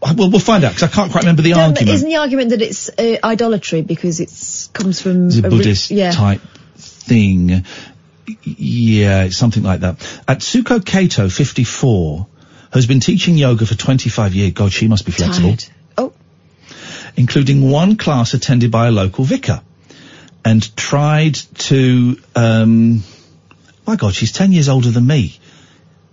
well, 0.02 0.32
we'll 0.32 0.40
find 0.40 0.64
out 0.64 0.74
because 0.74 0.92
I 0.92 0.94
can't 0.94 1.12
quite 1.12 1.24
remember 1.24 1.44
the 1.44 1.54
argument. 1.54 1.90
Isn't 1.90 2.10
the 2.10 2.16
argument 2.18 2.50
that 2.50 2.62
it's 2.62 2.90
uh, 2.90 3.18
idolatry 3.24 3.82
because 3.84 4.20
it 4.20 4.32
comes 4.74 5.00
from 5.00 5.28
It's 5.28 5.38
a 5.38 5.42
re- 5.44 5.50
Buddhist 5.50 5.92
yeah. 5.92 6.12
type 6.12 6.42
thing. 6.76 7.66
Yeah, 8.44 9.30
something 9.30 9.64
like 9.64 9.82
that. 9.82 10.00
Atsuko 10.28 10.84
Kato, 10.84 11.30
54, 11.30 12.28
has 12.74 12.88
been 12.88 13.00
teaching 13.00 13.38
yoga 13.38 13.66
for 13.66 13.76
25 13.76 14.34
years. 14.34 14.54
God, 14.54 14.72
she 14.72 14.88
must 14.88 15.06
be 15.06 15.12
flexible. 15.12 15.50
Tired. 15.50 15.66
Oh. 15.98 16.14
Including 17.16 17.70
one 17.70 17.98
class 17.98 18.34
attended 18.34 18.72
by 18.72 18.88
a 18.88 18.92
local 18.92 19.24
vicar. 19.24 19.62
And 20.44 20.76
tried 20.76 21.36
to, 21.36 22.18
um, 22.36 23.04
my 23.86 23.96
God, 23.96 24.16
she's 24.16 24.32
10 24.32 24.54
years 24.54 24.70
older 24.70 24.90
than 24.90 25.06
me. 25.06 25.38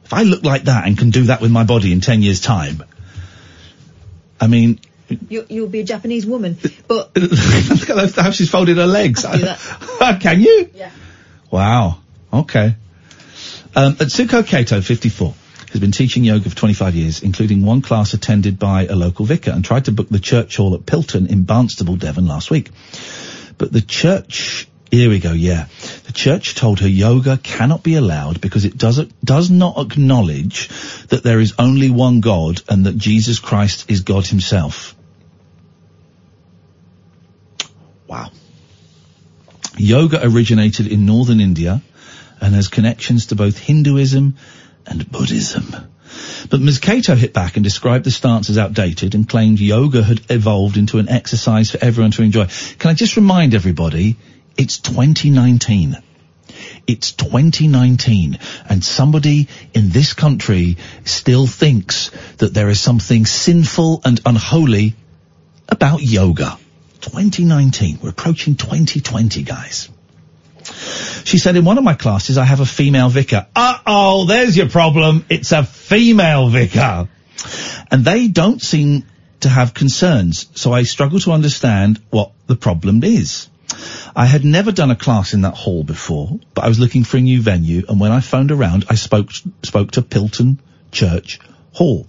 If 0.05 0.13
I 0.13 0.25
look 0.25 0.43
like 0.43 0.65
that 0.65 0.87
and 0.87 0.99
can 0.99 1.11
do 1.11 1.25
that 1.25 1.41
with 1.41 1.51
my 1.51 1.65
body 1.65 1.93
in 1.93 2.01
10 2.01 2.21
years 2.21 2.41
time, 2.41 2.83
I 4.41 4.47
mean, 4.47 4.81
You, 5.29 5.47
you'll 5.49 5.69
be 5.69 5.81
a 5.81 5.85
Japanese 5.85 6.27
woman, 6.27 6.59
but 6.87 7.17
look 7.17 7.91
at 7.91 8.15
how 8.15 8.31
she's 8.31 8.51
folded 8.51 8.77
her 8.77 8.87
legs. 8.87 9.25
I 9.25 9.37
do 9.37 9.45
that. 9.45 10.19
Can 10.21 10.41
you? 10.41 10.71
Yeah. 10.75 10.91
Wow. 11.51 11.99
Okay. 12.33 12.75
Um, 13.75 13.95
Atsuko 13.95 14.47
Kato, 14.47 14.81
54, 14.81 15.35
has 15.71 15.81
been 15.81 15.93
teaching 15.93 16.25
yoga 16.25 16.51
for 16.51 16.57
25 16.57 16.95
years, 16.95 17.23
including 17.23 17.65
one 17.65 17.81
class 17.81 18.13
attended 18.13 18.59
by 18.59 18.87
a 18.87 18.95
local 18.95 19.25
vicar, 19.25 19.51
and 19.51 19.65
tried 19.65 19.87
to 19.87 19.93
book 19.93 20.09
the 20.09 20.19
church 20.19 20.57
hall 20.57 20.75
at 20.75 20.85
Pilton 20.85 21.27
in 21.31 21.45
Barnstaple, 21.45 21.99
Devon 21.99 22.27
last 22.27 22.51
week. 22.51 22.71
But 23.57 23.73
the 23.73 23.81
church, 23.81 24.69
here 24.91 25.11
we 25.11 25.19
go, 25.19 25.33
yeah. 25.33 25.67
The 26.07 26.13
church 26.13 26.55
told 26.55 26.81
her 26.81 26.89
yoga 26.89 27.37
cannot 27.37 27.83
be 27.83 27.95
allowed 27.95 28.41
because 28.41 28.65
it 28.65 28.77
doesn't, 28.77 29.13
does 29.25 29.51
not 29.51 29.79
acknowledge 29.79 30.69
that 31.09 31.23
there 31.23 31.41
is 31.41 31.55
only 31.59 31.91
one 31.91 32.21
God 32.21 32.63
and 32.69 32.87
that 32.87 32.97
Jesus 32.97 33.39
Christ 33.39 33.91
is 33.91 34.01
God 34.01 34.27
himself. 34.27 34.95
Wow. 38.07 38.31
Yoga 39.77 40.21
originated 40.23 40.87
in 40.87 41.07
northern 41.07 41.41
India 41.41 41.83
and 42.41 42.55
has 42.55 42.69
connections 42.69 43.27
to 43.27 43.35
both 43.35 43.59
Hinduism 43.59 44.37
and 44.87 45.11
Buddhism. 45.11 45.75
But 46.51 46.61
Ms. 46.61 46.79
Kato 46.79 47.15
hit 47.15 47.35
back 47.35 47.57
and 47.57 47.65
described 47.65 48.05
the 48.05 48.11
stance 48.11 48.49
as 48.49 48.59
outdated 48.59 49.15
and 49.15 49.29
claimed 49.29 49.61
yoga 49.61 50.03
had 50.03 50.21
evolved 50.31 50.77
into 50.77 50.99
an 50.99 51.09
exercise 51.09 51.71
for 51.71 51.79
everyone 51.85 52.13
to 52.13 52.23
enjoy. 52.23 52.47
Can 52.79 52.91
I 52.91 52.95
just 52.95 53.17
remind 53.17 53.55
everybody, 53.55 54.17
it's 54.59 54.79
2019. 54.81 55.97
It's 56.87 57.13
2019 57.13 58.39
and 58.69 58.85
somebody 58.85 59.49
in 59.73 59.91
this 59.91 60.15
country 60.15 60.77
still 61.05 61.47
thinks 61.47 62.11
that 62.39 62.53
there 62.53 62.69
is 62.69 62.81
something 62.81 63.25
sinful 63.25 64.03
and 64.05 64.21
unholy 64.27 64.95
about 65.69 66.03
yoga. 66.03 66.59
2019. 67.01 68.01
We're 68.03 68.11
approaching 68.11 68.57
2020, 68.57 69.45
guys. 69.45 69.89
She 71.25 71.39
said, 71.39 71.57
in 71.57 71.65
one 71.65 71.79
of 71.79 71.85
my 71.85 71.95
classes, 71.95 72.37
I 72.39 72.45
have 72.45 72.61
a 72.61 72.67
female 72.67 73.09
vicar. 73.09 73.47
Uh-oh, 73.55 74.27
there's 74.27 74.57
your 74.57 74.69
problem. 74.69 75.25
It's 75.29 75.53
a 75.53 75.63
female 75.63 76.49
vicar. 76.49 77.09
And 77.91 78.05
they 78.05 78.29
don't 78.29 78.61
seem 78.61 79.05
to 79.41 79.49
have 79.49 79.73
concerns, 79.73 80.49
so 80.55 80.73
I 80.73 80.83
struggle 80.83 81.21
to 81.21 81.31
understand 81.33 82.03
what 82.11 82.33
the 82.49 82.57
problem 82.57 83.05
is. 83.05 83.49
I 84.17 84.27
had 84.27 84.45
never 84.45 84.73
done 84.73 84.91
a 84.91 84.97
class 84.97 85.35
in 85.35 85.43
that 85.43 85.55
hall 85.55 85.85
before, 85.85 86.41
but 86.55 86.65
I 86.65 86.69
was 86.69 86.81
looking 86.81 87.05
for 87.05 87.17
a 87.17 87.21
new 87.21 87.41
venue, 87.41 87.85
and 87.89 88.01
when 88.01 88.13
I 88.13 88.21
phoned 88.21 88.51
around, 88.51 88.87
I 88.89 88.95
spoke, 88.95 89.31
spoke 89.63 89.93
to 89.93 90.03
Pilton 90.03 90.59
Church 90.91 91.39
Hall. 91.73 92.09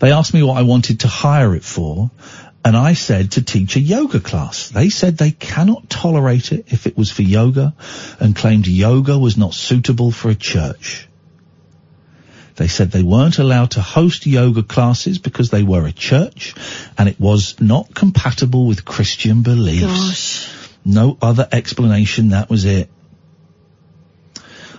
They 0.00 0.12
asked 0.12 0.32
me 0.32 0.42
what 0.42 0.56
I 0.56 0.62
wanted 0.62 1.00
to 1.00 1.08
hire 1.08 1.54
it 1.54 1.64
for, 1.64 2.10
and 2.64 2.76
I 2.76 2.94
said 2.94 3.32
to 3.32 3.42
teach 3.42 3.76
a 3.76 3.80
yoga 3.80 4.20
class. 4.20 4.68
They 4.68 4.88
said 4.88 5.16
they 5.16 5.30
cannot 5.30 5.88
tolerate 5.88 6.52
it 6.52 6.66
if 6.68 6.86
it 6.86 6.96
was 6.96 7.10
for 7.10 7.22
yoga, 7.22 7.74
and 8.18 8.34
claimed 8.34 8.66
yoga 8.66 9.18
was 9.18 9.36
not 9.36 9.54
suitable 9.54 10.10
for 10.10 10.30
a 10.30 10.34
church. 10.34 11.08
They 12.60 12.68
said 12.68 12.90
they 12.90 13.02
weren't 13.02 13.38
allowed 13.38 13.70
to 13.70 13.80
host 13.80 14.26
yoga 14.26 14.62
classes 14.62 15.18
because 15.18 15.48
they 15.48 15.62
were 15.62 15.86
a 15.86 15.92
church, 15.92 16.54
and 16.98 17.08
it 17.08 17.18
was 17.18 17.58
not 17.58 17.94
compatible 17.94 18.66
with 18.66 18.84
Christian 18.84 19.40
beliefs. 19.40 19.86
Gosh. 19.86 20.76
No 20.84 21.16
other 21.22 21.48
explanation, 21.50 22.28
that 22.28 22.50
was 22.50 22.66
it. 22.66 22.90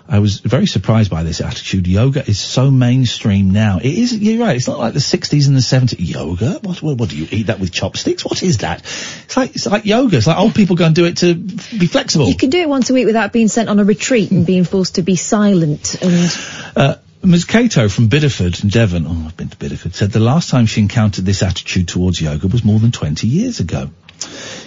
I 0.07 0.19
was 0.19 0.41
very 0.41 0.67
surprised 0.67 1.09
by 1.09 1.23
this 1.23 1.41
attitude. 1.41 1.87
Yoga 1.87 2.23
is 2.23 2.39
so 2.39 2.69
mainstream 2.69 3.49
now. 3.49 3.79
It 3.79 3.85
is, 3.85 4.15
you're 4.15 4.45
right, 4.45 4.57
it's 4.57 4.67
not 4.67 4.77
like 4.77 4.93
the 4.93 4.99
60s 4.99 5.47
and 5.47 5.55
the 5.55 5.61
70s. 5.61 5.95
Yoga? 6.07 6.59
What, 6.61 6.83
what, 6.83 6.97
what 6.99 7.09
do 7.09 7.17
you 7.17 7.27
eat 7.31 7.47
that 7.47 7.59
with 7.59 7.71
chopsticks? 7.71 8.23
What 8.23 8.43
is 8.43 8.59
that? 8.59 8.81
It's 8.81 9.35
like, 9.35 9.55
it's 9.55 9.65
like 9.65 9.85
yoga. 9.87 10.17
It's 10.17 10.27
like 10.27 10.37
old 10.37 10.53
people 10.53 10.75
go 10.75 10.85
and 10.85 10.93
do 10.93 11.05
it 11.05 11.17
to 11.17 11.33
be 11.33 11.87
flexible. 11.87 12.27
you 12.27 12.37
can 12.37 12.51
do 12.51 12.59
it 12.59 12.69
once 12.69 12.91
a 12.91 12.93
week 12.93 13.07
without 13.07 13.33
being 13.33 13.47
sent 13.47 13.69
on 13.69 13.79
a 13.79 13.83
retreat 13.83 14.29
and 14.29 14.45
being 14.45 14.65
forced 14.65 14.95
to 14.95 15.01
be 15.01 15.15
silent 15.15 15.99
and 15.99 16.37
Uh, 16.75 16.95
Ms. 17.23 17.45
Kato 17.45 17.87
from 17.87 18.09
Bideford 18.09 18.63
in 18.63 18.69
Devon, 18.69 19.05
oh, 19.07 19.25
I've 19.27 19.37
been 19.37 19.49
to 19.49 19.57
Bideford, 19.57 19.93
said 19.93 20.11
the 20.11 20.19
last 20.19 20.49
time 20.49 20.65
she 20.65 20.81
encountered 20.81 21.23
this 21.23 21.43
attitude 21.43 21.87
towards 21.87 22.19
yoga 22.19 22.47
was 22.47 22.63
more 22.63 22.79
than 22.79 22.91
20 22.91 23.27
years 23.27 23.59
ago. 23.59 23.91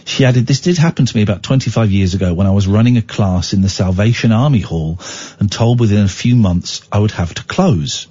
She 0.04 0.24
added, 0.24 0.46
this 0.46 0.60
did 0.60 0.78
happen 0.78 1.04
to 1.04 1.16
me 1.16 1.22
about 1.22 1.42
25 1.42 1.90
years 1.90 2.14
ago 2.14 2.32
when 2.32 2.46
I 2.46 2.52
was 2.52 2.68
running 2.68 2.96
a 2.96 3.02
class 3.02 3.54
in 3.54 3.60
the 3.60 3.68
Salvation 3.68 4.30
Army 4.30 4.60
Hall 4.60 5.00
and 5.40 5.50
told 5.50 5.80
within 5.80 6.04
a 6.04 6.08
few 6.08 6.36
months 6.36 6.86
I 6.92 7.00
would 7.00 7.10
have 7.12 7.34
to 7.34 7.44
close. 7.44 8.06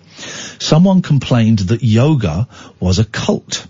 Someone 0.60 1.02
complained 1.02 1.60
that 1.60 1.82
yoga 1.82 2.50
was 2.82 3.00
a 3.00 3.06
cult. 3.06 3.66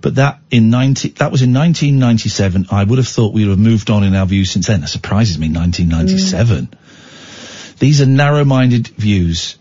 But 0.00 0.16
that 0.16 0.40
in 0.50 0.70
90, 0.70 1.10
that 1.20 1.30
was 1.30 1.42
in 1.42 1.54
1997. 1.54 2.66
I 2.70 2.82
would 2.82 2.98
have 2.98 3.08
thought 3.08 3.32
we 3.32 3.44
would 3.44 3.50
have 3.50 3.58
moved 3.58 3.90
on 3.90 4.02
in 4.02 4.16
our 4.16 4.26
views 4.26 4.50
since 4.50 4.66
then. 4.66 4.80
That 4.80 4.88
surprises 4.88 5.38
me, 5.38 5.48
1997. 5.48 6.70
These 7.78 8.00
are 8.00 8.06
narrow-minded 8.06 8.88
views. 8.88 9.56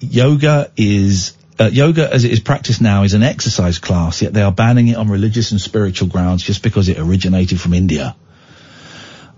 Yoga 0.00 0.70
is 0.76 1.36
uh, 1.58 1.68
yoga 1.72 2.12
as 2.12 2.24
it 2.24 2.30
is 2.30 2.40
practiced 2.40 2.80
now 2.80 3.02
is 3.02 3.14
an 3.14 3.22
exercise 3.22 3.78
class, 3.78 4.22
yet 4.22 4.32
they 4.32 4.42
are 4.42 4.52
banning 4.52 4.88
it 4.88 4.96
on 4.96 5.08
religious 5.08 5.50
and 5.50 5.60
spiritual 5.60 6.08
grounds 6.08 6.42
just 6.42 6.62
because 6.62 6.88
it 6.88 6.98
originated 6.98 7.60
from 7.60 7.74
India. 7.74 8.14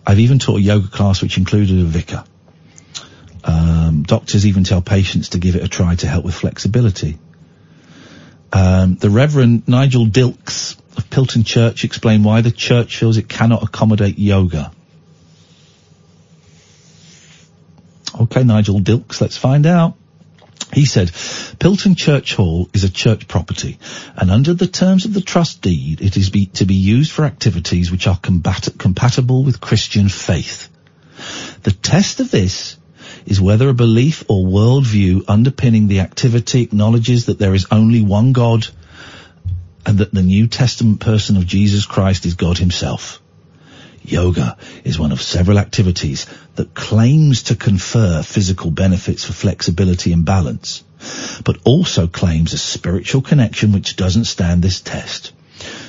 I've 0.06 0.18
even 0.18 0.38
taught 0.38 0.58
a 0.58 0.60
yoga 0.60 0.88
class 0.88 1.22
which 1.22 1.38
included 1.38 1.78
a 1.78 1.84
vicar. 1.84 2.24
Um, 3.42 4.02
doctors 4.02 4.46
even 4.46 4.64
tell 4.64 4.82
patients 4.82 5.30
to 5.30 5.38
give 5.38 5.56
it 5.56 5.62
a 5.62 5.68
try 5.68 5.94
to 5.94 6.06
help 6.06 6.24
with 6.24 6.34
flexibility. 6.34 7.18
Um, 8.52 8.96
the 8.96 9.08
Reverend 9.08 9.66
Nigel 9.68 10.06
Dilks 10.06 10.76
of 10.96 11.08
Pilton 11.08 11.46
Church 11.46 11.84
explained 11.84 12.24
why 12.24 12.42
the 12.42 12.50
church 12.50 12.98
feels 12.98 13.16
it 13.16 13.28
cannot 13.28 13.62
accommodate 13.62 14.18
yoga? 14.18 14.72
Okay, 18.20 18.42
Nigel 18.42 18.80
Dilks, 18.80 19.20
let's 19.20 19.36
find 19.36 19.64
out. 19.64 19.96
He 20.72 20.86
said, 20.86 21.08
Pilton 21.08 21.96
Church 21.96 22.34
Hall 22.34 22.68
is 22.72 22.84
a 22.84 22.90
church 22.90 23.26
property, 23.26 23.78
and 24.16 24.30
under 24.30 24.54
the 24.54 24.68
terms 24.68 25.04
of 25.04 25.14
the 25.14 25.20
trust 25.20 25.62
deed, 25.62 26.00
it 26.00 26.16
is 26.16 26.30
be, 26.30 26.46
to 26.46 26.64
be 26.64 26.74
used 26.74 27.10
for 27.10 27.24
activities 27.24 27.90
which 27.90 28.06
are 28.06 28.18
combat- 28.18 28.78
compatible 28.78 29.42
with 29.42 29.60
Christian 29.60 30.08
faith. 30.08 30.68
The 31.64 31.72
test 31.72 32.20
of 32.20 32.30
this 32.30 32.76
is 33.26 33.40
whether 33.40 33.68
a 33.68 33.74
belief 33.74 34.24
or 34.28 34.46
worldview 34.46 35.24
underpinning 35.28 35.88
the 35.88 36.00
activity 36.00 36.62
acknowledges 36.62 37.26
that 37.26 37.38
there 37.38 37.54
is 37.54 37.66
only 37.70 38.00
one 38.00 38.32
God 38.32 38.66
and 39.84 39.98
that 39.98 40.12
the 40.12 40.22
New 40.22 40.46
Testament 40.46 41.00
person 41.00 41.36
of 41.36 41.46
Jesus 41.46 41.86
Christ 41.86 42.26
is 42.26 42.34
God 42.34 42.58
himself. 42.58 43.20
Yoga 44.02 44.56
is 44.84 44.98
one 44.98 45.12
of 45.12 45.20
several 45.20 45.58
activities 45.58 46.26
that 46.56 46.74
claims 46.74 47.44
to 47.44 47.56
confer 47.56 48.22
physical 48.22 48.70
benefits 48.70 49.24
for 49.24 49.32
flexibility 49.32 50.12
and 50.12 50.24
balance, 50.24 50.82
but 51.44 51.58
also 51.64 52.06
claims 52.06 52.52
a 52.52 52.58
spiritual 52.58 53.22
connection 53.22 53.72
which 53.72 53.96
doesn't 53.96 54.24
stand 54.24 54.62
this 54.62 54.80
test. 54.80 55.32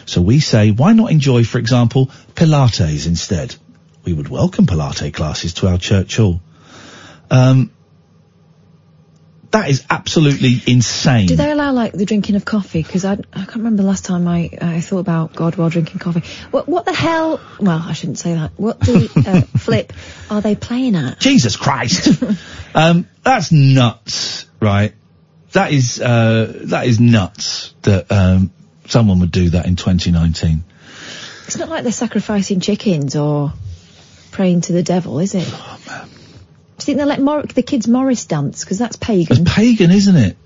So 0.06 0.22
we 0.22 0.40
say, 0.40 0.72
why 0.72 0.94
not 0.94 1.12
enjoy, 1.12 1.44
for 1.44 1.58
example, 1.58 2.08
Pilates 2.36 3.08
instead? 3.08 3.56
We 4.04 4.14
would 4.14 4.28
welcome 4.28 4.66
Pilates 4.66 5.14
classes 5.14 5.54
to 5.56 5.68
our 5.68 5.78
church 5.78 6.18
hall. 6.18 6.42
Um, 7.30 7.72
that 9.52 9.70
is 9.70 9.86
absolutely 9.90 10.62
insane. 10.66 11.28
Do 11.28 11.36
they 11.36 11.52
allow 11.52 11.74
like 11.74 11.92
the 11.92 12.06
drinking 12.06 12.36
of 12.36 12.46
coffee? 12.46 12.82
Because 12.82 13.04
I, 13.04 13.14
I 13.14 13.46
can't 13.46 13.58
remember 13.58 13.84
the 13.84 13.88
last 13.88 14.06
time 14.06 14.28
I, 14.28 14.50
I 14.62 14.82
thought 14.82 15.00
about 15.00 15.34
God 15.34 15.58
while 15.58 15.70
drinking 15.70 16.00
coffee. 16.00 16.24
What 16.52 16.68
what 16.68 16.86
the 16.86 16.94
hell? 16.94 17.40
Well, 17.60 17.84
I 17.86 17.94
shouldn't 17.94 18.18
say 18.18 18.34
that. 18.34 18.52
What 18.56 18.80
the 18.80 19.10
uh, 19.28 19.42
flip 19.58 19.94
are 20.30 20.42
they 20.42 20.56
playing 20.56 20.96
at? 20.96 21.20
Jesus 21.20 21.58
Christ. 21.58 22.24
um, 22.76 23.08
that's 23.24 23.52
nuts, 23.52 24.46
right? 24.62 24.94
That 25.52 25.74
is, 25.74 26.00
uh, 26.00 26.62
that 26.66 26.88
is 26.88 27.02
nuts 27.02 27.74
that, 27.82 28.10
um, 28.10 28.52
someone 28.88 29.20
would 29.20 29.32
do 29.32 29.50
that 29.50 29.66
in 29.66 29.76
2019. 29.76 30.64
It's 31.46 31.58
not 31.58 31.68
like 31.68 31.84
they're 31.84 31.92
sacrificing 31.92 32.62
chickens 32.62 33.18
or 33.18 33.52
praying 34.32 34.62
to 34.62 34.74
the 34.74 34.84
devil, 34.84 35.20
is 35.20 35.36
it? 35.36 35.48
Oh, 35.50 36.08
Do 36.82 36.92
you 36.92 36.98
think 36.98 36.98
they'll 36.98 37.08
let 37.08 37.22
Mor- 37.22 37.44
the 37.44 37.62
kids 37.64 37.88
Morris 37.88 38.26
dance? 38.26 38.64
Because 38.64 38.80
that's 38.80 38.96
pagan. 38.96 39.42
It's 39.42 39.54
pagan, 39.56 39.92
isn't 39.92 40.16
it? 40.16 40.38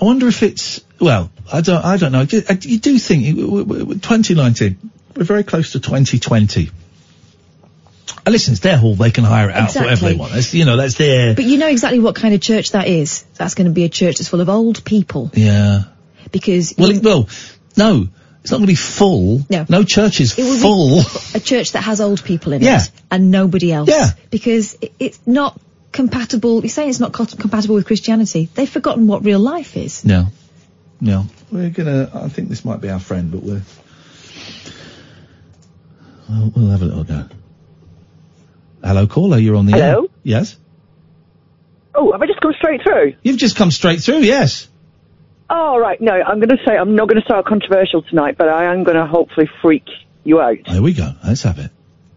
I 0.00 0.04
wonder 0.04 0.26
if 0.28 0.42
it's, 0.42 0.82
well, 1.00 1.30
I 1.52 1.60
don't, 1.60 1.84
I 1.84 1.96
don't 1.96 2.12
know. 2.12 2.22
You 2.28 2.42
you 2.62 2.78
do 2.78 2.98
think, 2.98 3.36
w- 3.36 3.58
w- 3.64 3.78
w- 3.80 3.98
2019, 4.00 4.90
we're 5.16 5.24
very 5.24 5.44
close 5.44 5.72
to 5.72 5.80
2020. 5.80 6.62
And 6.68 6.70
uh, 8.26 8.30
listen, 8.30 8.52
it's 8.52 8.60
their 8.60 8.76
hall, 8.76 8.94
they 8.94 9.10
can 9.10 9.24
hire 9.24 9.48
it 9.50 9.56
out 9.56 9.70
for 9.72 9.80
whatever 9.80 10.08
they 10.08 10.14
want. 10.16 10.32
That's, 10.32 10.52
you 10.52 10.64
know, 10.64 10.76
that's 10.76 10.94
their, 10.94 11.34
But 11.34 11.44
you 11.44 11.58
know 11.58 11.68
exactly 11.68 12.00
what 12.00 12.16
kind 12.16 12.34
of 12.34 12.40
church 12.40 12.72
that 12.72 12.88
is. 12.88 13.22
That's 13.36 13.54
going 13.54 13.68
to 13.68 13.72
be 13.72 13.84
a 13.84 13.88
church 13.88 14.16
that's 14.18 14.28
full 14.28 14.40
of 14.40 14.48
old 14.48 14.84
people. 14.84 15.30
yeah. 15.34 15.84
Because 16.32 16.74
Well, 16.76 16.90
it, 16.90 17.02
well, 17.04 17.28
no, 17.76 18.08
it's 18.46 18.52
not 18.52 18.58
going 18.58 18.66
to 18.68 18.70
be 18.70 18.76
full. 18.76 19.44
No. 19.50 19.66
No 19.68 19.82
church 19.82 20.20
is 20.20 20.38
it 20.38 20.62
full. 20.62 21.00
a 21.34 21.40
church 21.40 21.72
that 21.72 21.82
has 21.82 22.00
old 22.00 22.22
people 22.22 22.52
in 22.52 22.62
Yeah. 22.62 22.80
it 22.80 22.90
and 23.10 23.32
nobody 23.32 23.72
else. 23.72 23.88
Yeah. 23.88 24.10
Because 24.30 24.76
it, 24.80 24.92
it's 25.00 25.18
not 25.26 25.60
compatible. 25.90 26.60
You're 26.60 26.68
saying 26.68 26.90
it's 26.90 27.00
not 27.00 27.12
co- 27.12 27.24
compatible 27.26 27.74
with 27.74 27.86
Christianity. 27.86 28.48
They've 28.54 28.68
forgotten 28.70 29.08
what 29.08 29.24
real 29.24 29.40
life 29.40 29.76
is. 29.76 30.04
No. 30.04 30.28
No. 31.00 31.26
We're 31.50 31.70
gonna, 31.70 32.08
I 32.14 32.28
think 32.28 32.48
this 32.48 32.64
might 32.64 32.80
be 32.80 32.88
our 32.88 33.00
friend, 33.00 33.32
but 33.32 33.42
we're, 33.42 33.62
we'll, 36.28 36.52
we'll 36.54 36.70
have 36.70 36.82
a 36.82 36.84
little 36.84 37.02
go. 37.04 37.26
Hello, 38.84 39.08
caller, 39.08 39.38
you're 39.38 39.56
on 39.56 39.66
the 39.66 39.76
air. 39.76 39.94
Hello? 39.94 40.10
Yes? 40.22 40.56
Oh, 41.96 42.12
have 42.12 42.22
I 42.22 42.26
just 42.26 42.40
come 42.40 42.52
straight 42.56 42.80
through? 42.84 43.14
You've 43.24 43.38
just 43.38 43.56
come 43.56 43.72
straight 43.72 44.02
through, 44.02 44.18
yes. 44.20 44.68
Oh, 45.48 45.78
right. 45.78 46.00
No, 46.00 46.12
I'm 46.12 46.40
going 46.40 46.48
to 46.48 46.58
say 46.66 46.76
I'm 46.76 46.96
not 46.96 47.08
going 47.08 47.20
to 47.20 47.28
sound 47.28 47.44
controversial 47.46 48.02
tonight, 48.02 48.36
but 48.36 48.48
I 48.48 48.72
am 48.72 48.84
going 48.84 48.96
to 48.96 49.06
hopefully 49.06 49.48
freak 49.62 49.84
you 50.24 50.40
out. 50.40 50.58
There 50.66 50.82
we 50.82 50.92
go. 50.92 51.12
Let's 51.24 51.42
have 51.42 51.58
it. 51.58 51.70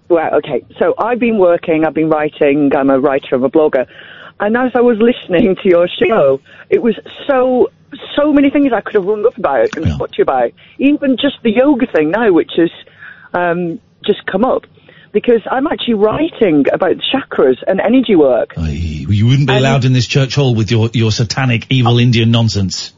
Well, 0.10 0.36
okay. 0.36 0.66
So 0.80 0.96
I've 0.98 1.20
been 1.20 1.38
working, 1.38 1.86
I've 1.86 1.94
been 1.94 2.10
writing, 2.10 2.72
I'm 2.76 2.90
a 2.90 3.00
writer, 3.00 3.36
I'm 3.36 3.44
a 3.44 3.50
blogger. 3.50 3.88
And 4.40 4.58
as 4.58 4.72
I 4.74 4.82
was 4.82 4.98
listening 5.00 5.56
to 5.56 5.70
your 5.70 5.88
show, 5.88 6.42
it 6.70 6.82
was 6.82 6.96
so, 7.28 7.70
so 8.16 8.34
many 8.34 8.50
things 8.50 8.72
I 8.74 8.82
could 8.82 8.96
have 8.96 9.06
rung 9.06 9.26
up 9.26 9.38
about 9.38 9.76
and 9.76 9.86
talked 9.98 10.14
to 10.14 10.18
you 10.20 10.24
about. 10.24 10.52
Even 10.80 11.18
just 11.18 11.36
the 11.44 11.52
yoga 11.52 11.86
thing 11.86 12.10
now, 12.10 12.32
which 12.32 12.52
has, 12.58 12.72
um, 13.34 13.80
just 14.04 14.26
come 14.26 14.44
up. 14.44 14.64
Because 15.12 15.42
I'm 15.50 15.68
actually 15.68 15.96
writing 15.96 16.66
about 16.72 16.96
chakras 17.14 17.58
and 17.68 17.80
energy 17.80 18.16
work. 18.16 18.54
You 18.58 19.28
wouldn't 19.28 19.48
be 19.48 19.54
allowed 19.56 19.86
in 19.86 19.94
this 19.94 20.08
church 20.08 20.36
hall 20.36 20.56
with 20.56 20.72
your, 20.72 20.90
your 20.94 21.12
satanic, 21.12 21.68
evil 21.70 21.98
Indian 22.00 22.32
nonsense. 22.32 22.94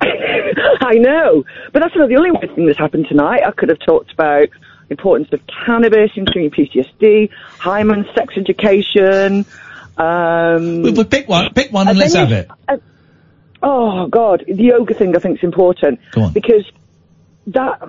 I 0.80 0.94
know, 0.94 1.44
but 1.72 1.80
that's 1.80 1.94
not 1.94 2.08
the 2.08 2.16
only 2.16 2.30
thing 2.54 2.66
that's 2.66 2.78
happened 2.78 3.06
tonight. 3.08 3.42
I 3.46 3.50
could 3.50 3.68
have 3.68 3.78
talked 3.80 4.12
about 4.12 4.48
the 4.88 4.92
importance 4.94 5.28
of 5.32 5.40
cannabis 5.66 6.10
in 6.16 6.26
treating 6.26 6.50
PTSD, 6.50 7.30
hymen 7.58 8.06
sex 8.14 8.34
education. 8.36 9.44
Um, 9.96 10.82
we, 10.82 11.04
pick 11.04 11.28
one, 11.28 11.52
pick 11.52 11.72
one, 11.72 11.88
and 11.88 11.98
let's 11.98 12.14
then 12.14 12.26
have 12.26 12.38
it. 12.38 12.50
uh, 12.68 12.76
oh 13.62 14.06
God, 14.06 14.44
the 14.46 14.62
yoga 14.62 14.94
thing 14.94 15.14
I 15.14 15.18
think 15.18 15.38
is 15.38 15.44
important 15.44 16.00
Go 16.12 16.22
on. 16.22 16.32
because 16.32 16.64
that 17.48 17.82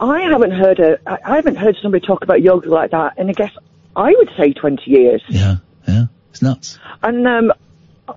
I 0.00 0.20
haven't 0.22 0.52
heard 0.52 0.80
a 0.80 0.98
I 1.06 1.18
I 1.24 1.36
haven't 1.36 1.56
heard 1.56 1.76
somebody 1.82 2.06
talk 2.06 2.22
about 2.22 2.40
yoga 2.40 2.68
like 2.70 2.92
that, 2.92 3.14
and 3.18 3.28
I 3.28 3.32
guess 3.32 3.52
I 3.94 4.12
would 4.16 4.30
say 4.38 4.52
twenty 4.52 4.90
years. 4.90 5.22
Yeah, 5.28 5.56
yeah, 5.86 6.06
it's 6.30 6.40
nuts. 6.40 6.78
And 7.02 7.26
um, 7.26 7.52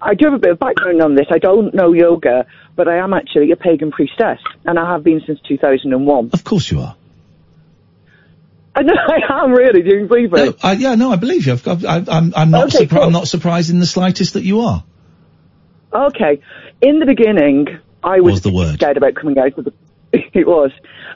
I 0.01 0.13
do 0.15 0.25
have 0.25 0.33
a 0.35 0.39
bit 0.39 0.51
of 0.51 0.59
background 0.59 1.01
on 1.01 1.15
this. 1.15 1.27
I 1.31 1.37
don't 1.39 1.73
know 1.73 1.93
yoga, 1.93 2.45
but 2.75 2.87
I 2.87 2.97
am 2.97 3.13
actually 3.13 3.51
a 3.51 3.55
pagan 3.55 3.91
priestess, 3.91 4.39
and 4.65 4.77
I 4.79 4.91
have 4.91 5.03
been 5.03 5.21
since 5.25 5.39
2001. 5.47 6.29
Of 6.33 6.43
course 6.43 6.69
you 6.71 6.79
are. 6.81 6.95
I 8.75 8.83
know 8.83 8.93
I 9.07 9.43
am 9.43 9.51
really. 9.51 9.81
Do 9.81 9.89
you 9.95 10.07
believe 10.07 10.31
me? 10.31 10.45
No, 10.45 10.55
I, 10.63 10.73
yeah, 10.73 10.95
no, 10.95 11.11
I 11.11 11.15
believe 11.17 11.45
you. 11.45 11.53
I've, 11.53 11.63
got- 11.63 11.83
I, 11.85 11.97
I'm, 12.07 12.33
I'm 12.35 12.51
not, 12.51 12.73
Okay, 12.73 12.85
surpri- 12.85 12.89
cool. 12.91 13.03
I'm 13.03 13.11
not 13.11 13.27
surprised 13.27 13.69
in 13.69 13.79
the 13.79 13.85
slightest 13.85 14.33
that 14.35 14.43
you 14.43 14.61
are. 14.61 14.83
Okay. 15.93 16.41
In 16.81 16.99
the 16.99 17.05
beginning, 17.05 17.67
I 18.03 18.21
was, 18.21 18.33
Was 18.35 18.41
the 18.41 18.51
word. 18.53 18.75
scared 18.75 18.97
about 18.97 19.15
coming 19.15 19.37
out 19.37 19.57
of 19.57 19.65
the. 19.65 19.73
it 20.33 20.47
was 20.47 20.71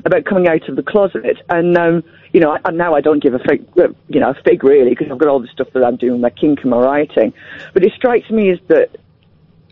about 0.05 0.25
coming 0.25 0.47
out 0.47 0.67
of 0.69 0.75
the 0.75 0.83
closet, 0.83 1.37
and 1.49 1.77
um, 1.77 2.03
you 2.31 2.39
know, 2.39 2.57
now 2.71 2.95
I 2.95 3.01
don't 3.01 3.21
give 3.21 3.33
a 3.33 3.39
fig, 3.39 3.65
uh, 3.77 3.89
you 4.07 4.19
know, 4.19 4.29
a 4.29 4.41
fig 4.43 4.63
really, 4.63 4.91
because 4.91 5.11
I've 5.11 5.17
got 5.17 5.27
all 5.27 5.39
the 5.39 5.47
stuff 5.47 5.67
that 5.73 5.83
I'm 5.83 5.97
doing, 5.97 6.21
my 6.21 6.29
kink 6.29 6.61
and 6.61 6.71
my 6.71 6.79
writing. 6.79 7.33
But 7.73 7.83
it 7.83 7.93
strikes 7.93 8.29
me 8.29 8.51
as 8.51 8.59
that 8.67 8.95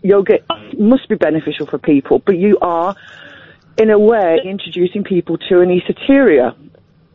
yoga 0.02 0.38
must 0.78 1.08
be 1.08 1.14
beneficial 1.14 1.66
for 1.66 1.78
people, 1.78 2.18
but 2.18 2.36
you 2.36 2.58
are, 2.60 2.94
in 3.78 3.90
a 3.90 3.98
way, 3.98 4.40
introducing 4.44 5.04
people 5.04 5.38
to 5.38 5.60
an 5.60 5.68
esoteria, 5.68 6.56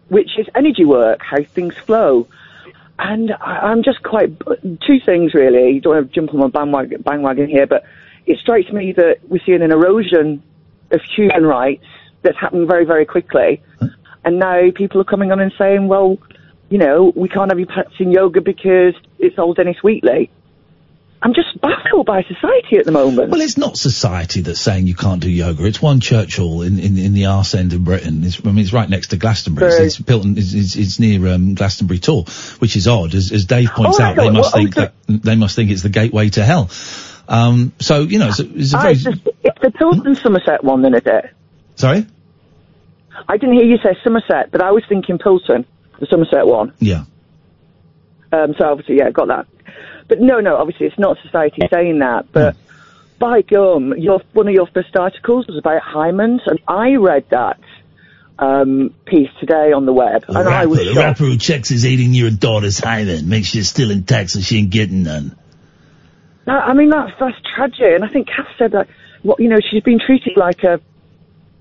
which 0.08 0.38
is 0.38 0.48
energy 0.56 0.86
work, 0.86 1.22
how 1.22 1.44
things 1.44 1.76
flow. 1.78 2.28
And 2.98 3.32
I, 3.32 3.60
I'm 3.70 3.84
just 3.84 4.02
quite 4.04 4.32
two 4.86 5.00
things 5.06 5.34
really. 5.34 5.72
You 5.72 5.82
Don't 5.82 5.96
want 5.96 6.12
to 6.12 6.14
jump 6.14 6.34
on 6.34 6.72
my 6.72 6.86
bandwagon 6.86 7.48
here, 7.48 7.68
but 7.68 7.84
it 8.26 8.40
strikes 8.40 8.72
me 8.72 8.94
that 8.94 9.20
we're 9.28 9.42
seeing 9.46 9.62
an 9.62 9.72
erosion 9.72 10.44
of 10.92 11.02
human 11.16 11.46
rights 11.46 11.86
that's 12.22 12.38
happening 12.40 12.68
very, 12.68 12.86
very 12.86 13.06
quickly. 13.06 13.62
And 14.24 14.40
now 14.40 14.70
people 14.76 15.00
are 15.02 15.06
coming 15.06 15.32
on 15.32 15.40
and 15.40 15.52
saying, 15.58 15.88
well, 15.88 16.18
you 16.70 16.78
know, 16.78 17.12
we 17.16 17.30
can't 17.30 17.50
have 17.50 17.60
you 17.60 17.66
practicing 17.66 18.12
yoga 18.12 18.42
because 18.42 18.94
it's 19.18 19.40
old 19.40 19.56
Dennis 19.58 19.78
Wheatley. 19.84 20.30
I'm 21.22 21.34
just 21.34 21.60
baffled 21.60 22.06
by 22.06 22.24
society 22.24 22.78
at 22.78 22.86
the 22.86 22.94
moment. 22.94 23.30
Well, 23.30 23.42
it's 23.42 23.58
not 23.58 23.76
society 23.78 24.40
that's 24.40 24.62
saying 24.62 24.88
you 24.88 24.96
can't 24.96 25.22
do 25.22 25.30
yoga. 25.30 25.66
It's 25.66 25.82
one 25.82 26.00
church 26.00 26.38
hall 26.38 26.62
in, 26.62 26.80
in, 26.80 26.98
in 26.98 27.14
the 27.14 27.26
arse 27.26 27.56
end 27.56 27.74
of 27.74 27.84
Britain. 27.84 28.24
It's, 28.24 28.40
I 28.46 28.48
mean, 28.52 28.60
it's 28.60 28.72
right 28.72 28.90
next 28.90 29.08
to 29.10 29.18
Glastonbury. 29.18 29.68
It's, 29.68 29.78
Right. 29.80 29.86
it's 29.88 30.00
Pilton. 30.02 30.38
It's, 30.38 30.54
it's, 30.54 30.76
it's 30.78 31.00
near 31.00 31.28
um, 31.28 31.56
Glastonbury 31.56 32.00
Tor, 32.00 32.24
which 32.60 32.78
is 32.78 32.88
odd. 32.88 33.16
As, 33.16 33.34
as 33.34 33.46
Dave 33.46 33.70
points 33.72 34.00
Oh, 34.00 34.04
out, 34.04 34.16
they 34.16 34.30
must 34.30 34.54
Well, 34.54 34.64
think 34.64 34.76
that 34.76 34.94
they 35.10 35.36
must 35.36 35.58
think 35.58 35.72
it's 35.72 35.82
the 35.82 35.90
gateway 35.90 36.30
to 36.30 36.46
hell. 36.46 36.70
Um, 37.28 37.74
so 37.80 38.02
you 38.04 38.18
know, 38.20 38.30
it's 38.30 38.40
a, 38.40 38.50
it's 38.58 38.74
a 38.74 38.78
very 38.78 38.94
it's, 38.94 39.04
just, 39.04 39.22
it's 39.44 39.62
the 39.62 39.72
Pilton 39.72 40.16
Somerset 40.16 40.64
one, 40.64 40.82
then, 40.84 40.94
is 40.94 41.02
it? 41.06 41.32
Sorry. 41.80 42.06
I 43.28 43.38
didn't 43.38 43.56
hear 43.56 43.66
you 43.66 43.78
say 43.78 43.98
Somerset, 44.04 44.52
but 44.52 44.62
I 44.62 44.72
was 44.72 44.84
thinking 44.88 45.18
Pilton, 45.18 45.66
the 46.00 46.08
Somerset 46.10 46.46
one. 46.46 46.74
Yeah. 46.80 47.06
Um, 48.32 48.54
so 48.58 48.66
obviously, 48.66 48.98
yeah, 48.98 49.10
got 49.10 49.28
that. 49.28 49.48
But 50.08 50.20
no, 50.22 50.40
no, 50.40 50.58
obviously 50.58 50.88
it's 50.88 51.00
not 51.00 51.18
society 51.24 51.62
saying 51.72 52.00
that. 52.00 52.32
But 52.32 52.56
by 53.18 53.42
gum, 53.42 53.94
your 53.98 54.22
one 54.34 54.48
of 54.48 54.54
your 54.54 54.68
first 54.68 54.96
articles 54.96 55.48
was 55.48 55.58
about 55.58 55.82
hymens, 55.82 56.42
and 56.46 56.60
I 56.68 56.96
read 56.96 57.26
that 57.30 57.60
um, 58.38 58.94
piece 59.06 59.30
today 59.40 59.72
on 59.74 59.86
the 59.86 59.94
web, 59.94 60.26
and 60.28 60.38
I 60.38 60.66
was 60.66 60.80
shocked. 60.80 60.96
the 60.96 61.00
rapper 61.00 61.24
who 61.26 61.38
checks 61.38 61.72
is 61.72 61.86
eating 61.86 62.14
your 62.14 62.32
daughter's 62.32 62.80
hymen, 62.80 63.30
makes 63.30 63.48
sure 63.48 63.60
she's 63.60 63.70
still 63.70 63.92
intact 63.92 64.32
so 64.32 64.40
she 64.40 64.60
ain't 64.60 64.70
getting 64.70 65.04
none. 65.04 65.38
No, 66.48 66.54
I 66.54 66.74
mean 66.74 66.90
that's 66.90 67.12
that's 67.20 67.38
tragic, 67.56 67.94
and 67.96 68.04
I 68.04 68.08
think 68.08 68.28
Kath 68.28 68.48
said 68.58 68.72
that. 68.72 68.88
What 69.22 69.42
you 69.42 69.50
know, 69.50 69.60
she's 69.60 69.84
been 69.84 70.00
treated 70.00 70.38
like 70.38 70.64
a 70.64 70.80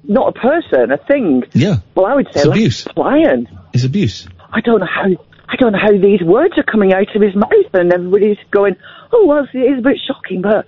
not 0.04 0.36
a 0.36 0.40
person, 0.40 0.90
a 0.92 0.96
thing. 0.98 1.44
Yeah. 1.52 1.76
Well, 1.94 2.06
I 2.06 2.14
would 2.14 2.26
say 2.26 2.40
It's 2.40 2.46
like 2.46 2.56
abuse. 2.56 2.86
lion. 2.96 3.48
It's 3.72 3.84
abuse. 3.84 4.26
I 4.52 4.60
don't 4.60 4.80
know 4.80 4.86
how. 4.86 5.06
I 5.50 5.56
don't 5.56 5.72
know 5.72 5.78
how 5.78 5.92
these 5.92 6.20
words 6.22 6.54
are 6.58 6.62
coming 6.62 6.92
out 6.92 7.14
of 7.16 7.22
his 7.22 7.34
mouth, 7.34 7.72
and 7.74 7.92
everybody's 7.92 8.36
going, 8.50 8.76
"Oh, 9.12 9.26
well, 9.26 9.46
it 9.52 9.58
is 9.58 9.78
a 9.78 9.82
bit 9.82 9.98
shocking, 10.06 10.42
but 10.42 10.66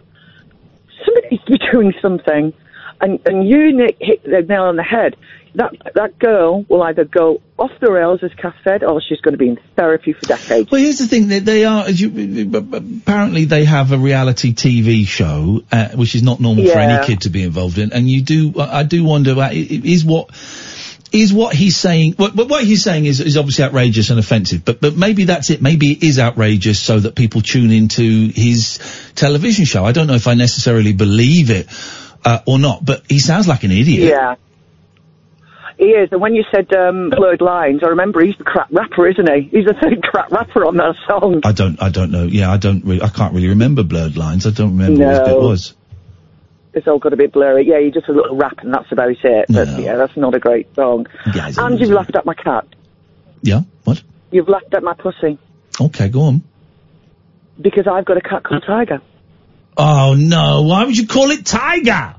somebody 1.05 1.29
needs 1.31 1.45
to 1.45 1.53
be 1.59 1.59
doing 1.73 1.93
something." 2.01 2.53
And 3.01 3.19
and 3.27 3.49
you 3.49 3.73
Nick 3.75 3.97
hit 4.01 4.23
the 4.25 4.43
nail 4.43 4.65
on 4.65 4.77
the 4.77 4.83
head. 4.83 5.17
That 5.55 5.73
that 5.95 6.19
girl 6.19 6.65
will 6.69 6.83
either 6.83 7.05
go 7.05 7.41
off 7.59 7.73
the 7.81 7.91
rails, 7.91 8.21
as 8.23 8.33
Kath 8.35 8.55
said, 8.63 8.85
or 8.85 9.01
she's 9.01 9.21
going 9.21 9.33
to 9.33 9.39
be 9.39 9.49
in 9.49 9.59
therapy 9.77 10.13
for 10.13 10.27
decades. 10.27 10.71
Well, 10.71 10.81
here's 10.81 10.99
the 10.99 11.07
thing: 11.07 11.29
that 11.29 11.45
they 11.45 11.65
are. 11.65 11.87
As 11.87 12.01
you, 12.01 12.51
apparently, 12.73 13.47
they 13.47 13.65
have 13.65 13.93
a 13.93 13.99
reality 13.99 14.55
TV 14.55 15.07
show, 15.07 15.63
uh, 15.73 15.89
which 15.91 16.15
is 16.15 16.23
not 16.23 16.41
normal 16.41 16.67
for 16.67 16.79
any 16.79 17.05
kid 17.05 17.23
to 17.23 17.31
be 17.31 17.43
involved 17.43 17.79
in. 17.79 17.93
And 17.93 18.09
you 18.09 18.23
do, 18.23 18.55
I 18.59 18.85
do 18.85 19.05
wonder, 19.05 19.33
uh, 19.33 19.51
is 19.53 20.05
what 20.05 20.31
is 21.13 21.33
what 21.33 21.55
he's 21.55 21.77
saying. 21.77 22.13
What, 22.13 22.35
what 22.35 22.49
what 22.49 22.65
he's 22.65 22.85
saying 22.85 23.07
is 23.07 23.21
is 23.21 23.37
obviously 23.37 23.65
outrageous 23.65 24.11
and 24.11 24.19
offensive. 24.19 24.65
But 24.65 24.81
but 24.81 24.97
maybe 24.97 25.25
that's 25.25 25.51
it. 25.51 25.61
Maybe 25.61 25.93
it 25.93 26.03
is 26.03 26.19
outrageous 26.19 26.81
so 26.81 27.01
that 27.01 27.15
people 27.15 27.41
tune 27.41 27.73
into 27.73 28.29
his 28.29 28.79
television 29.15 29.65
show. 29.65 29.85
I 29.85 29.93
don't 29.93 30.07
know 30.07 30.15
if 30.15 30.29
I 30.29 30.35
necessarily 30.35 30.93
believe 30.93 31.51
it 31.51 31.67
uh, 32.25 32.41
or 32.47 32.59
not. 32.59 32.85
But 32.85 33.05
he 33.09 33.19
sounds 33.19 33.49
like 33.49 33.65
an 33.65 33.73
idiot. 33.73 34.11
Yeah. 34.11 34.37
He 35.81 35.87
is, 35.93 36.11
and 36.13 36.21
when 36.21 36.35
you 36.35 36.45
said 36.53 36.71
um, 36.75 37.09
blurred 37.09 37.41
lines, 37.41 37.81
I 37.83 37.87
remember 37.87 38.23
he's 38.23 38.37
the 38.37 38.45
crap 38.45 38.69
rapper, 38.71 39.09
isn't 39.09 39.27
he? 39.31 39.49
He's 39.51 39.65
the 39.65 39.73
third 39.81 40.03
crap 40.03 40.31
rapper 40.31 40.67
on 40.67 40.77
that 40.77 40.95
song. 41.09 41.41
I 41.43 41.53
don't. 41.53 41.83
I 41.83 41.89
don't 41.89 42.11
know. 42.11 42.25
Yeah, 42.25 42.53
I 42.53 42.59
don't. 42.59 42.85
Really, 42.85 43.01
I 43.01 43.09
can't 43.09 43.33
really 43.33 43.49
remember 43.49 43.83
blurred 43.83 44.19
lines. 44.19 44.47
I 44.47 44.51
don't 44.51 44.77
remember 44.77 45.07
what 45.07 45.17
his 45.17 45.29
bit 45.29 45.39
was. 45.41 45.75
It's 46.75 46.87
all 46.87 46.99
got 46.99 47.15
a 47.15 47.17
bit 47.17 47.33
blurry. 47.33 47.67
Yeah, 47.67 47.81
he 47.81 47.91
just 47.91 48.09
a 48.09 48.13
little 48.13 48.37
rap, 48.37 48.59
and 48.59 48.75
that's 48.75 48.93
about 48.93 49.09
it. 49.25 49.47
But 49.49 49.81
yeah, 49.81 49.97
that's 49.97 50.15
not 50.19 50.35
a 50.35 50.39
great 50.39 50.73
song. 50.75 51.07
Guys, 51.35 51.57
and 51.57 51.81
you've 51.81 51.89
laughed 51.89 52.15
at 52.15 52.27
my 52.27 52.35
cat. 52.35 52.67
Yeah. 53.41 53.63
What? 53.85 54.03
You've 54.31 54.51
laughed 54.51 54.75
at 54.75 54.83
my 54.83 54.93
pussy 54.93 55.39
Okay, 55.81 56.11
go 56.11 56.25
on. 56.25 56.43
because 57.59 57.87
I've 57.87 58.05
got 58.05 58.19
a 58.19 58.21
cat 58.21 58.45
called 58.45 58.65
Tiger. 58.67 59.01
Oh 59.79 60.15
no! 60.15 60.63
Why 60.63 60.85
would 60.85 60.99
you 60.99 61.07
call 61.07 61.31
it 61.31 61.47
Tiger? 61.47 62.17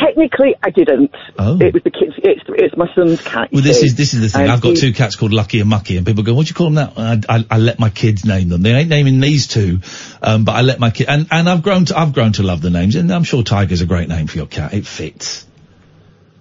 Technically, 0.00 0.54
I 0.62 0.70
didn't. 0.70 1.14
Oh. 1.38 1.58
It 1.60 1.72
was 1.72 1.82
the 1.82 1.90
kids. 1.90 2.14
It's 2.18 2.42
it's 2.48 2.76
my 2.76 2.92
son's 2.94 3.20
cat. 3.22 3.50
Well, 3.52 3.62
this 3.62 3.80
see. 3.80 3.86
is 3.86 3.94
this 3.94 4.14
is 4.14 4.20
the 4.22 4.28
thing. 4.28 4.42
And 4.42 4.52
I've 4.52 4.60
got 4.60 4.70
he- 4.70 4.76
two 4.76 4.92
cats 4.92 5.16
called 5.16 5.32
Lucky 5.32 5.60
and 5.60 5.68
Mucky, 5.68 5.96
and 5.96 6.06
people 6.06 6.24
go, 6.24 6.34
"What 6.34 6.46
do 6.46 6.50
you 6.50 6.54
call 6.54 6.70
them 6.70 6.74
that?" 6.74 7.26
I, 7.28 7.36
I, 7.36 7.46
I 7.50 7.58
let 7.58 7.78
my 7.78 7.90
kids 7.90 8.24
name 8.24 8.48
them. 8.48 8.62
They 8.62 8.72
ain't 8.72 8.88
naming 8.88 9.20
these 9.20 9.46
two, 9.46 9.80
um, 10.22 10.44
but 10.44 10.52
I 10.52 10.62
let 10.62 10.80
my 10.80 10.90
kid 10.90 11.08
and 11.08 11.28
and 11.30 11.48
I've 11.48 11.62
grown 11.62 11.84
to 11.86 11.98
I've 11.98 12.12
grown 12.12 12.32
to 12.32 12.42
love 12.42 12.60
the 12.60 12.70
names, 12.70 12.96
and 12.96 13.12
I'm 13.12 13.24
sure 13.24 13.42
Tiger's 13.42 13.80
a 13.80 13.86
great 13.86 14.08
name 14.08 14.26
for 14.26 14.36
your 14.36 14.46
cat. 14.46 14.74
It 14.74 14.86
fits. 14.86 15.46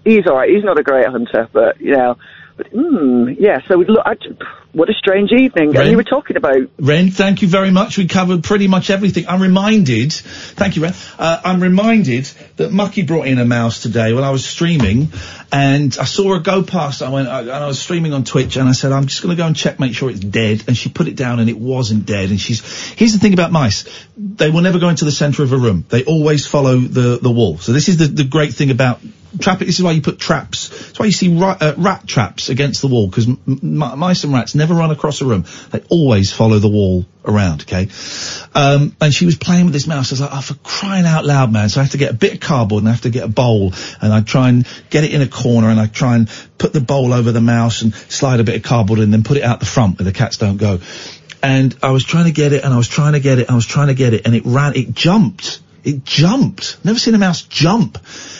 He's 0.04 0.28
all 0.28 0.36
right. 0.36 0.50
He's 0.50 0.64
not 0.64 0.80
a 0.80 0.84
great 0.84 1.08
hunter, 1.08 1.50
but 1.52 1.80
you 1.80 1.96
know. 1.96 2.18
But 2.56 2.72
mm, 2.72 3.36
yeah. 3.40 3.60
So 3.68 3.76
look, 3.76 4.06
I, 4.06 4.16
what 4.74 4.90
a 4.90 4.94
strange 4.94 5.32
evening. 5.32 5.72
Ren? 5.72 5.82
And 5.82 5.92
you 5.92 5.98
were 5.98 6.04
talking 6.04 6.36
about 6.36 6.58
Ren, 6.80 7.12
thank 7.12 7.42
you 7.42 7.48
very 7.48 7.72
much. 7.72 7.98
We 7.98 8.08
covered 8.08 8.44
pretty 8.44 8.68
much 8.68 8.90
everything. 8.90 9.28
I'm 9.28 9.42
reminded, 9.42 10.14
thank 10.14 10.76
you, 10.76 10.84
Ren. 10.84 10.94
Uh, 11.18 11.42
I'm 11.44 11.62
reminded 11.62 12.26
that 12.58 12.72
Mucky 12.72 13.04
brought 13.04 13.28
in 13.28 13.38
a 13.38 13.46
mouse 13.46 13.82
today 13.82 14.14
when 14.14 14.24
I 14.24 14.32
was 14.32 14.46
streaming, 14.46 15.10
and 15.52 15.96
I 16.00 16.06
saw 16.06 16.34
her 16.34 16.40
go 16.40 16.64
past. 16.64 17.02
I 17.02 17.10
went, 17.10 17.28
I, 17.28 17.42
and 17.42 17.52
I 17.52 17.68
was 17.68 17.80
streaming 17.80 18.14
on 18.14 18.24
Twitch, 18.24 18.58
and 18.58 18.68
I 18.68 18.72
said, 18.72 18.92
I'm 18.92 19.06
just 19.06 19.22
going 19.22 19.36
to 19.36 19.42
go 19.42 19.46
and 19.46 19.56
check, 19.56 19.80
make 19.80 19.94
sure 19.94 20.10
it's 20.10 20.20
dead. 20.20 20.64
And 20.68 20.76
she 20.76 20.90
put 20.90 21.08
it 21.08 21.16
down, 21.16 21.40
and 21.40 21.50
it 21.50 21.58
wasn't 21.58 22.06
dead. 22.06 22.30
And 22.30 22.40
she's. 22.40 22.64
Here's 22.94 23.14
the 23.14 23.20
thing 23.20 23.34
about 23.34 23.52
mice: 23.52 23.86
they 24.18 24.50
will 24.50 24.62
never 24.62 24.80
go 24.80 24.90
into 24.90 25.06
the 25.06 25.12
centre 25.12 25.44
of 25.44 25.54
a 25.54 25.58
room. 25.58 25.86
They 25.90 26.04
always 26.04 26.48
follow 26.48 26.78
the 26.78 27.20
the 27.22 27.32
wall. 27.32 27.58
So 27.60 27.74
this 27.74 27.90
is 27.90 27.98
the 27.98 28.08
the 28.08 28.24
great 28.24 28.54
thing 28.54 28.72
about. 28.72 29.02
Trap. 29.40 29.60
This 29.60 29.80
is 29.80 29.84
why 29.84 29.92
you 29.92 30.02
put 30.02 30.20
traps. 30.20 30.70
That's 30.70 31.00
why 31.00 31.06
you 31.06 31.12
see 31.12 31.38
rat, 31.38 31.62
uh, 31.62 31.74
rat 31.78 32.08
traps 32.08 32.50
against 32.50 32.82
the 32.82 32.88
wall 32.88 33.08
because 33.08 33.28
m- 33.28 33.40
m- 33.48 34.00
mice 34.00 34.24
and 34.24 34.34
rats 34.34 34.56
never 34.56 34.74
run 34.74 34.92
across 34.92 35.22
a 35.22 35.26
room. 35.26 35.46
They 35.72 35.82
always 35.90 36.32
follow 36.32 36.60
the 36.60 36.70
wall 36.70 37.06
around. 37.26 37.62
Okay. 37.64 37.90
Um, 38.54 38.96
and 39.02 39.14
she 39.14 39.26
was 39.26 39.36
playing 39.36 39.66
with 39.66 39.74
this 39.74 39.88
mouse. 39.88 40.12
I 40.12 40.14
was 40.14 40.22
like, 40.22 40.30
oh, 40.34 40.42
for 40.42 40.54
crying 40.56 41.06
out 41.06 41.26
loud, 41.26 41.52
man. 41.52 41.70
So 41.70 41.80
I 41.80 41.84
have 41.84 41.94
to 41.94 41.98
get 41.98 42.12
a 42.12 42.16
bit 42.16 42.34
of 42.34 42.40
cardboard 42.40 42.84
and 42.84 42.90
I 42.90 42.92
have 42.92 43.02
to 43.02 43.10
get 43.10 43.24
a 43.24 43.30
bowl 43.30 43.74
and 44.02 44.14
I 44.14 44.22
try 44.22 44.50
and 44.50 44.68
get 44.90 45.04
it 45.04 45.14
in 45.14 45.22
a 45.22 45.28
corner 45.28 45.70
and 45.70 45.80
I 45.80 45.88
try 45.88 46.16
and 46.16 46.30
put 46.58 46.74
the 46.74 46.82
bowl 46.82 47.14
over 47.14 47.32
the 47.32 47.42
mouse 47.42 47.82
and 47.82 47.94
slide 47.96 48.40
a 48.40 48.44
bit 48.44 48.56
of 48.56 48.64
cardboard 48.64 49.00
and 49.00 49.12
then 49.12 49.24
put 49.24 49.38
it 49.38 49.44
out 49.44 49.60
the 49.60 49.66
front 49.66 50.00
where 50.00 50.06
the 50.06 50.14
cats 50.14 50.38
don't 50.38 50.58
go. 50.58 50.80
And 51.42 51.76
I 51.84 51.92
was 51.92 52.04
trying 52.04 52.26
to 52.26 52.32
get 52.32 52.54
it 52.54 52.64
and 52.64 52.74
I 52.74 52.78
was 52.78 52.88
trying 52.88 53.14
to 53.14 53.20
get 53.20 53.40
it. 53.40 53.50
I 53.50 53.56
was 53.56 53.66
trying 53.66 53.88
to 53.88 53.94
get 53.94 54.14
it 54.14 54.26
and 54.26 54.36
it 54.36 54.44
ran, 54.46 54.76
it 54.76 54.94
jumped. 54.94 55.60
It 55.84 56.04
jumped. 56.04 56.84
Never 56.84 57.00
seen 57.00 57.16
a 57.16 57.18
mouse 57.18 57.42
jump. 57.42 57.98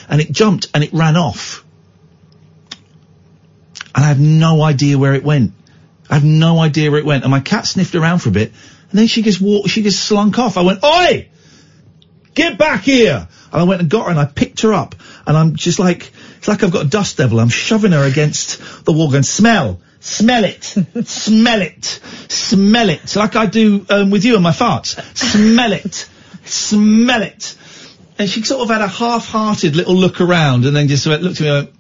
And 0.10 0.22
it 0.22 0.32
jumped 0.32 0.68
and 0.74 0.84
it 0.84 0.94
ran 0.94 1.18
off. 1.18 1.64
And 3.96 4.04
I 4.04 4.08
have 4.08 4.20
no 4.20 4.62
idea 4.62 4.98
where 4.98 5.14
it 5.14 5.24
went. 5.24 5.54
I 6.10 6.16
have 6.16 6.24
no 6.24 6.60
idea 6.60 6.90
where 6.90 7.00
it 7.00 7.06
went. 7.06 7.24
And 7.24 7.32
my 7.32 7.40
cat 7.40 7.68
sniffed 7.68 7.96
around 7.96 8.20
for 8.20 8.30
a 8.30 8.32
bit 8.32 8.52
and 8.94 9.00
then 9.00 9.08
she 9.08 9.24
just 9.24 9.42
walked, 9.42 9.70
she 9.70 9.82
just 9.82 10.04
slunk 10.04 10.38
off. 10.38 10.56
I 10.56 10.62
went, 10.62 10.84
oi! 10.84 11.28
Get 12.36 12.60
back 12.60 12.84
here! 12.84 13.28
And 13.52 13.62
I 13.62 13.64
went 13.64 13.82
and 13.82 13.90
got 13.90 14.06
her 14.06 14.12
and 14.12 14.20
I 14.20 14.26
picked 14.26 14.62
her 14.62 14.72
up 14.72 14.94
and 15.26 15.36
I'm 15.36 15.56
just 15.56 15.80
like, 15.80 16.12
it's 16.38 16.48
like 16.48 16.64
I've 16.64 16.72
got 16.72 16.86
a 16.86 16.90
dust 16.90 17.18
devil. 17.18 17.40
I'm 17.40 17.50
shoving 17.50 17.92
her 17.92 18.04
against 18.04 18.86
the 18.86 18.92
wall 18.92 19.10
going, 19.10 19.24
smell, 19.24 19.82
smell 20.00 20.44
it, 20.44 20.64
smell 20.64 21.62
it, 21.62 21.86
smell 22.30 22.90
it. 22.90 23.16
Like 23.16 23.36
I 23.36 23.48
do 23.48 23.84
um, 23.90 24.12
with 24.12 24.26
you 24.26 24.36
and 24.36 24.44
my 24.44 24.52
farts. 24.52 25.00
Smell 25.18 25.74
it, 25.74 26.08
smell 26.46 27.22
it. 27.22 27.56
And 28.20 28.30
she 28.30 28.44
sort 28.44 28.62
of 28.62 28.70
had 28.70 28.82
a 28.82 28.88
half-hearted 28.88 29.76
little 29.76 29.96
look 29.96 30.22
around 30.22 30.66
and 30.66 30.76
then 30.76 30.88
just 30.88 31.08
went, 31.08 31.24
looked 31.24 31.42
at 31.42 31.44
me 31.44 31.50
and 31.50 31.68
went, 31.68 31.78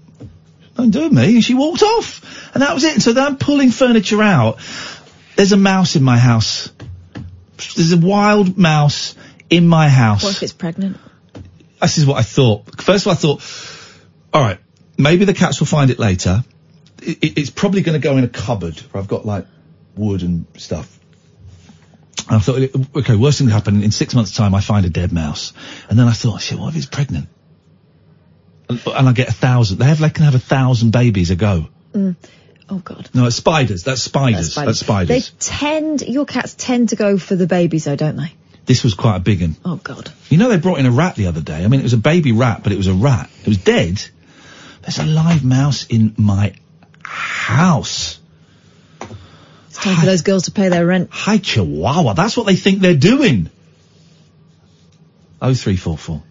don't 0.75 0.89
do 0.91 1.09
me. 1.09 1.35
And 1.35 1.43
she 1.43 1.53
walked 1.53 1.83
off. 1.83 2.49
And 2.53 2.63
that 2.63 2.73
was 2.73 2.83
it. 2.83 2.93
And 2.93 3.03
so 3.03 3.13
then 3.13 3.25
I'm 3.25 3.37
pulling 3.37 3.69
furniture 3.71 4.21
out. 4.21 4.57
There's 5.35 5.51
a 5.51 5.57
mouse 5.57 5.95
in 5.95 6.03
my 6.03 6.17
house. 6.17 6.71
There's 7.75 7.91
a 7.93 7.97
wild 7.97 8.57
mouse 8.57 9.15
in 9.49 9.67
my 9.67 9.89
house. 9.89 10.23
What 10.23 10.35
if 10.35 10.43
it's 10.43 10.53
pregnant? 10.53 10.97
This 11.81 11.97
is 11.99 12.05
what 12.05 12.17
I 12.17 12.23
thought. 12.23 12.81
First 12.81 13.05
of 13.05 13.07
all, 13.07 13.13
I 13.13 13.15
thought, 13.15 13.99
all 14.33 14.41
right, 14.41 14.59
maybe 14.97 15.25
the 15.25 15.33
cats 15.33 15.59
will 15.59 15.67
find 15.67 15.91
it 15.91 15.99
later. 15.99 16.43
It, 17.01 17.23
it- 17.23 17.37
it's 17.37 17.49
probably 17.51 17.81
going 17.81 17.99
to 17.99 18.03
go 18.03 18.17
in 18.17 18.23
a 18.23 18.27
cupboard 18.29 18.79
where 18.91 19.01
I've 19.03 19.07
got 19.09 19.25
like 19.25 19.45
wood 19.95 20.23
and 20.23 20.45
stuff. 20.57 20.92
And 22.27 22.37
I 22.37 22.39
thought, 22.39 22.59
okay, 22.95 23.15
worst 23.15 23.39
thing 23.39 23.47
that 23.47 23.53
happen 23.53 23.83
in 23.83 23.91
six 23.91 24.15
months' 24.15 24.35
time, 24.35 24.55
I 24.55 24.61
find 24.61 24.85
a 24.85 24.89
dead 24.89 25.11
mouse. 25.11 25.53
And 25.89 25.99
then 25.99 26.07
I 26.07 26.13
thought, 26.13 26.41
shit, 26.41 26.57
what 26.57 26.69
if 26.69 26.77
it's 26.77 26.85
pregnant? 26.85 27.27
And, 28.69 28.81
and 28.87 29.09
I 29.09 29.11
get 29.11 29.29
a 29.29 29.33
thousand. 29.33 29.79
They 29.79 29.85
have, 29.85 29.99
they 29.99 30.09
can 30.09 30.25
have 30.25 30.35
a 30.35 30.39
thousand 30.39 30.91
babies 30.91 31.31
a 31.31 31.35
go. 31.35 31.67
Mm. 31.93 32.15
Oh 32.69 32.79
God. 32.79 33.09
No, 33.13 33.25
it's 33.25 33.35
spiders. 33.35 33.83
That's 33.83 34.01
spiders. 34.01 34.55
That's 34.55 34.79
spiders. 34.79 35.29
They 35.31 35.35
tend, 35.39 36.01
your 36.01 36.25
cats 36.25 36.55
tend 36.57 36.89
to 36.89 36.95
go 36.95 37.17
for 37.17 37.35
the 37.35 37.45
babies 37.45 37.85
though, 37.85 37.95
don't 37.95 38.15
they? 38.15 38.33
This 38.65 38.83
was 38.83 38.93
quite 38.93 39.17
a 39.17 39.19
big 39.19 39.41
one. 39.41 39.57
Oh 39.65 39.75
God. 39.75 40.11
You 40.29 40.37
know 40.37 40.49
they 40.49 40.57
brought 40.57 40.79
in 40.79 40.85
a 40.85 40.91
rat 40.91 41.15
the 41.15 41.27
other 41.27 41.41
day. 41.41 41.63
I 41.63 41.67
mean, 41.67 41.81
it 41.81 41.83
was 41.83 41.93
a 41.93 41.97
baby 41.97 42.31
rat, 42.31 42.61
but 42.63 42.71
it 42.71 42.77
was 42.77 42.87
a 42.87 42.93
rat. 42.93 43.29
It 43.41 43.47
was 43.47 43.57
dead. 43.57 44.01
There's 44.81 44.99
a 44.99 45.05
live 45.05 45.43
mouse 45.43 45.85
in 45.87 46.15
my 46.17 46.55
house. 47.03 48.19
It's 49.73 49.83
time 49.83 49.95
for 49.95 50.05
those 50.05 50.21
girls 50.21 50.43
to 50.43 50.51
pay 50.51 50.69
their 50.69 50.85
rent. 50.85 51.09
Hi, 51.11 51.39
Chihuahua. 51.39 52.13
That's 52.13 52.37
what 52.37 52.45
they 52.45 52.55
think 52.55 52.81
they're 52.81 52.93
doing. 52.93 53.49
Oh 55.41 55.55
three 55.55 55.77
four 55.77 55.97
four. 55.97 56.21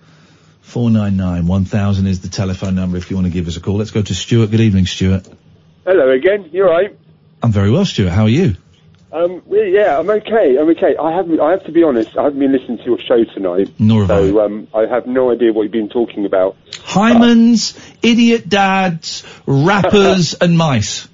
499 0.60 1.48
1000 1.48 2.06
is 2.06 2.20
the 2.20 2.28
telephone 2.28 2.76
number 2.76 2.98
if 2.98 3.10
you 3.10 3.16
want 3.16 3.26
to 3.26 3.32
give 3.32 3.48
us 3.48 3.56
a 3.56 3.60
call. 3.60 3.78
Let's 3.78 3.90
go 3.90 4.00
to 4.00 4.14
Stuart. 4.14 4.52
Good 4.52 4.60
evening, 4.60 4.86
Stuart. 4.86 5.26
Hello 5.84 6.08
again. 6.12 6.50
You're 6.52 6.70
right. 6.70 6.96
I'm 7.42 7.50
very 7.50 7.72
well, 7.72 7.84
Stuart. 7.84 8.10
How 8.10 8.22
are 8.22 8.28
you? 8.28 8.54
Um, 9.10 9.42
well, 9.44 9.64
yeah, 9.64 9.98
I'm 9.98 10.08
okay. 10.08 10.56
I'm 10.56 10.68
okay. 10.70 10.96
I 10.96 11.10
haven't. 11.10 11.40
I 11.40 11.50
have 11.50 11.64
to 11.64 11.72
be 11.72 11.82
honest. 11.82 12.16
I 12.16 12.22
haven't 12.22 12.38
been 12.38 12.52
listening 12.52 12.78
to 12.78 12.84
your 12.84 13.00
show 13.00 13.24
tonight. 13.24 13.74
Nor 13.76 14.06
have 14.06 14.08
so, 14.08 14.40
um, 14.44 14.68
I 14.72 14.86
have 14.86 15.08
no 15.08 15.32
idea 15.32 15.52
what 15.52 15.64
you've 15.64 15.72
been 15.72 15.88
talking 15.88 16.26
about. 16.26 16.56
Hymens, 16.70 17.76
idiot 18.02 18.48
dads, 18.48 19.24
rappers, 19.46 20.34
and 20.40 20.56
mice. 20.56 21.08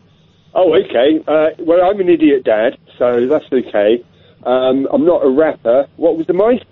Oh, 0.55 0.75
okay. 0.75 1.21
Uh, 1.27 1.51
well, 1.59 1.89
I'm 1.89 2.01
an 2.01 2.09
idiot 2.09 2.45
dad, 2.45 2.79
so 2.99 3.27
that's 3.27 3.45
okay. 3.53 4.05
Um, 4.45 4.89
I'm 4.91 5.05
not 5.05 5.25
a 5.25 5.29
rapper. 5.29 5.89
What 5.97 6.17
was 6.17 6.27
the 6.27 6.33
mice? 6.33 6.63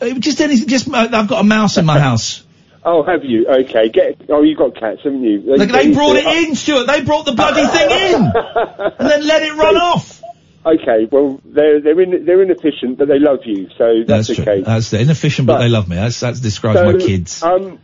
Uh, 0.00 0.18
just 0.18 0.40
anything. 0.40 0.68
Just 0.68 0.88
uh, 0.88 1.08
I've 1.12 1.28
got 1.28 1.40
a 1.40 1.44
mouse 1.44 1.78
in 1.78 1.86
my 1.86 1.98
house. 2.08 2.42
Oh, 2.84 3.02
have 3.02 3.24
you? 3.24 3.46
Okay. 3.46 3.88
Get. 3.88 4.22
Oh, 4.28 4.42
you've 4.42 4.58
got 4.58 4.74
cats, 4.74 5.00
haven't 5.04 5.22
you? 5.22 5.40
Look, 5.40 5.70
they 5.70 5.92
brought 5.92 6.16
it 6.16 6.26
in, 6.26 6.54
Stuart. 6.54 6.86
They 6.86 7.02
brought 7.02 7.24
the 7.24 7.32
bloody 7.32 7.66
thing 7.66 7.90
in, 7.90 8.14
and 8.98 9.08
then 9.10 9.26
let 9.26 9.42
it 9.42 9.54
run 9.54 9.76
off. 9.76 10.22
Okay. 10.66 11.06
Well, 11.10 11.40
they're 11.44 11.80
they're 11.80 12.00
in, 12.00 12.24
they're 12.26 12.42
inefficient, 12.42 12.98
but 12.98 13.08
they 13.08 13.18
love 13.18 13.40
you, 13.44 13.68
so 13.78 14.02
that's, 14.06 14.28
That's 14.28 14.34
true. 14.36 14.42
okay. 14.42 14.62
That's 14.62 14.92
inefficient, 14.92 15.46
but, 15.46 15.54
But- 15.54 15.58
they 15.60 15.68
love 15.68 15.88
me. 15.88 15.96
That's 15.96 16.20
that 16.20 16.40
describes 16.42 16.80
So, 16.80 16.92
my 16.92 16.98
kids. 16.98 17.42
Um, 17.42 17.78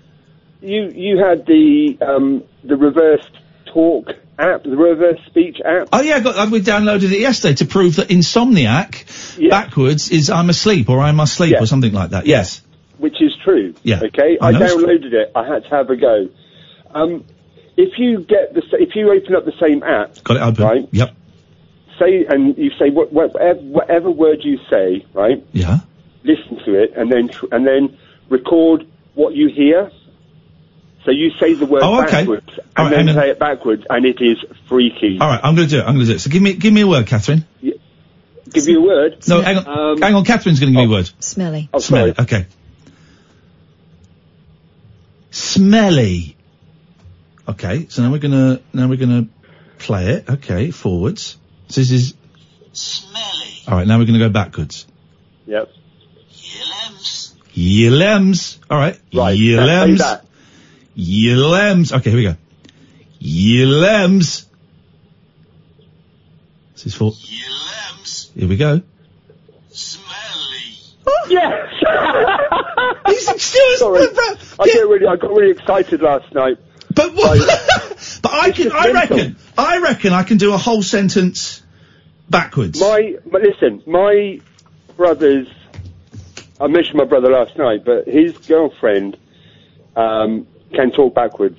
you 0.60 0.90
you 0.94 1.18
had 1.24 1.46
the 1.46 1.96
um 2.02 2.44
the 2.64 2.76
reverse 2.76 3.24
talk 3.72 4.08
app, 4.40 4.62
the 4.64 4.76
reverse 4.76 5.20
speech 5.26 5.58
app. 5.64 5.88
Oh 5.92 6.00
yeah, 6.00 6.16
I 6.16 6.20
got, 6.20 6.36
I- 6.36 6.48
we 6.48 6.60
downloaded 6.60 7.12
it 7.12 7.20
yesterday 7.20 7.54
to 7.56 7.66
prove 7.66 7.96
that 7.96 8.08
insomniac 8.08 9.48
backwards 9.50 10.10
is 10.10 10.30
I'm 10.30 10.50
asleep 10.50 10.88
or 10.88 11.00
I'm 11.00 11.20
asleep 11.20 11.56
or 11.60 11.66
something 11.66 11.92
like 11.92 12.10
that. 12.10 12.26
Yes. 12.26 12.62
which 12.98 13.20
is 13.20 13.32
true. 13.44 13.74
Yeah. 13.82 14.00
Okay. 14.02 14.38
I 14.40 14.48
I, 14.48 14.50
know 14.52 14.60
it's 14.64 14.74
true. 14.74 14.86
downloaded 14.86 15.12
it. 15.12 15.32
I 15.34 15.46
had 15.46 15.62
to 15.64 15.68
have 15.70 15.90
a 15.90 15.96
go. 15.96 16.28
Um, 16.92 17.24
if 17.76 17.98
you 17.98 18.18
get 18.24 18.52
the, 18.54 18.62
if 18.78 18.94
you 18.94 19.10
open 19.12 19.34
up 19.34 19.44
the 19.44 19.54
same 19.60 19.82
app, 19.82 20.22
Got 20.24 20.36
it 20.36 20.42
open. 20.42 20.64
Right. 20.64 20.88
Yep. 20.92 21.14
say 21.98 22.26
and 22.28 22.56
you 22.58 22.70
say 22.78 22.90
what, 22.90 23.12
whatever, 23.12 23.60
whatever 23.60 24.10
word 24.10 24.38
you 24.42 24.58
say, 24.70 25.06
right? 25.14 25.44
Yeah. 25.52 25.78
Listen 26.24 26.58
to 26.66 26.74
it 26.82 26.92
and 26.96 27.10
then 27.10 27.28
tr- 27.28 27.46
and 27.52 27.66
then 27.66 27.96
record 28.28 28.86
what 29.14 29.34
you 29.34 29.48
hear. 29.48 29.90
So 31.04 31.10
you 31.12 31.30
say 31.40 31.54
the 31.54 31.64
word 31.66 31.82
Oh, 31.82 32.02
okay. 32.02 32.20
backwards 32.20 32.50
and 32.76 32.90
right, 32.90 33.06
then 33.06 33.14
say 33.14 33.30
it 33.30 33.38
backwards, 33.38 33.84
and 33.88 34.04
it 34.04 34.20
is 34.20 34.36
freaky. 34.68 35.18
All 35.20 35.28
right, 35.28 35.40
I'm 35.42 35.54
going 35.54 35.66
to 35.68 35.74
do 35.74 35.80
it. 35.80 35.84
I'm 35.84 35.94
going 35.94 36.06
to 36.06 36.12
do 36.12 36.16
it. 36.16 36.18
So 36.20 36.30
give 36.30 36.42
me 36.42 36.52
give 36.54 36.72
me 36.74 36.82
a 36.82 36.86
word, 36.86 37.06
Katherine. 37.06 37.46
Give 37.62 38.68
you 38.68 38.80
a 38.80 38.82
word. 38.86 39.12
Um, 39.14 39.18
No, 39.28 39.40
hang 39.42 39.56
on. 39.58 40.02
hang 40.02 40.14
on. 40.14 40.24
Katherine's 40.24 40.60
going 40.60 40.72
to 40.72 40.78
give 40.78 40.88
me 40.88 40.94
a 40.94 40.98
word. 40.98 41.10
Smelly. 41.20 41.70
Oh, 41.72 41.78
Smelly. 41.78 42.14
Okay. 42.18 42.46
Smelly. 45.30 46.36
Okay. 47.48 47.86
So 47.88 48.02
now 48.02 48.10
we're 48.10 48.18
gonna 48.18 48.60
now 48.72 48.88
we're 48.88 48.96
gonna 48.96 49.26
play 49.78 50.08
it. 50.14 50.28
Okay. 50.28 50.70
Forwards. 50.70 51.36
So 51.68 51.80
this 51.80 51.90
is 51.90 52.14
smelly. 52.72 53.62
All 53.68 53.76
right. 53.78 53.86
Now 53.86 53.98
we're 53.98 54.06
gonna 54.06 54.18
go 54.18 54.28
backwards. 54.28 54.86
Yep. 55.46 55.70
Yelems. 57.54 58.58
All 58.70 58.78
right. 58.78 58.98
Right, 59.12 59.38
Yelems. 59.38 60.20
Say 61.00 61.34
lambs. 61.34 61.92
Okay. 61.92 62.10
Here 62.10 62.18
we 62.18 62.24
go. 62.24 62.36
Yelems. 63.20 64.46
This 66.74 66.86
is 66.86 66.94
for. 66.94 67.12
Yelems. 67.12 68.32
Here 68.34 68.48
we 68.48 68.56
go. 68.56 68.82
Smelly. 69.68 70.14
Yes. 71.28 71.68
He's 73.06 73.42
still 73.42 73.76
Sorry. 73.76 74.06
I 74.58 74.66
get 74.66 74.88
really, 74.88 75.06
I 75.06 75.16
got 75.16 75.30
really 75.30 75.50
excited 75.50 76.02
last 76.02 76.32
night. 76.34 76.58
But 76.94 77.14
what? 77.14 77.38
but 78.22 78.32
I 78.32 78.50
can. 78.50 78.72
I 78.72 78.92
mental. 78.92 79.16
reckon. 79.16 79.36
I 79.56 79.78
reckon 79.78 80.12
I 80.12 80.22
can 80.22 80.38
do 80.38 80.52
a 80.52 80.58
whole 80.58 80.82
sentence 80.82 81.62
backwards. 82.28 82.80
My, 82.80 83.16
but 83.26 83.42
listen, 83.42 83.82
my 83.86 84.40
brother's. 84.96 85.48
I 86.60 86.66
mentioned 86.66 86.96
my 86.96 87.04
brother 87.04 87.30
last 87.30 87.56
night, 87.56 87.84
but 87.84 88.06
his 88.06 88.36
girlfriend 88.38 89.16
um, 89.96 90.46
can 90.74 90.90
talk 90.90 91.14
backwards 91.14 91.58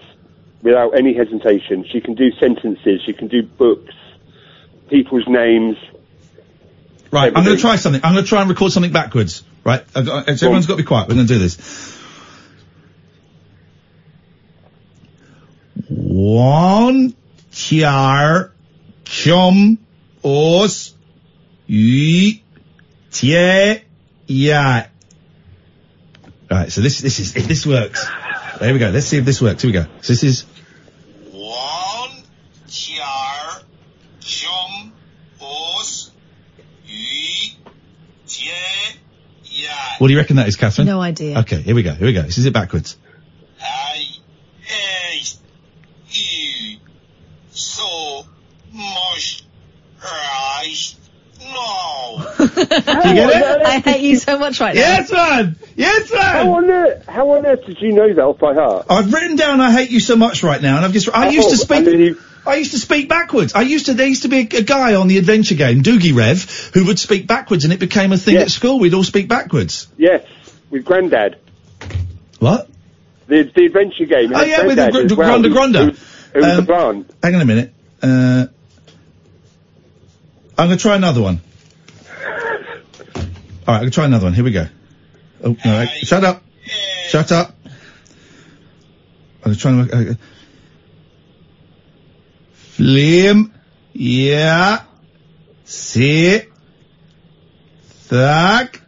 without 0.62 0.98
any 0.98 1.14
hesitation. 1.14 1.86
She 1.92 2.02
can 2.02 2.16
do 2.16 2.32
sentences. 2.40 3.02
She 3.06 3.14
can 3.14 3.28
do 3.28 3.44
books, 3.44 3.94
people's 4.90 5.28
names. 5.28 5.78
Right. 7.12 7.32
I'm 7.36 7.44
going 7.44 7.58
to 7.58 7.62
try 7.62 7.76
something. 7.76 8.02
I'm 8.04 8.14
going 8.14 8.24
to 8.24 8.30
try 8.30 8.42
and 8.42 8.50
record 8.50 8.72
something 8.72 8.92
backwards. 8.92 9.44
Right. 9.64 9.84
Got- 9.94 10.30
everyone's 10.30 10.66
got 10.66 10.74
to 10.74 10.78
be 10.78 10.84
quiet. 10.84 11.10
We're 11.10 11.16
going 11.16 11.28
to 11.28 11.34
do 11.34 11.40
this. 11.40 12.00
One, 15.90 17.16
tiar, 17.52 18.52
chum, 19.04 19.78
os, 20.24 20.94
y, 21.68 22.44
tie, 23.12 23.84
ya. 24.28 24.84
Right. 26.50 26.72
So 26.72 26.82
this 26.82 27.00
this 27.00 27.20
is 27.20 27.36
if 27.36 27.48
this 27.48 27.66
works. 27.66 28.06
There 28.62 28.74
we 28.74 28.78
go. 28.78 28.92
Let's 28.92 29.08
see 29.08 29.18
if 29.18 29.26
this 29.26 29.42
works. 29.42 29.64
Here 29.64 29.70
we 29.70 29.74
go. 29.74 29.86
So 30.02 30.14
this 30.14 30.24
is 30.24 30.46
What 39.98 40.08
do 40.08 40.14
you 40.14 40.20
reckon 40.20 40.38
that 40.38 40.48
is, 40.48 40.56
Katherine? 40.56 40.88
No 40.88 41.00
idea. 41.00 41.40
Okay, 41.42 41.62
here 41.62 41.76
we 41.76 41.84
go. 41.84 41.94
Here 41.94 42.08
we 42.08 42.14
go. 42.14 42.24
This 42.24 42.40
is 42.40 42.46
it 42.46 42.54
backwards. 42.54 42.98
You 53.10 53.14
get 53.16 53.30
it? 53.62 53.62
I 53.66 53.80
hate 53.80 54.02
you 54.02 54.16
so 54.18 54.38
much 54.40 54.60
right 54.60 54.76
now. 54.76 54.82
Yes, 54.82 55.12
man. 55.12 55.56
Yes, 55.76 56.12
man. 56.12 56.22
How 56.22 56.52
on 56.54 56.70
earth? 56.70 57.06
How 57.08 57.30
on 57.32 57.46
earth 57.46 57.66
did 57.66 57.82
you 57.82 57.92
know 57.94 58.14
that 58.14 58.22
off 58.22 58.40
by 58.40 58.54
heart? 58.54 58.86
I've 58.90 59.12
written 59.14 59.36
down 59.36 59.62
"I 59.62 59.72
hate 59.72 59.90
you 59.92 60.00
so 60.00 60.16
much" 60.16 60.44
right 60.44 60.62
now, 60.62 60.78
and 60.78 60.86
I've 60.86 60.94
just 60.94 61.10
I 61.14 61.30
used 61.30 61.50
to 61.50 61.56
Oh, 61.56 61.58
speak. 61.58 61.78
and 61.78 61.88
then 61.88 62.00
you- 62.00 62.18
I 62.44 62.56
used 62.56 62.72
to 62.72 62.80
speak 62.80 63.08
backwards. 63.08 63.54
I 63.54 63.62
used 63.62 63.86
to. 63.86 63.94
There 63.94 64.08
used 64.08 64.24
to 64.24 64.28
be 64.28 64.40
a, 64.40 64.58
a 64.58 64.64
guy 64.64 64.96
on 64.96 65.08
the 65.08 65.20
adventure 65.20 65.54
game, 65.56 65.84
Doogie 65.84 66.16
Rev, 66.16 66.72
who 66.74 66.86
would 66.88 66.98
speak 66.98 67.28
backwards, 67.28 67.66
and 67.66 67.74
it 67.74 67.80
became 67.80 68.12
a 68.14 68.18
thing 68.18 68.38
at 68.38 68.50
school. 68.50 68.80
We'd 68.80 68.96
all 68.96 69.04
speak 69.04 69.28
backwards. 69.28 69.88
Yes, 69.96 70.26
with 70.72 70.84
Grandad. 70.84 71.38
What? 72.40 72.68
The 73.28 73.44
the 73.44 73.66
adventure 73.66 74.06
game. 74.06 74.32
Oh 74.34 74.42
yeah, 74.44 74.66
with 74.66 74.76
the 74.78 74.90
Grandad 74.90 75.10
gr- 75.10 75.16
well, 75.16 75.28
Gronda 75.40 75.48
who- 75.50 75.54
Gronda. 75.54 75.80
who- 75.86 75.92
who 76.34 76.40
was 76.40 76.52
the 76.54 76.58
Um, 76.60 76.66
barn. 76.66 77.06
Hang 77.22 77.36
on 77.36 77.42
a 77.42 77.46
minute. 77.46 77.74
Uh, 78.02 78.48
I'm 80.58 80.68
going 80.68 80.78
to 80.78 80.82
try 80.82 80.96
another 80.96 81.22
one. 81.22 81.42
All 83.72 83.78
right, 83.78 83.86
I'll 83.86 83.90
try 83.90 84.04
another 84.04 84.26
one. 84.26 84.34
Here 84.34 84.44
we 84.44 84.52
go. 84.52 84.68
Oh 85.42 85.56
no! 85.64 85.78
uh, 85.78 85.86
Shut 85.86 86.26
up! 86.26 86.44
Shut 87.08 87.32
up! 87.32 87.56
I'm 89.46 89.56
trying 89.56 89.88
to. 89.88 90.12
Uh, 90.12 90.14
Flame, 92.52 93.54
yeah, 93.94 94.82
see, 95.64 96.42
thack. 98.10 98.82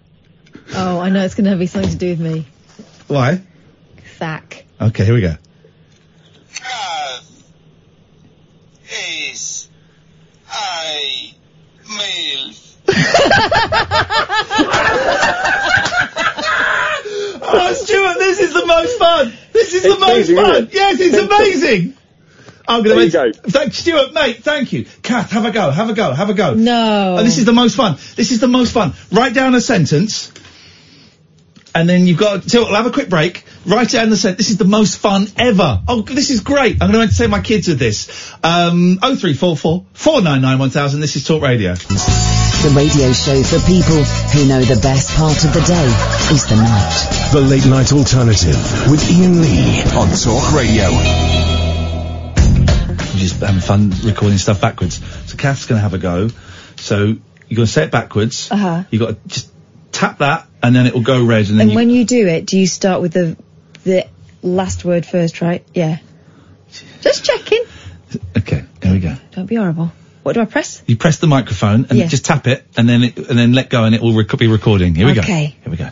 Oh, 0.74 1.00
I 1.00 1.10
know 1.12 1.24
it's 1.24 1.36
going 1.36 1.50
to 1.50 1.56
be 1.56 1.68
something 1.68 1.92
to 1.92 1.96
do 1.96 2.10
with 2.10 2.20
me. 2.20 2.46
Why? 3.08 3.42
Thack. 4.18 4.66
Okay, 4.82 5.06
here 5.06 5.14
we 5.14 5.22
go. 5.22 5.38
Oh, 17.46 17.74
Stuart, 17.74 18.18
this 18.20 18.40
is 18.40 18.54
the 18.54 18.66
most 18.66 18.98
fun. 18.98 19.34
This 19.52 19.74
is 19.74 19.84
the 19.84 19.90
most 19.90 20.30
amazing, 20.30 20.36
fun. 20.36 20.56
it? 20.64 20.74
Yes, 20.74 21.00
it's 21.00 21.18
amazing. 21.18 21.98
I'm 22.68 22.84
going 22.84 22.98
There 22.98 23.10
to 23.10 23.28
you 23.28 23.34
go. 23.34 23.50
Thank 23.50 23.74
Stuart, 23.74 24.14
mate. 24.14 24.38
Thank 24.44 24.72
you. 24.72 24.86
Kath, 25.02 25.32
have 25.32 25.46
a 25.46 25.52
go. 25.52 25.70
Have 25.70 25.90
a 25.90 25.94
go. 25.94 26.14
Have 26.14 26.30
a 26.30 26.34
go. 26.34 26.54
No. 26.54 27.18
Oh, 27.20 27.24
this 27.24 27.38
is 27.38 27.46
the 27.46 27.52
most 27.52 27.76
fun. 27.76 27.98
This 28.16 28.32
is 28.32 28.40
the 28.40 28.48
most 28.48 28.72
fun. 28.72 28.94
Write 29.12 29.34
down 29.34 29.54
a 29.54 29.62
sentence, 29.62 30.32
and 31.76 31.90
then 31.90 32.06
you've 32.08 32.18
got. 32.18 32.44
So 32.44 32.64
we'll 32.64 32.76
have 32.76 32.86
a 32.86 32.92
quick 32.92 33.10
break. 33.10 33.46
Write 33.66 33.90
down 33.90 34.10
the 34.10 34.18
sentence. 34.18 34.38
This 34.38 34.50
is 34.52 34.58
the 34.58 34.66
most 34.66 34.98
fun 34.98 35.28
ever. 35.38 35.82
Oh, 35.88 36.02
this 36.02 36.30
is 36.30 36.42
great. 36.42 36.82
I'm 36.82 36.92
going 36.92 37.08
to 37.08 37.12
entertain 37.14 37.30
my 37.30 37.42
kids 37.42 37.68
with 37.68 37.80
this. 37.80 38.34
Um, 38.44 39.00
oh 39.02 39.16
three 39.16 39.34
four 39.34 39.56
four 39.58 39.86
four 39.94 40.22
nine 40.22 40.42
nine 40.42 40.60
one 40.60 40.70
thousand. 40.70 41.00
This 41.00 41.16
is 41.16 41.26
Talk 41.26 41.42
Radio. 41.42 41.74
The 41.74 42.70
radio 42.76 43.12
show 43.12 43.44
for 43.44 43.60
people 43.68 44.04
who 44.32 44.48
know 44.48 44.62
the 44.62 44.80
best 44.82 45.12
part 45.12 45.44
of 45.44 45.54
the 45.54 45.62
day 45.62 45.88
is 46.34 46.46
the 46.46 46.56
night. 46.56 47.32
The 47.34 47.42
Late 47.42 47.66
Night 47.66 47.92
Alternative 47.92 48.56
with 48.90 49.04
Iain 49.10 49.42
Lee 49.42 49.84
on 49.98 50.10
Talk 50.16 50.54
Radio. 50.54 50.86
I'm 52.96 53.20
just 53.20 53.40
having 53.42 53.62
fun 53.62 53.92
recording 54.04 54.38
stuff 54.38 54.62
backwards. 54.62 55.02
So 55.30 55.38
Kath's 55.38 55.66
going 55.66 55.78
to 55.78 55.84
have 55.84 55.94
a 55.94 55.98
go. 55.98 56.30
So 56.78 56.98
you're 57.06 57.56
going 57.56 57.66
to 57.66 57.68
say 57.68 57.84
it 57.84 57.92
backwards. 57.92 58.50
Uh 58.52 58.56
huh. 58.56 58.84
You 58.92 59.00
got 59.00 59.10
to 59.10 59.18
just 59.28 59.50
tap 59.92 60.20
that, 60.20 60.48
and 60.64 60.76
then 60.76 60.88
it 60.88 60.94
will 60.94 61.02
go 61.02 61.24
red, 61.24 61.50
and 61.50 61.60
then 61.60 61.62
And 61.62 61.72
you. 61.72 61.76
when 61.76 61.90
you 61.90 62.06
do 62.06 62.26
it, 62.28 62.46
do 62.46 62.58
you 62.58 62.66
start 62.68 63.02
with 63.02 63.14
the 63.14 63.38
the 63.84 64.08
last 64.42 64.84
word 64.86 65.06
first, 65.06 65.42
right? 65.42 65.64
Yeah. 65.74 65.98
Just 67.02 67.24
checking. 67.26 67.64
okay, 68.38 68.64
there 68.80 68.94
we 68.94 69.00
go. 69.00 69.16
Don't 69.32 69.46
be 69.46 69.56
horrible. 69.56 69.92
What 70.24 70.34
do 70.34 70.42
I 70.42 70.46
press? 70.46 70.82
You 70.88 70.96
press 70.96 71.18
the 71.20 71.28
microphone 71.28 71.88
and 71.90 72.00
Yeah. 72.00 72.08
just 72.08 72.26
tap 72.26 72.48
it, 72.48 72.66
and 72.78 72.88
then 72.88 73.04
it, 73.04 73.18
and 73.18 73.38
then 73.38 73.52
let 73.52 73.70
go, 73.70 73.84
and 73.84 73.94
it 73.94 74.02
will 74.02 74.14
rec- 74.16 74.38
be 74.38 74.48
recording. 74.48 74.96
Here 74.96 75.06
we 75.06 75.14
go. 75.14 75.22
Okay. 75.22 75.56
Here 75.64 75.70
we 75.72 75.76
go. 75.78 75.90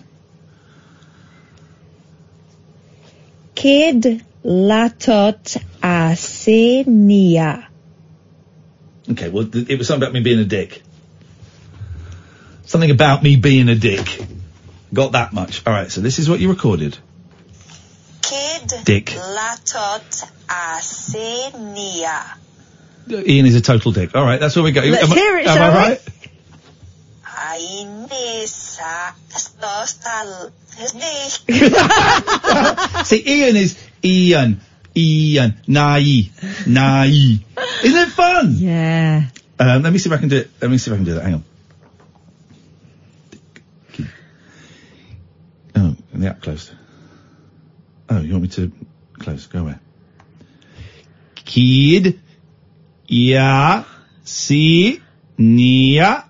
Kid 3.56 4.24
latot 4.43 5.58
asenia. 5.83 7.66
Okay. 9.11 9.30
Well, 9.30 9.45
th- 9.45 9.69
it 9.69 9.77
was 9.77 9.88
something 9.88 10.03
about 10.08 10.14
me 10.14 10.22
being 10.22 10.40
a 10.40 10.45
dick. 10.45 10.82
Something 12.66 12.91
about 12.91 13.22
me 13.22 13.35
being 13.35 13.67
a 13.69 13.75
dick. 13.75 14.08
Got 14.94 15.14
that 15.14 15.34
much. 15.34 15.66
All 15.66 15.74
right. 15.74 15.92
So 15.92 16.02
this 16.02 16.20
is 16.20 16.30
what 16.30 16.40
you 16.40 16.50
recorded. 16.50 16.98
Kid 18.22 18.72
Dick. 18.84 19.06
latot 19.08 20.30
asenia. 20.48 22.38
Iain 23.10 23.45
is 23.45 23.56
a 23.56 23.61
total 23.61 23.92
dick. 23.92 24.16
All 24.16 24.24
right. 24.24 24.40
That's 24.40 24.56
where 24.56 24.64
we 24.64 24.72
go. 24.72 24.82
Let's 24.82 25.03
am 25.03 25.11
I, 25.11 25.16
hear 25.16 25.38
it, 25.38 25.48
am 25.48 25.58
shall 25.58 25.64
I 25.64 25.70
we? 25.70 25.76
right? 25.76 26.02
Ainisa 27.52 29.14
stostal. 29.30 30.52
See, 33.06 33.24
Iain 33.28 33.56
is 33.56 33.78
Iain. 34.03 34.60
Iain. 34.95 35.53
Nai. 35.68 36.30
Nai. 36.68 37.08
Isn't 37.08 37.44
it 37.84 38.10
fun? 38.10 38.56
Yeah. 38.58 39.24
Um, 39.60 39.84
let 39.84 39.94
me 39.94 40.00
see 40.00 40.10
if 40.10 40.16
I 40.16 40.18
can 40.18 40.30
do 40.30 40.38
it. 40.38 40.50
Let 40.61 40.72
me 40.72 40.78
see 40.78 40.92
if 40.92 40.95
I 40.95 40.98
can 40.98 41.06
do 41.06 41.14
that. 41.16 41.24
Hang 41.24 41.34
on. 41.36 41.44
Oh, 46.14 46.17
the 46.17 46.27
app 46.30 46.41
closed. 46.41 46.72
Oh, 48.09 48.19
you 48.19 48.31
want 48.33 48.43
me 48.43 48.49
to 48.49 48.72
close? 49.14 49.48
Go 49.48 49.59
away. 49.59 49.75
Kid, 51.35 52.19
ya, 53.07 53.83
si, 54.23 55.01
nia, 55.38 56.25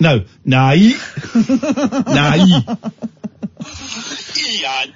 no, 0.00 0.24
nai, 0.44 0.76
nai. 1.34 2.62
Iain, 4.38 4.92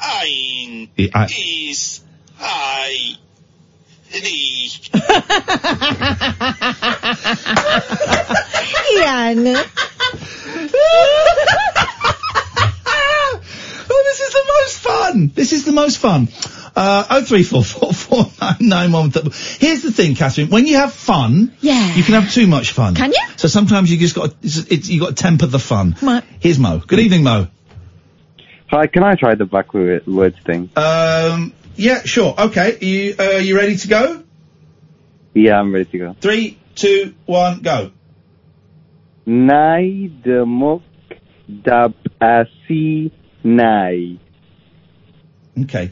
ein, 0.00 0.88
I- 0.98 1.10
I- 1.14 1.26
is, 1.70 2.00
I, 2.40 3.16
die. 4.12 4.90
Iain. 8.96 9.56
Oh, 13.90 14.02
this 14.06 14.20
is 14.20 14.32
the 14.32 14.44
most 14.56 14.78
fun. 14.78 15.30
This 15.34 15.52
is 15.52 15.64
the 15.64 15.72
most 15.72 15.98
fun. 15.98 16.28
Uh, 16.76 17.04
oh 17.10 17.24
three 17.24 17.42
four 17.42 17.64
four 17.64 17.92
four 17.92 18.26
nine 18.40 18.56
nine 18.60 18.92
one. 18.92 19.10
Here's 19.10 19.82
the 19.82 19.90
thing, 19.92 20.14
Katherine. 20.14 20.48
When 20.48 20.66
you 20.66 20.76
have 20.76 20.92
fun, 20.92 21.52
Yeah. 21.60 21.94
you 21.94 22.02
can 22.02 22.14
have 22.14 22.30
too 22.32 22.46
much 22.46 22.72
fun. 22.72 22.94
Can 22.94 23.10
you? 23.12 23.18
So 23.36 23.48
sometimes 23.48 23.90
you 23.90 23.98
just 23.98 24.14
got 24.14 24.34
it's, 24.42 24.58
it's, 24.58 24.88
you 24.88 25.00
got 25.00 25.08
to 25.08 25.14
temper 25.14 25.46
the 25.46 25.58
fun. 25.58 25.96
Right. 26.02 26.22
Here's 26.40 26.58
Mo. 26.58 26.78
Good 26.78 27.00
evening, 27.00 27.24
Mo. 27.24 27.48
Hi, 28.70 28.86
can 28.86 29.02
I 29.02 29.14
try 29.14 29.34
the 29.34 29.46
backward 29.46 30.06
words 30.06 30.36
thing? 30.44 30.70
Um, 30.76 31.54
yeah, 31.74 32.02
sure. 32.04 32.34
Okay, 32.38 32.76
you 32.80 33.14
uh, 33.18 33.38
you 33.38 33.56
ready 33.56 33.76
to 33.76 33.88
go? 33.88 34.22
Yeah, 35.34 35.58
I'm 35.58 35.72
ready 35.72 35.86
to 35.86 35.98
go. 35.98 36.16
Three, 36.20 36.58
two, 36.74 37.14
one, 37.26 37.60
go. 37.62 37.92
Nai 39.26 40.10
demok 40.24 40.82
dab 41.48 41.94
asi 42.20 43.12
nai. 43.42 44.18
Okay. 45.62 45.90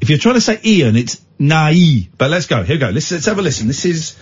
If 0.00 0.10
you're 0.10 0.18
trying 0.18 0.34
to 0.34 0.40
say 0.40 0.58
Iain, 0.64 0.96
it's 0.96 1.20
nai. 1.38 2.08
But 2.16 2.30
let's 2.30 2.46
go. 2.46 2.62
Here 2.62 2.76
we 2.76 2.80
go. 2.80 2.90
Let's 2.90 3.10
let's 3.10 3.26
have 3.26 3.38
a 3.38 3.42
listen. 3.42 3.66
This 3.68 3.84
is 3.84 4.16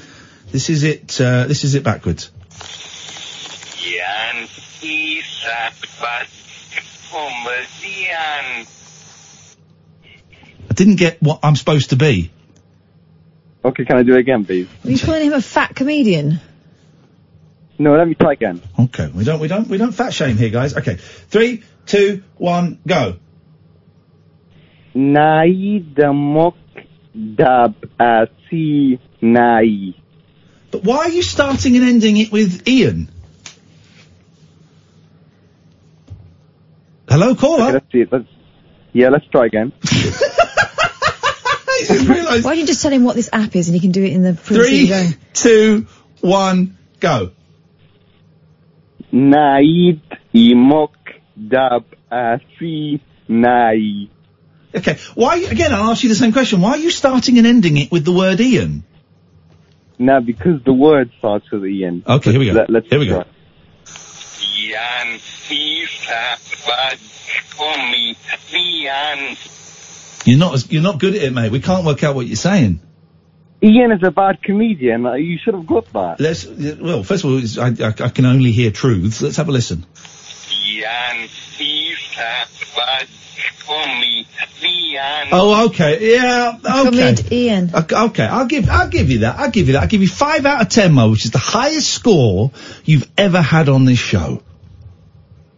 this 0.51 0.71
is 0.71 0.83
it. 0.83 1.21
Uh, 1.21 1.47
this 1.47 1.65
is 1.65 1.75
it 1.75 1.85
backwards. 1.85 2.31
Iain, 3.81 4.49
isa, 4.83 5.73
bat, 6.01 6.29
komedian. 7.11 8.67
I 10.69 10.75
didn't 10.75 10.97
get 10.97 11.23
what 11.23 11.41
I'm 11.43 11.57
supposed 11.57 11.91
to 11.91 11.97
be. 11.97 12.31
Okay, 13.65 13.85
can 13.85 13.97
I 13.97 14.03
do 14.03 14.15
it 14.15 14.21
again, 14.21 14.45
please? 14.45 14.69
Are 14.85 14.91
you 14.91 14.99
calling 14.99 15.27
him 15.27 15.33
a 15.35 15.43
fat 15.43 15.75
comedian? 15.75 16.41
No, 17.81 17.97
let 17.97 18.07
me 18.07 18.15
try 18.15 18.35
again. 18.35 18.61
Okay, 18.79 19.09
we 19.09 19.25
don't 19.25 19.41
we 19.41 19.49
don't 19.49 19.67
we 19.67 19.79
don't 19.79 19.93
fat 19.93 20.13
shame 20.13 20.37
here, 20.37 20.51
guys. 20.51 20.77
Okay, 20.77 20.97
three, 20.97 21.63
two, 21.87 22.23
one, 22.37 22.79
go. 22.87 23.17
Nai 24.93 25.81
demok 25.95 26.57
dab 27.15 27.75
asi 27.99 29.01
nai. 29.23 29.95
But 30.71 30.85
why 30.85 30.99
are 30.99 31.09
you 31.09 31.23
starting 31.23 31.75
and 31.77 31.87
ending 31.89 32.19
it 32.19 32.31
with 32.31 32.69
Ian? 32.69 33.11
Hello, 37.09 37.35
caller. 37.35 37.63
Okay, 37.63 37.73
let's 37.73 37.93
see. 37.93 38.05
Let's, 38.13 38.29
yeah, 38.93 39.09
let's 39.09 39.27
try 39.29 39.47
again. 39.47 39.73
Why 41.89 42.43
don't 42.43 42.59
you 42.59 42.67
just 42.67 42.83
tell 42.83 42.93
him 42.93 43.05
what 43.05 43.17
this 43.17 43.31
app 43.33 43.57
is 43.57 43.69
and 43.69 43.75
he 43.75 43.81
can 43.81 43.91
do 43.91 44.05
it 44.05 44.13
in 44.13 44.23
the 44.23 44.35
Three, 44.35 44.87
Three. 44.87 45.17
two, 45.33 45.87
one, 46.21 46.77
go. 47.01 47.33
Naid 49.13 50.01
imok 50.35 50.95
dab 51.49 51.85
asi 52.11 53.01
nai. 53.29 54.09
Okay, 54.75 54.99
why 55.15 55.37
again? 55.39 55.73
I'll 55.73 55.91
ask 55.91 56.03
you 56.03 56.09
the 56.09 56.15
same 56.15 56.33
question. 56.33 56.61
Why 56.61 56.71
are 56.71 56.79
you 56.79 56.91
starting 56.91 57.39
and 57.39 57.47
ending 57.47 57.77
it 57.77 57.91
with 57.91 58.05
the 58.05 58.13
word 58.13 58.41
Iain? 58.41 58.85
Now, 59.99 60.21
because 60.21 60.63
the 60.65 60.73
word 60.73 61.11
starts 61.19 61.51
with 61.51 61.67
Iain. 61.67 62.05
Okay, 62.07 62.31
here 62.31 62.41
we 62.41 62.47
go. 62.47 62.53
Let, 62.53 62.71
let's 62.71 62.89
Here 62.89 62.99
we 62.99 63.07
go. 63.07 63.25
Iain, 64.59 65.21
isa, 65.51 66.39
bat, 66.67 66.99
komedian. 67.57 69.37
You're 70.25 70.39
not 70.39 70.55
as, 70.55 70.71
you're 70.71 70.83
not 70.83 70.99
good 71.01 71.17
at 71.17 71.23
it, 71.23 71.33
mate. 71.33 71.51
We 71.51 71.61
can't 71.61 71.85
work 71.85 72.03
out 72.05 72.15
what 72.15 72.27
you're 72.27 72.37
saying. 72.37 72.81
Iain 73.63 73.93
is 73.93 74.03
a 74.03 74.11
bad 74.11 74.43
comedian. 74.43 75.05
Uh, 75.05 75.15
You 75.15 75.39
should 75.39 75.55
have 75.55 75.67
got 75.67 75.93
that. 75.93 76.21
Let's 76.21 76.47
well, 76.47 77.03
first 77.03 77.25
of 77.25 77.31
all, 77.31 77.63
I, 77.63 77.89
I, 77.89 78.07
I 78.07 78.09
can 78.09 78.25
only 78.25 78.53
hear 78.53 78.71
truths. 78.71 79.21
Let's 79.21 79.37
have 79.37 79.49
a 79.49 79.53
listen. 79.53 79.85
Iain, 80.51 81.29
isa, 81.59 82.47
bat, 82.75 83.07
komedian. 83.67 85.29
Oh, 85.33 85.67
okay, 85.67 86.15
yeah, 86.15 86.59
okay. 86.87 87.15
Iain. 87.31 87.71
Okay, 87.75 87.97
okay, 87.97 88.25
I'll 88.25 88.47
give 88.47 88.69
I'll 88.71 88.89
give 88.89 89.11
you 89.11 89.19
that. 89.21 89.39
I'll 89.39 89.51
give 89.51 89.67
you 89.67 89.75
that. 89.75 89.83
I'll 89.83 89.89
give 89.89 90.01
you 90.01 90.09
five 90.09 90.47
out 90.47 90.63
of 90.63 90.69
ten, 90.71 90.95
Mo, 90.95 91.11
which 91.11 91.27
is 91.27 91.31
the 91.31 91.39
highest 91.39 91.91
score 91.93 92.53
you've 92.85 93.11
ever 93.19 93.43
had 93.43 93.69
on 93.69 93.85
this 93.85 93.99
show. 93.99 94.43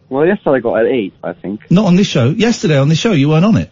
Well, 0.09 0.27
yesterday 0.27 0.57
I 0.57 0.59
got 0.59 0.75
an 0.81 0.87
eight, 0.87 1.13
I 1.23 1.33
think. 1.33 1.71
Not 1.71 1.85
on 1.85 1.95
this 1.95 2.07
show. 2.07 2.29
Yesterday 2.29 2.77
on 2.77 2.89
this 2.89 2.99
show, 2.99 3.13
you 3.13 3.29
weren't 3.29 3.45
on 3.45 3.57
it. 3.57 3.71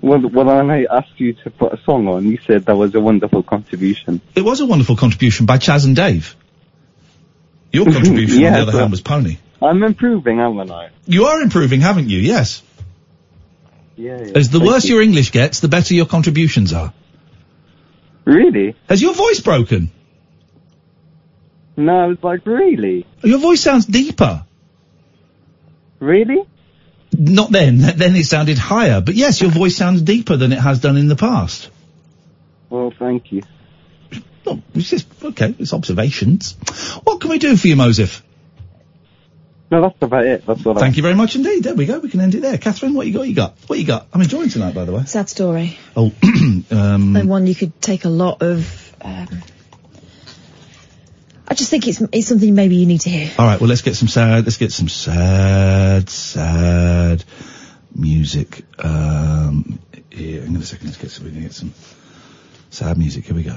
Well, 0.00 0.20
when 0.20 0.48
I 0.48 0.84
asked 0.84 1.18
you 1.18 1.32
to 1.44 1.50
put 1.50 1.72
a 1.72 1.82
song 1.82 2.06
on, 2.06 2.24
you 2.26 2.38
said 2.46 2.66
that 2.66 2.76
was 2.76 2.94
a 2.94 3.00
wonderful 3.00 3.42
contribution. 3.42 4.20
It 4.34 4.42
was 4.42 4.60
a 4.60 4.66
wonderful 4.66 4.96
contribution 4.96 5.44
by 5.46 5.58
Chas 5.58 5.84
and 5.84 5.96
Dave. 5.96 6.36
Your 7.72 7.84
contribution, 7.92 8.44
on 8.44 8.52
the 8.52 8.58
other 8.60 8.78
hand, 8.78 8.90
was 8.92 9.00
Pony. 9.00 9.38
I'm 9.60 9.82
improving, 9.82 10.38
haven't 10.38 10.70
I? 10.70 10.90
You 11.06 11.24
are 11.26 11.40
improving, 11.42 11.80
haven't 11.80 12.08
you? 12.08 12.18
Yes. 12.18 12.62
Yeah. 13.96 14.18
yeah. 14.22 14.32
As 14.36 14.50
the 14.50 14.58
Thank 14.60 14.70
worse 14.70 14.84
you. 14.84 14.94
your 14.94 15.02
English 15.02 15.32
gets, 15.32 15.58
the 15.60 15.68
better 15.68 15.94
your 15.94 16.06
contributions 16.06 16.72
are. 16.72 16.92
Really? 18.24 18.76
Has 18.88 19.02
your 19.02 19.14
voice 19.14 19.40
broken? 19.40 19.90
No, 21.76 22.10
it's 22.12 22.22
like 22.22 22.44
really, 22.46 23.06
Your 23.22 23.38
voice 23.38 23.60
sounds 23.60 23.86
deeper. 23.86 24.44
really. 26.00 26.38
Not 27.16 27.50
then. 27.50 27.78
Then 27.78 28.16
it 28.16 28.24
sounded 28.24 28.58
higher. 28.58 29.00
But 29.00 29.14
yes, 29.14 29.40
your 29.40 29.50
voice 29.50 29.76
sounds 29.76 30.02
deeper 30.02 30.36
than 30.36 30.52
it 30.52 30.58
has 30.58 30.80
done 30.80 30.96
in 30.96 31.08
the 31.08 31.16
past. 31.16 31.70
Well, 32.70 32.92
thank 32.98 33.32
you. 33.32 33.42
Oh, 34.46 34.62
it's 34.74 34.90
just, 34.90 35.06
okay, 35.22 35.54
it's 35.58 35.72
observations. 35.72 36.52
What 37.04 37.20
can 37.20 37.30
we 37.30 37.38
do 37.38 37.56
for 37.56 37.68
you, 37.68 37.76
Mosif? 37.76 38.22
No, 39.70 39.82
that's 39.82 40.00
about 40.00 40.24
it. 40.24 40.46
That's 40.46 40.64
what. 40.64 40.78
Thank 40.78 40.96
you 40.96 41.02
very 41.02 41.14
much 41.14 41.36
indeed. 41.36 41.64
There 41.64 41.74
we 41.74 41.84
go. 41.84 41.98
We 41.98 42.08
can 42.08 42.20
end 42.20 42.34
it 42.34 42.40
there. 42.40 42.56
Katherine, 42.56 42.94
what 42.94 43.06
you 43.06 43.12
got? 43.12 43.28
You 43.28 43.34
got? 43.34 43.56
What 43.66 43.78
you 43.78 43.84
got? 43.84 44.06
I'm 44.14 44.22
enjoying 44.22 44.48
tonight, 44.48 44.74
by 44.74 44.86
the 44.86 44.92
way. 44.92 45.04
Sad 45.04 45.28
story. 45.28 45.78
Oh, 45.94 46.12
um, 46.70 47.16
And 47.16 47.28
one 47.28 47.46
you 47.46 47.54
could 47.54 47.80
take 47.82 48.06
a 48.06 48.08
lot 48.08 48.40
of. 48.40 48.94
Um, 49.02 49.42
I 51.50 51.54
just 51.54 51.70
think 51.70 51.88
it's 51.88 52.02
it's 52.12 52.28
something 52.28 52.54
maybe 52.54 52.76
you 52.76 52.84
need 52.84 53.00
to 53.02 53.10
hear. 53.10 53.32
all 53.38 53.46
right. 53.46 53.58
Well, 53.58 53.68
let's 53.70 53.80
get 53.80 53.96
some 53.96 54.08
sad. 54.08 54.44
Let's 54.44 54.58
get 54.58 54.70
some 54.70 54.88
sad, 54.88 56.10
sad 56.10 57.24
music. 57.94 58.64
Um, 58.78 59.78
here, 60.10 60.42
hang 60.42 60.54
on 60.54 60.62
a 60.62 60.64
second. 60.64 60.88
Let's 60.88 60.98
get 60.98 61.10
some. 61.10 61.24
We 61.24 61.30
can 61.32 61.40
get 61.42 61.54
some 61.54 61.72
sad 62.68 62.98
music. 62.98 63.24
Here 63.24 63.34
we 63.34 63.44
go. 63.44 63.56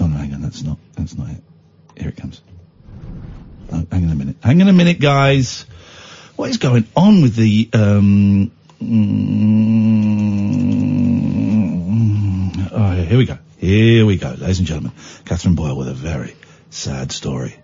Oh 0.00 0.06
no, 0.08 0.16
hang 0.16 0.34
on. 0.34 0.42
That's 0.42 0.64
not. 0.64 0.78
That's 0.96 1.16
not 1.16 1.30
it. 1.30 1.44
Here 1.96 2.08
it 2.08 2.16
comes. 2.16 2.42
No, 3.70 3.86
hang 3.92 4.06
on 4.06 4.10
a 4.10 4.16
minute. 4.16 4.36
Hang 4.42 4.60
on 4.60 4.66
a 4.68 4.72
minute, 4.72 4.98
guys. 4.98 5.64
What 6.34 6.50
is 6.50 6.56
going 6.56 6.88
on 6.96 7.22
with 7.22 7.36
the 7.36 7.70
um? 7.72 8.50
mm, 8.80 9.58
oh, 12.72 12.90
here 13.04 13.18
we 13.18 13.26
go. 13.26 13.38
Here 13.58 14.06
we 14.06 14.16
go, 14.16 14.30
ladies 14.30 14.58
and 14.58 14.66
gentlemen. 14.68 14.92
Katherine 15.24 15.54
Boyle 15.56 15.76
with 15.76 15.88
a 15.88 15.94
very 15.94 16.34
sad 16.70 17.12
story. 17.12 17.56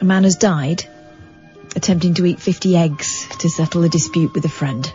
A 0.00 0.04
man 0.04 0.24
has 0.24 0.36
died 0.36 0.84
attempting 1.74 2.14
to 2.14 2.24
eat 2.24 2.40
50 2.40 2.76
eggs 2.76 3.26
to 3.40 3.50
settle 3.50 3.84
a 3.84 3.88
dispute 3.88 4.34
with 4.34 4.44
a 4.44 4.48
friend. 4.48 4.90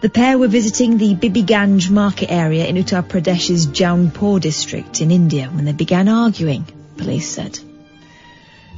The 0.00 0.10
pair 0.10 0.36
were 0.36 0.48
visiting 0.48 0.98
the 0.98 1.14
Bibiganj 1.14 1.88
market 1.90 2.30
area 2.30 2.66
in 2.66 2.76
Uttar 2.76 3.06
Pradesh's 3.06 3.66
Jaunpur 3.68 4.40
district 4.40 5.00
in 5.00 5.12
India 5.12 5.48
when 5.48 5.64
they 5.64 5.72
began 5.72 6.08
arguing, 6.08 6.66
police 6.96 7.30
said. 7.30 7.58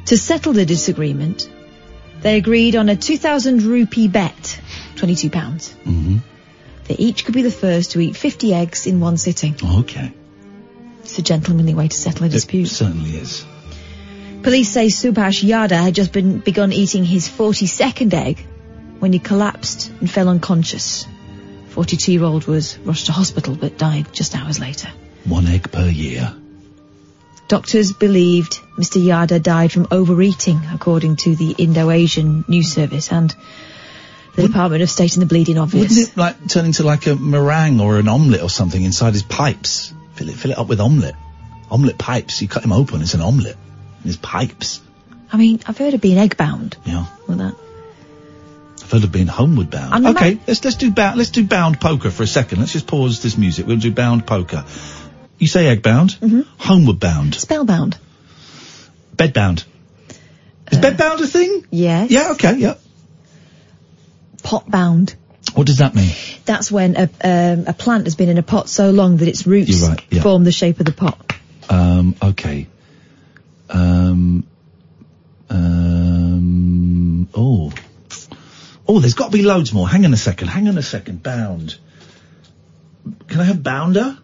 To 0.06 0.18
settle 0.18 0.52
the 0.52 0.66
disagreement, 0.66 1.48
they 2.20 2.36
agreed 2.36 2.76
on 2.76 2.90
a 2.90 2.96
2,000 2.96 3.62
rupee 3.62 4.08
bet, 4.08 4.60
£22. 4.96 5.30
Mm-hmm. 5.30 6.16
They 6.88 6.96
each 6.96 7.24
could 7.24 7.34
be 7.34 7.42
the 7.42 7.50
first 7.50 7.92
to 7.92 8.00
eat 8.00 8.16
50 8.16 8.52
eggs 8.52 8.86
in 8.86 9.00
one 9.00 9.16
sitting. 9.16 9.56
Okay. 9.80 10.12
It's 11.14 11.20
a 11.20 11.22
gentlemanly 11.22 11.74
way 11.74 11.86
to 11.86 11.96
settle 11.96 12.26
a 12.26 12.28
dispute. 12.28 12.66
It 12.66 12.74
certainly 12.74 13.10
is. 13.10 13.46
Police 14.42 14.68
say 14.68 14.88
Subhash 14.88 15.44
Yada 15.44 15.76
had 15.76 15.94
just 15.94 16.12
been 16.12 16.40
begun 16.40 16.72
eating 16.72 17.04
his 17.04 17.28
42nd 17.28 18.12
egg 18.12 18.44
when 18.98 19.12
he 19.12 19.20
collapsed 19.20 19.92
and 20.00 20.10
fell 20.10 20.28
unconscious. 20.28 21.06
42-year-old 21.70 22.48
was 22.48 22.76
rushed 22.78 23.06
to 23.06 23.12
hospital 23.12 23.54
but 23.54 23.78
died 23.78 24.12
just 24.12 24.34
hours 24.34 24.58
later. 24.58 24.88
One 25.24 25.46
egg 25.46 25.70
per 25.70 25.86
year. 25.86 26.34
Doctors 27.46 27.92
believed 27.92 28.58
Mr. 28.76 29.00
Yada 29.00 29.38
died 29.38 29.70
from 29.70 29.86
overeating, 29.92 30.62
according 30.72 31.14
to 31.18 31.36
the 31.36 31.52
Indo-Asian 31.52 32.44
News 32.48 32.72
Service 32.72 33.12
and 33.12 33.32
the 34.34 34.48
Department 34.48 34.82
of 34.82 34.90
State 34.90 35.14
and 35.14 35.22
the 35.22 35.26
Bleeding 35.26 35.58
Obvious. 35.58 35.90
Wouldn't 35.90 36.08
it 36.08 36.16
like 36.16 36.48
turn 36.48 36.64
into 36.64 36.82
like 36.82 37.06
a 37.06 37.14
meringue 37.14 37.80
or 37.80 38.00
an 38.00 38.08
omelette 38.08 38.42
or 38.42 38.50
something 38.50 38.82
inside 38.82 39.12
his 39.12 39.22
pipes? 39.22 39.94
Fill 40.14 40.28
it, 40.28 40.36
fill 40.36 40.52
it 40.52 40.58
up 40.58 40.68
with 40.68 40.80
omelette. 40.80 41.16
Omelette 41.70 41.98
pipes. 41.98 42.40
You 42.40 42.48
cut 42.48 42.64
him 42.64 42.72
open, 42.72 43.02
it's 43.02 43.14
an 43.14 43.20
omelette. 43.20 43.56
His 44.04 44.16
pipes. 44.16 44.80
I 45.32 45.36
mean, 45.36 45.60
I've 45.66 45.78
heard 45.78 45.94
of 45.94 46.00
being 46.00 46.18
egg 46.18 46.36
bound. 46.36 46.76
Yeah. 46.84 47.06
With 47.26 47.38
that. 47.38 47.54
I've 48.82 48.90
heard 48.90 49.04
of 49.04 49.12
being 49.12 49.26
homeward 49.26 49.70
bound. 49.70 49.94
I'm 49.94 50.06
okay, 50.08 50.38
let's 50.46 50.62
let's 50.62 50.76
do 50.76 50.90
bound. 50.90 51.16
Let's 51.16 51.30
do 51.30 51.44
bound 51.44 51.80
poker 51.80 52.10
for 52.10 52.22
a 52.22 52.26
second. 52.26 52.58
Let's 52.60 52.72
just 52.72 52.86
pause 52.86 53.22
this 53.22 53.38
music. 53.38 53.66
We'll 53.66 53.78
do 53.78 53.90
bound 53.90 54.26
poker. 54.26 54.64
You 55.38 55.46
say 55.46 55.68
egg 55.68 55.82
bound. 55.82 56.10
Mm-hmm. 56.10 56.42
Homeward 56.58 57.00
bound. 57.00 57.34
Spellbound. 57.34 57.98
Bed 59.16 59.32
bound. 59.32 59.64
Is 60.70 60.78
bed 60.78 60.96
bound 60.96 61.20
a 61.20 61.26
thing? 61.26 61.66
Yes. 61.70 62.10
Yeah. 62.10 62.32
Okay. 62.32 62.56
Yeah. 62.56 62.74
Pot 64.42 64.70
bound. 64.70 65.14
What 65.54 65.66
does 65.66 65.78
that 65.78 65.94
mean? 65.94 66.14
That's 66.44 66.70
when 66.70 66.96
a, 66.96 67.08
um, 67.22 67.64
a 67.68 67.72
plant 67.72 68.04
has 68.04 68.16
been 68.16 68.28
in 68.28 68.38
a 68.38 68.42
pot 68.42 68.68
so 68.68 68.90
long 68.90 69.18
that 69.18 69.28
its 69.28 69.46
roots 69.46 69.82
right, 69.82 70.02
yeah. 70.10 70.22
form 70.22 70.44
the 70.44 70.52
shape 70.52 70.80
of 70.80 70.86
the 70.86 70.92
pot. 70.92 71.32
Um. 71.68 72.16
Okay. 72.20 72.66
Um. 73.70 74.44
Um. 75.48 77.28
Oh. 77.34 77.72
Oh, 78.86 78.98
there's 78.98 79.14
got 79.14 79.30
to 79.30 79.36
be 79.36 79.42
loads 79.42 79.72
more. 79.72 79.88
Hang 79.88 80.04
on 80.04 80.12
a 80.12 80.16
second. 80.16 80.48
Hang 80.48 80.68
on 80.68 80.76
a 80.76 80.82
second. 80.82 81.22
Bound. 81.22 81.78
Can 83.28 83.40
I 83.40 83.44
have 83.44 83.62
bounder? 83.62 84.18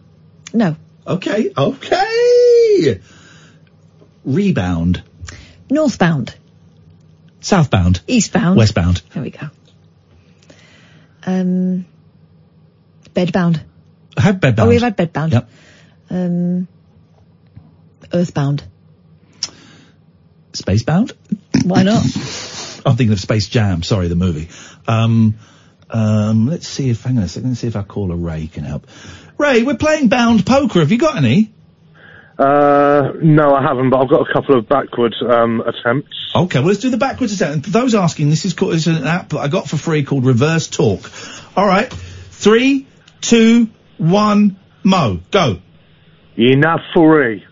No. 0.53 0.75
Okay. 1.07 1.51
Okay. 1.57 3.01
Rebound. 4.25 5.01
Northbound. 5.69 6.35
Southbound. 7.39 8.01
Eastbound. 8.05 8.57
Westbound. 8.57 9.01
There 9.13 9.23
we 9.23 9.31
go. 9.31 9.49
Um, 11.25 11.85
bedbound. 13.13 13.61
I 14.17 14.21
had 14.21 14.41
bedbound. 14.41 14.65
Oh, 14.65 14.67
we've 14.67 14.81
had 14.81 14.97
bedbound. 14.97 15.31
Yep. 15.31 15.49
Um, 16.09 16.67
earthbound. 18.13 18.63
Spacebound. 20.53 21.13
Why 21.63 21.83
not? 21.83 22.03
I'm 22.85 22.97
thinking 22.97 23.11
of 23.11 23.19
Space 23.19 23.47
Jam. 23.47 23.83
Sorry, 23.83 24.07
the 24.07 24.15
movie. 24.15 24.49
Um, 24.87 25.35
um, 25.89 26.47
let's 26.47 26.67
see 26.67 26.89
if 26.89 27.03
hang 27.03 27.17
on 27.17 27.23
a 27.23 27.27
second. 27.27 27.49
Let's 27.49 27.61
see 27.61 27.67
if 27.67 27.75
our 27.75 27.83
caller 27.83 28.15
Ray 28.15 28.47
can 28.47 28.63
help. 28.63 28.87
Ray, 29.37 29.63
we're 29.63 29.77
playing 29.77 30.09
bound 30.09 30.45
poker. 30.45 30.79
Have 30.79 30.91
you 30.91 30.97
got 30.97 31.15
any? 31.17 31.53
Uh, 32.41 33.13
no, 33.21 33.53
I 33.53 33.61
haven't, 33.61 33.91
but 33.91 34.01
I've 34.01 34.09
got 34.09 34.27
a 34.27 34.33
couple 34.33 34.57
of 34.57 34.67
backward 34.67 35.13
um, 35.21 35.61
attempts. 35.61 36.31
Okay, 36.35 36.57
well 36.57 36.69
let's 36.69 36.79
do 36.79 36.89
the 36.89 36.97
backwards 36.97 37.33
attempt. 37.33 37.53
And 37.53 37.65
for 37.65 37.69
those 37.69 37.93
asking, 37.93 38.31
this 38.31 38.45
is 38.45 38.53
called, 38.53 38.73
it's 38.73 38.87
an 38.87 39.05
app 39.05 39.29
that 39.29 39.39
I 39.39 39.47
got 39.47 39.69
for 39.69 39.77
free 39.77 40.03
called 40.03 40.25
Reverse 40.25 40.67
Talk. 40.67 41.11
All 41.55 41.67
right, 41.67 41.93
three, 41.93 42.87
two, 43.21 43.69
one, 43.99 44.57
Mo, 44.83 45.19
go. 45.29 45.59
Enough 46.35 46.79
free. 46.95 47.45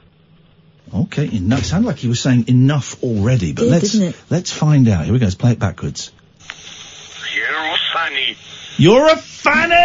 Okay, 0.91 1.29
enough. 1.35 1.65
Sounded 1.65 1.87
like 1.87 1.97
he 1.97 2.07
was 2.07 2.19
saying 2.19 2.47
enough 2.47 3.03
already, 3.03 3.53
but 3.53 3.65
Did, 3.65 3.71
let's 3.71 4.31
let's 4.31 4.51
find 4.51 4.87
out. 4.87 5.03
Here 5.03 5.13
we 5.13 5.19
go. 5.19 5.25
Let's 5.25 5.35
play 5.35 5.51
it 5.51 5.59
backwards. 5.59 6.11
You're 7.35 7.77
funny. 7.93 8.35
You're 8.79 9.07
a 9.09 9.17
fanny. 9.17 9.75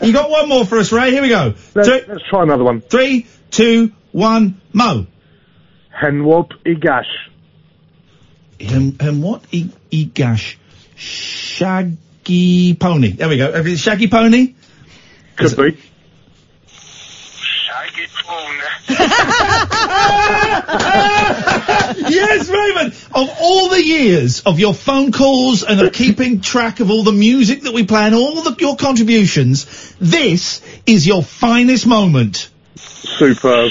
you 0.00 0.12
got 0.12 0.30
one 0.30 0.48
more 0.48 0.64
for 0.64 0.78
us, 0.78 0.92
Ray. 0.92 1.10
Here 1.10 1.22
we 1.22 1.28
go. 1.28 1.54
Let's, 1.74 1.88
Three- 1.88 2.04
let's 2.06 2.22
try 2.30 2.44
another 2.44 2.62
one. 2.62 2.80
Three, 2.80 3.26
two, 3.50 3.90
one, 4.12 4.60
Mo. 4.72 5.08
Henwop 5.92 6.52
Igash. 6.64 7.10
Him, 8.60 8.96
him 8.98 9.22
what? 9.22 9.42
Egash. 9.50 10.54
Shaggy 10.94 12.74
pony. 12.74 13.10
There 13.10 13.28
we 13.28 13.38
go. 13.38 13.50
Have 13.52 13.66
you- 13.66 13.76
Shaggy 13.76 14.06
pony? 14.06 14.54
Could 15.36 15.56
be. 15.56 15.76
yes, 21.96 22.48
Raymond. 22.48 22.94
Of 23.14 23.30
all 23.40 23.68
the 23.68 23.82
years 23.82 24.40
of 24.40 24.58
your 24.58 24.74
phone 24.74 25.12
calls 25.12 25.62
and 25.62 25.80
of 25.80 25.92
keeping 25.92 26.40
track 26.40 26.80
of 26.80 26.90
all 26.90 27.02
the 27.02 27.12
music 27.12 27.62
that 27.62 27.72
we 27.72 27.84
play 27.84 28.02
and 28.02 28.14
all 28.14 28.42
the, 28.42 28.56
your 28.58 28.76
contributions, 28.76 29.94
this 30.00 30.62
is 30.86 31.06
your 31.06 31.22
finest 31.22 31.86
moment. 31.86 32.48
Superb. 32.76 33.70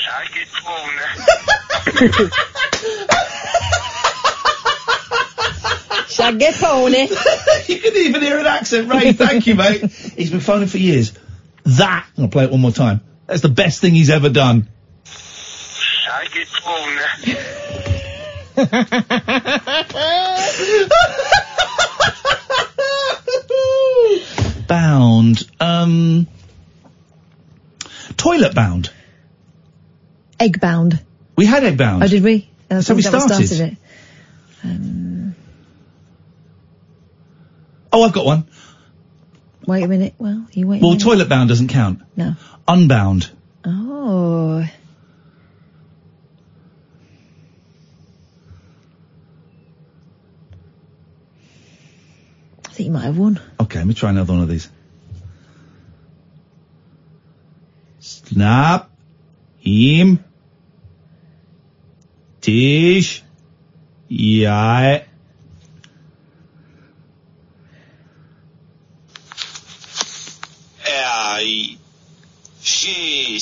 Shaggy 6.14 6.52
pony. 6.54 7.02
you 7.68 7.80
can 7.80 7.96
even 7.98 8.22
hear 8.22 8.38
an 8.38 8.46
accent, 8.46 8.88
Ray. 8.88 9.14
Thank 9.14 9.48
you, 9.48 9.56
mate. 9.56 9.92
He's 9.92 10.30
been 10.30 10.40
phoning 10.42 10.68
for 10.68 10.78
years. 10.78 11.12
That, 11.66 12.06
I'll 12.18 12.28
play 12.28 12.44
it 12.44 12.52
one 12.52 12.62
more 12.62 12.72
time. 12.72 13.02
That's 13.26 13.42
the 13.42 13.50
best 13.50 13.82
thing 13.82 13.94
he's 13.94 14.10
ever 14.10 14.30
done. 14.30 14.68
bound. 24.68 25.50
Um, 25.60 26.28
toilet 28.18 28.56
bound. 28.56 28.92
Egg 30.40 30.60
bound. 30.60 31.00
We 31.36 31.46
had 31.46 31.64
egg 31.64 31.78
bound. 31.78 32.04
Oh, 32.04 32.08
did 32.08 32.24
we? 32.24 32.50
Uh, 32.70 32.76
That's 32.76 32.90
we 32.90 33.02
started. 33.02 33.48
started 33.48 33.74
it. 33.74 33.78
Um, 34.64 35.36
Oh, 37.96 38.02
I've 38.02 38.14
got 38.14 38.26
one. 38.26 38.48
wait 39.68 39.84
a 39.84 39.88
minute. 39.88 40.16
Well, 40.18 40.48
you 40.52 40.66
wait. 40.66 40.82
Well, 40.82 40.96
toilet 40.96 41.30
bound 41.30 41.50
doesn't 41.50 41.68
count. 41.68 42.02
No. 42.16 42.34
Unbound. 42.68 43.30
Oh. 43.64 44.68
Think 52.74 52.88
you 52.88 52.94
might 52.94 53.04
have 53.04 53.18
won. 53.18 53.40
Okay, 53.60 53.80
let 53.80 53.88
me 53.88 53.94
try 53.94 54.10
another 54.10 54.34
one 54.34 54.42
of 54.42 54.50
these. 54.50 54.68
Snap. 58.00 58.90
Him. 59.60 60.24
Tisch. 62.42 63.24
Ja. 64.10 65.00
I, 71.36 71.78
she, 72.62 73.42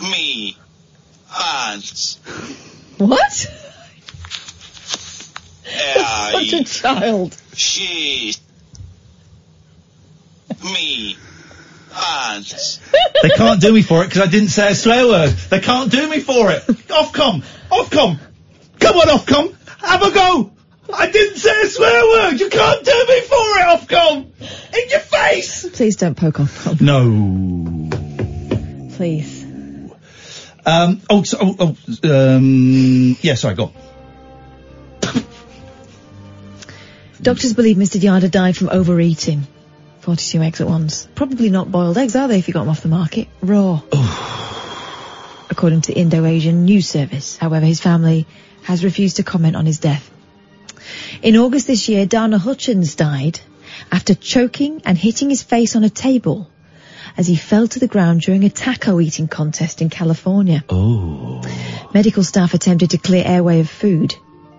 me, 0.00 0.56
hands. 1.28 2.18
What? 2.98 3.63
I, 5.96 6.46
Such 6.50 6.60
a 6.60 6.64
child. 6.64 7.36
she, 7.54 8.34
me, 10.62 11.16
hands. 11.92 12.80
They 13.22 13.30
can't 13.30 13.60
do 13.60 13.72
me 13.72 13.82
for 13.82 14.02
it 14.02 14.08
because 14.08 14.22
I 14.22 14.30
didn't 14.30 14.48
say 14.48 14.70
a 14.70 14.74
swear 14.74 15.06
word. 15.06 15.30
They 15.30 15.60
can't 15.60 15.90
do 15.90 16.08
me 16.08 16.20
for 16.20 16.50
it. 16.50 16.62
Ofcom. 16.62 17.44
Ofcom. 17.70 18.18
Come 18.80 18.96
on, 18.96 19.18
Ofcom. 19.18 19.54
Have 19.80 20.02
a 20.02 20.10
go. 20.10 20.50
I 20.92 21.10
didn't 21.10 21.38
say 21.38 21.62
a 21.62 21.68
swear 21.68 22.02
word. 22.04 22.40
You 22.40 22.48
can't 22.50 22.84
do 22.84 23.06
me 23.08 23.20
for 23.22 23.34
it, 23.34 23.78
Ofcom. 23.78 24.26
In 24.74 24.90
your 24.90 25.00
face. 25.00 25.68
Please 25.70 25.96
don't 25.96 26.16
poke 26.16 26.40
off. 26.40 26.80
No. 26.80 27.88
Please. 28.96 29.44
Um, 30.66 31.02
oh, 31.10 31.22
so, 31.24 31.38
oh, 31.40 31.76
oh, 32.04 32.36
um, 32.36 33.16
yeah, 33.20 33.34
sorry, 33.34 33.54
go 33.54 33.64
on. 33.64 33.72
Doctors 37.24 37.54
believe 37.54 37.78
Mr. 37.78 37.98
Yadav 37.98 38.30
died 38.30 38.54
from 38.54 38.68
overeating. 38.68 39.46
42 40.00 40.42
eggs 40.42 40.60
at 40.60 40.66
once. 40.66 41.08
Probably 41.14 41.48
not 41.48 41.72
boiled 41.72 41.96
eggs, 41.96 42.14
are 42.16 42.28
they, 42.28 42.38
if 42.38 42.48
you 42.48 42.52
got 42.52 42.60
them 42.60 42.68
off 42.68 42.82
the 42.82 42.88
market? 42.88 43.28
Raw. 43.40 43.80
According 45.48 45.80
to 45.80 45.94
the 45.94 45.98
Indo-Asian 45.98 46.66
News 46.66 46.86
Service. 46.86 47.38
However, 47.38 47.64
his 47.64 47.80
family 47.80 48.26
has 48.64 48.84
refused 48.84 49.16
to 49.16 49.22
comment 49.22 49.56
on 49.56 49.64
his 49.64 49.78
death. 49.78 50.10
In 51.22 51.38
August 51.38 51.66
this 51.66 51.88
year, 51.88 52.04
Dana 52.04 52.36
Hutchings 52.36 52.94
died 52.94 53.40
after 53.90 54.14
choking 54.14 54.82
and 54.84 54.98
hitting 54.98 55.30
his 55.30 55.42
face 55.42 55.76
on 55.76 55.82
a 55.82 55.88
table 55.88 56.50
as 57.16 57.26
he 57.26 57.36
fell 57.36 57.66
to 57.68 57.78
the 57.78 57.88
ground 57.88 58.20
during 58.20 58.44
a 58.44 58.50
taco 58.50 59.00
eating 59.00 59.28
contest 59.28 59.80
in 59.80 59.88
California. 59.88 60.62
Oh. 60.68 61.40
Medical 61.94 62.22
staff 62.22 62.52
attempted 62.52 62.90
to 62.90 62.98
clear 62.98 63.24
airway 63.24 63.60
of 63.60 63.70
food. 63.70 64.14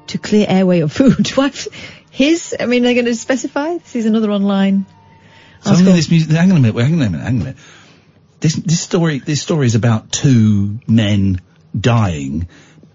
To 0.08 0.18
clear 0.18 0.48
airway 0.50 0.80
of 0.80 0.92
food. 0.92 1.32
His? 2.16 2.56
I 2.60 2.66
mean, 2.66 2.84
they're 2.84 2.94
going 2.94 3.06
to 3.06 3.16
specify? 3.16 3.74
This 3.78 3.96
is 3.98 4.06
another 4.06 4.32
online 4.32 4.86
Some 5.62 5.86
of 5.86 5.94
this 5.96 6.10
music, 6.10 6.32
hang 6.32 6.52
on 6.52 6.58
a 6.58 6.60
minute, 6.62 6.76
hang 6.82 6.94
on 6.94 7.02
a 7.02 7.10
minute, 7.10 7.22
hang 7.24 7.36
on 7.36 7.42
a 7.42 7.44
minute. 7.46 7.58
this 8.40 8.56
this 8.56 8.80
story 8.80 9.20
this 9.20 9.42
story 9.42 9.66
is 9.68 9.76
about 9.76 10.12
two 10.12 10.80
men 10.88 11.42
dying, 11.78 12.48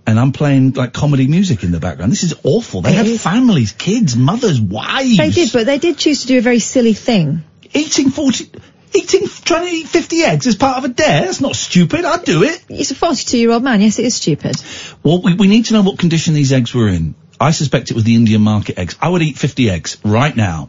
and 0.07 0.19
I'm 0.19 0.33
playing 0.33 0.73
like 0.73 0.95
comedy 0.95 1.27
music 1.27 1.65
in 1.65 1.71
the 1.71 1.81
background. 1.81 2.13
This 2.13 2.23
is 2.23 2.35
awful. 2.45 2.81
They 2.81 2.93
It 2.93 2.97
had 2.97 3.07
is. 3.07 3.23
families, 3.23 3.73
kids, 3.73 4.17
mothers, 4.17 4.59
wives. 4.61 5.19
They 5.19 5.31
did, 5.31 5.53
but 5.53 5.67
they 5.67 5.79
did 5.79 5.99
choose 5.99 6.23
to 6.23 6.27
do 6.29 6.39
a 6.39 6.41
very 6.41 6.61
silly 6.61 6.95
thing. 6.95 7.43
Eating 7.75 8.09
40, 8.11 8.51
eating, 8.95 9.29
trying 9.45 9.67
to 9.69 9.73
eat 9.73 9.87
50 9.87 10.23
eggs 10.23 10.47
as 10.47 10.57
part 10.57 10.79
of 10.79 10.85
a 10.85 10.89
dare. 10.89 11.23
That's 11.27 11.41
not 11.43 11.55
stupid. 11.57 12.05
I'd 12.07 12.25
do 12.25 12.43
it. 12.43 12.65
He's 12.69 12.91
a 12.91 12.95
42 12.95 13.39
year 13.39 13.53
old 13.53 13.63
man. 13.63 13.81
Yes, 13.83 13.99
it 13.99 14.07
is 14.07 14.15
stupid. 14.17 14.57
Well, 15.03 15.21
we, 15.23 15.35
we 15.35 15.47
need 15.47 15.67
to 15.67 15.75
know 15.75 15.83
what 15.83 15.99
condition 15.99 16.35
these 16.35 16.53
eggs 16.53 16.75
were 16.75 16.89
in. 16.89 17.15
I 17.41 17.53
suspect 17.53 17.91
it 17.91 17.95
was 17.95 18.05
the 18.05 18.15
Indian 18.15 18.43
market 18.43 18.79
eggs. 18.79 18.97
I 19.01 19.09
would 19.09 19.23
eat 19.23 19.39
50 19.39 19.71
eggs 19.71 19.97
right 20.05 20.37
now. 20.37 20.69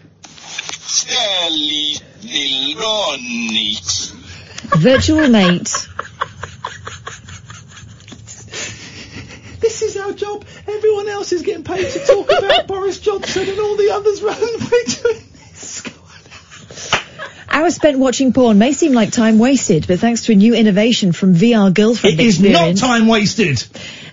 Virtual 4.77 5.27
mate. 5.27 5.87
This 9.59 9.81
is 9.83 9.97
our 9.97 10.11
job. 10.13 10.45
Everyone 10.67 11.07
else 11.09 11.31
is 11.33 11.41
getting 11.43 11.63
paid 11.63 11.89
to 11.91 11.99
talk 12.05 12.31
about 12.31 12.67
Boris 12.67 12.99
Johnson 12.99 13.47
and 13.47 13.59
all 13.59 13.75
the 13.75 13.91
others 13.91 14.21
run. 14.21 14.37
Hours 17.53 17.75
spent 17.75 17.99
watching 17.99 18.31
porn 18.33 18.57
may 18.57 18.71
seem 18.71 18.93
like 18.93 19.11
time 19.11 19.37
wasted, 19.37 19.85
but 19.87 19.99
thanks 19.99 20.23
to 20.25 20.31
a 20.31 20.35
new 20.35 20.53
innovation 20.55 21.11
from 21.11 21.35
VR 21.35 21.73
girlfriend 21.73 22.19
It 22.19 22.23
is 22.25 22.39
not 22.39 22.77
time 22.77 23.07
wasted. 23.07 23.63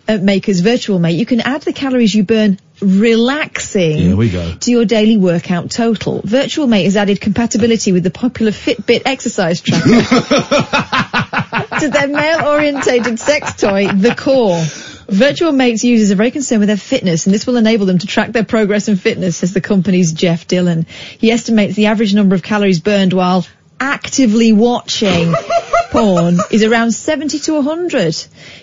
uh, 0.08 0.18
Maker's 0.18 0.60
Virtual 0.60 0.99
Mate, 0.99 1.17
you 1.17 1.25
can 1.26 1.41
add 1.41 1.62
the 1.62 1.73
calories 1.73 2.15
you 2.15 2.25
burn 2.25 2.58
relaxing 2.81 3.99
Here 3.99 4.17
we 4.17 4.31
go. 4.31 4.55
to 4.55 4.70
your 4.70 4.84
daily 4.84 5.17
workout 5.17 5.70
total. 5.70 6.20
Virtual 6.25 6.67
Mate 6.67 6.84
has 6.84 6.97
added 6.97 7.20
compatibility 7.20 7.92
with 7.92 8.02
the 8.05 8.10
popular 8.10 8.50
Fitbit 8.52 9.02
exercise 9.07 9.60
tracker 9.60 9.89
to 11.81 11.89
their 11.91 12.08
male-orientated 12.08 13.18
sex 13.20 13.55
toy, 13.55 13.86
The 13.89 14.15
Core. 14.17 14.62
Virtual 15.08 15.52
Mates 15.52 15.84
users 15.84 16.10
are 16.10 16.16
very 16.16 16.30
concerned 16.30 16.60
with 16.60 16.66
their 16.66 16.76
fitness, 16.76 17.24
and 17.24 17.34
this 17.34 17.46
will 17.46 17.56
enable 17.56 17.86
them 17.86 17.96
to 17.96 18.06
track 18.06 18.32
their 18.32 18.44
progress 18.44 18.88
and 18.88 19.00
fitness, 19.00 19.38
says 19.38 19.54
the 19.54 19.60
company's 19.62 20.12
Jeff 20.12 20.46
Dillon. 20.46 20.86
He 21.18 21.30
estimates 21.30 21.74
the 21.74 21.86
average 21.86 22.12
number 22.12 22.34
of 22.34 22.42
calories 22.42 22.80
burned 22.80 23.14
while 23.14 23.46
actively 23.80 24.52
watching 24.52 25.34
porn 25.91 26.39
is 26.50 26.62
around 26.62 26.92
70 26.92 27.39
to 27.41 27.55
100. 27.55 28.17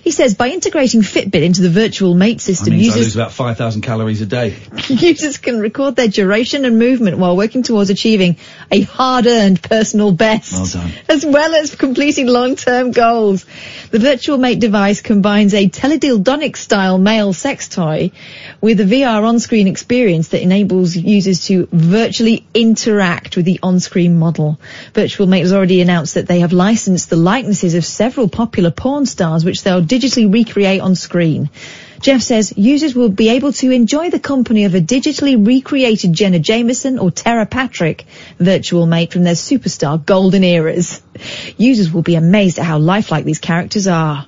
He 0.04 0.12
says 0.12 0.36
by 0.36 0.50
integrating 0.50 1.02
Fitbit 1.02 1.44
into 1.44 1.62
the 1.62 1.70
Virtual 1.70 2.14
Mate 2.14 2.42
system, 2.42 2.74
means 2.74 2.94
I 2.94 2.96
lose 2.96 2.98
users 2.98 3.16
about 3.16 3.32
5,000 3.32 3.82
calories 3.82 4.22
a 4.22 4.26
day. 4.26 4.56
Users 4.88 5.38
can 5.38 5.60
record 5.60 5.96
their 5.96 6.08
duration 6.08 6.66
and 6.66 6.78
movement 6.78 7.18
while 7.18 7.36
working 7.36 7.64
towards 7.64 7.90
achieving 7.90 8.38
a 8.72 8.82
hard-earned 8.82 9.62
personal 9.62 10.12
best. 10.12 10.54
Well 10.54 10.84
done. 10.84 10.92
As 11.10 11.26
well 11.26 11.56
as 11.56 11.76
completing 11.76 12.28
long-term 12.28 12.92
goals. 12.92 13.46
The 13.92 14.00
Virtual 14.00 14.38
Mate 14.38 14.60
device 14.60 15.02
combines 15.02 15.54
a 15.54 15.70
teledildonic-style 15.70 16.98
male 16.98 17.34
sex 17.34 17.70
toy 17.70 18.12
with 18.62 18.80
a 18.80 18.84
VR 18.84 19.24
on-screen 19.24 19.68
experience 19.68 20.30
that 20.30 20.42
enables 20.42 20.96
users 20.96 21.46
to 21.48 21.68
virtually 21.72 22.46
interact 22.54 23.36
with 23.36 23.46
the 23.46 23.60
on-screen 23.62 24.18
model. 24.18 24.60
Virtual 24.94 25.28
Mate 25.28 25.42
has 25.42 25.54
already 25.54 25.82
announced 25.82 26.16
that 26.16 26.28
they 26.28 26.40
have 26.40 26.54
licensed 26.54 27.10
the 27.10 27.15
likenesses 27.16 27.76
of 27.76 27.86
several 27.86 28.28
popular 28.30 28.72
porn 28.72 29.06
stars 29.06 29.44
which 29.46 29.64
they'll 29.64 29.82
digitally 29.82 30.32
recreate 30.32 30.82
on 30.82 30.96
screen. 30.96 31.50
Jeff 32.02 32.22
says 32.22 32.54
users 32.56 32.94
will 32.94 33.10
be 33.10 33.30
able 33.30 33.52
to 33.54 33.72
enjoy 33.72 34.10
the 34.10 34.20
company 34.20 34.66
of 34.66 34.76
a 34.76 34.82
digitally 34.82 35.44
recreated 35.44 36.14
Jenna 36.14 36.40
Jameson 36.40 37.00
or 37.00 37.10
Tera 37.10 37.46
Patrick 37.46 38.06
virtual 38.38 38.86
mate 38.86 39.12
from 39.12 39.24
their 39.24 39.34
superstar 39.34 40.06
golden 40.06 40.44
eras. 40.44 41.02
Users 41.58 41.92
will 41.92 42.04
be 42.04 42.16
amazed 42.16 42.60
at 42.60 42.66
how 42.66 42.78
lifelike 42.78 43.26
these 43.26 43.40
characters 43.40 43.88
are. 43.88 44.28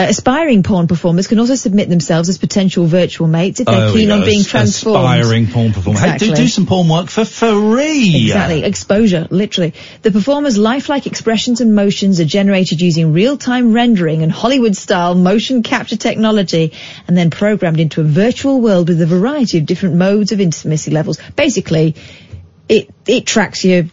Uh, 0.00 0.08
aspiring 0.08 0.62
porn 0.62 0.86
performers 0.86 1.26
can 1.26 1.38
also 1.38 1.54
submit 1.54 1.88
themselves 1.88 2.28
as 2.28 2.38
potential 2.38 2.86
virtual 2.86 3.28
mates 3.28 3.60
if 3.60 3.66
they're 3.66 3.92
we 3.92 4.00
keen 4.00 4.10
on 4.10 4.24
being 4.24 4.44
transformed. 4.44 5.20
Aspiring 5.20 5.46
porn 5.48 5.72
performer. 5.72 6.00
Hey, 6.00 6.16
do, 6.16 6.34
do 6.34 6.48
some 6.48 6.66
porn 6.66 6.88
work 6.88 7.10
for 7.10 7.24
free. 7.24 8.24
Exactly, 8.24 8.64
exposure, 8.64 9.26
literally. 9.30 9.74
The 10.02 10.10
performer's 10.10 10.56
lifelike 10.56 11.06
expressions 11.06 11.60
and 11.60 11.74
motions 11.74 12.18
are 12.18 12.24
generated 12.24 12.80
using 12.80 13.12
real-time 13.12 13.74
rendering 13.74 14.22
and 14.22 14.32
Hollywood-style 14.32 15.16
motion 15.16 15.62
capture 15.62 15.96
technology 15.96 16.72
and 17.06 17.16
then 17.16 17.30
programmed 17.30 17.80
into 17.80 18.00
a 18.00 18.04
virtual 18.04 18.60
world 18.60 18.88
with 18.88 19.02
a 19.02 19.06
variety 19.06 19.58
of 19.58 19.66
different 19.66 19.96
modes 19.96 20.32
of 20.32 20.40
intimacy 20.40 20.90
levels. 20.90 21.18
Basically, 21.36 21.94
it, 22.68 22.88
it 23.06 23.26
tracks 23.26 23.64
your 23.64 23.84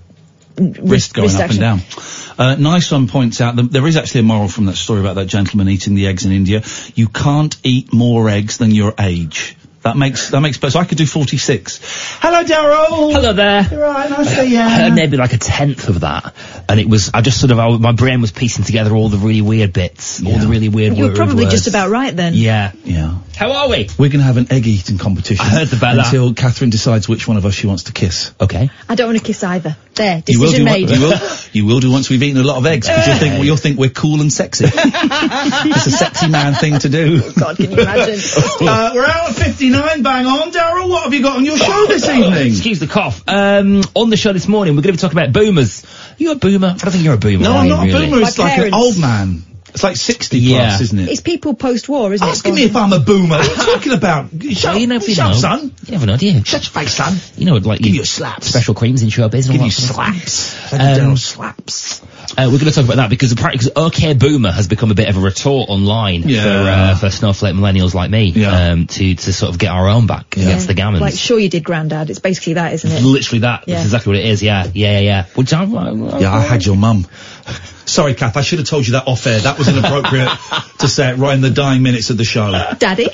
Wrist 0.60 1.14
going 1.14 1.30
up 1.30 1.42
action. 1.42 1.64
and 1.64 1.82
down. 1.82 2.27
Uh, 2.38 2.56
nice 2.56 2.92
one 2.92 3.08
points 3.08 3.42
out 3.42 3.56
that 3.56 3.72
there 3.72 3.88
is 3.88 3.98
actually 3.98 4.20
a 4.20 4.24
moral 4.24 4.48
from 4.48 4.66
that 4.66 4.76
story 4.76 5.00
about 5.00 5.16
that 5.16 5.26
gentleman 5.26 5.68
eating 5.70 5.96
the 5.96 6.08
eggs 6.08 6.26
in 6.26 6.32
India. 6.32 6.62
You 6.94 7.08
can't 7.08 7.56
eat 7.64 7.92
more 7.92 8.30
eggs 8.30 8.60
than 8.60 8.72
your 8.72 8.94
age. 9.00 9.56
That 9.84 9.96
makes 9.96 10.32
that 10.32 10.42
makes 10.42 10.60
sense. 10.60 10.76
I 10.76 10.86
could 10.86 10.98
do 10.98 11.06
46. 11.06 11.80
Hello, 12.20 12.44
Daryl. 12.44 13.14
Hello 13.14 13.34
there. 13.34 13.68
You're 13.70 13.82
right. 13.82 14.10
Nice 14.10 14.30
to 14.30 14.36
see 14.42 14.54
you. 14.54 14.60
I 14.60 14.70
heard 14.70 14.94
maybe 14.94 15.18
like 15.18 15.34
a 15.34 15.38
tenth 15.38 15.88
of 15.88 16.02
that, 16.02 16.34
and 16.68 16.80
it 16.80 16.90
was 16.90 17.12
I 17.14 17.22
just 17.22 17.40
sort 17.40 17.52
of 17.52 17.60
I, 17.60 17.78
my 17.78 17.92
brain 17.92 18.22
was 18.22 18.32
piecing 18.32 18.66
together 18.66 18.96
all 18.96 19.10
the 19.10 19.18
really 19.18 19.42
weird 19.42 19.74
bits, 19.74 20.20
yeah. 20.20 20.34
all 20.34 20.40
the 20.40 20.48
really 20.48 20.70
weird. 20.70 20.98
You 20.98 21.06
were 21.10 21.16
probably 21.16 21.46
words. 21.46 21.56
just 21.56 21.68
about 21.68 21.90
right 21.90 22.16
then. 22.16 22.34
Yeah. 22.34 22.72
Yeah. 22.84 23.20
How 23.38 23.52
are 23.52 23.70
we? 23.70 23.88
We're 24.00 24.10
going 24.10 24.20
to 24.20 24.24
have 24.24 24.38
an 24.38 24.52
egg 24.52 24.66
eating 24.66 24.98
competition. 24.98 25.46
I 25.46 25.50
heard 25.50 25.72
about 25.72 26.00
until 26.00 26.30
that. 26.30 26.38
Katherine 26.38 26.72
decides 26.72 27.08
which 27.08 27.28
one 27.28 27.38
of 27.38 27.46
us 27.46 27.54
she 27.54 27.68
wants 27.68 27.84
to 27.84 27.94
kiss. 27.94 28.34
Okay. 28.42 28.72
I 28.90 28.96
don't 28.96 29.10
want 29.10 29.20
to 29.20 29.24
kiss 29.24 29.44
either. 29.44 29.78
There, 29.94 30.22
decision 30.22 30.42
you 30.42 30.46
will 30.46 30.52
do 30.58 30.64
made. 30.64 30.90
One, 30.90 31.00
you, 31.00 31.06
will, 31.06 31.20
you 31.54 31.66
will 31.66 31.80
do 31.80 31.92
once 31.92 32.10
we've 32.10 32.22
eaten 32.22 32.42
a 32.42 32.44
lot 32.44 32.58
of 32.58 32.66
eggs 32.66 32.88
because 32.88 33.08
you'll 33.08 33.18
think 33.18 33.34
well, 33.34 33.44
you'll 33.46 33.58
think 33.58 33.78
we're 33.78 33.90
cool 33.90 34.22
and 34.22 34.34
sexy. 34.34 34.66
it's 34.70 35.88
a 35.88 35.92
sexy 35.92 36.30
man 36.30 36.54
thing 36.56 36.80
to 36.80 36.90
do. 36.90 37.32
God, 37.34 37.58
can 37.58 37.72
you 37.72 37.78
imagine? 37.78 38.20
uh, 38.62 38.92
we're 38.94 39.06
out 39.06 39.30
of 39.30 39.38
50 39.38 39.67
69, 39.72 40.04
bang 40.04 40.26
on. 40.26 40.52
Daryl, 40.52 40.90
what 40.90 41.04
have 41.04 41.14
you 41.14 41.22
got 41.22 41.38
on 41.38 41.46
your 41.46 41.58
show 41.58 41.86
this 41.88 42.08
evening? 42.10 42.48
Excuse 42.48 42.80
the 42.80 42.88
cough. 42.88 43.24
Um, 43.28 43.82
on 43.96 44.10
the 44.10 44.18
show 44.18 44.34
this 44.34 44.48
morning, 44.48 44.76
we're 44.76 44.82
going 44.82 44.96
to 44.96 44.98
be 44.98 45.02
talking 45.02 45.18
about 45.18 45.34
boomers. 45.34 45.84
Are 45.84 46.16
you 46.18 46.32
a 46.32 46.36
boomer? 46.36 46.68
I 46.68 46.78
don't 46.78 46.92
think 46.92 47.04
you're 47.04 47.16
a 47.16 47.18
boomer. 47.18 47.44
No, 47.44 47.54
I'm 47.54 47.68
not 47.68 47.86
really. 47.86 48.08
a 48.08 48.10
boomer. 48.10 48.22
It's 48.22 48.38
My 48.38 48.46
like 48.46 48.56
parents. 48.56 48.78
an 48.78 48.82
old 48.82 49.00
man. 49.00 49.44
It's 49.70 49.84
like 49.84 49.98
60 49.98 50.40
yeah. 50.40 50.70
plus, 50.70 50.82
isn't 50.82 51.00
it? 51.00 51.10
It's 51.10 51.22
people 51.22 51.54
post-war, 51.54 52.12
isn't 52.14 52.26
Asking 52.28 52.54
it? 52.54 52.54
Asking 52.54 52.56
me 52.56 52.64
if 52.64 52.76
I'm 52.76 52.94
a 52.94 53.00
boomer. 53.00 53.38
what 53.38 53.42
are 53.42 53.50
you 53.50 53.56
talking 53.76 53.94
about? 53.94 54.30
Shut, 54.32 54.64
well, 54.64 54.78
you 54.78 54.88
know, 54.88 55.00
shut 55.00 55.20
up, 55.20 55.36
son. 55.36 55.74
You 55.86 55.94
have 55.94 56.04
an 56.04 56.10
idea. 56.10 56.44
Shut 56.46 56.64
your 56.64 56.72
face, 56.72 56.96
son. 56.96 57.18
You 57.36 57.46
know, 57.46 57.58
like... 57.58 57.80
Give 57.82 57.94
you 57.94 58.06
slaps. 58.06 58.48
Special 58.48 58.74
creams 58.74 59.04
in 59.04 59.10
showbiz. 59.10 59.52
Give 59.52 59.62
you 59.62 59.70
slaps. 59.70 60.74
Um, 60.74 61.18
slaps. 61.18 62.02
Uh, 62.36 62.50
we're 62.52 62.60
going 62.60 62.66
to 62.66 62.72
talk 62.72 62.84
about 62.86 62.98
that 62.98 63.10
because 63.10 63.32
apparently, 63.32 63.58
because 63.60 63.72
OK 63.76 64.14
Boomer 64.14 64.52
has 64.52 64.68
become 64.68 64.92
a 64.92 64.94
bit 64.94 65.08
of 65.08 65.16
a 65.16 65.20
retort 65.20 65.70
online 65.70 66.24
Yeah. 66.28 66.44
for 66.44 66.50
uh, 66.70 66.96
for 66.96 67.10
snowflake 67.10 67.56
millennials 67.56 67.94
like 67.94 68.12
me 68.12 68.26
Yeah. 68.36 68.72
um, 68.72 68.88
to 68.88 69.16
to 69.16 69.34
sort 69.34 69.52
of 69.52 69.58
get 69.58 69.72
our 69.72 69.88
own 69.88 70.08
back 70.08 70.36
against 70.36 70.68
the 70.68 70.74
gammons. 70.74 71.00
Like, 71.00 71.14
sure 71.14 71.40
you 71.40 71.50
did, 71.50 71.64
Grandad. 71.64 72.10
It's 72.10 72.20
basically 72.20 72.54
that, 72.56 72.74
isn't 72.74 72.92
it? 72.92 73.02
Literally 73.02 73.40
that. 73.40 73.64
Yeah. 73.68 73.76
That's 73.76 73.86
exactly 73.86 74.12
what 74.12 74.20
it 74.20 74.26
is. 74.26 74.44
Yeah, 74.44 74.66
yeah, 74.74 74.92
yeah. 74.92 75.00
yeah. 75.00 75.26
Which 75.36 75.54
I'm, 75.54 75.76
I'm, 75.78 76.20
Yeah, 76.20 76.34
I 76.34 76.42
had 76.42 76.66
your 76.66 76.76
mum. 76.76 77.08
Sorry, 77.86 78.14
Kath, 78.14 78.36
I 78.36 78.42
should 78.42 78.60
have 78.60 78.68
told 78.68 78.86
you 78.86 78.94
that 78.94 79.08
off 79.08 79.26
air. 79.26 79.40
That 79.40 79.58
was 79.58 79.70
inappropriate 79.70 80.30
to 80.80 80.88
say 80.90 81.10
it 81.12 81.16
right 81.18 81.34
in 81.34 81.42
the 81.42 81.50
dying 81.52 81.82
minutes 81.82 82.10
of 82.10 82.18
the 82.18 82.26
show. 82.26 82.52
Daddy. 82.78 83.08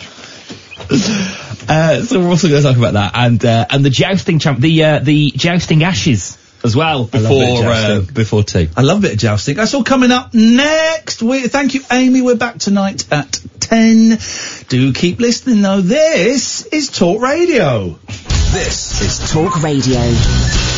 Uh, 1.70 2.02
so 2.02 2.20
we're 2.20 2.28
also 2.30 2.50
going 2.50 2.62
to 2.62 2.68
talk 2.68 2.78
about 2.78 2.94
that 2.94 3.12
and 3.16 3.44
uh, 3.46 3.66
and 3.70 3.86
the 3.86 3.90
jousting 3.90 4.40
champ, 4.40 4.60
the 4.60 4.84
uh, 4.84 5.00
the 5.00 5.32
jousting 5.32 5.84
ashes 5.84 6.38
as 6.64 6.76
well 6.76 7.10
I 7.14 7.18
love 7.20 7.32
a 7.32 7.36
bit 7.36 7.50
of 7.52 7.56
before 7.58 7.72
uh, 7.72 8.02
before 8.14 8.44
tea. 8.44 8.70
I 8.76 8.82
love 8.82 9.00
a 9.00 9.02
bit 9.02 9.14
of 9.14 9.20
jousting. 9.20 9.56
That's 9.56 9.74
all 9.74 9.84
coming 9.84 10.12
up 10.12 10.34
next 10.34 11.22
week. 11.22 11.52
Thank 11.52 11.74
you, 11.74 11.82
Amy. 11.92 12.22
We're 12.22 12.36
back 12.36 12.58
tonight 12.58 13.12
at 13.12 13.40
10. 13.60 14.18
Do 14.70 14.94
keep 14.94 15.20
listening 15.20 15.62
though. 15.62 15.82
This 15.82 16.66
is 16.68 16.90
Talk 16.90 17.22
Radio. 17.22 18.00
This 18.52 19.02
is 19.02 19.32
Talk 19.32 19.62
Radio. 19.62 20.73